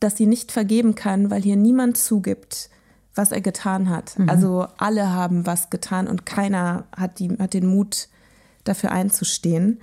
dass 0.00 0.16
sie 0.16 0.26
nicht 0.26 0.52
vergeben 0.52 0.94
kann, 0.94 1.30
weil 1.30 1.42
hier 1.42 1.56
niemand 1.56 1.98
zugibt, 1.98 2.70
was 3.14 3.32
er 3.32 3.40
getan 3.40 3.90
hat. 3.90 4.18
Mhm. 4.18 4.30
Also 4.30 4.66
alle 4.78 5.12
haben 5.12 5.46
was 5.46 5.70
getan 5.70 6.08
und 6.08 6.24
keiner 6.24 6.84
hat, 6.96 7.18
die, 7.18 7.30
hat 7.38 7.52
den 7.52 7.66
Mut, 7.66 8.08
dafür 8.64 8.92
einzustehen. 8.92 9.80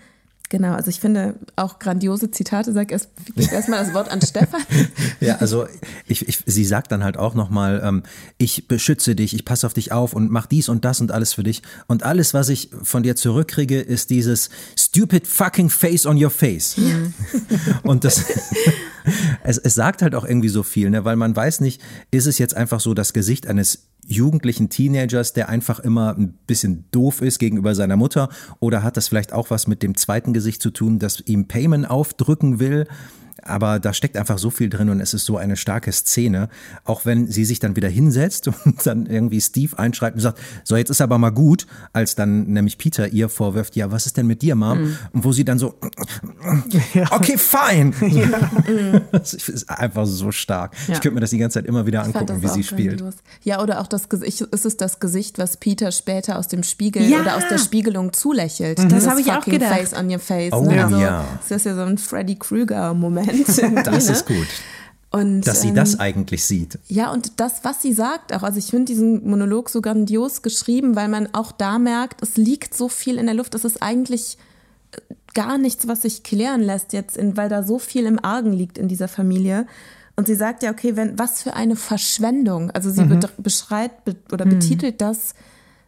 Genau, 0.52 0.74
also 0.74 0.90
ich 0.90 1.00
finde 1.00 1.36
auch 1.56 1.80
grandiose 1.80 2.30
Zitate. 2.30 2.74
Sag 2.74 2.92
erst, 2.92 3.08
gib 3.38 3.50
erstmal 3.54 3.80
das 3.80 3.94
Wort 3.94 4.12
an 4.12 4.22
Stefan. 4.22 4.60
ja, 5.22 5.38
also 5.38 5.66
ich, 6.08 6.28
ich, 6.28 6.40
sie 6.46 6.66
sagt 6.66 6.92
dann 6.92 7.06
halt 7.06 7.16
auch 7.16 7.36
nochmal, 7.36 7.82
ähm, 7.82 8.04
ich 8.38 8.68
beschütze 8.68 9.16
dich, 9.16 9.34
ich 9.34 9.46
passe 9.46 9.66
auf 9.66 9.74
dich 9.74 9.94
auf 9.94 10.12
und 10.12 10.30
mach 10.30 10.48
dies 10.48 10.68
und 10.68 10.84
das 10.84 11.00
und 11.00 11.14
alles 11.14 11.34
für 11.34 11.44
dich. 11.44 11.62
Und 11.88 12.04
alles, 12.04 12.34
was 12.34 12.50
ich 12.50 12.70
von 12.84 13.02
dir 13.02 13.16
zurückkriege, 13.16 13.80
ist 13.80 14.10
dieses 14.10 14.50
stupid 14.78 15.26
fucking 15.26 15.70
face 15.70 16.06
on 16.06 16.22
your 16.22 16.30
face. 16.30 16.76
Mhm. 16.76 17.14
und 17.84 18.04
das, 18.04 18.26
es, 19.46 19.58
es 19.58 19.74
sagt 19.74 20.02
halt 20.02 20.16
auch 20.16 20.26
irgendwie 20.26 20.50
so 20.50 20.64
viel, 20.64 20.90
ne? 20.90 21.06
weil 21.06 21.16
man 21.16 21.34
weiß 21.34 21.62
nicht, 21.62 21.82
ist 22.12 22.28
es 22.28 22.40
jetzt 22.40 22.58
einfach 22.58 22.82
so 22.82 22.94
das 22.94 23.14
Gesicht 23.14 23.48
eines 23.48 23.88
jugendlichen 24.08 24.70
Teenagers, 24.70 25.34
der 25.34 25.50
einfach 25.50 25.80
immer 25.80 26.16
ein 26.18 26.34
bisschen 26.48 26.86
doof 26.92 27.22
ist 27.22 27.40
gegenüber 27.40 27.76
seiner 27.76 27.96
Mutter? 27.96 28.30
Oder 28.60 28.84
hat 28.84 28.98
das 28.98 29.08
vielleicht 29.08 29.34
auch 29.34 29.50
was 29.50 29.68
mit 29.68 29.84
dem 29.84 29.96
zweiten 29.96 30.34
Gesicht 30.34 30.62
zu 30.62 30.72
tun, 30.72 31.00
das 31.00 31.22
ihm 31.22 31.48
Payman 31.48 31.86
aufdrücken 31.86 32.60
will? 32.60 32.88
Aber 33.44 33.80
da 33.80 33.94
steckt 33.94 34.18
einfach 34.18 34.38
so 34.38 34.50
viel 34.50 34.70
drin 34.70 34.90
und 34.90 35.00
es 35.00 35.14
ist 35.14 35.26
so 35.26 35.38
eine 35.38 35.58
starke 35.58 35.92
Szene, 35.92 36.50
auch 36.84 37.06
wenn 37.06 37.28
sie 37.28 37.46
sich 37.46 37.60
dann 37.60 37.76
wieder 37.76 37.90
hinsetzt 37.90 38.48
und 38.66 38.86
dann 38.86 39.06
irgendwie 39.06 39.42
Steve 39.42 39.78
einschreibt 39.78 40.16
und 40.16 40.22
sagt, 40.22 40.40
so 40.64 40.76
jetzt 40.76 40.90
ist 40.90 41.02
aber 41.02 41.18
mal 41.18 41.32
gut, 41.32 41.68
als 41.94 42.16
dann 42.16 42.48
nämlich 42.48 42.78
Peter 42.78 43.08
ihr 43.08 43.30
vorwirft, 43.30 43.76
ja, 43.76 43.92
was 43.92 44.06
ist 44.06 44.18
denn 44.18 44.28
mit 44.28 44.42
dir, 44.42 44.56
Mom? 44.56 44.82
Mhm. 44.82 44.98
Und 45.14 45.24
wo 45.24 45.32
sie 45.32 45.46
dann 45.46 45.60
so, 45.60 45.76
okay, 47.12 47.38
fine. 47.38 47.92
Ja. 48.12 48.28
das 49.12 49.34
ist 49.34 49.70
einfach 49.70 50.06
so 50.06 50.32
stark. 50.32 50.74
Ja. 50.88 50.96
Ich 50.96 51.02
könnte 51.02 51.16
mir 51.16 51.22
das 51.22 51.30
die 51.30 51.38
ganze 51.38 51.60
Zeit 51.60 51.66
immer 51.66 51.86
wieder 51.86 52.04
angucken, 52.04 52.42
wie 52.42 52.48
sie 52.48 52.64
spielt. 52.64 53.04
Ja, 53.44 53.62
oder 53.62 53.80
auch 53.80 53.88
das 53.88 54.10
Gesicht, 54.10 54.42
ist 54.42 54.66
es 54.66 54.78
das 54.78 55.00
Gesicht, 55.00 55.40
was 55.40 55.58
Peter 55.58 55.92
später 55.92 56.38
aus 56.38 56.48
dem 56.48 56.64
Spiegel 56.64 57.04
ja. 57.10 57.22
oder 57.22 57.38
aus 57.38 57.48
der 57.50 57.58
Spiegelung 57.58 58.12
zulächelt. 58.14 58.80
Mhm. 58.80 58.90
Das 58.90 59.08
habe 59.08 59.22
ich 59.22 59.32
auch 59.32 59.46
gedacht. 59.46 59.72
Face 59.72 59.94
on 59.94 60.12
your 60.12 60.20
face. 60.20 60.52
Oh, 60.52 60.64
ne? 60.64 60.84
also, 60.84 60.98
ja. 61.00 61.26
Das 61.48 61.52
ist 61.52 61.66
ja 61.66 61.76
so 61.76 61.82
ein 61.82 61.98
Freddy 61.98 62.36
Krueger-Moment. 63.32 63.88
das 63.88 64.10
ist 64.10 64.26
gut. 64.26 64.48
Und, 65.12 65.42
Dass 65.42 65.62
sie 65.62 65.70
ähm, 65.70 65.76
das 65.76 66.00
eigentlich 66.00 66.46
sieht. 66.46 66.80
Ja, 66.88 67.12
und 67.12 67.40
das, 67.42 67.66
was 67.66 67.82
sie 67.82 67.92
sagt 67.92 68.34
auch. 68.34 68.44
Also 68.44 68.60
ich 68.60 68.68
finde 68.68 68.86
diesen 68.86 69.30
Monolog 69.30 69.70
so 69.70 69.82
grandios 69.82 70.42
geschrieben, 70.42 70.96
weil 70.96 71.10
man 71.10 71.28
auch 71.34 71.52
da 71.52 71.80
merkt, 71.80 72.24
es 72.24 72.38
liegt 72.38 72.74
so 72.74 72.88
viel 72.88 73.18
in 73.18 73.26
der 73.26 73.36
Luft. 73.36 73.54
Es 73.54 73.66
ist 73.66 73.84
eigentlich 73.84 74.38
äh, 74.94 75.14
gar 75.34 75.58
nichts, 75.58 75.90
was 75.90 76.04
sich 76.04 76.24
klären 76.24 76.62
lässt 76.62 76.94
jetzt, 76.94 77.18
in, 77.18 77.36
weil 77.36 77.50
da 77.50 77.64
so 77.64 77.78
viel 77.78 78.06
im 78.06 78.24
Argen 78.24 78.54
liegt 78.54 78.78
in 78.78 78.88
dieser 78.88 79.10
Familie. 79.10 79.68
Und 80.16 80.28
sie 80.28 80.36
sagt 80.36 80.64
ja, 80.64 80.72
okay, 80.72 80.96
wenn, 80.96 81.20
was 81.20 81.42
für 81.42 81.56
eine 81.56 81.76
Verschwendung. 81.76 82.72
Also 82.72 82.90
sie 82.90 83.04
mhm. 83.04 83.20
beschreibt 83.38 84.06
be 84.06 84.16
oder 84.32 84.46
mhm. 84.46 84.52
betitelt 84.52 85.02
das, 85.02 85.34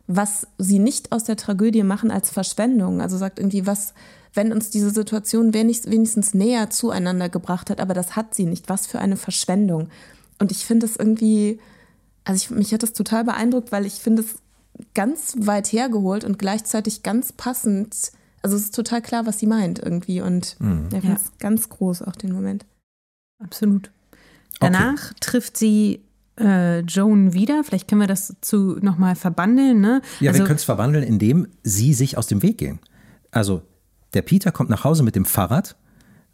was 0.08 0.48
sie 0.58 0.80
nicht 0.80 1.14
aus 1.14 1.24
der 1.24 1.38
Tragödie 1.38 1.84
machen, 1.84 2.12
als 2.12 2.30
Verschwendung. 2.30 3.02
Also 3.02 3.18
sagt 3.18 3.40
irgendwie, 3.40 3.66
was, 3.66 3.94
wenn 4.34 4.52
uns 4.52 4.70
diese 4.70 4.90
Situation 4.90 5.54
wenigstens 5.54 6.34
näher 6.34 6.70
zueinander 6.70 7.30
gebracht 7.30 7.70
hat, 7.70 7.80
aber 7.80 7.94
das 7.94 8.16
hat 8.16 8.34
sie 8.34 8.46
nicht. 8.46 8.70
Was 8.70 8.88
für 8.88 9.00
eine 9.00 9.16
Verschwendung. 9.16 9.90
Und 10.40 10.52
ich 10.52 10.66
finde 10.66 10.86
es 10.86 10.96
irgendwie, 10.96 11.60
also 12.24 12.38
ich, 12.38 12.50
mich 12.50 12.74
hat 12.74 12.84
das 12.84 12.94
total 12.94 13.24
beeindruckt, 13.24 13.72
weil 13.72 13.86
ich 13.86 13.94
finde 13.94 14.24
es 14.24 14.36
ganz 14.96 15.36
weit 15.40 15.72
hergeholt 15.72 16.24
und 16.24 16.40
gleichzeitig 16.40 17.04
ganz 17.04 17.32
passend. 17.32 18.12
Also 18.42 18.56
es 18.56 18.64
ist 18.64 18.76
total 18.76 19.02
klar, 19.02 19.26
was 19.26 19.40
sie 19.40 19.48
meint 19.48 19.80
irgendwie. 19.80 20.22
Und 20.22 20.56
mhm. 20.60 20.90
ich 20.92 21.02
finde 21.02 21.18
es 21.18 21.38
ganz 21.40 21.70
groß 21.70 22.02
auch 22.02 22.16
den 22.16 22.34
Moment. 22.34 22.66
Absolut. 23.40 23.92
Danach 24.60 25.12
okay. 25.12 25.16
trifft 25.20 25.58
sie 25.58 26.02
äh, 26.40 26.80
Joan 26.80 27.34
wieder. 27.34 27.64
Vielleicht 27.64 27.88
können 27.88 28.02
wir 28.02 28.08
das 28.08 28.36
zu 28.42 28.78
nochmal 28.82 29.16
verbandeln. 29.16 29.80
Ne? 29.80 30.02
Ja, 30.20 30.32
also, 30.32 30.42
wir 30.42 30.48
können 30.48 30.58
es 30.58 30.64
verwandeln, 30.64 31.04
indem 31.04 31.48
sie 31.64 31.94
sich 31.94 32.18
aus 32.18 32.28
dem 32.28 32.42
Weg 32.42 32.58
gehen. 32.58 32.80
Also 33.32 33.62
der 34.14 34.22
Peter 34.22 34.52
kommt 34.52 34.70
nach 34.70 34.84
Hause 34.84 35.04
mit 35.04 35.16
dem 35.16 35.26
Fahrrad, 35.26 35.76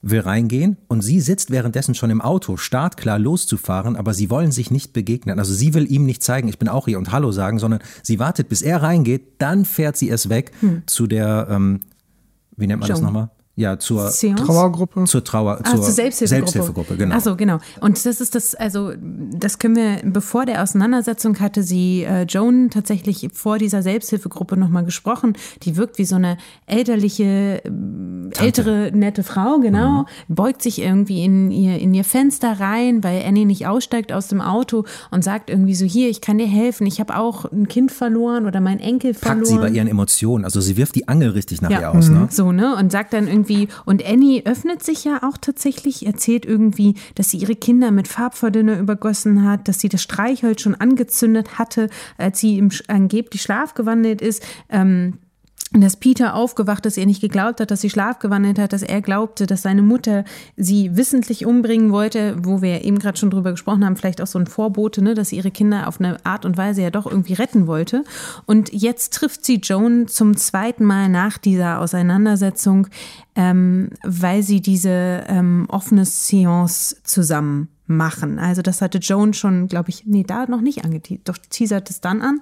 will 0.02 0.22
reingehen 0.22 0.78
und 0.88 1.02
sie 1.02 1.20
sitzt 1.20 1.52
währenddessen 1.52 1.94
schon 1.94 2.10
im 2.10 2.22
Auto, 2.22 2.56
startklar 2.58 3.20
loszufahren, 3.20 3.96
aber 3.96 4.14
sie 4.14 4.30
wollen 4.30 4.52
sich 4.52 4.72
nicht 4.72 4.94
begegnen. 4.94 5.40
Also 5.40 5.54
sie 5.54 5.74
will 5.74 5.92
ihm 5.92 6.06
nicht 6.06 6.24
zeigen, 6.24 6.48
ich 6.48 6.58
bin 6.58 6.70
auch 6.70 6.86
hier 6.86 6.98
und 6.98 7.12
Hallo 7.12 7.32
sagen, 7.32 7.60
sondern 7.60 7.82
sie 8.02 8.20
wartet, 8.20 8.48
bis 8.48 8.62
er 8.62 8.82
reingeht, 8.82 9.42
dann 9.42 9.66
fährt 9.66 9.98
sie 9.98 10.10
es 10.10 10.30
weg 10.30 10.52
hm. 10.62 10.84
zu 10.86 11.08
der, 11.08 11.48
ähm, 11.50 11.82
wie 12.56 12.68
nennt 12.68 12.80
man 12.80 12.88
Joan. 12.90 12.98
das 12.98 13.02
nochmal? 13.02 13.30
Ja, 13.60 13.78
zur 13.78 14.10
Seance? 14.10 14.42
Trauergruppe. 14.46 15.04
Zur 15.04 15.22
Trauer, 15.22 15.60
ah, 15.60 15.64
zur, 15.66 15.82
zur 15.82 15.92
Selbsthilfegruppe. 15.92 16.50
Selbsthilfegruppe, 16.50 16.96
genau. 16.96 17.16
Achso, 17.16 17.36
genau. 17.36 17.58
Und 17.82 18.06
das 18.06 18.22
ist 18.22 18.34
das, 18.34 18.56
also 18.56 18.94
das 19.34 19.60
können 19.60 19.76
wir, 19.76 20.00
bevor 20.06 20.46
der 20.46 20.64
Auseinandersetzung 20.64 21.38
hatte 21.42 21.62
sie 21.62 22.04
äh, 22.04 22.24
Joan 22.24 22.70
tatsächlich 22.70 23.28
vor 23.34 23.58
dieser 23.58 23.82
Selbsthilfegruppe 23.82 24.56
nochmal 24.56 24.86
gesprochen. 24.86 25.34
Die 25.64 25.76
wirkt 25.76 25.98
wie 25.98 26.06
so 26.06 26.16
eine 26.16 26.38
elterliche, 26.68 27.62
äh, 27.66 28.40
ältere, 28.40 28.92
nette 28.94 29.24
Frau, 29.24 29.60
genau. 29.60 30.04
Mhm. 30.30 30.36
Beugt 30.36 30.62
sich 30.62 30.82
irgendwie 30.82 31.26
in 31.26 31.52
ihr, 31.52 31.80
in 31.80 31.94
ihr 31.94 32.06
Fenster 32.06 32.62
rein, 32.62 33.04
weil 33.04 33.26
Annie 33.28 33.46
nicht 33.46 33.68
aussteigt 33.68 34.14
aus 34.14 34.30
dem 34.30 34.40
Auto 34.40 34.86
und 35.12 35.22
sagt 35.22 35.50
irgendwie 35.50 35.76
so, 35.76 35.84
hier, 35.84 36.08
ich 36.10 36.22
kann 36.22 36.38
dir 36.38 36.48
helfen, 36.48 36.88
ich 36.88 37.02
habe 37.02 37.18
auch 37.18 37.44
ein 37.52 37.68
Kind 37.68 37.92
verloren 37.92 38.46
oder 38.46 38.62
mein 38.62 38.80
Enkel 38.80 39.14
verloren. 39.14 39.40
Packt 39.40 39.48
sie 39.48 39.58
bei 39.58 39.70
ihren 39.70 39.90
Emotionen, 39.90 40.46
also 40.46 40.62
sie 40.62 40.78
wirft 40.78 40.96
die 40.96 41.10
Angel 41.10 41.32
richtig 41.32 41.62
nach 41.62 41.70
ja. 41.70 41.82
ihr 41.82 41.92
aus, 41.92 42.08
ne? 42.08 42.20
Mhm. 42.20 42.28
So, 42.30 42.54
ne? 42.54 42.78
Und 42.78 42.94
sagt 42.94 43.12
dann 43.12 43.28
irgendwie, 43.28 43.49
irgendwie, 43.50 43.68
und 43.86 44.06
Annie 44.06 44.46
öffnet 44.46 44.84
sich 44.84 45.04
ja 45.04 45.24
auch 45.24 45.38
tatsächlich, 45.38 46.06
erzählt 46.06 46.46
irgendwie, 46.46 46.96
dass 47.16 47.30
sie 47.30 47.38
ihre 47.38 47.56
Kinder 47.56 47.92
mit 47.92 48.08
Farbverdünner 48.08 48.80
übergossen 48.80 49.44
hat, 49.44 49.68
dass 49.68 49.80
sie 49.80 49.90
das 49.90 50.04
Streichholz 50.04 50.62
schon 50.62 50.76
angezündet 50.76 51.58
hatte, 51.58 51.90
als 52.18 52.40
sie 52.40 52.58
im 52.58 52.70
angeblich 52.88 53.42
Schlaf 53.42 53.74
gewandelt 53.74 54.22
ist. 54.22 54.44
Ähm, 54.70 55.16
dass 55.72 55.98
Peter 55.98 56.34
aufgewacht 56.34 56.88
ist, 56.88 56.98
er 56.98 57.06
nicht 57.06 57.22
geglaubt 57.22 57.62
hat, 57.62 57.70
dass 57.70 57.82
sie 57.82 57.92
schlafgewandelt 57.92 58.58
hat, 58.58 58.74
dass 58.74 58.82
er 58.82 59.02
glaubte, 59.02 59.46
dass 59.46 59.62
seine 59.62 59.84
Mutter 59.84 60.24
sie 60.58 60.98
wissentlich 60.98 61.46
umbringen 61.46 61.92
wollte, 61.92 62.36
wo 62.42 62.64
wir 62.64 62.84
eben 62.84 62.98
gerade 62.98 63.20
schon 63.20 63.30
drüber 63.30 63.52
gesprochen 63.52 63.86
haben, 63.86 63.96
vielleicht 63.96 64.20
auch 64.20 64.28
so 64.28 64.40
ein 64.40 64.48
Vorbote, 64.48 65.04
ne, 65.04 65.14
dass 65.14 65.30
sie 65.30 65.38
ihre 65.38 65.52
Kinder 65.52 65.88
auf 65.88 66.00
eine 66.00 66.18
Art 66.26 66.44
und 66.44 66.58
Weise 66.58 66.82
ja 66.82 66.90
doch 66.90 67.06
irgendwie 67.06 67.34
retten 67.34 67.68
wollte. 67.68 68.04
Und 68.48 68.74
jetzt 68.74 69.14
trifft 69.14 69.46
sie 69.46 69.58
Joan 69.58 70.08
zum 70.08 70.36
zweiten 70.38 70.86
Mal 70.86 71.08
nach 71.08 71.38
dieser 71.38 71.80
Auseinandersetzung, 71.82 72.88
ähm, 73.36 73.92
weil 74.04 74.42
sie 74.42 74.62
diese 74.62 75.24
ähm, 75.28 75.68
offene 75.70 76.06
Seance 76.06 76.98
zusammen 77.04 77.70
machen. 77.86 78.40
Also 78.40 78.64
das 78.64 78.82
hatte 78.82 78.98
Joan 78.98 79.34
schon, 79.34 79.68
glaube 79.68 79.90
ich, 79.90 80.06
nee, 80.06 80.24
da 80.24 80.48
noch 80.48 80.62
nicht 80.62 80.84
angeteasert, 80.84 81.30
doch 81.30 81.38
teasert 81.38 81.90
es 81.92 82.02
dann 82.02 82.22
an. 82.22 82.42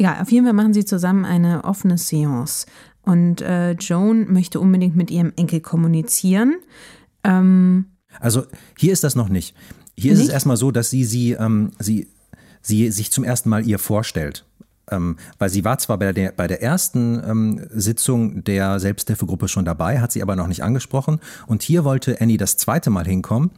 Ja, 0.00 0.22
auf 0.22 0.32
jeden 0.32 0.46
Fall 0.46 0.54
machen 0.54 0.72
sie 0.72 0.86
zusammen 0.86 1.26
eine 1.26 1.64
offene 1.64 1.98
Seance. 1.98 2.64
Und 3.02 3.42
äh, 3.42 3.72
Joan 3.72 4.32
möchte 4.32 4.58
unbedingt 4.58 4.96
mit 4.96 5.10
ihrem 5.10 5.30
Enkel 5.36 5.60
kommunizieren. 5.60 6.56
Ähm, 7.22 7.84
also 8.18 8.44
hier 8.78 8.94
ist 8.94 9.04
das 9.04 9.14
noch 9.14 9.28
nicht. 9.28 9.54
Hier 9.98 10.12
nicht? 10.12 10.22
ist 10.22 10.28
es 10.28 10.32
erstmal 10.32 10.56
so, 10.56 10.70
dass 10.70 10.88
sie, 10.88 11.04
sie, 11.04 11.32
ähm, 11.32 11.72
sie, 11.78 12.08
sie 12.62 12.90
sich 12.90 13.12
zum 13.12 13.24
ersten 13.24 13.50
Mal 13.50 13.66
ihr 13.66 13.78
vorstellt. 13.78 14.46
Ähm, 14.90 15.18
weil 15.38 15.50
sie 15.50 15.66
war 15.66 15.76
zwar 15.76 15.98
bei 15.98 16.14
der, 16.14 16.32
bei 16.32 16.46
der 16.46 16.62
ersten 16.62 17.22
ähm, 17.22 17.66
Sitzung 17.68 18.42
der 18.42 18.80
Selbsthilfegruppe 18.80 19.48
schon 19.48 19.66
dabei, 19.66 20.00
hat 20.00 20.12
sie 20.12 20.22
aber 20.22 20.34
noch 20.34 20.46
nicht 20.46 20.64
angesprochen. 20.64 21.20
Und 21.46 21.62
hier 21.62 21.84
wollte 21.84 22.22
Annie 22.22 22.38
das 22.38 22.56
zweite 22.56 22.88
Mal 22.88 23.04
hinkommen, 23.04 23.50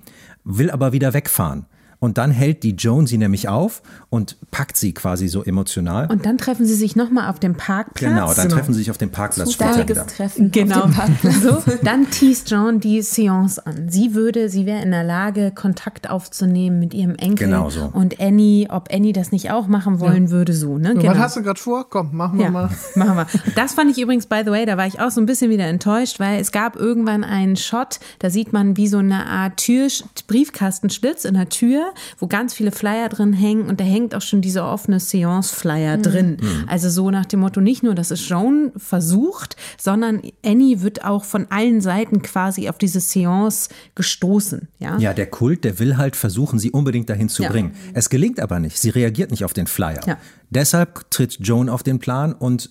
will 0.42 0.72
aber 0.72 0.92
wieder 0.92 1.14
wegfahren. 1.14 1.66
Und 2.02 2.18
dann 2.18 2.32
hält 2.32 2.64
die 2.64 2.72
Joan 2.72 3.06
sie 3.06 3.16
nämlich 3.16 3.48
auf 3.48 3.80
und 4.10 4.36
packt 4.50 4.76
sie 4.76 4.92
quasi 4.92 5.28
so 5.28 5.44
emotional. 5.44 6.10
Und 6.10 6.26
dann 6.26 6.36
treffen 6.36 6.66
sie 6.66 6.74
sich 6.74 6.96
nochmal 6.96 7.30
auf 7.30 7.38
dem 7.38 7.54
Parkplatz. 7.54 8.10
Genau, 8.10 8.34
dann 8.34 8.48
genau. 8.48 8.56
treffen 8.56 8.74
sie 8.74 8.80
sich 8.80 8.90
auf 8.90 8.98
dem 8.98 9.10
Parkplatz 9.10 9.52
später 9.52 9.88
wieder. 9.88 10.04
Treffen 10.08 10.50
genau. 10.50 10.88
So, 11.42 11.62
dann 11.84 12.10
teast 12.10 12.50
Joan 12.50 12.80
die 12.80 13.02
Seance 13.02 13.64
an. 13.64 13.88
Sie 13.88 14.16
würde, 14.16 14.48
sie 14.48 14.66
wäre 14.66 14.82
in 14.82 14.90
der 14.90 15.04
Lage, 15.04 15.52
Kontakt 15.54 16.10
aufzunehmen 16.10 16.80
mit 16.80 16.92
ihrem 16.92 17.14
Enkel. 17.14 17.46
Genau 17.46 17.70
so. 17.70 17.88
Und 17.92 18.20
Annie, 18.20 18.66
ob 18.68 18.92
Annie 18.92 19.12
das 19.12 19.30
nicht 19.30 19.52
auch 19.52 19.68
machen 19.68 20.00
wollen 20.00 20.24
ja. 20.24 20.30
würde, 20.30 20.54
so. 20.54 20.78
Ne? 20.78 20.94
Genau. 20.94 21.12
Was 21.12 21.18
hast 21.18 21.36
du 21.36 21.42
gerade 21.42 21.60
vor? 21.60 21.88
Komm, 21.88 22.16
machen 22.16 22.36
wir 22.38 22.46
ja, 22.46 22.50
mal. 22.50 22.70
Machen 22.96 23.16
wir. 23.16 23.26
Das 23.54 23.74
fand 23.74 23.92
ich 23.92 24.02
übrigens, 24.02 24.26
by 24.26 24.42
the 24.44 24.50
way, 24.50 24.66
da 24.66 24.76
war 24.76 24.88
ich 24.88 24.98
auch 24.98 25.12
so 25.12 25.20
ein 25.20 25.26
bisschen 25.26 25.52
wieder 25.52 25.66
enttäuscht, 25.66 26.18
weil 26.18 26.40
es 26.40 26.50
gab 26.50 26.74
irgendwann 26.74 27.22
einen 27.22 27.54
Shot, 27.54 28.00
da 28.18 28.28
sieht 28.28 28.52
man 28.52 28.76
wie 28.76 28.88
so 28.88 28.98
eine 28.98 29.26
Art 29.26 29.58
Tür, 29.58 29.86
Briefkastenschlitz 30.26 31.24
in 31.24 31.34
der 31.34 31.48
Tür 31.48 31.91
wo 32.18 32.26
ganz 32.26 32.54
viele 32.54 32.72
Flyer 32.72 33.08
drin 33.08 33.32
hängen 33.32 33.68
und 33.68 33.80
da 33.80 33.84
hängt 33.84 34.14
auch 34.14 34.20
schon 34.20 34.40
dieser 34.40 34.70
offene 34.70 35.00
Seance-Flyer 35.00 35.98
mhm. 35.98 36.02
drin. 36.02 36.36
Mhm. 36.40 36.64
Also 36.68 36.88
so 36.90 37.10
nach 37.10 37.26
dem 37.26 37.40
Motto, 37.40 37.60
nicht 37.60 37.82
nur, 37.82 37.94
dass 37.94 38.10
es 38.10 38.28
Joan 38.28 38.72
versucht, 38.76 39.56
sondern 39.78 40.22
Annie 40.44 40.82
wird 40.82 41.04
auch 41.04 41.24
von 41.24 41.46
allen 41.50 41.80
Seiten 41.80 42.22
quasi 42.22 42.68
auf 42.68 42.78
diese 42.78 43.00
Seance 43.00 43.68
gestoßen. 43.94 44.68
Ja, 44.78 44.98
ja 44.98 45.14
der 45.14 45.26
Kult, 45.26 45.64
der 45.64 45.78
will 45.78 45.96
halt 45.96 46.16
versuchen, 46.16 46.58
sie 46.58 46.70
unbedingt 46.70 47.08
dahin 47.10 47.28
zu 47.28 47.42
ja. 47.42 47.50
bringen. 47.50 47.74
Es 47.94 48.10
gelingt 48.10 48.40
aber 48.40 48.60
nicht. 48.60 48.78
Sie 48.78 48.90
reagiert 48.90 49.30
nicht 49.30 49.44
auf 49.44 49.52
den 49.52 49.66
Flyer. 49.66 50.00
Ja. 50.06 50.18
Deshalb 50.50 51.10
tritt 51.10 51.38
Joan 51.40 51.68
auf 51.68 51.82
den 51.82 51.98
Plan 51.98 52.32
und 52.32 52.70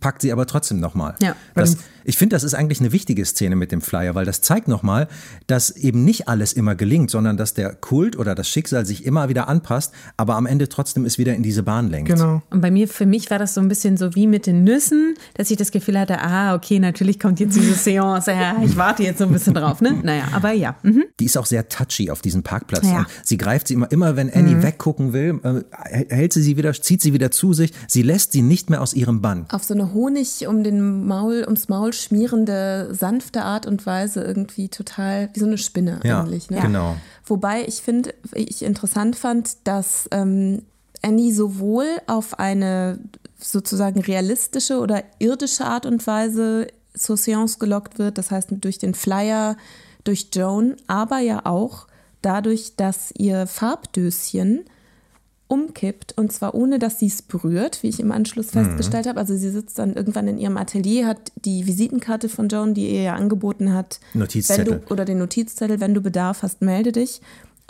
packt 0.00 0.20
sie 0.20 0.32
aber 0.32 0.46
trotzdem 0.46 0.80
nochmal. 0.80 1.14
Ja. 1.20 1.34
Das, 1.54 1.78
ich 2.04 2.16
finde, 2.16 2.34
das 2.34 2.44
ist 2.44 2.54
eigentlich 2.54 2.80
eine 2.80 2.92
wichtige 2.92 3.24
Szene 3.24 3.56
mit 3.56 3.72
dem 3.72 3.80
Flyer, 3.80 4.14
weil 4.14 4.24
das 4.24 4.40
zeigt 4.40 4.68
nochmal, 4.68 5.08
dass 5.46 5.70
eben 5.70 6.04
nicht 6.04 6.28
alles 6.28 6.52
immer 6.52 6.74
gelingt, 6.74 7.10
sondern 7.10 7.36
dass 7.36 7.54
der 7.54 7.74
Kult 7.74 8.16
oder 8.16 8.34
das 8.34 8.48
Schicksal 8.48 8.86
sich 8.86 9.04
immer 9.04 9.28
wieder 9.28 9.48
anpasst, 9.48 9.92
aber 10.16 10.36
am 10.36 10.46
Ende 10.46 10.68
trotzdem 10.68 11.04
es 11.04 11.18
wieder 11.18 11.34
in 11.34 11.42
diese 11.42 11.62
Bahn 11.62 11.88
lenkt. 11.88 12.10
Genau. 12.10 12.42
Und 12.50 12.60
bei 12.60 12.70
mir, 12.70 12.88
für 12.88 13.06
mich 13.06 13.30
war 13.30 13.38
das 13.38 13.54
so 13.54 13.60
ein 13.60 13.68
bisschen 13.68 13.96
so 13.96 14.14
wie 14.14 14.26
mit 14.26 14.46
den 14.46 14.64
Nüssen, 14.64 15.14
dass 15.34 15.50
ich 15.50 15.56
das 15.56 15.70
Gefühl 15.70 15.98
hatte, 15.98 16.20
ah, 16.20 16.54
okay, 16.54 16.78
natürlich 16.78 17.18
kommt 17.18 17.40
jetzt 17.40 17.56
diese 17.56 17.74
Seance, 17.74 18.30
ja, 18.30 18.56
ich 18.62 18.76
warte 18.76 19.02
jetzt 19.02 19.18
so 19.18 19.24
ein 19.24 19.32
bisschen 19.32 19.54
drauf, 19.54 19.80
ne? 19.80 19.98
Naja, 20.02 20.24
aber 20.32 20.52
ja. 20.52 20.76
Mhm. 20.82 21.04
Die 21.20 21.26
ist 21.26 21.36
auch 21.36 21.46
sehr 21.46 21.68
touchy 21.68 22.10
auf 22.10 22.22
diesem 22.22 22.42
Parkplatz. 22.42 22.86
Ja. 22.86 23.06
Sie 23.22 23.36
greift 23.36 23.68
sie 23.68 23.74
immer, 23.74 23.90
immer 23.90 24.16
wenn 24.16 24.32
Annie 24.32 24.62
weggucken 24.62 25.12
will, 25.12 25.40
äh, 25.42 26.04
hält 26.08 26.32
sie 26.32 26.42
sie 26.42 26.56
wieder, 26.56 26.72
zieht 26.72 27.00
sie 27.00 27.12
wieder 27.12 27.30
zu 27.30 27.52
sich. 27.52 27.72
Sie 27.86 28.02
lässt 28.02 28.32
sie 28.32 28.42
nicht 28.42 28.70
mehr 28.70 28.80
aus 28.80 28.94
ihrem 28.94 29.20
Bann. 29.20 29.46
Auf 29.50 29.64
so 29.64 29.74
eine 29.74 29.92
Honig 29.92 30.46
um 30.46 30.64
den 30.64 31.06
Maul, 31.06 31.44
ums 31.44 31.68
Maul 31.68 31.91
schmierende, 31.92 32.94
sanfte 32.94 33.42
Art 33.42 33.66
und 33.66 33.84
Weise 33.86 34.22
irgendwie 34.22 34.68
total 34.68 35.30
wie 35.34 35.40
so 35.40 35.46
eine 35.46 35.58
Spinne 35.58 36.00
Ja, 36.04 36.20
eigentlich. 36.20 36.50
Ne? 36.50 36.60
genau. 36.60 36.96
Wobei 37.24 37.64
ich 37.66 37.82
finde, 37.82 38.14
ich 38.34 38.62
interessant 38.62 39.16
fand, 39.16 39.56
dass 39.64 40.08
ähm, 40.10 40.62
Annie 41.02 41.32
sowohl 41.32 41.86
auf 42.06 42.38
eine 42.38 42.98
sozusagen 43.38 44.00
realistische 44.00 44.78
oder 44.78 45.02
irdische 45.18 45.64
Art 45.64 45.86
und 45.86 46.06
Weise 46.06 46.68
zur 46.94 47.16
Seance 47.16 47.58
gelockt 47.58 47.98
wird, 47.98 48.18
das 48.18 48.30
heißt 48.30 48.50
durch 48.60 48.78
den 48.78 48.94
Flyer, 48.94 49.56
durch 50.04 50.28
Joan, 50.32 50.76
aber 50.86 51.18
ja 51.18 51.46
auch 51.46 51.86
dadurch, 52.22 52.76
dass 52.76 53.12
ihr 53.16 53.46
Farbdöschen 53.46 54.64
umkippt 55.52 56.16
und 56.16 56.32
zwar 56.32 56.54
ohne, 56.54 56.78
dass 56.78 56.98
sie 56.98 57.08
es 57.08 57.20
berührt, 57.20 57.82
wie 57.82 57.88
ich 57.88 58.00
im 58.00 58.10
Anschluss 58.10 58.54
Mhm. 58.54 58.64
festgestellt 58.64 59.06
habe. 59.06 59.20
Also 59.20 59.36
sie 59.36 59.50
sitzt 59.50 59.78
dann 59.78 59.92
irgendwann 59.92 60.26
in 60.26 60.38
ihrem 60.38 60.56
Atelier, 60.56 61.06
hat 61.06 61.30
die 61.44 61.66
Visitenkarte 61.66 62.30
von 62.30 62.48
Joan, 62.48 62.72
die 62.72 62.88
ihr 62.88 63.02
ja 63.02 63.14
angeboten 63.14 63.74
hat, 63.74 64.00
Notizzettel. 64.14 64.66
Wenn 64.66 64.80
du, 64.80 64.90
oder 64.90 65.04
den 65.04 65.18
Notizzettel, 65.18 65.78
wenn 65.78 65.92
du 65.92 66.00
Bedarf 66.00 66.42
hast, 66.42 66.62
melde 66.62 66.92
dich. 66.92 67.20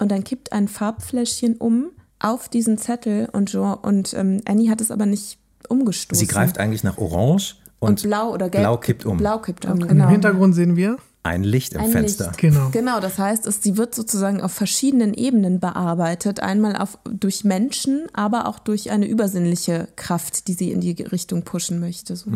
Und 0.00 0.12
dann 0.12 0.22
kippt 0.22 0.52
ein 0.52 0.68
Farbfläschchen 0.68 1.56
um 1.56 1.86
auf 2.20 2.48
diesen 2.48 2.78
Zettel 2.78 3.28
und, 3.32 3.52
Jo 3.52 3.76
und 3.82 4.14
ähm, 4.14 4.40
Annie 4.46 4.70
hat 4.70 4.80
es 4.80 4.92
aber 4.92 5.06
nicht 5.06 5.38
umgestoßen. 5.68 6.24
Sie 6.24 6.32
greift 6.32 6.58
eigentlich 6.58 6.84
nach 6.84 6.98
Orange 6.98 7.56
und, 7.80 7.90
und 7.90 8.02
blau 8.04 8.32
oder 8.32 8.48
gelb. 8.48 8.62
Blau 8.62 8.76
kippt 8.76 9.04
um. 9.04 9.16
Blau 9.16 9.38
kippt 9.38 9.64
um, 9.64 9.80
Im 9.80 9.88
genau. 9.88 10.08
Hintergrund 10.08 10.54
sehen 10.54 10.76
wir 10.76 10.98
Ein 11.24 11.44
Licht 11.44 11.74
im 11.74 11.82
Ein 11.82 11.90
Fenster. 11.90 12.26
Licht. 12.26 12.38
Genau. 12.38 12.70
Genau, 12.70 12.98
das 12.98 13.16
heißt, 13.18 13.46
es, 13.46 13.62
sie 13.62 13.76
wird 13.76 13.94
sozusagen 13.94 14.40
auf 14.40 14.52
verschiedenen 14.52 15.14
Ebenen 15.14 15.60
bearbeitet. 15.60 16.40
Einmal 16.40 16.74
auf, 16.74 16.98
durch 17.04 17.44
Menschen, 17.44 18.06
aber 18.12 18.48
auch 18.48 18.58
durch 18.58 18.90
eine 18.90 19.06
übersinnliche 19.06 19.86
Kraft, 19.94 20.48
die 20.48 20.54
sie 20.54 20.72
in 20.72 20.80
die 20.80 21.00
Richtung 21.02 21.44
pushen 21.44 21.78
möchte. 21.78 22.16
So. 22.16 22.30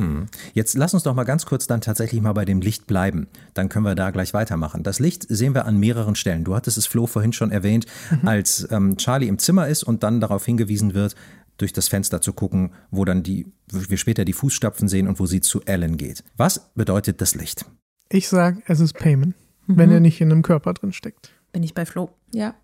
Jetzt 0.54 0.76
lass 0.76 0.94
uns 0.94 1.02
doch 1.02 1.14
mal 1.14 1.24
ganz 1.24 1.46
kurz 1.46 1.66
dann 1.66 1.80
tatsächlich 1.80 2.20
mal 2.20 2.32
bei 2.32 2.44
dem 2.44 2.60
Licht 2.60 2.86
bleiben. 2.86 3.26
Dann 3.54 3.68
können 3.68 3.84
wir 3.84 3.96
da 3.96 4.10
gleich 4.10 4.34
weitermachen. 4.34 4.84
Das 4.84 5.00
Licht 5.00 5.26
sehen 5.28 5.54
wir 5.54 5.64
an 5.64 5.78
mehreren 5.78 6.14
Stellen. 6.14 6.44
Du 6.44 6.54
hattest 6.54 6.78
es, 6.78 6.86
Flo, 6.86 7.08
vorhin 7.08 7.32
schon 7.32 7.50
erwähnt, 7.50 7.86
als 8.24 8.68
ähm, 8.70 8.96
Charlie 8.96 9.26
im 9.26 9.38
Zimmer 9.40 9.66
ist 9.66 9.82
und 9.82 10.04
dann 10.04 10.20
darauf 10.20 10.44
hingewiesen 10.44 10.94
wird, 10.94 11.16
durch 11.58 11.72
das 11.72 11.88
Fenster 11.88 12.20
zu 12.20 12.32
gucken, 12.32 12.72
wo 12.90 13.04
dann 13.04 13.22
die, 13.24 13.46
wir 13.72 13.98
später 13.98 14.24
die 14.24 14.32
Fußstapfen 14.32 14.88
sehen 14.88 15.08
und 15.08 15.18
wo 15.18 15.26
sie 15.26 15.40
zu 15.40 15.62
Ellen 15.62 15.96
geht. 15.96 16.22
Was 16.36 16.70
bedeutet 16.74 17.20
das 17.20 17.34
Licht? 17.34 17.64
Ich 18.08 18.28
sage, 18.28 18.62
es 18.66 18.80
ist 18.80 18.94
Payman, 18.94 19.34
wenn 19.66 19.90
er 19.90 20.00
nicht 20.00 20.20
in 20.20 20.30
einem 20.30 20.42
Körper 20.42 20.74
drin 20.74 20.92
steckt. 20.92 21.32
Bin 21.52 21.62
ich 21.62 21.74
bei 21.74 21.86
Flo. 21.86 22.10
Ja. 22.32 22.54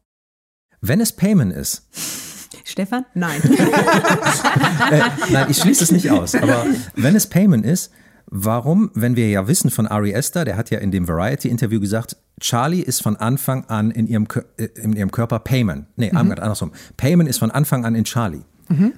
Wenn 0.81 1.01
es 1.01 1.13
Payman 1.13 1.51
ist, 1.51 1.89
Stefan? 2.65 3.07
Nein. 3.15 3.41
äh, 4.91 5.01
nein, 5.31 5.47
ich 5.51 5.59
schließe 5.59 5.85
es 5.85 5.93
nicht 5.93 6.11
aus, 6.11 6.35
aber 6.35 6.65
wenn 6.95 7.17
es 7.17 7.27
Payman 7.27 7.65
ist, 7.65 7.93
warum, 8.27 8.91
wenn 8.95 9.17
wir 9.17 9.29
ja 9.29 9.49
wissen 9.49 9.71
von 9.71 9.87
Ari 9.87 10.13
Esther, 10.13 10.45
der 10.45 10.57
hat 10.57 10.71
ja 10.71 10.79
in 10.79 10.91
dem 10.91 11.09
Variety-Interview 11.09 11.81
gesagt, 11.81 12.17
Charlie 12.41 12.81
ist 12.81 13.03
von 13.03 13.17
Anfang 13.17 13.65
an 13.67 13.91
in 13.91 14.07
ihrem, 14.07 14.27
äh, 14.57 14.65
in 14.77 14.93
ihrem 14.93 15.11
Körper 15.11 15.41
Payman. 15.41 15.87
Nee, 15.97 16.11
andersrum. 16.11 16.73
Payman 16.97 17.27
ist 17.27 17.39
von 17.39 17.51
Anfang 17.51 17.85
an 17.85 17.95
in 17.95 18.05
Charlie. 18.05 18.43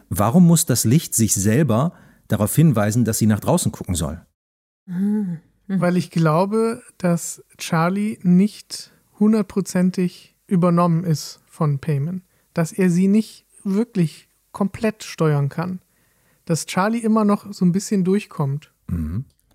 Warum 0.08 0.46
muss 0.46 0.66
das 0.66 0.84
Licht 0.84 1.14
sich 1.14 1.34
selber 1.34 1.94
darauf 2.28 2.54
hinweisen, 2.54 3.04
dass 3.04 3.18
sie 3.18 3.26
nach 3.26 3.40
draußen 3.40 3.72
gucken 3.72 3.96
soll? 3.96 4.20
Weil 5.66 5.96
ich 5.96 6.10
glaube, 6.10 6.82
dass 6.98 7.42
Charlie 7.56 8.18
nicht 8.22 8.92
hundertprozentig 9.18 10.36
übernommen 10.46 11.04
ist 11.04 11.40
von 11.46 11.78
Payman. 11.78 12.22
Dass 12.52 12.72
er 12.72 12.90
sie 12.90 13.08
nicht 13.08 13.46
wirklich 13.62 14.28
komplett 14.52 15.04
steuern 15.04 15.48
kann. 15.48 15.80
Dass 16.44 16.66
Charlie 16.66 16.98
immer 16.98 17.24
noch 17.24 17.52
so 17.52 17.64
ein 17.64 17.72
bisschen 17.72 18.04
durchkommt. 18.04 18.72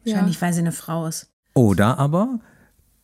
Wahrscheinlich, 0.04 0.42
weil 0.42 0.54
sie 0.54 0.60
eine 0.60 0.72
Frau 0.72 1.06
ist. 1.06 1.30
Oder 1.54 2.00
aber 2.00 2.40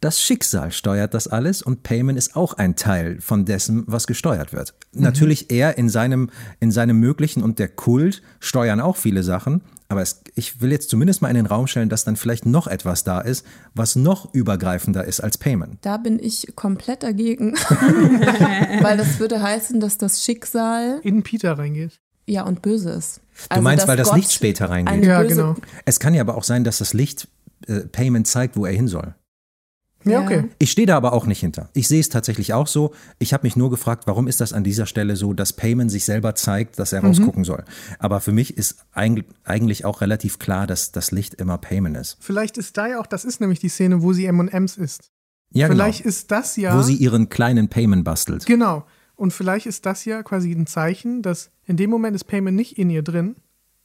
das 0.02 0.22
Schicksal 0.22 0.72
steuert 0.72 1.14
das 1.14 1.27
alles 1.27 1.61
und 1.61 1.84
Payman 1.84 2.18
ist 2.18 2.36
auch 2.36 2.53
ein 2.53 2.76
Teil 2.76 3.19
von 3.22 3.45
dessen, 3.45 3.84
was 3.88 4.07
gesteuert 4.07 4.53
wird. 4.53 4.76
Natürlich 4.94 5.49
er 5.52 5.77
in 5.77 5.90
seinem, 5.90 6.30
in 6.60 6.72
seinem 6.72 6.99
Möglichen 6.99 7.41
und 7.41 7.57
der 7.60 7.69
Kult 7.69 8.22
steuern 8.40 8.82
auch 8.82 8.98
viele 8.98 9.23
Sachen, 9.23 9.61
aber 9.88 10.02
es, 10.02 10.22
ich 10.36 10.62
will 10.62 10.72
jetzt 10.72 10.90
zumindest 10.90 11.22
mal 11.22 11.30
in 11.30 11.36
den 11.36 11.45
Raum 11.45 11.68
stellen, 11.68 11.90
dass 11.90 12.03
dann 12.03 12.16
vielleicht 12.16 12.45
noch 12.45 12.68
etwas 12.68 13.03
da 13.03 13.20
ist, 13.22 13.45
was 13.74 13.95
noch 13.95 14.34
übergreifender 14.34 15.06
ist 15.06 15.20
als 15.20 15.38
Payman. 15.38 15.78
Da 15.82 15.98
bin 15.98 16.20
ich 16.20 16.56
komplett 16.56 17.03
dagegen. 17.03 17.53
weil 18.82 18.98
das 18.98 19.20
würde 19.20 19.41
heißen, 19.41 19.80
dass 19.80 19.98
das 19.98 20.24
Schicksal 20.24 20.99
In 21.03 21.24
Peter 21.24 21.57
reingeht. 21.57 21.99
ja 22.26 22.44
und 22.44 22.62
böse 22.62 22.91
ist. 22.91 23.22
Du 23.53 23.62
meinst, 23.62 23.88
weil 23.88 23.98
das 23.98 24.10
Gott 24.10 24.18
Licht 24.18 24.32
später 24.32 24.70
reingeht? 24.70 25.06
Ja, 25.06 25.22
genau. 25.24 25.56
Es 25.84 25.99
kann 25.99 26.14
ja 26.14 26.22
aber 26.22 26.36
auch 26.36 26.44
sein, 26.44 26.64
dass 26.64 26.78
das 26.78 26.94
Licht 26.94 27.28
äh, 27.68 27.82
Payman 27.82 28.26
zeigt, 28.26 28.56
wo 28.57 28.66
er 28.66 28.72
hin 28.72 28.88
soll. 28.88 29.14
Ja, 30.06 30.22
okay. 30.22 30.49
Ich 30.60 30.72
stehe 30.72 30.86
da 30.88 30.95
aber 30.98 31.14
auch 31.14 31.26
nicht 31.26 31.40
hinter. 31.40 31.69
Ich 31.73 31.88
sehe 31.88 31.99
es 31.99 32.10
tatsächlich 32.10 32.53
auch 32.53 32.68
so. 32.68 32.94
Ich 33.19 33.34
habe 33.34 33.45
mich 33.45 33.56
nur 33.56 33.69
gefragt, 33.69 34.03
warum 34.07 34.27
ist 34.27 34.40
das 34.41 34.53
an 34.53 34.64
dieser 34.64 34.86
Stelle 34.86 35.15
so, 35.15 35.34
dass 35.34 35.53
Payman 35.53 35.90
sich 35.90 36.06
selber 36.06 36.36
zeigt, 36.36 36.77
dass 36.80 36.94
er 36.94 37.02
rausgucken 37.03 37.44
soll. 37.44 37.64
Aber 37.99 38.22
für 38.22 38.32
mich 38.32 38.57
ist 38.57 38.86
eig- 38.94 39.26
eigentlich 39.44 39.84
auch 39.86 40.02
relativ 40.02 40.38
klar, 40.40 40.68
dass 40.68 40.91
das 40.91 41.11
Licht 41.11 41.34
immer 41.36 41.57
Payman 41.57 41.95
ist. 41.95 42.18
Vielleicht 42.19 42.57
ist 42.57 42.77
da 42.77 42.88
ja 42.88 42.99
auch, 42.99 43.07
das 43.07 43.26
ist 43.26 43.41
nämlich 43.41 43.60
die 43.60 43.69
Szene, 43.69 44.02
wo 44.02 44.14
sie 44.14 44.26
M&M's 44.26 44.77
isst. 44.77 45.11
Ja, 45.52 45.68
Vielleicht 45.68 45.99
genau. 46.03 46.10
ist 46.10 46.32
das 46.32 46.56
ja. 46.56 46.77
Wo 46.77 46.82
sie 46.82 46.95
ihren 46.95 47.30
kleinen 47.30 47.69
Payman 47.69 48.03
bastelt. 48.03 48.45
Genau. 48.45 48.86
Und 49.15 49.32
vielleicht 49.32 49.65
ist 49.65 49.86
das 49.86 50.03
ja 50.03 50.22
quasi 50.23 50.52
ein 50.52 50.68
Zeichen, 50.68 51.22
dass 51.22 51.49
in 51.65 51.77
dem 51.77 51.90
Moment 51.90 52.15
ist 52.15 52.26
Payman 52.26 52.53
nicht 52.53 52.77
in 52.77 52.90
ihr 52.90 53.02
drin 53.03 53.36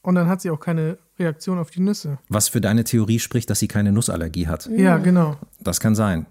und 0.01 0.15
dann 0.15 0.27
hat 0.27 0.41
sie 0.41 0.49
auch 0.49 0.59
keine 0.59 0.97
Reaktion 1.19 1.59
auf 1.59 1.71
die 1.71 1.81
Nüsse. 1.81 2.17
Was 2.29 2.47
für 2.49 2.61
deine 2.61 2.83
Theorie 2.83 3.19
spricht, 3.19 3.49
dass 3.49 3.59
sie 3.59 3.67
keine 3.67 3.91
Nussallergie 3.91 4.47
hat. 4.47 4.69
Ja, 4.75 4.97
genau. 4.97 5.37
Das 5.59 5.79
kann 5.79 5.95
sein. 5.95 6.25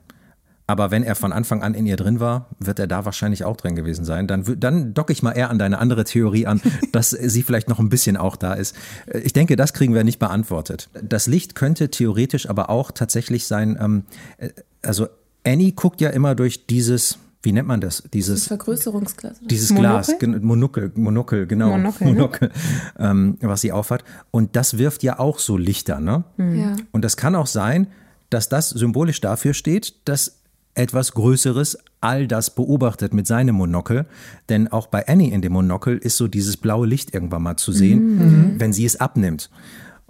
Aber 0.66 0.92
wenn 0.92 1.02
er 1.02 1.16
von 1.16 1.32
Anfang 1.32 1.64
an 1.64 1.74
in 1.74 1.84
ihr 1.84 1.96
drin 1.96 2.20
war, 2.20 2.46
wird 2.60 2.78
er 2.78 2.86
da 2.86 3.04
wahrscheinlich 3.04 3.42
auch 3.42 3.56
drin 3.56 3.74
gewesen 3.74 4.04
sein. 4.04 4.28
Dann, 4.28 4.44
dann 4.60 4.94
docke 4.94 5.12
ich 5.12 5.20
mal 5.20 5.32
eher 5.32 5.50
an 5.50 5.58
deine 5.58 5.78
andere 5.78 6.04
Theorie 6.04 6.46
an, 6.46 6.60
dass 6.92 7.10
sie 7.10 7.42
vielleicht 7.42 7.68
noch 7.68 7.80
ein 7.80 7.88
bisschen 7.88 8.16
auch 8.16 8.36
da 8.36 8.54
ist. 8.54 8.76
Äh, 9.06 9.18
Ich 9.18 9.32
denke, 9.32 9.56
das 9.56 9.72
kriegen 9.72 9.94
wir 9.94 10.04
nicht 10.04 10.20
beantwortet. 10.20 10.88
Das 11.02 11.26
Licht 11.26 11.56
könnte 11.56 11.90
theoretisch 11.90 12.48
aber 12.48 12.70
auch 12.70 12.92
tatsächlich 12.92 13.46
sein, 13.48 13.76
ähm, 13.80 14.04
äh, 14.38 14.50
also 14.82 15.08
Annie 15.44 15.72
guckt 15.72 16.00
ja 16.00 16.10
immer 16.10 16.36
durch 16.36 16.66
dieses, 16.66 17.18
wie 17.42 17.52
nennt 17.52 17.68
man 17.68 17.80
das? 17.80 18.02
Das 18.02 18.10
Dieses, 18.10 18.46
Vergrößerungsglas. 18.48 19.40
dieses 19.40 19.70
Monokel? 19.70 20.18
Glas, 20.18 20.42
Monokel, 20.42 20.92
Monokel, 20.94 21.46
genau. 21.46 21.76
Monokel, 21.76 22.48
ne? 22.48 22.50
ähm, 22.98 23.38
was 23.40 23.62
sie 23.62 23.72
aufhat. 23.72 24.04
Und 24.30 24.56
das 24.56 24.76
wirft 24.76 25.02
ja 25.02 25.18
auch 25.18 25.38
so 25.38 25.56
Lichter, 25.56 26.00
ne? 26.00 26.24
Ja. 26.36 26.76
Und 26.92 27.02
das 27.04 27.16
kann 27.16 27.34
auch 27.34 27.46
sein, 27.46 27.86
dass 28.28 28.48
das 28.48 28.70
symbolisch 28.70 29.20
dafür 29.20 29.54
steht, 29.54 29.94
dass 30.06 30.40
etwas 30.74 31.12
Größeres 31.12 31.78
all 32.00 32.28
das 32.28 32.54
beobachtet 32.54 33.12
mit 33.14 33.26
seinem 33.26 33.56
Monokel. 33.56 34.06
Denn 34.48 34.68
auch 34.68 34.86
bei 34.86 35.08
Annie 35.08 35.32
in 35.32 35.42
dem 35.42 35.52
Monokel 35.52 35.96
ist 35.98 36.16
so 36.16 36.28
dieses 36.28 36.56
blaue 36.56 36.86
Licht 36.86 37.14
irgendwann 37.14 37.42
mal 37.42 37.56
zu 37.56 37.72
sehen, 37.72 38.54
wenn 38.58 38.72
sie 38.72 38.84
es 38.84 38.96
abnimmt. 39.00 39.50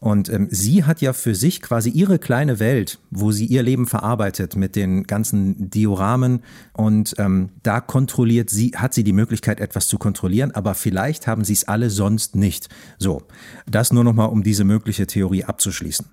Und 0.01 0.31
ähm, 0.31 0.49
sie 0.51 0.85
hat 0.85 1.03
ja 1.03 1.13
für 1.13 1.35
sich 1.35 1.61
quasi 1.61 1.91
ihre 1.91 2.19
kleine 2.19 2.59
Welt, 2.59 2.99
wo 3.11 3.33
sie 3.33 3.45
ihr 3.45 3.63
Leben 3.63 3.87
verarbeitet 3.87 4.57
mit 4.57 4.75
den 4.75 5.05
ganzen 5.05 5.71
Dioramen. 5.71 6.43
Und 6.73 7.15
ähm, 7.19 7.51
da 7.63 7.81
kontrolliert 7.81 8.49
sie, 8.49 8.73
hat 8.75 8.95
sie 8.95 9.05
die 9.05 9.13
Möglichkeit, 9.13 9.61
etwas 9.61 9.89
zu 9.89 9.99
kontrollieren, 9.99 10.53
aber 10.53 10.75
vielleicht 10.75 11.27
haben 11.27 11.45
sie 11.45 11.53
es 11.53 11.69
alle 11.69 11.91
sonst 11.91 12.35
nicht. 12.35 12.69
So, 12.99 13.23
das 13.67 13.93
nur 13.93 14.05
nochmal, 14.05 14.31
um 14.31 14.43
diese 14.43 14.65
mögliche 14.65 15.07
Theorie 15.07 15.45
abzuschließen. 15.45 16.07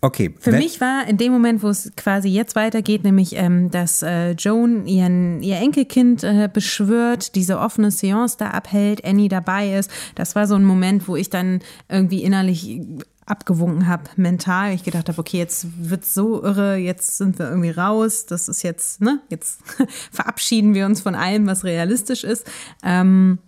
Okay. 0.00 0.32
Für 0.38 0.52
wenn- 0.52 0.60
mich 0.60 0.80
war 0.80 1.08
in 1.08 1.16
dem 1.16 1.32
Moment, 1.32 1.62
wo 1.62 1.68
es 1.68 1.90
quasi 1.96 2.28
jetzt 2.28 2.54
weitergeht, 2.54 3.02
nämlich, 3.02 3.34
ähm, 3.34 3.70
dass 3.70 4.02
äh, 4.02 4.30
Joan 4.32 4.86
ihren, 4.86 5.42
ihr 5.42 5.56
Enkelkind 5.56 6.22
äh, 6.22 6.48
beschwört, 6.52 7.34
diese 7.34 7.58
offene 7.58 7.90
Seance 7.90 8.36
da 8.38 8.50
abhält, 8.50 9.04
Annie 9.04 9.28
dabei 9.28 9.74
ist. 9.76 9.90
Das 10.14 10.34
war 10.36 10.46
so 10.46 10.54
ein 10.54 10.64
Moment, 10.64 11.08
wo 11.08 11.16
ich 11.16 11.30
dann 11.30 11.60
irgendwie 11.88 12.22
innerlich 12.22 12.80
abgewunken 13.26 13.88
habe, 13.88 14.04
mental. 14.16 14.72
Ich 14.72 14.84
gedacht 14.84 15.08
habe, 15.08 15.18
okay, 15.18 15.36
jetzt 15.38 15.66
wird's 15.78 16.14
so 16.14 16.42
irre, 16.42 16.76
jetzt 16.76 17.18
sind 17.18 17.38
wir 17.38 17.48
irgendwie 17.48 17.70
raus. 17.70 18.24
Das 18.24 18.48
ist 18.48 18.62
jetzt, 18.62 19.00
ne, 19.00 19.20
jetzt 19.30 19.60
verabschieden 20.12 20.74
wir 20.74 20.86
uns 20.86 21.00
von 21.00 21.14
allem, 21.14 21.46
was 21.46 21.64
realistisch 21.64 22.24
ist. 22.24 22.46
Ähm, 22.82 23.38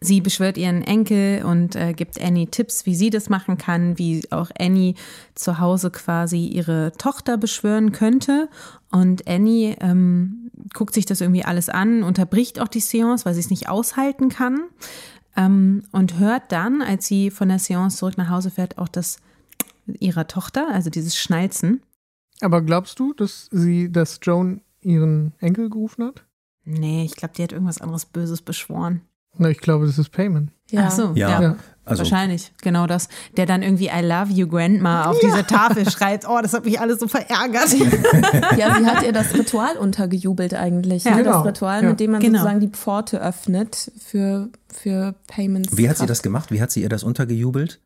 Sie 0.00 0.20
beschwört 0.20 0.56
ihren 0.56 0.82
Enkel 0.82 1.44
und 1.44 1.76
äh, 1.76 1.92
gibt 1.92 2.20
Annie 2.20 2.48
Tipps, 2.48 2.86
wie 2.86 2.94
sie 2.94 3.10
das 3.10 3.28
machen 3.28 3.58
kann, 3.58 3.98
wie 3.98 4.22
auch 4.30 4.50
Annie 4.58 4.94
zu 5.34 5.58
Hause 5.58 5.90
quasi 5.90 6.46
ihre 6.46 6.92
Tochter 6.98 7.36
beschwören 7.36 7.92
könnte. 7.92 8.48
Und 8.90 9.26
Annie 9.28 9.76
ähm, 9.80 10.50
guckt 10.74 10.94
sich 10.94 11.06
das 11.06 11.20
irgendwie 11.20 11.44
alles 11.44 11.68
an, 11.68 12.02
unterbricht 12.02 12.60
auch 12.60 12.68
die 12.68 12.80
Seance, 12.80 13.24
weil 13.24 13.34
sie 13.34 13.40
es 13.40 13.50
nicht 13.50 13.68
aushalten 13.68 14.28
kann. 14.28 14.60
Ähm, 15.36 15.84
und 15.92 16.18
hört 16.18 16.52
dann, 16.52 16.82
als 16.82 17.06
sie 17.06 17.30
von 17.30 17.48
der 17.48 17.58
Seance 17.58 17.96
zurück 17.96 18.18
nach 18.18 18.28
Hause 18.28 18.50
fährt, 18.50 18.78
auch 18.78 18.88
das 18.88 19.18
ihrer 19.86 20.26
Tochter, 20.26 20.68
also 20.70 20.90
dieses 20.90 21.16
Schnalzen. 21.16 21.82
Aber 22.40 22.60
glaubst 22.60 22.98
du, 22.98 23.14
dass 23.14 23.48
sie, 23.50 23.90
dass 23.90 24.20
Joan 24.22 24.60
ihren 24.80 25.32
Enkel 25.38 25.70
gerufen 25.70 26.04
hat? 26.04 26.24
Nee, 26.64 27.04
ich 27.04 27.16
glaube, 27.16 27.34
die 27.36 27.42
hat 27.42 27.52
irgendwas 27.52 27.80
anderes 27.80 28.06
Böses 28.06 28.42
beschworen. 28.42 29.02
Na, 29.38 29.48
ich 29.48 29.58
glaube, 29.58 29.86
das 29.86 29.98
ist 29.98 30.10
Payment. 30.10 30.50
Ja. 30.70 30.86
Ach 30.86 30.90
so, 30.90 31.12
ja. 31.14 31.40
ja. 31.40 31.56
Also, 31.84 32.04
Wahrscheinlich, 32.04 32.52
genau 32.62 32.86
das. 32.86 33.08
Der 33.36 33.44
dann 33.44 33.62
irgendwie 33.62 33.86
I 33.86 34.02
love 34.02 34.30
you, 34.32 34.46
Grandma 34.46 35.06
auf 35.06 35.20
ja. 35.20 35.28
diese 35.28 35.46
Tafel 35.46 35.90
schreibt. 35.90 36.28
Oh, 36.28 36.38
das 36.40 36.52
hat 36.52 36.64
mich 36.64 36.78
alles 36.78 37.00
so 37.00 37.08
verärgert. 37.08 37.72
ja, 38.56 38.74
sie 38.78 38.86
hat 38.86 39.02
ihr 39.02 39.12
das 39.12 39.34
Ritual 39.34 39.76
untergejubelt 39.76 40.54
eigentlich. 40.54 41.02
Ja, 41.04 41.16
ne? 41.16 41.24
genau. 41.24 41.38
Das 41.38 41.46
Ritual, 41.46 41.82
mit 41.82 41.98
dem 41.98 42.12
man 42.12 42.20
genau. 42.20 42.38
sozusagen 42.38 42.60
die 42.60 42.68
Pforte 42.68 43.20
öffnet 43.20 43.90
für, 43.98 44.48
für 44.72 45.16
Payments. 45.26 45.76
Wie 45.76 45.90
hat 45.90 45.98
sie 45.98 46.06
das 46.06 46.22
gemacht? 46.22 46.52
Wie 46.52 46.62
hat 46.62 46.70
sie 46.70 46.82
ihr 46.82 46.88
das 46.88 47.02
untergejubelt? 47.02 47.80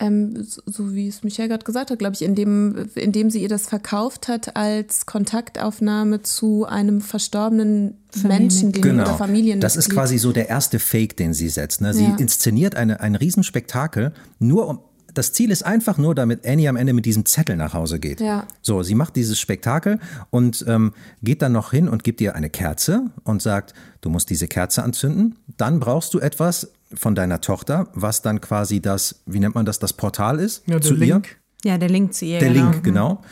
Ähm, 0.00 0.42
so, 0.42 0.60
so, 0.66 0.94
wie 0.94 1.08
es 1.08 1.22
Michael 1.22 1.48
gerade 1.48 1.64
gesagt 1.64 1.90
hat, 1.90 1.98
glaube 1.98 2.14
ich, 2.14 2.22
indem, 2.22 2.88
indem 2.94 3.30
sie 3.30 3.42
ihr 3.42 3.48
das 3.48 3.66
verkauft 3.66 4.28
hat 4.28 4.56
als 4.56 5.06
Kontaktaufnahme 5.06 6.22
zu 6.22 6.66
einem 6.66 7.00
verstorbenen 7.00 7.94
Menschen, 8.22 8.72
den 8.72 8.82
genau. 8.82 9.04
oder 9.04 9.14
Familien. 9.14 9.60
Das 9.60 9.76
ist 9.76 9.90
quasi 9.90 10.18
so 10.18 10.32
der 10.32 10.48
erste 10.48 10.78
Fake, 10.78 11.16
den 11.16 11.34
sie 11.34 11.48
setzt. 11.48 11.80
Ne? 11.80 11.94
Sie 11.94 12.04
ja. 12.04 12.16
inszeniert 12.16 12.74
eine, 12.74 13.00
ein 13.00 13.14
Riesenspektakel, 13.14 14.12
nur 14.38 14.68
um 14.68 14.80
das 15.16 15.32
Ziel 15.32 15.50
ist 15.50 15.64
einfach 15.64 15.96
nur, 15.96 16.14
damit 16.14 16.46
Annie 16.46 16.68
am 16.68 16.76
Ende 16.76 16.92
mit 16.92 17.06
diesem 17.06 17.24
Zettel 17.24 17.56
nach 17.56 17.72
Hause 17.72 17.98
geht. 17.98 18.20
Ja. 18.20 18.46
So, 18.60 18.82
sie 18.82 18.94
macht 18.94 19.16
dieses 19.16 19.40
Spektakel 19.40 19.98
und 20.28 20.62
ähm, 20.68 20.92
geht 21.22 21.40
dann 21.40 21.52
noch 21.52 21.70
hin 21.70 21.88
und 21.88 22.04
gibt 22.04 22.20
ihr 22.20 22.34
eine 22.34 22.50
Kerze 22.50 23.10
und 23.24 23.40
sagt, 23.40 23.72
du 24.02 24.10
musst 24.10 24.28
diese 24.28 24.46
Kerze 24.46 24.82
anzünden. 24.82 25.36
Dann 25.56 25.80
brauchst 25.80 26.12
du 26.12 26.18
etwas 26.18 26.70
von 26.94 27.14
deiner 27.14 27.40
Tochter, 27.40 27.88
was 27.94 28.22
dann 28.22 28.40
quasi 28.40 28.80
das, 28.80 29.22
wie 29.26 29.40
nennt 29.40 29.54
man 29.54 29.66
das, 29.66 29.78
das 29.78 29.92
Portal 29.92 30.38
ist 30.38 30.62
ja, 30.66 30.80
zu 30.80 30.94
Link. 30.94 31.36
ihr. 31.64 31.70
Ja, 31.72 31.78
der 31.78 31.88
Link 31.88 32.14
zu 32.14 32.24
ihr. 32.24 32.38
Der 32.38 32.52
genau. 32.52 32.70
Link, 32.70 32.84
genau. 32.84 33.22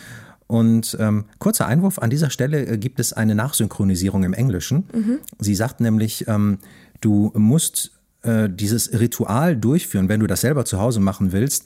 Und 0.46 0.96
ähm, 1.00 1.24
kurzer 1.38 1.66
Einwurf, 1.66 1.98
an 1.98 2.10
dieser 2.10 2.30
Stelle 2.30 2.66
äh, 2.66 2.78
gibt 2.78 3.00
es 3.00 3.12
eine 3.12 3.34
Nachsynchronisierung 3.34 4.24
im 4.24 4.34
Englischen. 4.34 4.84
Mhm. 4.92 5.18
Sie 5.38 5.54
sagt 5.54 5.80
nämlich, 5.80 6.28
ähm, 6.28 6.58
du 7.00 7.32
musst 7.34 7.92
äh, 8.22 8.48
dieses 8.50 8.98
Ritual 8.98 9.56
durchführen, 9.56 10.08
wenn 10.08 10.20
du 10.20 10.26
das 10.26 10.42
selber 10.42 10.64
zu 10.64 10.80
Hause 10.80 11.00
machen 11.00 11.32
willst, 11.32 11.64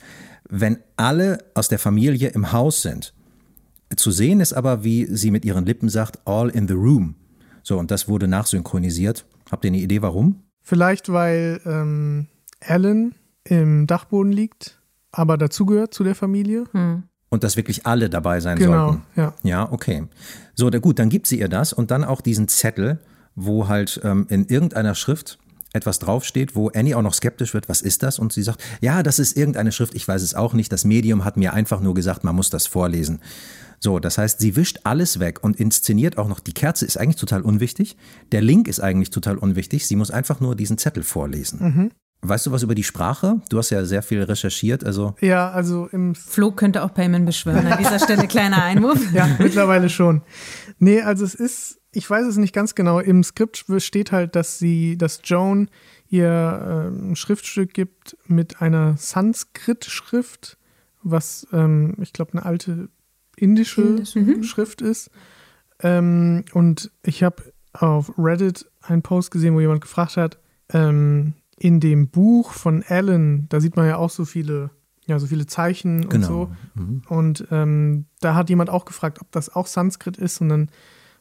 wenn 0.49 0.77
alle 0.95 1.39
aus 1.53 1.67
der 1.67 1.79
Familie 1.79 2.29
im 2.29 2.51
Haus 2.51 2.81
sind. 2.81 3.13
Zu 3.95 4.11
sehen 4.11 4.39
ist 4.39 4.53
aber, 4.53 4.83
wie 4.83 5.05
sie 5.05 5.31
mit 5.31 5.45
ihren 5.45 5.65
Lippen 5.65 5.89
sagt, 5.89 6.19
all 6.25 6.49
in 6.49 6.67
the 6.67 6.73
room. 6.73 7.15
So, 7.63 7.77
und 7.77 7.91
das 7.91 8.07
wurde 8.07 8.27
nachsynchronisiert. 8.27 9.25
Habt 9.51 9.65
ihr 9.65 9.69
eine 9.69 9.79
Idee, 9.79 10.01
warum? 10.01 10.43
Vielleicht, 10.61 11.11
weil 11.11 11.61
ähm, 11.65 12.27
Alan 12.65 13.15
im 13.43 13.87
Dachboden 13.87 14.31
liegt, 14.31 14.79
aber 15.11 15.37
dazugehört 15.37 15.93
zu 15.93 16.03
der 16.03 16.15
Familie. 16.15 16.65
Hm. 16.71 17.03
Und 17.29 17.43
dass 17.43 17.57
wirklich 17.57 17.85
alle 17.85 18.09
dabei 18.09 18.39
sein 18.39 18.57
genau, 18.57 18.87
sollten. 18.87 19.03
Ja. 19.15 19.33
ja, 19.43 19.71
okay. 19.71 20.07
So, 20.55 20.69
gut, 20.71 20.99
dann 20.99 21.09
gibt 21.09 21.27
sie 21.27 21.39
ihr 21.39 21.47
das 21.47 21.73
und 21.73 21.91
dann 21.91 22.03
auch 22.03 22.21
diesen 22.21 22.47
Zettel, 22.47 22.99
wo 23.35 23.67
halt 23.67 24.01
ähm, 24.03 24.25
in 24.29 24.45
irgendeiner 24.45 24.95
Schrift 24.95 25.37
etwas 25.73 25.99
draufsteht, 25.99 26.55
wo 26.55 26.69
Annie 26.69 26.95
auch 26.97 27.03
noch 27.03 27.13
skeptisch 27.13 27.53
wird, 27.53 27.69
was 27.69 27.81
ist 27.81 28.01
das? 28.01 28.17
Und 28.17 28.33
sie 28.33 28.41
sagt, 28.41 28.63
ja, 28.81 29.03
das 29.03 29.19
ist 29.19 29.37
irgendeine 29.37 29.71
Schrift, 29.71 29.93
ich 29.93 30.07
weiß 30.07 30.23
es 30.23 30.33
auch 30.33 30.53
nicht. 30.53 30.71
Das 30.71 30.83
Medium 30.83 31.25
hat 31.25 31.37
mir 31.37 31.53
einfach 31.53 31.79
nur 31.79 31.93
gesagt, 31.93 32.23
man 32.23 32.35
muss 32.35 32.49
das 32.49 32.65
vorlesen. 32.65 33.21
So, 33.79 33.99
das 33.99 34.17
heißt, 34.17 34.39
sie 34.39 34.55
wischt 34.55 34.79
alles 34.83 35.19
weg 35.19 35.43
und 35.43 35.59
inszeniert 35.59 36.17
auch 36.17 36.27
noch, 36.27 36.39
die 36.39 36.53
Kerze 36.53 36.85
ist 36.85 36.97
eigentlich 36.97 37.15
total 37.15 37.41
unwichtig, 37.41 37.95
der 38.31 38.41
Link 38.41 38.67
ist 38.67 38.79
eigentlich 38.79 39.09
total 39.09 39.37
unwichtig, 39.37 39.87
sie 39.87 39.95
muss 39.95 40.11
einfach 40.11 40.39
nur 40.39 40.55
diesen 40.55 40.77
Zettel 40.77 41.03
vorlesen. 41.03 41.59
Mhm. 41.61 41.91
Weißt 42.21 42.45
du 42.45 42.51
was 42.51 42.63
über 42.63 42.75
die 42.75 42.83
Sprache? 42.83 43.41
Du 43.49 43.57
hast 43.57 43.69
ja 43.69 43.85
sehr 43.85 44.03
viel 44.03 44.21
recherchiert, 44.21 44.83
also. 44.83 45.15
Ja, 45.21 45.51
also 45.51 45.87
im. 45.87 46.15
Flo 46.15 46.51
könnte 46.51 46.83
auch 46.83 46.93
Payment 46.93 47.25
beschwören. 47.25 47.65
An 47.65 47.77
dieser 47.77 47.97
Stelle 47.97 48.27
kleiner 48.27 48.61
Einwurf. 48.61 48.99
ja, 49.13 49.37
mittlerweile 49.39 49.89
schon. 49.89 50.21
Nee, 50.79 51.01
also 51.01 51.23
es 51.23 51.33
ist, 51.33 51.79
ich 51.93 52.09
weiß 52.09 52.25
es 52.25 52.35
nicht 52.35 52.53
ganz 52.53 52.75
genau. 52.75 52.99
Im 52.99 53.23
Skript 53.23 53.63
steht 53.77 54.11
halt, 54.11 54.35
dass 54.35 54.59
sie, 54.59 54.97
dass 54.97 55.21
Joan 55.23 55.69
ihr 56.09 56.27
äh, 56.27 56.87
ein 56.89 57.15
Schriftstück 57.15 57.73
gibt 57.73 58.17
mit 58.27 58.61
einer 58.61 58.97
Sanskrit-Schrift, 58.97 60.57
was 61.01 61.47
ähm, 61.53 61.95
ich 62.01 62.11
glaube 62.11 62.33
eine 62.33 62.43
alte 62.43 62.89
indische 63.41 63.81
Indisch, 63.81 64.15
mhm. 64.15 64.43
Schrift 64.43 64.81
ist. 64.81 65.09
Ähm, 65.81 66.43
und 66.53 66.91
ich 67.03 67.23
habe 67.23 67.43
auf 67.73 68.11
Reddit 68.17 68.69
einen 68.81 69.01
Post 69.01 69.31
gesehen, 69.31 69.55
wo 69.55 69.59
jemand 69.59 69.81
gefragt 69.81 70.17
hat, 70.17 70.39
ähm, 70.71 71.33
in 71.57 71.79
dem 71.79 72.09
Buch 72.09 72.51
von 72.51 72.83
Alan, 72.87 73.47
da 73.49 73.59
sieht 73.59 73.75
man 73.75 73.85
ja 73.85 73.97
auch 73.97 74.09
so 74.09 74.25
viele, 74.25 74.71
ja, 75.05 75.19
so 75.19 75.27
viele 75.27 75.45
Zeichen 75.45 76.03
und 76.03 76.09
genau. 76.09 76.27
so. 76.27 76.51
Mhm. 76.75 77.01
Und 77.09 77.47
ähm, 77.51 78.05
da 78.21 78.35
hat 78.35 78.49
jemand 78.49 78.69
auch 78.69 78.85
gefragt, 78.85 79.19
ob 79.21 79.31
das 79.31 79.53
auch 79.53 79.67
Sanskrit 79.67 80.17
ist. 80.17 80.41
Und 80.41 80.49
dann 80.49 80.69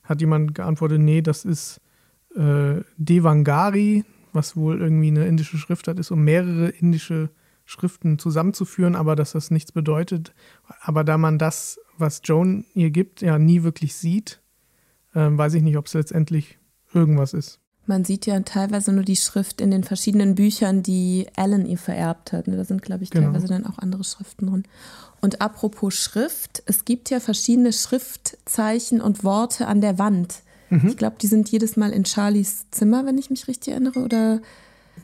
hat 0.04 0.20
jemand 0.20 0.54
geantwortet, 0.54 1.00
nee, 1.00 1.22
das 1.22 1.44
ist 1.44 1.80
äh, 2.36 2.82
Devangari, 2.96 4.04
was 4.32 4.56
wohl 4.56 4.80
irgendwie 4.80 5.08
eine 5.08 5.26
indische 5.26 5.58
Schriftart 5.58 5.98
ist, 5.98 6.10
um 6.10 6.22
mehrere 6.24 6.68
indische 6.68 7.30
Schriften 7.68 8.18
zusammenzuführen, 8.18 8.96
aber 8.96 9.14
dass 9.14 9.32
das 9.32 9.50
nichts 9.50 9.72
bedeutet. 9.72 10.32
Aber 10.80 11.04
da 11.04 11.18
man 11.18 11.38
das, 11.38 11.78
was 11.98 12.22
Joan 12.24 12.64
ihr 12.72 12.88
gibt, 12.88 13.20
ja 13.20 13.38
nie 13.38 13.62
wirklich 13.62 13.94
sieht, 13.94 14.40
äh, 15.12 15.28
weiß 15.30 15.52
ich 15.52 15.62
nicht, 15.62 15.76
ob 15.76 15.84
es 15.84 15.92
letztendlich 15.92 16.58
irgendwas 16.94 17.34
ist. 17.34 17.60
Man 17.84 18.06
sieht 18.06 18.24
ja 18.24 18.40
teilweise 18.40 18.90
nur 18.90 19.04
die 19.04 19.16
Schrift 19.16 19.60
in 19.60 19.70
den 19.70 19.84
verschiedenen 19.84 20.34
Büchern, 20.34 20.82
die 20.82 21.26
Alan 21.36 21.66
ihr 21.66 21.76
vererbt 21.76 22.32
hat. 22.32 22.48
Ne? 22.48 22.56
Da 22.56 22.64
sind, 22.64 22.80
glaube 22.80 23.04
ich, 23.04 23.10
genau. 23.10 23.26
teilweise 23.26 23.48
dann 23.48 23.66
auch 23.66 23.78
andere 23.78 24.02
Schriften 24.02 24.46
drin. 24.46 24.62
Und 25.20 25.42
apropos 25.42 25.92
Schrift, 25.94 26.62
es 26.64 26.86
gibt 26.86 27.10
ja 27.10 27.20
verschiedene 27.20 27.74
Schriftzeichen 27.74 29.02
und 29.02 29.24
Worte 29.24 29.66
an 29.66 29.82
der 29.82 29.98
Wand. 29.98 30.42
Mhm. 30.70 30.88
Ich 30.88 30.96
glaube, 30.96 31.16
die 31.20 31.26
sind 31.26 31.50
jedes 31.50 31.76
Mal 31.76 31.92
in 31.92 32.06
Charlies 32.06 32.70
Zimmer, 32.70 33.04
wenn 33.04 33.18
ich 33.18 33.28
mich 33.28 33.46
richtig 33.46 33.74
erinnere, 33.74 34.00
oder 34.00 34.40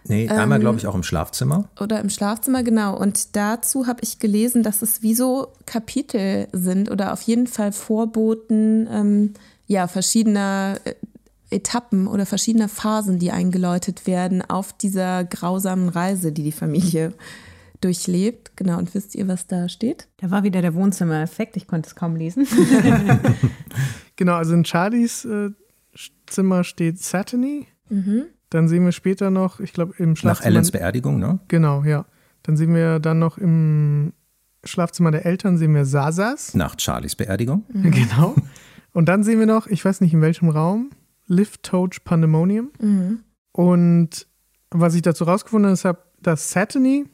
Nee, 0.06 0.28
einmal 0.28 0.60
glaube 0.60 0.78
ich 0.78 0.86
auch 0.86 0.94
im 0.94 1.02
Schlafzimmer. 1.02 1.68
Oder 1.80 2.00
im 2.00 2.10
Schlafzimmer, 2.10 2.62
genau. 2.62 2.96
Und 2.98 3.36
dazu 3.36 3.86
habe 3.86 4.00
ich 4.02 4.18
gelesen, 4.18 4.62
dass 4.62 4.82
es 4.82 5.02
wie 5.02 5.14
so 5.14 5.48
Kapitel 5.66 6.48
sind 6.52 6.90
oder 6.90 7.12
auf 7.12 7.22
jeden 7.22 7.46
Fall 7.46 7.72
Vorboten 7.72 8.88
ähm, 8.90 9.34
ja, 9.66 9.86
verschiedener 9.86 10.78
äh, 10.84 10.94
Etappen 11.50 12.06
oder 12.06 12.26
verschiedener 12.26 12.68
Phasen, 12.68 13.18
die 13.18 13.30
eingeläutet 13.30 14.06
werden 14.06 14.42
auf 14.42 14.72
dieser 14.72 15.24
grausamen 15.24 15.88
Reise, 15.88 16.32
die 16.32 16.42
die 16.42 16.52
Familie 16.52 17.12
durchlebt. 17.80 18.56
Genau, 18.56 18.78
und 18.78 18.94
wisst 18.94 19.14
ihr, 19.14 19.28
was 19.28 19.46
da 19.46 19.68
steht? 19.68 20.08
Da 20.18 20.30
war 20.30 20.42
wieder 20.42 20.62
der 20.62 20.74
Wohnzimmer-Effekt, 20.74 21.56
ich 21.56 21.66
konnte 21.66 21.88
es 21.88 21.94
kaum 21.94 22.16
lesen. 22.16 22.46
genau, 24.16 24.34
also 24.34 24.54
in 24.54 24.64
Charlies 24.64 25.24
äh, 25.24 25.50
Zimmer 26.26 26.64
steht 26.64 26.98
Satany. 26.98 27.66
Mhm. 27.88 28.26
Dann 28.54 28.68
sehen 28.68 28.84
wir 28.84 28.92
später 28.92 29.32
noch, 29.32 29.58
ich 29.58 29.72
glaube, 29.72 29.94
im 29.98 30.14
Schlafzimmer. 30.14 30.44
Nach 30.44 30.46
Ellens 30.46 30.70
Beerdigung, 30.70 31.18
ne? 31.18 31.40
Genau, 31.48 31.82
ja. 31.82 32.04
Dann 32.44 32.56
sehen 32.56 32.72
wir 32.72 33.00
dann 33.00 33.18
noch 33.18 33.36
im 33.36 34.12
Schlafzimmer 34.62 35.10
der 35.10 35.26
Eltern 35.26 35.58
sehen 35.58 35.74
wir 35.74 35.84
Sasas. 35.84 36.54
Nach 36.54 36.76
Charlies 36.78 37.16
Beerdigung. 37.16 37.64
Mhm. 37.72 37.90
Genau. 37.90 38.36
Und 38.92 39.08
dann 39.08 39.24
sehen 39.24 39.40
wir 39.40 39.46
noch, 39.46 39.66
ich 39.66 39.84
weiß 39.84 40.00
nicht 40.02 40.14
in 40.14 40.20
welchem 40.20 40.50
Raum, 40.50 40.90
Lift 41.26 41.64
Toach 41.64 42.04
Pandemonium. 42.04 42.70
Mhm. 42.80 43.24
Und 43.50 44.28
was 44.70 44.94
ich 44.94 45.02
dazu 45.02 45.24
rausgefunden 45.24 45.76
habe, 45.76 45.98
dass 46.22 46.52
Satany 46.52 47.06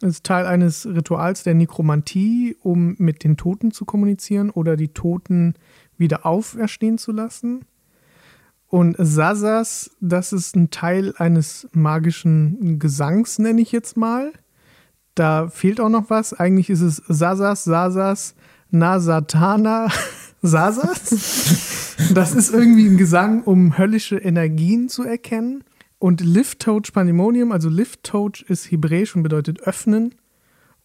ist 0.00 0.24
Teil 0.24 0.46
eines 0.46 0.86
Rituals 0.86 1.42
der 1.42 1.52
Nekromantie, 1.52 2.56
um 2.62 2.94
mit 2.96 3.24
den 3.24 3.36
Toten 3.36 3.72
zu 3.72 3.84
kommunizieren 3.84 4.48
oder 4.48 4.74
die 4.74 4.94
Toten 4.94 5.52
wieder 5.98 6.24
auferstehen 6.24 6.96
zu 6.96 7.12
lassen. 7.12 7.66
Und 8.68 8.96
Sasas, 8.98 9.90
das 10.00 10.32
ist 10.32 10.54
ein 10.54 10.70
Teil 10.70 11.14
eines 11.16 11.68
magischen 11.72 12.78
Gesangs, 12.78 13.38
nenne 13.38 13.62
ich 13.62 13.72
jetzt 13.72 13.96
mal. 13.96 14.32
Da 15.14 15.48
fehlt 15.48 15.80
auch 15.80 15.88
noch 15.88 16.10
was. 16.10 16.34
Eigentlich 16.34 16.68
ist 16.68 16.82
es 16.82 17.02
Sasas, 17.08 17.64
Sasas, 17.64 18.34
Nasatana, 18.70 19.88
Sasas. 20.42 21.96
Das 22.14 22.34
ist 22.34 22.52
irgendwie 22.52 22.86
ein 22.86 22.98
Gesang, 22.98 23.42
um 23.42 23.78
höllische 23.78 24.18
Energien 24.18 24.88
zu 24.88 25.02
erkennen. 25.02 25.64
Und 25.98 26.20
Lift-Toach 26.20 26.92
Pandemonium, 26.92 27.50
also 27.50 27.68
Lift-Toach 27.68 28.44
ist 28.48 28.70
hebräisch 28.70 29.16
und 29.16 29.22
bedeutet 29.22 29.62
öffnen. 29.62 30.14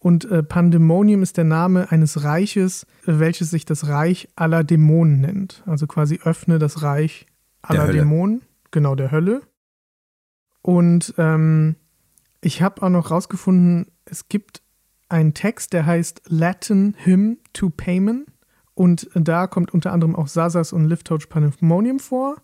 Und 0.00 0.24
äh, 0.24 0.42
Pandemonium 0.42 1.22
ist 1.22 1.36
der 1.36 1.44
Name 1.44 1.92
eines 1.92 2.24
Reiches, 2.24 2.86
welches 3.04 3.50
sich 3.50 3.64
das 3.64 3.86
Reich 3.88 4.28
aller 4.36 4.64
Dämonen 4.64 5.20
nennt. 5.20 5.62
Also 5.66 5.86
quasi 5.86 6.18
öffne 6.24 6.58
das 6.58 6.82
Reich 6.82 7.26
aller 7.70 7.92
Dämonen, 7.92 8.42
genau 8.70 8.94
der 8.94 9.10
Hölle. 9.10 9.42
Und 10.62 11.14
ähm, 11.18 11.76
ich 12.40 12.62
habe 12.62 12.82
auch 12.82 12.90
noch 12.90 13.10
rausgefunden, 13.10 13.90
es 14.04 14.28
gibt 14.28 14.62
einen 15.08 15.34
Text, 15.34 15.72
der 15.72 15.86
heißt 15.86 16.22
Latin 16.26 16.94
Hymn 16.98 17.38
to 17.52 17.70
Payment. 17.70 18.26
Und 18.74 19.08
da 19.14 19.46
kommt 19.46 19.72
unter 19.72 19.92
anderem 19.92 20.16
auch 20.16 20.26
Sasas 20.26 20.72
und 20.72 20.86
Liftoach 20.86 21.28
Pandemonium 21.28 22.00
vor. 22.00 22.36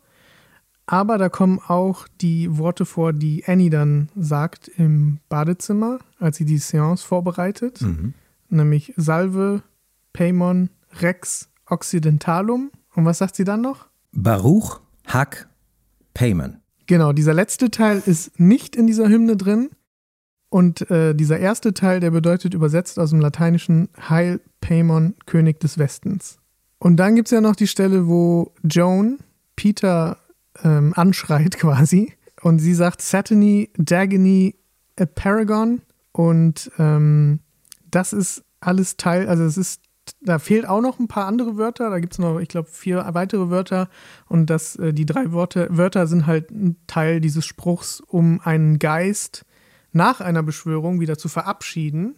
Aber 0.87 1.19
da 1.19 1.29
kommen 1.29 1.61
auch 1.67 2.09
die 2.21 2.57
Worte 2.59 2.85
vor, 2.85 3.13
die 3.13 3.45
Annie 3.47 3.71
dann 3.71 4.11
sagt 4.17 4.69
im 4.69 5.19
Badezimmer, 5.29 5.99
als 6.19 6.37
sie 6.37 6.45
die 6.45 6.59
Seance 6.59 7.07
vorbereitet. 7.07 7.81
Mhm. 7.81 8.15
Nämlich 8.49 8.93
Salve, 8.97 9.63
Paimon, 10.13 10.71
Rex, 11.01 11.49
Occidentalum. 11.67 12.71
Und 12.95 13.05
was 13.05 13.19
sagt 13.19 13.37
sie 13.37 13.45
dann 13.45 13.61
noch? 13.61 13.87
Baruch, 14.13 14.81
Hack, 15.07 15.49
Payman. 16.15 16.61
Genau, 16.87 17.13
dieser 17.13 17.35
letzte 17.35 17.71
Teil 17.71 18.03
ist 18.05 18.39
nicht 18.41 18.75
in 18.75 18.87
dieser 18.87 19.09
Hymne 19.09 19.37
drin. 19.37 19.71
Und 20.49 20.91
äh, 20.91 21.15
dieser 21.15 21.39
erste 21.39 21.73
Teil, 21.75 22.01
der 22.01 22.11
bedeutet 22.11 22.55
übersetzt 22.55 22.99
aus 22.99 23.11
dem 23.11 23.21
Lateinischen 23.21 23.89
Heil 24.09 24.41
Paimon, 24.61 25.15
König 25.27 25.61
des 25.61 25.79
Westens. 25.79 26.39
Und 26.79 26.97
dann 26.97 27.15
gibt 27.15 27.29
es 27.29 27.33
ja 27.33 27.41
noch 27.41 27.55
die 27.55 27.69
Stelle, 27.69 28.09
wo 28.09 28.53
Joan 28.65 29.19
Peter 29.55 30.19
ähm, 30.65 30.93
anschreit 30.97 31.57
quasi. 31.59 32.15
Und 32.43 32.59
sie 32.59 32.75
sagt 32.75 33.03
Satany, 33.03 33.71
Dagony, 33.77 34.57
a 34.99 35.07
Paragon. 35.07 35.83
Und 36.13 36.73
ähm, 36.79 37.41
das 37.91 38.13
ist 38.13 38.43
alles 38.61 38.97
Teil, 38.97 39.29
also 39.29 39.45
es 39.45 39.57
ist, 39.57 39.81
da 40.21 40.39
fehlt 40.39 40.67
auch 40.67 40.81
noch 40.81 40.99
ein 40.99 41.09
paar 41.09 41.27
andere 41.27 41.57
Wörter. 41.57 41.91
Da 41.91 41.99
gibt 41.99 42.15
es 42.15 42.19
noch, 42.19 42.39
ich 42.39 42.49
glaube, 42.49 42.69
vier 42.71 43.07
weitere 43.13 43.51
Wörter. 43.51 43.89
Und 44.27 44.51
das, 44.51 44.77
äh, 44.77 44.93
die 44.93 45.07
drei 45.07 45.33
Worte, 45.33 45.69
Wörter 45.71 46.07
sind 46.07 46.27
halt 46.27 46.51
ein 46.51 46.77
Teil 46.87 47.21
dieses 47.21 47.47
Spruchs, 47.47 48.01
um 48.01 48.41
einen 48.43 48.79
Geist 48.79 49.45
nach 49.93 50.21
einer 50.21 50.43
Beschwörung 50.43 51.01
wieder 51.01 51.19
zu 51.19 51.29
verabschieden. 51.29 52.17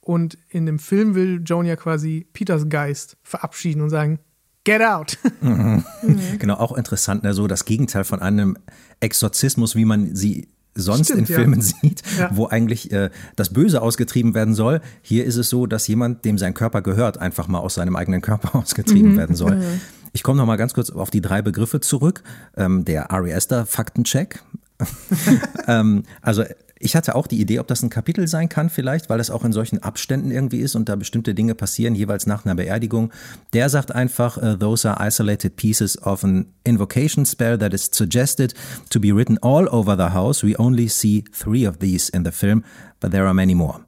Und 0.00 0.38
in 0.48 0.66
dem 0.66 0.78
Film 0.78 1.14
will 1.14 1.42
Joan 1.44 1.66
ja 1.66 1.76
quasi 1.76 2.26
Peters 2.32 2.68
Geist 2.68 3.16
verabschieden 3.22 3.82
und 3.82 3.90
sagen, 3.90 4.18
get 4.64 4.82
out. 4.82 5.18
Mhm. 5.42 6.38
Genau, 6.38 6.54
auch 6.54 6.76
interessant, 6.76 7.22
ne? 7.22 7.34
so 7.34 7.46
das 7.46 7.64
Gegenteil 7.64 8.04
von 8.04 8.20
einem 8.20 8.56
Exorzismus, 9.00 9.76
wie 9.76 9.84
man 9.84 10.14
sie 10.14 10.48
sonst 10.74 11.06
Stimmt, 11.06 11.28
in 11.28 11.34
ja. 11.34 11.40
Filmen 11.40 11.60
sieht, 11.82 12.02
Ja. 12.18 12.30
wo 12.32 12.46
eigentlich 12.46 12.90
äh, 12.92 13.10
das 13.36 13.50
Böse 13.52 13.82
ausgetrieben 13.82 14.34
werden 14.34 14.54
soll. 14.54 14.80
Hier 15.02 15.24
ist 15.24 15.36
es 15.36 15.48
so, 15.48 15.66
dass 15.66 15.86
jemand, 15.88 16.24
dem 16.24 16.38
sein 16.38 16.54
Körper 16.54 16.82
gehört, 16.82 17.18
einfach 17.18 17.48
mal 17.48 17.58
aus 17.58 17.74
seinem 17.74 17.96
eigenen 17.96 18.20
Körper 18.20 18.54
ausgetrieben 18.58 19.12
Mhm. 19.12 19.16
werden 19.18 19.36
soll. 19.36 19.56
Mhm. 19.56 19.80
Ich 20.12 20.22
komme 20.22 20.38
noch 20.38 20.46
mal 20.46 20.56
ganz 20.56 20.74
kurz 20.74 20.90
auf 20.90 21.10
die 21.10 21.20
drei 21.20 21.40
Begriffe 21.42 21.80
zurück. 21.80 22.22
Ähm, 22.56 22.84
der 22.84 23.10
Ari 23.12 23.32
Aster 23.32 23.64
Faktencheck. 23.66 24.42
ähm, 25.66 26.04
also 26.22 26.44
ich 26.82 26.96
hatte 26.96 27.14
auch 27.14 27.26
die 27.26 27.38
Idee, 27.38 27.60
ob 27.60 27.66
das 27.68 27.82
ein 27.82 27.90
Kapitel 27.90 28.26
sein 28.26 28.48
kann 28.48 28.70
vielleicht, 28.70 29.10
weil 29.10 29.20
es 29.20 29.30
auch 29.30 29.44
in 29.44 29.52
solchen 29.52 29.82
Abständen 29.82 30.30
irgendwie 30.30 30.60
ist 30.60 30.74
und 30.74 30.88
da 30.88 30.96
bestimmte 30.96 31.34
Dinge 31.34 31.54
passieren, 31.54 31.94
jeweils 31.94 32.26
nach 32.26 32.46
einer 32.46 32.54
Beerdigung. 32.54 33.12
Der 33.52 33.68
sagt 33.68 33.92
einfach, 33.92 34.38
uh, 34.38 34.56
those 34.56 34.90
are 34.90 35.06
isolated 35.06 35.56
pieces 35.56 36.00
of 36.02 36.24
an 36.24 36.46
invocation 36.64 37.26
spell 37.26 37.58
that 37.58 37.74
is 37.74 37.90
suggested 37.92 38.54
to 38.88 38.98
be 38.98 39.14
written 39.14 39.36
all 39.42 39.68
over 39.68 39.94
the 39.94 40.14
house. 40.14 40.42
We 40.42 40.58
only 40.58 40.88
see 40.88 41.22
three 41.32 41.68
of 41.68 41.78
these 41.80 42.10
in 42.10 42.24
the 42.24 42.32
film, 42.32 42.64
but 42.98 43.10
there 43.10 43.26
are 43.26 43.34
many 43.34 43.54
more. 43.54 43.80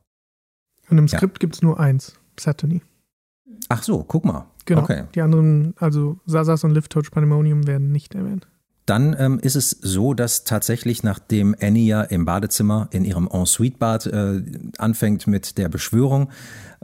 Und 0.90 0.98
im 0.98 1.08
Skript 1.08 1.40
gibt 1.40 1.54
es 1.54 1.62
nur 1.62 1.80
eins, 1.80 2.12
Satany. 2.38 2.82
Ach 3.70 3.82
so, 3.82 4.04
guck 4.04 4.26
mal. 4.26 4.46
Genau. 4.66 4.82
Okay. 4.82 5.04
Die 5.14 5.22
anderen, 5.22 5.74
also 5.78 6.20
Sasas 6.26 6.62
und 6.64 6.72
Liftouch 6.72 7.10
Pandemonium 7.10 7.66
werden 7.66 7.90
nicht 7.90 8.14
erwähnt. 8.14 8.48
Dann 8.86 9.14
ähm, 9.18 9.38
ist 9.40 9.54
es 9.54 9.70
so, 9.70 10.12
dass 10.12 10.44
tatsächlich, 10.44 11.02
nachdem 11.04 11.54
Annie 11.60 11.86
ja 11.86 12.02
im 12.02 12.24
Badezimmer 12.24 12.88
in 12.90 13.04
ihrem 13.04 13.28
Ensuite-Bad 13.32 14.06
äh, 14.06 14.42
anfängt 14.78 15.26
mit 15.28 15.56
der 15.58 15.68
Beschwörung, 15.68 16.30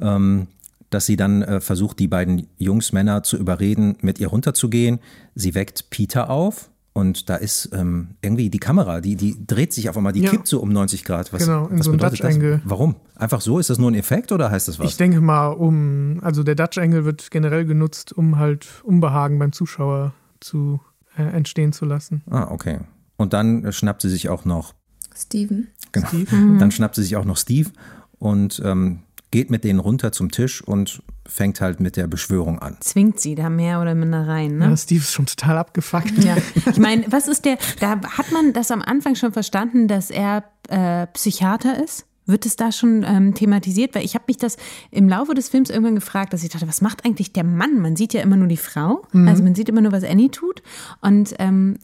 ähm, 0.00 0.46
dass 0.90 1.06
sie 1.06 1.16
dann 1.16 1.42
äh, 1.42 1.60
versucht, 1.60 1.98
die 1.98 2.08
beiden 2.08 2.46
Jungsmänner 2.56 3.22
zu 3.22 3.36
überreden, 3.36 3.96
mit 4.00 4.20
ihr 4.20 4.28
runterzugehen. 4.28 5.00
Sie 5.34 5.54
weckt 5.54 5.90
Peter 5.90 6.30
auf 6.30 6.70
und 6.92 7.28
da 7.28 7.34
ist 7.36 7.70
ähm, 7.72 8.10
irgendwie 8.22 8.48
die 8.48 8.58
Kamera, 8.60 9.00
die, 9.00 9.16
die 9.16 9.36
dreht 9.46 9.72
sich 9.72 9.90
auf 9.90 9.96
einmal, 9.96 10.12
die 10.12 10.22
Ja. 10.22 10.30
kippt 10.30 10.46
so 10.46 10.60
um 10.60 10.72
90 10.72 11.04
Grad. 11.04 11.32
Was, 11.32 11.44
Genau, 11.44 11.66
in 11.66 11.78
was 11.80 11.84
so 11.84 11.90
einem 11.90 11.98
bedeutet 11.98 12.20
Dutch 12.20 12.34
Angle. 12.34 12.52
das? 12.62 12.70
Warum? 12.70 12.94
Einfach 13.16 13.40
so? 13.40 13.58
Ist 13.58 13.70
das 13.70 13.78
nur 13.78 13.90
ein 13.90 13.94
Effekt 13.96 14.30
oder 14.32 14.50
heißt 14.52 14.68
das 14.68 14.78
was? 14.78 14.86
Ich 14.86 14.96
denke 14.96 15.20
mal, 15.20 15.48
um, 15.48 16.20
also 16.22 16.42
der 16.44 16.54
Dutch 16.54 16.78
Angle 16.78 17.04
wird 17.04 17.30
generell 17.32 17.64
genutzt, 17.66 18.12
um 18.16 18.38
halt 18.38 18.66
Unbehagen 18.84 19.38
beim 19.40 19.52
Zuschauer 19.52 20.14
zu 20.40 20.80
äh, 21.18 21.22
entstehen 21.24 21.72
zu 21.72 21.84
lassen. 21.84 22.22
ah, 22.30 22.48
okay. 22.50 22.78
Und 23.16 23.32
dann 23.32 23.72
schnappt 23.72 24.02
sie 24.02 24.10
sich 24.10 24.28
auch 24.28 24.44
noch 24.44 24.74
Steven. 25.14 25.68
Genau. 25.92 26.06
Steve. 26.06 26.36
Mhm. 26.36 26.58
Dann 26.60 26.70
schnappt 26.70 26.94
sie 26.94 27.02
sich 27.02 27.16
auch 27.16 27.24
noch 27.24 27.36
Steve 27.36 27.70
und 28.18 28.62
ähm, 28.64 29.00
geht 29.30 29.50
mit 29.50 29.64
denen 29.64 29.78
runter 29.78 30.12
zum 30.12 30.30
Tisch 30.30 30.62
und 30.62 31.02
fängt 31.26 31.60
halt 31.60 31.80
mit 31.80 31.96
der 31.96 32.06
Beschwörung 32.06 32.58
an. 32.60 32.78
Zwingt 32.80 33.20
sie 33.20 33.34
da 33.34 33.50
mehr 33.50 33.80
oder 33.80 33.94
minder 33.94 34.26
rein, 34.26 34.56
ne? 34.56 34.68
Ja, 34.70 34.76
Steve 34.76 35.00
ist 35.00 35.12
schon 35.12 35.26
total 35.26 35.58
abgefuckt. 35.58 36.24
Ja, 36.24 36.36
ich 36.66 36.78
meine, 36.78 37.04
was 37.10 37.28
ist 37.28 37.44
der, 37.44 37.58
da 37.80 38.00
hat 38.00 38.32
man 38.32 38.52
das 38.54 38.70
am 38.70 38.80
Anfang 38.80 39.14
schon 39.14 39.32
verstanden, 39.32 39.88
dass 39.88 40.10
er 40.10 40.44
äh, 40.68 41.06
Psychiater 41.08 41.82
ist? 41.82 42.06
Wird 42.28 42.46
es 42.46 42.54
da 42.56 42.70
schon 42.70 43.04
ähm, 43.08 43.34
thematisiert? 43.34 43.94
Weil 43.96 44.04
ich 44.04 44.14
habe 44.14 44.24
mich 44.28 44.36
das 44.36 44.56
im 44.92 45.08
Laufe 45.08 45.34
des 45.34 45.48
Films 45.48 45.70
irgendwann 45.70 45.96
gefragt, 45.96 46.32
dass 46.32 46.44
ich 46.44 46.50
dachte, 46.50 46.68
was 46.68 46.80
macht 46.80 47.04
eigentlich 47.04 47.32
der 47.32 47.42
Mann? 47.44 47.80
Man 47.80 47.96
sieht 47.96 48.14
ja 48.14 48.20
immer 48.22 48.36
nur 48.36 48.46
die 48.48 48.56
Frau, 48.56 49.02
Mhm. 49.12 49.26
also 49.28 49.42
man 49.42 49.54
sieht 49.54 49.68
immer 49.68 49.80
nur, 49.80 49.90
was 49.92 50.04
Annie 50.04 50.30
tut. 50.30 50.62
Und 51.00 51.34
ähm, 51.40 51.78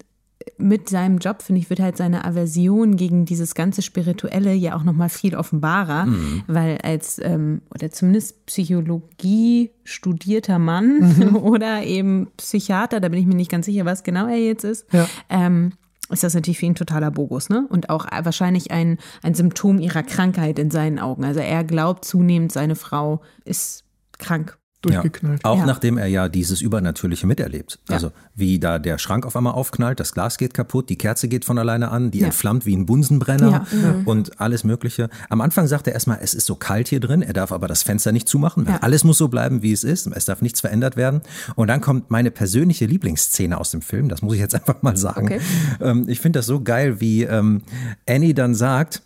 mit 0.58 0.90
seinem 0.90 1.18
Job, 1.18 1.40
finde 1.40 1.62
ich, 1.62 1.70
wird 1.70 1.80
halt 1.80 1.96
seine 1.96 2.24
Aversion 2.26 2.96
gegen 2.96 3.24
dieses 3.24 3.54
ganze 3.54 3.80
Spirituelle 3.80 4.52
ja 4.52 4.76
auch 4.76 4.84
nochmal 4.84 5.08
viel 5.08 5.34
offenbarer, 5.34 6.04
Mhm. 6.06 6.42
weil 6.46 6.76
als, 6.82 7.18
ähm, 7.22 7.62
oder 7.74 7.90
zumindest 7.90 8.44
Psychologie 8.44 9.70
studierter 9.84 10.58
Mann 10.58 10.98
Mhm. 11.18 11.36
oder 11.36 11.82
eben 11.84 12.28
Psychiater, 12.36 13.00
da 13.00 13.08
bin 13.08 13.18
ich 13.20 13.26
mir 13.26 13.34
nicht 13.36 13.50
ganz 13.50 13.66
sicher, 13.66 13.84
was 13.86 14.02
genau 14.04 14.26
er 14.26 14.36
jetzt 14.38 14.64
ist, 14.64 14.86
Ja. 14.92 15.08
ähm, 15.30 15.72
ist 16.10 16.22
das 16.22 16.34
natürlich 16.34 16.58
für 16.58 16.66
ihn 16.66 16.74
totaler 16.74 17.10
Bogus, 17.10 17.48
ne? 17.48 17.66
Und 17.68 17.88
auch 17.90 18.06
wahrscheinlich 18.22 18.70
ein, 18.70 18.98
ein 19.22 19.34
Symptom 19.34 19.78
ihrer 19.78 20.02
Krankheit 20.02 20.58
in 20.58 20.70
seinen 20.70 20.98
Augen. 20.98 21.24
Also 21.24 21.40
er 21.40 21.64
glaubt 21.64 22.04
zunehmend, 22.04 22.52
seine 22.52 22.76
Frau 22.76 23.22
ist 23.44 23.84
krank. 24.18 24.58
Durchgeknallt. 24.92 25.40
Ja. 25.44 25.50
Auch 25.50 25.58
Ja. 25.58 25.66
nachdem 25.66 25.98
er 25.98 26.06
ja 26.06 26.28
dieses 26.28 26.60
Übernatürliche 26.60 27.26
miterlebt. 27.26 27.78
Also 27.88 28.12
wie 28.34 28.58
da 28.58 28.78
der 28.78 28.98
Schrank 28.98 29.26
auf 29.26 29.36
einmal 29.36 29.52
aufknallt, 29.54 30.00
das 30.00 30.12
Glas 30.14 30.38
geht 30.38 30.54
kaputt, 30.54 30.88
die 30.90 30.96
Kerze 30.96 31.28
geht 31.28 31.44
von 31.44 31.58
alleine 31.58 31.90
an, 31.90 32.10
die 32.10 32.20
Ja. 32.20 32.26
entflammt 32.26 32.66
wie 32.66 32.76
ein 32.76 32.86
Bunsenbrenner 32.86 33.50
Ja. 33.50 33.66
Mhm. 33.70 34.06
und 34.06 34.40
alles 34.40 34.64
Mögliche. 34.64 35.08
Am 35.28 35.40
Anfang 35.40 35.66
sagt 35.66 35.86
er 35.86 35.92
erstmal, 35.94 36.18
es 36.22 36.34
ist 36.34 36.46
so 36.46 36.54
kalt 36.54 36.88
hier 36.88 37.00
drin, 37.00 37.22
er 37.22 37.32
darf 37.32 37.52
aber 37.52 37.68
das 37.68 37.82
Fenster 37.82 38.12
nicht 38.12 38.28
zumachen, 38.28 38.66
weil 38.66 38.74
Ja. 38.74 38.80
alles 38.82 39.04
muss 39.04 39.18
so 39.18 39.28
bleiben, 39.28 39.62
wie 39.62 39.72
es 39.72 39.84
ist, 39.84 40.06
es 40.06 40.24
darf 40.24 40.42
nichts 40.42 40.60
verändert 40.60 40.96
werden. 40.96 41.20
Und 41.54 41.68
dann 41.68 41.80
kommt 41.80 42.10
meine 42.10 42.30
persönliche 42.30 42.86
Lieblingsszene 42.86 43.58
aus 43.58 43.70
dem 43.70 43.82
Film, 43.82 44.08
das 44.08 44.22
muss 44.22 44.34
ich 44.34 44.40
jetzt 44.40 44.54
einfach 44.54 44.82
mal 44.82 44.96
sagen. 44.96 45.26
Okay. 45.26 45.40
Ähm, 45.80 46.04
ich 46.08 46.20
finde 46.20 46.38
das 46.40 46.46
so 46.46 46.60
geil, 46.60 47.00
wie 47.00 47.22
ähm, 47.24 47.62
Annie 48.08 48.34
dann 48.34 48.54
sagt, 48.54 49.02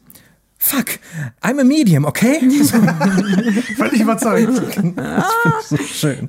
Fuck, 0.60 0.98
I'm 1.40 1.60
a 1.60 1.64
medium, 1.64 2.04
okay? 2.04 2.40
Völlig 3.76 4.00
überzeugt. 4.00 4.60
Das 4.96 5.26
ich 5.44 5.66
so 5.68 5.76
schön. 5.76 6.28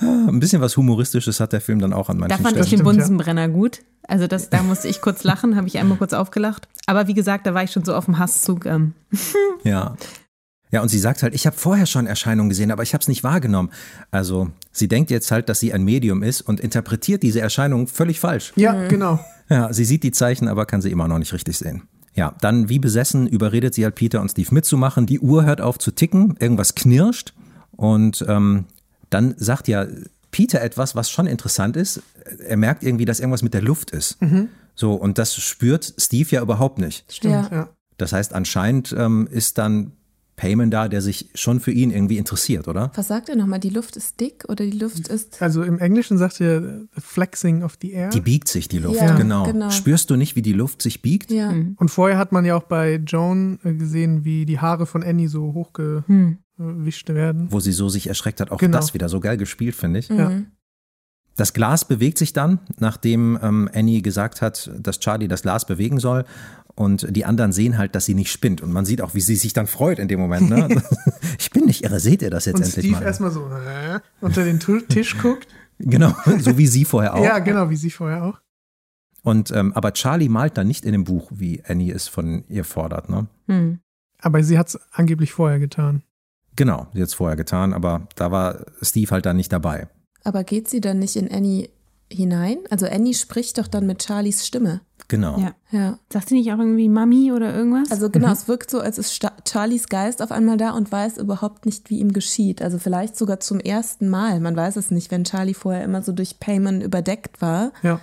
Ein 0.00 0.38
bisschen 0.38 0.60
was 0.62 0.76
Humoristisches 0.76 1.40
hat 1.40 1.52
der 1.52 1.60
Film 1.60 1.80
dann 1.80 1.92
auch 1.92 2.08
an 2.08 2.18
Da 2.18 2.28
manchen 2.28 2.36
fand 2.42 2.50
Stellen. 2.56 2.64
ich 2.64 2.70
den 2.70 2.84
Bunsenbrenner 2.84 3.48
gut. 3.48 3.80
Also 4.06 4.28
das, 4.28 4.50
da 4.50 4.62
musste 4.62 4.86
ich 4.88 5.00
kurz 5.00 5.24
lachen, 5.24 5.56
habe 5.56 5.66
ich 5.66 5.78
einmal 5.78 5.98
kurz 5.98 6.12
aufgelacht. 6.12 6.68
Aber 6.86 7.08
wie 7.08 7.14
gesagt, 7.14 7.44
da 7.46 7.54
war 7.54 7.64
ich 7.64 7.72
schon 7.72 7.84
so 7.84 7.94
auf 7.94 8.04
dem 8.04 8.18
Hasszug. 8.18 8.66
Ähm. 8.66 8.94
Ja. 9.64 9.96
Ja, 10.72 10.82
und 10.82 10.88
sie 10.88 11.00
sagt 11.00 11.24
halt, 11.24 11.34
ich 11.34 11.46
habe 11.46 11.56
vorher 11.56 11.84
schon 11.86 12.06
Erscheinungen 12.06 12.48
gesehen, 12.48 12.70
aber 12.70 12.84
ich 12.84 12.94
habe 12.94 13.02
es 13.02 13.08
nicht 13.08 13.24
wahrgenommen. 13.24 13.70
Also 14.12 14.50
sie 14.70 14.86
denkt 14.86 15.10
jetzt 15.10 15.32
halt, 15.32 15.48
dass 15.48 15.58
sie 15.58 15.72
ein 15.72 15.82
Medium 15.82 16.22
ist 16.22 16.42
und 16.42 16.60
interpretiert 16.60 17.24
diese 17.24 17.40
Erscheinungen 17.40 17.88
völlig 17.88 18.20
falsch. 18.20 18.52
Ja, 18.54 18.86
genau. 18.86 19.18
Ja, 19.48 19.72
sie 19.72 19.84
sieht 19.84 20.04
die 20.04 20.12
Zeichen, 20.12 20.46
aber 20.46 20.66
kann 20.66 20.80
sie 20.80 20.92
immer 20.92 21.08
noch 21.08 21.18
nicht 21.18 21.32
richtig 21.32 21.58
sehen. 21.58 21.82
Ja, 22.20 22.34
dann 22.42 22.68
wie 22.68 22.78
besessen 22.78 23.26
überredet 23.26 23.72
sie 23.72 23.82
halt 23.82 23.94
Peter 23.94 24.20
und 24.20 24.30
Steve 24.30 24.54
mitzumachen. 24.54 25.06
Die 25.06 25.20
Uhr 25.20 25.46
hört 25.46 25.62
auf 25.62 25.78
zu 25.78 25.90
ticken, 25.90 26.36
irgendwas 26.38 26.74
knirscht 26.74 27.32
und 27.72 28.22
ähm, 28.28 28.66
dann 29.08 29.34
sagt 29.38 29.68
ja 29.68 29.86
Peter 30.30 30.60
etwas, 30.60 30.94
was 30.94 31.08
schon 31.08 31.26
interessant 31.26 31.78
ist. 31.78 32.02
Er 32.46 32.58
merkt 32.58 32.82
irgendwie, 32.82 33.06
dass 33.06 33.20
irgendwas 33.20 33.42
mit 33.42 33.54
der 33.54 33.62
Luft 33.62 33.92
ist. 33.92 34.20
Mhm. 34.20 34.48
So, 34.74 34.92
und 34.92 35.16
das 35.16 35.34
spürt 35.34 35.94
Steve 35.96 36.28
ja 36.28 36.42
überhaupt 36.42 36.78
nicht. 36.78 37.10
Stimmt, 37.10 37.50
ja. 37.50 37.70
Das 37.96 38.12
heißt, 38.12 38.34
anscheinend 38.34 38.94
ähm, 38.98 39.26
ist 39.30 39.56
dann 39.56 39.92
Payman 40.40 40.70
da, 40.70 40.88
der 40.88 41.02
sich 41.02 41.28
schon 41.34 41.60
für 41.60 41.70
ihn 41.70 41.90
irgendwie 41.90 42.16
interessiert, 42.16 42.66
oder? 42.66 42.90
Was 42.94 43.08
sagt 43.08 43.28
er 43.28 43.36
nochmal? 43.36 43.60
Die 43.60 43.68
Luft 43.68 43.94
ist 43.96 44.18
dick 44.20 44.46
oder 44.48 44.64
die 44.64 44.78
Luft 44.78 45.06
ist. 45.08 45.42
Also 45.42 45.62
im 45.62 45.78
Englischen 45.78 46.16
sagt 46.16 46.40
er 46.40 46.62
the 46.62 47.00
flexing 47.00 47.62
of 47.62 47.76
the 47.82 47.90
air. 47.92 48.08
Die 48.08 48.22
biegt 48.22 48.48
sich, 48.48 48.66
die 48.66 48.78
Luft, 48.78 48.96
Ja, 49.02 49.14
genau. 49.16 49.44
genau. 49.44 49.68
Spürst 49.68 50.08
du 50.08 50.16
nicht, 50.16 50.36
wie 50.36 50.42
die 50.42 50.54
Luft 50.54 50.80
sich 50.80 51.02
biegt? 51.02 51.30
Ja. 51.30 51.50
Und 51.50 51.90
vorher 51.90 52.16
hat 52.16 52.32
man 52.32 52.46
ja 52.46 52.56
auch 52.56 52.62
bei 52.62 52.94
Joan 53.06 53.58
äh, 53.64 53.74
gesehen, 53.74 54.24
wie 54.24 54.46
die 54.46 54.58
Haare 54.58 54.86
von 54.86 55.02
Annie 55.02 55.28
so 55.28 55.52
hochgewischt 55.52 57.08
werden. 57.10 57.48
Wo 57.50 57.60
sie 57.60 57.72
so 57.72 57.90
sich 57.90 58.06
erschreckt 58.06 58.40
hat. 58.40 58.50
Auch 58.50 58.56
Genau. 58.58 58.78
das 58.78 58.94
wieder 58.94 59.10
so 59.10 59.20
geil 59.20 59.36
gespielt, 59.36 59.74
finde 59.74 59.98
ich. 59.98 60.08
Ja. 60.08 60.30
Mhm. 60.30 60.46
Das 61.36 61.52
Glas 61.54 61.84
bewegt 61.86 62.18
sich 62.18 62.32
dann, 62.32 62.58
nachdem 62.80 63.38
ähm, 63.42 63.70
Annie 63.72 64.02
gesagt 64.02 64.42
hat, 64.42 64.70
dass 64.78 65.00
Charlie 65.00 65.28
das 65.28 65.42
Glas 65.42 65.64
bewegen 65.64 65.98
soll. 66.00 66.24
Und 66.74 67.06
die 67.14 67.24
anderen 67.24 67.52
sehen 67.52 67.78
halt, 67.78 67.94
dass 67.94 68.04
sie 68.04 68.14
nicht 68.14 68.30
spinnt. 68.30 68.60
Und 68.60 68.72
man 68.72 68.84
sieht 68.84 69.02
auch, 69.02 69.14
wie 69.14 69.20
sie 69.20 69.36
sich 69.36 69.52
dann 69.52 69.66
freut 69.66 69.98
in 69.98 70.08
dem 70.08 70.20
Moment. 70.20 70.48
Ne? 70.48 70.82
ich 71.38 71.50
bin 71.50 71.66
nicht 71.66 71.84
irre, 71.84 72.00
seht 72.00 72.22
ihr 72.22 72.30
das 72.30 72.44
jetzt 72.44 72.56
Und 72.56 72.64
endlich 72.64 72.86
Steve 72.86 73.00
mal? 73.00 73.06
erstmal 73.06 73.30
so 73.30 73.46
äh, 73.46 74.00
unter 74.20 74.44
den 74.44 74.60
Tisch 74.60 75.18
guckt. 75.18 75.48
Genau, 75.78 76.14
so 76.38 76.58
wie 76.58 76.66
sie 76.66 76.84
vorher 76.84 77.14
auch. 77.14 77.24
Ja, 77.24 77.38
genau, 77.38 77.70
wie 77.70 77.76
sie 77.76 77.90
vorher 77.90 78.24
auch. 78.24 78.40
Und 79.22 79.50
ähm, 79.50 79.72
aber 79.74 79.92
Charlie 79.92 80.28
malt 80.28 80.56
dann 80.56 80.66
nicht 80.66 80.84
in 80.84 80.92
dem 80.92 81.04
Buch, 81.04 81.30
wie 81.34 81.62
Annie 81.66 81.92
es 81.92 82.08
von 82.08 82.44
ihr 82.48 82.64
fordert. 82.64 83.08
Ne? 83.08 83.26
Hm. 83.48 83.80
Aber 84.18 84.42
sie 84.42 84.58
hat 84.58 84.68
es 84.68 84.78
angeblich 84.92 85.32
vorher 85.32 85.58
getan. 85.58 86.02
Genau, 86.56 86.88
sie 86.92 87.00
hat 87.00 87.08
es 87.08 87.14
vorher 87.14 87.36
getan, 87.36 87.72
aber 87.72 88.08
da 88.16 88.30
war 88.30 88.66
Steve 88.82 89.10
halt 89.10 89.26
dann 89.26 89.36
nicht 89.36 89.52
dabei. 89.52 89.88
Aber 90.24 90.44
geht 90.44 90.68
sie 90.68 90.80
dann 90.80 90.98
nicht 90.98 91.16
in 91.16 91.30
Annie 91.30 91.70
hinein? 92.10 92.58
Also 92.70 92.86
Annie 92.86 93.14
spricht 93.14 93.58
doch 93.58 93.68
dann 93.68 93.86
mit 93.86 94.02
Charlies 94.02 94.46
Stimme. 94.46 94.80
Genau. 95.08 95.38
Ja. 95.40 95.54
Ja. 95.72 95.98
Sagt 96.12 96.28
sie 96.28 96.36
nicht 96.36 96.52
auch 96.52 96.58
irgendwie 96.58 96.88
Mami 96.88 97.32
oder 97.32 97.52
irgendwas? 97.54 97.90
Also 97.90 98.10
genau, 98.10 98.30
es 98.30 98.46
wirkt 98.46 98.70
so, 98.70 98.78
als 98.80 98.96
ist 98.96 99.12
Sta 99.12 99.32
Charlies 99.44 99.88
Geist 99.88 100.22
auf 100.22 100.30
einmal 100.30 100.56
da 100.56 100.70
und 100.70 100.92
weiß 100.92 101.18
überhaupt 101.18 101.66
nicht, 101.66 101.90
wie 101.90 101.98
ihm 101.98 102.12
geschieht. 102.12 102.62
Also 102.62 102.78
vielleicht 102.78 103.16
sogar 103.16 103.40
zum 103.40 103.58
ersten 103.58 104.08
Mal. 104.08 104.38
Man 104.38 104.54
weiß 104.54 104.76
es 104.76 104.92
nicht, 104.92 105.10
wenn 105.10 105.24
Charlie 105.24 105.54
vorher 105.54 105.82
immer 105.84 106.02
so 106.02 106.12
durch 106.12 106.38
Payman 106.38 106.80
überdeckt 106.80 107.40
war, 107.42 107.72
Ja. 107.82 108.00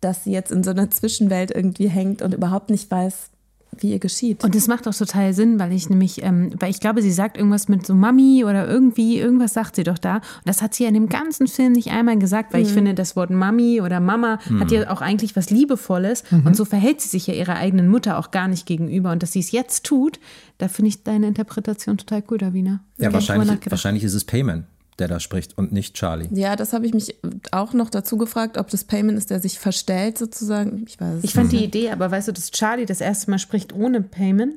dass 0.00 0.24
sie 0.24 0.32
jetzt 0.32 0.50
in 0.50 0.64
so 0.64 0.70
einer 0.70 0.90
Zwischenwelt 0.90 1.52
irgendwie 1.52 1.88
hängt 1.88 2.20
und 2.20 2.34
überhaupt 2.34 2.70
nicht 2.70 2.90
weiß, 2.90 3.29
wie 3.78 3.92
ihr 3.92 3.98
geschieht. 3.98 4.44
Und 4.44 4.54
das 4.54 4.66
macht 4.68 4.86
auch 4.88 4.94
total 4.94 5.32
Sinn, 5.32 5.58
weil 5.58 5.72
ich 5.72 5.88
nämlich, 5.88 6.22
ähm, 6.22 6.50
weil 6.58 6.70
ich 6.70 6.80
glaube, 6.80 7.02
sie 7.02 7.12
sagt 7.12 7.36
irgendwas 7.36 7.68
mit 7.68 7.86
so 7.86 7.94
Mami 7.94 8.44
oder 8.44 8.68
irgendwie, 8.68 9.18
irgendwas 9.18 9.54
sagt 9.54 9.76
sie 9.76 9.84
doch 9.84 9.98
da. 9.98 10.16
Und 10.16 10.22
das 10.46 10.62
hat 10.62 10.74
sie 10.74 10.84
ja 10.84 10.88
in 10.88 10.94
dem 10.94 11.08
ganzen 11.08 11.46
Film 11.46 11.72
nicht 11.72 11.90
einmal 11.90 12.18
gesagt, 12.18 12.52
weil 12.52 12.62
ich 12.62 12.72
finde, 12.72 12.94
das 12.94 13.16
Wort 13.16 13.30
Mami 13.30 13.80
oder 13.80 14.00
Mama 14.00 14.38
hat 14.58 14.70
ja 14.70 14.90
auch 14.90 15.00
eigentlich 15.00 15.36
was 15.36 15.50
Liebevolles. 15.50 16.24
Und 16.44 16.56
so 16.56 16.64
verhält 16.64 17.00
sie 17.00 17.08
sich 17.08 17.26
ja 17.26 17.34
ihrer 17.34 17.56
eigenen 17.56 17.88
Mutter 17.88 18.18
auch 18.18 18.30
gar 18.30 18.48
nicht 18.48 18.66
gegenüber. 18.66 19.12
Und 19.12 19.22
dass 19.22 19.32
sie 19.32 19.40
es 19.40 19.52
jetzt 19.52 19.84
tut, 19.84 20.18
da 20.58 20.68
finde 20.68 20.90
ich 20.90 21.02
deine 21.02 21.26
Interpretation 21.26 21.96
total 21.96 22.22
cool, 22.30 22.38
Davina. 22.38 22.80
Ja, 22.98 23.12
wahrscheinlich, 23.12 23.58
wahrscheinlich 23.70 24.04
ist 24.04 24.14
es 24.14 24.24
Payman, 24.24 24.66
der 25.00 25.08
da 25.08 25.18
spricht 25.18 25.56
und 25.58 25.72
nicht 25.72 25.94
Charlie. 25.96 26.28
ja, 26.32 26.54
das 26.56 26.72
habe 26.72 26.86
ich 26.86 26.94
mich 26.94 27.16
auch 27.50 27.72
noch 27.72 27.90
dazu 27.90 28.16
gefragt, 28.16 28.58
ob 28.58 28.68
das 28.70 28.84
Payman 28.84 29.16
ist, 29.16 29.30
der 29.30 29.40
sich 29.40 29.58
verstellt 29.58 30.18
sozusagen. 30.18 30.84
Ich 30.86 31.00
weiß 31.00 31.16
es 31.18 31.24
Ich 31.24 31.32
fand 31.34 31.50
nicht. 31.52 31.60
die 31.60 31.64
Idee, 31.66 31.90
aber 31.90 32.10
weißt 32.10 32.28
du, 32.28 32.32
dass 32.32 32.50
Charlie 32.50 32.86
das 32.86 33.00
erste 33.00 33.30
Mal 33.30 33.38
spricht 33.38 33.72
ohne 33.72 34.00
Payment, 34.02 34.54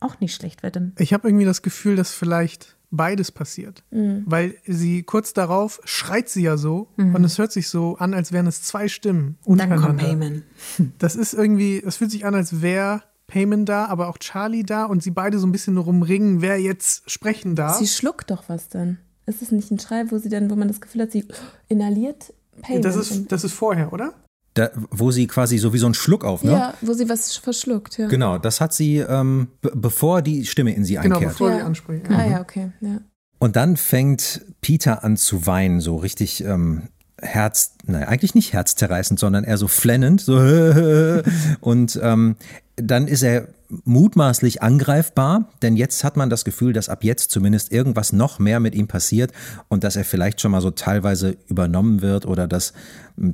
auch 0.00 0.18
nicht 0.18 0.34
schlecht, 0.34 0.62
weil 0.62 0.70
dann 0.72 0.92
Ich 0.98 1.12
habe 1.12 1.28
irgendwie 1.28 1.44
das 1.44 1.62
Gefühl, 1.62 1.94
dass 1.96 2.10
vielleicht 2.12 2.76
beides 2.90 3.30
passiert. 3.32 3.82
Weil 3.90 4.56
sie 4.66 5.02
kurz 5.02 5.32
darauf 5.32 5.80
schreit 5.84 6.28
sie 6.28 6.42
ja 6.42 6.56
so 6.56 6.88
und 6.96 7.24
es 7.24 7.38
hört 7.38 7.52
sich 7.52 7.68
so 7.68 7.96
an, 7.96 8.12
als 8.14 8.32
wären 8.32 8.46
es 8.46 8.62
zwei 8.62 8.88
Stimmen 8.88 9.38
dann 9.46 9.58
kommt 9.58 9.72
untereinander. 9.72 10.04
Payment. 10.04 10.42
Das 10.98 11.14
ist 11.16 11.32
irgendwie, 11.34 11.82
es 11.82 11.96
fühlt 11.96 12.10
sich 12.10 12.26
an, 12.26 12.34
als 12.34 12.60
wäre 12.60 13.02
Payman 13.28 13.64
da, 13.64 13.86
aber 13.86 14.08
auch 14.08 14.18
Charlie 14.18 14.62
da 14.62 14.84
und 14.84 15.02
sie 15.02 15.10
beide 15.10 15.38
so 15.38 15.46
ein 15.46 15.52
bisschen 15.52 15.78
rumringen, 15.78 16.42
wer 16.42 16.60
jetzt 16.60 17.10
sprechen 17.10 17.54
darf. 17.54 17.78
Sie 17.78 17.86
schluckt 17.86 18.30
doch 18.30 18.44
was 18.48 18.68
dann. 18.68 18.98
Ist 19.32 19.42
es 19.42 19.50
nicht 19.50 19.70
ein 19.70 19.78
Schrei, 19.78 20.04
wo 20.10 20.18
sie 20.18 20.28
dann, 20.28 20.50
wo 20.50 20.56
man 20.56 20.68
das 20.68 20.80
Gefühl 20.80 21.02
hat, 21.02 21.12
sie 21.12 21.24
inhaliert 21.68 22.32
Payment? 22.62 22.84
das, 22.84 22.96
ist, 22.96 23.30
das 23.32 23.44
ist 23.44 23.52
vorher, 23.52 23.92
oder? 23.92 24.12
Da, 24.54 24.70
wo 24.90 25.10
sie 25.10 25.26
quasi 25.26 25.56
so 25.56 25.72
wie 25.72 25.78
so 25.78 25.86
ein 25.86 25.94
Schluck 25.94 26.24
auf, 26.24 26.44
ne? 26.44 26.52
ja, 26.52 26.74
wo 26.82 26.92
sie 26.92 27.08
was 27.08 27.34
verschluckt, 27.38 27.96
ja. 27.96 28.06
Genau, 28.08 28.36
das 28.36 28.60
hat 28.60 28.74
sie, 28.74 28.98
ähm, 28.98 29.48
be- 29.62 29.72
bevor 29.74 30.20
die 30.20 30.44
Stimme 30.44 30.74
in 30.74 30.84
sie 30.84 30.96
Genau, 30.96 31.16
einkehrt. 31.16 31.32
bevor 31.32 31.48
Ja. 31.50 31.56
sie 31.56 31.62
anspricht. 31.62 32.10
Ah 32.10 32.26
ja, 32.26 32.40
okay, 32.42 32.70
ja. 32.82 32.98
Und 33.38 33.56
dann 33.56 33.76
fängt 33.78 34.42
Peter 34.60 35.02
an 35.04 35.16
zu 35.16 35.46
weinen, 35.46 35.80
so 35.80 35.96
richtig 35.96 36.44
ähm, 36.44 36.88
Herz, 37.20 37.76
nein, 37.86 38.04
eigentlich 38.04 38.34
nicht 38.34 38.52
herzzerreißend, 38.52 39.18
sondern 39.18 39.44
eher 39.44 39.56
so 39.56 39.68
flennend. 39.68 40.20
So 40.20 40.36
und 41.60 41.98
ähm, 42.02 42.36
dann 42.76 43.08
ist 43.08 43.22
er 43.22 43.48
mutmaßlich 43.84 44.62
angreifbar, 44.62 45.48
denn 45.62 45.76
jetzt 45.76 46.04
hat 46.04 46.16
man 46.16 46.28
das 46.28 46.44
Gefühl, 46.44 46.72
dass 46.72 46.88
ab 46.88 47.04
jetzt 47.04 47.30
zumindest 47.30 47.72
irgendwas 47.72 48.12
noch 48.12 48.38
mehr 48.38 48.60
mit 48.60 48.74
ihm 48.74 48.86
passiert 48.86 49.32
und 49.68 49.82
dass 49.82 49.96
er 49.96 50.04
vielleicht 50.04 50.40
schon 50.40 50.50
mal 50.50 50.60
so 50.60 50.70
teilweise 50.70 51.36
übernommen 51.48 52.02
wird 52.02 52.26
oder 52.26 52.46
dass 52.46 52.74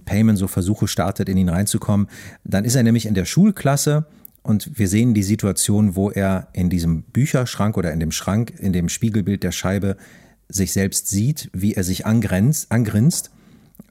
Payman 0.05 0.37
so 0.37 0.47
Versuche 0.47 0.87
startet, 0.87 1.29
in 1.29 1.37
ihn 1.37 1.49
reinzukommen. 1.49 2.09
Dann 2.45 2.65
ist 2.65 2.77
er 2.77 2.83
nämlich 2.83 3.07
in 3.07 3.15
der 3.15 3.25
Schulklasse 3.25 4.07
und 4.43 4.79
wir 4.79 4.89
sehen 4.89 5.13
die 5.13 5.23
Situation, 5.23 5.97
wo 5.97 6.11
er 6.11 6.49
in 6.53 6.71
diesem 6.71 7.03
Bücherschrank 7.03 7.77
oder 7.77 7.93
in 7.93 8.01
dem 8.01 8.13
Schrank, 8.13 8.55
in 8.59 8.73
dem 8.73 8.89
Spiegelbild 8.89 9.43
der 9.43 9.53
Scheibe 9.53 9.97
sich 10.49 10.73
selbst 10.73 11.09
sieht, 11.09 11.51
wie 11.53 11.75
er 11.75 11.85
sich 11.85 12.07
angrenzt, 12.07 12.71
angrinst, 12.71 13.31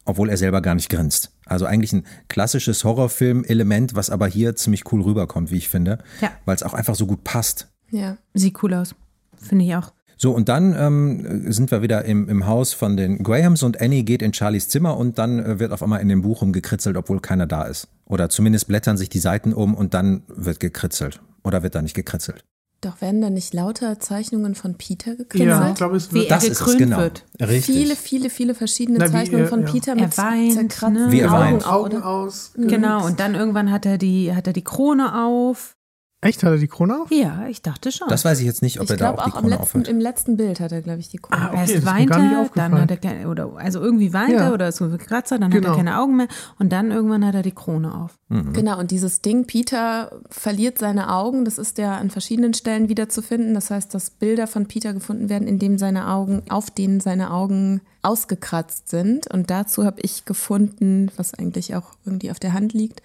obwohl 0.06 0.30
er 0.30 0.38
selber 0.38 0.61
gar 0.61 0.76
nicht 0.76 0.90
grinst. 0.90 1.37
Also 1.49 1.65
eigentlich 1.65 1.94
ein 1.94 2.06
klassisches 2.28 2.84
Horrorfilm-Element, 2.84 3.95
was 3.95 4.10
aber 4.10 4.28
hier 4.28 4.56
ziemlich 4.56 4.91
cool 4.91 5.02
rüberkommt, 5.02 5.52
wie 5.52 5.57
ich 5.57 5.69
finde, 5.69 5.99
Ja. 6.22 6.32
weil 6.45 6.56
es 6.56 6.64
auch 6.64 6.74
einfach 6.74 6.95
so 6.95 7.06
gut 7.07 7.24
passt. 7.24 7.68
Ja. 7.91 8.18
Sieht 8.34 8.61
cool 8.64 8.74
aus. 8.74 8.95
Finde 9.38 9.65
ich 9.65 9.76
auch. 9.76 9.94
So, 10.19 10.32
und 10.32 10.49
dann 10.49 10.76
ähm, 10.76 11.52
sind 11.52 11.69
wir 11.69 11.84
wieder 11.84 12.03
im, 12.06 12.28
im 12.28 12.48
Haus 12.48 12.74
von 12.74 12.98
den 12.98 13.22
Grahams 13.22 13.61
und 13.61 13.80
Annie 13.80 14.03
geht 14.03 14.24
in 14.24 14.34
Charlies 14.34 14.68
Zimmer 14.68 14.98
und 14.98 15.19
dann 15.19 15.38
äh, 15.38 15.60
wird 15.60 15.72
auf 15.72 15.84
einmal 15.84 16.02
in 16.02 16.10
dem 16.10 16.24
Buch 16.24 16.41
rumgekritzelt, 16.41 16.98
obwohl 16.98 17.19
keiner 17.19 17.45
da 17.45 17.64
ist. 17.65 17.88
Oder 18.06 18.30
zumindest 18.30 18.68
blättern 18.68 18.98
sich 18.98 19.10
die 19.10 19.19
Seiten 19.19 19.53
um 19.53 19.76
und 19.76 19.94
dann 19.94 20.24
wird 20.28 20.60
gekritzelt. 20.60 21.22
Oder 21.44 21.61
wird 21.61 21.76
da 21.76 21.84
nicht 21.84 21.94
gekritzelt? 21.95 22.44
Doch 22.82 23.02
werden 23.02 23.22
da 23.22 23.30
nicht 23.32 23.54
lauter 23.56 23.99
Zeichnungen 23.99 24.54
von 24.54 24.76
Peter 24.76 25.16
gekritzelt? 25.16 25.49
Ja, 25.49 25.70
ich 25.70 25.76
glaube, 25.76 25.95
es 25.98 26.12
Wie 26.12 26.20
wird. 26.20 26.30
er 26.30 26.36
Das 26.36 26.44
ist 26.44 26.52
es, 26.52 26.60
gekrönt 26.60 26.78
genau. 26.78 26.98
wird. 26.98 27.24
Richtig. 27.41 27.76
Viele, 27.76 27.95
viele, 27.95 28.30
viele 28.30 28.54
verschiedene 28.56 28.99
Na, 28.99 29.08
Zeichnungen 29.12 29.45
er- 29.45 29.49
von 29.49 29.62
ja. 29.66 29.72
Peter 29.72 29.91
Er 29.94 30.02
mit 30.04 30.18
weint, 30.18 30.54
zerkratzten 30.54 30.94
ne? 30.94 31.12
Wie 31.12 31.20
er 31.22 31.32
Augen, 31.34 31.64
Augen 31.64 32.02
aus. 32.04 32.52
Genau, 32.56 33.06
und 33.06 33.20
dann 33.20 33.34
irgendwann 33.36 33.72
hat 33.72 33.86
er 33.86 33.98
die, 33.98 34.34
hat 34.36 34.45
er 34.48 34.54
die 34.54 34.64
Krone 34.64 35.24
auf. 35.26 35.77
Echt, 36.19 36.41
hat 36.41 36.49
er 36.52 36.57
die 36.57 36.68
Krone 36.68 36.99
auf? 36.99 37.11
Ja, 37.11 37.45
ich 37.48 37.61
dachte 37.61 37.91
schon. 37.91 38.07
Das 38.10 38.26
weiß 38.26 38.39
ich 38.39 38.45
jetzt 38.48 38.64
nicht, 38.64 38.80
ob 38.80 38.85
Ich 38.85 38.89
er 38.89 38.98
da 38.98 39.06
glaube 39.11 39.19
auch 39.22 39.26
die 39.26 39.31
auch 39.31 39.35
am 39.35 39.41
Krone 39.41 39.49
letzten, 39.52 39.64
aufhört. 39.64 39.88
im 39.88 39.99
letzten 39.99 40.35
Bild 40.38 40.60
hat 40.60 40.72
er, 40.72 40.81
glaube 40.81 40.99
ich, 40.99 41.10
die 41.10 41.18
Krone. 41.18 41.39
Ah, 41.39 41.48
okay, 41.49 41.73
erst 41.73 41.85
weint 41.85 42.10
er, 42.10 42.18
dann 42.18 42.35
aufgefallen. 42.38 42.81
hat 42.81 42.89
er 42.91 42.98
keine, 42.98 43.30
oder 43.30 43.52
also 43.57 43.80
irgendwie 43.81 44.14
weint 44.14 44.31
Ja. 44.31 44.45
er 44.48 44.53
oder 44.53 44.68
ist 44.69 44.77
so 44.77 44.85
ein 44.85 44.98
Kratzer, 44.98 45.38
dann 45.38 45.53
hat 45.53 45.61
Genau. 45.61 45.73
er 45.73 45.76
keine 45.77 45.99
Augen 45.99 46.18
mehr 46.18 46.27
und 46.57 46.72
dann 46.72 46.89
irgendwann 46.89 47.23
hat 47.23 47.35
er 47.35 47.44
die 47.44 47.52
Krone 47.52 47.94
auf. 47.94 48.18
Genau, 48.30 48.77
und 48.80 48.89
dieses 48.91 49.22
Ding, 49.22 49.45
Peter 49.45 50.11
verliert 50.30 50.80
seine 50.80 51.14
Augen, 51.14 51.45
das 51.45 51.57
ist 51.60 51.77
ja 51.77 51.95
an 51.95 52.10
verschiedenen 52.10 52.53
Stellen 52.56 52.89
wiederzufinden. 52.89 53.53
Das 53.53 53.69
heißt, 53.69 53.94
dass 53.94 54.10
Bilder 54.10 54.48
von 54.48 54.65
Peter 54.65 54.94
gefunden 54.94 55.30
werden, 55.30 55.48
in 55.48 55.60
dem 55.60 55.77
seine 55.77 56.10
Augen, 56.10 56.41
auf 56.49 56.69
denen 56.72 56.99
seine 56.99 57.31
Augen 57.31 57.80
ausgekratzt 58.02 58.89
sind. 58.89 59.27
Und 59.31 59.49
dazu 59.49 59.85
habe 59.85 60.02
ich 60.02 60.26
gefunden, 60.26 61.10
was 61.15 61.34
eigentlich 61.35 61.76
auch 61.76 61.91
irgendwie 62.06 62.31
auf 62.31 62.39
der 62.39 62.52
Hand 62.53 62.73
liegt, 62.73 63.02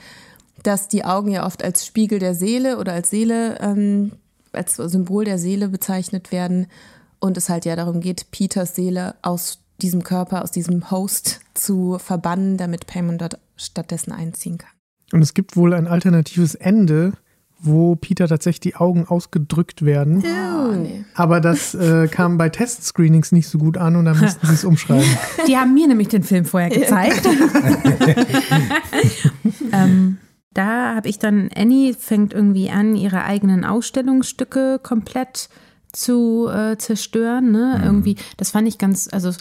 dass 0.63 0.89
die 0.89 1.05
Augen 1.05 1.31
ja 1.31 1.47
oft 1.47 1.63
als 1.63 1.87
Spiegel 1.87 2.19
der 2.19 2.35
Seele 2.35 2.79
oder 2.79 2.93
als 2.93 3.11
Seele, 3.11 3.59
ähm, 3.61 4.13
als 4.53 4.77
Symbol 4.77 5.25
der 5.25 5.39
Seele 5.39 5.69
bezeichnet 5.69 6.33
werden. 6.33 6.67
Und 7.19 7.37
es 7.37 7.49
halt 7.49 7.65
ja 7.65 7.77
darum 7.77 8.01
geht, 8.01 8.31
Peters 8.31 8.75
Seele 8.75 9.15
aus 9.23 9.61
diesem 9.81 10.03
Körper, 10.03 10.43
aus 10.43 10.51
diesem 10.51 10.91
Host 10.91 11.41
zu 11.55 11.99
verbannen, 11.99 12.57
damit 12.57 12.87
Payman 12.87 13.19
dort 13.19 13.39
stattdessen 13.57 14.13
einziehen 14.13 14.59
kann. 14.59 14.71
Und 15.13 15.23
es 15.23 15.35
gibt 15.35 15.57
wohl 15.57 15.75
ein 15.75 15.87
alternatives 15.87 16.55
Ende, 16.55 17.13
wo 17.61 17.95
Peter 17.95 18.27
tatsächlich 18.27 18.61
die 18.61 18.77
Augen 18.77 19.07
ausgedrückt 19.07 19.85
werden. 19.85 20.25
Oh, 20.25 20.73
nee. 20.73 21.05
Aber 21.15 21.41
das 21.41 21.75
äh, 21.75 22.09
kam 22.09 22.39
bei 22.39 22.49
Testscreenings 22.49 23.31
nicht 23.31 23.49
so 23.49 23.59
gut 23.59 23.77
an 23.77 23.97
und 23.97 24.05
dann 24.05 24.19
mussten 24.19 24.47
sie 24.47 24.55
es 24.55 24.65
umschreiben. 24.65 25.09
Die 25.47 25.57
haben 25.57 25.75
mir 25.75 25.87
nämlich 25.87 26.09
den 26.09 26.25
Film 26.25 26.45
vorher 26.45 26.71
gezeigt. 26.71 27.25
ähm, 29.73 30.19
da 30.55 30.95
habe 30.95 31.09
ich 31.09 31.19
dann, 31.19 31.49
Annie 31.55 31.95
fängt 31.95 32.33
irgendwie 32.33 32.71
an, 32.71 32.95
ihre 32.95 33.25
eigenen 33.25 33.65
Ausstellungsstücke 33.65 34.81
komplett 34.83 35.49
zu 35.93 36.49
äh, 36.49 36.77
zerstören. 36.79 37.53
Ne? 37.53 37.81
Irgendwie, 37.85 38.17
das 38.37 38.51
fand 38.51 38.67
ich 38.67 38.79
ganz, 38.79 39.09
also 39.13 39.33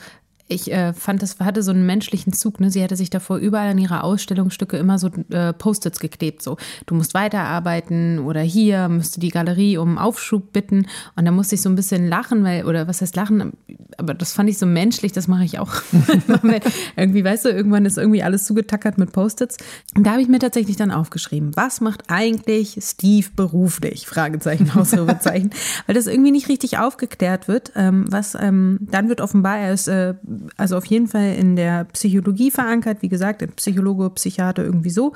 ich 0.51 0.71
äh, 0.71 0.93
fand, 0.93 1.21
das 1.21 1.39
hatte 1.39 1.63
so 1.63 1.71
einen 1.71 1.85
menschlichen 1.85 2.33
Zug. 2.33 2.59
Ne? 2.59 2.69
Sie 2.69 2.83
hatte 2.83 2.95
sich 2.95 3.09
davor 3.09 3.37
überall 3.37 3.69
an 3.69 3.77
ihre 3.77 4.03
Ausstellungsstücke 4.03 4.77
immer 4.77 4.99
so 4.99 5.09
äh, 5.29 5.53
Post-its 5.53 5.99
geklebt. 5.99 6.41
So, 6.41 6.57
du 6.85 6.95
musst 6.95 7.13
weiterarbeiten 7.13 8.19
oder 8.19 8.41
hier 8.41 8.89
müsste 8.89 9.19
die 9.19 9.29
Galerie 9.29 9.77
um 9.77 9.97
Aufschub 9.97 10.51
bitten. 10.51 10.87
Und 11.15 11.25
da 11.25 11.31
musste 11.31 11.55
ich 11.55 11.61
so 11.61 11.69
ein 11.69 11.75
bisschen 11.75 12.07
lachen, 12.07 12.43
weil, 12.43 12.65
oder 12.65 12.87
was 12.87 13.01
heißt 13.01 13.15
lachen? 13.15 13.53
Aber 13.97 14.13
das 14.13 14.33
fand 14.33 14.49
ich 14.49 14.57
so 14.57 14.65
menschlich, 14.65 15.11
das 15.11 15.27
mache 15.27 15.43
ich 15.43 15.59
auch. 15.59 15.71
irgendwie, 16.95 17.23
weißt 17.23 17.45
du, 17.45 17.49
irgendwann 17.49 17.85
ist 17.85 17.97
irgendwie 17.97 18.23
alles 18.23 18.45
zugetackert 18.45 18.97
mit 18.97 19.11
Post-its. 19.11 19.57
Und 19.95 20.05
da 20.05 20.11
habe 20.11 20.21
ich 20.21 20.27
mir 20.27 20.39
tatsächlich 20.39 20.75
dann 20.75 20.91
aufgeschrieben, 20.91 21.51
was 21.55 21.81
macht 21.81 22.03
eigentlich 22.07 22.77
Steve 22.81 23.27
beruflich? 23.35 24.07
Fragezeichen, 24.07 24.69
Ausrufezeichen. 24.75 25.51
weil 25.87 25.95
das 25.95 26.07
irgendwie 26.07 26.31
nicht 26.31 26.49
richtig 26.49 26.77
aufgeklärt 26.77 27.47
wird. 27.47 27.71
Ähm, 27.75 28.05
was 28.09 28.35
ähm, 28.35 28.79
dann 28.81 29.09
wird 29.09 29.21
offenbar, 29.21 29.57
er 29.57 29.73
ist 29.73 29.87
äh, 29.87 30.15
also 30.57 30.77
auf 30.77 30.85
jeden 30.85 31.07
Fall 31.07 31.35
in 31.35 31.55
der 31.55 31.85
Psychologie 31.85 32.51
verankert, 32.51 33.01
wie 33.01 33.09
gesagt, 33.09 33.41
ein 33.43 33.51
Psychologe, 33.53 34.09
Psychiater 34.11 34.63
irgendwie 34.63 34.89
so. 34.89 35.13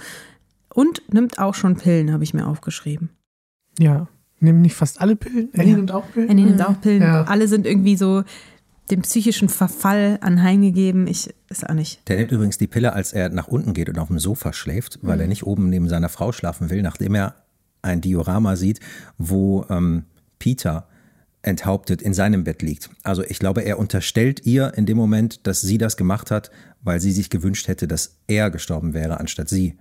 Und 0.73 1.01
nimmt 1.13 1.39
auch 1.39 1.55
schon 1.55 1.77
Pillen, 1.77 2.11
habe 2.11 2.23
ich 2.23 2.33
mir 2.33 2.47
aufgeschrieben. 2.47 3.09
Ja, 3.79 4.07
nehmen 4.39 4.61
nicht 4.61 4.75
fast 4.75 5.01
alle 5.01 5.15
Pillen? 5.15 5.49
Annie 5.53 5.71
Ja. 5.71 5.75
nimmt 5.77 5.91
auch 5.91 6.11
Pillen? 6.11 6.29
Er 6.29 6.35
nimmt 6.35 6.61
auch 6.65 6.79
Pillen. 6.81 7.01
Ja. 7.01 7.23
Alle 7.23 7.47
sind 7.47 7.65
irgendwie 7.65 7.95
so, 7.95 8.23
dem 8.91 9.01
psychischen 9.01 9.49
Verfall 9.49 10.19
anheimgegeben. 10.21 11.07
Ich 11.07 11.33
ist 11.49 11.67
auch 11.67 11.73
nicht. 11.73 12.07
Der 12.07 12.17
nimmt 12.17 12.31
übrigens 12.31 12.57
die 12.57 12.67
Pille, 12.67 12.93
als 12.93 13.13
er 13.13 13.29
nach 13.29 13.47
unten 13.47 13.73
geht 13.73 13.89
und 13.89 13.97
auf 13.97 14.07
dem 14.07 14.19
Sofa 14.19 14.53
schläft, 14.53 14.99
weil 15.01 15.19
er 15.19 15.27
nicht 15.27 15.45
oben 15.45 15.69
neben 15.69 15.89
seiner 15.89 16.09
Frau 16.09 16.31
schlafen 16.31 16.69
will, 16.69 16.81
nachdem 16.81 17.15
er 17.15 17.35
ein 17.81 18.01
Diorama 18.01 18.55
sieht, 18.55 18.79
wo 19.17 19.65
ähm, 19.69 20.03
Peter 20.39 20.87
enthauptet 21.45 22.01
in 22.01 22.13
seinem 22.13 22.43
Bett 22.43 22.61
liegt. 22.61 22.89
Also 23.03 23.23
ich 23.23 23.39
glaube, 23.39 23.61
er 23.61 23.79
unterstellt 23.79 24.45
ihr 24.45 24.73
in 24.75 24.85
dem 24.85 24.97
Moment, 24.97 25.45
dass 25.47 25.61
sie 25.61 25.77
das 25.77 25.97
gemacht 25.97 26.31
hat, 26.31 26.51
weil 26.81 26.99
sie 26.99 27.11
sich 27.11 27.29
gewünscht 27.29 27.67
hätte, 27.67 27.87
dass 27.87 28.19
er 28.27 28.49
gestorben 28.51 28.93
wäre, 28.93 29.19
anstatt 29.19 29.49
sie. 29.49 29.77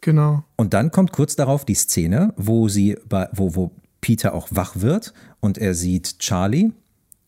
Genau. 0.00 0.44
Und 0.56 0.74
dann 0.74 0.90
kommt 0.90 1.12
kurz 1.12 1.36
darauf 1.36 1.64
die 1.64 1.74
Szene, 1.74 2.32
wo 2.36 2.68
sie 2.68 2.96
bei, 3.08 3.28
wo, 3.32 3.54
wo 3.54 3.72
Peter 4.00 4.34
auch 4.34 4.48
wach 4.50 4.76
wird 4.76 5.12
und 5.40 5.58
er 5.58 5.74
sieht 5.74 6.18
Charlie 6.18 6.72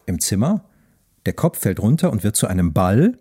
im 0.06 0.20
Zimmer. 0.20 0.64
Der 1.26 1.32
Kopf 1.32 1.58
fällt 1.58 1.80
runter 1.80 2.10
und 2.12 2.24
wird 2.24 2.36
zu 2.36 2.46
einem 2.46 2.72
Ball. 2.72 3.18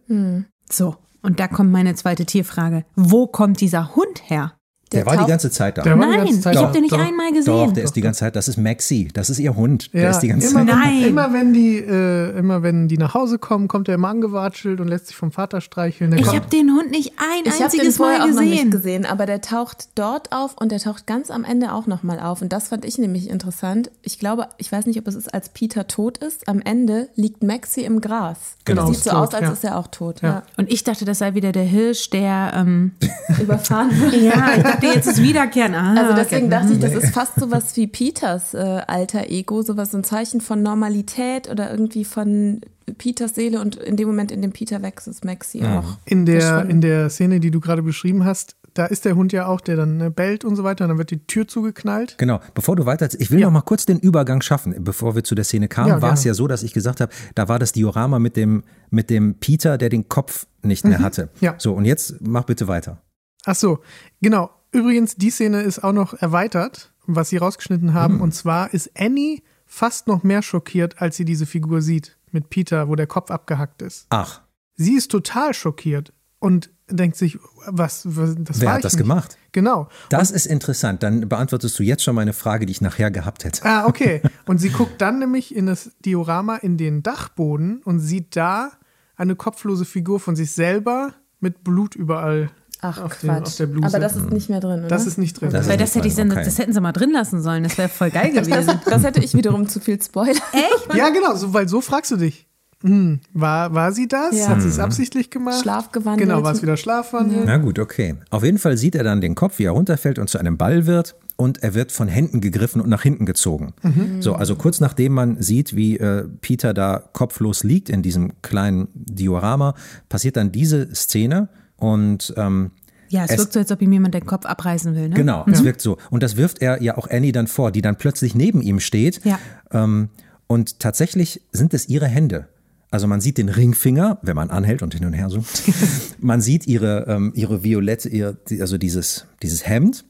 So, 0.69 0.95
und 1.22 1.39
da 1.39 1.47
kommt 1.47 1.72
meine 1.72 1.95
zweite 1.95 2.26
Tierfrage. 2.26 2.85
Wo 2.95 3.27
kommt 3.27 3.59
dieser 3.61 3.95
Hund 3.95 4.30
her? 4.30 4.53
Der, 4.91 5.05
war 5.05 5.18
die 5.18 5.26
ganze 5.26 5.51
Zeit 5.51 5.77
da. 5.77 5.81
Der 5.84 5.97
war 5.97 6.05
die 6.05 6.11
Nein, 6.18 6.26
ganze 6.26 6.41
Zeit 6.41 6.55
ich 6.55 6.61
habe 6.61 6.73
den 6.73 6.81
nicht 6.84 6.93
Doch. 6.93 6.99
einmal 6.99 7.31
gesehen. 7.31 7.45
Doch, 7.45 7.72
der 7.73 7.84
ist 7.84 7.95
die 7.95 8.01
ganze 8.01 8.19
Zeit, 8.22 8.35
das 8.35 8.47
ist 8.47 8.57
Maxi, 8.57 9.09
das 9.14 9.30
ist 9.30 9.39
ihr 9.39 9.55
Hund. 9.55 9.93
Der 9.93 10.03
Ja, 10.03 10.09
ist 10.11 10.19
die 10.19 10.30
ganze 10.30 10.49
immer, 10.49 10.65
Zeit. 10.65 10.76
Nein. 10.76 11.01
Wenn, 11.01 11.09
immer 11.09 11.34
wenn 11.34 11.53
die, 11.53 11.77
äh, 11.77 12.38
immer 12.38 12.64
wenn 12.64 12.88
die 12.88 12.97
nach 12.97 13.14
Hause 13.14 13.38
kommen, 13.39 13.68
kommt 13.68 13.88
er 13.89 13.95
immer 13.95 14.09
angewatschelt 14.09 14.80
und 14.80 14.88
lässt 14.88 15.07
sich 15.07 15.15
vom 15.15 15.31
Vater 15.31 15.61
streicheln. 15.61 16.11
Der 16.11 16.19
Ich 16.19 16.27
habe 16.27 16.47
den 16.47 16.72
Hund 16.72 16.91
nicht 16.91 17.14
ein 17.18 17.43
Ich 17.45 17.51
habe 17.51 17.57
den 17.57 17.64
einziges 17.65 17.97
vorher 17.97 18.19
Mal 18.19 18.30
auch 18.30 18.34
noch 18.34 18.41
nicht 18.41 18.51
gesehen. 18.51 18.72
gesehen, 18.72 19.05
aber 19.05 19.26
der 19.26 19.41
taucht 19.41 19.89
dort 19.95 20.31
auf 20.31 20.55
und 20.57 20.72
der 20.72 20.80
taucht 20.80 21.05
ganz 21.07 21.31
am 21.31 21.43
Ende 21.43 21.73
auch 21.73 21.88
nochmal 21.88 22.19
auf. 22.19 22.41
Und 22.41 22.53
das 22.53 22.69
fand 22.69 22.85
ich 22.85 22.97
nämlich 22.97 23.30
interessant. 23.30 23.91
Ich 24.03 24.19
glaube, 24.19 24.47
ich 24.57 24.72
weiß 24.72 24.85
nicht, 24.85 24.99
ob 24.99 25.07
es 25.07 25.15
ist, 25.15 25.34
als 25.34 25.49
Peter 25.49 25.88
tot 25.88 26.18
ist. 26.19 26.47
Am 26.47 26.61
Ende 26.61 27.09
liegt 27.15 27.43
Maxi 27.43 27.81
im 27.81 28.01
Gras. 28.01 28.38
Genau, 28.65 28.88
Sieht 28.88 28.97
ist 28.97 29.03
so 29.05 29.11
tot, 29.11 29.19
aus, 29.19 29.34
als 29.34 29.43
ja. 29.43 29.51
ist 29.51 29.64
er 29.64 29.77
auch 29.77 29.88
tot. 29.88 30.22
Ja. 30.22 30.30
Ja. 30.30 30.43
Und 30.57 30.72
ich 30.72 30.84
dachte, 30.84 31.05
das 31.05 31.19
sei 31.19 31.34
wieder 31.34 31.51
der 31.51 31.64
Hirsch, 31.64 32.09
der. 32.09 32.53
Ähm, 32.55 32.91
Überfahren 33.41 33.89
wurde. 33.99 34.18
ja, 34.26 34.53
ich 34.57 34.76
dachte, 34.81 34.95
jetzt 34.95 35.07
ist 35.07 35.21
wiederkehren. 35.21 35.73
Ah, 35.75 35.95
Also 35.95 36.13
deswegen 36.15 36.47
okay. 36.47 36.55
dachte 36.55 36.73
ich, 36.73 36.79
das 36.79 36.93
ist 36.93 37.13
fast 37.13 37.39
sowas 37.39 37.75
wie 37.75 37.87
Peters 37.87 38.53
äh, 38.53 38.57
alter 38.87 39.29
Ego, 39.29 39.61
sowas 39.61 39.93
ein 39.93 40.03
Zeichen 40.03 40.41
von 40.41 40.61
Normalität 40.61 41.49
oder 41.49 41.69
irgendwie 41.71 42.05
von 42.05 42.61
Peters 42.97 43.35
Seele 43.35 43.59
und 43.59 43.75
in 43.75 43.97
dem 43.97 44.07
Moment, 44.07 44.31
in 44.31 44.41
dem 44.41 44.53
Peter 44.53 44.81
wächst, 44.81 45.07
ist 45.07 45.25
Maxi 45.25 45.61
auch. 45.63 45.97
in, 46.05 46.25
der, 46.25 46.65
in 46.69 46.79
der 46.81 47.09
Szene, 47.09 47.39
die 47.41 47.51
du 47.51 47.59
gerade 47.59 47.83
beschrieben 47.83 48.23
hast, 48.23 48.55
da 48.73 48.85
ist 48.85 49.05
der 49.05 49.15
Hund 49.15 49.33
ja 49.33 49.47
auch, 49.47 49.59
der 49.59 49.75
dann 49.75 49.97
ne, 49.97 50.11
bellt 50.11 50.45
und 50.45 50.55
so 50.55 50.63
weiter. 50.63 50.85
Und 50.85 50.89
dann 50.89 50.97
wird 50.99 51.09
die 51.09 51.25
Tür 51.25 51.47
zugeknallt. 51.47 52.15
Genau, 52.19 52.39
bevor 52.53 52.75
du 52.75 52.85
weiter, 52.85 53.09
ich 53.17 53.31
will 53.31 53.39
Ja. 53.39 53.47
noch 53.47 53.53
mal 53.53 53.61
kurz 53.61 53.87
den 53.87 53.97
Übergang 53.99 54.41
schaffen. 54.41 54.75
Bevor 54.83 55.15
wir 55.15 55.23
zu 55.23 55.33
der 55.33 55.45
Szene 55.45 55.67
kamen, 55.67 55.89
Ja, 55.89 56.01
war 56.01 56.13
es 56.13 56.23
ja 56.23 56.33
so, 56.35 56.47
dass 56.47 56.61
ich 56.63 56.73
gesagt 56.73 57.01
habe, 57.01 57.11
da 57.33 57.47
war 57.49 57.57
das 57.57 57.71
Diorama 57.71 58.19
mit 58.19 58.35
dem, 58.37 58.63
mit 58.91 59.09
dem 59.09 59.35
Peter, 59.39 59.77
der 59.79 59.89
den 59.89 60.07
Kopf 60.09 60.45
nicht 60.61 60.85
mehr 60.85 60.99
hatte. 60.99 61.23
Mhm. 61.23 61.29
Ja. 61.41 61.55
So, 61.57 61.73
und 61.73 61.85
jetzt 61.85 62.15
mach 62.21 62.43
bitte 62.43 62.67
weiter. 62.67 63.01
Ach 63.45 63.55
so, 63.55 63.79
genau. 64.21 64.51
Übrigens, 64.77 65.15
die 65.15 65.31
Szene 65.31 65.61
ist 65.61 65.83
auch 65.83 65.93
noch 65.93 66.13
erweitert, 66.13 66.93
was 67.05 67.29
sie 67.29 67.37
rausgeschnitten 67.37 67.93
haben. 67.93 68.15
Hm. 68.15 68.21
Und 68.21 68.33
zwar 68.33 68.73
ist 68.73 68.91
Annie 68.97 69.41
fast 69.65 70.07
noch 70.07 70.23
mehr 70.23 70.41
schockiert, 70.41 71.01
als 71.01 71.17
sie 71.17 71.25
diese 71.25 71.45
Figur 71.45 71.81
sieht 71.81 72.17
mit 72.31 72.49
Peter, 72.49 72.87
wo 72.87 72.95
der 72.95 73.07
Kopf 73.07 73.31
abgehackt 73.31 73.81
ist. 73.81 74.05
Ach, 74.09 74.41
Sie 74.77 74.93
ist 74.93 75.09
total 75.09 75.53
schockiert 75.55 76.13
und 76.39 76.69
denkt 76.89 77.17
sich, 77.17 77.39
was, 77.65 78.03
was 78.15 78.35
das 78.37 78.61
wer 78.61 78.73
hat 78.73 78.83
das 78.83 78.93
nicht. 78.93 79.01
gemacht? 79.01 79.37
Genau. 79.51 79.89
Das 80.09 80.29
ist 80.29 80.45
interessant. 80.45 81.01
Dann 81.01 81.27
beantwortest 81.27 81.77
du 81.79 81.83
jetzt 81.83 82.03
schon 82.03 82.13
meine 82.13 82.31
Frage, 82.33 82.67
die 82.67 82.71
ich 82.71 82.79
nachher 82.79 83.09
gehabt 83.09 83.43
hätte. 83.43 83.65
Ah, 83.65 83.87
okay. 83.87 84.21
Und 84.45 84.59
sie 84.59 84.69
guckt 84.69 85.01
dann 85.01 85.17
nämlich 85.17 85.53
in 85.53 85.65
das 85.65 85.91
Diorama 86.05 86.57
in 86.57 86.77
den 86.77 87.01
Dachboden 87.01 87.81
und 87.83 87.99
sieht 87.99 88.35
da 88.35 88.71
eine 89.15 89.35
kopflose 89.35 89.83
Figur 89.83 90.19
von 90.19 90.35
sich 90.35 90.51
selber 90.51 91.15
mit 91.39 91.63
Blut 91.63 91.95
überall 91.95 92.51
Ach 92.89 93.03
auf, 93.03 93.19
den, 93.19 93.30
Quatsch. 93.30 93.47
auf 93.47 93.55
der 93.57 93.65
Bluse. 93.68 93.88
Aber 93.88 93.99
das 93.99 94.15
ist 94.15 94.30
nicht 94.31 94.49
mehr 94.49 94.59
drin, 94.59 94.80
oder? 94.80 94.88
Das 94.88 95.07
ist 95.07 95.18
nicht 95.18 95.39
drin. 95.39 95.49
Das 95.51 95.68
Weil 95.68 95.77
das, 95.77 95.95
hätte 95.95 96.07
ich, 96.07 96.15
dann- 96.15 96.31
okay. 96.31 96.43
das 96.43 96.57
hätten 96.57 96.73
sie 96.73 96.81
mal 96.81 96.91
drin 96.91 97.11
lassen 97.11 97.41
sollen. 97.41 97.64
Das 97.64 97.77
wäre 97.77 97.89
voll 97.89 98.09
geil 98.11 98.31
gewesen. 98.34 98.80
das, 98.85 99.03
hätte 99.03 99.19
ich 99.23 99.34
wiederum 99.34 99.68
zu 99.68 99.80
viel 99.80 100.01
Spoiler. 100.01 100.34
ja, 100.95 101.09
genau, 101.09 101.35
so, 101.35 101.53
weil 101.53 101.68
so 101.68 101.81
fragst 101.81 102.11
du 102.11 102.18
dich. 102.18 102.45
Hm, 102.84 103.22
war, 103.34 103.73
war 103.73 103.91
sie 103.91 104.07
das? 104.07 104.38
Ja. 104.38 104.49
Hat 104.49 104.61
sie 104.61 104.68
es 104.68 104.77
absichtlich 104.77 105.31
gemacht? 105.31 105.61
Schlafgewandelt. 105.61 106.30
Genau, 106.30 106.43
war 106.43 106.51
es 106.51 106.61
wieder 106.61 106.77
Schlafwandel? 106.77 107.43
Na 107.45 107.57
gut, 107.57 107.80
okay. 107.80 108.15
Auf 108.30 108.43
jeden 108.43 108.59
Fall 108.59 108.77
sieht 108.77 108.93
er 108.93 109.03
dann 109.03 109.19
den 109.19 109.34
Kopf, 109.34 109.57
wie 109.57 109.64
er 109.64 109.72
runterfällt 109.72 110.19
und 110.19 110.30
zu 110.30 110.38
einem 110.38 110.57
Ball 110.57 110.85
wird 110.85 111.15
und 111.38 111.64
er 111.64 111.73
wird 111.73 111.91
von 111.91 112.07
Händen 112.07 112.39
gegriffen 112.39 112.80
und 112.80 112.89
nach 112.89 113.01
hinten 113.01 113.26
gezogen. 113.26 113.73
So, 114.19 114.34
also 114.35 114.55
kurz 114.55 114.80
nachdem 114.80 115.14
man 115.14 115.41
sieht, 115.41 115.76
wie 115.76 115.97
äh, 115.97 116.26
Peter 116.41 116.76
da 116.76 117.01
kopflos 117.14 117.64
liegt 117.64 117.89
in 117.89 118.03
diesem 118.03 118.34
kleinen 118.43 118.88
Diorama, 118.93 119.73
passiert 120.07 120.38
dann 120.38 120.51
diese 120.51 120.93
Szene 120.93 121.49
und 121.77 122.34
ähm, 122.38 122.72
Ja, 123.09 123.23
es, 123.25 123.31
Es- 123.31 123.38
wirkt 123.39 123.53
so, 123.53 123.59
als 123.59 123.71
ob 123.71 123.81
ihm 123.81 123.91
jemand 123.91 124.13
den 124.13 124.25
Kopf 124.25 124.45
abreißen 124.45 124.95
will. 124.95 125.09
Ne? 125.09 125.15
Genau, 125.15 125.45
es 125.49 125.63
wirkt 125.63 125.81
so. 125.81 125.97
Und 126.09 126.23
das 126.23 126.35
wirft 126.38 126.61
er 126.61 126.81
ja 126.81 126.97
auch 126.97 127.09
Annie 127.09 127.31
dann 127.31 127.47
vor, 127.47 127.71
die 127.71 127.81
dann 127.81 127.97
plötzlich 127.97 128.35
neben 128.35 128.61
ihm 128.61 128.79
steht. 128.79 129.23
Ja. 129.25 129.39
Ähm, 129.71 130.09
und 130.47 130.79
tatsächlich 130.79 131.41
sind 131.51 131.73
es 131.73 131.89
ihre 131.89 132.07
Hände. 132.07 132.47
Also 132.89 133.05
man 133.07 133.19
sieht 133.19 133.38
den 133.38 133.49
Ringfinger, 133.49 134.17
wenn 134.21 134.35
man 134.35 134.49
anhält 134.49 134.81
und 134.81 134.93
hin 134.93 135.05
und 135.05 135.13
her 135.13 135.29
so. 135.29 135.43
man 136.19 136.39
sieht 136.41 136.67
ihre, 136.67 137.05
ähm, 137.07 137.31
ihre 137.35 137.63
violette, 137.63 138.07
ihr, 138.09 138.38
also 138.61 138.77
dieses, 138.77 139.25
dieses 139.43 139.67
Hemd. 139.67 140.05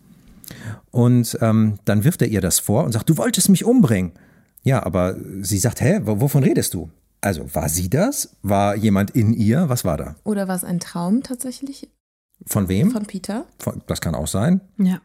Und 0.92 1.38
ähm, 1.42 1.80
dann 1.86 2.04
wirft 2.04 2.22
er 2.22 2.28
ihr 2.28 2.42
das 2.42 2.60
vor 2.60 2.84
und 2.84 2.92
sagt, 2.92 3.10
du 3.10 3.18
wolltest 3.18 3.50
mich 3.50 3.66
umbringen. 3.66 4.12
Ja, 4.64 4.86
aber 4.86 5.16
sie 5.42 5.58
sagt, 5.58 5.82
hä, 5.82 6.02
wo- 6.04 6.22
wovon 6.22 6.44
redest 6.44 6.74
du? 6.74 6.90
Also 7.22 7.54
war 7.56 7.68
sie 7.68 7.90
das? 7.90 8.36
War 8.44 8.76
jemand 8.76 9.12
in 9.12 9.34
ihr? 9.34 9.70
Was 9.70 9.84
war 9.84 9.98
da? 9.98 10.16
Oder 10.24 10.48
war 10.48 10.56
es 10.56 10.64
ein 10.64 10.80
Traum 10.80 11.24
tatsächlich 11.24 11.90
Von 12.48 12.70
wem? 12.70 12.92
von 12.92 13.06
Peter? 13.06 13.46
Von, 13.60 13.82
das 13.88 14.02
kann 14.02 14.16
auch 14.16 14.28
sein. 14.28 14.62
Ja. 14.78 15.00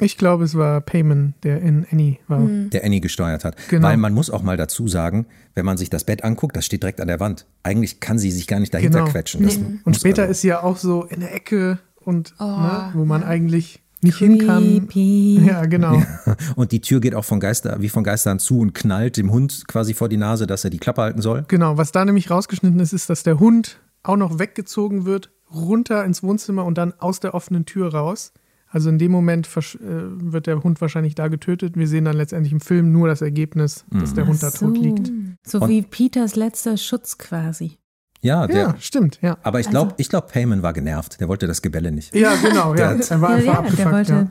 Ich 0.00 0.18
glaube, 0.18 0.42
es 0.44 0.56
war 0.56 0.80
Payman, 0.80 1.34
der 1.44 1.62
in 1.62 1.86
Annie 1.90 2.18
war. 2.26 2.40
der 2.44 2.84
Annie 2.84 3.00
gesteuert 3.00 3.44
hat. 3.44 3.56
Genau. 3.68 3.86
Weil 3.86 3.96
man 3.96 4.12
muss 4.12 4.28
auch 4.28 4.42
mal 4.42 4.56
dazu 4.56 4.88
sagen, 4.88 5.26
wenn 5.54 5.64
man 5.64 5.76
sich 5.76 5.88
das 5.88 6.02
Bett 6.02 6.24
anguckt, 6.24 6.56
das 6.56 6.66
steht 6.66 6.82
direkt 6.82 7.00
an 7.00 7.06
der 7.06 7.20
Wand. 7.20 7.46
Eigentlich 7.62 8.00
kann 8.00 8.18
sie 8.18 8.32
sich 8.32 8.48
gar 8.48 8.58
nicht 8.58 8.74
dahinter 8.74 9.00
Genau. 9.00 9.10
quetschen. 9.12 9.44
Das 9.44 9.56
Und 9.84 9.94
später 9.96 10.22
also- 10.22 10.32
ist 10.32 10.40
sie 10.40 10.48
ja 10.48 10.62
auch 10.64 10.78
so 10.78 11.04
in 11.04 11.20
der 11.20 11.32
Ecke 11.34 11.78
und 12.00 12.34
Oh, 12.40 12.44
ne, 12.44 12.90
wo 12.94 13.04
man 13.04 13.22
eigentlich 13.22 13.82
nicht 14.02 14.18
hin 14.18 14.44
kann. 14.44 14.62
Creepy. 14.64 15.46
Ja, 15.46 15.64
genau. 15.64 16.02
Und 16.56 16.72
die 16.72 16.80
Tür 16.82 17.00
geht 17.00 17.14
auch 17.14 17.24
von 17.24 17.40
Geister, 17.40 17.80
wie 17.80 17.88
von 17.88 18.04
Geistern 18.04 18.38
zu 18.38 18.58
und 18.58 18.74
knallt 18.74 19.16
dem 19.16 19.30
Hund 19.32 19.66
quasi 19.66 19.94
vor 19.94 20.10
die 20.10 20.18
Nase, 20.18 20.46
dass 20.46 20.62
er 20.62 20.68
die 20.68 20.76
Klappe 20.78 21.00
halten 21.00 21.22
soll. 21.22 21.46
Genau, 21.48 21.78
was 21.78 21.90
da 21.90 22.04
nämlich 22.04 22.30
rausgeschnitten 22.30 22.78
ist, 22.80 22.92
ist, 22.92 23.08
dass 23.08 23.22
der 23.22 23.38
Hund 23.40 23.80
auch 24.02 24.16
noch 24.18 24.38
weggezogen 24.38 25.06
wird, 25.06 25.30
runter 25.54 26.04
ins 26.04 26.22
Wohnzimmer 26.22 26.64
und 26.64 26.78
dann 26.78 26.92
aus 26.98 27.20
der 27.20 27.34
offenen 27.34 27.64
Tür 27.66 27.92
raus. 27.94 28.32
Also 28.68 28.88
in 28.88 28.98
dem 28.98 29.12
Moment 29.12 29.46
äh, 29.46 29.60
wird 29.82 30.46
der 30.48 30.62
Hund 30.64 30.80
wahrscheinlich 30.80 31.14
da 31.14 31.28
getötet. 31.28 31.76
Wir 31.76 31.86
sehen 31.86 32.04
dann 32.06 32.16
letztendlich 32.16 32.52
im 32.52 32.60
Film 32.60 32.90
nur 32.90 33.06
das 33.06 33.22
Ergebnis, 33.22 33.84
dass 33.90 34.10
Mhm. 34.10 34.14
der 34.16 34.26
Hund 34.26 34.42
da 34.42 34.50
So. 34.50 34.66
tot 34.66 34.78
liegt. 34.78 35.12
So 35.46 35.60
Und- 35.60 35.68
wie 35.68 35.82
Peters 35.82 36.34
letzter 36.34 36.76
Schutz 36.76 37.16
quasi. 37.18 37.78
Ja, 38.20 38.46
der, 38.46 38.56
Ja, 38.58 38.74
stimmt, 38.80 39.18
ja. 39.20 39.36
aber 39.42 39.60
ich 39.60 39.68
glaube, 39.68 39.92
ich 39.98 40.08
glaube, 40.08 40.28
Payman 40.28 40.62
war 40.62 40.72
genervt. 40.72 41.20
Der 41.20 41.28
wollte 41.28 41.46
das 41.46 41.60
Gebelle 41.60 41.92
nicht. 41.92 42.14
Ja, 42.16 42.34
genau, 42.36 42.74
ja. 42.74 42.94
Der- 42.94 43.10
Er 43.10 43.20
war 43.20 43.30
Ja, 43.32 43.36
einfach 43.36 43.44
ja, 43.44 43.52
der 43.52 43.58
abgefuckt, 43.58 43.92
wollte. 43.92 44.12
ja. 44.12 44.28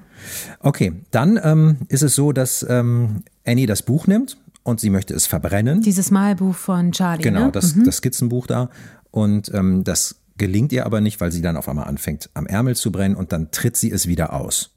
Okay, 0.62 0.94
dann 1.12 1.40
ähm, 1.44 1.78
ist 1.90 2.02
es 2.02 2.16
so, 2.16 2.32
dass 2.32 2.66
ähm, 2.68 3.24
Annie 3.46 3.68
das 3.68 3.84
Buch 3.84 4.08
nimmt 4.08 4.38
und 4.64 4.80
sie 4.80 4.90
möchte 4.90 5.14
es 5.14 5.28
verbrennen. 5.28 5.82
Dieses 5.82 6.10
Malbuch 6.10 6.56
von 6.56 6.92
Charlie. 6.92 7.22
Genau, 7.24 7.46
ne? 7.46 7.52
das, 7.52 7.76
das 7.86 7.98
Skizzenbuch 7.98 8.48
da. 8.48 8.70
Und 9.12 9.54
ähm, 9.54 9.84
das 9.84 10.16
gelingt 10.44 10.74
ihr 10.74 10.86
aber 10.86 11.00
nicht, 11.00 11.22
weil 11.22 11.32
sie 11.32 11.42
dann 11.42 11.56
auf 11.56 11.70
einmal 11.70 11.88
anfängt, 11.88 12.30
am 12.34 12.46
Ärmel 12.46 12.76
zu 12.76 12.92
brennen 12.92 13.16
und 13.16 13.32
dann 13.32 13.52
tritt 13.52 13.78
sie 13.78 13.90
es 13.90 14.08
wieder 14.08 14.34
aus. 14.34 14.72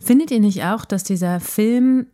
Findet 0.00 0.32
ihr 0.32 0.40
nicht 0.40 0.64
auch, 0.64 0.84
dass 0.84 1.04
dieser 1.04 1.38
Film 1.38 2.06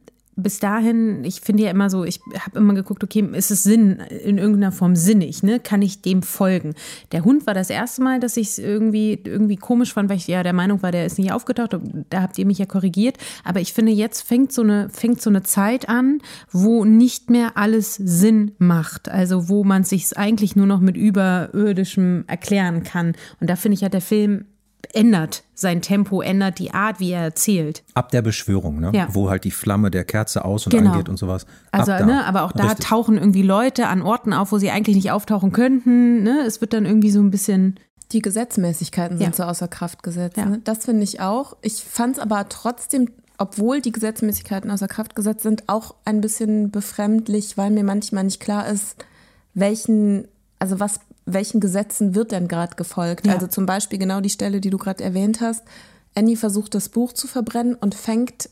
bis 0.42 0.60
dahin, 0.60 1.24
ich 1.24 1.40
finde 1.40 1.64
ja 1.64 1.70
immer 1.70 1.90
so, 1.90 2.04
ich 2.04 2.20
habe 2.40 2.58
immer 2.58 2.74
geguckt, 2.74 3.02
okay, 3.02 3.28
ist 3.32 3.50
es 3.50 3.64
Sinn, 3.64 3.98
in 4.24 4.38
irgendeiner 4.38 4.72
Form 4.72 4.94
sinnig, 4.94 5.42
ne? 5.42 5.58
Kann 5.60 5.82
ich 5.82 6.00
dem 6.00 6.22
folgen? 6.22 6.74
Der 7.12 7.24
Hund 7.24 7.46
war 7.46 7.54
das 7.54 7.70
erste 7.70 8.02
Mal, 8.02 8.20
dass 8.20 8.36
ich 8.36 8.48
es 8.48 8.58
irgendwie, 8.58 9.20
irgendwie 9.24 9.56
komisch 9.56 9.92
fand, 9.92 10.08
weil 10.08 10.16
ich 10.16 10.28
ja 10.28 10.42
der 10.42 10.52
Meinung 10.52 10.82
war, 10.82 10.92
der 10.92 11.06
ist 11.06 11.18
nicht 11.18 11.32
aufgetaucht. 11.32 11.76
Da 12.10 12.22
habt 12.22 12.38
ihr 12.38 12.46
mich 12.46 12.58
ja 12.58 12.66
korrigiert. 12.66 13.18
Aber 13.44 13.60
ich 13.60 13.72
finde, 13.72 13.92
jetzt 13.92 14.22
fängt 14.22 14.52
so 14.52 14.62
eine, 14.62 14.88
fängt 14.90 15.20
so 15.20 15.30
eine 15.30 15.42
Zeit 15.42 15.88
an, 15.88 16.20
wo 16.52 16.84
nicht 16.84 17.30
mehr 17.30 17.56
alles 17.56 17.94
Sinn 17.96 18.52
macht. 18.58 19.08
Also 19.08 19.48
wo 19.48 19.64
man 19.64 19.84
sich 19.84 20.16
eigentlich 20.16 20.54
nur 20.54 20.66
noch 20.66 20.80
mit 20.80 20.96
Überirdischem 20.96 22.24
erklären 22.28 22.84
kann. 22.84 23.14
Und 23.40 23.50
da 23.50 23.56
finde 23.56 23.74
ich, 23.74 23.84
hat 23.84 23.94
der 23.94 24.00
Film 24.00 24.44
ändert 24.94 25.42
sein 25.54 25.82
Tempo, 25.82 26.20
ändert 26.22 26.58
die 26.58 26.72
Art, 26.72 27.00
wie 27.00 27.10
er 27.10 27.22
erzählt. 27.22 27.82
Ab 27.94 28.10
der 28.10 28.22
Beschwörung, 28.22 28.80
ne? 28.80 28.90
Ja. 28.94 29.08
wo 29.12 29.28
halt 29.28 29.44
die 29.44 29.50
Flamme 29.50 29.90
der 29.90 30.04
Kerze 30.04 30.44
aus 30.44 30.66
und 30.66 30.70
Genau. 30.72 30.92
angeht 30.92 31.08
und 31.08 31.18
sowas. 31.18 31.46
Also, 31.72 31.92
da. 31.92 32.06
ne, 32.06 32.24
aber 32.26 32.44
auch 32.44 32.52
da 32.52 32.64
Richtig. 32.68 32.86
tauchen 32.86 33.18
irgendwie 33.18 33.42
Leute 33.42 33.88
an 33.88 34.00
Orten 34.02 34.32
auf, 34.32 34.52
wo 34.52 34.58
sie 34.58 34.70
eigentlich 34.70 34.96
nicht 34.96 35.10
auftauchen 35.10 35.52
könnten. 35.52 36.22
Ne? 36.22 36.42
Es 36.46 36.60
wird 36.60 36.72
dann 36.72 36.86
irgendwie 36.86 37.10
so 37.10 37.20
ein 37.20 37.30
bisschen. 37.30 37.78
Die 38.12 38.22
Gesetzmäßigkeiten 38.22 39.18
sind 39.18 39.26
Ja. 39.26 39.32
so 39.34 39.42
außer 39.42 39.68
Kraft 39.68 40.02
gesetzt. 40.02 40.36
Ja. 40.38 40.46
Ne? 40.46 40.60
Das 40.64 40.84
finde 40.86 41.02
ich 41.02 41.20
auch. 41.20 41.56
Ich 41.60 41.82
fand 41.84 42.16
es 42.16 42.22
aber 42.22 42.48
trotzdem, 42.48 43.10
obwohl 43.36 43.80
die 43.82 43.92
Gesetzmäßigkeiten 43.92 44.70
außer 44.70 44.88
Kraft 44.88 45.14
gesetzt 45.14 45.42
sind, 45.42 45.64
auch 45.68 45.94
ein 46.06 46.20
bisschen 46.22 46.70
befremdlich, 46.70 47.58
weil 47.58 47.70
mir 47.70 47.84
manchmal 47.84 48.24
nicht 48.24 48.40
klar 48.40 48.66
ist, 48.68 48.96
welchen, 49.54 50.28
also 50.58 50.80
was, 50.80 51.00
welchen 51.32 51.60
Gesetzen 51.60 52.14
wird 52.14 52.32
denn 52.32 52.48
gerade 52.48 52.76
gefolgt? 52.76 53.26
Ja. 53.26 53.34
Also 53.34 53.46
zum 53.46 53.66
Beispiel 53.66 53.98
genau 53.98 54.20
die 54.20 54.30
Stelle, 54.30 54.60
die 54.60 54.70
du 54.70 54.78
gerade 54.78 55.04
erwähnt 55.04 55.40
hast. 55.40 55.62
Annie 56.14 56.36
versucht 56.36 56.74
das 56.74 56.88
Buch 56.88 57.12
zu 57.12 57.26
verbrennen 57.26 57.74
und 57.74 57.94
fängt, 57.94 58.50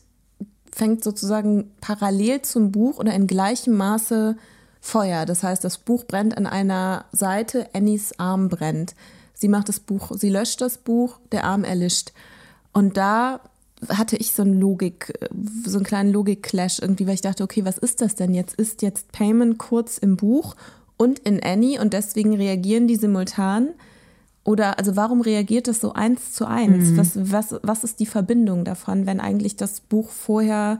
fängt 0.71 1.03
sozusagen 1.03 1.71
parallel 1.81 2.41
zum 2.43 2.71
Buch 2.71 2.99
oder 2.99 3.13
in 3.13 3.27
gleichem 3.27 3.75
Maße 3.75 4.37
Feuer. 4.79 5.25
Das 5.25 5.43
heißt, 5.43 5.63
das 5.63 5.79
Buch 5.79 6.05
brennt 6.05 6.37
an 6.37 6.45
einer 6.47 7.05
Seite, 7.11 7.67
Annies 7.73 8.13
Arm 8.19 8.47
brennt. 8.47 8.95
Sie 9.33 9.49
macht 9.49 9.69
das 9.69 9.79
Buch, 9.79 10.11
sie 10.15 10.29
löscht 10.29 10.61
das 10.61 10.77
Buch, 10.77 11.19
der 11.31 11.43
Arm 11.43 11.63
erlischt. 11.63 12.13
Und 12.73 12.97
da 12.97 13.41
hatte 13.89 14.15
ich 14.17 14.33
so 14.33 14.41
einen 14.43 14.59
Logik, 14.59 15.13
so 15.65 15.77
einen 15.77 15.85
kleinen 15.85 16.11
Logik-Clash 16.11 16.79
irgendwie, 16.79 17.05
weil 17.05 17.13
ich 17.13 17.21
dachte, 17.21 17.43
okay, 17.43 17.65
was 17.65 17.77
ist 17.77 18.01
das 18.01 18.15
denn 18.15 18.33
jetzt? 18.33 18.55
Ist 18.55 18.81
jetzt 18.81 19.11
Payment 19.11 19.57
kurz 19.57 19.97
im 19.97 20.17
Buch 20.17 20.55
und 20.97 21.19
in 21.19 21.41
Annie 21.43 21.79
und 21.79 21.93
deswegen 21.93 22.35
reagieren 22.35 22.87
die 22.87 22.95
simultan? 22.95 23.69
Oder 24.43 24.79
also 24.79 24.95
warum 24.95 25.21
reagiert 25.21 25.67
das 25.67 25.81
so 25.81 25.93
eins 25.93 26.31
zu 26.33 26.45
eins? 26.45 26.91
Mhm. 26.91 26.97
Was, 26.97 27.11
was, 27.31 27.59
was 27.63 27.83
ist 27.83 27.99
die 27.99 28.05
Verbindung 28.05 28.63
davon, 28.63 29.05
wenn 29.05 29.19
eigentlich 29.19 29.55
das 29.57 29.81
Buch 29.81 30.09
vorher 30.09 30.79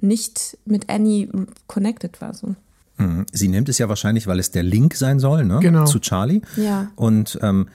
nicht 0.00 0.56
mit 0.64 0.88
Annie 0.88 1.28
connected 1.66 2.20
war? 2.20 2.32
So? 2.34 2.54
Mhm. 2.98 3.26
Sie 3.32 3.48
nimmt 3.48 3.68
es 3.68 3.78
ja 3.78 3.88
wahrscheinlich, 3.88 4.26
weil 4.28 4.38
es 4.38 4.50
der 4.52 4.62
Link 4.62 4.94
sein 4.94 5.18
soll, 5.18 5.44
ne? 5.44 5.58
Genau. 5.60 5.84
Zu 5.84 5.98
Charlie. 5.98 6.42
Ja. 6.56 6.90
Und 6.94 7.38
ähm, 7.42 7.68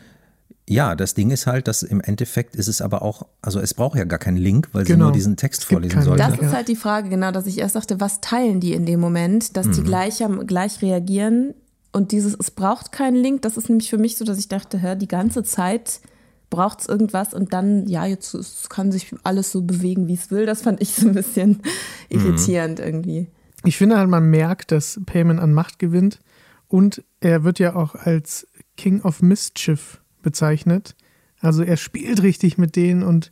ja, 0.68 0.95
das 0.95 1.14
Ding 1.14 1.30
ist 1.30 1.45
halt, 1.45 1.68
dass 1.68 1.84
im 1.84 1.99
Endeffekt 1.99 2.56
ist 2.56 2.70
es 2.70 2.82
aber 2.82 3.02
auch, 3.02 3.26
also 3.41 3.60
es 3.60 3.74
braucht 3.74 3.98
ja 3.98 4.06
gar 4.06 4.20
keinen 4.20 4.38
Link, 4.38 4.70
weil 4.72 4.86
sie 4.86 4.94
Genau. 4.94 5.06
nur 5.07 5.11
diesen 5.14 5.36
Text 5.36 5.65
vorlesen 5.65 6.02
sollte. 6.03 6.24
Das 6.24 6.40
ist 6.40 6.53
halt 6.53 6.70
die 6.70 6.78
Frage, 6.78 7.10
genau, 7.10 7.32
dass 7.32 7.48
ich 7.48 7.57
erst 7.60 7.76
dachte, 7.76 7.99
was 7.99 8.22
teilen 8.22 8.61
die 8.61 8.72
in 8.72 8.86
dem 8.86 9.02
Moment, 9.02 9.57
dass 9.57 9.70
die 9.72 9.84
gleich, 9.84 10.24
am- 10.24 10.48
gleich 10.48 10.82
reagieren 10.82 11.53
und 11.94 12.11
dieses, 12.11 12.36
es 12.38 12.52
braucht 12.52 12.91
keinen 12.91 13.15
Link, 13.15 13.44
das 13.44 13.56
ist 13.56 13.70
nämlich 13.70 13.90
für 13.90 13.98
mich 13.98 14.18
so, 14.18 14.26
dass 14.26 14.40
ich 14.40 14.49
dachte, 14.49 14.78
hä, 14.78 14.95
die 14.95 15.07
ganze 15.07 15.44
Zeit 15.44 16.02
braucht 16.49 16.82
es 16.82 16.88
irgendwas 16.88 17.34
und 17.34 17.53
dann, 17.53 17.88
ja, 17.88 18.06
jetzt 18.06 18.34
es 18.34 18.70
kann 18.70 18.91
sich 18.91 19.14
alles 19.24 19.52
so 19.52 19.61
bewegen, 19.61 20.07
wie 20.07 20.14
es 20.14 20.30
will. 20.30 20.45
Das 20.45 20.61
fand 20.61 20.82
ich 20.82 20.94
so 20.94 21.07
ein 21.07 21.14
bisschen 21.14 21.61
irritierend 22.10 22.80
irgendwie. 22.80 23.28
Ich 23.64 23.78
finde 23.78 23.98
halt, 23.98 24.10
man 24.10 24.30
merkt, 24.30 24.72
dass 24.72 24.99
Payman 25.06 25.40
an 25.40 25.53
Macht 25.53 25.80
gewinnt 25.80 26.20
und 26.68 27.03
er 27.22 27.44
wird 27.44 27.60
ja 27.60 27.76
auch 27.76 27.95
als 27.95 28.48
King 28.76 29.02
of 29.02 29.22
Mischief 29.22 30.02
bezeichnet. 30.22 30.95
Also 31.40 31.64
er 31.64 31.78
spielt 31.78 32.22
richtig 32.22 32.57
mit 32.57 32.76
denen 32.76 33.03
und 33.03 33.32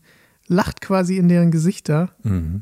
lacht 0.52 0.82
quasi 0.82 1.18
in 1.18 1.30
deren 1.30 1.50
Gesichter. 1.50 2.12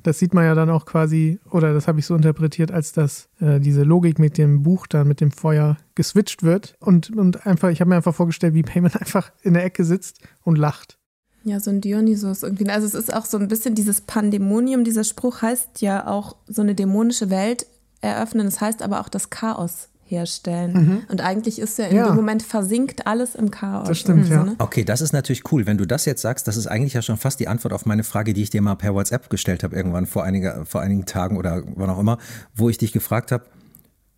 Das 0.03 0.19
sieht 0.19 0.33
man 0.33 0.45
ja 0.45 0.53
dann 0.53 0.69
auch 0.69 0.85
quasi, 0.85 1.39
oder 1.49 1.73
das 1.73 1.87
habe 1.87 1.99
ich 1.99 2.05
so 2.05 2.15
interpretiert, 2.15 2.71
als 2.71 2.93
dass 2.93 3.29
äh, 3.39 3.59
diese 3.59 3.83
Logik 3.83 4.19
mit 4.19 4.37
dem 4.37 4.63
Buch 4.63 4.85
dann, 4.87 5.07
mit 5.07 5.21
dem 5.21 5.31
Feuer 5.31 5.77
geswitcht 5.95 6.43
wird. 6.43 6.75
Und, 6.79 7.15
und 7.17 7.45
einfach, 7.47 7.69
ich 7.69 7.81
habe 7.81 7.89
mir 7.89 7.95
einfach 7.95 8.13
vorgestellt, 8.13 8.53
wie 8.53 8.63
Payman 8.63 8.93
einfach 8.99 9.31
in 9.41 9.55
der 9.55 9.65
Ecke 9.65 9.83
sitzt 9.83 10.19
und 10.43 10.57
lacht. 10.57 10.97
Ja, 11.43 11.59
so 11.59 11.71
ein 11.71 11.81
Dionysos 11.81 12.43
irgendwie. 12.43 12.69
Also 12.69 12.85
es 12.85 12.93
ist 12.93 13.13
auch 13.13 13.25
so 13.25 13.37
ein 13.37 13.47
bisschen 13.47 13.73
dieses 13.73 14.01
Pandemonium. 14.01 14.83
Dieser 14.83 15.03
Spruch 15.03 15.41
heißt 15.41 15.81
ja 15.81 16.05
auch 16.05 16.35
so 16.47 16.61
eine 16.61 16.75
dämonische 16.75 17.29
Welt 17.29 17.65
eröffnen. 18.01 18.45
Das 18.45 18.61
heißt 18.61 18.81
aber 18.83 19.01
auch 19.01 19.09
das 19.09 19.29
Chaos 19.29 19.88
herstellen. 20.09 21.05
Und 21.09 21.21
eigentlich 21.21 21.59
ist 21.59 21.77
ja 21.77 21.85
in 21.85 21.95
Ja. 21.97 22.07
dem 22.07 22.15
Moment 22.15 22.43
versinkt 22.43 23.07
alles 23.07 23.35
im 23.35 23.51
Chaos. 23.51 23.87
Das 23.87 23.99
stimmt, 23.99 24.27
ja. 24.29 24.43
ne? 24.43 24.55
Okay, 24.57 24.83
das 24.83 25.01
ist 25.01 25.13
natürlich 25.13 25.51
cool. 25.51 25.65
Wenn 25.65 25.77
du 25.77 25.85
das 25.85 26.05
jetzt 26.05 26.21
sagst, 26.21 26.47
das 26.47 26.57
ist 26.57 26.67
eigentlich 26.67 26.93
ja 26.93 27.01
schon 27.01 27.17
fast 27.17 27.39
die 27.39 27.47
Antwort 27.47 27.73
auf 27.73 27.85
meine 27.85 28.03
Frage, 28.03 28.33
die 28.33 28.41
ich 28.41 28.49
dir 28.49 28.61
mal 28.61 28.75
per 28.75 28.93
WhatsApp 28.93 29.29
gestellt 29.29 29.63
habe, 29.63 29.75
irgendwann 29.75 30.05
vor, 30.05 30.23
einiger, 30.23 30.65
vor 30.65 30.81
einigen 30.81 31.05
Tagen 31.05 31.37
oder 31.37 31.63
wann 31.75 31.89
auch 31.89 31.99
immer, 31.99 32.17
wo 32.55 32.69
ich 32.69 32.77
dich 32.77 32.91
gefragt 32.91 33.31
habe, 33.31 33.45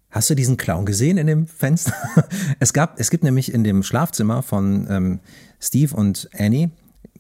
hast 0.10 0.30
du 0.30 0.36
diesen 0.36 0.58
Clown 0.58 0.86
gesehen 0.86 1.18
in 1.18 1.28
dem 1.28 1.48
Fenster? 1.48 1.94
es, 2.60 2.74
gab, 2.74 3.00
es 3.00 3.10
gibt 3.10 3.24
nämlich 3.24 3.54
in 3.54 3.64
dem 3.64 3.84
Schlafzimmer 3.84 4.44
von 4.44 4.88
ähm, 4.90 5.20
Steve 5.60 5.96
und 5.96 6.30
Annie, 6.38 6.72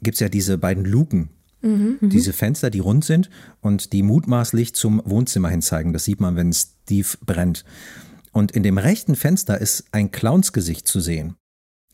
gibt 0.01 0.15
es 0.15 0.19
ja 0.19 0.29
diese 0.29 0.57
beiden 0.57 0.85
Luken. 0.85 1.29
Diese 1.63 2.33
Fenster, 2.33 2.71
die 2.71 2.79
rund 2.79 3.05
sind 3.05 3.29
und 3.61 3.93
die 3.93 4.01
mutmaßlich 4.01 4.73
zum 4.73 4.99
Wohnzimmer 5.05 5.49
hin 5.49 5.61
zeigen. 5.61 5.93
Das 5.93 6.05
sieht 6.05 6.19
man, 6.19 6.35
wenn 6.35 6.51
Steve 6.51 7.07
brennt. 7.23 7.65
Und 8.31 8.51
in 8.51 8.63
dem 8.63 8.77
rechten 8.77 9.15
Fenster 9.15 9.59
ist 9.59 9.83
ein 9.91 10.11
Clownsgesicht 10.11 10.87
zu 10.87 10.99
sehen. 10.99 11.35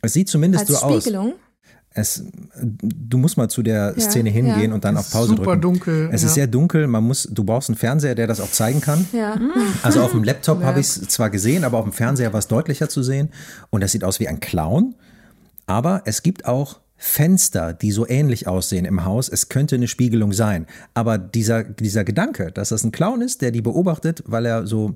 Es 0.01 0.13
sieht 0.13 0.29
zumindest 0.29 0.69
Als 0.69 0.79
so 0.79 0.85
aus. 0.85 1.03
Spiegelung. 1.03 1.33
Es, 1.89 2.23
du 2.61 3.17
musst 3.17 3.37
mal 3.37 3.49
zu 3.49 3.63
der 3.63 3.95
Ja, 3.97 3.99
Szene 3.99 4.29
hingehen 4.29 4.69
ja. 4.69 4.73
und 4.75 4.85
dann 4.85 4.97
auf 4.97 5.09
Pause 5.09 5.29
Super 5.29 5.43
drücken. 5.45 5.61
dunkel, 5.61 6.09
Es 6.11 6.21
ja. 6.21 6.27
ist 6.27 6.35
sehr 6.35 6.45
dunkel. 6.45 6.85
Man 6.85 7.03
muss, 7.03 7.27
du 7.31 7.43
brauchst 7.43 7.69
einen 7.69 7.77
Fernseher, 7.77 8.13
der 8.13 8.27
das 8.27 8.39
auch 8.39 8.51
zeigen 8.51 8.81
kann. 8.81 9.07
Ja. 9.13 9.35
Also 9.81 10.01
auf 10.03 10.11
dem 10.11 10.23
Laptop 10.23 10.61
habe 10.61 10.79
ich 10.79 10.85
es 10.87 11.01
zwar 11.07 11.31
gesehen, 11.31 11.63
aber 11.63 11.79
auf 11.79 11.85
dem 11.85 11.93
Fernseher 11.93 12.33
war 12.33 12.39
es 12.39 12.47
deutlicher 12.47 12.87
zu 12.87 13.01
sehen. 13.01 13.29
Und 13.71 13.81
das 13.81 13.91
sieht 13.93 14.03
aus 14.03 14.19
wie 14.19 14.27
ein 14.27 14.39
Clown. 14.39 14.93
Aber 15.65 16.03
es 16.05 16.21
gibt 16.21 16.45
auch 16.45 16.79
Fenster, 16.97 17.73
die 17.73 17.91
so 17.91 18.07
ähnlich 18.07 18.47
aussehen 18.47 18.85
im 18.85 19.05
Haus. 19.05 19.29
Es 19.29 19.49
könnte 19.49 19.75
eine 19.75 19.87
Spiegelung 19.87 20.33
sein. 20.33 20.65
Aber 20.93 21.17
dieser, 21.17 21.63
dieser 21.63 22.03
Gedanke, 22.03 22.51
dass 22.51 22.69
das 22.69 22.83
ein 22.83 22.91
Clown 22.91 23.21
ist, 23.21 23.41
der 23.41 23.51
die 23.51 23.61
beobachtet, 23.61 24.23
weil 24.25 24.45
er 24.45 24.65
so 24.67 24.95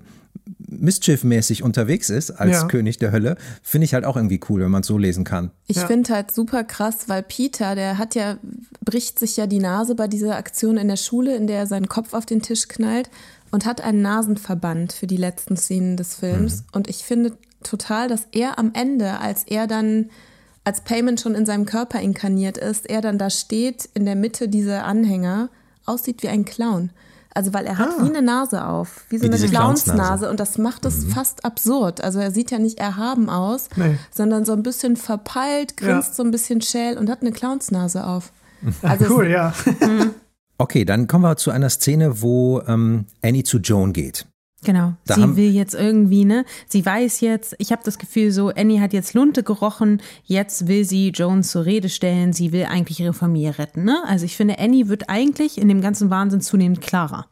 mischiefmäßig 0.68 1.64
unterwegs 1.64 2.10
ist 2.10 2.32
als 2.32 2.62
Ja. 2.62 2.68
König 2.68 2.98
der 2.98 3.12
Hölle, 3.12 3.36
finde 3.62 3.86
ich 3.86 3.94
halt 3.94 4.06
auch 4.06 4.16
irgendwie 4.16 4.40
cool, 4.50 4.62
wenn 4.62 4.72
man 4.72 4.82
es 4.82 4.88
so 4.88 4.98
lesen 4.98 5.24
kann. 5.24 5.52
Ich 5.68 5.78
Ja. 5.78 5.88
finde 5.88 6.14
halt 6.14 6.32
super 6.32 6.64
krass, 6.64 7.08
weil 7.08 7.22
Peter, 7.24 7.76
der 7.76 7.98
hat 7.98 8.16
ja, 8.16 8.38
bricht 8.84 9.20
sich 9.20 9.38
ja 9.38 9.46
die 9.48 9.60
Nase 9.60 9.96
bei 9.96 10.08
dieser 10.08 10.38
Aktion 10.38 10.78
in 10.78 10.88
der 10.88 10.96
Schule, 10.98 11.36
in 11.36 11.48
der 11.48 11.58
er 11.60 11.68
seinen 11.68 11.88
Kopf 11.88 12.14
auf 12.14 12.26
den 12.26 12.42
Tisch 12.42 12.68
knallt 12.68 13.10
und 13.52 13.66
hat 13.66 13.82
einen 13.82 14.02
Nasenverband 14.02 14.94
für 14.94 15.08
die 15.08 15.18
letzten 15.18 15.58
Szenen 15.58 15.98
des 15.98 16.16
Films. 16.16 16.64
Und 16.72 16.90
ich 16.90 17.04
finde 17.04 17.34
total, 17.64 18.08
dass 18.08 18.28
er 18.32 18.58
am 18.58 18.72
Ende, 18.74 19.20
als 19.20 19.44
er 19.44 19.68
dann, 19.68 20.10
als 20.64 20.82
Payment 20.82 21.20
schon 21.20 21.36
in 21.36 21.46
seinem 21.46 21.66
Körper 21.66 22.00
inkarniert 22.00 22.58
ist, 22.58 22.90
er 22.90 23.02
dann 23.02 23.18
da 23.18 23.30
steht 23.30 23.90
in 23.94 24.06
der 24.06 24.16
Mitte 24.16 24.48
dieser 24.48 24.86
Anhänger, 24.86 25.50
aussieht 25.86 26.22
wie 26.24 26.30
ein 26.30 26.46
Clown. 26.46 26.92
Also 27.34 27.54
weil 27.54 27.66
er 27.66 27.78
hat 27.78 27.90
wie 28.02 28.10
eine 28.10 28.22
Nase 28.22 28.66
auf, 28.68 29.06
wie 29.10 29.18
so 29.18 29.24
Wie 29.24 29.32
eine 29.34 29.38
Clownsnase. 29.48 30.30
Und 30.30 30.40
das 30.42 30.58
macht 30.58 30.86
es 30.86 31.06
fast 31.06 31.46
absurd. 31.46 32.04
Also 32.04 32.20
er 32.20 32.30
sieht 32.32 32.52
ja 32.52 32.60
nicht 32.60 32.78
erhaben 32.78 33.30
aus, 33.30 33.70
Nee. 33.78 33.98
sondern 34.14 34.44
so 34.44 34.52
ein 34.52 34.64
bisschen 34.64 34.98
verpeilt, 34.98 35.78
grinst 35.78 36.10
Ja. 36.10 36.14
so 36.16 36.24
ein 36.24 36.32
bisschen 36.32 36.60
schäl 36.62 36.98
und 36.98 37.10
hat 37.10 37.22
eine 37.22 37.32
Clownsnase 37.32 38.06
auf. 38.06 38.34
Ah, 38.82 38.90
Also 38.90 39.06
cool, 39.16 39.28
ja. 39.30 39.54
Okay, 40.58 40.86
dann 40.86 41.08
kommen 41.08 41.24
wir 41.24 41.38
zu 41.38 41.50
einer 41.52 41.70
Szene, 41.70 42.22
wo 42.22 42.62
ähm, 42.68 43.06
Annie 43.24 43.44
zu 43.44 43.58
Joan 43.60 43.94
geht. 43.94 44.28
Genau. 44.64 44.94
Da 45.08 45.16
sie 45.16 45.36
will 45.36 45.52
jetzt 45.52 45.74
irgendwie, 45.74 46.24
ne? 46.24 46.46
Sie 46.68 46.86
weiß 46.86 47.22
jetzt, 47.22 47.56
ich 47.58 47.72
habe 47.72 47.82
das 47.84 47.98
Gefühl, 47.98 48.32
so, 48.32 48.50
Annie 48.50 48.80
hat 48.80 48.94
jetzt 48.94 49.14
Lunte 49.16 49.42
gerochen, 49.42 50.02
jetzt 50.24 50.68
will 50.68 50.86
sie 50.86 51.10
Jones 51.10 51.52
zur 51.52 51.66
Rede 51.66 51.90
stellen, 51.90 52.32
sie 52.32 52.52
will 52.52 52.66
eigentlich 52.66 53.00
ihre 53.00 53.14
Familie 53.14 53.58
retten, 53.58 53.84
ne? 53.84 54.04
Also 54.06 54.26
ich 54.26 54.38
finde, 54.38 54.60
Annie 54.60 54.88
wird 54.88 55.10
eigentlich 55.10 55.58
in 55.58 55.68
dem 55.68 55.82
ganzen 55.82 56.12
Wahnsinn 56.12 56.42
zunehmend 56.42 56.82
klarer. 56.82 57.28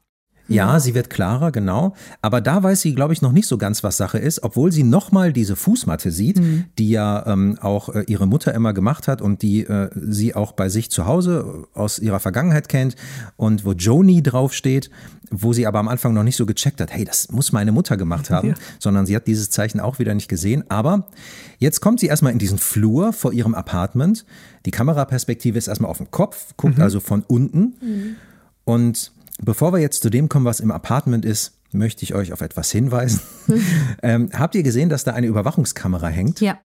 Ja, 0.49 0.79
sie 0.79 0.95
wird 0.95 1.09
klarer, 1.09 1.51
genau. 1.51 1.93
Aber 2.21 2.41
da 2.41 2.61
weiß 2.63 2.81
sie, 2.81 2.95
glaube 2.95 3.13
ich, 3.13 3.21
noch 3.21 3.31
nicht 3.31 3.47
so 3.47 3.57
ganz, 3.57 3.83
was 3.83 3.97
Sache 3.97 4.17
ist, 4.17 4.43
obwohl 4.43 4.71
sie 4.71 4.83
nochmal 4.83 5.31
diese 5.31 5.55
Fußmatte 5.55 6.11
sieht, 6.11 6.41
die 6.77 6.89
ja 6.89 7.25
ähm, 7.27 7.57
auch 7.61 7.89
äh, 7.89 8.03
ihre 8.07 8.27
Mutter 8.27 8.53
immer 8.53 8.73
gemacht 8.73 9.07
hat 9.07 9.21
und 9.21 9.41
die 9.41 9.61
äh, 9.61 9.89
sie 9.95 10.35
auch 10.35 10.53
bei 10.53 10.69
sich 10.69 10.89
zu 10.89 11.05
Hause 11.05 11.65
äh, 11.75 11.77
aus 11.79 11.99
ihrer 11.99 12.19
Vergangenheit 12.19 12.67
kennt 12.67 12.95
und 13.37 13.63
wo 13.65 13.73
Joni 13.73 14.23
draufsteht, 14.23 14.89
wo 15.31 15.53
sie 15.53 15.67
aber 15.67 15.79
am 15.79 15.87
Anfang 15.87 16.13
noch 16.13 16.23
nicht 16.23 16.35
so 16.35 16.45
gecheckt 16.45 16.81
hat, 16.81 16.91
hey, 16.91 17.05
das 17.05 17.31
muss 17.31 17.51
meine 17.51 17.71
Mutter 17.71 17.97
gemacht 17.97 18.29
haben, 18.31 18.55
sondern 18.79 19.05
sie 19.05 19.15
hat 19.15 19.27
dieses 19.27 19.49
Zeichen 19.49 19.79
auch 19.79 19.99
wieder 19.99 20.13
nicht 20.15 20.27
gesehen. 20.27 20.63
Aber 20.69 21.07
jetzt 21.59 21.81
kommt 21.81 21.99
sie 21.99 22.07
erstmal 22.07 22.33
in 22.33 22.39
diesen 22.39 22.57
Flur 22.57 23.13
vor 23.13 23.33
ihrem 23.33 23.53
Apartment. 23.53 24.25
Die 24.65 24.71
Kameraperspektive 24.71 25.57
ist 25.57 25.67
erstmal 25.67 25.91
auf 25.91 25.97
dem 25.97 26.11
Kopf, 26.11 26.53
guckt 26.57 26.79
also 26.79 26.99
von 26.99 27.23
unten. 27.27 27.75
Und 28.65 29.11
bevor 29.41 29.73
wir 29.73 29.79
jetzt 29.79 30.01
zu 30.01 30.09
dem 30.09 30.29
kommen, 30.29 30.45
was 30.45 30.59
im 30.59 30.71
Apartment 30.71 31.25
ist, 31.25 31.59
möchte 31.71 32.03
ich 32.03 32.15
euch 32.15 32.33
auf 32.33 32.41
etwas 32.41 32.71
hinweisen. 32.71 33.21
ähm, 34.03 34.29
habt 34.33 34.55
ihr 34.55 34.63
gesehen, 34.63 34.89
dass 34.89 35.03
da 35.03 35.13
eine 35.13 35.27
Überwachungskamera 35.27 36.07
hängt? 36.07 36.41
Ja. 36.41 36.59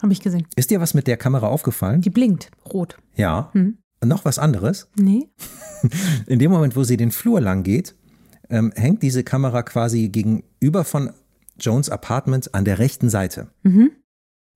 Habe 0.00 0.12
ich 0.12 0.20
gesehen. 0.20 0.46
Ist 0.56 0.70
dir 0.70 0.80
was 0.80 0.94
mit 0.94 1.06
der 1.06 1.16
Kamera 1.16 1.48
aufgefallen? 1.48 2.00
Die 2.00 2.10
blinkt 2.10 2.50
rot. 2.72 2.98
Ja. 3.14 3.50
Hm. 3.52 3.78
Noch 4.04 4.24
was 4.24 4.38
anderes? 4.38 4.88
Nee. 4.96 5.28
In 6.26 6.38
dem 6.38 6.50
Moment, 6.50 6.74
wo 6.74 6.82
sie 6.82 6.96
den 6.96 7.12
Flur 7.12 7.40
lang 7.40 7.62
geht, 7.62 7.94
ähm, 8.50 8.72
hängt 8.74 9.02
diese 9.02 9.22
Kamera 9.22 9.62
quasi 9.62 10.08
gegenüber 10.08 10.84
von 10.84 11.10
Jones 11.58 11.88
Apartment 11.88 12.54
an 12.54 12.64
der 12.64 12.78
rechten 12.78 13.08
Seite. 13.08 13.48
Mhm. 13.62 13.92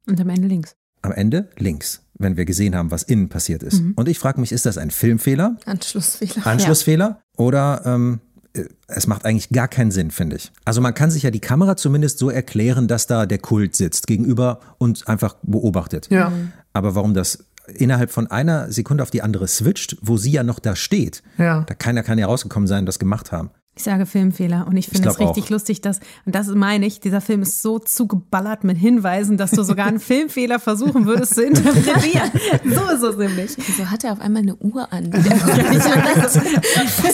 Und 0.08 0.20
am 0.20 0.28
Ende 0.28 0.48
links. 0.48 0.76
Am 1.02 1.12
Ende 1.12 1.50
links, 1.56 2.04
wenn 2.18 2.36
wir 2.36 2.44
gesehen 2.44 2.74
haben, 2.76 2.90
was 2.90 3.02
innen 3.02 3.28
passiert 3.28 3.62
ist. 3.62 3.82
Und 3.96 4.08
ich 4.08 4.18
frage 4.18 4.40
mich, 4.40 4.52
ist 4.52 4.66
das 4.66 4.78
ein 4.78 4.90
Filmfehler? 4.90 5.56
Anschlussfehler. 5.66 6.46
Anschlussfehler 6.46 7.20
oder 7.36 7.82
ähm, 7.84 8.20
äh, 8.54 8.64
es 8.88 9.06
macht 9.06 9.24
eigentlich 9.24 9.50
gar 9.50 9.68
keinen 9.68 9.90
Sinn, 9.90 10.10
finde 10.10 10.36
ich. 10.36 10.52
Also 10.64 10.80
man 10.80 10.94
kann 10.94 11.10
sich 11.10 11.22
ja 11.24 11.30
die 11.30 11.40
Kamera 11.40 11.76
zumindest 11.76 12.18
so 12.18 12.30
erklären, 12.30 12.88
dass 12.88 13.06
da 13.06 13.26
der 13.26 13.38
Kult 13.38 13.74
sitzt 13.76 14.06
gegenüber 14.06 14.60
und 14.78 15.06
einfach 15.08 15.36
beobachtet. 15.42 16.08
Ja. 16.10 16.32
Aber 16.72 16.94
warum 16.94 17.14
das 17.14 17.44
innerhalb 17.74 18.10
von 18.12 18.28
einer 18.30 18.70
Sekunde 18.70 19.02
auf 19.02 19.10
die 19.10 19.22
andere 19.22 19.48
switcht, 19.48 19.96
wo 20.00 20.16
sie 20.16 20.30
ja 20.30 20.42
noch 20.44 20.60
da 20.60 20.76
steht, 20.76 21.22
Ja. 21.36 21.62
da 21.62 21.74
keiner 21.74 22.02
kann 22.04 22.16
ja 22.18 22.26
rausgekommen 22.26 22.66
sein 22.68 22.80
und 22.80 22.86
das 22.86 22.98
gemacht 23.00 23.32
haben. 23.32 23.50
Ich 23.78 23.84
sage 23.84 24.06
Filmfehler 24.06 24.66
und 24.66 24.74
ich 24.78 24.88
finde 24.88 25.10
es 25.10 25.20
richtig 25.20 25.44
auch. 25.44 25.50
lustig, 25.50 25.82
dass, 25.82 26.00
und 26.24 26.34
das 26.34 26.46
meine 26.48 26.86
ich, 26.86 26.98
dieser 26.98 27.20
Film 27.20 27.42
ist 27.42 27.60
so 27.60 27.78
zugeballert 27.78 28.64
mit 28.64 28.78
Hinweisen, 28.78 29.36
dass 29.36 29.50
du 29.50 29.62
sogar 29.64 29.86
einen 29.86 30.00
Filmfehler 30.00 30.58
versuchen 30.58 31.04
würdest 31.04 31.34
zu 31.34 31.44
interpretieren. 31.44 32.30
So 32.64 32.80
ist 32.94 33.02
es 33.02 33.16
nämlich. 33.18 33.50
Wieso 33.58 33.90
hat 33.90 34.02
er 34.02 34.12
auf 34.12 34.20
einmal 34.20 34.42
eine 34.42 34.56
Uhr 34.56 34.90
an? 34.92 35.12
Was 36.16 36.34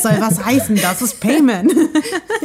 soll 0.03 0.21
was 0.21 0.45
heißen? 0.45 0.77
Das 0.77 1.03
ist 1.03 1.21
Payment. 1.21 1.73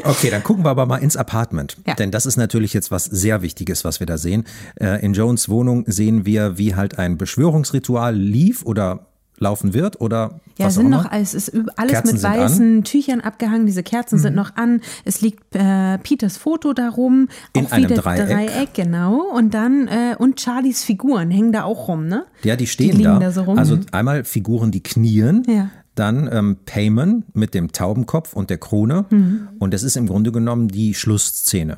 Okay, 0.03 0.30
dann 0.30 0.44
gucken 0.44 0.65
wir 0.65 0.69
aber 0.72 0.85
mal 0.85 0.98
ins 0.98 1.15
Apartment. 1.15 1.77
Ja. 1.85 1.94
Denn 1.95 2.11
das 2.11 2.26
ist 2.26 2.38
natürlich 2.38 2.73
jetzt 2.73 2.91
was 2.91 3.06
sehr 3.06 3.41
Wichtiges, 3.41 3.84
was 3.84 3.99
wir 3.99 4.07
da 4.07 4.18
sehen. 4.18 4.45
Äh, 4.80 5.03
In 5.06 5.14
Jones 5.14 5.49
Wohnung 5.49 5.84
sehen 5.88 6.26
wir, 6.26 6.57
wie 6.57 6.76
halt 6.76 6.98
ein 6.98 7.18
Beschwörungsritual 7.18 8.15
lief 8.15 8.64
oder 8.65 9.07
laufen 9.39 9.73
wird 9.73 10.01
oder 10.01 10.39
Ja, 10.57 10.65
was 10.65 10.76
sind 10.76 10.85
auch 10.85 10.88
immer. 10.88 11.03
noch 11.03 11.11
alles, 11.11 11.34
ist 11.34 11.53
alles 11.76 11.91
Kerzen 11.93 12.14
mit 12.14 12.23
weißen 12.23 12.84
Tüchern 12.84 13.22
abgehangen. 13.22 13.65
Diese 13.68 13.84
Kerzen 13.84 14.18
sind 14.19 14.35
noch 14.35 14.55
an. 14.55 14.81
Es 15.05 15.22
liegt 15.22 15.55
äh, 15.55 15.97
Peters 15.99 16.38
Foto 16.38 16.73
darum. 16.73 17.27
In 17.53 17.68
auch 17.68 17.72
einem 17.72 17.89
wieder 17.89 18.01
Dreieck. 18.01 18.27
Dreieck, 18.27 18.73
genau. 18.73 19.22
Und 19.35 19.53
dann, 19.53 19.88
äh, 19.88 20.15
und 20.18 20.39
Charlies 20.41 20.84
Figuren 20.84 21.30
hängen 21.30 21.51
da 21.51 21.64
auch 21.64 21.88
rum, 21.88 22.07
ne? 22.07 22.26
Ja, 22.43 22.55
die 22.55 22.68
stehen 22.68 22.91
liegen 22.97 23.03
da. 23.03 23.19
da 23.19 23.31
so 23.31 23.43
rum. 23.43 23.57
Also 23.59 23.77
einmal 23.91 24.23
Figuren, 24.23 24.72
die 24.72 24.81
knien, 24.81 25.43
Ja. 25.47 25.69
dann 25.95 26.27
ähm, 26.31 26.57
Payman 26.65 27.23
mit 27.34 27.53
dem 27.53 27.72
Taubenkopf 27.72 28.34
und 28.34 28.49
der 28.49 28.57
Krone. 28.57 29.05
Mhm. 29.09 29.49
Und 29.59 29.73
das 29.73 29.84
ist 29.84 29.97
im 29.97 30.07
Grunde 30.07 30.31
genommen 30.31 30.68
die 30.68 30.93
Schlussszene. 30.93 31.77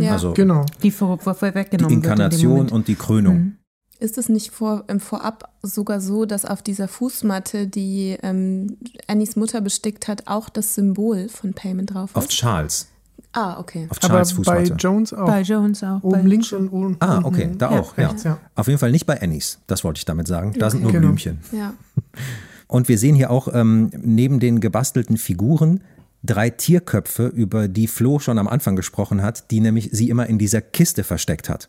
Ja. 0.00 0.12
Also 0.12 0.32
Genau. 0.32 0.64
Die 0.82 0.90
vor, 0.90 1.18
vor, 1.18 1.34
vor 1.34 1.50
die 1.50 1.54
weggenommen 1.56 1.90
wird 1.90 1.92
in 1.96 2.02
dem 2.02 2.10
Inkarnation 2.12 2.52
Moment. 2.52 2.72
und 2.72 2.88
die 2.88 2.94
Krönung. 2.94 3.54
Ist 4.00 4.18
es 4.18 4.28
nicht 4.28 4.50
vor, 4.50 4.84
im 4.88 5.00
Vorab 5.00 5.50
sogar 5.62 6.00
so, 6.00 6.24
dass 6.24 6.44
auf 6.44 6.62
dieser 6.62 6.88
Fußmatte, 6.88 7.66
die 7.68 8.16
ähm, 8.22 8.76
Annies 9.06 9.36
Mutter 9.36 9.60
bestickt 9.60 10.08
hat, 10.08 10.24
auch 10.26 10.48
das 10.48 10.74
Symbol 10.74 11.28
von 11.28 11.54
Payment 11.54 11.94
drauf 11.94 12.10
ist? 12.10 12.16
Auf 12.16 12.28
Charles. 12.28 12.88
ah, 13.32 13.58
okay. 13.58 13.86
Auf 13.90 13.98
Aber 14.02 14.08
Charles 14.08 14.30
bei 14.32 14.36
Fußmatte. 14.36 14.72
Jones 14.74 15.12
auch. 15.14 15.26
Bei 15.26 15.40
Jones 15.42 15.82
auch. 15.84 16.02
Oben 16.02 16.22
bei 16.22 16.28
links 16.28 16.52
und 16.52 16.68
oben 16.70 16.96
Ah, 17.00 17.20
okay, 17.22 17.50
da 17.56 17.70
Ja, 17.72 17.80
auch, 17.80 17.96
ja. 17.96 18.06
rechts, 18.08 18.24
ja. 18.24 18.38
Auf 18.56 18.66
jeden 18.66 18.78
Fall 18.78 18.90
nicht 18.90 19.06
bei 19.06 19.20
Annies, 19.22 19.58
das 19.68 19.84
wollte 19.84 19.98
ich 19.98 20.04
damit 20.04 20.26
sagen. 20.26 20.52
Da 20.58 20.70
sind 20.70 20.82
nur 20.82 20.90
Genau. 20.92 21.06
Blümchen. 21.06 21.38
Ja. 21.52 21.72
Und 22.66 22.88
wir 22.88 22.98
sehen 22.98 23.14
hier 23.14 23.30
auch 23.30 23.48
ähm, 23.52 23.90
neben 24.02 24.40
den 24.40 24.58
gebastelten 24.60 25.16
Figuren 25.18 25.82
drei 26.24 26.48
Tierköpfe, 26.50 27.26
über 27.26 27.68
die 27.68 27.86
Flo 27.86 28.18
schon 28.18 28.38
am 28.38 28.48
Anfang 28.48 28.76
gesprochen 28.76 29.22
hat, 29.22 29.50
die 29.50 29.60
nämlich 29.60 29.90
sie 29.92 30.08
immer 30.08 30.26
in 30.26 30.38
dieser 30.38 30.62
Kiste 30.62 31.04
versteckt 31.04 31.48
hat. 31.50 31.68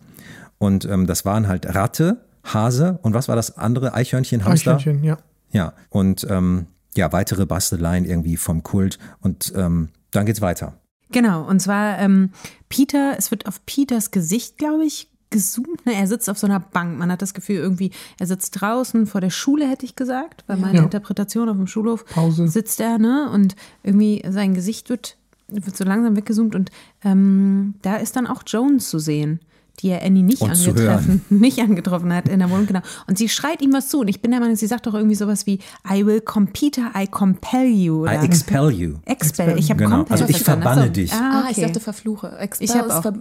Und 0.57 0.85
ähm, 0.85 1.05
das 1.07 1.25
waren 1.25 1.47
halt 1.47 1.75
Ratte, 1.75 2.25
Hase 2.43 2.99
und 3.01 3.13
was 3.13 3.27
war 3.27 3.35
das 3.35 3.57
andere? 3.57 3.93
Eichhörnchen, 3.93 4.45
Hamster? 4.45 4.75
Eichhörnchen, 4.77 5.03
ja. 5.03 5.17
Ja, 5.51 5.73
und 5.89 6.25
ähm, 6.29 6.67
ja, 6.95 7.11
weitere 7.11 7.45
Basteleien 7.45 8.05
irgendwie 8.05 8.37
vom 8.37 8.63
Kult. 8.63 8.99
Und 9.21 9.53
ähm, 9.55 9.89
dann 10.11 10.25
geht's 10.25 10.41
weiter. 10.41 10.73
Genau, 11.11 11.47
und 11.47 11.59
zwar 11.61 11.99
ähm, 11.99 12.31
Peter, 12.69 13.15
es 13.17 13.31
wird 13.31 13.47
auf 13.47 13.65
Peters 13.65 14.11
Gesicht, 14.11 14.57
glaube 14.57 14.85
ich, 14.85 15.09
gezoomt. 15.29 15.85
Ne? 15.85 15.93
Er 15.93 16.07
sitzt 16.07 16.29
auf 16.29 16.37
so 16.37 16.47
einer 16.47 16.59
Bank. 16.59 16.97
Man 16.97 17.11
hat 17.11 17.21
das 17.21 17.33
Gefühl, 17.33 17.57
irgendwie, 17.57 17.91
er 18.19 18.27
sitzt 18.27 18.61
draußen 18.61 19.05
vor 19.07 19.21
der 19.21 19.29
Schule, 19.29 19.67
hätte 19.67 19.85
ich 19.85 19.95
gesagt, 19.95 20.43
weil 20.47 20.57
meine 20.57 20.77
Ja. 20.79 20.83
Interpretation 20.83 21.49
auf 21.49 21.57
dem 21.57 21.67
Schulhof 21.67 22.05
Pause. 22.05 22.47
sitzt 22.47 22.79
er, 22.79 22.97
ne? 22.97 23.29
Und 23.31 23.55
irgendwie 23.83 24.23
sein 24.29 24.53
Gesicht 24.53 24.89
wird, 24.89 25.17
wird 25.47 25.75
so 25.75 25.83
langsam 25.83 26.15
weggezoomt 26.15 26.55
und 26.55 26.69
ähm, 27.03 27.75
da 27.81 27.95
ist 27.97 28.15
dann 28.15 28.27
auch 28.27 28.43
Jones 28.45 28.89
zu 28.89 28.99
sehen. 28.99 29.39
Die 29.81 29.89
er 29.89 30.03
Annie 30.03 30.23
nicht 30.23 30.41
Und 30.41 30.51
angetroffen, 30.51 31.21
nicht 31.29 31.59
angetroffen 31.59 32.13
hat 32.13 32.29
in 32.29 32.39
der 32.39 32.49
Wohnung, 32.49 32.65
genau. 32.65 32.79
Und 33.07 33.17
sie 33.17 33.27
schreit 33.27 33.61
ihm 33.61 33.73
was 33.73 33.89
zu. 33.89 33.99
Und 33.99 34.07
ich 34.07 34.21
bin 34.21 34.31
der 34.31 34.39
Meinung, 34.39 34.55
sie 34.55 34.67
sagt 34.67 34.87
doch 34.87 34.93
irgendwie 34.93 35.15
sowas 35.15 35.45
wie, 35.45 35.59
I 35.89 36.05
will 36.05 36.21
compete, 36.21 36.81
I 36.97 37.07
compel 37.07 37.65
you. 37.65 38.01
Oder 38.03 38.21
I 38.21 38.25
expel 38.25 38.71
you. 38.71 38.95
Expel. 39.05 39.57
Ich 39.59 39.69
habe 39.69 39.83
Genau. 39.83 39.97
compel 39.97 40.13
Also 40.13 40.25
ich 40.27 40.39
verbanne 40.43 40.81
Ach 40.81 40.85
so. 40.87 40.91
dich. 40.91 41.11
Ah, 41.13 41.43
Ah, 41.45 41.47
ich 41.51 41.57
okay. 41.57 41.65
dachte 41.67 41.79
verfluche. 41.81 42.37
Expel 42.39 42.65
Ich 42.65 42.73
hab 42.75 42.85
ist 42.85 42.91
auch. 42.93 43.01
ver 43.01 43.13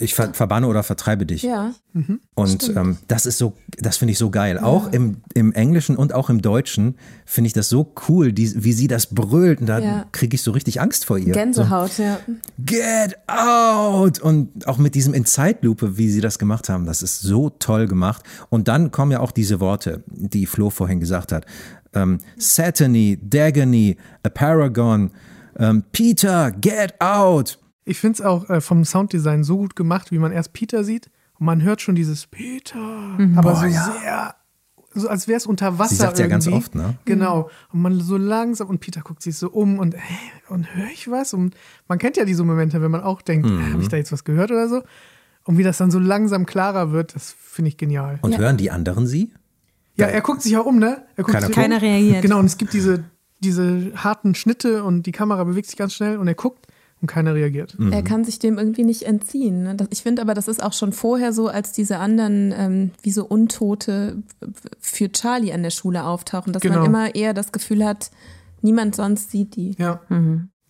Ich 0.00 0.14
ver 0.14 0.32
verbanne 0.34 0.66
oder 0.66 0.82
vertreibe 0.82 1.26
dich. 1.26 1.42
ja. 1.42 1.74
Und 2.34 2.72
ähm, 2.76 2.96
das 3.08 3.26
ist 3.26 3.36
so, 3.38 3.52
das 3.78 3.96
finde 3.96 4.12
ich 4.12 4.18
so 4.18 4.30
geil. 4.30 4.58
Auch 4.58 4.92
im, 4.92 5.18
im 5.34 5.52
Englischen 5.52 5.96
und 5.96 6.14
auch 6.14 6.30
im 6.30 6.40
Deutschen 6.40 6.94
finde 7.26 7.48
ich 7.48 7.52
das 7.52 7.68
so 7.68 7.92
cool, 8.08 8.32
die, 8.32 8.64
wie 8.64 8.72
sie 8.72 8.86
das 8.86 9.06
brüllt. 9.06 9.60
Und 9.60 9.66
da 9.66 9.78
Ja. 9.80 10.06
kriege 10.12 10.34
ich 10.36 10.42
so 10.42 10.52
richtig 10.52 10.80
Angst 10.80 11.04
vor 11.04 11.18
ihr. 11.18 11.32
Gänsehaut, 11.32 11.98
ja. 11.98 12.18
So, 12.26 12.32
Get 12.64 13.16
out! 13.26 14.20
Und 14.20 14.66
auch 14.66 14.78
mit 14.78 14.94
diesem 14.94 15.12
in 15.14 15.24
Zeitlupe, 15.26 15.98
wie 15.98 16.08
sie 16.10 16.20
das 16.20 16.38
gemacht 16.38 16.68
haben, 16.68 16.86
das 16.86 17.02
ist 17.02 17.20
so 17.20 17.50
toll 17.50 17.86
gemacht. 17.86 18.22
Und 18.48 18.68
dann 18.68 18.90
kommen 18.92 19.12
ja 19.12 19.20
auch 19.20 19.32
diese 19.32 19.60
Worte, 19.60 20.02
die 20.06 20.46
Flo 20.46 20.70
vorhin 20.70 21.00
gesagt 21.00 21.32
hat. 21.32 21.44
Ähm, 21.92 22.18
Satany, 22.38 23.18
Dagony, 23.22 23.96
a 24.22 24.28
Paragon, 24.28 25.10
ähm, 25.58 25.82
Peter, 25.92 26.52
get 26.52 26.94
out! 27.00 27.58
Ich 27.90 27.98
finde 27.98 28.14
es 28.14 28.20
auch 28.24 28.48
äh, 28.48 28.60
vom 28.60 28.84
Sounddesign 28.84 29.42
so 29.42 29.56
gut 29.58 29.74
gemacht, 29.74 30.12
wie 30.12 30.18
man 30.18 30.30
erst 30.30 30.52
Peter 30.52 30.84
sieht 30.84 31.10
und 31.40 31.46
man 31.46 31.60
hört 31.62 31.80
schon 31.80 31.96
dieses 31.96 32.28
Peter, 32.28 32.78
aber 33.34 33.56
so 33.56 33.62
sehr, 33.62 34.34
so 34.94 35.08
als 35.08 35.26
wäre 35.26 35.38
es 35.38 35.46
unter 35.46 35.78
Wasser. 35.80 35.90
Sie 35.90 35.96
sagt 35.96 36.18
ja 36.20 36.28
ganz 36.28 36.46
oft, 36.46 36.76
ne? 36.76 36.98
Genau. 37.04 37.50
Und 37.72 37.82
man 37.82 38.00
so 38.00 38.16
langsam 38.16 38.68
und 38.68 38.78
Peter 38.78 39.00
guckt 39.00 39.22
sich 39.22 39.36
so 39.36 39.50
um 39.50 39.80
und, 39.80 39.96
hey, 39.96 40.30
und 40.48 40.72
höre 40.74 40.90
ich 40.92 41.10
was? 41.10 41.34
Und 41.34 41.56
man 41.88 41.98
kennt 41.98 42.16
ja 42.16 42.24
diese 42.24 42.44
Momente, 42.44 42.80
wenn 42.80 42.92
man 42.92 43.02
auch 43.02 43.22
denkt, 43.22 43.48
Mhm. 43.48 43.72
habe 43.72 43.82
ich 43.82 43.88
da 43.88 43.96
jetzt 43.96 44.12
was 44.12 44.22
gehört 44.22 44.52
oder 44.52 44.68
so? 44.68 44.82
Und 45.44 45.58
wie 45.58 45.64
das 45.64 45.78
dann 45.78 45.90
so 45.90 45.98
langsam 45.98 46.46
klarer 46.46 46.92
wird, 46.92 47.16
das 47.16 47.34
finde 47.38 47.70
ich 47.70 47.76
genial. 47.76 48.20
Und 48.22 48.38
hören 48.38 48.56
die 48.56 48.70
anderen 48.70 49.08
sie? 49.08 49.32
Ja, 49.96 50.06
er 50.06 50.20
guckt 50.20 50.42
sich 50.42 50.52
ja 50.52 50.60
um, 50.60 50.78
ne? 50.78 51.02
Er 51.16 51.24
guckt 51.24 51.36
Keiner. 51.36 51.50
Keiner 51.50 51.82
reagiert. 51.82 52.22
Genau, 52.22 52.38
und 52.38 52.44
es 52.46 52.56
gibt 52.56 52.72
diese, 52.72 53.02
diese 53.40 53.90
harten 53.96 54.36
Schnitte 54.36 54.84
und 54.84 55.06
die 55.06 55.12
Kamera 55.12 55.42
bewegt 55.42 55.66
sich 55.66 55.76
ganz 55.76 55.92
schnell 55.94 56.18
und 56.18 56.28
er 56.28 56.34
guckt 56.34 56.66
und 57.00 57.06
keiner 57.06 57.34
reagiert. 57.34 57.78
Mhm. 57.78 57.92
Er 57.92 58.02
kann 58.02 58.24
sich 58.24 58.38
dem 58.38 58.58
irgendwie 58.58 58.84
nicht 58.84 59.02
entziehen. 59.04 59.62
Ne? 59.62 59.76
Ich 59.90 60.02
finde 60.02 60.22
aber, 60.22 60.34
das 60.34 60.48
ist 60.48 60.62
auch 60.62 60.72
schon 60.72 60.92
vorher 60.92 61.32
so, 61.32 61.48
als 61.48 61.72
diese 61.72 61.98
anderen, 61.98 62.52
ähm, 62.56 62.90
wie 63.02 63.10
so 63.10 63.24
Untote 63.24 64.22
für 64.78 65.10
Charlie 65.10 65.52
an 65.52 65.62
der 65.62 65.70
Schule 65.70 66.04
auftauchen, 66.04 66.52
dass 66.52 66.62
Genau. 66.62 66.78
man 66.78 66.86
immer 66.86 67.14
eher 67.14 67.32
das 67.34 67.52
Gefühl 67.52 67.84
hat, 67.84 68.10
niemand 68.62 68.94
sonst 68.96 69.30
sieht 69.30 69.56
die. 69.56 69.74
Ja. 69.78 70.00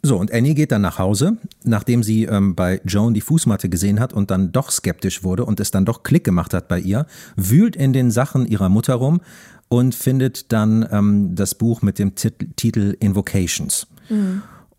So, 0.02 0.16
und 0.16 0.32
Annie 0.32 0.54
geht 0.54 0.72
dann 0.72 0.80
nach 0.82 0.98
Hause, 0.98 1.36
nachdem 1.64 2.02
sie 2.02 2.24
ähm, 2.24 2.54
bei 2.54 2.80
Joan 2.86 3.12
die 3.12 3.20
Fußmatte 3.20 3.68
gesehen 3.68 4.00
hat 4.00 4.12
und 4.14 4.30
dann 4.30 4.50
doch 4.50 4.70
skeptisch 4.70 5.22
wurde 5.24 5.44
und 5.44 5.60
es 5.60 5.70
dann 5.72 5.84
doch 5.84 6.02
Klick 6.04 6.24
gemacht 6.24 6.54
hat 6.54 6.68
bei 6.68 6.78
ihr, 6.78 7.06
wühlt 7.36 7.76
in 7.76 7.92
den 7.92 8.10
Sachen 8.10 8.46
ihrer 8.46 8.70
Mutter 8.70 8.94
rum 8.94 9.20
und 9.68 9.94
findet 9.94 10.52
dann 10.52 10.88
ähm, 10.90 11.34
das 11.34 11.54
Buch 11.54 11.82
mit 11.82 11.98
dem 11.98 12.14
Tit 12.14 12.56
Titel 12.56 12.96
Invocations. 13.00 13.86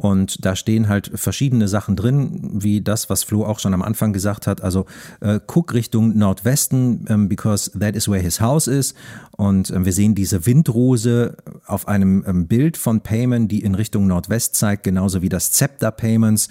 Und 0.02 0.44
da 0.44 0.56
stehen 0.56 0.90
halt 0.90 1.12
verschiedene 1.14 1.68
Sachen 1.68 1.96
drin, 1.96 2.50
wie 2.54 2.82
das, 2.82 3.12
was 3.12 3.24
Flo 3.24 3.46
auch 3.46 3.60
schon 3.60 3.76
am 3.76 3.84
Anfang 3.84 4.14
gesagt 4.14 4.48
hat. 4.48 4.60
Also 4.60 4.88
äh, 5.20 5.40
guck 5.46 5.76
Richtung 5.76 6.18
Nordwesten, 6.18 7.06
ähm, 7.08 7.30
because 7.30 7.70
that 7.80 7.96
is 7.96 8.10
where 8.10 8.20
his 8.20 8.42
house 8.42 8.66
is. 8.66 8.96
Und 9.38 9.70
ähm, 9.70 9.86
wir 9.86 9.94
sehen 9.94 10.16
diese 10.16 10.48
Windrose 10.48 11.38
auf 11.68 11.88
einem 11.88 12.24
ähm, 12.26 12.48
Bild 12.48 12.78
von 12.78 13.02
Payman, 13.02 13.48
die 13.48 13.60
in 13.60 13.76
Richtung 13.76 14.08
Nordwest 14.08 14.56
zeigt, 14.56 14.86
genauso 14.86 15.22
wie 15.22 15.30
das 15.30 15.52
Zepter 15.52 15.92
Paymans 15.92 16.50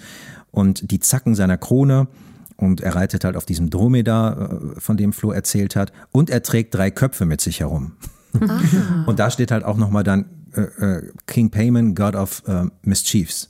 und 0.51 0.89
die 0.89 1.01
Zacken 1.01 1.35
seiner 1.35 1.57
Krone. 1.57 2.07
Und 2.55 2.79
er 2.79 2.95
reitet 2.95 3.25
halt 3.25 3.35
auf 3.35 3.45
diesem 3.45 3.69
Dromedar, 3.69 4.49
äh, 4.77 4.79
von 4.79 4.95
dem 4.95 5.11
Flo 5.11 5.31
erzählt 5.31 5.75
hat. 5.75 5.91
Und 6.13 6.29
er 6.29 6.41
trägt 6.41 6.73
drei 6.73 6.89
Köpfe 6.89 7.25
mit 7.25 7.41
sich 7.41 7.59
herum. 7.59 7.97
Und 9.07 9.19
da 9.19 9.29
steht 9.29 9.51
halt 9.51 9.65
auch 9.65 9.75
nochmal 9.75 10.05
dann 10.05 10.40
äh, 10.53 10.61
äh, 10.61 11.11
King 11.27 11.49
Payman, 11.49 11.95
God 11.95 12.15
of 12.15 12.43
äh, 12.47 12.65
Mischiefs. 12.83 13.49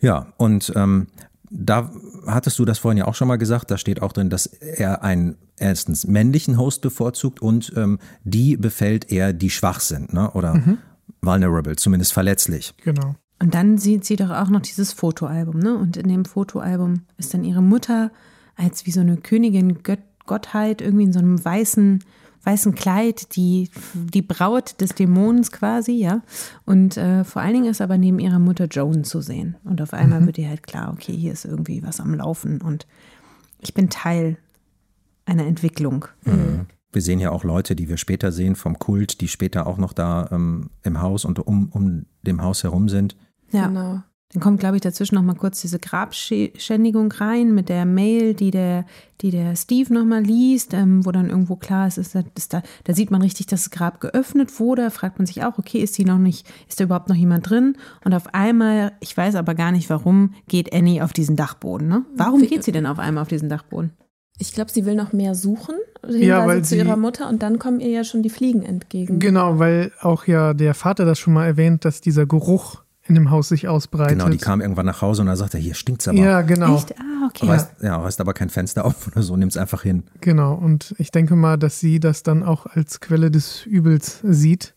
Ja, 0.00 0.32
und 0.36 0.72
ähm, 0.74 1.06
da 1.50 1.90
hattest 2.26 2.58
du 2.58 2.64
das 2.64 2.78
vorhin 2.78 2.98
ja 2.98 3.06
auch 3.06 3.14
schon 3.14 3.28
mal 3.28 3.36
gesagt, 3.36 3.70
da 3.70 3.78
steht 3.78 4.02
auch 4.02 4.12
drin, 4.12 4.30
dass 4.30 4.46
er 4.46 5.04
einen 5.04 5.36
erstens 5.58 6.06
männlichen 6.06 6.58
Host 6.58 6.80
bevorzugt 6.80 7.40
und 7.40 7.72
ähm, 7.76 7.98
die 8.24 8.56
befällt 8.56 9.12
er, 9.12 9.32
die 9.32 9.50
schwach 9.50 9.80
sind, 9.80 10.12
ne? 10.12 10.30
oder 10.32 10.60
vulnerable, 11.20 11.76
zumindest 11.76 12.12
verletzlich. 12.12 12.74
Genau. 12.82 13.14
Und 13.38 13.54
dann 13.54 13.76
sieht 13.76 14.04
sie 14.04 14.16
doch 14.16 14.30
auch 14.30 14.48
noch 14.48 14.60
dieses 14.60 14.92
Fotoalbum, 14.92 15.58
ne? 15.58 15.76
Und 15.76 15.96
in 15.96 16.08
dem 16.08 16.24
Fotoalbum 16.24 17.02
ist 17.16 17.34
dann 17.34 17.42
ihre 17.42 17.62
Mutter 17.62 18.12
als 18.54 18.86
wie 18.86 18.92
so 18.92 19.00
eine 19.00 19.16
Königin 19.16 19.82
Gött 19.82 19.98
Gottheit 20.26 20.80
irgendwie 20.80 21.04
in 21.04 21.12
so 21.12 21.18
einem 21.18 21.44
weißen 21.44 22.04
weißen 22.44 22.74
Kleid, 22.74 23.36
die 23.36 23.70
die 23.94 24.22
Braut 24.22 24.80
des 24.80 24.94
Dämonens 24.94 25.52
quasi, 25.52 25.92
ja. 25.92 26.22
Und 26.64 26.96
äh, 26.96 27.24
vor 27.24 27.42
allen 27.42 27.54
Dingen 27.54 27.70
ist 27.70 27.80
aber 27.80 27.98
neben 27.98 28.18
ihrer 28.18 28.38
Mutter 28.38 28.66
Joan 28.66 29.04
zu 29.04 29.20
sehen. 29.20 29.56
Und 29.64 29.80
auf 29.80 29.92
einmal 29.92 30.24
wird 30.26 30.38
ihr 30.38 30.48
halt 30.48 30.62
klar, 30.62 30.92
okay, 30.92 31.16
hier 31.16 31.32
ist 31.32 31.44
irgendwie 31.44 31.82
was 31.82 32.00
am 32.00 32.14
Laufen 32.14 32.60
und 32.60 32.86
ich 33.60 33.74
bin 33.74 33.90
Teil 33.90 34.38
einer 35.24 35.46
Entwicklung. 35.46 36.06
Wir 36.92 37.00
sehen 37.00 37.20
ja 37.20 37.30
auch 37.30 37.44
Leute, 37.44 37.74
die 37.74 37.88
wir 37.88 37.96
später 37.96 38.32
sehen 38.32 38.54
vom 38.54 38.78
Kult, 38.78 39.20
die 39.20 39.28
später 39.28 39.66
auch 39.66 39.78
noch 39.78 39.92
da 39.92 40.28
ähm, 40.30 40.70
im 40.82 41.00
Haus 41.00 41.24
und 41.24 41.38
um, 41.38 41.68
um 41.70 42.06
dem 42.22 42.42
Haus 42.42 42.64
herum 42.64 42.88
sind. 42.88 43.16
Ja. 43.50 43.68
Genau. 43.68 44.02
Dann 44.34 44.42
kommt, 44.42 44.60
glaube 44.60 44.76
ich, 44.76 44.80
dazwischen 44.82 45.14
noch 45.16 45.22
mal 45.22 45.34
kurz 45.34 45.60
diese 45.60 45.78
Grabschändigung 45.78 47.12
rein 47.12 47.54
mit 47.54 47.68
der 47.68 47.84
Mail, 47.84 48.34
die 48.34 48.50
der, 48.50 48.86
die 49.20 49.30
der 49.30 49.56
Steve 49.56 49.92
noch 49.92 50.04
mal 50.04 50.22
liest, 50.22 50.72
ähm, 50.74 51.04
wo 51.04 51.12
dann 51.12 51.28
irgendwo 51.28 51.56
klar 51.56 51.86
ist, 51.86 51.98
ist, 51.98 52.16
ist 52.36 52.52
da, 52.54 52.62
da 52.84 52.94
sieht 52.94 53.10
man 53.10 53.22
richtig, 53.22 53.46
dass 53.46 53.64
das 53.64 53.70
Grab 53.70 54.00
geöffnet 54.00 54.58
wurde. 54.58 54.90
Fragt 54.90 55.18
man 55.18 55.26
sich 55.26 55.44
auch, 55.44 55.58
okay, 55.58 55.78
ist 55.78 55.98
die 55.98 56.04
noch 56.04 56.18
nicht, 56.18 56.46
ist 56.68 56.80
da 56.80 56.84
überhaupt 56.84 57.08
noch 57.08 57.16
jemand 57.16 57.48
drin? 57.50 57.76
Und 58.04 58.14
auf 58.14 58.34
einmal, 58.34 58.92
ich 59.00 59.16
weiß 59.16 59.34
aber 59.34 59.54
gar 59.54 59.72
nicht 59.72 59.90
warum, 59.90 60.34
geht 60.48 60.72
Annie 60.72 61.04
auf 61.04 61.12
diesen 61.12 61.36
Dachboden. 61.36 61.88
Ne? 61.88 62.04
Warum 62.16 62.40
geht 62.42 62.64
sie 62.64 62.72
denn 62.72 62.86
auf 62.86 62.98
einmal 62.98 63.22
auf 63.22 63.28
diesen 63.28 63.48
Dachboden? 63.48 63.92
Ich 64.38 64.52
glaube, 64.54 64.70
sie 64.72 64.86
will 64.86 64.94
noch 64.94 65.12
mehr 65.12 65.34
suchen, 65.34 65.74
Hinweise 66.04 66.24
Ja, 66.24 66.46
weil 66.46 66.62
zu 66.62 66.70
sie- 66.70 66.78
ihrer 66.78 66.96
Mutter 66.96 67.28
und 67.28 67.42
dann 67.42 67.58
kommen 67.58 67.80
ihr 67.80 67.90
ja 67.90 68.02
schon 68.02 68.22
die 68.22 68.30
Fliegen 68.30 68.62
entgegen. 68.62 69.18
Genau, 69.18 69.58
weil 69.58 69.92
auch 70.00 70.26
ja 70.26 70.52
der 70.54 70.74
Vater 70.74 71.04
das 71.04 71.18
schon 71.18 71.34
mal 71.34 71.46
erwähnt, 71.46 71.84
dass 71.84 72.00
dieser 72.00 72.26
Geruch 72.26 72.82
in 73.12 73.14
dem 73.14 73.30
Haus 73.30 73.48
sich 73.48 73.68
ausbreitet. 73.68 74.18
Genau, 74.18 74.30
die 74.30 74.38
kam 74.38 74.62
irgendwann 74.62 74.86
nach 74.86 75.02
Hause 75.02 75.20
und 75.20 75.28
da 75.28 75.36
sagt 75.36 75.52
er, 75.52 75.60
hier 75.60 75.74
stinkt's 75.74 76.08
aber. 76.08 76.16
Ja, 76.16 76.40
genau. 76.40 76.76
Echt? 76.76 76.98
Ah, 76.98 77.26
okay. 77.26 77.46
Reißt, 77.46 77.82
ja, 77.82 77.96
reißt 77.98 78.20
aber 78.22 78.32
kein 78.32 78.48
Fenster 78.48 78.86
auf 78.86 79.06
oder 79.12 79.22
so, 79.22 79.36
nimmt's 79.36 79.58
einfach 79.58 79.82
hin. 79.82 80.04
Genau, 80.22 80.54
und 80.54 80.94
ich 80.98 81.10
denke 81.10 81.36
mal, 81.36 81.58
dass 81.58 81.78
sie 81.78 82.00
das 82.00 82.22
dann 82.22 82.42
auch 82.42 82.64
als 82.64 83.00
Quelle 83.00 83.30
des 83.30 83.66
Übels 83.66 84.20
sieht. 84.22 84.74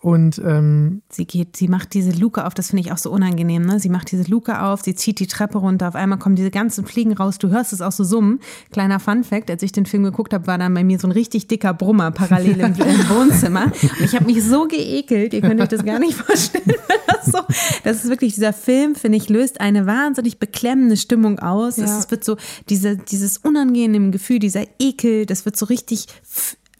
Und 0.00 0.38
ähm, 0.44 1.02
Sie 1.08 1.24
geht, 1.24 1.56
sie 1.56 1.68
macht 1.68 1.94
diese 1.94 2.10
Luke 2.10 2.44
auf, 2.44 2.52
das 2.52 2.68
finde 2.68 2.82
ich 2.82 2.92
auch 2.92 2.98
so 2.98 3.10
unangenehm, 3.10 3.64
ne? 3.64 3.80
Sie 3.80 3.88
macht 3.88 4.12
diese 4.12 4.30
Luke 4.30 4.60
auf, 4.60 4.82
sie 4.82 4.94
zieht 4.94 5.18
die 5.20 5.26
Treppe 5.26 5.56
runter, 5.58 5.88
auf 5.88 5.94
einmal 5.94 6.18
kommen 6.18 6.36
diese 6.36 6.50
ganzen 6.50 6.84
Fliegen 6.84 7.14
raus, 7.14 7.38
du 7.38 7.48
hörst 7.48 7.72
es 7.72 7.80
auch 7.80 7.92
so 7.92 8.04
summen. 8.04 8.40
Kleiner 8.70 9.00
Fun-Fact, 9.00 9.50
als 9.50 9.62
ich 9.62 9.72
den 9.72 9.86
Film 9.86 10.02
geguckt 10.02 10.34
habe, 10.34 10.46
war 10.46 10.58
dann 10.58 10.74
bei 10.74 10.84
mir 10.84 10.98
so 10.98 11.08
ein 11.08 11.12
richtig 11.12 11.48
dicker 11.48 11.72
Brummer 11.72 12.10
parallel 12.10 12.60
im, 12.60 12.74
im 12.74 12.76
Wohnzimmer. 13.08 13.64
Und 13.64 14.00
ich 14.00 14.14
habe 14.14 14.26
mich 14.26 14.44
so 14.44 14.68
geekelt, 14.68 15.32
ihr 15.32 15.40
könnt 15.40 15.60
euch 15.60 15.68
das 15.68 15.84
gar 15.84 15.98
nicht 15.98 16.14
vorstellen. 16.18 16.74
Das, 17.06 17.26
so, 17.26 17.38
das 17.82 18.04
ist 18.04 18.10
wirklich, 18.10 18.34
dieser 18.34 18.52
Film, 18.52 18.96
finde 18.96 19.16
ich, 19.16 19.30
löst 19.30 19.60
eine 19.62 19.86
wahnsinnig 19.86 20.38
beklemmende 20.38 20.98
Stimmung 20.98 21.38
aus. 21.38 21.78
Ja. 21.78 21.84
Es 21.84 22.10
wird 22.10 22.22
so, 22.22 22.36
diese, 22.68 22.98
dieses 22.98 23.38
unangenehme 23.38 24.10
Gefühl, 24.10 24.40
dieser 24.40 24.64
Ekel, 24.78 25.24
das 25.24 25.46
wird 25.46 25.56
so 25.56 25.64
richtig 25.66 26.06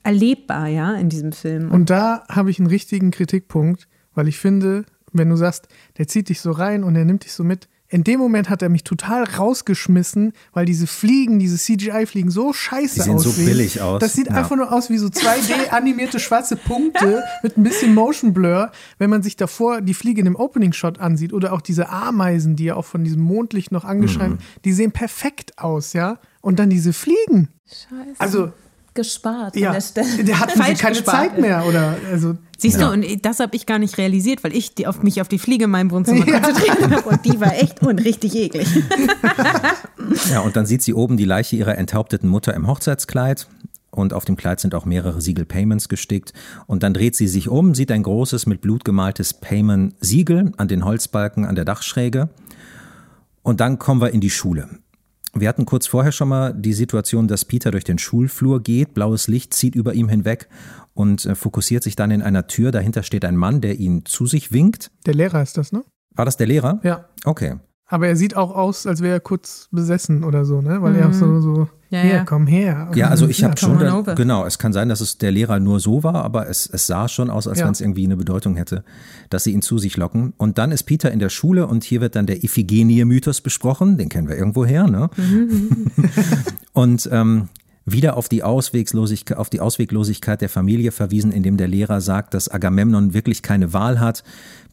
erlebbar, 0.07 0.69
ja, 0.69 0.95
in 0.95 1.09
diesem 1.09 1.33
Film. 1.33 1.71
Und 1.71 1.91
da 1.91 2.25
habe 2.29 2.51
ich 2.51 2.59
einen 2.59 2.69
richtigen 2.69 3.11
Kritikpunkt, 3.11 3.89
weil 4.15 4.29
ich 4.29 4.39
finde, 4.39 4.85
wenn 5.13 5.29
du 5.29 5.37
sagst, 5.37 5.69
der 5.99 6.07
zieht 6.09 6.29
dich 6.29 6.41
so 6.41 6.51
rein 6.53 6.85
und 6.85 6.95
er 6.97 7.05
nimmt 7.05 7.25
dich 7.25 7.33
so 7.33 7.45
mit, 7.45 7.69
in 7.89 8.03
dem 8.03 8.19
Moment 8.19 8.51
hat 8.51 8.63
er 8.63 8.69
mich 8.69 8.83
total 8.83 9.23
rausgeschmissen, 9.23 10.33
weil 10.53 10.67
diese 10.67 10.89
Fliegen, 10.89 11.39
diese 11.39 11.57
CGI-Fliegen 11.57 12.31
so 12.33 12.53
scheiße 12.53 12.95
Die 12.97 13.01
sehen 13.03 13.19
so 13.21 13.29
aussehen. 13.31 13.47
billig 13.47 13.81
aus. 13.81 14.01
Das 14.01 14.13
sieht 14.15 14.27
Ja. 14.27 14.33
einfach 14.35 14.57
nur 14.57 14.73
aus 14.73 14.91
wie 14.91 14.99
so 14.99 15.07
2D-animierte 15.07 16.19
schwarze 16.21 16.57
Punkte 16.57 17.23
mit 17.45 17.57
ein 17.57 17.63
bisschen 17.63 17.95
Motion 17.95 18.33
Blur. 18.35 18.73
Wenn 18.99 19.09
man 19.11 19.23
sich 19.23 19.37
davor 19.37 19.81
die 19.83 19.95
Fliege 19.95 20.21
in 20.21 20.25
dem 20.25 20.35
Opening-Shot 20.37 20.99
ansieht 20.99 21.33
oder 21.33 21.53
auch 21.53 21.61
diese 21.61 21.89
Ameisen, 21.89 22.57
die 22.57 22.65
ja 22.65 22.75
auch 22.75 22.85
von 22.85 23.05
diesem 23.05 23.23
Mondlicht 23.23 23.71
noch 23.71 23.85
angeschrien, 23.85 24.33
Mhm. 24.33 24.39
die 24.65 24.73
sehen 24.73 24.91
perfekt 24.91 25.59
aus, 25.59 25.93
ja. 25.93 26.19
Und 26.41 26.59
dann 26.59 26.71
diese 26.71 26.93
Fliegen. 26.93 27.51
Scheiße. 27.69 28.15
Also, 28.19 28.53
gespart 28.97 29.55
ja, 29.55 29.69
an 29.69 29.75
der 29.75 29.81
Stelle. 29.81 30.25
der 30.25 30.41
hatten 30.41 30.53
sie 30.55 30.63
Falsch 30.63 30.81
keine 30.81 30.97
gespart. 30.97 31.31
Zeit 31.31 31.39
mehr 31.41 31.65
oder 31.67 31.97
also 32.11 32.37
Siehst 32.59 32.81
du, 32.81 32.91
und 32.91 33.05
das 33.25 33.39
habe 33.39 33.55
ich 33.55 33.67
gar 33.67 33.79
nicht 33.79 33.99
realisiert, 33.99 34.43
weil 34.43 34.57
ich 34.57 34.75
die, 34.75 34.87
auf 34.87 35.03
mich 35.03 35.21
auf 35.21 35.29
die 35.29 35.39
Fliege 35.39 35.65
in 35.65 35.71
meinem 35.71 35.91
Wohnzimmer 35.91 36.25
konzentriert 36.25 36.91
habe 36.91 37.09
und 37.09 37.25
die 37.25 37.39
war 37.39 37.55
echt 37.55 37.83
und 37.83 38.05
richtig 38.05 38.35
eklig. 38.35 38.67
Ja, 40.31 40.41
und 40.41 40.57
dann 40.57 40.67
sieht 40.67 40.83
sie 40.83 40.95
oben 40.95 41.17
die 41.17 41.25
Leiche 41.25 41.57
ihrer 41.57 41.77
enthaupteten 41.77 42.29
Mutter 42.29 42.55
im 42.55 42.69
Hochzeitskleid. 42.69 43.49
Und 43.91 44.13
auf 44.13 44.25
dem 44.25 44.37
Kleid 44.37 44.61
sind 44.61 44.75
auch 44.75 44.85
mehrere 44.85 45.21
Siegel 45.21 45.45
Payments 45.45 45.89
gestickt. 45.89 46.33
Und 46.67 46.83
dann 46.83 46.95
dreht 46.95 47.17
sie 47.17 47.27
sich 47.27 47.49
um, 47.49 47.75
sieht 47.75 47.91
ein 47.91 48.03
großes 48.03 48.47
mit 48.47 48.61
Blut 48.61 48.85
gemaltes 48.85 49.35
Payment-Siegel 49.35 50.53
an 50.57 50.69
den 50.69 50.85
Holzbalken 50.85 51.45
an 51.45 51.55
der 51.55 51.65
Dachschräge. 51.65 52.29
Und 53.43 53.61
dann 53.61 53.79
kommen 53.79 54.01
wir 54.01 54.11
in 54.11 54.21
die 54.21 54.31
Schule. 54.31 54.69
Wir 55.39 55.49
hatten 55.49 55.67
kurz 55.67 55.87
vorher 55.87 56.13
schon 56.13 56.29
mal 56.29 56.55
die 56.55 56.73
Situation, 56.73 57.29
dass 57.29 57.45
Peter 57.45 57.71
durch 57.71 57.85
den 57.85 57.99
Schulflur 57.99 58.63
geht, 58.63 58.95
blaues 58.95 59.29
Licht 59.29 59.53
zieht 59.53 59.75
über 59.75 59.93
ihm 59.93 60.09
hinweg 60.09 60.49
und 60.95 61.27
äh, 61.27 61.35
fokussiert 61.35 61.83
sich 61.83 61.95
dann 61.95 62.11
in 62.11 62.23
einer 62.23 62.47
Tür. 62.47 62.73
Dahinter 62.73 63.03
steht 63.03 63.25
ein 63.25 63.37
Mann, 63.37 63.61
der 63.61 63.79
ihn 63.79 64.07
zu 64.07 64.27
sich 64.27 64.53
winkt. 64.53 64.91
der 65.05 65.15
Lehrer 65.15 65.43
ist 65.43 65.59
das, 65.59 65.73
ne? 65.73 65.85
War 66.15 66.25
das 66.25 66.39
der 66.39 66.47
Lehrer? 66.47 66.81
Ja. 66.83 67.11
Okay. 67.25 67.57
Aber 67.89 68.09
er 68.09 68.17
sieht 68.17 68.37
auch 68.37 68.55
aus, 68.55 68.87
als 68.87 69.01
wäre 69.01 69.15
er 69.15 69.21
kurz 69.21 69.69
besessen 69.71 70.25
oder 70.25 70.45
so, 70.45 70.61
ne? 70.61 70.83
Weil 70.83 70.97
er 70.97 71.13
so, 71.13 71.41
so 71.41 71.51
Mhm. 71.51 71.69
Ja, 71.91 72.01
hier, 72.01 72.15
ja. 72.15 72.25
komm 72.25 72.49
her. 72.49 72.91
Ja, 72.97 73.09
also 73.09 73.29
ich 73.29 73.45
habe 73.45 73.55
come 73.55 73.79
schon, 73.79 73.89
on 73.89 74.05
da, 74.05 74.15
genau, 74.15 74.45
es 74.45 74.59
kann 74.59 74.73
sein, 74.73 74.89
dass 74.89 75.01
es 75.01 75.19
der 75.19 75.31
Lehrer 75.31 75.61
nur 75.61 75.79
so 75.79 76.03
war, 76.03 76.25
aber 76.25 76.49
es, 76.49 76.67
es 76.67 76.89
sah 76.89 77.07
schon 77.07 77.31
aus, 77.31 77.47
als 77.47 77.61
Ja. 77.61 77.67
wenn 77.67 77.73
es 77.73 77.81
irgendwie 77.81 78.05
eine 78.05 78.17
Bedeutung 78.17 78.57
hätte, 78.57 78.83
dass 79.31 79.45
sie 79.45 79.53
ihn 79.53 79.63
zu 79.63 79.79
sich 79.79 79.97
locken. 79.97 80.33
Und 80.37 80.59
dann 80.59 80.73
ist 80.73 80.83
Peter 80.83 81.13
in 81.13 81.21
der 81.21 81.29
Schule 81.29 81.69
und 81.69 81.85
hier 81.85 82.01
wird 82.01 82.17
dann 82.17 82.27
der 82.27 82.43
Iphigenie-Mythos 82.43 83.41
besprochen, 83.41 83.99
den 83.99 84.09
kennen 84.09 84.29
wir 84.29 84.37
irgendwo 84.37 84.65
her, 84.65 84.89
ne? 84.89 85.11
und 86.73 87.09
ähm, 87.13 87.49
wieder 87.85 88.17
auf 88.17 88.29
die, 88.29 88.43
Ausweglosigkeit, 88.43 89.39
auf 89.39 89.49
die 89.49 89.61
Ausweglosigkeit 89.61 90.41
der 90.41 90.49
Familie 90.49 90.91
verwiesen, 90.91 91.31
indem 91.31 91.57
der 91.57 91.69
Lehrer 91.69 92.01
sagt, 92.01 92.35
dass 92.35 92.49
Agamemnon 92.49 93.15
wirklich 93.15 93.43
keine 93.43 93.73
Wahl 93.73 94.01
hat. 94.01 94.25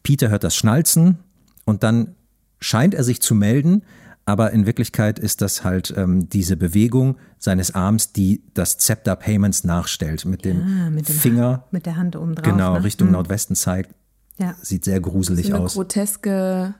Peter 0.02 0.30
hört 0.30 0.42
das 0.42 0.56
Schnalzen 0.56 1.18
und 1.64 1.84
dann 1.84 2.16
scheint 2.64 2.94
er 2.94 3.04
sich 3.04 3.20
zu 3.20 3.34
melden, 3.34 3.82
aber 4.24 4.52
in 4.52 4.64
Wirklichkeit 4.64 5.18
ist 5.18 5.42
das 5.42 5.64
halt 5.64 5.92
ähm, 5.98 6.28
diese 6.30 6.56
Bewegung 6.56 7.18
seines 7.38 7.74
Arms, 7.74 8.12
die 8.12 8.42
das 8.54 8.78
Zepter 8.78 9.16
Payments 9.16 9.64
nachstellt, 9.64 10.24
mit 10.24 10.44
dem, 10.46 10.60
Ah, 10.62 10.90
mit 10.90 11.08
dem 11.08 11.14
Finger 11.14 11.64
Mit 11.70 11.84
der 11.84 11.96
Hand 11.96 12.16
oben 12.16 12.34
drauf. 12.34 12.44
genau 12.44 12.72
ne? 12.78 12.84
Richtung 12.84 13.08
Mhm. 13.08 13.12
Nordwesten 13.14 13.54
zeigt. 13.54 13.94
Ja. 14.38 14.54
Sieht 14.62 14.84
sehr 14.84 14.98
gruselig 15.00 15.46
so 15.48 15.54
eine 15.54 15.64
aus. 15.64 15.74
groteske 15.74 16.74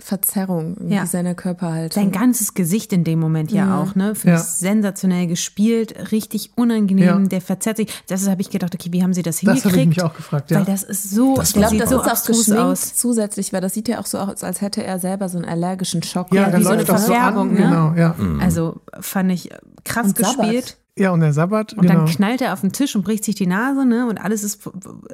Verzerrung 0.00 0.76
Ja. 0.88 1.06
seiner 1.06 1.34
Körperhaltung. 1.34 2.02
Sein 2.02 2.12
ganzes 2.12 2.54
Gesicht 2.54 2.92
in 2.92 3.02
dem 3.02 3.18
Moment 3.18 3.50
ja 3.50 3.66
Mhm. 3.66 3.72
auch, 3.72 3.94
ne? 3.96 4.14
Finde 4.14 4.36
Ja. 4.36 4.40
ich 4.42 4.46
sensationell 4.48 5.26
gespielt, 5.26 6.12
richtig 6.12 6.52
unangenehm, 6.54 7.04
Ja. 7.04 7.18
der 7.18 7.40
verzerrt 7.40 7.78
sich. 7.78 7.88
Das 8.06 8.28
habe 8.28 8.40
ich 8.40 8.50
gedacht, 8.50 8.74
okay, 8.74 8.90
wie 8.92 9.02
haben 9.02 9.12
sie 9.12 9.22
das 9.22 9.36
Das 9.36 9.40
hingekriegt? 9.40 9.66
habe 9.72 9.80
ich 9.82 9.88
mich 9.88 10.02
auch 10.02 10.14
gefragt, 10.14 10.50
ja. 10.52 10.58
Weil 10.58 10.64
das 10.66 10.84
ist 10.84 11.10
so, 11.10 11.34
Das 11.36 11.48
ich 11.48 11.54
glaube, 11.54 11.72
war 11.72 11.78
das 11.80 11.90
super. 11.90 12.12
ist 12.12 12.22
auch 12.22 12.26
geschminkt 12.26 12.60
aus. 12.62 12.94
zusätzlich, 12.96 13.52
weil 13.52 13.60
das 13.60 13.74
sieht 13.74 13.88
ja 13.88 13.98
auch 14.00 14.06
so 14.06 14.18
aus, 14.18 14.44
als 14.44 14.60
hätte 14.60 14.84
er 14.84 14.98
selber 15.00 15.28
so 15.28 15.38
einen 15.38 15.46
allergischen 15.48 16.02
Schock. 16.02 16.32
ja, 16.32 16.42
Ja, 16.42 16.50
dann 16.50 16.60
wie 16.60 16.64
so 16.64 16.70
läuft 16.70 16.88
eine 16.90 16.96
das 16.96 17.06
so 17.06 17.12
an, 17.12 17.18
Verfärbung, 17.20 17.48
ne? 17.54 17.60
genau, 17.60 17.92
ja. 17.94 18.14
Also 18.40 18.80
fand 19.00 19.32
ich 19.32 19.50
krass 19.84 20.06
Und 20.06 20.18
Sabbat. 20.18 20.76
Ja, 20.98 21.10
und 21.12 21.20
der 21.20 21.32
Sabbat, 21.32 21.72
Und 21.74 21.82
genau. 21.82 21.94
dann 21.94 22.06
knallt 22.06 22.40
er 22.40 22.52
auf 22.52 22.60
den 22.60 22.72
Tisch 22.72 22.94
und 22.96 23.02
bricht 23.04 23.24
sich 23.24 23.34
die 23.34 23.46
Nase, 23.46 23.84
ne? 23.86 24.06
Und 24.06 24.18
alles 24.18 24.42
ist 24.42 24.60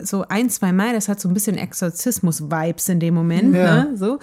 so 0.02 0.24
ein, 0.28 0.50
zwei 0.50 0.72
Mal, 0.72 0.94
das 0.94 1.08
hat 1.08 1.20
so 1.20 1.28
ein 1.28 1.34
bisschen 1.34 1.56
Exorzismus-Vibes 1.56 2.88
in 2.88 3.00
dem 3.00 3.14
Moment, 3.14 3.54
Ja. 3.54 3.84
ne? 3.84 3.96
So. 3.96 4.18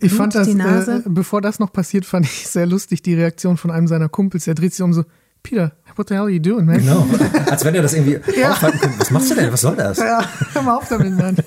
Ich 0.00 0.12
fand 0.12 0.32
Blut 0.32 0.46
das, 0.58 0.88
äh, 0.88 1.02
bevor 1.06 1.40
das 1.40 1.58
noch 1.58 1.72
passiert, 1.72 2.04
fand 2.04 2.26
ich 2.26 2.46
sehr 2.48 2.66
lustig, 2.66 3.02
die 3.02 3.14
Reaktion 3.14 3.56
von 3.56 3.70
einem 3.70 3.86
seiner 3.86 4.08
Kumpels. 4.08 4.44
Der 4.44 4.54
dreht 4.54 4.74
sich 4.74 4.82
um 4.82 4.92
so, 4.92 5.04
Peter, 5.42 5.72
what 5.96 6.08
the 6.08 6.14
hell 6.14 6.22
are 6.22 6.30
you 6.30 6.40
doing, 6.40 6.66
man? 6.66 6.78
Genau, 6.78 7.06
als 7.48 7.64
wenn 7.64 7.74
er 7.74 7.82
das 7.82 7.94
irgendwie 7.94 8.18
aufhalten 8.44 8.80
könnte. 8.80 8.98
Was 9.00 9.10
machst 9.10 9.30
du 9.30 9.34
denn? 9.36 9.52
Was 9.52 9.60
soll 9.60 9.76
das? 9.76 9.98
Ja, 9.98 10.20
hör 10.52 10.62
mal 10.62 10.76
auf 10.76 10.88
damit, 10.88 11.16
Mann. 11.16 11.36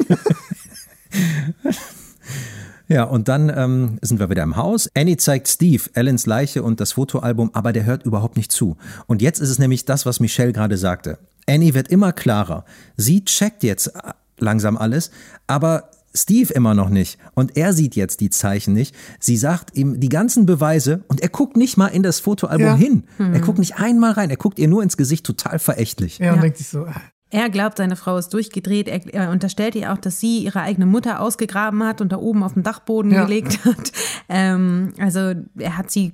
Ja, 2.92 3.04
und 3.06 3.28
dann 3.28 3.52
ähm, 3.56 4.00
sind 4.02 4.20
wir 4.20 4.30
wieder 4.30 4.44
im 4.44 4.56
Haus. 4.58 4.90
Annie 4.96 5.18
zeigt 5.18 5.48
Steve 5.48 5.84
Ellens 5.94 6.26
Leiche 6.26 6.62
und 6.64 6.80
das 6.80 6.92
Fotoalbum, 6.94 7.52
aber 7.54 7.72
der 7.74 7.86
hört 7.86 8.04
überhaupt 8.06 8.38
nicht 8.38 8.52
zu. 8.52 8.78
Und 9.08 9.22
jetzt 9.22 9.40
ist 9.40 9.50
es 9.50 9.60
nämlich 9.60 9.86
das, 9.86 10.06
was 10.06 10.20
Michelle 10.20 10.52
gerade 10.54 10.78
sagte. 10.78 11.18
Annie 11.48 11.74
wird 11.74 11.88
immer 11.88 12.12
klarer. 12.14 12.66
Sie 12.98 13.24
checkt 13.26 13.64
jetzt 13.64 13.88
äh, 13.88 14.12
langsam 14.40 14.78
alles, 14.78 15.12
aber 15.48 15.90
Steve 16.14 16.54
immer 16.54 16.74
noch 16.74 16.90
nicht. 16.90 17.18
Und 17.36 17.56
er 17.56 17.72
sieht 17.72 17.96
jetzt 17.96 18.20
die 18.20 18.30
Zeichen 18.30 18.74
nicht. 18.74 18.94
Sie 19.20 19.38
sagt 19.38 19.78
ihm 19.78 20.02
die 20.02 20.10
ganzen 20.10 20.46
Beweise 20.46 21.04
und 21.08 21.22
er 21.22 21.30
guckt 21.30 21.56
nicht 21.56 21.78
mal 21.78 21.88
in 21.88 22.04
das 22.04 22.20
Fotoalbum 22.20 22.66
Ja. 22.68 22.76
hin. 22.76 23.04
Er 23.18 23.40
guckt 23.40 23.60
nicht 23.60 23.78
einmal 23.78 24.12
rein. 24.12 24.30
Er 24.30 24.36
guckt 24.36 24.60
ihr 24.60 24.68
nur 24.68 24.84
ins 24.84 24.98
Gesicht, 24.98 25.26
total 25.26 25.58
verächtlich. 25.58 26.20
Ja, 26.20 26.32
und 26.32 26.36
Ja. 26.36 26.42
denkt 26.42 26.58
sich 26.58 26.68
so, 26.68 26.84
ah, 26.86 27.02
Er 27.32 27.50
glaubt, 27.50 27.78
seine 27.78 27.96
Frau 27.96 28.18
ist 28.18 28.34
durchgedreht. 28.34 28.88
Er, 28.88 29.02
er 29.14 29.32
unterstellt 29.32 29.76
ihr 29.76 29.92
auch, 29.94 29.98
dass 29.98 30.20
sie 30.20 30.40
ihre 30.44 30.62
eigene 30.62 30.86
Mutter 30.86 31.22
ausgegraben 31.22 31.84
hat 31.84 32.02
und 32.02 32.12
da 32.12 32.18
oben 32.18 32.44
auf 32.44 32.54
dem 32.54 32.64
Dachboden 32.64 33.12
Ja. 33.12 33.24
gelegt 33.24 33.64
hat. 33.66 33.92
Ähm, 34.30 34.94
also 35.00 35.34
er 35.58 35.78
hat 35.78 35.90
sie 35.92 36.14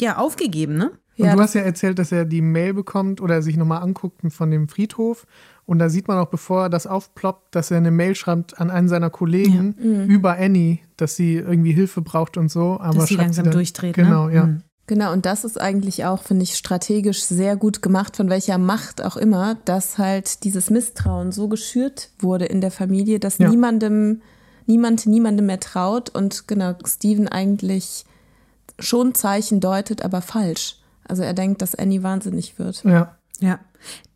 ja 0.00 0.16
aufgegeben, 0.16 0.76
ne? 0.76 0.92
Und 1.18 1.26
Ja, 1.26 1.34
du 1.36 1.40
hast 1.42 1.54
ja 1.54 1.60
erzählt, 1.60 1.98
dass 1.98 2.12
er 2.12 2.24
die 2.24 2.40
Mail 2.40 2.72
bekommt 2.72 3.20
oder 3.20 3.42
sich 3.42 3.56
nochmal 3.58 3.82
anguckt 3.82 4.20
von 4.32 4.50
dem 4.50 4.68
Friedhof. 4.68 5.26
Und 5.66 5.78
da 5.78 5.90
sieht 5.90 6.08
man 6.08 6.16
auch, 6.18 6.28
bevor 6.30 6.70
das 6.70 6.86
aufploppt, 6.86 7.54
dass 7.54 7.70
er 7.70 7.76
eine 7.76 7.90
Mail 7.90 8.14
schreibt 8.14 8.58
an 8.58 8.70
einen 8.70 8.88
seiner 8.88 9.10
Kollegen 9.10 9.74
über 10.08 10.36
Annie, 10.38 10.78
dass 10.96 11.16
sie 11.16 11.34
irgendwie 11.36 11.72
Hilfe 11.72 12.00
braucht 12.00 12.36
und 12.38 12.50
so. 12.50 12.78
Aber 12.80 13.00
Dass 13.00 13.08
sie 13.08 13.16
langsam 13.16 13.44
dann- 13.44 13.52
durchdreht, 13.52 13.96
ne? 13.98 14.02
Genau, 14.04 14.28
ja. 14.30 14.46
Mhm. 14.46 14.62
Genau, 14.90 15.12
und 15.12 15.24
das 15.24 15.44
ist 15.44 15.60
eigentlich 15.60 16.04
auch, 16.04 16.20
finde 16.24 16.42
ich, 16.42 16.56
strategisch 16.56 17.22
sehr 17.22 17.54
gut 17.54 17.80
gemacht, 17.80 18.16
von 18.16 18.28
welcher 18.28 18.58
Macht 18.58 19.00
auch 19.04 19.16
immer, 19.16 19.56
dass 19.64 19.98
halt 19.98 20.42
dieses 20.42 20.68
Misstrauen 20.68 21.30
so 21.30 21.46
geschürt 21.46 22.08
wurde 22.18 22.46
in 22.46 22.60
der 22.60 22.72
Familie, 22.72 23.20
dass 23.20 23.38
Ja. 23.38 23.48
niemandem, 23.48 24.20
niemand 24.66 25.06
niemandem 25.06 25.46
mehr 25.46 25.60
traut 25.60 26.10
und 26.10 26.48
genau, 26.48 26.74
Steven 26.84 27.28
eigentlich 27.28 28.04
schon 28.80 29.14
Zeichen 29.14 29.60
deutet, 29.60 30.04
aber 30.04 30.22
falsch. 30.22 30.80
Also 31.06 31.22
er 31.22 31.34
denkt, 31.34 31.62
dass 31.62 31.76
Annie 31.76 32.02
wahnsinnig 32.02 32.58
wird. 32.58 32.82
Ja. 32.82 33.14
Ja. 33.38 33.60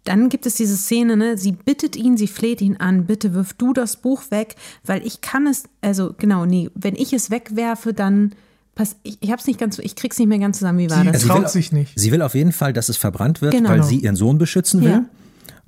dann 0.02 0.28
gibt 0.28 0.44
es 0.44 0.56
diese 0.56 0.76
Szene, 0.76 1.16
ne, 1.16 1.38
sie 1.38 1.52
bittet 1.52 1.94
ihn, 1.94 2.16
sie 2.16 2.26
fleht 2.26 2.60
ihn 2.60 2.78
an, 2.78 3.06
bitte 3.06 3.32
wirf 3.32 3.52
du 3.52 3.72
das 3.72 3.96
Buch 3.98 4.22
weg, 4.32 4.56
weil 4.84 5.06
ich 5.06 5.20
kann 5.20 5.46
es, 5.46 5.66
also 5.82 6.14
genau, 6.18 6.46
nee, 6.46 6.68
wenn 6.74 6.96
ich 6.96 7.12
es 7.12 7.30
wegwerfe, 7.30 7.94
dann 7.94 8.34
pass, 8.74 8.96
ich, 9.02 9.18
ich 9.20 9.30
hab's 9.30 9.46
nicht 9.46 9.58
ganz, 9.58 9.78
ich 9.78 9.96
krieg's 9.96 10.18
nicht 10.18 10.28
mehr 10.28 10.38
ganz 10.38 10.58
zusammen, 10.58 10.78
wie 10.78 10.90
war 10.90 11.02
Sie 11.02 11.10
das? 11.12 11.22
traut 11.22 11.42
will, 11.42 11.48
sich 11.48 11.72
nicht. 11.72 11.92
Sie 11.98 12.10
will 12.12 12.22
auf 12.22 12.34
jeden 12.34 12.52
Fall, 12.52 12.72
dass 12.72 12.88
es 12.88 12.96
verbrannt 12.96 13.40
wird, 13.42 13.52
Genau. 13.52 13.70
weil 13.70 13.82
sie 13.82 13.98
ihren 13.98 14.16
Sohn 14.16 14.38
beschützen 14.38 14.82
will. 14.82 14.90
Ja. 14.90 15.04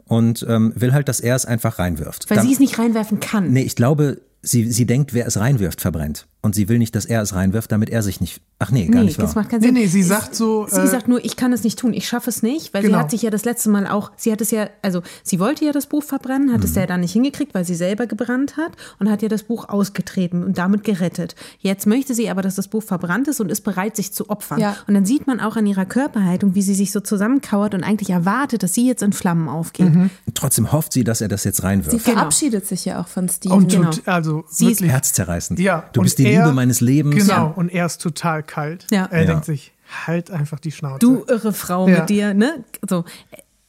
Und 0.09 0.47
ähm, 0.49 0.73
will 0.77 0.93
halt, 0.93 1.09
dass 1.09 1.20
er 1.20 1.35
es 1.35 1.45
einfach 1.47 1.78
reinwirft. 1.78 2.31
Weil 2.31 2.37
Dann- 2.39 2.47
sie 2.47 2.53
es 2.53 2.61
nicht 2.61 2.78
reinwerfen 2.78 3.19
kann. 3.20 3.53
Nee, 3.53 3.62
ich 3.62 3.74
glaube, 3.74 4.20
sie, 4.43 4.70
sie 4.70 4.87
denkt, 4.87 5.15
wer 5.15 5.27
es 5.27 5.37
reinwirft, 5.39 5.81
verbrennt. 5.81 6.27
Und 6.47 6.55
sie 6.55 6.68
will 6.68 6.78
nicht, 6.78 6.94
dass 6.94 7.05
er 7.05 7.20
es 7.23 7.35
reinwirft, 7.35 7.70
damit 7.73 7.90
er 7.90 8.02
sich 8.02 8.20
nicht. 8.20 8.40
Ach 8.59 8.70
nee, 8.70 8.86
gar 8.86 9.01
nee, 9.01 9.06
nicht 9.06 9.18
wahr. 9.18 9.27
das 9.27 9.35
macht 9.35 9.51
keinen 9.51 9.60
Nee, 9.60 9.66
Sinn. 9.66 9.74
nee, 9.74 9.86
sie 9.86 10.01
Es- 10.01 10.09
sagt 10.09 10.35
so, 10.35 10.66
Sie 10.68 10.81
äh, 10.81 10.86
sagt 10.86 11.09
nur, 11.09 11.23
ich 11.24 11.36
kann 11.36 11.52
es 11.52 11.62
nicht 11.64 11.78
tun, 11.78 11.93
ich 11.93 12.09
schaffe 12.09 12.31
es 12.31 12.43
nicht, 12.43 12.73
weil 12.73 12.82
sie 12.82 12.89
Genau. 12.89 13.01
hat 13.01 13.10
sich 13.10 13.20
ja 13.23 13.31
das 13.31 13.44
letzte 13.44 13.68
Mal 13.68 13.86
auch, 13.86 14.12
sie 14.16 14.32
hat 14.32 14.40
es 14.40 14.51
ja, 14.51 14.70
also 14.81 15.02
sie 15.23 15.39
wollte 15.40 15.64
ja 15.64 15.73
das 15.73 15.86
Buch 15.86 16.02
verbrennen, 16.02 16.52
hat 16.55 16.64
es 16.64 16.70
Mhm. 16.74 16.77
ja 16.81 16.86
dann 16.86 17.01
nicht 17.01 17.12
hingekriegt, 17.12 17.52
weil 17.55 17.64
sie 17.64 17.74
selber 17.74 18.06
gebrannt 18.06 18.56
hat 18.56 18.73
und 18.98 19.10
hat 19.10 19.20
ja 19.23 19.28
das 19.28 19.43
Buch 19.43 19.68
ausgetreten 19.68 20.43
und 20.44 20.56
damit 20.56 20.85
gerettet. 20.85 21.35
Jetzt 21.59 21.86
möchte 21.86 22.14
sie 22.14 22.31
aber, 22.31 22.40
dass 22.43 22.55
das 22.55 22.68
Buch 22.68 22.82
verbrannt 22.82 23.28
ist 23.28 23.40
und 23.40 23.51
ist 23.51 23.62
bereit, 23.62 23.97
sich 23.97 24.12
zu 24.12 24.31
opfern. 24.31 24.60
Ja. 24.60 24.77
Und 24.86 24.94
dann 24.94 25.05
sieht 25.05 25.27
man 25.27 25.40
auch 25.40 25.56
an 25.56 25.66
ihrer 25.66 25.85
Körperhaltung, 25.85 26.55
wie 26.55 26.62
sie 26.62 26.74
sich 26.74 26.93
so 26.93 27.01
zusammenkauert 27.01 27.74
und 27.74 27.82
eigentlich 27.82 28.10
erwartet, 28.10 28.62
dass 28.62 28.73
sie 28.73 28.86
jetzt 28.86 29.02
in 29.02 29.12
Flammen 29.12 29.48
aufgeht. 29.48 29.93
Mhm. 29.94 30.10
Trotzdem 30.35 30.70
hofft 30.73 30.93
sie, 30.93 31.02
dass 31.05 31.20
er 31.20 31.28
das 31.28 31.44
jetzt 31.44 31.56
Sie 31.59 31.62
reinwirft. 31.64 32.01
verabschiedet 32.01 32.66
sich 32.66 32.85
ja 32.85 33.01
auch 33.01 33.09
von 33.09 33.28
Steve. 33.28 33.55
und 33.55 33.70
Genau. 33.73 33.90
tut, 33.90 34.06
also 34.06 34.44
Sie 34.48 34.66
ist 34.66 34.81
wirklich, 34.81 34.93
Herzzerreißend. 34.93 35.59
ja, 35.59 35.85
du 35.93 36.01
und 36.01 36.05
bist 36.05 36.18
die 36.18 36.24
er- 36.36 36.44
Liebe 36.44 36.54
meines 36.54 36.80
Lebens. 36.80 37.14
Genau, 37.26 37.52
und 37.56 37.68
er 37.68 37.86
ist 37.86 38.00
total 38.00 38.42
kalt. 38.42 38.86
Ja. 38.90 39.06
Er 39.06 39.20
Ja. 39.22 39.26
denkt 39.26 39.44
sich, 39.46 39.72
halt 40.06 40.30
einfach 40.30 40.58
die 40.60 40.72
Schnauze. 40.72 40.98
Du 41.00 41.24
irre 41.28 41.52
Frau 41.52 41.88
Ja. 41.88 42.00
mit 42.00 42.08
dir, 42.10 42.34
ne? 42.34 42.64
So. 42.88 43.04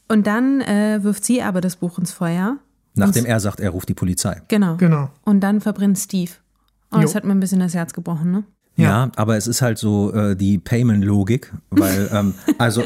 Und 0.08 0.26
dann 0.28 0.62
äh, 0.62 1.00
wirft 1.04 1.26
sie 1.26 1.42
aber 1.42 1.62
das 1.62 1.76
Buch 1.76 2.00
ins 2.00 2.12
Feuer. 2.12 2.58
Nachdem 2.96 3.26
er 3.26 3.40
sagt, 3.40 3.60
er 3.60 3.70
ruft 3.70 3.90
die 3.90 3.94
Polizei. 3.94 4.42
Genau. 4.48 4.76
Genau. 4.78 5.10
Und 5.24 5.42
dann 5.42 5.62
verbrennt 5.62 6.00
Steve. 6.00 6.32
Und 6.90 7.04
das 7.04 7.14
hat 7.14 7.26
mir 7.26 7.32
ein 7.34 7.40
bisschen 7.40 7.60
das 7.60 7.74
Herz 7.76 7.94
gebrochen, 7.94 8.32
ne? 8.32 8.44
Ja, 8.78 9.12
aber 9.16 9.38
es 9.38 9.48
ist 9.48 9.62
halt 9.62 9.78
so 9.78 10.14
äh, 10.14 10.36
die 10.36 10.58
Payment-Logik, 10.60 11.52
weil 11.72 12.10
ähm, 12.14 12.34
also 12.58 12.84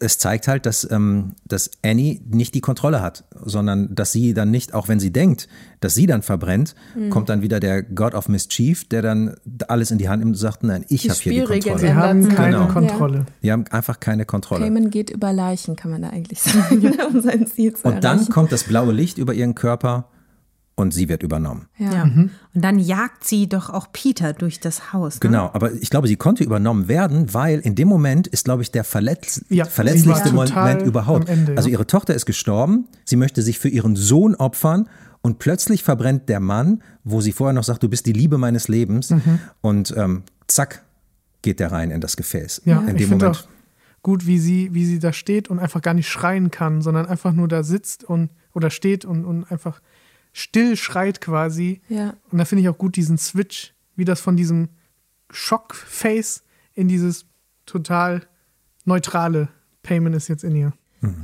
es 0.00 0.18
zeigt 0.18 0.48
halt, 0.48 0.66
dass, 0.66 0.88
ähm, 0.90 1.32
dass 1.46 1.70
Annie 1.84 2.20
nicht 2.28 2.54
die 2.54 2.60
Kontrolle 2.60 3.00
hat, 3.02 3.24
sondern 3.44 3.94
dass 3.94 4.12
sie 4.12 4.34
dann 4.34 4.50
nicht, 4.50 4.74
auch 4.74 4.88
wenn 4.88 4.98
sie 5.00 5.12
denkt, 5.12 5.48
dass 5.80 5.94
sie 5.94 6.06
dann 6.06 6.22
verbrennt, 6.22 6.74
Mhm. 6.94 7.10
kommt 7.10 7.28
dann 7.28 7.42
wieder 7.42 7.60
der 7.60 7.82
God 7.82 8.14
of 8.14 8.28
Mischief, 8.28 8.88
der 8.88 9.02
dann 9.02 9.36
alles 9.68 9.90
in 9.90 9.98
die 9.98 10.08
Hand 10.08 10.20
nimmt 10.20 10.32
und 10.34 10.38
sagt, 10.38 10.62
nein, 10.64 10.84
ich 10.88 11.08
habe 11.08 11.18
hier 11.20 11.32
die 11.32 11.60
Kontrolle. 11.60 11.78
Sie 11.78 11.94
haben 11.94 12.28
keine 12.30 12.56
Genau. 12.56 12.68
Kontrolle. 12.72 13.26
Die 13.42 13.52
haben 13.52 13.64
einfach 13.70 14.00
keine 14.00 14.24
Kontrolle. 14.24 14.64
Payman 14.64 14.90
geht 14.90 15.10
über 15.10 15.32
Leichen, 15.32 15.76
kann 15.76 15.90
man 15.90 16.02
da 16.02 16.08
eigentlich 16.10 16.40
sagen, 16.42 16.92
um 17.14 17.20
sein 17.20 17.46
Ziel 17.46 17.74
zu 17.74 17.86
Und 17.88 18.02
dann 18.04 18.18
erreichen. 18.18 18.32
kommt 18.32 18.52
das 18.52 18.64
blaue 18.64 18.92
Licht 18.92 19.18
über 19.18 19.34
ihren 19.34 19.54
Körper 19.54 20.08
und 20.76 20.92
sie 20.94 21.08
wird 21.08 21.22
übernommen. 21.22 21.66
ja. 21.78 21.92
Ja. 21.92 22.02
Und 22.04 22.30
dann 22.54 22.78
jagt 22.78 23.24
sie 23.24 23.48
doch 23.48 23.70
auch 23.70 23.90
Peter 23.92 24.32
durch 24.34 24.60
das 24.60 24.92
Haus. 24.92 25.14
Ne? 25.16 25.20
Genau, 25.20 25.50
aber 25.52 25.72
ich 25.72 25.90
glaube, 25.90 26.06
sie 26.08 26.16
konnte 26.16 26.44
übernommen 26.44 26.86
werden, 26.88 27.32
weil 27.34 27.58
in 27.60 27.74
dem 27.74 27.88
Moment 27.88 28.26
ist, 28.28 28.44
glaube 28.44 28.62
ich, 28.62 28.70
der 28.70 28.84
verletz 28.84 29.44
Ja, 29.48 29.64
verletzlichste 29.64 30.32
Moment 30.32 30.82
überhaupt. 30.82 31.28
Ende, 31.28 31.52
ja. 31.52 31.56
Also 31.56 31.68
ihre 31.70 31.86
Tochter 31.86 32.14
ist 32.14 32.26
gestorben, 32.26 32.86
sie 33.04 33.16
möchte 33.16 33.42
sich 33.42 33.58
für 33.58 33.68
ihren 33.68 33.96
Sohn 33.96 34.34
opfern 34.34 34.88
und 35.22 35.38
plötzlich 35.38 35.82
verbrennt 35.82 36.28
der 36.28 36.40
Mann, 36.40 36.82
wo 37.04 37.20
sie 37.20 37.32
vorher 37.32 37.52
noch 37.54 37.64
sagt, 37.64 37.82
du 37.82 37.88
bist 37.88 38.06
die 38.06 38.12
Liebe 38.12 38.38
meines 38.38 38.68
Lebens 38.68 39.10
Mhm. 39.10 39.38
und 39.62 39.94
ähm, 39.96 40.22
zack 40.46 40.82
geht 41.42 41.58
der 41.60 41.72
rein 41.72 41.90
in 41.90 42.00
das 42.00 42.16
Gefäß. 42.16 42.62
Ja, 42.64 42.80
in 42.80 42.88
ich 42.96 43.02
dem 43.02 43.08
finde 43.08 43.24
Moment. 43.26 43.42
auch 43.44 43.48
gut, 44.02 44.26
wie 44.26 44.38
sie, 44.38 44.72
wie 44.72 44.84
sie 44.84 44.98
da 44.98 45.12
steht 45.12 45.48
und 45.48 45.58
einfach 45.58 45.82
gar 45.82 45.94
nicht 45.94 46.08
schreien 46.08 46.50
kann, 46.50 46.80
sondern 46.82 47.06
einfach 47.06 47.32
nur 47.32 47.48
da 47.48 47.62
sitzt 47.62 48.04
und 48.04 48.30
oder 48.52 48.70
steht 48.70 49.04
und, 49.04 49.24
und 49.24 49.50
einfach 49.50 49.80
still 50.38 50.76
schreit 50.76 51.20
quasi. 51.22 51.80
Ja. 51.88 52.14
Und 52.30 52.36
da 52.38 52.44
finde 52.44 52.62
ich 52.62 52.68
auch 52.68 52.76
gut 52.76 52.96
diesen 52.96 53.16
Switch, 53.16 53.74
wie 53.96 54.04
das 54.04 54.20
von 54.20 54.36
diesem 54.36 54.68
Schockface 55.30 56.42
in 56.74 56.88
dieses 56.88 57.24
total 57.64 58.22
neutrale 58.84 59.48
Payment 59.82 60.14
ist 60.14 60.28
jetzt 60.28 60.44
in 60.44 60.54
ihr. 60.56 60.72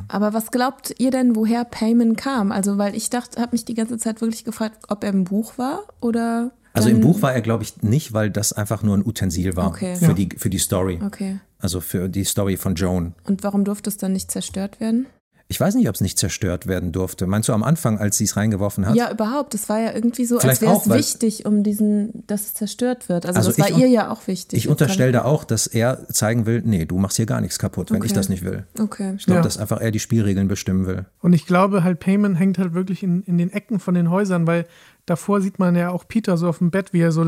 Aber 0.09 0.33
was 0.33 0.53
glaubt 0.53 0.95
ihr 0.99 1.11
denn, 1.11 1.35
woher 1.35 1.65
Payman 1.65 2.15
kam? 2.15 2.53
Also, 2.53 2.79
weil 2.79 2.95
ich 2.95 3.11
dachte, 3.11 3.41
habe 3.41 3.51
mich 3.53 3.65
die 3.65 3.75
ganze 3.75 3.99
Zeit 3.99 4.21
wirklich 4.21 4.45
gefragt, 4.45 4.85
ob 4.89 5.03
er 5.03 5.11
im 5.11 5.25
Buch 5.25 5.59
war 5.59 5.83
oder. 6.01 6.53
Also 6.73 6.89
im 6.89 7.01
Buch 7.01 7.21
war 7.21 7.33
er, 7.35 7.41
glaube 7.41 7.65
ich, 7.65 7.83
nicht, 7.83 8.13
weil 8.13 8.31
das 8.31 8.53
einfach 8.53 8.83
nur 8.85 8.97
ein 8.97 9.05
Utensil 9.05 9.57
war 9.57 9.67
Okay. 9.69 9.97
für, 9.97 10.05
Ja. 10.07 10.13
die, 10.13 10.29
für 10.37 10.51
die 10.51 10.59
Story. 10.59 11.01
Okay. 11.05 11.41
Also 11.59 11.81
für 11.81 12.09
die 12.09 12.23
Story 12.25 12.57
von 12.57 12.77
Joan. 12.77 13.15
Und 13.25 13.43
warum 13.43 13.65
durfte 13.65 13.91
es 13.91 13.97
dann 13.97 14.13
nicht 14.13 14.31
zerstört 14.31 14.79
werden? 14.79 15.07
Ich 15.53 15.61
weiß 15.61 15.75
nicht, 15.75 15.87
ob 15.91 15.95
es 15.95 16.01
nicht 16.01 16.19
zerstört 16.19 16.67
werden 16.67 16.93
durfte. 16.93 17.27
Meinst 17.27 17.47
du 17.51 17.53
am 17.53 17.63
Anfang, 17.63 17.99
als 17.99 18.17
sie 18.17 18.25
es 18.25 18.39
reingeworfen 18.39 18.87
hat? 18.87 18.95
Ja, 18.97 19.13
überhaupt. 19.13 19.55
Es 19.55 19.69
war 19.69 19.79
ja 19.81 19.93
irgendwie 19.93 20.25
so, 20.25 20.41
Vielleicht 20.41 20.63
als 20.67 20.87
wäre 20.89 20.99
es 20.99 21.13
wichtig, 21.13 21.45
um 21.45 21.63
diesen, 21.63 22.27
dass 22.27 22.41
es 22.47 22.55
zerstört 22.55 23.11
wird. 23.11 23.27
Also, 23.27 23.37
Also 23.37 23.51
das 23.51 23.59
war 23.59 23.69
ich 23.69 23.77
ihr 23.77 23.87
ja 23.87 24.11
auch 24.11 24.27
wichtig. 24.27 24.57
Ich 24.59 24.69
unterstelle 24.69 25.13
da 25.13 25.27
auch, 25.27 25.45
dass 25.45 25.67
er 25.67 26.09
zeigen 26.09 26.47
will, 26.47 26.63
nee, 26.65 26.87
du 26.87 26.97
machst 26.97 27.19
hier 27.19 27.27
gar 27.27 27.43
nichts 27.43 27.59
kaputt, 27.59 27.91
wenn 27.91 27.99
ich 27.99 28.05
Okay. 28.05 28.15
das 28.15 28.31
nicht 28.31 28.45
will. 28.45 28.65
Okay. 28.81 29.13
Ich 29.19 29.27
glaube, 29.27 29.41
Ja. 29.41 29.43
dass 29.45 29.59
einfach 29.59 29.83
er 29.83 29.91
die 29.91 30.01
Spielregeln 30.01 30.49
bestimmen 30.49 30.87
will. 30.87 31.05
Und 31.21 31.35
ich 31.35 31.45
glaube 31.45 31.85
halt, 31.85 32.01
Payman 32.01 32.35
hängt 32.35 32.57
halt 32.57 32.73
wirklich 32.73 33.03
in, 33.03 33.23
in 33.25 33.37
den 33.37 33.53
Ecken 33.53 33.79
von 33.79 33.93
den 33.95 34.09
Häusern, 34.09 34.47
weil 34.47 34.65
davor 35.05 35.43
sieht 35.43 35.59
man 35.59 35.77
ja 35.77 35.91
auch 35.91 36.09
Peter 36.09 36.39
so 36.39 36.49
auf 36.49 36.59
dem 36.59 36.71
Bett, 36.71 36.95
wie 36.95 37.01
er 37.03 37.13
so 37.13 37.23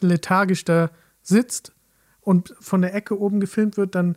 lethargisch 0.00 0.64
da 0.64 0.88
sitzt 1.22 1.72
und 2.22 2.54
von 2.58 2.80
der 2.80 2.94
Ecke 2.94 3.20
oben 3.20 3.38
gefilmt 3.38 3.76
wird, 3.76 3.94
dann 3.94 4.16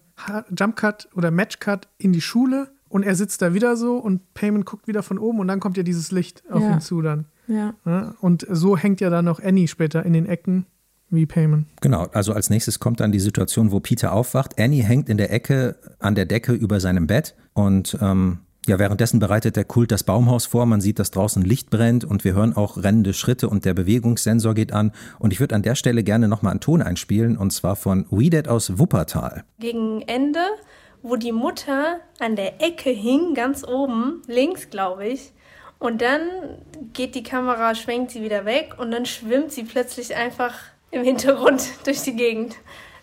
Jumpcut 0.57 1.09
oder 1.13 1.29
Matchcut 1.29 1.87
in 1.97 2.13
die 2.13 2.21
Schule 2.21 2.69
und 2.89 3.03
er 3.03 3.15
sitzt 3.15 3.41
da 3.41 3.53
wieder 3.53 3.77
so 3.77 3.97
und 3.97 4.33
Payman 4.33 4.65
guckt 4.65 4.87
wieder 4.87 5.03
von 5.03 5.17
oben 5.19 5.39
und 5.39 5.47
dann 5.47 5.59
kommt 5.59 5.77
ja 5.77 5.83
dieses 5.83 6.11
Licht 6.11 6.43
auf 6.51 6.61
Ja. 6.61 6.73
ihn 6.73 6.81
zu 6.81 7.01
dann. 7.01 7.25
Ja. 7.47 7.73
Und 8.21 8.45
so 8.49 8.77
hängt 8.77 9.01
ja 9.01 9.09
dann 9.09 9.27
auch 9.27 9.39
Annie 9.41 9.67
später 9.67 10.05
in 10.05 10.13
den 10.13 10.25
Ecken 10.27 10.65
wie 11.09 11.25
Payman. 11.25 11.65
Genau, 11.81 12.07
also 12.13 12.33
als 12.33 12.49
nächstes 12.51 12.79
kommt 12.79 12.99
dann 12.99 13.11
die 13.11 13.19
Situation, 13.19 13.71
wo 13.71 13.79
Peter 13.79 14.13
aufwacht. 14.13 14.59
Annie 14.59 14.83
hängt 14.83 15.09
in 15.09 15.17
der 15.17 15.31
Ecke 15.33 15.75
an 15.97 16.13
der 16.13 16.25
Decke 16.25 16.53
über 16.53 16.79
seinem 16.79 17.07
Bett 17.07 17.35
und 17.53 17.97
ähm, 18.01 18.39
ja, 18.67 18.77
währenddessen 18.77 19.19
bereitet 19.19 19.55
der 19.55 19.63
Kult 19.63 19.91
das 19.91 20.03
Baumhaus 20.03 20.45
vor. 20.45 20.67
Man 20.67 20.79
sieht, 20.81 20.99
dass 20.99 21.09
draußen 21.09 21.41
Licht 21.43 21.71
brennt 21.71 22.05
und 22.05 22.23
wir 22.23 22.33
hören 22.35 22.55
auch 22.55 22.77
rennende 22.77 23.13
Schritte 23.13 23.49
und 23.49 23.65
der 23.65 23.73
Bewegungssensor 23.73 24.53
geht 24.53 24.73
an. 24.73 24.91
Und 25.17 25.33
ich 25.33 25.39
würde 25.39 25.55
an 25.55 25.63
der 25.63 25.73
Stelle 25.73 26.03
gerne 26.03 26.27
nochmal 26.27 26.51
einen 26.51 26.59
Ton 26.59 26.83
einspielen 26.83 27.35
und 27.37 27.51
zwar 27.51 27.75
von 27.75 28.05
Weedet 28.11 28.47
aus 28.47 28.77
Wuppertal. 28.77 29.43
gegen 29.59 30.01
Ende, 30.01 30.41
wo 31.01 31.15
die 31.15 31.31
Mutter 31.31 31.99
an 32.19 32.35
der 32.35 32.61
Ecke 32.61 32.89
hing, 32.89 33.33
ganz 33.33 33.63
oben, 33.63 34.21
links, 34.27 34.69
glaube 34.69 35.07
ich. 35.07 35.31
Und 35.79 36.01
dann 36.01 36.21
geht 36.93 37.15
die 37.15 37.23
Kamera, 37.23 37.73
schwenkt 37.73 38.11
sie 38.11 38.21
wieder 38.21 38.45
weg 38.45 38.75
und 38.77 38.91
dann 38.91 39.05
schwimmt 39.05 39.51
sie 39.51 39.63
plötzlich 39.63 40.15
einfach 40.15 40.53
im 40.91 41.03
Hintergrund 41.03 41.63
durch 41.85 42.01
die 42.01 42.15
Gegend. 42.15 42.55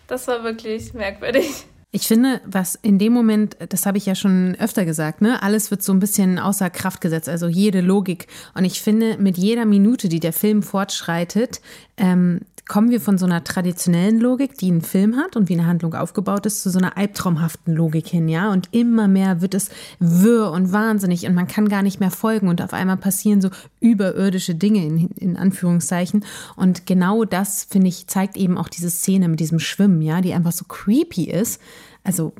Das 0.07 0.27
war 0.27 0.43
wirklich 0.43 0.93
merkwürdig. 0.93 1.65
Ich 1.91 2.05
finde, 2.05 2.41
was 2.45 2.75
in 2.75 2.99
dem 2.99 3.13
Moment, 3.13 3.57
das 3.69 3.85
habe 3.85 3.97
ich 3.97 4.05
ja 4.05 4.13
schon 4.13 4.55
öfter 4.59 4.85
gesagt, 4.85 5.21
ne, 5.21 5.41
alles 5.41 5.71
wird 5.71 5.81
so 5.81 5.93
ein 5.93 5.99
bisschen 5.99 6.37
außer 6.37 6.69
Kraft 6.69 7.01
gesetzt, 7.01 7.29
also 7.29 7.47
jede 7.47 7.81
Logik. 7.81 8.27
Und 8.53 8.65
ich 8.65 8.81
finde, 8.81 9.17
mit 9.17 9.37
jeder 9.37 9.65
Minute, 9.65 10.09
die 10.09 10.19
der 10.19 10.33
Film 10.33 10.63
fortschreitet, 10.63 11.61
ähm, 11.95 12.41
kommen 12.67 12.89
wir 12.89 12.99
von 12.99 13.17
so 13.17 13.25
einer 13.25 13.43
traditionellen 13.43 14.19
Logik, 14.19 14.57
die 14.57 14.67
einen 14.67 14.81
Film 14.81 15.15
hat 15.15 15.35
und 15.35 15.49
wie 15.49 15.53
eine 15.53 15.65
Handlung 15.65 15.93
aufgebaut 15.93 16.45
ist, 16.45 16.63
zu 16.63 16.69
so 16.69 16.79
einer 16.79 16.97
albtraumhaften 16.97 17.73
Logik 17.73 18.07
hin, 18.07 18.27
ja. 18.27 18.51
Und 18.51 18.69
immer 18.71 19.07
mehr 19.07 19.41
wird 19.41 19.53
es 19.53 19.69
wirr 19.99 20.51
und 20.51 20.71
wahnsinnig 20.71 21.25
und 21.25 21.33
man 21.33 21.47
kann 21.47 21.69
gar 21.69 21.81
nicht 21.81 21.99
mehr 21.99 22.11
folgen 22.11 22.47
und 22.47 22.61
auf 22.61 22.73
einmal 22.73 22.97
passieren 22.97 23.41
so 23.41 23.49
überirdische 23.79 24.55
Dinge 24.55 24.85
in, 24.85 25.07
in 25.11 25.37
Anführungszeichen. 25.37 26.25
Und 26.55 26.85
genau 26.85 27.23
das, 27.23 27.63
finde 27.63 27.87
ich, 27.87 28.07
zeigt 28.07 28.37
eben 28.37 28.57
auch 28.57 28.69
diese 28.69 28.89
Szene 28.89 29.27
mit 29.27 29.39
diesem 29.39 29.59
Schwimmen, 29.59 30.01
ja, 30.01 30.21
die 30.21 30.33
einfach 30.33 30.51
so 30.51 30.65
creepy 30.65 31.25
ist. 31.25 31.61
Also 32.03 32.33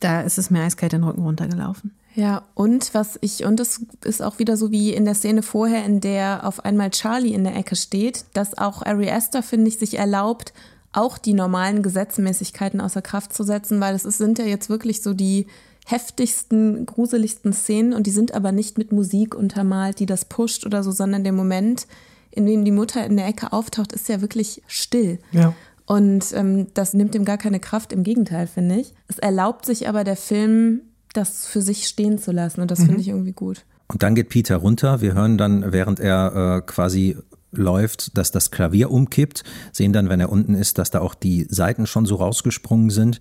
da 0.00 0.22
ist 0.22 0.38
es 0.38 0.50
mir 0.50 0.62
eiskalt 0.62 0.92
den 0.92 1.04
Rücken 1.04 1.22
runtergelaufen. 1.22 1.92
Ja, 2.14 2.44
und 2.54 2.94
was 2.94 3.18
ich, 3.22 3.44
und 3.44 3.58
es 3.58 3.84
ist 4.04 4.22
auch 4.22 4.38
wieder 4.38 4.56
so 4.56 4.70
wie 4.70 4.92
in 4.92 5.04
der 5.04 5.14
Szene 5.14 5.42
vorher, 5.42 5.84
in 5.84 6.00
der 6.00 6.46
auf 6.46 6.64
einmal 6.64 6.90
Charlie 6.90 7.34
in 7.34 7.42
der 7.42 7.56
Ecke 7.56 7.74
steht, 7.74 8.24
dass 8.34 8.56
auch 8.56 8.82
Ari 8.82 9.10
Aster, 9.10 9.42
finde 9.42 9.68
ich, 9.68 9.78
sich 9.78 9.98
erlaubt, 9.98 10.52
auch 10.92 11.18
die 11.18 11.34
normalen 11.34 11.82
Gesetzmäßigkeiten 11.82 12.80
außer 12.80 13.02
Kraft 13.02 13.34
zu 13.34 13.42
setzen, 13.42 13.80
weil 13.80 13.96
es 13.96 14.04
ist, 14.04 14.18
sind 14.18 14.38
ja 14.38 14.44
jetzt 14.44 14.68
wirklich 14.68 15.02
so 15.02 15.12
die 15.12 15.48
heftigsten, 15.86 16.86
gruseligsten 16.86 17.52
Szenen 17.52 17.92
und 17.92 18.06
die 18.06 18.12
sind 18.12 18.32
aber 18.32 18.52
nicht 18.52 18.78
mit 18.78 18.92
Musik 18.92 19.34
untermalt, 19.34 19.98
die 19.98 20.06
das 20.06 20.24
pusht 20.24 20.64
oder 20.64 20.84
so, 20.84 20.92
sondern 20.92 21.24
der 21.24 21.32
Moment, 21.32 21.88
in 22.30 22.46
dem 22.46 22.64
die 22.64 22.70
Mutter 22.70 23.04
in 23.04 23.16
der 23.16 23.26
Ecke 23.26 23.52
auftaucht, 23.52 23.92
ist 23.92 24.08
ja 24.08 24.20
wirklich 24.20 24.62
still. 24.68 25.18
Ja. 25.32 25.52
Und 25.86 26.32
ähm, 26.32 26.68
das 26.74 26.94
nimmt 26.94 27.14
ihm 27.14 27.24
gar 27.24 27.36
keine 27.36 27.60
Kraft, 27.60 27.92
im 27.92 28.04
Gegenteil, 28.04 28.46
finde 28.46 28.76
ich. 28.76 28.94
Es 29.08 29.18
erlaubt 29.18 29.66
sich 29.66 29.88
aber 29.88 30.04
der 30.04 30.16
Film, 30.16 30.80
das 31.16 31.46
für 31.46 31.62
sich 31.62 31.86
stehen 31.86 32.18
zu 32.18 32.32
lassen 32.32 32.60
und 32.60 32.70
das 32.70 32.80
finde 32.84 33.00
ich 33.00 33.08
irgendwie 33.08 33.32
gut. 33.32 33.64
Und 33.88 34.02
dann 34.02 34.14
geht 34.14 34.28
Peter 34.28 34.56
runter. 34.56 35.00
Wir 35.00 35.14
hören 35.14 35.38
dann, 35.38 35.72
während 35.72 36.00
er 36.00 36.56
äh, 36.56 36.66
quasi 36.66 37.16
läuft, 37.52 38.16
dass 38.16 38.30
das 38.30 38.50
Klavier 38.50 38.90
umkippt, 38.90 39.44
sehen 39.72 39.92
dann, 39.92 40.08
wenn 40.08 40.20
er 40.20 40.30
unten 40.30 40.54
ist, 40.54 40.78
dass 40.78 40.90
da 40.90 41.00
auch 41.00 41.14
die 41.14 41.46
Seiten 41.48 41.86
schon 41.86 42.06
so 42.06 42.16
rausgesprungen 42.16 42.90
sind. 42.90 43.20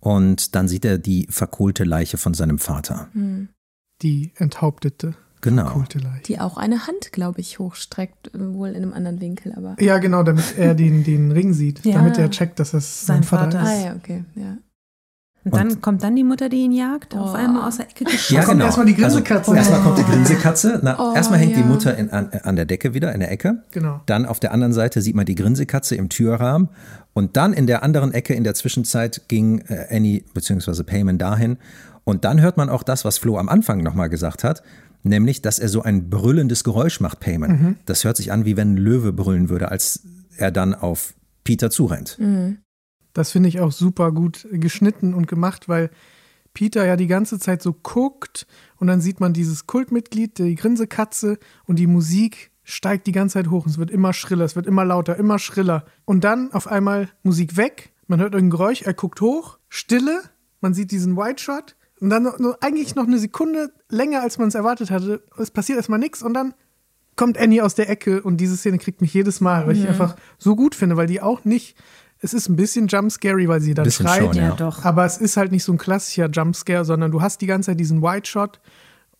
Und 0.00 0.54
dann 0.54 0.66
sieht 0.66 0.84
er 0.84 0.98
die 0.98 1.26
verkohlte 1.30 1.84
Leiche 1.84 2.16
von 2.16 2.34
seinem 2.34 2.58
Vater. 2.58 3.08
die 4.02 4.32
enthauptete. 4.36 5.14
Genau. 5.42 5.64
verkohlte 5.64 5.98
Leiche. 5.98 6.22
Die 6.24 6.40
auch 6.40 6.56
eine 6.56 6.86
Hand, 6.86 7.12
glaube 7.12 7.40
ich, 7.40 7.58
hochstreckt, 7.58 8.34
äh, 8.34 8.54
wohl 8.54 8.70
in 8.70 8.76
einem 8.76 8.92
anderen 8.92 9.20
Winkel, 9.20 9.54
aber. 9.54 9.76
Ja, 9.80 9.98
genau, 9.98 10.22
damit 10.22 10.56
er 10.58 10.74
den, 10.74 11.04
den 11.04 11.32
Ring 11.32 11.54
sieht. 11.54 11.84
Ja. 11.84 11.94
Damit 11.94 12.18
er 12.18 12.30
checkt, 12.30 12.58
dass 12.58 12.72
das 12.72 13.06
sein, 13.06 13.16
Sein 13.16 13.24
Vater, 13.24 13.58
Vater. 13.58 13.66
Ah 13.66 13.74
ist. 13.74 13.84
ja, 13.84 13.94
okay, 13.94 14.24
ja. 14.34 14.58
Und 15.42 15.54
dann 15.54 15.80
kommt 15.80 16.02
dann 16.02 16.16
die 16.16 16.24
Mutter, 16.24 16.48
die 16.50 16.58
ihn 16.58 16.72
jagt, 16.72 17.14
auf 17.14 17.30
Oh. 17.32 17.34
einmal 17.34 17.66
aus 17.66 17.78
der 17.78 17.88
Ecke 17.88 18.04
geschossen. 18.04 18.34
Ja, 18.34 18.40
kommt 18.42 18.52
genau. 18.58 18.66
erstmal 18.66 18.86
die 18.86 18.94
Grinsekatze. 18.94 19.50
Also, 19.50 19.54
erstmal 19.54 19.80
Oh. 19.80 19.82
kommt 19.84 19.98
die 19.98 20.02
Grinsekatze. 20.12 20.80
Na, 20.82 20.98
Oh, 20.98 21.14
erstmal 21.14 21.38
hängt 21.38 21.56
die 21.56 21.60
ja. 21.60 21.66
Mutter 21.66 21.96
in, 21.96 22.10
an, 22.10 22.28
an 22.42 22.56
der 22.56 22.66
Decke 22.66 22.92
wieder, 22.92 23.12
in 23.14 23.20
der 23.20 23.30
Ecke. 23.32 23.62
Genau. 23.70 24.00
Dann 24.06 24.26
auf 24.26 24.38
der 24.38 24.52
anderen 24.52 24.72
Seite 24.74 25.00
sieht 25.00 25.14
man 25.16 25.24
die 25.24 25.34
Grinsekatze 25.34 25.94
im 25.96 26.08
Türrahmen. 26.10 26.68
Und 27.14 27.36
dann 27.38 27.52
in 27.54 27.66
der 27.66 27.82
anderen 27.82 28.12
Ecke 28.12 28.34
in 28.34 28.44
der 28.44 28.54
Zwischenzeit 28.54 29.22
ging 29.28 29.60
äh, 29.68 29.86
Annie 29.96 30.24
bzw. 30.34 30.82
Payman 30.82 31.16
dahin. 31.18 31.56
Und 32.04 32.24
dann 32.26 32.40
hört 32.40 32.56
man 32.56 32.68
auch 32.68 32.82
das, 32.82 33.04
was 33.06 33.18
Flo 33.18 33.38
am 33.38 33.48
Anfang 33.48 33.82
nochmal 33.82 34.08
gesagt 34.10 34.44
hat. 34.44 34.62
Nämlich, 35.02 35.40
dass 35.40 35.58
er 35.58 35.68
so 35.70 35.82
ein 35.82 36.10
brüllendes 36.10 36.64
Geräusch 36.64 37.00
macht, 37.00 37.20
Payman. 37.20 37.50
Mhm. 37.50 37.76
Das 37.86 38.04
hört 38.04 38.18
sich 38.18 38.30
an, 38.32 38.44
wie 38.44 38.58
wenn 38.58 38.74
ein 38.74 38.76
Löwe 38.76 39.12
brüllen 39.14 39.48
würde, 39.48 39.70
als 39.70 40.00
er 40.36 40.50
dann 40.50 40.74
auf 40.74 41.14
Peter 41.44 41.70
zurennt. 41.70 42.18
Mhm. 42.20 42.58
Das 43.12 43.30
finde 43.32 43.48
ich 43.48 43.60
auch 43.60 43.72
super 43.72 44.12
gut 44.12 44.46
geschnitten 44.52 45.14
und 45.14 45.26
gemacht, 45.26 45.68
weil 45.68 45.90
Peter 46.54 46.84
ja 46.84 46.96
die 46.96 47.06
ganze 47.06 47.38
Zeit 47.38 47.62
so 47.62 47.72
guckt 47.72 48.46
und 48.76 48.86
dann 48.88 49.00
sieht 49.00 49.20
man 49.20 49.32
dieses 49.32 49.66
Kultmitglied, 49.66 50.38
die 50.38 50.54
Grinsekatze 50.56 51.38
und 51.66 51.78
die 51.78 51.86
Musik 51.86 52.50
steigt 52.64 53.06
die 53.06 53.12
ganze 53.12 53.34
Zeit 53.34 53.50
hoch. 53.50 53.66
Es 53.66 53.78
wird 53.78 53.90
immer 53.90 54.12
schriller, 54.12 54.44
es 54.44 54.56
wird 54.56 54.66
immer 54.66 54.84
lauter, 54.84 55.16
immer 55.16 55.38
schriller. 55.38 55.84
Und 56.04 56.22
dann 56.24 56.52
auf 56.52 56.66
einmal 56.68 57.08
Musik 57.22 57.56
weg, 57.56 57.92
man 58.06 58.20
hört 58.20 58.34
irgendein 58.34 58.56
Geräusch, 58.58 58.82
er 58.82 58.94
guckt 58.94 59.20
hoch, 59.20 59.58
Stille, 59.68 60.22
man 60.60 60.74
sieht 60.74 60.90
diesen 60.90 61.16
White 61.16 61.42
Shot 61.42 61.76
und 62.00 62.10
dann 62.10 62.26
eigentlich 62.60 62.94
noch 62.94 63.06
eine 63.06 63.18
Sekunde 63.18 63.72
länger, 63.88 64.22
als 64.22 64.38
man 64.38 64.48
es 64.48 64.54
erwartet 64.54 64.90
hatte. 64.90 65.22
Es 65.38 65.50
passiert 65.50 65.78
erstmal 65.78 65.98
nichts 65.98 66.22
und 66.22 66.34
dann 66.34 66.54
kommt 67.16 67.38
Annie 67.38 67.62
aus 67.64 67.74
der 67.74 67.90
Ecke 67.90 68.22
und 68.22 68.38
diese 68.38 68.56
Szene 68.56 68.78
kriegt 68.78 69.00
mich 69.00 69.12
jedes 69.14 69.40
Mal, 69.40 69.66
weil 69.66 69.76
ich 69.76 69.82
Mhm. 69.82 69.88
einfach 69.90 70.16
so 70.38 70.56
gut 70.56 70.74
finde, 70.74 70.96
weil 70.96 71.06
die 71.06 71.20
auch 71.20 71.44
nicht, 71.44 71.76
es 72.20 72.34
ist 72.34 72.48
ein 72.48 72.56
bisschen 72.56 72.86
Jumpscary, 72.86 73.48
weil 73.48 73.60
sie 73.60 73.74
dann 73.74 73.84
Bisschen 73.84 74.06
schreit, 74.06 74.34
schon, 74.34 74.36
ja. 74.36 74.72
Aber 74.82 75.04
es 75.04 75.16
ist 75.16 75.36
halt 75.36 75.52
nicht 75.52 75.64
so 75.64 75.72
ein 75.72 75.78
klassischer 75.78 76.28
Jumpscare, 76.28 76.84
sondern 76.84 77.10
du 77.10 77.22
hast 77.22 77.40
die 77.40 77.46
ganze 77.46 77.70
Zeit 77.70 77.80
diesen 77.80 78.02
White 78.02 78.28
Shot 78.28 78.60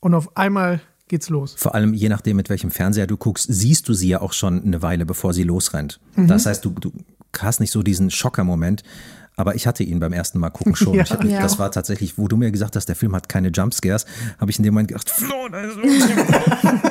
und 0.01 0.15
auf 0.15 0.37
einmal 0.37 0.81
geht's 1.09 1.29
los. 1.29 1.55
Vor 1.57 1.75
allem, 1.75 1.95
je 1.95 2.09
nachdem, 2.09 2.37
mit 2.37 2.51
welchem 2.51 2.71
Fernseher 2.71 3.07
du 3.07 3.17
guckst, 3.17 3.47
siehst 3.51 3.89
du 3.89 3.95
sie 3.95 4.09
ja 4.09 4.21
auch 4.21 4.33
schon 4.33 4.63
eine 4.63 4.83
Weile, 4.83 5.07
bevor 5.07 5.33
sie 5.33 5.43
losrennt. 5.43 5.99
Mhm. 6.17 6.29
Das 6.29 6.47
heißt, 6.47 6.65
du, 6.65 6.71
du 6.71 6.93
hast 7.39 7.61
nicht 7.61 7.71
so 7.71 7.83
diesen 7.83 8.11
Schocker-Moment. 8.11 8.83
Aber 9.41 9.55
ich 9.55 9.67
hatte 9.67 9.83
ihn 9.83 10.01
beim 10.01 10.13
ersten 10.13 10.39
Mal 10.39 10.51
gucken 10.51 10.77
schon. 10.77 10.93
Ja. 10.93 11.03
ich, 11.25 11.31
Ja. 11.31 11.41
Das 11.41 11.59
war 11.59 11.71
tatsächlich, 11.73 12.19
wo 12.19 12.29
du 12.29 12.37
mir 12.37 12.51
gesagt 12.51 12.77
hast, 12.77 12.91
der 12.91 12.97
Film 12.97 13.17
hat 13.17 13.31
keine 13.31 13.49
Jumpscares, 13.49 14.05
habe 14.39 14.51
ich 14.51 14.59
in 14.59 14.65
dem 14.65 14.75
Moment 14.75 14.89
gedacht, 14.89 15.09
Flo, 15.09 15.49
da 15.51 15.61
ist 15.63 15.77
irgendjemand. 15.77 16.29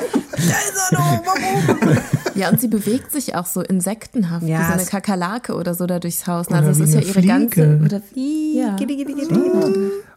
Ja, 2.34 2.48
und 2.48 2.60
sie 2.60 2.68
bewegt 2.68 3.12
sich 3.12 3.34
auch 3.34 3.44
so 3.44 3.60
insektenhaft, 3.60 4.46
Ja, 4.46 4.60
wie 4.60 4.64
so 4.64 4.72
eine 4.72 4.84
Kakerlake 4.84 5.54
oder 5.54 5.74
so 5.74 5.86
da 5.86 5.98
durchs 5.98 6.26
Haus. 6.26 6.48
Also 6.48 6.70
es 6.70 6.80
ist 6.80 6.94
ja 6.94 7.00
ihre 7.00 7.22
ganze. 7.22 7.78
Fliege. 7.78 7.84
Oder 7.84 8.02
ja. 8.14 8.76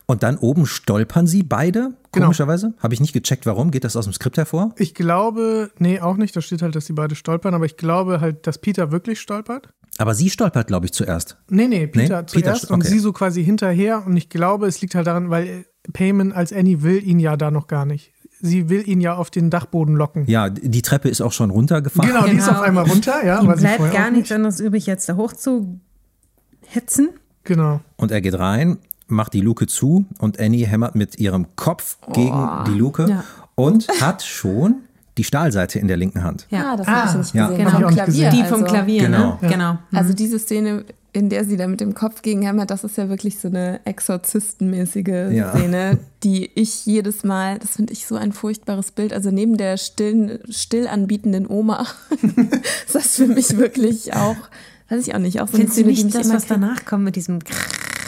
Und 0.06 0.22
dann 0.24 0.38
oben 0.38 0.66
stolpern 0.66 1.28
sie 1.28 1.44
beide, 1.44 1.94
Genau. 2.12 2.26
komischerweise. 2.28 2.74
Habe 2.80 2.94
ich 2.94 3.00
nicht 3.00 3.14
gecheckt, 3.14 3.46
warum. 3.46 3.72
Geht 3.72 3.84
das 3.86 3.96
aus 3.96 4.04
dem 4.06 4.14
Skript 4.14 4.38
hervor? 4.38 4.74
Ich 4.78 4.94
glaube, 4.94 5.72
nee, 5.80 6.00
auch 6.02 6.18
nicht, 6.18 6.36
da 6.36 6.42
steht 6.42 6.62
halt, 6.62 6.76
dass 6.76 6.86
sie 6.86 6.94
beide 6.94 7.16
stolpern, 7.16 7.54
aber 7.54 7.66
ich 7.66 7.78
glaube 7.78 8.20
halt, 8.22 8.46
dass 8.46 8.58
Peter 8.60 8.92
wirklich 8.92 9.20
stolpert. 9.22 9.70
Aber 9.98 10.14
sie 10.14 10.30
stolpert, 10.30 10.68
glaube 10.68 10.86
ich, 10.88 10.92
zuerst. 10.94 11.38
Nee, 11.50 11.68
nee, 11.68 11.88
Peter 11.88 12.22
Nee? 12.22 12.26
zuerst 12.28 12.34
Peter 12.34 12.54
st- 12.56 12.72
und 12.74 12.82
okay. 12.82 12.90
sie 12.90 13.00
so 13.00 13.14
quasi 13.14 13.44
hinterher. 13.44 14.06
Und 14.06 14.18
ich 14.18 14.28
glaube, 14.30 14.68
es 14.68 14.82
liegt 14.82 14.94
halt 14.96 15.08
daran, 15.08 15.30
weil 15.30 15.66
Payman 15.94 16.32
als 16.34 16.52
Annie 16.52 16.82
will 16.84 17.02
ihn 17.08 17.20
ja 17.20 17.38
da 17.38 17.50
noch 17.52 17.68
gar 17.68 17.86
nicht. 17.86 18.12
Sie 18.42 18.68
will 18.70 18.88
ihn 18.90 19.00
ja 19.00 19.16
auf 19.16 19.30
den 19.30 19.50
Dachboden 19.50 19.96
locken. 19.96 20.26
Ja, 20.28 20.50
die 20.50 20.82
Treppe 20.82 21.08
ist 21.10 21.22
auch 21.22 21.32
schon 21.32 21.50
runtergefahren. 21.50 22.10
Genau, 22.10 22.26
die 22.26 22.36
ist 22.38 22.46
Genau. 22.48 22.58
auf 22.60 22.64
einmal 22.66 22.84
runter, 22.90 23.24
ja. 23.26 23.42
Ihm 23.42 23.54
bleibt 23.56 23.94
gar 23.94 24.08
auch 24.08 24.12
nichts 24.12 24.32
anderes 24.32 24.60
übrig, 24.60 24.86
jetzt 24.86 25.08
da 25.08 25.16
hoch 25.16 25.32
zu 25.34 25.80
hetzen. 26.68 27.10
Genau. 27.46 27.82
Und 27.98 28.12
er 28.12 28.22
geht 28.22 28.38
rein, 28.38 28.80
macht 29.08 29.34
die 29.34 29.42
Luke 29.42 29.68
zu 29.68 30.06
und 30.20 30.40
Annie 30.40 30.66
hämmert 30.68 30.96
mit 30.96 31.20
ihrem 31.20 31.48
Kopf 31.56 31.98
gegen 32.14 32.50
die 32.68 32.78
Luke 32.78 33.06
Ja. 33.10 33.24
und 33.56 33.88
hat 34.02 34.24
schon 34.24 34.76
die 35.18 35.24
Stahlseite 35.24 35.78
in 35.78 35.88
der 35.88 35.98
linken 35.98 36.24
Hand. 36.24 36.48
Ah, 36.52 36.76
das 36.76 36.88
Ah, 36.88 36.92
habe 37.06 37.10
ich 37.12 37.16
nicht 37.18 37.36
ja. 37.36 37.48
gesehen. 37.48 37.66
Genau. 37.66 37.72
Vom 37.78 37.84
nicht 37.86 37.94
Klavier. 37.96 38.30
gesehen. 38.30 38.32
Die 38.44 38.50
vom 38.50 38.62
also. 38.64 38.66
Klavier, 38.74 39.02
Genau. 39.04 39.38
ne? 39.42 39.48
Genau. 39.50 39.78
Also 39.92 40.14
diese 40.14 40.40
Szene, 40.40 40.86
in 41.12 41.30
der 41.30 41.46
sie 41.46 41.56
da 41.56 41.68
mit 41.68 41.80
dem 41.82 41.94
Kopf 41.94 42.24
gegen 42.24 42.42
hämmert, 42.42 42.72
das 42.72 42.84
ist 42.84 42.98
ja 42.98 43.08
wirklich 43.10 43.38
so 43.40 43.48
eine 43.48 43.80
exorzistenmäßige 43.86 45.32
Ja. 45.32 45.52
Szene, 45.56 46.00
die 46.24 46.50
ich 46.56 46.88
jedes 46.88 47.24
Mal, 47.24 47.60
das 47.60 47.76
finde 47.76 47.94
ich 47.94 48.08
so 48.08 48.16
ein 48.16 48.32
furchtbares 48.34 48.90
Bild. 48.92 49.14
Also 49.14 49.30
neben 49.30 49.58
der 49.58 49.78
stillen, 49.78 50.40
still 50.50 50.88
anbietenden 50.88 51.46
Oma 51.48 51.86
ist 52.88 52.96
das 52.96 53.16
für 53.16 53.28
mich 53.28 53.56
wirklich 53.58 54.16
auch, 54.16 54.38
weiß 54.90 55.06
ich 55.08 55.14
auch 55.14 55.20
nicht, 55.20 55.42
auch 55.42 55.48
so 55.48 55.54
eine 55.58 55.68
Findest 55.68 55.78
du 55.80 55.86
nicht 55.86 56.04
mich 56.06 56.14
das, 56.14 56.26
immer 56.26 56.36
was 56.36 56.48
danach 56.48 56.86
kommt 56.86 57.04
mit 57.04 57.16
diesem 57.16 57.38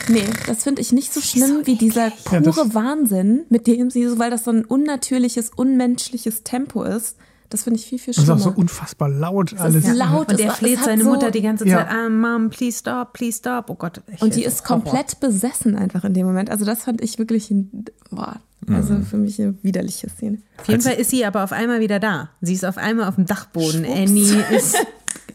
Nee, 0.08 0.24
das 0.48 0.64
finde 0.64 0.82
ich 0.82 0.92
nicht 0.92 1.14
so 1.14 1.22
schlimm 1.22 1.61
wie 1.66 1.75
dieser 1.75 2.11
pure 2.25 2.35
Ja, 2.35 2.42
das- 2.42 2.74
Wahnsinn, 2.75 3.45
mit 3.50 3.67
dem 3.67 3.90
sie 3.90 4.08
so, 4.08 4.19
weil 4.19 4.30
das 4.32 4.43
so 4.43 4.51
ein 4.51 4.66
unnatürliches, 4.66 5.51
unmenschliches 5.56 6.43
Tempo 6.43 6.84
ist. 6.84 7.17
Das 7.50 7.64
finde 7.64 7.80
ich 7.80 7.85
viel, 7.85 8.00
viel 8.00 8.14
Das 8.14 8.17
ist 8.17 8.25
schlimmer. 8.25 8.40
auch 8.42 8.43
so 8.56 8.59
unfassbar 8.59 9.08
laut 9.09 9.53
alles. 9.59 9.85
ist 9.85 9.95
laut. 9.95 10.30
Und 10.32 10.40
er 10.40 10.51
fleht 10.51 10.80
seine 10.84 11.03
so- 11.03 11.09
Mutter 11.11 11.30
die 11.32 11.42
ganze 11.42 11.67
Ja. 11.67 11.77
Zeit 11.80 11.90
an, 11.90 12.19
Mom, 12.19 12.50
please 12.50 12.80
stop, 12.80 13.14
please 13.14 13.38
stop. 13.38 13.69
Oh 13.69 13.75
Gott. 13.75 14.01
Und 14.19 14.35
die 14.35 14.43
ist 14.43 14.67
Horror. 14.67 14.84
komplett 14.84 15.19
besessen 15.19 15.75
einfach 15.75 16.03
in 16.03 16.14
dem 16.14 16.25
Moment. 16.25 16.50
Also 16.50 16.66
das 16.66 16.84
fand 16.84 17.01
ich 17.01 17.19
wirklich, 17.19 17.51
ein, 17.51 17.85
boah, 18.09 18.40
also 18.67 18.93
Mhm. 18.93 19.06
für 19.06 19.17
mich 19.17 19.40
eine 19.40 19.56
widerliche 19.61 20.09
Szene. 20.09 20.40
Auf 20.58 20.67
jeden 20.67 20.82
Fall 20.82 20.95
ist 20.95 21.11
sie 21.11 21.24
aber 21.24 21.43
auf 21.43 21.51
einmal 21.51 21.80
wieder 21.82 22.00
da. 22.00 22.30
Sie 22.42 22.53
ist 22.53 22.66
auf 22.66 22.77
einmal 22.77 23.08
auf 23.08 23.16
dem 23.16 23.27
Dachboden. 23.27 23.85
Annie 23.85 24.43
ist 24.51 24.75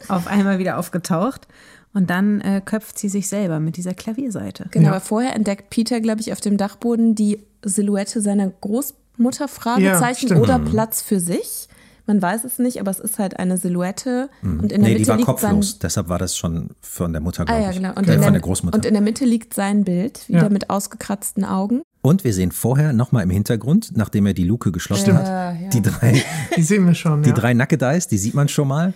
auf 0.09 0.27
einmal 0.27 0.59
wieder 0.59 0.79
aufgetaucht. 0.79 1.47
Und 1.93 2.09
dann 2.11 2.41
äh, 2.41 2.61
köpft 2.65 2.99
sie 2.99 3.09
sich 3.09 3.29
selber 3.29 3.59
mit 3.59 3.77
dieser 3.77 3.95
Klavierseite. 3.95 4.67
Genau, 4.71 4.87
Ja. 4.87 4.91
aber 4.93 5.01
vorher 5.01 5.35
entdeckt 5.35 5.71
Peter, 5.71 6.01
glaube 6.01 6.21
ich, 6.21 6.33
auf 6.33 6.41
dem 6.41 6.57
Dachboden 6.57 7.15
die 7.17 7.41
Silhouette 7.65 8.21
seiner 8.21 8.49
Großmutter, 8.49 9.49
Fragezeichen, 9.49 10.27
stimmt. 10.29 10.41
oder 10.41 10.59
Platz 10.61 11.03
für 11.03 11.19
sich. 11.19 11.67
Man 12.07 12.23
weiß 12.23 12.45
es 12.45 12.59
nicht, 12.59 12.81
aber 12.81 12.91
es 12.91 12.99
ist 12.99 13.19
halt 13.19 13.39
eine 13.39 13.57
Silhouette. 13.57 14.31
Und 14.43 14.63
in 14.63 14.69
der 14.69 14.79
Nee, 14.79 14.95
die 14.95 15.01
Mitte 15.01 15.09
war 15.09 15.17
liegt 15.17 15.27
sein 15.39 15.51
kopflos. 15.51 15.79
Deshalb 15.79 16.09
war 16.09 16.19
das 16.19 16.37
schon 16.37 16.71
von 16.81 17.13
der 17.13 17.21
Mutter, 17.21 17.43
Ah 17.43 17.47
glaube 17.47 17.63
ja, 17.63 17.71
ich. 17.71 17.77
genau. 17.77 17.91
Und, 17.91 18.09
Äh, 18.09 18.13
von 18.15 18.21
der, 18.23 18.31
der 18.33 18.41
Großmutter. 18.41 18.77
und 18.77 18.85
in 18.85 18.95
der 18.95 19.03
Mitte 19.03 19.25
liegt 19.25 19.55
sein 19.55 19.85
Bild, 19.85 20.29
wieder 20.29 20.43
Ja. 20.45 20.49
mit 20.49 20.71
ausgekratzten 20.71 21.45
Augen. 21.45 21.83
Und 22.03 22.25
wir 22.25 22.33
sehen 22.33 22.51
vorher 22.51 22.93
nochmal 22.93 23.23
im 23.25 23.31
Hintergrund, 23.31 23.93
nachdem 23.97 24.27
er 24.27 24.33
die 24.33 24.45
Luke 24.45 24.73
geschlossen 24.73 25.15
hat, 25.17 25.27
Äh, 25.27 25.65
ja. 25.65 25.69
die 25.73 25.83
drei, 25.83 26.23
Die 26.57 26.63
sehen 26.63 26.87
wir 26.87 26.95
schon, 26.95 27.23
die 27.23 27.29
ja. 27.31 27.35
drei 27.35 27.53
Nackedeis, 27.55 28.09
die 28.09 28.19
sieht 28.19 28.35
man 28.35 28.49
schon 28.49 28.67
mal. 28.69 28.95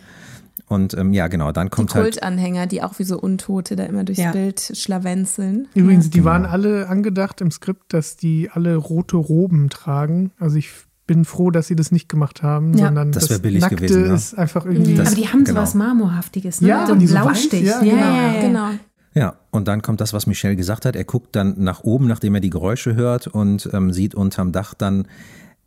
Und 0.67 0.95
ähm, 0.95 1.13
ja, 1.13 1.29
genau, 1.29 1.53
dann 1.53 1.67
Die 1.67 1.71
kommt 1.71 1.95
halt. 1.95 2.13
Kultanhänger, 2.15 2.67
die 2.67 2.83
auch 2.83 2.99
wie 2.99 3.05
so 3.05 3.19
Untote 3.19 3.77
da 3.77 3.85
immer 3.85 4.05
durchs 4.05 4.21
Ja. 4.23 4.33
Bild 4.33 4.61
schlawenzeln. 4.75 5.69
Übrigens, 5.75 6.11
die 6.11 6.25
waren 6.25 6.47
alle 6.47 6.89
angedacht 6.89 7.41
im 7.41 7.51
Skript, 7.51 7.93
dass 7.93 8.17
die 8.17 8.51
alle 8.53 8.77
rote 8.77 9.17
Roben 9.17 9.69
tragen. 9.69 10.31
Also 10.39 10.57
ich 10.57 10.71
bin 11.07 11.25
froh, 11.27 11.51
dass 11.51 11.67
sie 11.67 11.77
das 11.77 11.93
nicht 11.93 12.09
gemacht 12.09 12.43
haben, 12.43 12.73
Ja. 12.75 12.87
sondern 12.87 13.13
Das 13.13 13.27
das, 13.29 13.43
Nackte 13.43 13.77
gewesen, 13.77 14.07
ja. 14.07 14.15
ist 14.15 14.39
einfach 14.39 14.65
irgendwie. 14.65 14.95
Das- 14.95 15.09
Aber 15.09 15.17
die 15.17 15.29
haben 15.29 15.45
genau. 15.45 15.61
sowas 15.61 15.75
Marmorhaftiges, 15.75 16.61
ne? 16.63 16.69
Ja, 16.69 16.87
so 16.87 16.93
und 16.95 17.01
die 17.01 17.09
so 17.09 17.15
Blaustich. 17.17 17.63
weiß, 17.67 17.69
ja, 17.69 17.81
genau. 17.81 17.97
ja, 17.97 18.33
ja. 18.35 18.41
Genau. 18.41 18.69
Ja, 19.17 19.35
und 19.51 19.69
dann 19.69 19.83
kommt 19.83 20.01
das, 20.01 20.13
was 20.13 20.27
Michelle 20.27 20.57
gesagt 20.57 20.87
hat. 20.87 20.97
Er 20.97 21.05
guckt 21.05 21.37
dann 21.37 21.55
nach 21.59 21.85
oben, 21.85 22.07
nachdem 22.09 22.35
er 22.35 22.41
die 22.41 22.51
Geräusche 22.51 22.95
hört 22.97 23.27
und 23.27 23.69
ähm, 23.73 23.93
sieht 23.93 24.15
unterm 24.15 24.51
Dach 24.51 24.75
dann 24.75 25.07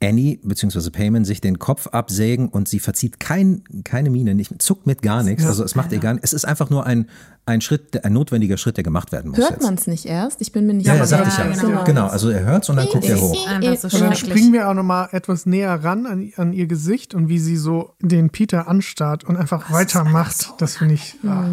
Annie 0.01 0.39
bzw. 0.43 0.89
Payman 0.91 1.25
sich 1.25 1.41
den 1.41 1.57
Kopf 1.59 1.87
absägen 1.87 2.49
und 2.49 2.67
sie 2.67 2.79
verzieht 2.79 3.19
kein, 3.19 3.63
keine 3.83 4.09
Miene, 4.09 4.35
nicht, 4.35 4.61
zuckt 4.61 4.85
mit 4.85 5.01
gar 5.01 5.23
nichts. 5.23 5.45
Also 5.45 5.63
es 5.63 5.75
macht 5.75 5.91
ihr 5.91 5.99
gar 5.99 6.17
Es 6.21 6.33
ist 6.33 6.45
einfach 6.45 6.69
nur 6.69 6.85
ein, 6.85 7.07
ein 7.45 7.61
Schritt, 7.61 8.03
ein 8.05 8.13
notwendiger 8.13 8.57
Schritt, 8.57 8.77
der 8.77 8.83
gemacht 8.83 9.11
werden 9.11 9.31
muss. 9.31 9.39
Hört 9.39 9.61
man 9.61 9.73
es 9.73 9.87
nicht 9.87 10.05
erst? 10.05 10.41
Ich 10.41 10.51
bin 10.51 10.67
mir 10.67 10.73
nicht 10.73 10.85
Ja, 10.85 10.95
ja, 10.95 11.05
sicher. 11.05 11.25
sagte 11.25 11.51
ich 11.53 11.61
ja. 11.61 11.67
genau. 11.67 11.83
Genau. 11.83 12.07
also 12.07 12.29
er 12.29 12.45
hört 12.45 12.69
und 12.69 12.75
dann 12.75 12.87
guckt 12.87 13.05
er 13.05 13.19
hoch. 13.19 13.35
So 13.35 13.87
Und 13.87 14.01
dann 14.01 14.15
springen 14.15 14.53
wir 14.53 14.69
auch 14.69 14.73
nochmal 14.73 15.09
etwas 15.11 15.45
näher 15.45 15.83
ran 15.83 16.05
an, 16.05 16.31
an 16.35 16.53
ihr 16.53 16.67
Gesicht 16.67 17.15
und 17.15 17.27
wie 17.29 17.39
sie 17.39 17.57
so 17.57 17.93
den 18.01 18.29
Peter 18.29 18.67
anstarrt 18.67 19.23
und 19.23 19.35
einfach 19.37 19.71
weitermacht. 19.71 20.53
Das 20.59 20.77
finde 20.77 20.93
ich. 20.95 21.15
ah. 21.25 21.47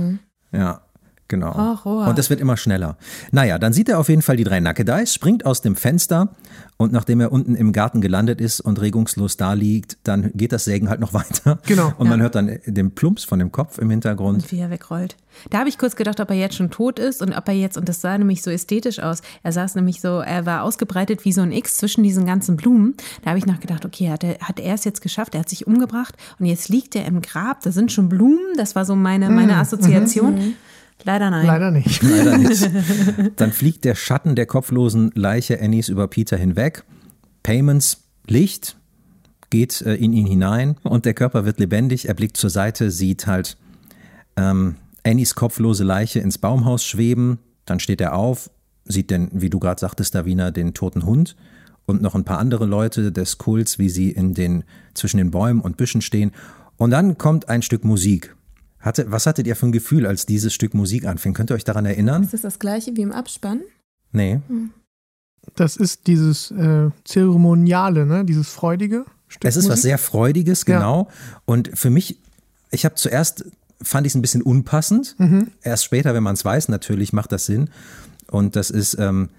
Ja, 0.52 0.82
genau. 1.28 1.54
Horror. 1.54 2.08
Und 2.08 2.18
es 2.18 2.30
wird 2.30 2.40
immer 2.40 2.56
schneller. 2.56 2.96
Naja, 3.32 3.58
dann 3.58 3.72
sieht 3.72 3.88
er 3.88 3.98
auf 3.98 4.08
jeden 4.08 4.22
Fall 4.22 4.36
die 4.36 4.44
drei 4.44 4.60
Nackedeis, 4.60 5.14
springt 5.14 5.46
aus 5.46 5.60
dem 5.60 5.76
Fenster 5.76 6.30
und 6.76 6.92
nachdem 6.92 7.20
er 7.20 7.30
unten 7.30 7.54
im 7.54 7.72
Garten 7.72 8.00
gelandet 8.00 8.40
ist 8.40 8.60
und 8.60 8.80
regungslos 8.80 9.36
da 9.36 9.52
liegt, 9.52 9.96
dann 10.02 10.32
geht 10.34 10.52
das 10.52 10.64
Sägen 10.64 10.88
halt 10.88 11.00
noch 11.00 11.12
weiter. 11.14 11.60
Genau. 11.66 11.92
Und 11.98 12.08
man 12.08 12.20
hört 12.20 12.34
dann 12.34 12.58
den 12.66 12.92
Plumps 12.92 13.24
von 13.24 13.38
dem 13.38 13.52
Kopf 13.52 13.78
im 13.78 13.90
Hintergrund. 13.90 14.42
Und 14.42 14.52
wie 14.52 14.58
er 14.58 14.70
wegrollt. 14.70 15.16
Da 15.50 15.58
habe 15.58 15.68
ich 15.68 15.78
kurz 15.78 15.96
gedacht, 15.96 16.20
ob 16.20 16.30
er 16.30 16.36
jetzt 16.36 16.56
schon 16.56 16.70
tot 16.70 16.98
ist 16.98 17.22
und 17.22 17.32
ob 17.32 17.48
er 17.48 17.54
jetzt, 17.54 17.76
und 17.76 17.88
das 17.88 18.00
sah 18.00 18.16
nämlich 18.16 18.42
so 18.42 18.50
ästhetisch 18.50 18.98
aus, 19.00 19.20
er 19.42 19.52
saß 19.52 19.74
nämlich 19.76 20.00
so, 20.00 20.18
er 20.20 20.46
war 20.46 20.62
ausgebreitet 20.62 21.24
wie 21.24 21.32
so 21.32 21.42
ein 21.42 21.52
X 21.52 21.76
zwischen 21.78 22.02
diesen 22.02 22.26
ganzen 22.26 22.56
Blumen. 22.56 22.94
Da 23.22 23.30
habe 23.30 23.38
ich 23.38 23.46
noch 23.46 23.60
gedacht, 23.60 23.84
okay, 23.84 24.10
hat 24.10 24.24
er, 24.24 24.38
hat 24.40 24.60
er 24.60 24.74
es 24.74 24.84
jetzt 24.84 25.00
geschafft, 25.00 25.34
er 25.34 25.40
hat 25.40 25.48
sich 25.48 25.66
umgebracht 25.66 26.16
und 26.38 26.46
jetzt 26.46 26.68
liegt 26.68 26.94
er 26.96 27.04
im 27.06 27.20
Grab, 27.20 27.62
da 27.62 27.72
sind 27.72 27.92
schon 27.92 28.08
Blumen, 28.08 28.56
das 28.56 28.74
war 28.74 28.84
so 28.84 28.96
meine, 28.96 29.30
meine 29.30 29.56
Assoziation. 29.56 30.54
Leider 31.02 31.30
nein. 31.30 31.46
Leider 31.46 31.70
nicht. 31.70 32.02
Leider 32.02 32.38
nicht. 32.38 32.70
Dann 33.36 33.52
fliegt 33.52 33.84
der 33.84 33.94
Schatten 33.94 34.36
der 34.36 34.46
kopflosen 34.46 35.10
Leiche 35.14 35.60
Annies 35.60 35.88
über 35.88 36.08
Peter 36.08 36.36
hinweg. 36.36 36.84
Payments 37.42 38.04
Licht 38.26 38.76
geht 39.50 39.82
äh, 39.82 39.94
in 39.94 40.12
ihn 40.12 40.26
hinein 40.26 40.76
und 40.82 41.04
der 41.04 41.14
Körper 41.14 41.44
wird 41.44 41.58
lebendig. 41.58 42.08
Er 42.08 42.14
blickt 42.14 42.36
zur 42.36 42.50
Seite, 42.50 42.90
sieht 42.90 43.26
halt 43.26 43.56
ähm, 44.36 44.76
Annies 45.04 45.34
kopflose 45.34 45.84
Leiche 45.84 46.20
ins 46.20 46.38
Baumhaus 46.38 46.84
schweben. 46.84 47.38
Dann 47.66 47.80
steht 47.80 48.00
er 48.00 48.14
auf, 48.14 48.50
sieht 48.84 49.10
den, 49.10 49.30
wie 49.32 49.50
du 49.50 49.58
gerade 49.58 49.80
sagtest, 49.80 50.14
Davina, 50.14 50.50
den 50.50 50.74
toten 50.74 51.04
Hund 51.04 51.36
und 51.86 52.02
noch 52.02 52.14
ein 52.14 52.24
paar 52.24 52.38
andere 52.38 52.66
Leute 52.66 53.12
des 53.12 53.38
Kults, 53.38 53.78
wie 53.78 53.88
sie 53.88 54.10
in 54.10 54.34
den, 54.34 54.64
zwischen 54.94 55.18
den 55.18 55.30
Bäumen 55.30 55.60
und 55.60 55.76
Büschen 55.76 56.00
stehen. 56.00 56.32
Und 56.76 56.90
dann 56.90 57.18
kommt 57.18 57.48
ein 57.48 57.62
Stück 57.62 57.84
Musik. 57.84 58.34
Hatte, 58.84 59.10
was 59.10 59.26
hattet 59.26 59.46
ihr 59.46 59.56
für 59.56 59.66
ein 59.66 59.72
Gefühl, 59.72 60.06
als 60.06 60.26
dieses 60.26 60.52
Stück 60.52 60.74
Musik 60.74 61.06
anfing? 61.06 61.32
Könnt 61.32 61.50
ihr 61.50 61.54
euch 61.54 61.64
daran 61.64 61.86
erinnern? 61.86 62.22
Ist 62.22 62.34
das 62.34 62.42
das 62.42 62.58
gleiche 62.58 62.94
wie 62.96 63.00
im 63.02 63.12
Abspann? 63.12 63.60
Nee. 64.12 64.40
Das 65.56 65.76
ist 65.76 66.06
dieses 66.06 66.50
äh, 66.50 66.90
Zeremoniale, 67.04 68.06
ne? 68.06 68.24
dieses 68.24 68.50
Freudige. 68.50 69.04
Stück 69.28 69.48
Es 69.48 69.56
ist 69.56 69.64
was 69.64 69.70
Musik. 69.78 69.82
sehr 69.82 69.98
Freudiges, 69.98 70.64
Ja. 70.66 70.78
genau. 70.78 71.08
Und 71.46 71.70
für 71.74 71.90
mich, 71.90 72.18
ich 72.70 72.84
habe 72.84 72.94
zuerst, 72.96 73.44
fand 73.82 74.06
ich 74.06 74.12
es 74.12 74.16
ein 74.16 74.22
bisschen 74.22 74.42
unpassend. 74.42 75.14
Mhm. 75.18 75.48
Erst 75.62 75.84
später, 75.84 76.14
wenn 76.14 76.22
man 76.22 76.34
es 76.34 76.44
weiß, 76.44 76.68
natürlich 76.68 77.12
macht 77.12 77.32
das 77.32 77.46
Sinn. 77.46 77.70
Und 78.30 78.54
das 78.54 78.70
ist 78.70 78.98
ähm, 78.98 79.30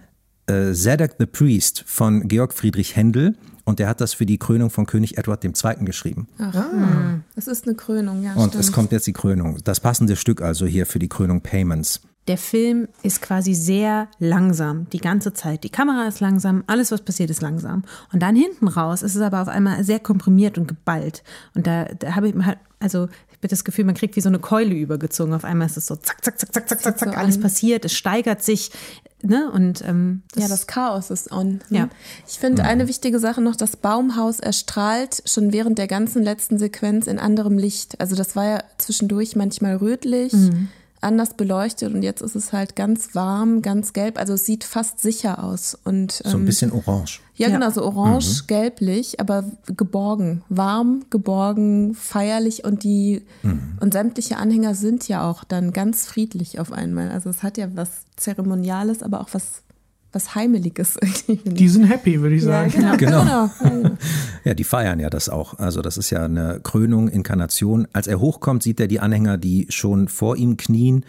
äh, 0.48 0.74
Zadok 0.74 1.12
the 1.20 1.26
Priest 1.28 1.84
von 1.86 2.28
Georg 2.28 2.54
Friedrich 2.54 2.96
Händel. 2.96 3.36
Und 3.66 3.80
der 3.80 3.90
hat 3.90 4.00
das 4.00 4.14
für 4.14 4.26
die 4.26 4.38
Krönung 4.38 4.70
von 4.70 4.86
König 4.86 5.18
Edward 5.18 5.44
II. 5.44 5.52
geschrieben. 5.86 6.28
Ach, 6.38 6.54
hm. 6.54 7.24
es 7.36 7.48
ist 7.48 7.66
eine 7.66 7.76
Krönung, 7.76 8.24
ja. 8.24 8.34
Und 8.36 8.50
stimmt. 8.50 8.64
es 8.64 8.72
kommt 8.72 8.92
jetzt 8.92 9.08
die 9.08 9.14
Krönung. 9.14 9.58
Das 9.64 9.80
passende 9.80 10.16
Stück 10.16 10.42
also 10.42 10.66
hier 10.66 10.86
für 10.86 11.00
die 11.00 11.10
Krönung 11.10 11.42
Payments. 11.42 12.02
Der 12.28 12.38
Film 12.38 12.88
ist 13.04 13.22
quasi 13.22 13.54
sehr 13.54 14.08
langsam, 14.18 14.90
die 14.90 15.00
ganze 15.00 15.34
Zeit. 15.34 15.64
Die 15.64 15.70
Kamera 15.70 16.08
ist 16.08 16.22
langsam, 16.22 16.64
alles, 16.66 16.92
was 16.92 17.02
passiert, 17.02 17.30
ist 17.30 17.42
langsam. 17.42 17.84
Und 18.12 18.22
dann 18.24 18.36
hinten 18.36 18.68
raus 18.68 19.04
ist 19.04 19.16
es 19.16 19.22
aber 19.22 19.42
auf 19.42 19.48
einmal 19.48 19.84
sehr 19.84 20.00
komprimiert 20.00 20.58
und 20.58 20.68
geballt. 20.68 21.24
Und 21.54 21.68
da, 21.68 21.86
da 21.86 22.16
habe 22.16 22.30
ich 22.30 22.36
halt, 22.36 22.58
also 22.80 23.06
ich 23.30 23.38
habe 23.38 23.48
das 23.48 23.64
Gefühl, 23.64 23.86
man 23.86 23.94
kriegt 23.94 24.16
wie 24.16 24.22
so 24.22 24.30
eine 24.30 24.40
Keule 24.40 24.74
übergezogen. 24.74 25.34
Auf 25.36 25.46
einmal 25.46 25.68
ist 25.68 25.78
es 25.78 25.86
so 25.86 25.96
zack, 25.96 26.24
zack, 26.26 26.40
zack, 26.40 26.52
zack, 26.52 26.82
zack, 26.82 27.00
zack, 27.00 27.18
alles 27.18 27.40
passiert, 27.40 27.86
es 27.86 27.94
steigert 27.94 28.44
sich. 28.44 28.72
Ne? 29.22 29.50
Und 29.52 29.84
ähm, 29.88 30.22
ja, 30.36 30.48
das 30.48 30.68
Chaos 30.68 31.10
ist 31.10 31.32
on. 31.32 31.62
Ja. 31.70 31.90
Ich 32.28 32.38
finde 32.38 32.64
eine 32.64 32.88
wichtige 32.88 33.18
Sache 33.20 33.42
noch, 33.42 33.56
das 33.56 33.76
Baumhaus 33.76 34.40
erstrahlt 34.40 35.24
schon 35.26 35.52
während 35.52 35.78
der 35.80 35.88
ganzen 35.88 36.22
letzten 36.22 36.60
Sequenz 36.60 37.08
in 37.08 37.18
anderem 37.18 37.58
Licht. 37.58 38.00
Also 38.00 38.16
das 38.16 38.36
war 38.36 38.46
ja 38.46 38.64
zwischendurch 38.78 39.36
manchmal 39.36 39.78
rötlich, 39.78 40.34
Mhm. 40.34 40.68
anders 41.02 41.34
beleuchtet 41.36 41.94
und 41.94 42.04
jetzt 42.04 42.22
ist 42.22 42.36
es 42.36 42.54
halt 42.54 42.76
ganz 42.76 43.16
warm, 43.16 43.62
ganz 43.62 43.94
gelb. 43.94 44.20
Also 44.20 44.34
es 44.34 44.46
sieht 44.46 44.64
fast 44.64 45.00
sicher 45.00 45.44
aus. 45.44 45.76
Und, 45.84 46.12
So 46.12 46.30
ein 46.38 46.42
ähm, 46.42 46.46
bisschen 46.46 46.72
orange. 46.72 47.22
Ja, 47.38 47.50
Ja. 47.50 47.54
genau, 47.58 47.70
so 47.70 47.84
orange, 47.84 48.44
Mhm. 48.44 48.48
gelblich, 48.48 49.20
aber 49.20 49.44
geborgen. 49.76 50.44
Warm, 50.50 51.04
geborgen, 51.10 51.94
feierlich 51.94 52.64
und 52.64 52.84
die 52.84 53.24
Mhm. 53.44 53.78
und 53.82 53.94
sämtliche 53.94 54.38
Anhänger 54.38 54.74
sind 54.76 55.08
ja 55.08 55.30
auch 55.30 55.44
dann 55.44 55.74
ganz 55.74 56.06
friedlich 56.06 56.60
auf 56.60 56.72
einmal. 56.72 57.12
Also 57.12 57.30
es 57.30 57.44
hat 57.44 57.58
ja 57.58 57.68
was 57.76 58.06
Zeremoniales, 58.16 59.04
aber 59.04 59.20
auch 59.22 59.30
was, 59.34 59.64
was 60.14 60.34
Heimeliges. 60.34 60.98
Die 61.46 61.68
sind 61.68 61.84
happy, 61.86 62.22
würde 62.22 62.36
ich 62.36 62.44
ja, 62.44 62.70
sagen. 62.70 62.72
genau. 62.72 62.96
Genau. 62.98 63.22
genau. 63.24 63.50
Ja, 63.64 63.70
genau. 63.70 63.92
Ja, 64.46 64.54
die 64.54 64.64
feiern 64.64 65.00
ja 65.02 65.10
das 65.10 65.28
auch. 65.28 65.60
Also 65.60 65.82
das 65.82 65.98
ist 65.98 66.10
ja 66.12 66.24
eine 66.24 66.62
Krönung, 66.64 67.10
Inkarnation. 67.10 67.86
Als 67.92 68.08
er 68.08 68.22
hochkommt, 68.22 68.64
sieht 68.64 68.80
er 68.80 68.88
die 68.88 69.02
Anhänger, 69.02 69.38
die 69.38 69.66
schon 69.70 70.08
vor 70.08 70.38
ihm 70.38 70.56
knien. 70.56 71.04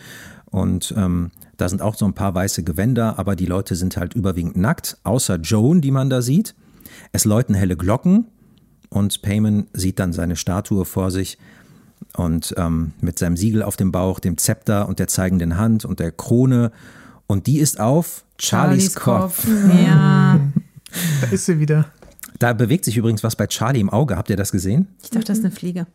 Und 0.50 0.92
ähm, 0.96 1.30
da 1.56 1.68
sind 1.68 1.82
auch 1.82 1.94
so 1.94 2.04
ein 2.04 2.14
paar 2.14 2.34
weiße 2.34 2.62
Gewänder, 2.64 3.18
aber 3.18 3.36
die 3.36 3.46
Leute 3.46 3.76
sind 3.76 3.96
halt 3.96 4.14
überwiegend 4.14 4.56
nackt, 4.56 4.98
außer 5.04 5.36
Joan, 5.36 5.80
die 5.80 5.90
man 5.90 6.10
da 6.10 6.22
sieht. 6.22 6.54
Es 7.12 7.24
läuten 7.24 7.54
helle 7.54 7.76
Glocken 7.76 8.26
und 8.90 9.22
Payman 9.22 9.66
sieht 9.72 9.98
dann 9.98 10.12
seine 10.12 10.36
Statue 10.36 10.84
vor 10.84 11.10
sich 11.10 11.38
und 12.16 12.54
ähm, 12.56 12.92
mit 13.00 13.18
seinem 13.18 13.36
Siegel 13.36 13.62
auf 13.62 13.76
dem 13.76 13.92
Bauch, 13.92 14.20
dem 14.20 14.38
Zepter 14.38 14.88
und 14.88 14.98
der 14.98 15.08
zeigenden 15.08 15.56
Hand 15.56 15.84
und 15.84 16.00
der 16.00 16.12
Krone. 16.12 16.72
Und 17.26 17.46
die 17.46 17.58
ist 17.58 17.80
auf 17.80 18.24
Charlies, 18.38 18.94
Kopf. 18.94 19.46
Ja. 19.84 20.40
Da 21.20 21.26
ist 21.26 21.44
sie 21.44 21.58
wieder. 21.58 21.90
Da 22.38 22.54
bewegt 22.54 22.86
sich 22.86 22.96
übrigens 22.96 23.22
was 23.22 23.36
bei 23.36 23.46
Charlie 23.48 23.80
im 23.80 23.90
Auge. 23.90 24.16
Habt 24.16 24.30
ihr 24.30 24.36
das 24.36 24.50
gesehen? 24.50 24.86
Ich 25.02 25.10
dachte, 25.10 25.26
das 25.26 25.38
ist 25.38 25.44
eine 25.44 25.52
Fliege. 25.52 25.86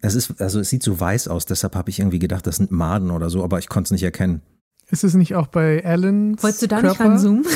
Es 0.00 0.14
ist, 0.14 0.40
also 0.40 0.58
es 0.58 0.70
sieht 0.70 0.82
so 0.82 0.98
weiß 0.98 1.28
aus, 1.28 1.46
deshalb 1.46 1.76
habe 1.76 1.90
ich 1.90 2.00
irgendwie 2.00 2.18
gedacht, 2.18 2.46
das 2.46 2.56
sind 2.56 2.72
Maden 2.72 3.10
oder 3.10 3.30
so, 3.30 3.44
aber 3.44 3.58
ich 3.58 3.68
konnte 3.68 3.88
es 3.88 3.90
nicht 3.92 4.02
erkennen. 4.02 4.40
Ist 4.92 5.04
es 5.04 5.14
nicht 5.14 5.34
auch 5.34 5.46
bei 5.46 5.82
Alan? 5.86 6.36
Wolltest 6.42 6.60
du 6.60 6.68
da 6.68 6.82
Körper? 6.82 7.04
nicht 7.04 7.12
ranzoomen? 7.12 7.46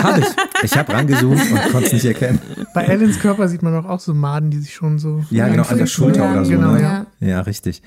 Habe 0.00 0.20
ich. 0.20 0.26
Ich 0.62 0.78
habe 0.78 0.92
rangezoomt 0.92 1.40
und 1.50 1.72
konnte 1.72 1.88
es 1.88 1.92
nicht 1.92 2.04
erkennen. 2.04 2.40
Bei 2.72 2.88
Alans 2.88 3.18
Körper 3.18 3.48
sieht 3.48 3.62
man 3.62 3.74
auch, 3.74 3.84
auch 3.84 3.98
so 3.98 4.14
Maden, 4.14 4.52
die 4.52 4.58
sich 4.58 4.72
schon 4.72 5.00
so. 5.00 5.24
Ja, 5.28 5.48
genau, 5.48 5.64
an 5.64 5.76
der 5.76 5.86
Schulter 5.86 6.24
Ja, 6.24 6.32
oder 6.32 6.44
so. 6.44 6.52
Genau, 6.52 6.72
ne? 6.74 6.80
ja. 6.80 7.06
Ja, 7.18 7.40
richtig. 7.40 7.82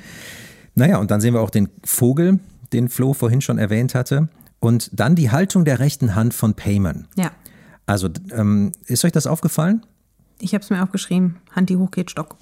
Naja, 0.76 0.98
und 0.98 1.10
dann 1.10 1.22
sehen 1.22 1.34
wir 1.34 1.40
auch 1.40 1.50
den 1.50 1.70
Vogel, 1.86 2.40
den 2.74 2.90
Flo 2.90 3.14
vorhin 3.14 3.40
schon 3.40 3.58
erwähnt 3.58 3.96
hatte. 3.96 4.28
Und 4.60 4.90
dann 4.92 5.16
die 5.16 5.32
Haltung 5.32 5.64
der 5.64 5.80
rechten 5.80 6.14
Hand 6.14 6.34
von 6.34 6.56
Payman. 6.56 7.08
Ja. 7.16 7.32
Also, 7.86 8.10
ähm, 8.34 8.74
ist 8.88 9.06
euch 9.06 9.14
das 9.14 9.26
aufgefallen? 9.26 9.86
Ich 10.40 10.54
habe 10.54 10.66
es 10.66 10.70
mir 10.70 10.84
aufgeschrieben. 10.84 11.38
Hand, 11.56 11.70
die 11.70 11.78
hoch 11.78 11.92
geht, 11.92 12.12
Stock. 12.12 12.36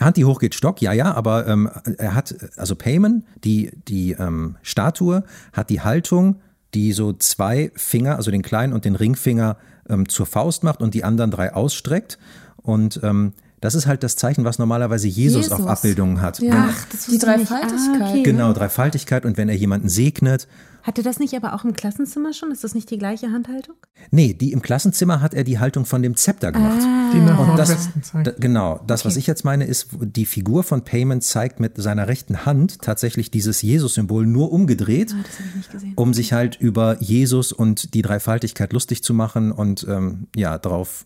Hand, 0.00 0.16
die 0.16 0.24
hoch 0.24 0.40
geht, 0.40 0.54
Stock, 0.54 0.82
ja, 0.82 0.92
ja, 0.92 1.14
aber 1.14 1.46
ähm, 1.46 1.70
er 1.98 2.14
hat, 2.14 2.34
also 2.56 2.74
Payman, 2.74 3.24
die, 3.44 3.72
die 3.88 4.12
ähm, 4.12 4.56
Statue, 4.62 5.24
hat 5.52 5.70
die 5.70 5.80
Haltung, 5.80 6.40
die 6.74 6.92
so 6.92 7.12
zwei 7.14 7.72
Finger, 7.74 8.16
also 8.16 8.30
den 8.30 8.42
kleinen 8.42 8.72
und 8.72 8.84
den 8.84 8.94
Ringfinger 8.94 9.56
ähm, 9.88 10.08
zur 10.08 10.26
Faust 10.26 10.64
macht 10.64 10.82
und 10.82 10.94
die 10.94 11.04
anderen 11.04 11.30
drei 11.30 11.54
ausstreckt. 11.54 12.18
Und 12.56 13.00
ähm, 13.02 13.32
das 13.66 13.74
ist 13.74 13.86
halt 13.88 14.04
das 14.04 14.14
Zeichen, 14.14 14.44
was 14.44 14.60
normalerweise 14.60 15.08
Jesus, 15.08 15.50
auf 15.50 15.58
Jesus. 15.58 15.70
Abbildungen 15.72 16.20
hat. 16.20 16.38
Ja, 16.38 16.68
das 16.92 17.06
die 17.06 17.12
wusste 17.14 17.32
ich 17.32 17.36
nicht. 17.38 17.50
Dreifaltigkeit. 17.50 18.00
Ah, 18.00 18.10
okay. 18.10 18.22
Genau, 18.22 18.52
Dreifaltigkeit 18.52 19.24
und 19.26 19.36
wenn 19.36 19.48
er 19.48 19.56
jemanden 19.56 19.88
segnet. 19.88 20.46
Hatte 20.84 21.02
das 21.02 21.18
nicht 21.18 21.34
aber 21.34 21.52
auch 21.54 21.64
im 21.64 21.72
Klassenzimmer 21.72 22.32
schon? 22.32 22.52
Ist 22.52 22.62
das 22.62 22.76
nicht 22.76 22.88
die 22.92 22.98
gleiche 22.98 23.32
Handhaltung? 23.32 23.74
Nee, 24.12 24.34
die 24.34 24.52
im 24.52 24.62
Klassenzimmer 24.62 25.20
hat 25.20 25.34
er 25.34 25.42
die 25.42 25.58
Haltung 25.58 25.84
von 25.84 26.00
dem 26.00 26.14
Zepter 26.14 26.52
gemacht. 26.52 26.78
Die 27.12 27.18
nach 27.18 27.40
Und 27.40 27.58
das, 27.58 27.88
da, 28.22 28.30
genau, 28.38 28.80
das, 28.86 29.04
was 29.04 29.16
ich 29.16 29.26
jetzt 29.26 29.44
meine, 29.44 29.64
ist, 29.64 29.88
die 30.00 30.26
Figur 30.26 30.62
von 30.62 30.84
Payman 30.84 31.22
zeigt 31.22 31.58
mit 31.58 31.72
seiner 31.76 32.06
rechten 32.06 32.46
Hand 32.46 32.82
tatsächlich 32.82 33.32
dieses 33.32 33.62
Jesus-Symbol 33.62 34.26
nur 34.26 34.52
umgedreht, 34.52 35.12
Ah, 35.12 35.22
das 35.24 35.38
habe 35.40 35.48
ich 35.48 35.54
nicht 35.56 35.72
gesehen. 35.72 35.92
um 35.96 36.14
sich 36.14 36.32
halt 36.32 36.54
über 36.60 37.02
Jesus 37.02 37.50
und 37.50 37.92
die 37.94 38.02
Dreifaltigkeit 38.02 38.72
lustig 38.72 39.02
zu 39.02 39.12
machen 39.12 39.50
und 39.50 39.84
ähm, 39.90 40.28
ja, 40.36 40.56
drauf, 40.56 41.04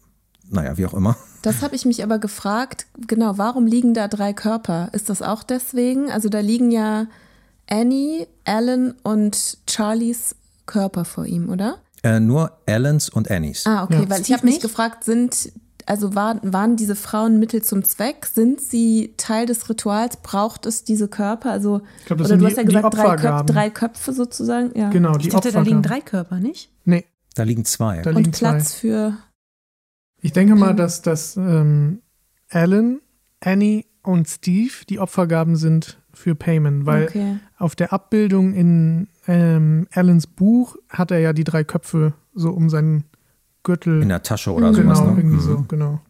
naja, 0.51 0.77
wie 0.77 0.85
auch 0.85 0.93
immer. 0.95 1.17
Das 1.43 1.63
habe 1.63 1.75
ich 1.75 1.85
mich 1.87 2.03
aber 2.03 2.19
gefragt, 2.19 2.87
genau, 3.07 3.39
warum 3.39 3.67
liegen 3.67 3.95
da 3.95 4.09
drei 4.09 4.33
Körper? 4.33 4.89
Ist 4.93 5.09
das 5.09 5.23
auch 5.23 5.43
deswegen? 5.43 6.11
Also 6.11 6.29
da 6.29 6.41
liegen 6.41 6.71
ja 6.71 7.07
Annie, 7.69 8.27
Alan 8.45 8.95
und 9.03 9.59
Charlies 9.69 10.35
Körper 10.67 11.05
vor 11.05 11.27
ihm, 11.27 11.49
oder? 11.49 11.79
Äh, 12.03 12.21
nur 12.21 12.53
Allens 12.67 13.09
und 13.09 13.31
Annies. 13.31 13.67
Ah, 13.67 13.85
okay, 13.85 14.03
Ja. 14.03 14.11
weil 14.11 14.21
ich 14.23 14.33
habe 14.33 14.47
mich 14.47 14.61
gefragt, 14.61 15.05
sind 15.05 15.53
also 15.87 16.15
waren, 16.15 16.41
waren 16.43 16.77
diese 16.77 16.95
Frauen 16.95 17.41
Mittel 17.41 17.63
zum 17.63 17.83
Zweck? 17.85 18.27
Sind 18.33 18.61
sie 18.61 19.15
Teil 19.17 19.47
des 19.47 19.69
Rituals? 19.69 20.19
Braucht 20.19 20.65
es 20.67 20.85
diese 20.85 21.09
Körper? 21.09 21.51
Also 21.51 21.81
glaub, 22.07 22.19
das 22.19 22.27
oder 22.27 22.29
sind 22.29 22.39
du 22.39 22.45
die- 22.45 22.51
hast 22.53 22.57
ja 22.59 22.63
gesagt 22.63 22.95
drei, 22.95 23.17
Köp 23.17 23.47
drei 23.47 23.71
Köpfe 23.71 24.13
sozusagen, 24.13 24.71
ja. 24.79 24.91
Genau, 24.91 25.13
Ich 25.17 25.23
die 25.25 25.29
dachte, 25.31 25.51
da 25.51 25.61
liegen 25.63 25.83
drei 25.83 26.01
Körper, 26.01 26.39
nicht? 26.39 26.71
Nee, 26.85 27.07
Da 27.35 27.43
liegen 27.43 27.65
zwei. 27.65 28.03
da 28.03 28.11
liegen 28.11 28.27
Und 28.27 28.39
Platz 28.39 28.73
zwei. 28.73 28.79
für 28.79 29.17
Ich 30.23 30.33
denke 30.33 30.55
mal, 30.55 30.75
dass, 30.75 31.03
dass 31.03 31.37
ähm, 31.37 32.03
Alan, 32.51 33.01
Annie 33.41 33.85
und 34.03 34.29
Steve 34.29 34.73
die 34.89 34.99
Opfergaben 34.99 35.57
sind 35.57 35.99
für 36.13 36.35
Payman, 36.35 36.87
weil 36.87 37.05
okay. 37.05 37.37
auf 37.59 37.75
der 37.75 37.93
Abbildung 37.93 38.53
in 38.55 39.09
ähm, 39.27 39.87
Alans 39.93 40.27
Buch 40.27 40.77
hat 40.89 41.11
er 41.11 41.19
ja 41.19 41.33
die 41.33 41.45
drei 41.45 41.65
Köpfe 41.65 42.15
so 42.35 42.51
um 42.51 42.69
seinen 42.69 43.05
Gürtel. 43.63 44.03
In 44.03 44.09
der 44.09 44.23
Tasche 44.23 44.53
oder 44.53 44.73
genau, 44.73 44.95
sowas. 44.95 45.01
Ne? 45.01 45.17
irgendwie 45.19 45.37
Mhm. 45.37 45.41
so, 45.41 45.65
genau. 45.69 46.01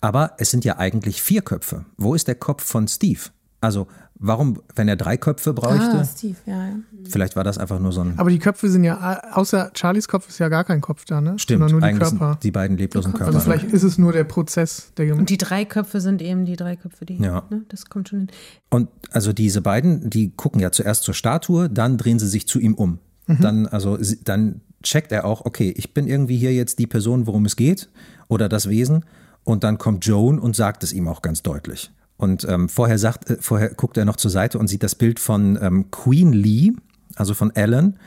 Aber 0.00 0.32
es 0.38 0.50
sind 0.50 0.64
ja 0.64 0.78
eigentlich 0.78 1.22
vier 1.22 1.42
Köpfe. 1.42 1.84
Wo 1.96 2.14
ist 2.14 2.28
der 2.28 2.34
Kopf 2.34 2.64
von 2.64 2.86
Steve? 2.88 3.20
Also, 3.60 3.88
warum, 4.18 4.60
wenn 4.74 4.88
er 4.88 4.96
drei 4.96 5.16
Köpfe 5.16 5.52
bräuchte? 5.52 5.98
Ah, 5.98 6.04
Steve, 6.04 6.36
ja, 6.46 6.66
ja. 6.68 6.74
Vielleicht 7.08 7.36
war 7.36 7.44
das 7.44 7.58
einfach 7.58 7.78
nur 7.78 7.92
so 7.92 8.02
ein. 8.02 8.18
Aber 8.18 8.30
die 8.30 8.38
Köpfe 8.38 8.68
sind 8.68 8.84
ja, 8.84 9.22
außer 9.32 9.70
Charlies 9.74 10.08
Kopf 10.08 10.28
ist 10.28 10.38
ja 10.38 10.48
gar 10.48 10.64
kein 10.64 10.80
Kopf 10.80 11.04
da, 11.04 11.20
ne? 11.20 11.38
Stimmt, 11.38 11.68
Sondern 11.70 11.80
nur 11.80 11.90
die 11.90 11.98
Körper. 11.98 12.30
sind 12.32 12.44
die 12.44 12.50
beiden 12.50 12.76
leblosen 12.76 13.12
Körper. 13.12 13.26
Also 13.26 13.40
vielleicht 13.40 13.72
ist 13.72 13.82
es 13.82 13.98
nur 13.98 14.12
der 14.12 14.24
Prozess, 14.24 14.92
der 14.96 15.14
Und 15.16 15.30
die 15.30 15.38
drei 15.38 15.64
Köpfe 15.64 16.00
sind 16.00 16.22
eben 16.22 16.44
die 16.44 16.56
drei 16.56 16.76
Köpfe, 16.76 17.06
die. 17.06 17.16
Ja. 17.16 17.44
Ne, 17.50 17.62
das 17.68 17.86
kommt 17.86 18.08
schon 18.08 18.20
hin. 18.20 18.28
Und 18.70 18.88
also 19.10 19.32
diese 19.32 19.60
beiden, 19.60 20.10
die 20.10 20.30
gucken 20.30 20.60
ja 20.60 20.72
zuerst 20.72 21.04
zur 21.04 21.14
Statue, 21.14 21.68
dann 21.70 21.96
drehen 21.98 22.18
sie 22.18 22.28
sich 22.28 22.46
zu 22.48 22.58
ihm 22.58 22.74
um. 22.74 22.98
Mhm. 23.26 23.40
Dann, 23.40 23.66
also, 23.66 23.98
dann 24.24 24.60
checkt 24.82 25.12
er 25.12 25.24
auch, 25.24 25.44
okay, 25.44 25.72
ich 25.76 25.94
bin 25.94 26.06
irgendwie 26.06 26.36
hier 26.36 26.52
jetzt 26.52 26.78
die 26.78 26.86
Person, 26.86 27.26
worum 27.26 27.44
es 27.44 27.56
geht, 27.56 27.88
oder 28.28 28.48
das 28.48 28.68
Wesen. 28.68 29.04
Und 29.44 29.64
dann 29.64 29.78
kommt 29.78 30.04
Joan 30.04 30.38
und 30.38 30.56
sagt 30.56 30.82
es 30.82 30.92
ihm 30.92 31.08
auch 31.08 31.22
ganz 31.22 31.42
deutlich. 31.42 31.90
Und 32.18 32.44
ähm, 32.46 32.68
vorher 32.68 32.98
sagt, 32.98 33.30
äh, 33.30 33.36
vorher 33.40 33.70
guckt 33.70 33.96
er 33.96 34.04
noch 34.04 34.16
zur 34.16 34.30
Seite 34.30 34.58
und 34.58 34.68
sieht 34.68 34.82
das 34.82 34.94
Bild 34.94 35.18
von 35.18 35.58
ähm, 35.62 35.90
Queen 35.90 36.32
Lee, 36.32 36.72
also 37.16 37.32
von 37.32 37.54
Ellen. 37.54 37.98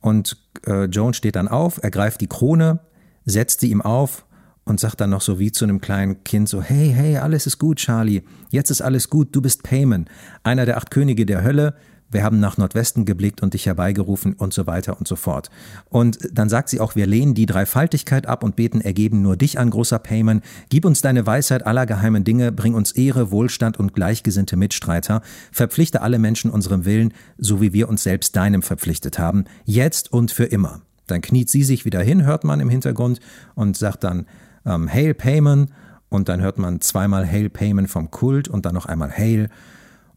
Und 0.00 0.38
äh, 0.66 0.84
Joan 0.84 1.12
steht 1.12 1.36
dann 1.36 1.48
auf, 1.48 1.82
ergreift 1.82 2.20
die 2.22 2.28
Krone, 2.28 2.78
setzt 3.24 3.60
sie 3.60 3.70
ihm 3.70 3.82
auf 3.82 4.24
und 4.64 4.80
sagt 4.80 5.00
dann 5.00 5.10
noch 5.10 5.20
so 5.20 5.38
wie 5.38 5.52
zu 5.52 5.64
einem 5.64 5.80
kleinen 5.80 6.22
Kind 6.24 6.48
so, 6.48 6.62
hey, 6.62 6.92
hey, 6.94 7.18
alles 7.18 7.46
ist 7.46 7.58
gut, 7.58 7.78
Charlie, 7.78 8.22
jetzt 8.50 8.70
ist 8.70 8.80
alles 8.80 9.10
gut, 9.10 9.34
du 9.34 9.42
bist 9.42 9.64
Payman, 9.64 10.06
einer 10.44 10.64
der 10.64 10.76
acht 10.76 10.90
Könige 10.90 11.26
der 11.26 11.42
Hölle, 11.42 11.74
wir 12.10 12.22
haben 12.22 12.40
nach 12.40 12.56
Nordwesten 12.56 13.04
geblickt 13.04 13.42
und 13.42 13.54
dich 13.54 13.66
herbeigerufen 13.66 14.34
und 14.34 14.54
so 14.54 14.66
weiter 14.66 14.98
und 14.98 15.08
so 15.08 15.16
fort. 15.16 15.50
Und 15.88 16.18
dann 16.32 16.48
sagt 16.48 16.68
sie 16.68 16.80
auch, 16.80 16.94
wir 16.94 17.06
lehnen 17.06 17.34
die 17.34 17.46
Dreifaltigkeit 17.46 18.26
ab 18.26 18.44
und 18.44 18.56
beten, 18.56 18.80
ergeben 18.80 19.22
nur 19.22 19.36
dich 19.36 19.58
an, 19.58 19.70
großer 19.70 19.98
Payman. 19.98 20.42
Gib 20.68 20.84
uns 20.84 21.00
deine 21.00 21.26
Weisheit 21.26 21.66
aller 21.66 21.86
geheimen 21.86 22.24
Dinge, 22.24 22.52
bring 22.52 22.74
uns 22.74 22.92
Ehre, 22.92 23.30
Wohlstand 23.30 23.78
und 23.78 23.92
gleichgesinnte 23.92 24.56
Mitstreiter. 24.56 25.22
Verpflichte 25.50 26.02
alle 26.02 26.18
Menschen 26.18 26.50
unserem 26.50 26.84
Willen, 26.84 27.12
so 27.38 27.60
wie 27.60 27.72
wir 27.72 27.88
uns 27.88 28.02
selbst 28.02 28.36
deinem 28.36 28.62
verpflichtet 28.62 29.18
haben, 29.18 29.44
jetzt 29.64 30.12
und 30.12 30.30
für 30.30 30.44
immer. 30.44 30.82
Dann 31.06 31.20
kniet 31.20 31.50
sie 31.50 31.62
sich 31.62 31.84
wieder 31.84 32.02
hin, 32.02 32.24
hört 32.24 32.44
man 32.44 32.60
im 32.60 32.68
Hintergrund 32.68 33.20
und 33.54 33.76
sagt 33.76 34.04
dann, 34.04 34.26
ähm, 34.64 34.92
Hail 34.92 35.14
Payman. 35.14 35.70
Und 36.08 36.28
dann 36.28 36.40
hört 36.40 36.58
man 36.58 36.80
zweimal 36.80 37.26
Hail 37.26 37.50
Payman 37.50 37.88
vom 37.88 38.10
Kult 38.10 38.48
und 38.48 38.64
dann 38.64 38.74
noch 38.74 38.86
einmal 38.86 39.10
Hail. 39.10 39.48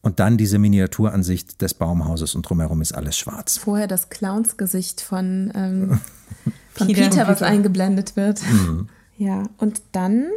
Und 0.02 0.20
dann 0.20 0.38
diese 0.38 0.60
Miniaturansicht 0.60 1.62
des 1.62 1.74
Baumhauses 1.74 2.34
und 2.36 2.44
drumherum 2.44 2.82
ist 2.82 2.94
alles 2.94 3.18
schwarz. 3.18 3.58
Vorher 3.58 3.88
das 3.88 4.10
Clownsgesicht 4.10 5.02
von, 5.02 5.52
ähm, 5.56 6.00
von 6.74 6.88
Peter, 6.88 7.10
Peter, 7.10 7.28
was 7.28 7.42
eingeblendet 7.42 8.16
wird. 8.16 8.42
Mhm. 8.44 8.88
Ja, 9.18 9.44
und 9.58 9.82
dann, 9.92 10.28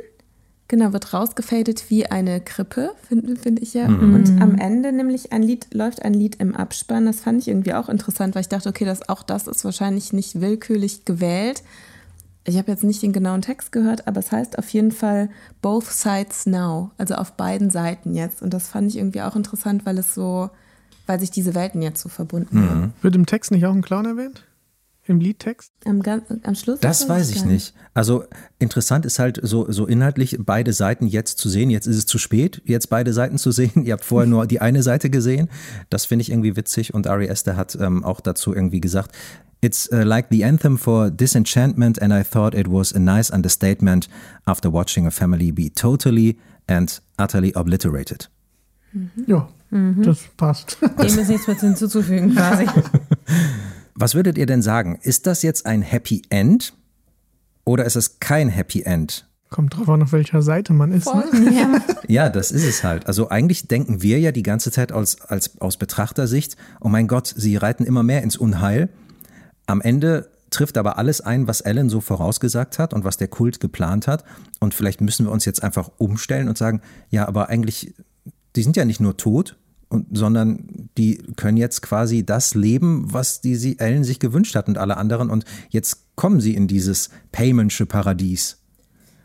genau, 0.66 0.92
wird 0.92 1.14
rausgefadet 1.14 1.88
wie 1.88 2.06
eine 2.06 2.40
Krippe, 2.40 2.90
finde 3.06 3.36
find 3.36 3.62
ich 3.62 3.74
ja. 3.74 3.86
Mhm. 3.86 4.12
Und 4.12 4.42
am 4.42 4.56
Ende 4.56 4.90
nämlich 4.90 5.30
ein 5.30 5.44
Lied, 5.44 5.72
läuft 5.72 6.02
ein 6.02 6.14
Lied 6.14 6.40
im 6.40 6.56
Abspann. 6.56 7.06
Das 7.06 7.20
fand 7.20 7.40
ich 7.40 7.46
irgendwie 7.46 7.74
auch 7.74 7.88
interessant, 7.88 8.34
weil 8.34 8.40
ich 8.40 8.48
dachte, 8.48 8.68
okay, 8.68 8.84
das, 8.84 9.08
auch 9.08 9.22
das 9.22 9.46
ist 9.46 9.64
wahrscheinlich 9.64 10.12
nicht 10.12 10.40
willkürlich 10.40 11.04
gewählt, 11.04 11.62
ich 12.44 12.58
habe 12.58 12.70
jetzt 12.70 12.82
nicht 12.82 13.02
den 13.02 13.12
genauen 13.12 13.42
Text 13.42 13.72
gehört, 13.72 14.08
aber 14.08 14.18
es 14.18 14.32
heißt 14.32 14.58
auf 14.58 14.68
jeden 14.70 14.90
Fall 14.90 15.30
Both 15.60 15.86
Sides 15.86 16.46
Now, 16.46 16.90
also 16.98 17.14
auf 17.14 17.32
beiden 17.32 17.70
Seiten 17.70 18.14
jetzt. 18.14 18.42
Und 18.42 18.52
das 18.52 18.68
fand 18.68 18.88
ich 18.88 18.98
irgendwie 18.98 19.22
auch 19.22 19.36
interessant, 19.36 19.86
weil 19.86 19.98
es 19.98 20.14
so, 20.14 20.50
weil 21.06 21.20
sich 21.20 21.30
diese 21.30 21.54
Welten 21.54 21.82
jetzt 21.82 22.00
so 22.00 22.08
verbunden 22.08 22.60
mhm. 22.60 22.70
haben. 22.70 22.92
Wird 23.00 23.14
im 23.14 23.26
Text 23.26 23.52
nicht 23.52 23.64
auch 23.64 23.72
ein 23.72 23.82
Clown 23.82 24.06
erwähnt? 24.06 24.44
Im 25.12 25.20
Liedtext? 25.20 25.72
Am, 25.84 26.00
am 26.42 26.54
Schluss? 26.54 26.80
Das 26.80 27.06
weiß 27.06 27.30
ich 27.30 27.44
nicht. 27.44 27.74
Also 27.92 28.24
interessant 28.58 29.04
ist 29.04 29.18
halt 29.18 29.38
so, 29.42 29.70
so 29.70 29.86
inhaltlich 29.86 30.38
beide 30.40 30.72
Seiten 30.72 31.06
jetzt 31.06 31.36
zu 31.36 31.50
sehen. 31.50 31.68
Jetzt 31.68 31.86
ist 31.86 31.98
es 31.98 32.06
zu 32.06 32.16
spät, 32.16 32.62
jetzt 32.64 32.88
beide 32.88 33.12
Seiten 33.12 33.36
zu 33.36 33.50
sehen. 33.50 33.72
Ihr 33.84 33.92
habt 33.92 34.06
vorher 34.06 34.26
nur 34.26 34.46
die 34.46 34.62
eine 34.62 34.82
Seite 34.82 35.10
gesehen. 35.10 35.50
Das 35.90 36.06
finde 36.06 36.22
ich 36.22 36.30
irgendwie 36.30 36.56
witzig. 36.56 36.94
Und 36.94 37.06
Ari 37.06 37.26
Esther 37.26 37.58
hat 37.58 37.76
ähm, 37.78 38.04
auch 38.04 38.22
dazu 38.22 38.54
irgendwie 38.54 38.80
gesagt, 38.80 39.14
It's 39.60 39.88
uh, 39.92 40.02
like 40.02 40.28
the 40.30 40.44
anthem 40.44 40.76
for 40.76 41.10
disenchantment, 41.10 42.02
and 42.02 42.12
I 42.12 42.24
thought 42.24 42.54
it 42.54 42.66
was 42.68 42.92
a 42.92 42.98
nice 42.98 43.30
understatement 43.30 44.08
after 44.44 44.72
watching 44.72 45.06
a 45.06 45.10
family 45.10 45.52
be 45.52 45.70
totally 45.72 46.36
and 46.66 47.00
utterly 47.16 47.54
obliterated. 47.54 48.28
Mhm. 48.92 49.10
Ja, 49.26 49.48
mhm. 49.70 50.02
das 50.02 50.20
passt. 50.36 50.78
Dem 50.80 51.06
ist 51.06 51.28
nichts 51.28 51.46
mehr 51.46 51.60
hinzuzufügen, 51.60 52.34
quasi. 52.34 52.66
Was 53.94 54.14
würdet 54.14 54.38
ihr 54.38 54.46
denn 54.46 54.62
sagen? 54.62 54.98
Ist 55.02 55.26
das 55.26 55.42
jetzt 55.42 55.66
ein 55.66 55.82
Happy 55.82 56.22
End 56.30 56.74
oder 57.64 57.84
ist 57.84 57.96
es 57.96 58.20
kein 58.20 58.48
Happy 58.48 58.82
End? 58.82 59.28
Kommt 59.50 59.76
drauf 59.76 59.88
an, 59.90 60.02
auf 60.02 60.12
welcher 60.12 60.40
Seite 60.40 60.72
man 60.72 60.92
ist. 60.92 61.06
Ne? 61.06 61.52
Ja. 61.52 61.80
ja, 62.08 62.28
das 62.30 62.50
ist 62.50 62.64
es 62.64 62.82
halt. 62.82 63.06
Also 63.06 63.28
eigentlich 63.28 63.68
denken 63.68 64.00
wir 64.00 64.18
ja 64.18 64.32
die 64.32 64.42
ganze 64.42 64.70
Zeit 64.70 64.92
als, 64.92 65.20
als, 65.20 65.60
aus 65.60 65.76
Betrachtersicht, 65.76 66.56
oh 66.80 66.88
mein 66.88 67.06
Gott, 67.06 67.32
sie 67.36 67.56
reiten 67.56 67.84
immer 67.84 68.02
mehr 68.02 68.22
ins 68.22 68.38
Unheil. 68.38 68.88
Am 69.66 69.82
Ende 69.82 70.30
trifft 70.48 70.78
aber 70.78 70.96
alles 70.96 71.20
ein, 71.20 71.46
was 71.48 71.60
Alan 71.60 71.90
so 71.90 72.00
vorausgesagt 72.00 72.78
hat 72.78 72.94
und 72.94 73.04
was 73.04 73.18
der 73.18 73.28
Kult 73.28 73.60
geplant 73.60 74.06
hat. 74.06 74.24
Und 74.58 74.72
vielleicht 74.72 75.02
müssen 75.02 75.26
wir 75.26 75.32
uns 75.32 75.44
jetzt 75.44 75.62
einfach 75.62 75.90
umstellen 75.98 76.48
und 76.48 76.56
sagen, 76.56 76.80
ja, 77.10 77.28
aber 77.28 77.50
eigentlich, 77.50 77.94
die 78.56 78.62
sind 78.62 78.76
ja 78.76 78.86
nicht 78.86 79.00
nur 79.00 79.18
tot, 79.18 79.56
und, 79.92 80.06
sondern 80.16 80.88
die 80.96 81.22
können 81.36 81.56
jetzt 81.56 81.82
quasi 81.82 82.24
das 82.24 82.54
leben, 82.54 83.12
was 83.12 83.40
die 83.40 83.56
sie, 83.56 83.78
Ellen 83.78 84.04
sich 84.04 84.18
gewünscht 84.18 84.56
hat 84.56 84.68
und 84.68 84.78
alle 84.78 84.96
anderen. 84.96 85.30
Und 85.30 85.44
jetzt 85.70 86.06
kommen 86.16 86.40
sie 86.40 86.54
in 86.54 86.66
dieses 86.66 87.10
Paymentsche 87.30 87.86
Paradies. 87.86 88.58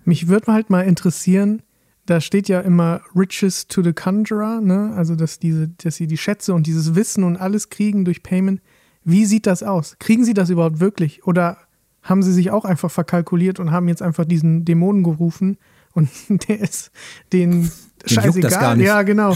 Mich 0.06 0.28
würde 0.28 0.54
halt 0.54 0.70
mal 0.70 0.82
interessieren, 0.82 1.62
da 2.06 2.22
steht 2.22 2.48
ja 2.48 2.62
immer 2.62 3.02
Riches 3.16 3.68
to 3.68 3.84
the 3.84 3.94
Conjurer, 3.94 4.62
ne? 4.62 4.94
Also 4.96 5.16
dass 5.16 5.40
diese, 5.40 5.68
dass 5.68 5.96
sie 5.96 6.08
die 6.08 6.18
Schätze 6.18 6.54
und 6.54 6.66
dieses 6.66 6.96
Wissen 6.96 7.24
und 7.24 7.38
alles 7.38 7.70
kriegen 7.70 8.06
durch 8.06 8.24
Payment. 8.24 8.62
Wie 9.04 9.26
sieht 9.26 9.46
das 9.46 9.64
aus? 9.64 9.96
Kriegen 10.00 10.26
Sie 10.26 10.34
das 10.34 10.50
überhaupt 10.50 10.80
wirklich? 10.80 11.26
Oder 11.26 11.58
haben 12.02 12.24
Sie 12.24 12.34
sich 12.34 12.52
auch 12.52 12.66
einfach 12.66 12.92
verkalkuliert 12.92 13.60
und 13.60 13.72
haben 13.72 13.88
jetzt 13.88 14.02
einfach 14.02 14.26
diesen 14.26 14.66
Dämonen 14.66 15.04
gerufen 15.04 15.58
und 15.94 16.10
der 16.48 16.60
ist 16.60 16.92
den 17.34 17.72
scheißegal? 18.06 18.82
Ja, 18.82 19.04
genau. 19.04 19.36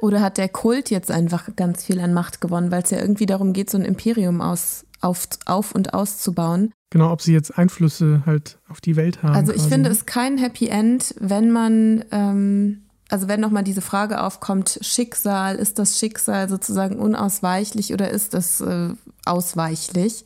Oder 0.00 0.20
hat 0.20 0.38
der 0.38 0.48
Kult 0.48 0.90
jetzt 0.90 1.10
einfach 1.10 1.54
ganz 1.56 1.84
viel 1.84 2.00
an 2.00 2.14
Macht 2.14 2.40
gewonnen, 2.40 2.70
weil 2.70 2.82
es 2.82 2.90
ja 2.90 2.98
irgendwie 2.98 3.26
darum 3.26 3.52
geht, 3.52 3.70
so 3.70 3.76
ein 3.78 3.84
Imperium 3.84 4.40
aus, 4.40 4.86
auf, 5.00 5.28
auf 5.46 5.74
und 5.74 5.94
auszubauen? 5.94 6.72
Genau, 6.90 7.12
ob 7.12 7.22
sie 7.22 7.32
jetzt 7.32 7.56
Einflüsse 7.56 8.22
halt 8.26 8.58
auf 8.68 8.80
die 8.80 8.96
Welt 8.96 9.22
haben. 9.22 9.34
Also 9.34 9.52
ich 9.52 9.58
quasi. 9.58 9.70
finde 9.70 9.90
es 9.90 10.06
kein 10.06 10.38
Happy 10.38 10.68
End, 10.68 11.14
wenn 11.20 11.50
man 11.50 12.04
ähm, 12.10 12.82
also 13.10 13.28
wenn 13.28 13.40
nochmal 13.40 13.64
diese 13.64 13.80
Frage 13.80 14.22
aufkommt, 14.22 14.78
Schicksal, 14.82 15.56
ist 15.56 15.78
das 15.78 15.98
Schicksal 15.98 16.48
sozusagen 16.48 16.98
unausweichlich 16.98 17.92
oder 17.92 18.10
ist 18.10 18.34
es 18.34 18.60
äh, 18.60 18.90
ausweichlich? 19.24 20.24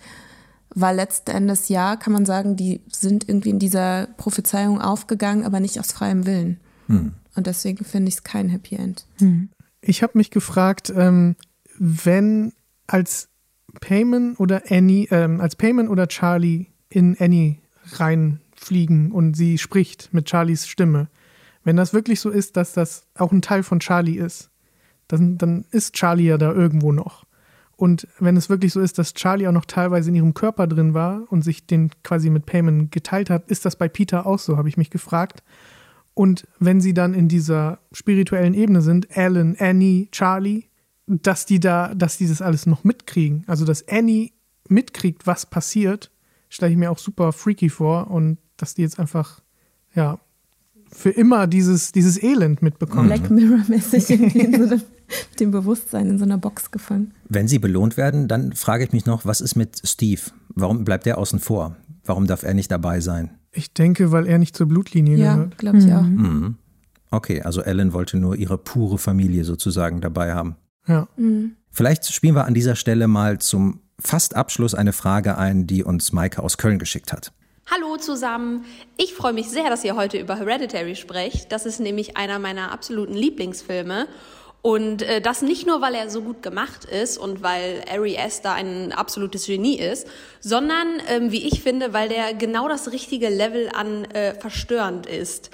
Weil 0.75 0.97
letzten 0.97 1.31
Endes 1.31 1.69
ja, 1.69 1.97
kann 1.97 2.13
man 2.13 2.27
sagen, 2.27 2.57
die 2.57 2.83
sind 2.93 3.29
irgendwie 3.29 3.51
in 3.51 3.59
dieser 3.59 4.09
Prophezeiung 4.17 4.81
aufgegangen, 4.81 5.45
aber 5.45 5.61
nicht 5.61 5.81
aus 5.81 5.93
freiem 5.93 6.27
Willen. 6.27 6.61
Hm. 6.89 7.13
Und 7.37 7.47
deswegen 7.47 7.85
finde 7.85 8.09
ich 8.09 8.17
es 8.17 8.25
kein 8.25 8.49
Happy 8.49 8.77
End. 8.77 9.07
Hm. 9.19 9.49
Ich 9.87 10.03
habe 10.03 10.17
mich 10.17 10.31
gefragt, 10.31 10.93
ähm, 10.97 11.37
wenn 11.79 12.55
als 12.87 13.29
Payman 13.81 14.35
oder 14.37 14.63
Annie, 14.71 15.09
ähm, 15.11 15.43
als 15.43 15.57
Payman 15.57 15.89
oder 15.89 16.09
Charlie 16.09 16.69
in 16.89 17.17
Annie 17.19 17.59
reinfliegen 17.93 19.13
und 19.13 19.35
sie 19.35 19.59
spricht 19.59 20.15
mit 20.15 20.29
Charlies 20.29 20.67
Stimme, 20.67 21.09
wenn 21.65 21.77
das 21.77 21.93
wirklich 21.93 22.21
so 22.21 22.31
ist, 22.31 22.57
dass 22.57 22.73
das 22.73 23.09
auch 23.15 23.31
ein 23.31 23.43
Teil 23.43 23.63
von 23.63 23.81
Charlie 23.81 24.17
ist, 24.17 24.51
dann, 25.07 25.37
dann 25.37 25.67
ist 25.71 25.95
Charlie 25.95 26.29
ja 26.29 26.39
da 26.39 26.53
irgendwo 26.53 26.93
noch. 26.93 27.25
Und 27.77 28.09
wenn 28.19 28.39
es 28.39 28.49
wirklich 28.49 28.73
so 28.73 28.81
ist, 28.81 28.99
dass 28.99 29.13
Charlie 29.13 29.47
auch 29.49 29.53
noch 29.53 29.67
teilweise 29.67 30.09
in 30.09 30.17
ihrem 30.17 30.33
Körper 30.33 30.67
drin 30.67 30.95
war 30.95 31.25
und 31.29 31.43
sich 31.43 31.67
den 31.67 31.91
quasi 32.03 32.31
mit 32.31 32.47
Payman 32.47 32.89
geteilt 32.91 33.29
hat, 33.29 33.49
ist 33.49 33.67
das 33.67 33.77
bei 33.77 33.89
Peter 33.89 34.25
auch 34.25 34.39
so, 34.39 34.57
habe 34.57 34.69
ich 34.69 34.79
mich 34.79 34.91
gefragt. 34.91 35.43
Und 36.15 36.47
wenn 36.61 36.81
sie 36.81 36.95
dann 36.95 37.13
in 37.13 37.29
dieser 37.29 37.81
spirituellen 37.93 38.55
Ebene 38.55 38.81
sind, 38.83 39.09
Alan, 39.17 39.57
Annie, 39.59 40.09
Charlie, 40.13 40.65
dass 41.07 41.45
die 41.45 41.61
da, 41.61 41.95
dass 41.95 42.17
die 42.17 42.29
das 42.29 42.41
alles 42.41 42.67
noch 42.67 42.85
mitkriegen. 42.85 43.45
Also 43.47 43.65
dass 43.65 43.87
Annie 43.89 44.31
mitkriegt, 44.69 45.27
was 45.27 45.47
passiert, 45.47 46.11
stelle 46.49 46.73
ich 46.73 46.79
mir 46.79 46.91
auch 46.91 46.99
super 46.99 47.33
freaky 47.33 47.69
vor 47.69 48.11
und 48.11 48.39
dass 48.57 48.75
die 48.75 48.83
jetzt 48.83 48.99
einfach, 48.99 49.41
ja, 49.95 50.21
für 50.91 51.11
immer 51.11 51.49
dieses, 51.49 51.91
dieses 51.91 52.23
Elend 52.23 52.63
mitbekommen. 52.63 53.09
Black 53.09 53.29
Mirror-mäßig 53.29 54.11
irgendwie 54.11 54.47
mit 54.47 55.41
dem 55.41 55.51
Bewusstsein 55.51 56.09
in 56.09 56.19
so 56.19 56.25
einer 56.25 56.39
Box 56.39 56.71
gefangen. 56.71 57.13
Wenn 57.29 57.49
sie 57.49 57.59
belohnt 57.59 57.97
werden, 57.97 58.29
dann 58.29 58.53
frage 58.53 58.85
ich 58.85 58.93
mich 58.93 59.05
noch, 59.05 59.25
was 59.25 59.41
ist 59.41 59.57
mit 59.57 59.81
Steve? 59.83 60.23
Warum 60.55 60.85
bleibt 60.85 61.07
der 61.07 61.19
außen 61.19 61.41
vor? 61.41 61.77
Warum 62.05 62.29
darf 62.29 62.45
er 62.45 62.55
nicht 62.55 62.71
dabei 62.71 63.01
sein? 63.01 63.31
Ich 63.55 63.73
denke, 63.73 64.13
weil 64.13 64.27
er 64.27 64.39
nicht 64.39 64.57
zur 64.57 64.67
Blutlinie 64.67 65.17
ja, 65.17 65.35
gehört. 65.35 65.53
Ja, 65.53 65.57
glaube 65.59 65.79
ich 65.79 65.87
mhm. 65.87 65.93
auch. 65.93 66.03
Mhm. 66.03 66.57
Okay, 67.11 67.43
also 67.43 67.63
Ellen 67.63 67.93
wollte 67.93 68.17
nur 68.17 68.37
ihre 68.37 68.59
pure 68.59 68.99
Familie 68.99 69.45
sozusagen 69.45 70.01
dabei 70.01 70.35
haben. 70.35 70.57
Ja. 70.87 71.09
Mhm. 71.17 71.57
Vielleicht 71.71 72.13
spielen 72.13 72.35
wir 72.35 72.45
an 72.45 72.55
dieser 72.55 72.77
Stelle 72.77 73.09
mal 73.09 73.39
zum 73.39 73.81
fast 73.99 74.35
Abschluss 74.37 74.75
eine 74.75 74.93
Frage 74.93 75.39
ein, 75.39 75.67
die 75.67 75.85
uns 75.85 76.13
Maike 76.13 76.43
aus 76.43 76.59
Köln 76.59 76.79
geschickt 76.79 77.13
hat. 77.13 77.33
Hallo 77.71 77.97
zusammen. 77.97 78.65
Ich 78.99 79.15
freue 79.15 79.33
mich 79.33 79.49
sehr, 79.49 79.71
dass 79.71 79.85
ihr 79.85 79.97
heute 79.97 80.19
über 80.19 80.37
Hereditary 80.37 80.97
sprecht. 80.97 81.51
Das 81.51 81.65
ist 81.65 81.81
nämlich 81.81 82.17
einer 82.17 82.39
meiner 82.39 82.73
absoluten 82.73 83.15
Lieblingsfilme. 83.15 84.07
Und 84.65 85.03
äh, 85.03 85.21
das 85.21 85.43
nicht 85.43 85.67
nur, 85.67 85.83
weil 85.83 85.95
er 85.95 86.09
so 86.09 86.23
gut 86.23 86.43
gemacht 86.43 86.87
ist 86.87 87.19
und 87.19 87.43
weil 87.43 87.85
Ari 87.93 88.17
Aster 88.17 88.55
ein 88.55 88.93
absolutes 88.93 89.45
Genie 89.45 89.79
ist, 89.79 90.07
sondern, 90.41 91.03
ähm, 91.07 91.31
wie 91.31 91.47
ich 91.47 91.63
finde, 91.63 91.93
weil 91.93 92.09
der 92.09 92.33
genau 92.33 92.67
das 92.67 92.91
richtige 92.91 93.29
Level 93.29 93.69
an 93.75 94.07
äh, 94.07 94.33
verstörend 94.33 95.05
ist. 95.05 95.51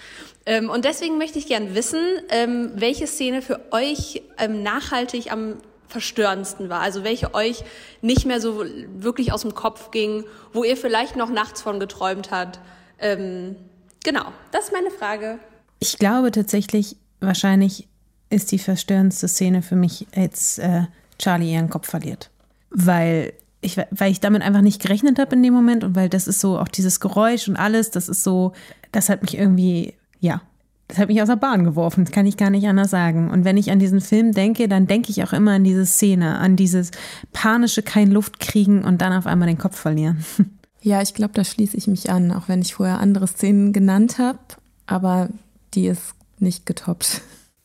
Ähm, 0.47 0.71
und 0.71 0.85
deswegen 0.85 1.19
möchte 1.19 1.41
ich 1.41 1.49
gern 1.49 1.75
wissen, 1.75 1.99
ähm, 2.29 2.71
welche 2.77 3.09
Szene 3.09 3.43
für 3.43 3.73
euch 3.73 4.23
ähm, 4.39 4.63
nachhaltig 4.63 5.33
am 5.33 5.57
verstörendsten 5.89 6.69
war? 6.69 6.81
Also 6.81 7.03
welche 7.03 7.35
euch 7.35 7.65
nicht 8.03 8.27
mehr 8.27 8.41
so 8.41 8.65
wirklich 8.95 9.33
aus 9.33 9.43
dem 9.43 9.57
Kopf 9.57 9.91
ging, 9.91 10.23
wo 10.53 10.63
ihr 10.63 10.77
vielleicht 10.77 11.17
noch 11.17 11.31
nachts 11.31 11.63
von 11.63 11.81
geträumt 11.81 12.31
habt? 12.31 12.61
Ähm, 13.01 13.57
genau, 14.05 14.27
das 14.53 14.67
ist 14.67 14.73
meine 14.73 14.93
Frage. 14.93 15.41
Ich 15.81 15.99
glaube 15.99 16.31
tatsächlich, 16.31 16.95
wahrscheinlich 17.19 17.89
ist 18.31 18.53
die 18.53 18.59
verstörendste 18.59 19.29
Szene 19.29 19.63
für 19.63 19.77
mich, 19.77 20.07
als 20.15 20.59
äh, 20.59 20.85
Charlie 21.19 21.53
ihren 21.53 21.69
Kopf 21.69 21.89
verliert. 21.89 22.31
Weil 22.71 23.33
ich, 23.61 23.77
weil 23.91 24.11
ich 24.11 24.21
damit 24.21 24.43
einfach 24.43 24.63
nicht 24.63 24.81
gerechnet 24.81 25.19
habe 25.19 25.37
in 25.37 25.43
dem 25.43 25.53
Moment 25.53 25.85
und 25.85 25.95
weil 25.95 26.09
das 26.09 26.27
ist 26.27 26.41
so 26.41 26.59
auch 26.59 26.69
dieses 26.69 27.01
Geräusch 27.01 27.49
und 27.49 27.57
alles, 27.57 27.91
das 27.91 28.09
ist 28.09 28.23
so, 28.23 28.53
das 28.93 29.09
hat 29.09 29.23
mich 29.23 29.37
irgendwie, 29.37 29.95
ja, 30.21 30.41
das 30.89 30.99
hat 30.99 31.09
mich 31.09 31.21
aus 31.21 31.29
der 31.29 31.37
Bahn 31.37 31.65
geworfen, 31.65 32.05
das 32.05 32.13
kann 32.13 32.27
ich 32.27 32.37
gar 32.37 32.51
nicht 32.51 32.67
anders 32.67 32.91
sagen. 32.91 33.31
Und 33.31 33.45
wenn 33.45 33.57
ich 33.57 33.71
an 33.71 33.79
diesen 33.79 34.01
Film 34.01 34.33
denke, 34.33 34.67
dann 34.67 34.87
denke 34.87 35.11
ich 35.11 35.23
auch 35.23 35.33
immer 35.33 35.53
an 35.53 35.65
diese 35.65 35.87
Szene, 35.87 36.39
an 36.39 36.57
dieses 36.57 36.91
panische 37.33 37.83
kein 37.83 38.11
Luft 38.11 38.41
kriegen 38.41 38.85
und 38.85 39.01
dann 39.01 39.13
auf 39.13 39.27
einmal 39.27 39.49
den 39.49 39.59
Kopf 39.59 39.77
verlieren. 39.77 40.25
Ja, 40.83 41.03
ich 41.03 41.13
glaube, 41.13 41.35
da 41.35 41.45
schließe 41.45 41.77
ich 41.77 41.89
mich 41.89 42.11
an, 42.11 42.33
auch 42.33 42.49
wenn 42.49 42.63
ich 42.63 42.73
vorher 42.73 43.01
andere 43.01 43.27
Szenen 43.27 43.75
genannt 43.75 44.17
habe, 44.17 44.39
aber 44.87 45.29
die 45.75 45.89
ist 45.89 46.15
nicht 46.39 46.65
getoppt. 46.65 47.21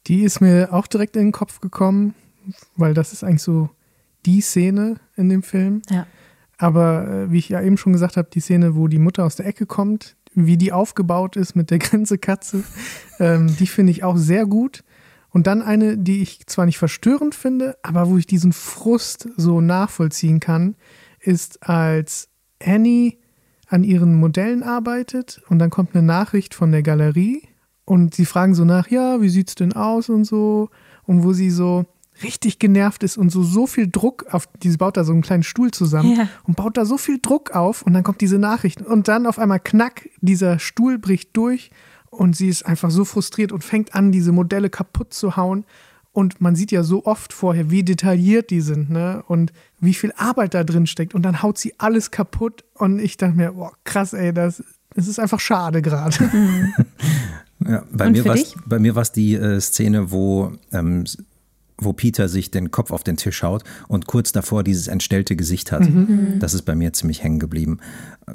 Die 0.07 0.23
ist 0.23 0.41
mir 0.41 0.69
auch 0.71 0.87
direkt 0.87 1.15
in 1.15 1.27
den 1.27 1.31
Kopf 1.31 1.61
gekommen, 1.61 2.13
weil 2.75 2.93
das 2.93 3.13
ist 3.13 3.23
eigentlich 3.23 3.41
so 3.41 3.69
die 4.25 4.41
Szene 4.41 4.95
in 5.15 5.29
dem 5.29 5.43
Film. 5.43 5.81
Ja. 5.89 6.05
Aber 6.57 7.07
äh, 7.07 7.31
wie 7.31 7.39
ich 7.39 7.49
ja 7.49 7.61
eben 7.61 7.77
schon 7.77 7.93
gesagt 7.93 8.17
habe, 8.17 8.29
die 8.31 8.39
Szene, 8.39 8.75
wo 8.75 8.87
die 8.87 8.99
Mutter 8.99 9.25
aus 9.25 9.35
der 9.35 9.45
Ecke 9.45 9.65
kommt, 9.65 10.15
wie 10.33 10.57
die 10.57 10.71
aufgebaut 10.71 11.35
ist 11.35 11.55
mit 11.55 11.71
der 11.71 11.79
Grenzekatze, 11.79 12.63
ähm, 13.19 13.55
die 13.57 13.67
finde 13.67 13.91
ich 13.91 14.03
auch 14.03 14.17
sehr 14.17 14.45
gut. 14.45 14.83
Und 15.29 15.47
dann 15.47 15.61
eine, 15.61 15.97
die 15.97 16.21
ich 16.21 16.47
zwar 16.47 16.65
nicht 16.65 16.77
verstörend 16.77 17.35
finde, 17.35 17.77
aber 17.83 18.09
wo 18.09 18.17
ich 18.17 18.25
diesen 18.25 18.53
Frust 18.53 19.27
so 19.35 19.59
nachvollziehen 19.59 20.39
kann, 20.39 20.75
ist 21.19 21.67
als 21.67 22.29
Annie 22.63 23.17
an 23.67 23.83
ihren 23.83 24.15
Modellen 24.15 24.63
arbeitet 24.63 25.41
und 25.49 25.59
dann 25.59 25.71
kommt 25.71 25.93
eine 25.93 26.05
Nachricht 26.05 26.53
von 26.53 26.71
der 26.71 26.83
Galerie 26.83 27.41
und 27.85 28.13
sie 28.15 28.25
fragen 28.25 28.55
so 28.55 28.65
nach, 28.65 28.87
ja, 28.89 29.21
wie 29.21 29.29
sieht's 29.29 29.55
denn 29.55 29.73
aus 29.73 30.09
und 30.09 30.25
so 30.25 30.69
und 31.05 31.23
wo 31.23 31.33
sie 31.33 31.49
so 31.51 31.85
richtig 32.23 32.59
genervt 32.59 33.03
ist 33.03 33.17
und 33.17 33.29
so 33.29 33.43
so 33.43 33.67
viel 33.67 33.89
Druck 33.91 34.25
auf, 34.31 34.47
diese 34.63 34.77
baut 34.77 34.95
da 34.97 35.03
so 35.03 35.11
einen 35.11 35.21
kleinen 35.21 35.43
Stuhl 35.43 35.71
zusammen 35.71 36.15
Ja. 36.17 36.27
und 36.45 36.55
baut 36.55 36.77
da 36.77 36.85
so 36.85 36.97
viel 36.97 37.19
Druck 37.21 37.51
auf 37.51 37.81
und 37.81 37.93
dann 37.93 38.03
kommt 38.03 38.21
diese 38.21 38.39
Nachricht 38.39 38.81
und 38.81 39.07
dann 39.09 39.25
auf 39.27 39.37
einmal 39.37 39.59
knack, 39.59 40.07
dieser 40.21 40.57
Stuhl 40.59 40.97
bricht 40.97 41.35
durch 41.35 41.71
und 42.09 42.35
sie 42.35 42.47
ist 42.47 42.65
einfach 42.65 42.89
so 42.89 43.03
frustriert 43.03 43.51
und 43.51 43.63
fängt 43.65 43.93
an, 43.95 44.11
diese 44.13 44.31
Modelle 44.31 44.69
kaputt 44.69 45.13
zu 45.13 45.35
hauen. 45.35 45.65
Und 46.13 46.39
man 46.39 46.55
sieht 46.55 46.71
ja 46.71 46.81
so 46.83 47.05
oft 47.05 47.33
vorher, 47.33 47.69
wie 47.71 47.83
detailliert 47.83 48.49
die 48.49 48.61
sind, 48.61 48.89
ne? 48.89 49.21
Und 49.27 49.51
wie 49.81 49.93
viel 49.93 50.13
Arbeit 50.15 50.53
da 50.53 50.63
drin 50.63 50.87
steckt. 50.87 51.13
Und 51.13 51.23
dann 51.23 51.41
haut 51.43 51.57
sie 51.57 51.73
alles 51.77 52.09
kaputt. 52.09 52.63
Und 52.73 52.99
ich 52.99 53.17
dachte 53.17 53.35
mir, 53.35 53.51
boah, 53.51 53.73
krass, 53.83 54.13
ey, 54.13 54.33
das, 54.33 54.63
das 54.93 55.09
ist 55.09 55.19
einfach 55.19 55.41
schade 55.41 55.81
gerade. 55.81 56.15
Ja, 57.59 57.83
bei, 57.91 58.07
Und 58.07 58.13
mir 58.13 58.23
für 58.23 58.29
war's, 58.29 58.43
dich? 58.43 58.55
bei 58.65 58.79
mir 58.79 58.95
war 58.95 59.01
es 59.01 59.11
die 59.11 59.35
äh, 59.35 59.59
Szene, 59.59 60.11
wo, 60.11 60.51
ähm, 60.71 61.05
wo 61.77 61.93
Peter 61.93 62.29
sich 62.29 62.51
den 62.51 62.71
Kopf 62.71 62.91
auf 62.91 63.03
den 63.03 63.17
Tisch 63.17 63.43
haut 63.43 63.63
und 63.87 64.07
kurz 64.07 64.31
davor 64.31 64.63
dieses 64.63 64.87
entstellte 64.87 65.35
Gesicht 65.35 65.71
hat. 65.71 65.89
Mhm. 65.89 66.39
Das 66.39 66.53
ist 66.53 66.63
bei 66.63 66.75
mir 66.75 66.93
ziemlich 66.93 67.23
hängen 67.23 67.39
geblieben. 67.39 67.79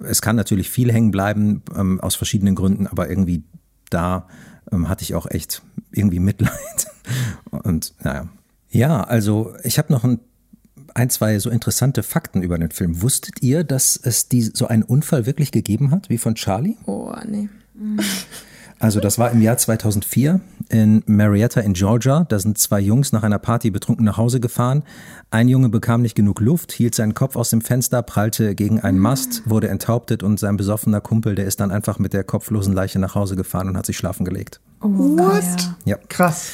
Es 0.05 0.23
kann 0.23 0.37
natürlich 0.37 0.71
viel 0.71 0.93
hängen 0.93 1.11
bleiben, 1.11 1.63
ähm, 1.77 2.01
aus 2.01 2.15
verschiedenen 2.15 2.55
Gründen, 2.55 2.87
aber 2.87 3.09
irgendwie 3.09 3.45
da 3.91 4.27
ähm, 4.73 4.89
hatte 4.89 5.03
ich 5.03 5.15
auch 5.15 5.27
echt 5.27 5.63
irgendwie 5.93 6.21
Mitleid. 6.21 6.87
Und 7.51 7.95
naja. 8.03 8.29
Ja, 8.71 9.03
also 9.03 9.55
ich 9.65 9.79
habe 9.79 9.93
noch 9.93 10.05
ein, 10.05 10.21
ein, 10.95 11.11
zwei 11.11 11.39
so 11.39 11.51
interessante 11.51 12.03
Fakten 12.03 12.43
über 12.43 12.57
den 12.57 12.71
Film. 12.71 13.03
Wusstet 13.03 13.43
ihr, 13.43 13.65
dass 13.65 13.97
es 13.97 14.29
die, 14.29 14.43
so 14.43 14.69
einen 14.69 14.83
Unfall 14.85 15.27
wirklich 15.27 15.51
gegeben 15.51 15.91
hat, 15.91 16.09
wie 16.09 16.19
von 16.19 16.37
Charlie? 16.37 16.77
Oh, 16.87 17.13
nee. 17.27 17.49
Also 18.81 18.99
das 18.99 19.19
war 19.19 19.31
im 19.31 19.43
Jahr 19.43 19.59
2004 19.59 20.41
in 20.71 21.03
Marietta 21.07 21.61
in 21.61 21.75
Georgia. 21.75 22.25
Da 22.29 22.39
sind 22.39 22.57
zwei 22.57 22.81
Jungs 22.81 23.13
nach 23.13 23.23
einer 23.23 23.39
Party 23.39 23.71
betrunken 23.71 24.07
nach 24.07 24.17
Hause 24.17 24.41
gefahren. 24.41 24.85
Ein 25.31 25.49
Junge 25.49 25.69
bekam 25.69 26.01
nicht 26.01 26.15
genug 26.15 26.41
Luft, 26.41 26.73
hielt 26.73 26.95
seinen 26.95 27.13
Kopf 27.13 27.37
aus 27.37 27.51
dem 27.51 27.61
Fenster, 27.61 28.03
prallte 28.03 28.55
gegen 28.55 28.81
einen 28.81 28.99
Mast, 28.99 29.43
wurde 29.45 29.69
enthauptet 29.69 30.23
und 30.23 30.41
sein 30.41 30.57
besoffener 30.57 31.03
Kumpel, 31.03 31.35
der 31.35 31.45
ist 31.45 31.61
dann 31.61 31.71
einfach 31.71 31.99
mit 31.99 32.15
der 32.15 32.25
kopflosen 32.25 32.73
Leiche 32.73 32.99
nach 32.99 33.15
Hause 33.15 33.37
gefahren 33.37 33.69
und 33.69 33.77
hat 33.77 33.85
sich 33.85 33.99
schlafen 33.99 34.25
gelegt. 34.25 34.61
What? 34.81 35.75
Ja. 35.85 35.99
Krass. 36.09 36.49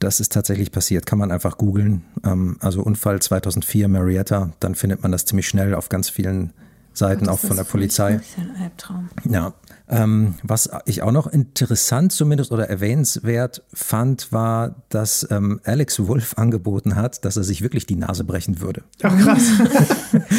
Das 0.00 0.20
ist 0.20 0.32
tatsächlich 0.32 0.70
passiert. 0.70 1.06
Kann 1.06 1.18
man 1.18 1.32
einfach 1.32 1.56
googeln. 1.56 2.04
Ähm, 2.24 2.58
Also 2.60 2.82
Unfall 2.82 3.20
2004 3.20 3.88
Marietta. 3.88 4.52
Dann 4.60 4.74
findet 4.74 5.02
man 5.02 5.12
das 5.12 5.24
ziemlich 5.24 5.48
schnell 5.48 5.74
auf 5.74 5.88
ganz 5.88 6.10
vielen 6.10 6.52
Seiten, 6.92 7.28
auch 7.28 7.38
von 7.38 7.56
der 7.56 7.64
Polizei. 7.64 8.14
Das 8.14 8.22
ist 8.22 8.38
ein 8.38 8.62
Albtraum. 8.62 9.08
Ja. 9.24 9.54
Ähm, 9.90 10.34
was 10.42 10.68
ich 10.84 11.02
auch 11.02 11.12
noch 11.12 11.26
interessant 11.26 12.12
zumindest 12.12 12.52
oder 12.52 12.68
erwähnenswert 12.68 13.62
fand, 13.72 14.32
war, 14.32 14.82
dass 14.90 15.26
ähm, 15.30 15.60
Alex 15.64 16.06
Wolf 16.06 16.34
angeboten 16.36 16.94
hat, 16.94 17.24
dass 17.24 17.38
er 17.38 17.44
sich 17.44 17.62
wirklich 17.62 17.86
die 17.86 17.96
Nase 17.96 18.24
brechen 18.24 18.60
würde. 18.60 18.82
Ach 19.02 19.18
krass. 19.18 19.50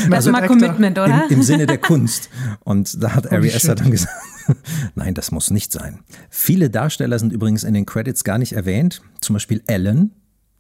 Das 0.09 0.25
ist 0.25 0.31
mal 0.31 0.45
Commitment, 0.47 0.99
oder? 0.99 1.25
Im, 1.29 1.37
Im 1.37 1.43
Sinne 1.43 1.65
der 1.65 1.79
Kunst. 1.79 2.29
Und 2.63 3.01
da 3.01 3.15
hat 3.15 3.31
Ari 3.31 3.47
Aster 3.47 3.69
shit. 3.69 3.79
dann 3.79 3.91
gesagt, 3.91 4.13
nein, 4.95 5.13
das 5.13 5.31
muss 5.31 5.49
nicht 5.49 5.71
sein. 5.71 5.99
Viele 6.29 6.69
Darsteller 6.69 7.17
sind 7.17 7.33
übrigens 7.33 7.63
in 7.63 7.73
den 7.73 7.85
Credits 7.85 8.23
gar 8.23 8.37
nicht 8.37 8.53
erwähnt. 8.53 9.01
Zum 9.21 9.33
Beispiel 9.33 9.63
Ellen, 9.67 10.11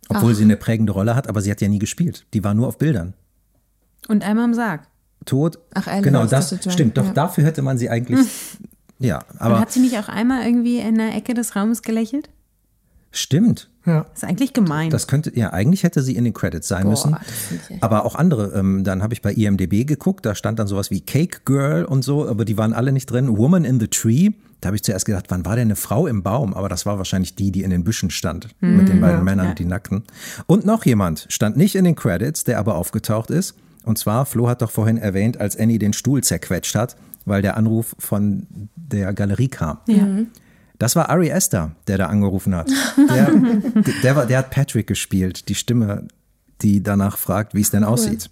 obwohl 0.09 0.31
Ach. 0.31 0.35
sie 0.35 0.43
eine 0.43 0.57
prägende 0.57 0.93
Rolle 0.93 1.15
hat, 1.15 1.27
aber 1.27 1.41
sie 1.41 1.51
hat 1.51 1.61
ja 1.61 1.67
nie 1.67 1.79
gespielt. 1.79 2.25
Die 2.33 2.43
war 2.43 2.55
nur 2.55 2.67
auf 2.67 2.77
Bildern. 2.77 3.13
Und 4.07 4.23
einmal 4.23 4.45
im 4.45 4.53
Sarg. 4.55 4.87
Tot. 5.25 5.59
Ach, 5.73 5.87
Ellen 5.87 6.01
genau, 6.03 6.25
das. 6.25 6.51
John, 6.51 6.71
stimmt. 6.71 6.97
Doch 6.97 7.05
ja. 7.05 7.13
dafür 7.13 7.43
hätte 7.43 7.61
man 7.61 7.77
sie 7.77 7.89
eigentlich. 7.89 8.19
ja, 8.99 9.19
Und 9.33 9.41
aber 9.41 9.59
hat 9.59 9.71
sie 9.71 9.79
nicht 9.79 9.97
auch 9.97 10.07
einmal 10.09 10.45
irgendwie 10.45 10.77
in 10.79 10.95
der 10.97 11.15
Ecke 11.15 11.33
des 11.33 11.55
Raumes 11.55 11.81
gelächelt? 11.81 12.29
stimmt. 13.11 13.69
Ja. 13.85 14.05
Das 14.13 14.21
ist 14.21 14.29
eigentlich 14.29 14.53
gemein. 14.53 14.91
Das 14.91 15.07
könnte, 15.07 15.35
ja, 15.35 15.51
eigentlich 15.51 15.81
hätte 15.83 16.03
sie 16.03 16.15
in 16.15 16.25
den 16.25 16.33
Credits 16.33 16.67
sein 16.67 16.83
Boah, 16.83 16.89
müssen. 16.91 17.15
Aber 17.81 18.05
auch 18.05 18.13
andere, 18.13 18.53
ähm, 18.53 18.83
dann 18.83 19.01
habe 19.01 19.13
ich 19.15 19.23
bei 19.23 19.33
IMDB 19.33 19.83
geguckt, 19.85 20.25
da 20.27 20.35
stand 20.35 20.59
dann 20.59 20.67
sowas 20.67 20.91
wie 20.91 21.01
Cake 21.01 21.39
Girl 21.45 21.85
und 21.85 22.03
so, 22.03 22.27
aber 22.27 22.45
die 22.45 22.55
waren 22.57 22.73
alle 22.73 22.91
nicht 22.91 23.07
drin. 23.07 23.35
Woman 23.35 23.65
in 23.65 23.79
the 23.79 23.87
Tree, 23.87 24.29
da 24.61 24.67
habe 24.67 24.75
ich 24.75 24.83
zuerst 24.83 25.05
gedacht, 25.05 25.25
wann 25.29 25.43
war 25.43 25.55
denn 25.55 25.69
eine 25.69 25.75
Frau 25.75 26.05
im 26.05 26.21
Baum? 26.21 26.53
Aber 26.53 26.69
das 26.69 26.85
war 26.85 26.99
wahrscheinlich 26.99 27.33
die, 27.35 27.51
die 27.51 27.63
in 27.63 27.71
den 27.71 27.83
Büschen 27.83 28.11
stand, 28.11 28.49
Mhm. 28.59 28.77
mit 28.77 28.89
den 28.89 29.01
beiden 29.01 29.19
Ja. 29.19 29.23
Männern, 29.23 29.47
Ja. 29.47 29.53
die 29.55 29.65
nackten. 29.65 30.03
Und 30.45 30.65
noch 30.67 30.85
jemand 30.85 31.25
stand 31.29 31.57
nicht 31.57 31.73
in 31.75 31.85
den 31.85 31.95
Credits, 31.95 32.43
der 32.43 32.59
aber 32.59 32.75
aufgetaucht 32.75 33.31
ist. 33.31 33.55
Und 33.85 33.97
zwar, 33.97 34.27
Flo 34.27 34.47
hat 34.49 34.61
doch 34.61 34.69
vorhin 34.69 34.97
erwähnt, 34.99 35.39
als 35.39 35.57
Annie 35.57 35.79
den 35.79 35.93
Stuhl 35.93 36.21
zerquetscht 36.23 36.75
hat, 36.75 36.95
weil 37.29 37.41
der 37.41 37.55
Anruf 37.55 37.95
von 37.99 38.47
der 38.75 39.13
Galerie 39.13 39.47
kam. 39.47 39.79
Ja. 39.87 40.05
Das 40.79 40.95
war 40.95 41.09
Ari 41.09 41.31
Aster, 41.31 41.75
der 41.87 41.97
da 41.97 42.07
angerufen 42.07 42.55
hat. 42.55 42.69
Der, 42.97 43.31
der, 44.03 44.15
war, 44.15 44.25
der 44.25 44.37
hat 44.39 44.49
Patrick 44.49 44.87
gespielt, 44.87 45.49
die 45.49 45.55
Stimme, 45.55 46.07
die 46.61 46.81
danach 46.81 47.17
fragt, 47.17 47.53
wie 47.53 47.61
es 47.61 47.69
denn 47.69 47.83
aussieht. 47.83 48.29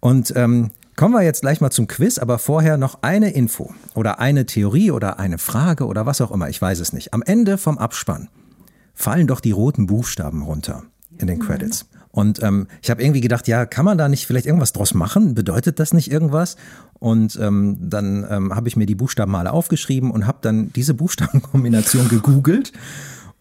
Und 0.00 0.32
ähm, 0.36 0.70
kommen 0.96 1.14
wir 1.14 1.22
jetzt 1.22 1.40
gleich 1.40 1.60
mal 1.60 1.70
zum 1.70 1.86
Quiz, 1.86 2.18
aber 2.18 2.38
vorher 2.38 2.76
noch 2.76 3.02
eine 3.02 3.30
Info 3.30 3.74
oder 3.94 4.18
eine 4.18 4.44
Theorie 4.44 4.90
oder 4.90 5.18
eine 5.18 5.38
Frage 5.38 5.86
oder 5.86 6.04
was 6.04 6.20
auch 6.20 6.30
immer, 6.30 6.48
ich 6.48 6.60
weiß 6.60 6.80
es 6.80 6.92
nicht. 6.92 7.14
Am 7.14 7.22
Ende 7.22 7.58
vom 7.58 7.78
Abspann 7.78 8.28
fallen 8.94 9.26
doch 9.26 9.40
die 9.40 9.52
roten 9.52 9.86
Buchstaben 9.86 10.42
runter 10.42 10.84
in 11.18 11.26
den 11.26 11.38
Credits. 11.38 11.86
Und 12.16 12.42
ähm, 12.42 12.66
ich 12.80 12.88
habe 12.88 13.02
irgendwie 13.02 13.20
gedacht, 13.20 13.46
ja, 13.46 13.66
kann 13.66 13.84
man 13.84 13.98
da 13.98 14.08
nicht 14.08 14.26
vielleicht 14.26 14.46
irgendwas 14.46 14.72
draus 14.72 14.94
machen? 14.94 15.34
Bedeutet 15.34 15.78
das 15.78 15.92
nicht 15.92 16.10
irgendwas? 16.10 16.56
Und 16.98 17.38
ähm, 17.38 17.76
dann 17.78 18.26
ähm, 18.30 18.56
habe 18.56 18.68
ich 18.68 18.76
mir 18.76 18.86
die 18.86 18.94
Buchstaben 18.94 19.30
mal 19.30 19.46
aufgeschrieben 19.46 20.10
und 20.10 20.26
habe 20.26 20.38
dann 20.40 20.72
diese 20.72 20.94
Buchstabenkombination 20.94 22.08
gegoogelt. 22.08 22.72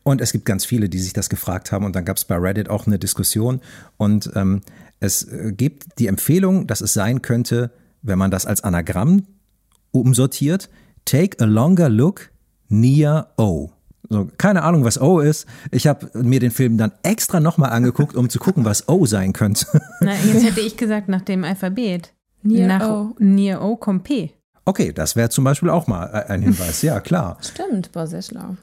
Und 0.03 0.19
es 0.19 0.33
gibt 0.33 0.43
ganz 0.43 0.65
viele, 0.65 0.89
die 0.89 0.99
sich 0.99 1.13
das 1.13 1.29
gefragt 1.29 1.71
haben. 1.71 1.85
Und 1.85 1.95
dann 1.95 2.03
gab 2.03 2.17
es 2.17 2.25
bei 2.25 2.35
Reddit 2.35 2.69
auch 2.69 2.85
eine 2.85 2.99
Diskussion. 2.99 3.61
Und 3.95 4.29
ähm, 4.35 4.59
es 4.99 5.23
äh, 5.23 5.53
gibt 5.55 5.97
die 5.97 6.07
Empfehlung, 6.07 6.67
dass 6.67 6.81
es 6.81 6.91
sein 6.91 7.21
könnte, 7.21 7.71
wenn 8.01 8.19
man 8.19 8.29
das 8.29 8.45
als 8.45 8.61
Anagramm 8.61 9.23
umsortiert, 9.91 10.69
take 11.05 11.41
a 11.41 11.45
longer 11.45 11.87
look 11.87 12.29
near 12.67 13.31
O. 13.37 13.74
So, 14.09 14.27
keine 14.37 14.63
Ahnung, 14.63 14.83
was 14.83 14.99
O 15.01 15.19
ist. 15.19 15.45
Ich 15.71 15.87
habe 15.87 16.09
mir 16.13 16.39
den 16.39 16.51
Film 16.51 16.77
dann 16.77 16.91
extra 17.03 17.39
nochmal 17.39 17.71
angeguckt, 17.71 18.15
um 18.15 18.29
zu 18.29 18.39
gucken, 18.39 18.65
was 18.65 18.87
O 18.87 19.05
sein 19.05 19.33
könnte. 19.33 19.65
Na, 20.01 20.13
jetzt 20.13 20.43
hätte 20.43 20.61
ich 20.61 20.77
gesagt, 20.77 21.09
nach 21.09 21.21
dem 21.21 21.43
Alphabet. 21.43 22.13
Near 22.43 22.67
nach 22.67 22.87
O. 22.89 23.15
Near 23.19 23.61
O 23.63 23.75
kommt 23.75 24.03
P. 24.03 24.31
Okay, 24.65 24.91
das 24.93 25.15
wäre 25.15 25.29
zum 25.29 25.43
Beispiel 25.43 25.69
auch 25.69 25.87
mal 25.87 26.05
ein 26.27 26.41
Hinweis. 26.41 26.81
Ja, 26.81 26.99
klar. 26.99 27.37
Stimmt, 27.41 27.89
war 27.93 28.07
sehr 28.07 28.21
schlau. 28.21 28.55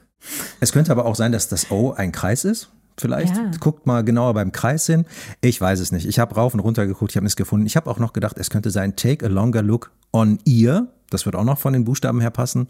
Es 0.61 0.73
könnte 0.73 0.93
aber 0.93 1.05
auch 1.05 1.17
sein, 1.17 1.33
dass 1.33 1.49
das 1.49 1.71
O 1.71 1.93
ein 1.93 2.13
Kreis 2.13 2.45
ist. 2.45 2.69
Vielleicht 2.99 3.37
Ja. 3.37 3.51
guckt 3.59 3.87
mal 3.87 4.05
genauer 4.05 4.35
beim 4.35 4.53
Kreis 4.53 4.87
hin. 4.87 5.07
Ich 5.41 5.61
weiß 5.61 5.81
es 5.81 5.93
nicht. 5.93 6.07
Ich 6.07 6.19
habe 6.19 6.35
rauf 6.35 6.55
und 6.55 6.61
runter 6.61 6.87
geguckt, 6.87 7.11
ich 7.13 7.17
habe 7.17 7.25
nichts 7.25 7.37
gefunden. 7.37 7.67
Ich 7.67 7.75
habe 7.77 7.91
auch 7.91 7.99
noch 7.99 8.13
gedacht, 8.13 8.37
es 8.39 8.51
könnte 8.51 8.71
sein 8.71 8.97
Take 8.97 9.25
a 9.27 9.29
longer 9.29 9.63
look 9.63 9.91
on 10.13 10.39
ear. 10.47 10.89
Das 11.13 11.27
wird 11.27 11.37
auch 11.37 11.45
noch 11.45 11.59
von 11.59 11.73
den 11.73 11.85
Buchstaben 11.85 12.21
her 12.21 12.31
passen. 12.31 12.69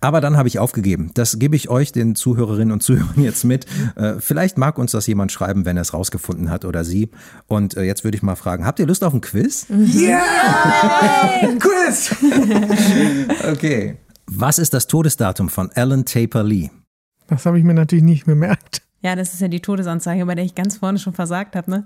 Aber 0.00 0.20
dann 0.20 0.36
habe 0.36 0.48
ich 0.48 0.58
aufgegeben. 0.58 1.10
Das 1.14 1.38
gebe 1.38 1.56
ich 1.56 1.68
euch, 1.68 1.92
den 1.92 2.14
Zuhörerinnen 2.14 2.72
und 2.72 2.82
Zuhörern, 2.82 3.22
jetzt 3.22 3.44
mit. 3.44 3.66
Äh, 3.96 4.14
vielleicht 4.18 4.58
mag 4.58 4.78
uns 4.78 4.92
das 4.92 5.06
jemand 5.06 5.32
schreiben, 5.32 5.64
wenn 5.64 5.76
er 5.76 5.82
es 5.82 5.94
rausgefunden 5.94 6.50
hat 6.50 6.64
oder 6.64 6.84
sie. 6.84 7.10
Und 7.46 7.76
äh, 7.76 7.82
jetzt 7.82 8.04
würde 8.04 8.16
ich 8.16 8.22
mal 8.22 8.36
fragen, 8.36 8.66
habt 8.66 8.78
ihr 8.78 8.86
Lust 8.86 9.04
auf 9.04 9.14
ein 9.14 9.20
Quiz? 9.20 9.66
Yeah! 9.70 10.22
Quiz! 11.58 12.14
Okay. 13.52 13.96
Was 14.26 14.58
ist 14.58 14.74
das 14.74 14.86
Todesdatum 14.86 15.48
von 15.48 15.70
Alan 15.74 16.04
Taper 16.04 16.42
Lee? 16.42 16.70
Das 17.26 17.46
habe 17.46 17.58
ich 17.58 17.64
mir 17.64 17.74
natürlich 17.74 18.04
nicht 18.04 18.24
gemerkt. 18.24 18.83
Ja, 19.04 19.14
das 19.16 19.34
ist 19.34 19.40
ja 19.40 19.48
die 19.48 19.60
Todesanzeige, 19.60 20.24
bei 20.24 20.34
der 20.34 20.46
ich 20.46 20.54
ganz 20.54 20.78
vorne 20.78 20.98
schon 20.98 21.12
versagt 21.12 21.56
habe, 21.56 21.70
ne? 21.70 21.84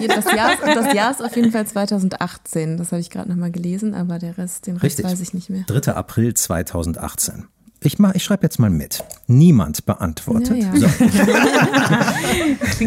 Jeden, 0.00 0.08
das, 0.08 0.24
Jahr, 0.32 0.52
das 0.64 0.94
Jahr 0.94 1.10
ist 1.10 1.20
auf 1.22 1.34
jeden 1.34 1.50
Fall 1.50 1.66
2018. 1.66 2.76
Das 2.76 2.92
habe 2.92 3.00
ich 3.00 3.10
gerade 3.10 3.28
nochmal 3.28 3.50
gelesen, 3.50 3.94
aber 3.94 4.20
der 4.20 4.38
Rest, 4.38 4.68
den 4.68 4.74
Rest 4.76 4.84
Richtig. 4.84 5.04
weiß 5.06 5.20
ich 5.20 5.34
nicht 5.34 5.50
mehr. 5.50 5.64
3. 5.66 5.92
April 5.94 6.34
2018. 6.34 7.46
Ich, 7.82 7.98
mach- 7.98 8.14
ich 8.14 8.22
schreibe 8.24 8.44
jetzt 8.44 8.58
mal 8.60 8.70
mit. 8.70 9.02
Niemand 9.26 9.86
beantwortet. 9.86 10.56
Ja, 10.56 10.72
ja. 10.74 10.88
So. 10.88 12.84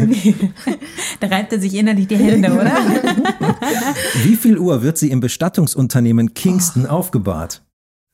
da 1.20 1.26
reibt 1.26 1.52
er 1.52 1.60
sich 1.60 1.74
innerlich 1.74 2.08
die 2.08 2.16
Hände, 2.16 2.52
oder? 2.52 2.72
Wie 4.24 4.36
viel 4.36 4.58
Uhr 4.58 4.82
wird 4.82 4.98
sie 4.98 5.10
im 5.10 5.20
Bestattungsunternehmen 5.20 6.34
Kingston 6.34 6.86
aufgebahrt? 6.86 7.62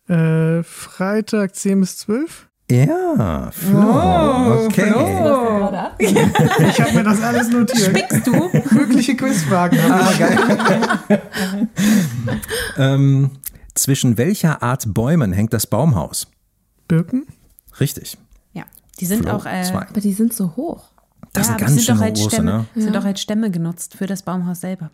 Äh, 0.08 0.62
Freitag 0.62 1.54
10 1.54 1.80
bis 1.80 1.98
12? 1.98 2.45
Ja, 2.68 3.50
Flo. 3.52 3.78
Oh, 3.78 4.64
okay. 4.64 4.92
Ich 5.98 6.80
habe 6.80 6.92
mir 6.94 7.04
das 7.04 7.22
alles 7.22 7.48
notiert. 7.48 7.78
Spickst 7.96 8.26
du? 8.26 8.50
Mögliche 8.72 9.14
Quizfragen. 9.16 9.78
Ah, 9.88 10.12
geil. 10.18 11.18
ähm, 12.76 13.30
zwischen 13.74 14.18
welcher 14.18 14.62
Art 14.64 14.92
Bäumen 14.92 15.32
hängt 15.32 15.52
das 15.52 15.66
Baumhaus? 15.68 16.26
Birken? 16.88 17.26
Richtig. 17.78 18.18
Ja, 18.52 18.64
die 18.98 19.06
sind 19.06 19.22
Flo, 19.22 19.32
auch. 19.36 19.46
Äh. 19.46 19.64
Aber 19.72 20.00
die 20.00 20.12
sind 20.12 20.32
so 20.32 20.56
hoch. 20.56 20.90
Das 21.32 21.46
ja, 21.46 21.52
sind 21.52 21.60
ganz 21.60 21.84
schön 21.84 22.00
als 22.00 22.18
große, 22.18 22.30
Stämme, 22.34 22.50
ne? 22.52 22.66
sind 22.74 22.94
Ja. 22.94 23.00
doch 23.00 23.06
als 23.06 23.20
Stämme 23.20 23.50
genutzt 23.52 23.94
für 23.94 24.06
das 24.06 24.22
Baumhaus 24.22 24.60
selber. 24.62 24.90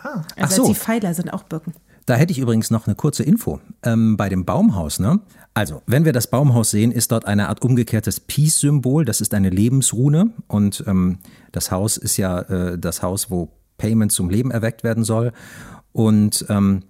Ah. 0.00 0.22
Ach 0.36 0.42
Also 0.42 0.56
so. 0.56 0.62
als 0.62 0.68
die 0.68 0.74
Pfeiler 0.82 1.12
sind 1.12 1.32
auch 1.32 1.42
Birken. 1.42 1.74
Da 2.06 2.16
hätte 2.16 2.32
ich 2.32 2.38
übrigens 2.38 2.70
noch 2.70 2.86
eine 2.86 2.94
kurze 2.94 3.22
Info. 3.22 3.60
Ähm, 3.82 4.16
bei 4.16 4.28
dem 4.28 4.44
Baumhaus, 4.44 4.98
ne? 4.98 5.20
Also, 5.54 5.82
wenn 5.86 6.04
wir 6.04 6.12
das 6.12 6.26
Baumhaus 6.26 6.70
sehen, 6.70 6.90
ist 6.90 7.12
dort 7.12 7.26
eine 7.26 7.48
Art 7.48 7.62
umgekehrtes 7.62 8.20
Peace-Symbol. 8.20 9.04
Das 9.04 9.20
ist 9.20 9.34
eine 9.34 9.50
Lebensrune. 9.50 10.32
Und 10.48 10.84
ähm, 10.86 11.18
das 11.52 11.70
Haus 11.70 11.96
ist 11.96 12.16
ja 12.16 12.40
äh, 12.40 12.78
das 12.78 13.02
Haus, 13.02 13.30
wo 13.30 13.50
Payment 13.78 14.12
zum 14.12 14.28
Leben 14.30 14.50
erweckt 14.50 14.84
werden 14.84 15.04
soll. 15.04 15.32
Und 15.92 16.44
ähm, 16.48 16.82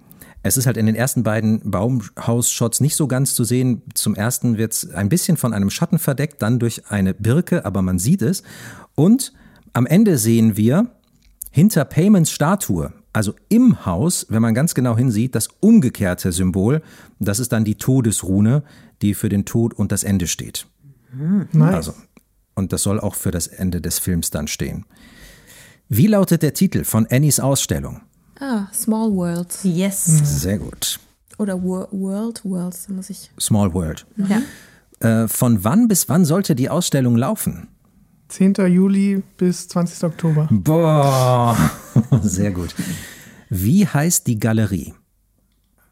es 0.42 0.56
ist 0.56 0.66
halt 0.66 0.76
in 0.76 0.86
den 0.86 0.94
ersten 0.94 1.22
beiden 1.22 1.70
Baumhausshots 1.70 2.80
nicht 2.80 2.96
so 2.96 3.06
ganz 3.06 3.34
zu 3.34 3.44
sehen. 3.44 3.82
Zum 3.94 4.14
ersten 4.14 4.58
wird 4.58 4.72
es 4.72 4.90
ein 4.90 5.08
bisschen 5.08 5.36
von 5.36 5.54
einem 5.54 5.70
Schatten 5.70 5.98
verdeckt, 5.98 6.42
dann 6.42 6.58
durch 6.58 6.90
eine 6.90 7.14
Birke, 7.14 7.64
aber 7.64 7.82
man 7.82 7.98
sieht 7.98 8.22
es. 8.22 8.42
Und 8.94 9.32
am 9.72 9.86
Ende 9.86 10.18
sehen 10.18 10.56
wir 10.56 10.90
hinter 11.50 11.84
Payments 11.84 12.30
Statue, 12.30 12.92
also 13.14 13.34
im 13.48 13.86
Haus, 13.86 14.26
wenn 14.28 14.42
man 14.42 14.54
ganz 14.54 14.74
genau 14.74 14.96
hinsieht, 14.96 15.34
das 15.34 15.48
umgekehrte 15.60 16.32
Symbol, 16.32 16.82
das 17.20 17.38
ist 17.38 17.52
dann 17.52 17.64
die 17.64 17.76
Todesrune, 17.76 18.64
die 19.02 19.14
für 19.14 19.28
den 19.28 19.44
Tod 19.44 19.72
und 19.72 19.92
das 19.92 20.04
Ende 20.04 20.26
steht. 20.26 20.66
Nice. 21.52 21.74
Also, 21.74 21.94
und 22.54 22.72
das 22.72 22.82
soll 22.82 23.00
auch 23.00 23.14
für 23.14 23.30
das 23.30 23.46
Ende 23.46 23.80
des 23.80 24.00
Films 24.00 24.30
dann 24.30 24.48
stehen. 24.48 24.84
Wie 25.88 26.08
lautet 26.08 26.42
der 26.42 26.54
Titel 26.54 26.84
von 26.84 27.06
Annies 27.06 27.38
Ausstellung? 27.38 28.00
Ah, 28.40 28.66
Small 28.72 29.12
Worlds. 29.12 29.60
Yes. 29.62 30.04
Sehr 30.42 30.58
gut. 30.58 30.98
Oder 31.38 31.62
Wor 31.62 31.88
World 31.92 32.44
Worlds, 32.44 32.86
da 32.86 32.94
muss 32.94 33.10
ich. 33.10 33.30
Small 33.38 33.72
World. 33.74 34.06
Ja. 34.16 34.42
Äh, 35.22 35.28
von 35.28 35.62
wann 35.62 35.88
bis 35.88 36.08
wann 36.08 36.24
sollte 36.24 36.54
die 36.54 36.68
Ausstellung 36.68 37.16
laufen? 37.16 37.68
10. 38.34 38.54
Juli 38.66 39.22
bis 39.36 39.68
20. 39.68 40.02
Oktober. 40.02 40.48
Boah, 40.50 41.56
sehr 42.22 42.50
gut. 42.50 42.74
Wie 43.48 43.86
heißt 43.86 44.26
die 44.26 44.40
Galerie? 44.40 44.92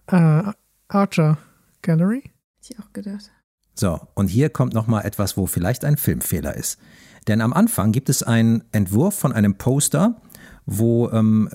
Äh, 0.08 0.42
Archer 0.88 1.38
Gallery? 1.82 2.22
Hätte 2.22 2.32
ich 2.70 2.80
auch 2.80 2.92
gedacht. 2.92 3.30
So, 3.76 4.00
und 4.14 4.26
hier 4.26 4.50
kommt 4.50 4.74
nochmal 4.74 5.06
etwas, 5.06 5.36
wo 5.36 5.46
vielleicht 5.46 5.84
ein 5.84 5.96
Filmfehler 5.96 6.56
ist. 6.56 6.80
Denn 7.28 7.40
am 7.40 7.52
Anfang 7.52 7.92
gibt 7.92 8.08
es 8.08 8.24
einen 8.24 8.64
Entwurf 8.72 9.16
von 9.16 9.32
einem 9.32 9.54
Poster, 9.54 10.20
wo 10.66 11.10
ähm, 11.10 11.48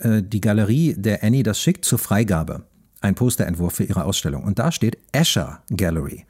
äh, 0.00 0.16
äh, 0.16 0.22
die 0.22 0.40
Galerie 0.40 0.94
der 0.96 1.22
Annie 1.22 1.42
das 1.42 1.60
schickt 1.60 1.84
zur 1.84 1.98
Freigabe. 1.98 2.64
Ein 3.02 3.16
Posterentwurf 3.16 3.74
für 3.74 3.84
ihre 3.84 4.04
Ausstellung. 4.04 4.44
Und 4.44 4.58
da 4.58 4.72
steht 4.72 4.96
Escher 5.12 5.62
Gallery. 5.76 6.24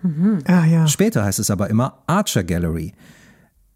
Ah 0.44 0.64
ja. 0.64 0.88
Später 0.88 1.24
heißt 1.24 1.38
es 1.38 1.50
aber 1.50 1.70
immer 1.70 2.02
Archer 2.08 2.42
Gallery. 2.42 2.94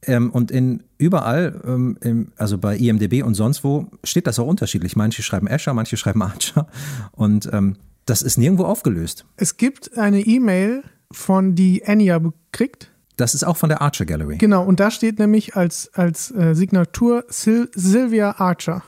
Ähm, 0.07 0.31
und 0.31 0.51
in 0.51 0.83
überall, 0.99 1.61
ähm, 1.67 1.97
im, 2.01 2.33
also 2.37 2.59
bei 2.59 2.77
IMDB 2.77 3.23
und 3.23 3.35
sonst 3.35 3.65
wo, 3.65 3.87
steht 4.03 4.27
das 4.27 4.39
auch 4.39 4.47
unterschiedlich. 4.47 4.97
Manche 4.97 5.23
schreiben 5.23 5.47
Escher, 5.47 5.75
manche 5.75 5.97
schreiben 5.97 6.23
Archer. 6.23 6.67
Und 7.13 7.49
ähm, 7.53 7.77
das 8.07 8.23
ist 8.23 8.37
nirgendwo 8.37 8.65
aufgelöst. 8.65 9.25
Es 9.37 9.57
gibt 9.57 9.97
eine 9.97 10.21
E-Mail 10.21 10.83
von 11.11 11.55
die 11.55 11.85
Anya 11.87 12.19
bekriegt. 12.19 12.91
Das 13.17 13.35
ist 13.35 13.45
auch 13.45 13.57
von 13.57 13.69
der 13.69 13.81
Archer 13.81 14.05
Gallery. 14.05 14.39
Genau, 14.39 14.65
und 14.65 14.81
da 14.81 14.91
steht 14.91 15.19
nämlich 15.19 15.55
als, 15.55 15.91
als 15.95 16.33
äh, 16.33 16.55
Signatur 16.55 17.25
Sil 17.31 17.71
Sylvia 17.75 18.37
Archer. 18.39 18.83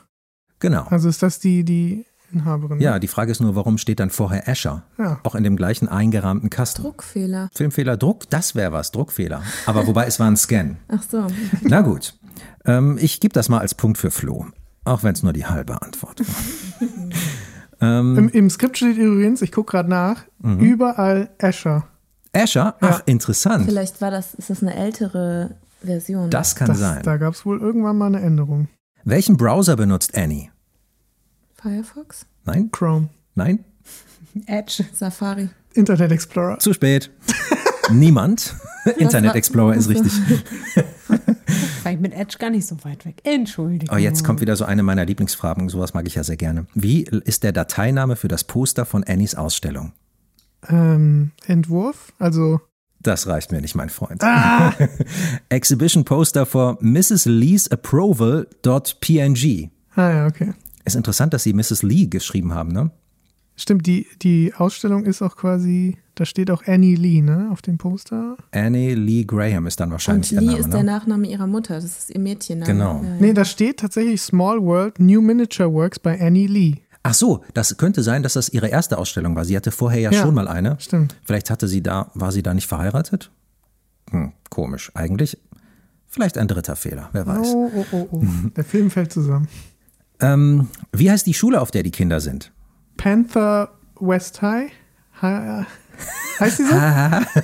Genau. 0.58 0.84
Also 0.84 1.08
ist 1.08 1.22
das 1.22 1.38
die, 1.38 1.64
die 1.64 2.06
Inhaberin. 2.32 2.80
Ja, 2.80 2.98
die 2.98 3.08
Frage 3.08 3.30
ist 3.32 3.40
nur, 3.40 3.54
warum 3.56 3.78
steht 3.78 4.00
dann 4.00 4.10
vorher 4.10 4.48
Escher? 4.48 4.82
Ja. 4.98 5.20
Auch 5.22 5.34
in 5.34 5.44
dem 5.44 5.56
gleichen 5.56 5.88
eingerahmten 5.88 6.50
Kasten. 6.50 6.82
Druckfehler. 6.82 7.48
Filmfehler, 7.54 7.96
Druck, 7.96 8.28
das 8.30 8.54
wäre 8.54 8.72
was, 8.72 8.90
Druckfehler. 8.92 9.42
Aber 9.66 9.86
wobei 9.86 10.06
es 10.06 10.18
war 10.20 10.26
ein 10.28 10.36
Scan. 10.36 10.76
Ach 10.88 11.02
so. 11.08 11.26
Na 11.62 11.80
gut. 11.82 12.14
Ähm, 12.64 12.98
ich 13.00 13.20
gebe 13.20 13.32
das 13.32 13.48
mal 13.48 13.58
als 13.58 13.74
Punkt 13.74 13.98
für 13.98 14.10
Flo. 14.10 14.46
Auch 14.84 15.02
wenn 15.02 15.12
es 15.14 15.22
nur 15.22 15.32
die 15.32 15.46
halbe 15.46 15.80
Antwort 15.82 16.20
war. 16.20 16.88
ähm, 17.80 18.18
Im, 18.18 18.28
Im 18.30 18.50
Skript 18.50 18.76
steht 18.76 18.96
übrigens, 18.98 19.42
ich 19.42 19.52
gucke 19.52 19.72
gerade 19.72 19.88
nach, 19.88 20.24
Mhm. 20.38 20.60
überall 20.60 21.30
Escher. 21.38 21.86
Escher? 22.32 22.76
Ach, 22.80 23.02
interessant. 23.06 23.64
Vielleicht 23.66 24.00
war 24.00 24.10
das, 24.10 24.34
ist 24.34 24.50
das 24.50 24.62
eine 24.62 24.74
ältere 24.76 25.56
Version. 25.82 26.30
Das 26.30 26.54
kann 26.54 26.68
Das, 26.68 26.78
sein. 26.78 27.02
Da 27.02 27.16
gab 27.16 27.34
es 27.34 27.46
wohl 27.46 27.60
irgendwann 27.60 27.96
mal 27.96 28.06
eine 28.06 28.20
Änderung. 28.20 28.68
Welchen 29.04 29.36
Browser 29.36 29.76
benutzt 29.76 30.16
Annie? 30.16 30.48
Firefox? 31.66 32.26
Nein? 32.44 32.70
Chrome. 32.70 33.08
Nein? 33.34 33.64
Edge. 34.46 34.84
Safari. 34.92 35.48
Internet 35.74 36.12
Explorer. 36.12 36.60
Zu 36.60 36.72
spät. 36.72 37.10
Niemand. 37.90 38.54
Internet 38.98 39.34
Explorer 39.34 39.74
ist 39.74 39.88
richtig. 39.88 40.12
War 41.82 41.92
ich 41.92 41.98
mit 41.98 42.14
Edge 42.14 42.36
gar 42.38 42.50
nicht 42.50 42.68
so 42.68 42.76
weit 42.84 43.04
weg. 43.04 43.16
Entschuldigung. 43.24 43.92
Oh, 43.92 43.98
jetzt 43.98 44.22
kommt 44.22 44.40
wieder 44.40 44.54
so 44.54 44.64
eine 44.64 44.84
meiner 44.84 45.04
Lieblingsfragen. 45.04 45.68
Sowas 45.68 45.92
mag 45.92 46.06
ich 46.06 46.14
ja 46.14 46.22
sehr 46.22 46.36
gerne. 46.36 46.66
Wie 46.74 47.02
ist 47.02 47.42
der 47.42 47.50
Dateiname 47.50 48.14
für 48.14 48.28
das 48.28 48.44
Poster 48.44 48.86
von 48.86 49.02
Annies 49.02 49.34
Ausstellung? 49.34 49.92
Ähm, 50.68 51.32
Entwurf, 51.46 52.12
also 52.20 52.60
Das 53.02 53.26
reicht 53.26 53.50
mir 53.50 53.60
nicht, 53.60 53.74
mein 53.74 53.90
Freund. 53.90 54.22
Ah! 54.22 54.72
Exhibition 55.48 56.04
Poster 56.04 56.46
for 56.46 56.78
Mrs. 56.80 57.24
Lee's 57.24 57.68
Approval.png. 57.68 59.70
Ah 59.96 60.10
ja, 60.10 60.26
okay. 60.26 60.52
Ist 60.86 60.94
interessant, 60.94 61.34
dass 61.34 61.42
Sie 61.42 61.52
Mrs. 61.52 61.82
Lee 61.82 62.06
geschrieben 62.06 62.54
haben, 62.54 62.70
ne? 62.70 62.92
Stimmt, 63.56 63.86
die, 63.86 64.06
die 64.22 64.52
Ausstellung 64.56 65.04
ist 65.04 65.20
auch 65.20 65.34
quasi, 65.34 65.96
da 66.14 66.24
steht 66.24 66.50
auch 66.50 66.62
Annie 66.66 66.94
Lee, 66.94 67.22
ne, 67.22 67.48
auf 67.50 67.60
dem 67.60 67.76
Poster. 67.76 68.36
Annie 68.52 68.94
Lee 68.94 69.24
Graham 69.24 69.66
ist 69.66 69.80
dann 69.80 69.88
Und 69.88 69.92
wahrscheinlich 69.92 70.30
Lee 70.30 70.36
der 70.38 70.46
Name, 70.46 70.58
ist 70.58 70.66
ne? 70.66 70.72
der 70.72 70.82
Nachname 70.84 71.26
ihrer 71.26 71.46
Mutter. 71.46 71.74
Das 71.74 71.84
ist 71.84 72.10
ihr 72.10 72.20
Mädchenname. 72.20 72.70
Genau. 72.70 73.02
Ja, 73.02 73.08
ja. 73.08 73.16
Nee, 73.18 73.32
da 73.32 73.44
steht 73.44 73.78
tatsächlich 73.78 74.20
Small 74.22 74.62
World 74.62 75.00
New 75.00 75.20
Miniature 75.20 75.72
Works 75.72 75.98
bei 75.98 76.20
Annie 76.20 76.46
Lee. 76.46 76.74
Ach 77.02 77.14
so, 77.14 77.42
das 77.54 77.76
könnte 77.78 78.02
sein, 78.02 78.22
dass 78.22 78.34
das 78.34 78.48
ihre 78.50 78.68
erste 78.68 78.98
Ausstellung 78.98 79.34
war. 79.34 79.44
Sie 79.44 79.56
hatte 79.56 79.72
vorher 79.72 80.00
ja, 80.00 80.10
Ja, 80.12 80.22
schon 80.22 80.34
mal 80.34 80.46
eine. 80.46 80.76
Stimmt. 80.78 81.16
Vielleicht 81.24 81.50
hatte 81.50 81.66
sie 81.66 81.82
da, 81.82 82.10
war 82.14 82.30
sie 82.30 82.42
da 82.42 82.52
nicht 82.54 82.66
verheiratet? 82.66 83.32
Hm, 84.10 84.32
komisch. 84.50 84.92
Eigentlich 84.94 85.38
vielleicht 86.06 86.38
ein 86.38 86.46
dritter 86.46 86.76
Fehler, 86.76 87.08
wer 87.12 87.26
weiß. 87.26 87.46
Oh, 87.48 87.70
oh, 87.74 87.86
oh, 87.92 88.08
oh. 88.10 88.22
Der 88.56 88.64
Film 88.64 88.90
fällt 88.90 89.12
zusammen. 89.12 89.48
Ähm, 90.20 90.68
wie 90.92 91.10
heißt 91.10 91.26
die 91.26 91.34
Schule, 91.34 91.60
auf 91.60 91.70
der 91.70 91.82
die 91.82 91.90
Kinder 91.90 92.20
sind? 92.20 92.52
Panther 92.96 93.70
West 94.00 94.40
High? 94.42 94.70
Ha 95.22 95.66
heißt 96.40 96.58
die 96.58 96.64
so? 96.64 96.74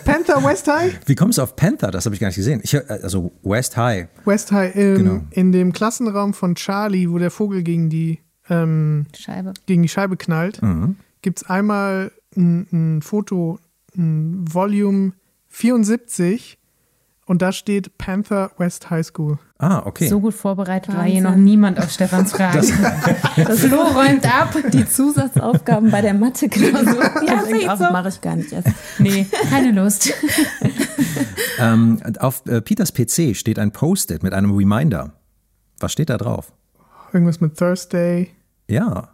Panther 0.04 0.44
West 0.44 0.68
High? 0.68 1.00
Wie 1.06 1.14
kommst 1.14 1.38
du 1.38 1.42
auf 1.42 1.56
Panther? 1.56 1.90
Das 1.90 2.04
habe 2.04 2.14
ich 2.14 2.20
gar 2.20 2.28
nicht 2.28 2.36
gesehen. 2.36 2.60
Ich, 2.62 2.72
hör- 2.74 2.88
also 2.90 3.32
West 3.42 3.76
High. 3.76 4.08
West 4.24 4.52
High, 4.52 4.74
ähm, 4.76 4.96
Genau. 4.96 5.20
in 5.30 5.52
dem 5.52 5.72
Klassenraum 5.72 6.34
von 6.34 6.54
Charlie, 6.54 7.10
wo 7.10 7.18
der 7.18 7.30
Vogel 7.30 7.62
gegen 7.62 7.88
die, 7.88 8.20
ähm, 8.50 9.06
Scheibe. 9.16 9.54
gegen 9.66 9.82
die 9.82 9.88
Scheibe 9.88 10.16
knallt, 10.16 10.60
Mhm. 10.62 10.96
gibt 11.22 11.38
es 11.42 11.48
einmal 11.48 12.12
ein, 12.36 12.66
ein 12.72 13.02
Foto, 13.02 13.58
ein 13.96 14.44
Volume 14.52 15.12
74 15.48 16.58
und 17.32 17.40
da 17.40 17.50
steht 17.50 17.96
Panther 17.96 18.50
West 18.58 18.90
High 18.90 19.06
School. 19.06 19.38
Ah, 19.56 19.82
okay. 19.86 20.06
So 20.06 20.20
gut 20.20 20.34
vorbereitet 20.34 20.88
war 20.92 20.96
Wahnsinn. 21.00 21.12
hier 21.12 21.22
noch 21.22 21.34
niemand 21.34 21.78
auf 21.78 21.90
Stefans 21.90 22.32
Fragen. 22.36 22.58
Das 23.36 23.60
Flo 23.60 23.80
räumt 23.80 24.26
ab. 24.26 24.54
Die 24.70 24.86
Zusatzaufgaben 24.86 25.90
bei 25.90 26.02
der 26.02 26.12
Mathe-Klausur. 26.12 27.02
Ja, 27.26 27.42
Das 27.66 27.78
so. 27.78 27.84
mache 27.86 28.10
ich 28.10 28.20
gar 28.20 28.36
nicht 28.36 28.52
erst. 28.52 28.68
Nee, 28.98 29.26
keine 29.50 29.72
Lust. 29.72 30.12
Ähm, 31.58 32.00
auf 32.18 32.42
äh, 32.46 32.60
Peters 32.60 32.92
PC 32.92 33.36
steht 33.36 33.58
ein 33.58 33.72
Post-it 33.72 34.22
mit 34.22 34.32
einem 34.32 34.50
Reminder. 34.56 35.12
Was 35.80 35.92
steht 35.92 36.10
da 36.10 36.16
drauf? 36.16 36.52
Irgendwas 37.12 37.40
mit 37.40 37.56
Thursday. 37.56 38.30
Ja. 38.68 39.10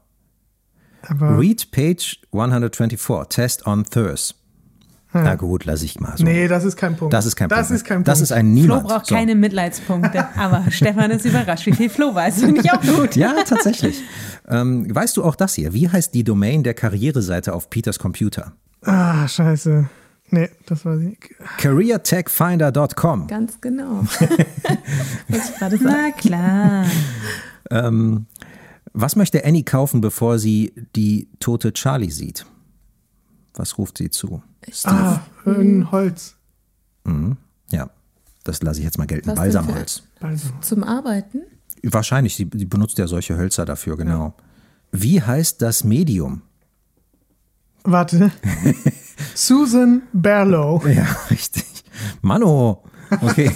Aber 1.03 1.39
Read 1.39 1.71
page 1.73 2.21
124, 2.33 3.29
Test 3.29 3.67
on 3.67 3.85
Thurs. 5.13 5.25
Na 5.25 5.35
gut, 5.37 5.65
lass 5.65 5.83
ich 5.83 5.99
mal 6.01 6.17
so. 6.17 6.25
Nee, 6.25 6.49
das 6.49 6.65
ist 6.65 6.77
kein 6.77 6.97
Punkt. 6.97 7.15
Das 7.15 7.25
ist 7.25 7.35
kein 7.37 7.49
das 7.49 7.69
Punkt. 7.69 7.73
Ist 7.73 7.85
kein 7.87 7.97
Punkt. 7.99 8.09
Das 8.09 8.21
ist 8.21 8.31
ein 8.33 8.47
Flo 8.55 8.63
Niemand. 8.63 8.87
braucht 8.89 9.07
So. 9.07 9.15
keine 9.15 9.35
Mitleidspunkte, 9.35 10.27
aber 10.37 10.65
Stefan 10.71 11.11
ist 11.11 11.25
überrascht, 11.25 11.65
wie 11.67 11.73
viel 11.73 11.89
Flo 11.89 12.15
weiß. 12.15 12.41
Finde 12.41 12.61
ich 12.61 12.71
auch 12.73 12.83
gut. 12.83 13.17
Ja, 13.17 13.35
tatsächlich. 13.47 14.03
ähm, 14.49 14.95
weißt 14.95 15.17
du 15.17 15.25
auch 15.25 15.35
das 15.35 15.55
hier? 15.55 15.73
Wie 15.73 15.89
heißt 15.89 16.13
die 16.15 16.25
Domain 16.25 16.63
der 16.63 16.75
Karriereseite 16.75 17.55
auf 17.55 17.71
Peters 17.71 17.99
Computer? 17.99 18.53
Ah, 18.83 19.27
scheiße. 19.27 19.89
Nee, 20.31 20.51
das 20.67 20.85
weiß 20.85 21.01
ich 21.01 21.07
nicht. 21.09 21.23
CareerTechFinder.com. 21.57 23.29
Ganz 23.29 23.59
genau. 23.63 24.05
Na 25.81 26.11
klar. 26.13 26.85
Ähm, 27.71 28.27
was 28.93 29.17
möchte 29.17 29.45
Annie 29.45 29.65
kaufen, 29.65 30.01
bevor 30.01 30.39
sie 30.39 30.73
die 30.97 31.29
tote 31.41 31.73
Charlie 31.73 32.11
sieht? 32.11 32.45
Was 33.55 33.79
ruft 33.79 33.99
sie 33.99 34.11
zu? 34.11 34.43
Ah, 34.85 35.21
ein 35.47 35.91
Holz. 35.91 36.35
Mhm. 37.05 37.37
Ja, 37.71 37.91
das 38.45 38.63
lasse 38.63 38.81
ich 38.81 38.85
jetzt 38.85 38.99
mal 38.99 39.07
gelten. 39.07 39.29
Was 39.29 39.37
Balsamholz. 39.37 40.03
Balsam. 40.21 40.63
Zum 40.63 40.85
Arbeiten? 40.85 41.43
Wahrscheinlich, 41.83 42.35
sie, 42.35 42.49
sie 42.53 42.65
benutzt 42.65 42.99
ja 42.99 43.07
solche 43.07 43.37
Hölzer 43.37 43.65
dafür, 43.65 43.97
genau. 43.97 44.35
Wie 44.91 45.23
heißt 45.23 45.63
das 45.63 45.85
Medium? 45.85 46.43
Warte. 47.85 48.33
Susan 49.35 50.03
Barlow. 50.13 50.87
Ja, 50.87 51.07
richtig. 51.31 51.65
Mano. 52.21 52.83
Okay. 53.21 53.51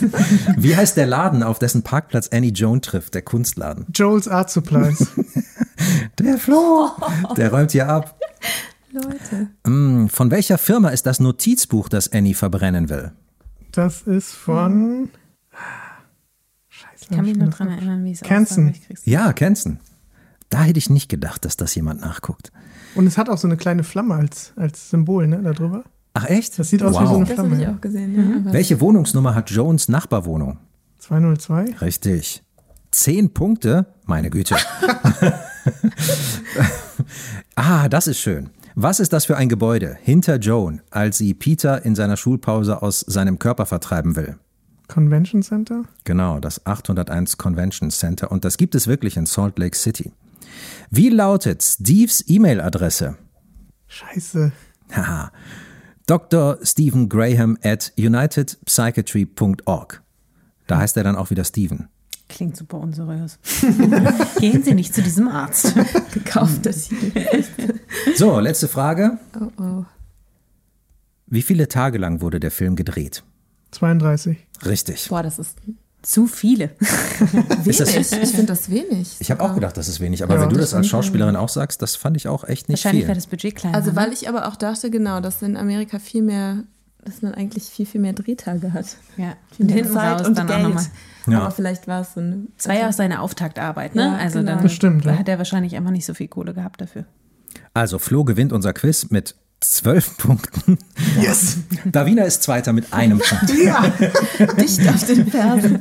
Wie 0.56 0.76
heißt 0.76 0.96
der 0.96 1.06
Laden, 1.06 1.42
auf 1.42 1.58
dessen 1.58 1.82
Parkplatz 1.82 2.28
Annie 2.32 2.52
Joan 2.52 2.82
trifft, 2.82 3.14
der 3.14 3.22
Kunstladen? 3.22 3.86
Joel's 3.94 4.28
Art 4.28 4.50
Supplies. 4.50 5.06
Der 6.18 6.38
Flo. 6.38 6.90
Der 7.36 7.50
räumt 7.50 7.72
hier 7.72 7.88
ab. 7.88 8.20
Leute. 8.92 9.48
Mm, 9.66 10.06
Von 10.08 10.30
welcher 10.30 10.58
Firma 10.58 10.90
ist 10.90 11.06
das 11.06 11.20
Notizbuch, 11.20 11.88
das 11.88 12.12
Annie 12.12 12.34
verbrennen 12.34 12.88
will? 12.88 13.12
Das 13.72 14.02
ist 14.02 14.32
von. 14.32 15.08
Scheiße. 16.68 16.96
Ich 17.00 17.08
kann 17.08 17.24
mich 17.24 17.36
nur 17.36 17.48
dran 17.48 17.68
das 17.68 17.76
erinnern, 17.78 18.04
wie 18.04 18.12
es 18.12 18.20
Kenson. 18.20 18.70
aussah. 18.70 18.80
Ich 18.90 19.06
Ja, 19.06 19.32
Kenson. 19.32 19.78
Da 20.50 20.62
hätte 20.64 20.78
ich 20.78 20.90
nicht 20.90 21.08
gedacht, 21.08 21.44
dass 21.46 21.56
das 21.56 21.74
jemand 21.74 22.02
nachguckt. 22.02 22.52
Und 22.94 23.06
es 23.06 23.16
hat 23.16 23.30
auch 23.30 23.38
so 23.38 23.48
eine 23.48 23.56
kleine 23.56 23.84
Flamme 23.84 24.14
als, 24.16 24.52
als 24.56 24.90
Symbol, 24.90 25.26
ne, 25.26 25.40
da 25.42 25.52
drüber. 25.52 25.84
Ach 26.14 26.26
echt? 26.26 26.58
Das 26.58 26.68
sieht 26.68 26.82
aus 26.82 26.94
wie 26.94 26.98
Wow. 27.00 27.08
so 27.08 27.16
eine 27.16 27.24
Das 27.24 27.38
habe 27.38 27.48
Flamme. 27.48 27.62
ich 27.62 27.68
ja. 27.68 27.74
auch 27.74 27.80
gesehen. 27.80 28.14
Ja, 28.14 28.36
aber 28.40 28.52
Welche 28.52 28.80
Wohnungsnummer 28.82 29.34
hat 29.34 29.50
Jones 29.50 29.88
Nachbarwohnung? 29.88 30.58
202. 30.98 31.76
Richtig. 31.80 32.42
Zehn 32.90 33.32
Punkte? 33.32 33.86
Meine 34.04 34.28
Güte. 34.28 34.56
ah, 37.54 37.88
das 37.88 38.06
ist 38.06 38.18
schön. 38.20 38.50
Was 38.74 39.00
ist 39.00 39.12
das 39.12 39.26
für 39.26 39.36
ein 39.36 39.50
Gebäude 39.50 39.98
hinter 40.00 40.36
Joan, 40.36 40.80
als 40.90 41.18
sie 41.18 41.34
Peter 41.34 41.84
in 41.84 41.94
seiner 41.94 42.16
Schulpause 42.16 42.80
aus 42.80 43.00
seinem 43.00 43.38
Körper 43.38 43.66
vertreiben 43.66 44.16
will? 44.16 44.38
Convention 44.88 45.42
Center. 45.42 45.84
Genau, 46.04 46.40
das 46.40 46.66
801 46.66 47.38
Convention 47.38 47.90
Center. 47.90 48.32
Und 48.32 48.44
das 48.44 48.56
gibt 48.56 48.74
es 48.74 48.86
wirklich 48.86 49.16
in 49.16 49.26
Salt 49.26 49.58
Lake 49.58 49.76
City. 49.76 50.12
Wie 50.90 51.08
lautet 51.08 51.62
Steves 51.62 52.24
E-Mail-Adresse? 52.26 53.16
Scheiße. 53.88 54.52
Haha. 54.92 55.32
Dr. 56.06 56.58
Stephen 56.62 57.08
Graham 57.08 57.56
at 57.62 57.92
unitedpsychiatry.org. 57.96 60.02
Da 60.66 60.78
heißt 60.78 60.96
er 60.96 61.04
dann 61.04 61.16
auch 61.16 61.30
wieder 61.30 61.44
Stephen. 61.44 61.88
Klingt 62.32 62.56
super 62.56 62.78
unseriös. 62.78 63.38
Gehen 64.40 64.62
Sie 64.62 64.74
nicht 64.74 64.94
zu 64.94 65.02
diesem 65.02 65.28
Arzt. 65.28 65.74
gekauft 66.14 66.64
das 66.64 66.86
hier. 66.86 67.12
So, 68.16 68.40
letzte 68.40 68.68
Frage. 68.68 69.18
Oh, 69.38 69.62
oh. 69.62 69.84
Wie 71.26 71.42
viele 71.42 71.68
Tage 71.68 71.98
lang 71.98 72.22
wurde 72.22 72.40
der 72.40 72.50
Film 72.50 72.74
gedreht? 72.74 73.22
32. 73.72 74.38
Richtig. 74.64 75.08
Boah, 75.10 75.22
das 75.22 75.38
ist 75.38 75.56
Zu 76.00 76.26
viele. 76.26 76.70
wenig. 77.64 77.76
das- 77.76 78.12
ich 78.12 78.30
finde 78.30 78.46
das 78.46 78.70
wenig. 78.70 79.16
Ich 79.20 79.30
habe 79.30 79.42
auch 79.42 79.54
gedacht, 79.54 79.76
das 79.76 79.88
ist 79.88 80.00
wenig, 80.00 80.22
aber 80.22 80.34
Ja, 80.36 80.40
wenn 80.40 80.48
du 80.48 80.56
das 80.56 80.70
das 80.70 80.74
als. 80.78 80.86
Schauspielerin 80.88 81.36
auch 81.36 81.48
sagst, 81.50 81.82
das 81.82 81.96
fand 81.96 82.16
ich 82.16 82.28
auch 82.28 82.44
echt 82.44 82.68
nicht 82.70 82.78
Wahrscheinlich 82.84 83.02
viel. 83.02 83.08
wäre 83.08 83.16
das 83.16 83.26
Budget 83.26 83.54
kleiner. 83.56 83.76
Also, 83.76 83.90
ne? 83.90 83.96
weil 83.96 84.12
ich 84.12 84.26
aber 84.28 84.48
auch 84.48 84.56
dachte, 84.56 84.90
genau, 84.90 85.20
dass 85.20 85.42
in 85.42 85.56
Amerika 85.56 85.98
viel 85.98 86.22
mehr, 86.22 86.64
dass 87.04 87.20
man 87.22 87.34
eigentlich 87.34 87.64
viel, 87.64 87.84
viel 87.86 88.00
mehr 88.00 88.14
Drehtage 88.14 88.72
hat. 88.72 88.96
ja. 89.18 89.34
Viel 89.56 89.66
mehr 89.66 89.90
Zeit 89.90 90.20
raus 90.20 90.26
und 90.28 90.38
dann 90.38 90.50
auch 90.50 90.74
Geld. 90.76 90.90
Ja. 91.26 91.40
Aber 91.40 91.50
vielleicht 91.50 91.86
war 91.86 92.00
es 92.02 92.14
so 92.14 92.20
eine. 92.20 92.46
Das 92.56 92.68
war 92.68 92.74
ja 92.74 92.88
auch 92.88 92.92
seine 92.92 93.20
Auftaktarbeit, 93.20 93.94
ne? 93.94 94.02
Ja, 94.02 94.16
also 94.16 94.40
genau. 94.40 94.52
dann 94.52 94.62
Das 94.62 94.72
stimmt, 94.72 95.04
ja. 95.04 95.18
hat 95.18 95.28
er 95.28 95.38
wahrscheinlich 95.38 95.76
einfach 95.76 95.90
nicht 95.90 96.06
so 96.06 96.14
viel 96.14 96.28
Kohle 96.28 96.54
gehabt 96.54 96.80
dafür. 96.80 97.04
Also 97.74 97.98
Flo 97.98 98.24
gewinnt 98.24 98.52
unser 98.52 98.72
Quiz 98.72 99.10
mit 99.10 99.34
zwölf 99.60 100.16
Punkten. 100.18 100.78
Yes! 101.20 101.58
Davina 101.84 102.24
ist 102.24 102.42
Zweiter 102.42 102.72
mit 102.72 102.92
einem 102.92 103.18
Punkt. 103.18 103.48
dicht 104.60 104.88
auf 104.88 105.06
den 105.06 105.26
Fersen. 105.26 105.80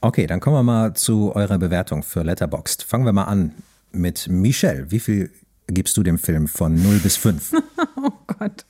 Okay, 0.00 0.26
dann 0.26 0.40
kommen 0.40 0.56
wir 0.56 0.62
mal 0.62 0.94
zu 0.94 1.34
eurer 1.34 1.58
Bewertung 1.58 2.02
für 2.02 2.22
Letterboxd. 2.22 2.84
Fangen 2.84 3.04
wir 3.04 3.12
mal 3.12 3.24
an 3.24 3.52
mit 3.92 4.28
Michelle. 4.28 4.90
Wie 4.90 5.00
viel 5.00 5.30
gibst 5.66 5.96
du 5.96 6.02
dem 6.02 6.18
Film 6.18 6.46
von 6.48 6.74
0 6.74 6.98
bis 6.98 7.16
5? 7.16 7.52
Oh 8.00 8.12
Gott, 8.38 8.64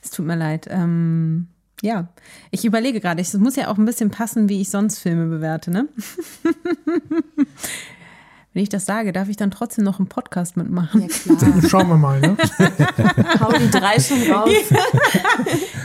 es 0.00 0.12
tut 0.12 0.24
mir 0.24 0.36
leid. 0.36 0.68
Ähm, 0.70 1.48
ja, 1.82 2.08
ich 2.50 2.64
überlege 2.64 3.00
gerade, 3.00 3.20
es 3.20 3.34
muss 3.34 3.56
ja 3.56 3.68
auch 3.68 3.78
ein 3.78 3.84
bisschen 3.84 4.10
passen, 4.10 4.48
wie 4.48 4.60
ich 4.60 4.70
sonst 4.70 4.98
Filme 4.98 5.26
bewerte, 5.26 5.70
ne? 5.70 5.88
Wenn 8.54 8.62
ich 8.62 8.70
das 8.70 8.86
sage, 8.86 9.12
darf 9.12 9.28
ich 9.28 9.36
dann 9.36 9.52
trotzdem 9.52 9.84
noch 9.84 10.00
einen 10.00 10.08
Podcast 10.08 10.56
mitmachen? 10.56 11.02
Ja, 11.02 11.06
klar. 11.06 11.62
Schauen 11.68 11.88
wir 11.88 11.96
mal, 11.96 12.18
ne? 12.18 12.36
Hau 13.40 13.52
die 13.52 13.70
drei 13.70 14.00
schon 14.00 14.20
raus. 14.32 14.50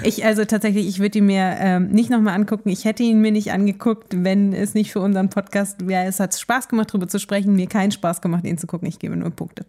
Ich, 0.03 0.25
also 0.25 0.43
tatsächlich, 0.45 0.87
ich 0.87 0.97
würde 0.99 1.19
ihn 1.19 1.27
mir 1.27 1.55
ähm, 1.59 1.89
nicht 1.89 2.09
nochmal 2.09 2.33
angucken. 2.33 2.69
Ich 2.69 2.85
hätte 2.85 3.03
ihn 3.03 3.19
mir 3.19 3.31
nicht 3.31 3.51
angeguckt, 3.51 4.15
wenn 4.23 4.53
es 4.53 4.73
nicht 4.73 4.91
für 4.91 5.01
unseren 5.01 5.29
Podcast 5.29 5.87
wäre. 5.87 6.05
Es 6.05 6.19
hat 6.19 6.33
Spaß 6.35 6.67
gemacht, 6.67 6.89
darüber 6.89 7.07
zu 7.07 7.19
sprechen. 7.19 7.53
Mir 7.53 7.67
keinen 7.67 7.91
Spaß 7.91 8.21
gemacht, 8.21 8.43
ihn 8.45 8.57
zu 8.57 8.65
gucken. 8.65 8.87
Ich 8.87 8.97
gebe 8.97 9.15
nur 9.15 9.29
Punkte. 9.29 9.65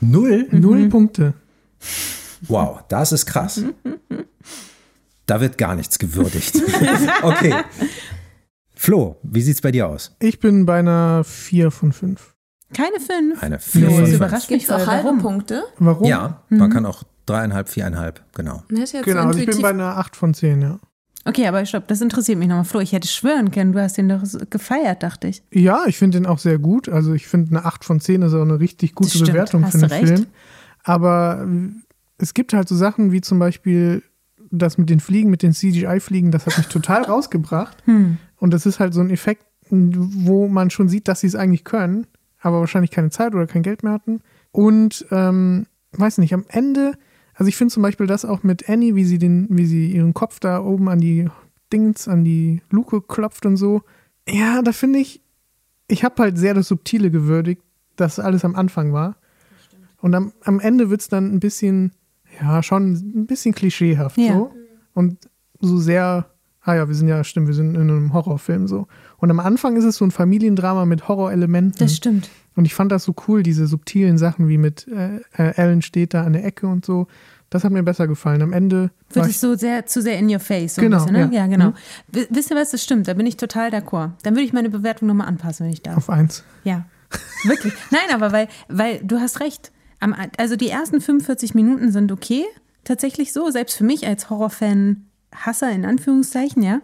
Null? 0.00 0.46
Null 0.52 0.88
Punkte. 0.88 1.34
Wow, 2.42 2.84
das 2.88 3.10
ist 3.10 3.26
krass. 3.26 3.62
Da 5.26 5.40
wird 5.40 5.58
gar 5.58 5.74
nichts 5.74 5.98
gewürdigt. 5.98 6.54
Okay. 7.22 7.54
Flo, 8.74 9.16
wie 9.22 9.40
sieht's 9.40 9.60
bei 9.60 9.72
dir 9.72 9.88
aus? 9.88 10.14
Ich 10.20 10.38
bin 10.38 10.66
bei 10.66 10.78
einer 10.78 11.24
4 11.24 11.70
von 11.70 11.92
5. 11.92 12.34
Keine 12.74 13.00
fünf. 13.00 13.42
Eine 13.42 13.58
4 13.58 13.80
Nee. 13.80 13.86
von 13.88 14.00
Das 14.00 14.08
5. 14.10 14.16
überrascht 14.20 14.50
mich 14.50 14.70
auch 14.70 14.86
halbe 14.86 15.04
Warum? 15.06 15.18
Punkte? 15.20 15.64
Warum? 15.78 16.06
Ja, 16.06 16.42
man 16.50 16.70
kann 16.70 16.84
auch 16.84 17.02
dreieinhalb, 17.24 17.68
viereinhalb, 17.68 18.22
genau. 18.34 18.62
Genau, 18.68 18.84
so 18.84 19.08
also 19.28 19.38
ich 19.38 19.46
bin 19.46 19.62
bei 19.62 19.70
einer 19.70 19.96
8 19.96 20.14
von 20.14 20.34
10, 20.34 20.62
ja. 20.62 20.78
Okay, 21.24 21.46
aber 21.48 21.64
stopp, 21.66 21.88
das 21.88 22.00
interessiert 22.00 22.38
mich 22.38 22.46
nochmal. 22.48 22.64
Flo, 22.64 22.78
ich 22.80 22.92
hätte 22.92 23.08
schwören 23.08 23.50
können, 23.50 23.72
du 23.72 23.80
hast 23.80 23.96
den 23.96 24.08
doch 24.08 24.24
so 24.24 24.38
gefeiert, 24.48 25.02
dachte 25.02 25.26
ich. 25.26 25.42
Ja, 25.50 25.84
ich 25.86 25.96
finde 25.98 26.18
den 26.18 26.26
auch 26.26 26.38
sehr 26.38 26.58
gut. 26.58 26.88
Also 26.88 27.14
ich 27.14 27.26
finde 27.26 27.56
eine 27.56 27.64
8 27.66 27.84
von 27.84 27.98
10 27.98 28.22
ist 28.22 28.34
auch 28.34 28.42
eine 28.42 28.60
richtig 28.60 28.94
gute 28.94 29.18
Bewertung 29.18 29.64
hast 29.64 29.78
für 29.80 29.90
recht. 29.90 30.06
Film. 30.06 30.26
Aber 30.84 31.44
es 32.18 32.32
gibt 32.34 32.52
halt 32.52 32.68
so 32.68 32.76
Sachen 32.76 33.10
wie 33.10 33.20
zum 33.22 33.40
Beispiel 33.40 34.04
das 34.50 34.78
mit 34.78 34.90
den 34.90 35.00
Fliegen, 35.00 35.30
mit 35.30 35.42
den 35.42 35.52
CGI-Fliegen, 35.52 36.30
das 36.30 36.46
hat 36.46 36.58
mich 36.58 36.68
total 36.68 37.02
rausgebracht. 37.08 37.82
Hm. 37.86 38.18
Und 38.38 38.52
das 38.52 38.66
ist 38.66 38.80
halt 38.80 38.94
so 38.94 39.00
ein 39.00 39.10
Effekt, 39.10 39.44
wo 39.70 40.48
man 40.48 40.70
schon 40.70 40.88
sieht, 40.88 41.08
dass 41.08 41.20
sie 41.20 41.26
es 41.26 41.34
eigentlich 41.34 41.64
können, 41.64 42.06
aber 42.40 42.60
wahrscheinlich 42.60 42.90
keine 42.90 43.10
Zeit 43.10 43.34
oder 43.34 43.46
kein 43.46 43.62
Geld 43.62 43.82
mehr 43.82 43.92
hatten. 43.92 44.20
Und 44.52 45.06
ähm, 45.10 45.66
weiß 45.92 46.18
nicht, 46.18 46.34
am 46.34 46.44
Ende, 46.48 46.92
also 47.34 47.48
ich 47.48 47.56
finde 47.56 47.74
zum 47.74 47.82
Beispiel 47.82 48.06
das 48.06 48.24
auch 48.24 48.42
mit 48.42 48.68
Annie, 48.68 48.94
wie 48.94 49.04
sie 49.04 49.18
den, 49.18 49.46
wie 49.50 49.66
sie 49.66 49.90
ihren 49.90 50.14
Kopf 50.14 50.38
da 50.40 50.62
oben 50.62 50.88
an 50.88 51.00
die 51.00 51.28
Dings, 51.72 52.08
an 52.08 52.24
die 52.24 52.62
Luke 52.70 53.02
klopft 53.02 53.46
und 53.46 53.56
so. 53.56 53.82
Ja, 54.28 54.62
da 54.62 54.72
finde 54.72 55.00
ich, 55.00 55.22
ich 55.88 56.04
habe 56.04 56.22
halt 56.22 56.38
sehr 56.38 56.54
das 56.54 56.68
Subtile 56.68 57.10
gewürdigt, 57.10 57.62
dass 57.96 58.18
alles 58.18 58.44
am 58.44 58.54
Anfang 58.54 58.92
war. 58.92 59.16
Und 60.00 60.14
am, 60.14 60.32
am 60.42 60.60
Ende 60.60 60.90
wird 60.90 61.00
es 61.00 61.08
dann 61.08 61.32
ein 61.34 61.40
bisschen, 61.40 61.92
ja, 62.40 62.62
schon 62.62 62.92
ein 62.92 63.26
bisschen 63.26 63.54
klischeehaft 63.54 64.18
Ja. 64.18 64.32
so. 64.34 64.50
Und 64.94 65.28
so 65.60 65.78
sehr, 65.78 66.26
ah 66.62 66.74
ja, 66.74 66.88
wir 66.88 66.94
sind 66.94 67.08
ja, 67.08 67.22
stimmt, 67.24 67.46
wir 67.48 67.54
sind 67.54 67.74
in 67.74 67.82
einem 67.82 68.12
Horrorfilm 68.12 68.66
so. 68.68 68.86
Und 69.18 69.30
am 69.30 69.40
Anfang 69.40 69.76
ist 69.76 69.84
es 69.84 69.96
so 69.96 70.04
ein 70.04 70.10
Familiendrama 70.10 70.84
mit 70.86 71.08
Horrorelementen. 71.08 71.78
Das 71.78 71.96
stimmt. 71.96 72.28
Und 72.54 72.64
ich 72.64 72.74
fand 72.74 72.90
das 72.92 73.04
so 73.04 73.14
cool, 73.28 73.42
diese 73.42 73.66
subtilen 73.66 74.16
Sachen 74.18 74.48
wie 74.48 74.56
mit 74.58 74.86
äh, 74.88 75.16
äh, 75.36 75.52
Alan 75.60 75.82
steht 75.82 76.14
da 76.14 76.24
an 76.24 76.32
der 76.32 76.44
Ecke 76.44 76.66
und 76.66 76.84
so. 76.86 77.06
Das 77.50 77.62
hat 77.62 77.70
mir 77.70 77.82
besser 77.82 78.08
gefallen. 78.08 78.42
Am 78.42 78.52
Ende 78.52 78.90
Wird 79.12 79.26
es 79.26 79.40
so 79.40 79.54
sehr, 79.54 79.86
zu 79.86 80.02
sehr 80.02 80.18
in 80.18 80.28
your 80.28 80.40
face. 80.40 80.74
So 80.74 80.82
Genau, 80.82 80.96
bisschen, 80.98 81.12
ne? 81.12 81.30
ja. 81.32 81.42
ja. 81.42 81.46
genau. 81.46 81.68
Mhm. 82.12 82.26
Wisst 82.30 82.50
ihr 82.50 82.56
was, 82.56 82.70
das 82.70 82.82
stimmt, 82.82 83.06
da 83.08 83.14
bin 83.14 83.26
ich 83.26 83.36
total 83.36 83.70
d'accord. 83.70 84.10
Dann 84.24 84.34
würde 84.34 84.42
ich 84.44 84.52
meine 84.52 84.68
Bewertung 84.70 85.06
nochmal 85.08 85.28
anpassen, 85.28 85.66
wenn 85.66 85.72
ich 85.72 85.82
darf. 85.82 85.96
auf 85.96 86.10
eins. 86.10 86.42
Ja, 86.64 86.86
wirklich. 87.44 87.72
Nein, 87.90 88.00
aber 88.12 88.32
weil, 88.32 88.48
weil 88.68 88.98
du 89.04 89.18
hast 89.20 89.40
recht. 89.40 89.70
Am, 90.00 90.14
also 90.36 90.56
die 90.56 90.68
ersten 90.68 91.00
45 91.00 91.54
Minuten 91.54 91.92
sind 91.92 92.12
okay, 92.12 92.44
tatsächlich 92.84 93.32
so, 93.32 93.50
selbst 93.50 93.76
für 93.76 93.84
mich 93.84 94.06
als 94.06 94.30
Horrorfan, 94.30 95.06
Hasser 95.34 95.70
in 95.70 95.84
Anführungszeichen, 95.84 96.62
ja. 96.62 96.80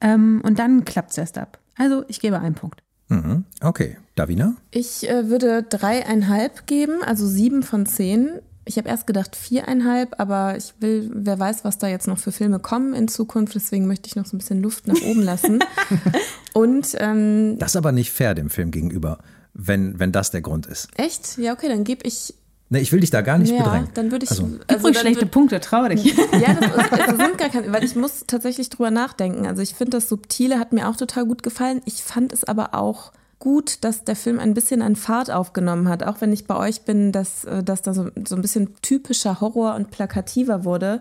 Ähm, 0.00 0.40
und 0.44 0.58
dann 0.58 0.84
klappt 0.84 1.10
es 1.10 1.18
erst 1.18 1.38
ab. 1.38 1.58
Also 1.76 2.04
ich 2.08 2.20
gebe 2.20 2.38
einen 2.38 2.54
Punkt. 2.54 2.82
Mhm. 3.08 3.44
Okay, 3.60 3.96
Davina? 4.14 4.54
Ich 4.70 5.08
äh, 5.08 5.28
würde 5.28 5.62
dreieinhalb 5.62 6.66
geben, 6.66 7.02
also 7.04 7.26
sieben 7.26 7.62
von 7.62 7.86
zehn. 7.86 8.40
Ich 8.64 8.78
habe 8.78 8.88
erst 8.88 9.06
gedacht 9.06 9.36
viereinhalb, 9.36 10.18
aber 10.18 10.56
ich 10.56 10.74
will, 10.80 11.10
wer 11.14 11.38
weiß, 11.38 11.64
was 11.64 11.78
da 11.78 11.86
jetzt 11.86 12.08
noch 12.08 12.18
für 12.18 12.32
Filme 12.32 12.58
kommen 12.58 12.94
in 12.94 13.06
Zukunft. 13.06 13.54
Deswegen 13.54 13.86
möchte 13.86 14.08
ich 14.08 14.16
noch 14.16 14.26
so 14.26 14.34
ein 14.34 14.38
bisschen 14.38 14.60
Luft 14.60 14.88
nach 14.88 15.00
oben 15.02 15.22
lassen. 15.22 15.60
Und 16.52 16.96
ähm, 16.98 17.58
das 17.58 17.72
ist 17.72 17.76
aber 17.76 17.92
nicht 17.92 18.10
fair 18.10 18.34
dem 18.34 18.50
Film 18.50 18.72
gegenüber, 18.72 19.18
wenn, 19.54 20.00
wenn 20.00 20.10
das 20.10 20.32
der 20.32 20.40
Grund 20.40 20.66
ist. 20.66 20.88
Echt? 20.96 21.38
Ja, 21.38 21.52
okay, 21.52 21.68
dann 21.68 21.84
gebe 21.84 22.04
ich 22.08 22.34
Ne, 22.68 22.80
ich 22.80 22.90
will 22.90 23.00
dich 23.00 23.10
da 23.10 23.20
gar 23.20 23.38
nicht 23.38 23.52
ja, 23.52 23.62
bedrängen. 23.62 23.88
dann 23.94 24.10
würde 24.10 24.24
ich. 24.24 24.30
Also, 24.30 24.50
Gib 24.66 24.82
ruhig 24.82 24.98
schlechte 24.98 25.26
Punkte, 25.26 25.60
trau 25.60 25.86
dich. 25.88 26.04
Ja, 26.04 26.54
das, 26.54 27.06
das 27.06 27.16
sind 27.16 27.38
gar 27.38 27.48
keine, 27.48 27.72
weil 27.72 27.84
ich 27.84 27.94
muss 27.94 28.24
tatsächlich 28.26 28.70
drüber 28.70 28.90
nachdenken. 28.90 29.46
Also 29.46 29.62
ich 29.62 29.74
finde, 29.74 29.98
das 29.98 30.08
Subtile 30.08 30.58
hat 30.58 30.72
mir 30.72 30.88
auch 30.88 30.96
total 30.96 31.26
gut 31.26 31.44
gefallen. 31.44 31.80
Ich 31.84 32.02
fand 32.02 32.32
es 32.32 32.42
aber 32.42 32.74
auch 32.74 33.12
gut, 33.38 33.84
dass 33.84 34.04
der 34.04 34.16
Film 34.16 34.40
ein 34.40 34.54
bisschen 34.54 34.82
an 34.82 34.96
Fahrt 34.96 35.30
aufgenommen 35.30 35.88
hat. 35.88 36.02
Auch 36.02 36.20
wenn 36.20 36.32
ich 36.32 36.46
bei 36.46 36.56
euch 36.56 36.82
bin, 36.82 37.12
dass, 37.12 37.44
äh, 37.44 37.62
dass 37.62 37.82
da 37.82 37.94
so, 37.94 38.10
so 38.26 38.34
ein 38.34 38.42
bisschen 38.42 38.74
typischer 38.82 39.40
Horror 39.40 39.76
und 39.76 39.92
plakativer 39.92 40.64
wurde, 40.64 41.00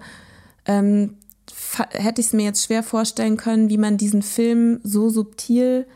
ähm, 0.66 1.18
hätte 1.92 2.22
ich 2.22 2.28
es 2.28 2.34
mir 2.34 2.44
jetzt 2.44 2.64
schwer 2.64 2.84
vorstellen 2.84 3.38
können, 3.38 3.70
wie 3.70 3.78
man 3.78 3.98
diesen 3.98 4.22
Film 4.22 4.80
so 4.84 5.10
subtil 5.10 5.88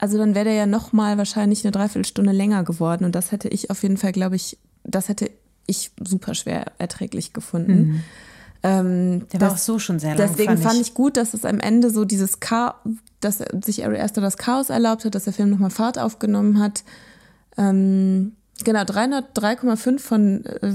also 0.00 0.16
dann 0.16 0.34
wäre 0.34 0.46
der 0.46 0.54
ja 0.54 0.66
noch 0.66 0.94
mal 0.94 1.18
wahrscheinlich 1.18 1.62
eine 1.62 1.72
Dreiviertelstunde 1.72 2.32
länger 2.32 2.64
geworden 2.64 3.04
und 3.04 3.14
das 3.14 3.32
hätte 3.32 3.48
ich 3.48 3.70
auf 3.70 3.82
jeden 3.82 3.98
Fall, 3.98 4.12
glaube 4.12 4.34
ich, 4.34 4.56
das 4.84 5.08
hätte 5.08 5.30
ich 5.66 5.92
super 6.02 6.34
schwer 6.34 6.72
erträglich 6.78 7.32
gefunden. 7.32 7.78
Mhm. 7.78 8.04
Ähm, 8.62 9.28
der 9.28 9.40
war 9.40 9.52
auch 9.52 9.56
so 9.56 9.78
schon 9.78 9.98
sehr 9.98 10.14
lang. 10.14 10.28
Deswegen 10.28 10.50
fand 10.50 10.60
ich. 10.60 10.66
fand 10.66 10.80
ich 10.80 10.94
gut, 10.94 11.16
dass 11.16 11.32
es 11.32 11.44
am 11.44 11.60
Ende 11.60 11.90
so 11.90 12.04
dieses 12.04 12.40
Chaos, 12.40 12.74
dass 13.20 13.38
sich 13.62 13.84
Ari 13.84 14.00
Aster 14.00 14.20
das 14.20 14.36
Chaos 14.36 14.70
erlaubt 14.70 15.04
hat, 15.04 15.14
dass 15.14 15.24
der 15.24 15.32
Film 15.32 15.50
nochmal 15.50 15.70
Fahrt 15.70 15.98
aufgenommen 15.98 16.58
hat. 16.58 16.84
Ähm, 17.56 18.32
genau, 18.64 18.80
303,5 18.80 19.98
von, 19.98 20.44
äh, 20.44 20.72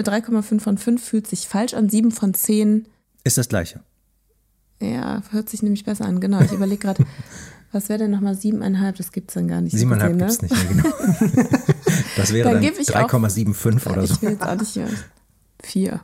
3,5 0.00 0.56
äh, 0.56 0.60
von 0.60 0.78
5 0.78 1.02
fühlt 1.02 1.26
sich 1.26 1.48
falsch 1.48 1.74
an, 1.74 1.90
7 1.90 2.10
von 2.10 2.32
10. 2.32 2.86
Ist 3.24 3.36
das 3.36 3.48
gleiche. 3.48 3.80
Ja, 4.80 5.22
hört 5.30 5.48
sich 5.48 5.62
nämlich 5.62 5.84
besser 5.84 6.04
an. 6.06 6.20
Genau, 6.20 6.40
ich 6.40 6.52
überlege 6.52 6.80
gerade, 6.80 7.04
was 7.72 7.88
wäre 7.88 7.98
denn 8.00 8.10
nochmal 8.10 8.34
7,5? 8.34 8.96
Das 8.96 9.12
gibt 9.12 9.30
es 9.30 9.34
dann 9.34 9.48
gar 9.48 9.60
nicht. 9.60 9.76
7,5 9.76 10.08
gibt 10.08 10.30
es 10.30 10.42
nicht 10.42 10.54
mehr, 10.54 10.64
genau. 10.82 10.88
Das 12.16 12.32
wäre 12.32 12.52
dann, 12.52 12.62
dann 12.62 12.72
3,75 12.72 13.90
oder 13.90 14.06
so. 14.06 14.14
Ich 14.14 14.22
will 14.22 14.30
jetzt 14.30 14.42
auch 14.42 14.54
nicht 14.56 14.76
mehr. 14.76 14.88
Vier. 15.62 16.00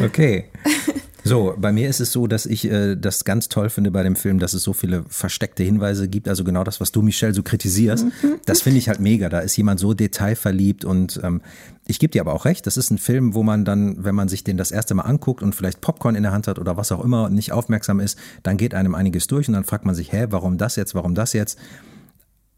okay. 0.04 0.44
So, 1.30 1.54
bei 1.56 1.70
mir 1.70 1.88
ist 1.88 2.00
es 2.00 2.10
so, 2.10 2.26
dass 2.26 2.44
ich 2.44 2.68
äh, 2.68 2.96
das 2.96 3.24
ganz 3.24 3.48
toll 3.48 3.70
finde 3.70 3.92
bei 3.92 4.02
dem 4.02 4.16
Film, 4.16 4.40
dass 4.40 4.52
es 4.52 4.64
so 4.64 4.72
viele 4.72 5.04
versteckte 5.06 5.62
Hinweise 5.62 6.08
gibt. 6.08 6.26
Also 6.26 6.42
genau 6.42 6.64
das, 6.64 6.80
was 6.80 6.90
du, 6.90 7.02
Michelle, 7.02 7.34
so 7.34 7.44
kritisierst. 7.44 8.04
Das 8.46 8.62
finde 8.62 8.80
ich 8.80 8.88
halt 8.88 8.98
mega. 8.98 9.28
Da 9.28 9.38
ist 9.38 9.56
jemand 9.56 9.78
so 9.78 9.94
detailverliebt 9.94 10.84
und 10.84 11.20
ähm, 11.22 11.40
ich 11.86 12.00
gebe 12.00 12.10
dir 12.10 12.22
aber 12.22 12.32
auch 12.32 12.46
recht. 12.46 12.66
Das 12.66 12.76
ist 12.76 12.90
ein 12.90 12.98
Film, 12.98 13.32
wo 13.32 13.44
man 13.44 13.64
dann, 13.64 14.02
wenn 14.02 14.16
man 14.16 14.26
sich 14.26 14.42
den 14.42 14.56
das 14.56 14.72
erste 14.72 14.94
Mal 14.94 15.02
anguckt 15.02 15.40
und 15.40 15.54
vielleicht 15.54 15.80
Popcorn 15.80 16.16
in 16.16 16.24
der 16.24 16.32
Hand 16.32 16.48
hat 16.48 16.58
oder 16.58 16.76
was 16.76 16.90
auch 16.90 17.04
immer, 17.04 17.30
nicht 17.30 17.52
aufmerksam 17.52 18.00
ist, 18.00 18.18
dann 18.42 18.56
geht 18.56 18.74
einem 18.74 18.96
einiges 18.96 19.28
durch 19.28 19.46
und 19.46 19.54
dann 19.54 19.62
fragt 19.62 19.86
man 19.86 19.94
sich, 19.94 20.12
hä, 20.12 20.26
warum 20.30 20.58
das 20.58 20.74
jetzt, 20.74 20.96
warum 20.96 21.14
das 21.14 21.32
jetzt? 21.32 21.60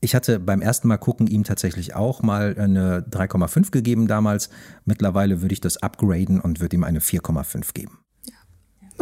Ich 0.00 0.14
hatte 0.14 0.40
beim 0.40 0.62
ersten 0.62 0.88
Mal 0.88 0.96
gucken 0.96 1.26
ihm 1.26 1.44
tatsächlich 1.44 1.94
auch 1.94 2.22
mal 2.22 2.56
eine 2.58 3.02
3,5 3.02 3.70
gegeben 3.70 4.08
damals. 4.08 4.48
Mittlerweile 4.86 5.42
würde 5.42 5.52
ich 5.52 5.60
das 5.60 5.76
upgraden 5.76 6.40
und 6.40 6.60
würde 6.60 6.76
ihm 6.76 6.84
eine 6.84 7.00
4,5 7.00 7.74
geben. 7.74 8.01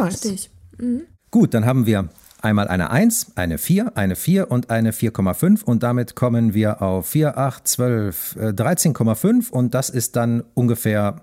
Nice. 0.05 0.25
Richtig. 0.25 0.51
Mhm. 0.79 1.03
Gut, 1.31 1.55
dann 1.55 1.65
haben 1.65 1.87
wir 1.87 2.09
einmal 2.43 2.69
eine 2.69 2.91
1, 2.91 3.33
eine 3.37 3.59
4, 3.59 3.97
eine 3.97 4.17
4 4.17 4.51
und 4.51 4.71
eine 4.71 4.93
4,5 4.93 5.63
und 5.63 5.83
damit 5.83 6.17
kommen 6.17 6.55
wir 6.55 6.83
auf 6.83 7.07
4, 7.07 7.39
8, 7.39 7.69
12, 7.69 8.37
13,5 8.41 9.51
und 9.51 9.75
das 9.75 9.91
ist 9.91 10.17
dann 10.17 10.43
ungefähr 10.55 11.23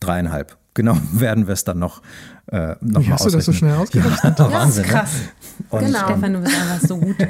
dreieinhalb. 0.00 0.56
Genau 0.74 0.96
werden 1.12 1.46
wir 1.46 1.54
es 1.54 1.64
dann 1.64 1.78
noch, 1.78 2.02
äh, 2.46 2.74
noch 2.80 3.02
Wie 3.02 3.10
hast 3.10 3.26
du 3.26 3.30
das 3.30 3.44
so 3.44 3.52
schnell 3.52 3.76
ausgerechnet? 3.76 4.20
Ja, 4.38 4.52
Wahnsinn. 4.52 4.84
Ja, 4.84 4.90
krass. 4.90 5.10
Und 5.70 5.84
genau. 5.84 6.04
Stefan, 6.04 6.32
du 6.32 6.40
bist 6.40 6.56
einfach 6.56 6.86
so 6.86 6.98
gut. 6.98 7.16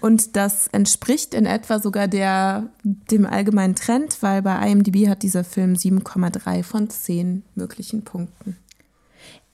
Und 0.00 0.36
das 0.36 0.68
entspricht 0.68 1.34
in 1.34 1.46
etwa 1.46 1.78
sogar 1.78 2.06
der, 2.06 2.68
dem 2.84 3.26
allgemeinen 3.26 3.74
Trend, 3.74 4.18
weil 4.20 4.42
bei 4.42 4.70
IMDb 4.70 5.08
hat 5.08 5.22
dieser 5.22 5.42
Film 5.42 5.72
7,3 5.72 6.62
von 6.62 6.90
10 6.90 7.42
möglichen 7.54 8.04
Punkten. 8.04 8.58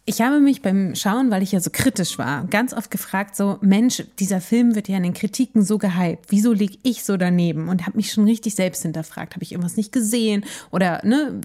Ich 0.05 0.21
habe 0.21 0.41
mich 0.41 0.63
beim 0.63 0.97
Schauen, 0.97 1.31
weil 1.31 1.45
ich 1.45 1.53
ja 1.53 1.61
so 1.61 1.71
kritisch 1.73 2.19
war, 2.19 2.45
ganz 2.49 2.75
oft 2.75 2.91
gefragt, 2.91 3.37
so 3.37 3.59
Mensch, 3.61 4.03
dieser 4.19 4.41
Film 4.41 4.75
wird 4.75 4.89
ja 4.89 4.97
in 4.97 5.05
den 5.05 5.15
Kritiken 5.15 5.63
so 5.63 5.79
gehypt. 5.79 6.27
Wieso 6.29 6.53
liege 6.53 6.77
ich 6.83 7.05
so 7.05 7.17
daneben? 7.17 7.69
Und 7.69 7.87
habe 7.87 7.97
mich 7.97 8.11
schon 8.11 8.25
richtig 8.25 8.57
selbst 8.57 8.83
hinterfragt. 8.83 9.35
Habe 9.37 9.45
ich 9.45 9.53
irgendwas 9.53 9.77
nicht 9.77 9.93
gesehen? 9.93 10.45
Oder 10.73 11.03
ne, 11.05 11.41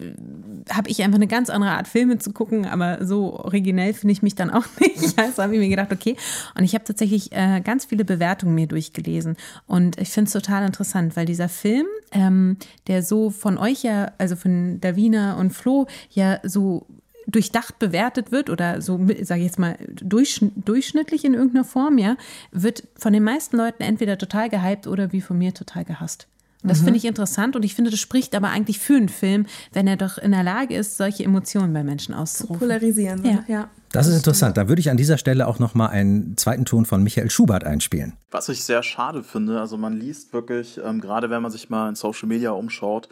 habe 0.72 0.90
ich 0.90 1.04
einfach 1.04 1.18
eine 1.18 1.28
ganz 1.28 1.52
andere 1.52 1.70
Art 1.70 1.88
Filme 1.88 2.18
zu 2.18 2.34
gucken? 2.34 2.66
Aber 2.66 3.06
so 3.06 3.40
originell 3.40 3.94
finde 3.94 4.14
ich 4.14 4.24
mich 4.24 4.34
dann 4.34 4.50
auch 4.50 4.66
nicht. 4.80 5.20
Also 5.20 5.44
habe 5.44 5.54
ich 5.54 5.60
mir 5.60 5.70
gedacht, 5.70 5.92
okay. 5.92 6.16
Und 6.58 6.64
ich 6.64 6.74
habe 6.74 6.84
tatsächlich 6.84 7.32
äh, 7.34 7.62
ganz 7.62 7.86
viele 7.86 8.06
Bewertungen 8.06 8.56
mir 8.56 8.66
durchgelesen. 8.66 9.38
Und 9.68 10.02
ich 10.02 10.10
finde 10.10 10.30
es 10.30 10.34
total 10.34 10.66
interessant, 10.66 11.16
weil 11.16 11.28
dieser 11.28 11.48
Film, 11.50 11.86
ähm, 12.12 12.58
der 12.88 13.04
so 13.04 13.30
von 13.30 13.60
euch 13.60 13.84
ja, 13.84 14.14
also 14.18 14.36
von 14.36 14.82
Davina 14.82 15.36
und 15.36 15.52
Flo, 15.52 15.86
ja 16.10 16.40
so 16.42 16.88
durchdacht 17.28 17.78
bewertet 17.78 18.32
wird 18.32 18.50
oder 18.50 18.82
so, 18.82 19.00
sage 19.22 19.42
ich 19.42 19.48
jetzt 19.48 19.60
mal, 19.60 19.78
durchschnittlich 19.92 21.26
in 21.26 21.34
irgendeiner 21.34 21.66
Form, 21.66 21.98
ja, 21.98 22.16
wird 22.52 22.84
von 22.98 23.14
den 23.14 23.24
meisten 23.24 23.58
Leuten 23.58 23.84
entweder 23.84 24.18
total 24.18 24.50
gehypt 24.50 24.88
oder 24.88 25.12
wie 25.12 25.22
von 25.22 25.38
mir 25.38 25.54
total 25.54 25.86
gehasst. 25.86 26.28
Und 26.64 26.72
das 26.72 26.80
mhm. 26.80 26.86
finde 26.86 26.98
ich 26.98 27.06
interessant 27.06 27.56
und 27.56 27.64
ich 27.64 27.76
finde, 27.76 27.92
das 27.92 28.00
spricht 28.00 28.34
aber 28.34 28.50
eigentlich 28.50 28.80
für 28.80 28.96
einen 28.96 29.10
Film, 29.10 29.46
wenn 29.74 29.88
er 29.88 29.96
doch 29.96 30.18
in 30.18 30.32
der 30.32 30.44
Lage 30.44 30.76
ist, 30.76 30.98
solche 30.98 31.24
Emotionen 31.24 31.72
bei 31.72 31.84
Menschen 31.84 32.16
auszurufen. 32.16 32.56
Zu 32.56 32.66
polarisieren, 32.66 33.24
ja. 33.24 33.44
ja. 33.48 33.70
Das 33.92 34.08
ist 34.08 34.18
interessant. 34.18 34.58
Da 34.58 34.68
würde 34.68 34.80
ich 34.80 34.90
an 34.90 34.98
dieser 34.98 35.18
Stelle 35.18 35.48
auch 35.48 35.60
nochmal 35.60 35.90
einen 35.90 36.36
zweiten 36.36 36.66
Ton 36.66 36.86
von 36.86 37.04
Michael 37.04 37.30
Schubert 37.30 37.64
einspielen. 37.64 38.14
Was 38.32 38.50
ich 38.50 38.64
sehr 38.64 38.84
schade 38.84 39.24
finde, 39.24 39.62
also 39.62 39.78
man 39.78 39.98
liest 39.98 40.34
wirklich, 40.34 40.80
ähm, 40.84 41.00
gerade 41.00 41.30
wenn 41.30 41.42
man 41.42 41.52
sich 41.52 41.70
mal 41.70 41.88
in 41.90 41.96
Social 41.96 42.28
Media 42.28 42.52
umschaut, 42.52 43.08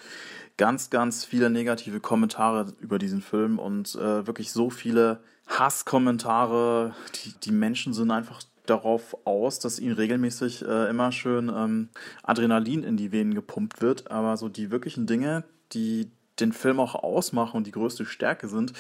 ganz, 0.58 0.90
ganz 0.90 1.26
viele 1.26 1.50
negative 1.50 2.00
Kommentare 2.00 2.74
über 2.80 3.00
diesen 3.00 3.22
Film 3.22 3.60
und 3.60 3.96
äh, 3.96 4.26
wirklich 4.26 4.52
so 4.52 4.70
viele 4.70 5.20
Hasskommentare. 5.48 6.96
Die, 7.16 7.34
die 7.44 7.52
Menschen 7.52 7.94
sind 7.94 8.12
einfach 8.12 8.42
darauf 8.66 9.16
aus, 9.26 9.60
dass 9.60 9.80
ihnen 9.80 9.94
regelmäßig 9.94 10.66
äh, 10.66 10.90
immer 10.90 11.12
schön 11.12 11.50
ähm, 11.50 11.90
Adrenalin 12.24 12.84
in 12.84 12.98
die 12.98 13.12
Venen 13.12 13.36
gepumpt 13.36 13.82
wird. 13.82 14.10
Aber 14.10 14.38
so 14.38 14.50
die 14.50 14.72
wirklichen 14.72 15.06
Dinge, 15.06 15.44
die 15.74 16.10
den 16.40 16.52
Film 16.52 16.80
auch 16.80 16.96
ausmachen 16.96 17.58
und 17.58 17.68
die 17.68 17.72
größte 17.72 18.06
Stärke 18.06 18.48
sind, 18.48 18.74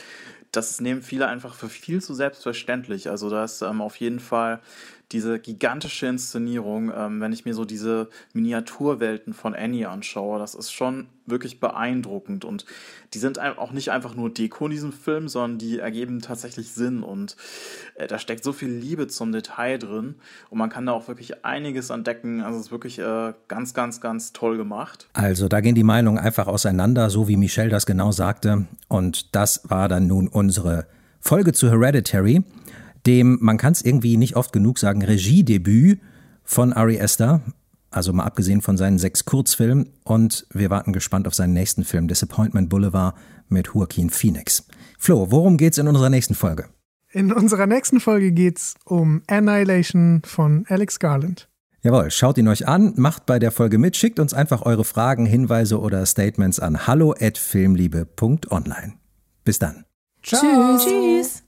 das 0.52 0.80
nehmen 0.82 1.02
viele 1.02 1.28
einfach 1.28 1.54
für 1.54 1.70
viel 1.70 2.02
zu 2.02 2.14
selbstverständlich. 2.14 3.10
Also 3.10 3.30
da 3.30 3.44
ist 3.44 3.62
ähm, 3.62 3.82
auf 3.82 3.98
jeden 3.98 4.20
Fall 4.20 4.62
diese 5.12 5.40
gigantische 5.40 6.08
Inszenierung, 6.08 6.92
ähm, 6.96 7.22
wenn 7.22 7.32
ich 7.32 7.46
mir 7.46 7.54
so 7.54 7.66
diese 7.66 8.10
Miniaturwelten 8.34 9.34
von 9.34 9.54
Annie 9.54 9.88
anschaue, 9.88 10.40
das 10.40 10.56
ist 10.56 10.72
schon 10.72 11.08
wirklich 11.28 11.60
beeindruckend. 11.60 12.46
Und 12.46 12.66
die 13.14 13.20
sind 13.20 13.40
auch 13.40 13.72
nicht 13.72 13.92
einfach 13.92 14.16
nur 14.16 14.32
Deko 14.32 14.66
in 14.66 14.72
diesem 14.72 14.94
Film, 14.94 15.28
sondern 15.28 15.58
die 15.58 15.80
ergeben 15.80 16.22
tatsächlich 16.22 16.72
Sinn. 16.72 17.04
Und 17.04 17.36
äh, 17.96 18.08
da 18.08 18.20
steckt 18.20 18.44
so 18.44 18.54
viel 18.54 18.70
Liebe 18.70 19.08
zum 19.08 19.32
Detail 19.32 19.78
drin. 19.78 20.16
Und 20.50 20.58
man 20.58 20.70
kann 20.70 20.86
da 20.86 20.92
auch 20.94 21.08
wirklich 21.08 21.46
einiges 21.46 21.90
entdecken. 21.90 22.42
Also 22.42 22.60
es 22.60 22.68
ist 22.68 22.72
wirklich 22.72 23.00
äh, 23.00 23.34
ganz, 23.48 23.74
ganz, 23.74 24.02
ganz 24.02 24.34
toll 24.34 24.58
gemacht. 24.58 25.08
Also 25.14 25.48
da 25.48 25.62
gehen 25.62 25.76
die 25.76 25.84
Meinungen 25.84 26.20
einfach 26.20 26.48
auseinander, 26.48 27.10
so 27.10 27.28
wie 27.28 27.38
Michelle 27.38 27.70
das 27.70 27.86
genau 27.86 28.12
sagte. 28.12 28.66
Und 28.88 29.36
das 29.36 29.70
war 29.70 29.88
dann 29.88 30.08
nun 30.08 30.28
unsere 30.28 30.88
Folge 31.20 31.54
zu 31.54 31.70
Hereditary 31.70 32.44
dem, 33.06 33.38
man 33.42 33.58
kann 33.58 33.74
es 33.74 33.82
irgendwie 33.82 34.16
nicht 34.18 34.36
oft 34.36 34.54
genug 34.54 34.80
sagen, 34.80 35.04
Regiedebüt 35.04 36.00
von 36.44 36.74
Ari 36.74 37.00
Aster. 37.00 37.42
Also 37.92 38.12
mal 38.12 38.24
abgesehen 38.24 38.62
von 38.62 38.78
seinen 38.78 38.98
sechs 39.00 39.26
Kurzfilmen. 39.26 39.90
Und 40.04 40.48
wir 40.52 40.70
warten 40.70 40.94
gespannt 40.94 41.28
auf 41.28 41.36
seinen 41.36 41.54
nächsten 41.54 41.84
Film, 41.84 42.08
Disappointment 42.08 42.70
Boulevard 42.70 43.16
mit 43.48 43.70
Joaquin 43.74 44.10
Phoenix. 44.10 44.68
Flo, 44.98 45.32
worum 45.32 45.58
geht's 45.58 45.78
in 45.78 45.88
unserer 45.88 46.10
nächsten 46.10 46.34
Folge? 46.36 46.66
In 47.12 47.32
unserer 47.32 47.68
nächsten 47.68 48.02
Folge 48.02 48.34
geht's 48.34 48.76
um 48.84 49.22
Annihilation 49.28 50.22
von 50.26 50.66
Alex 50.68 51.00
Garland. 51.00 51.48
Jawohl, 51.82 52.12
schaut 52.12 52.38
ihn 52.38 52.48
euch 52.48 52.68
an, 52.68 52.94
macht 52.98 53.26
bei 53.28 53.40
der 53.40 53.52
Folge 53.52 53.78
mit, 53.78 53.96
schickt 53.96 54.20
uns 54.20 54.34
einfach 54.34 54.64
eure 54.64 54.84
Fragen, 54.84 55.28
Hinweise 55.28 55.80
oder 55.80 56.04
Statements 56.06 56.60
an 56.60 56.88
hallo@filmliebe.online. 56.88 58.94
Bis 59.44 59.60
dann. 59.60 59.86
Ciao. 60.24 60.78
Tschüss. 60.78 60.86
Tschüss. 60.86 61.45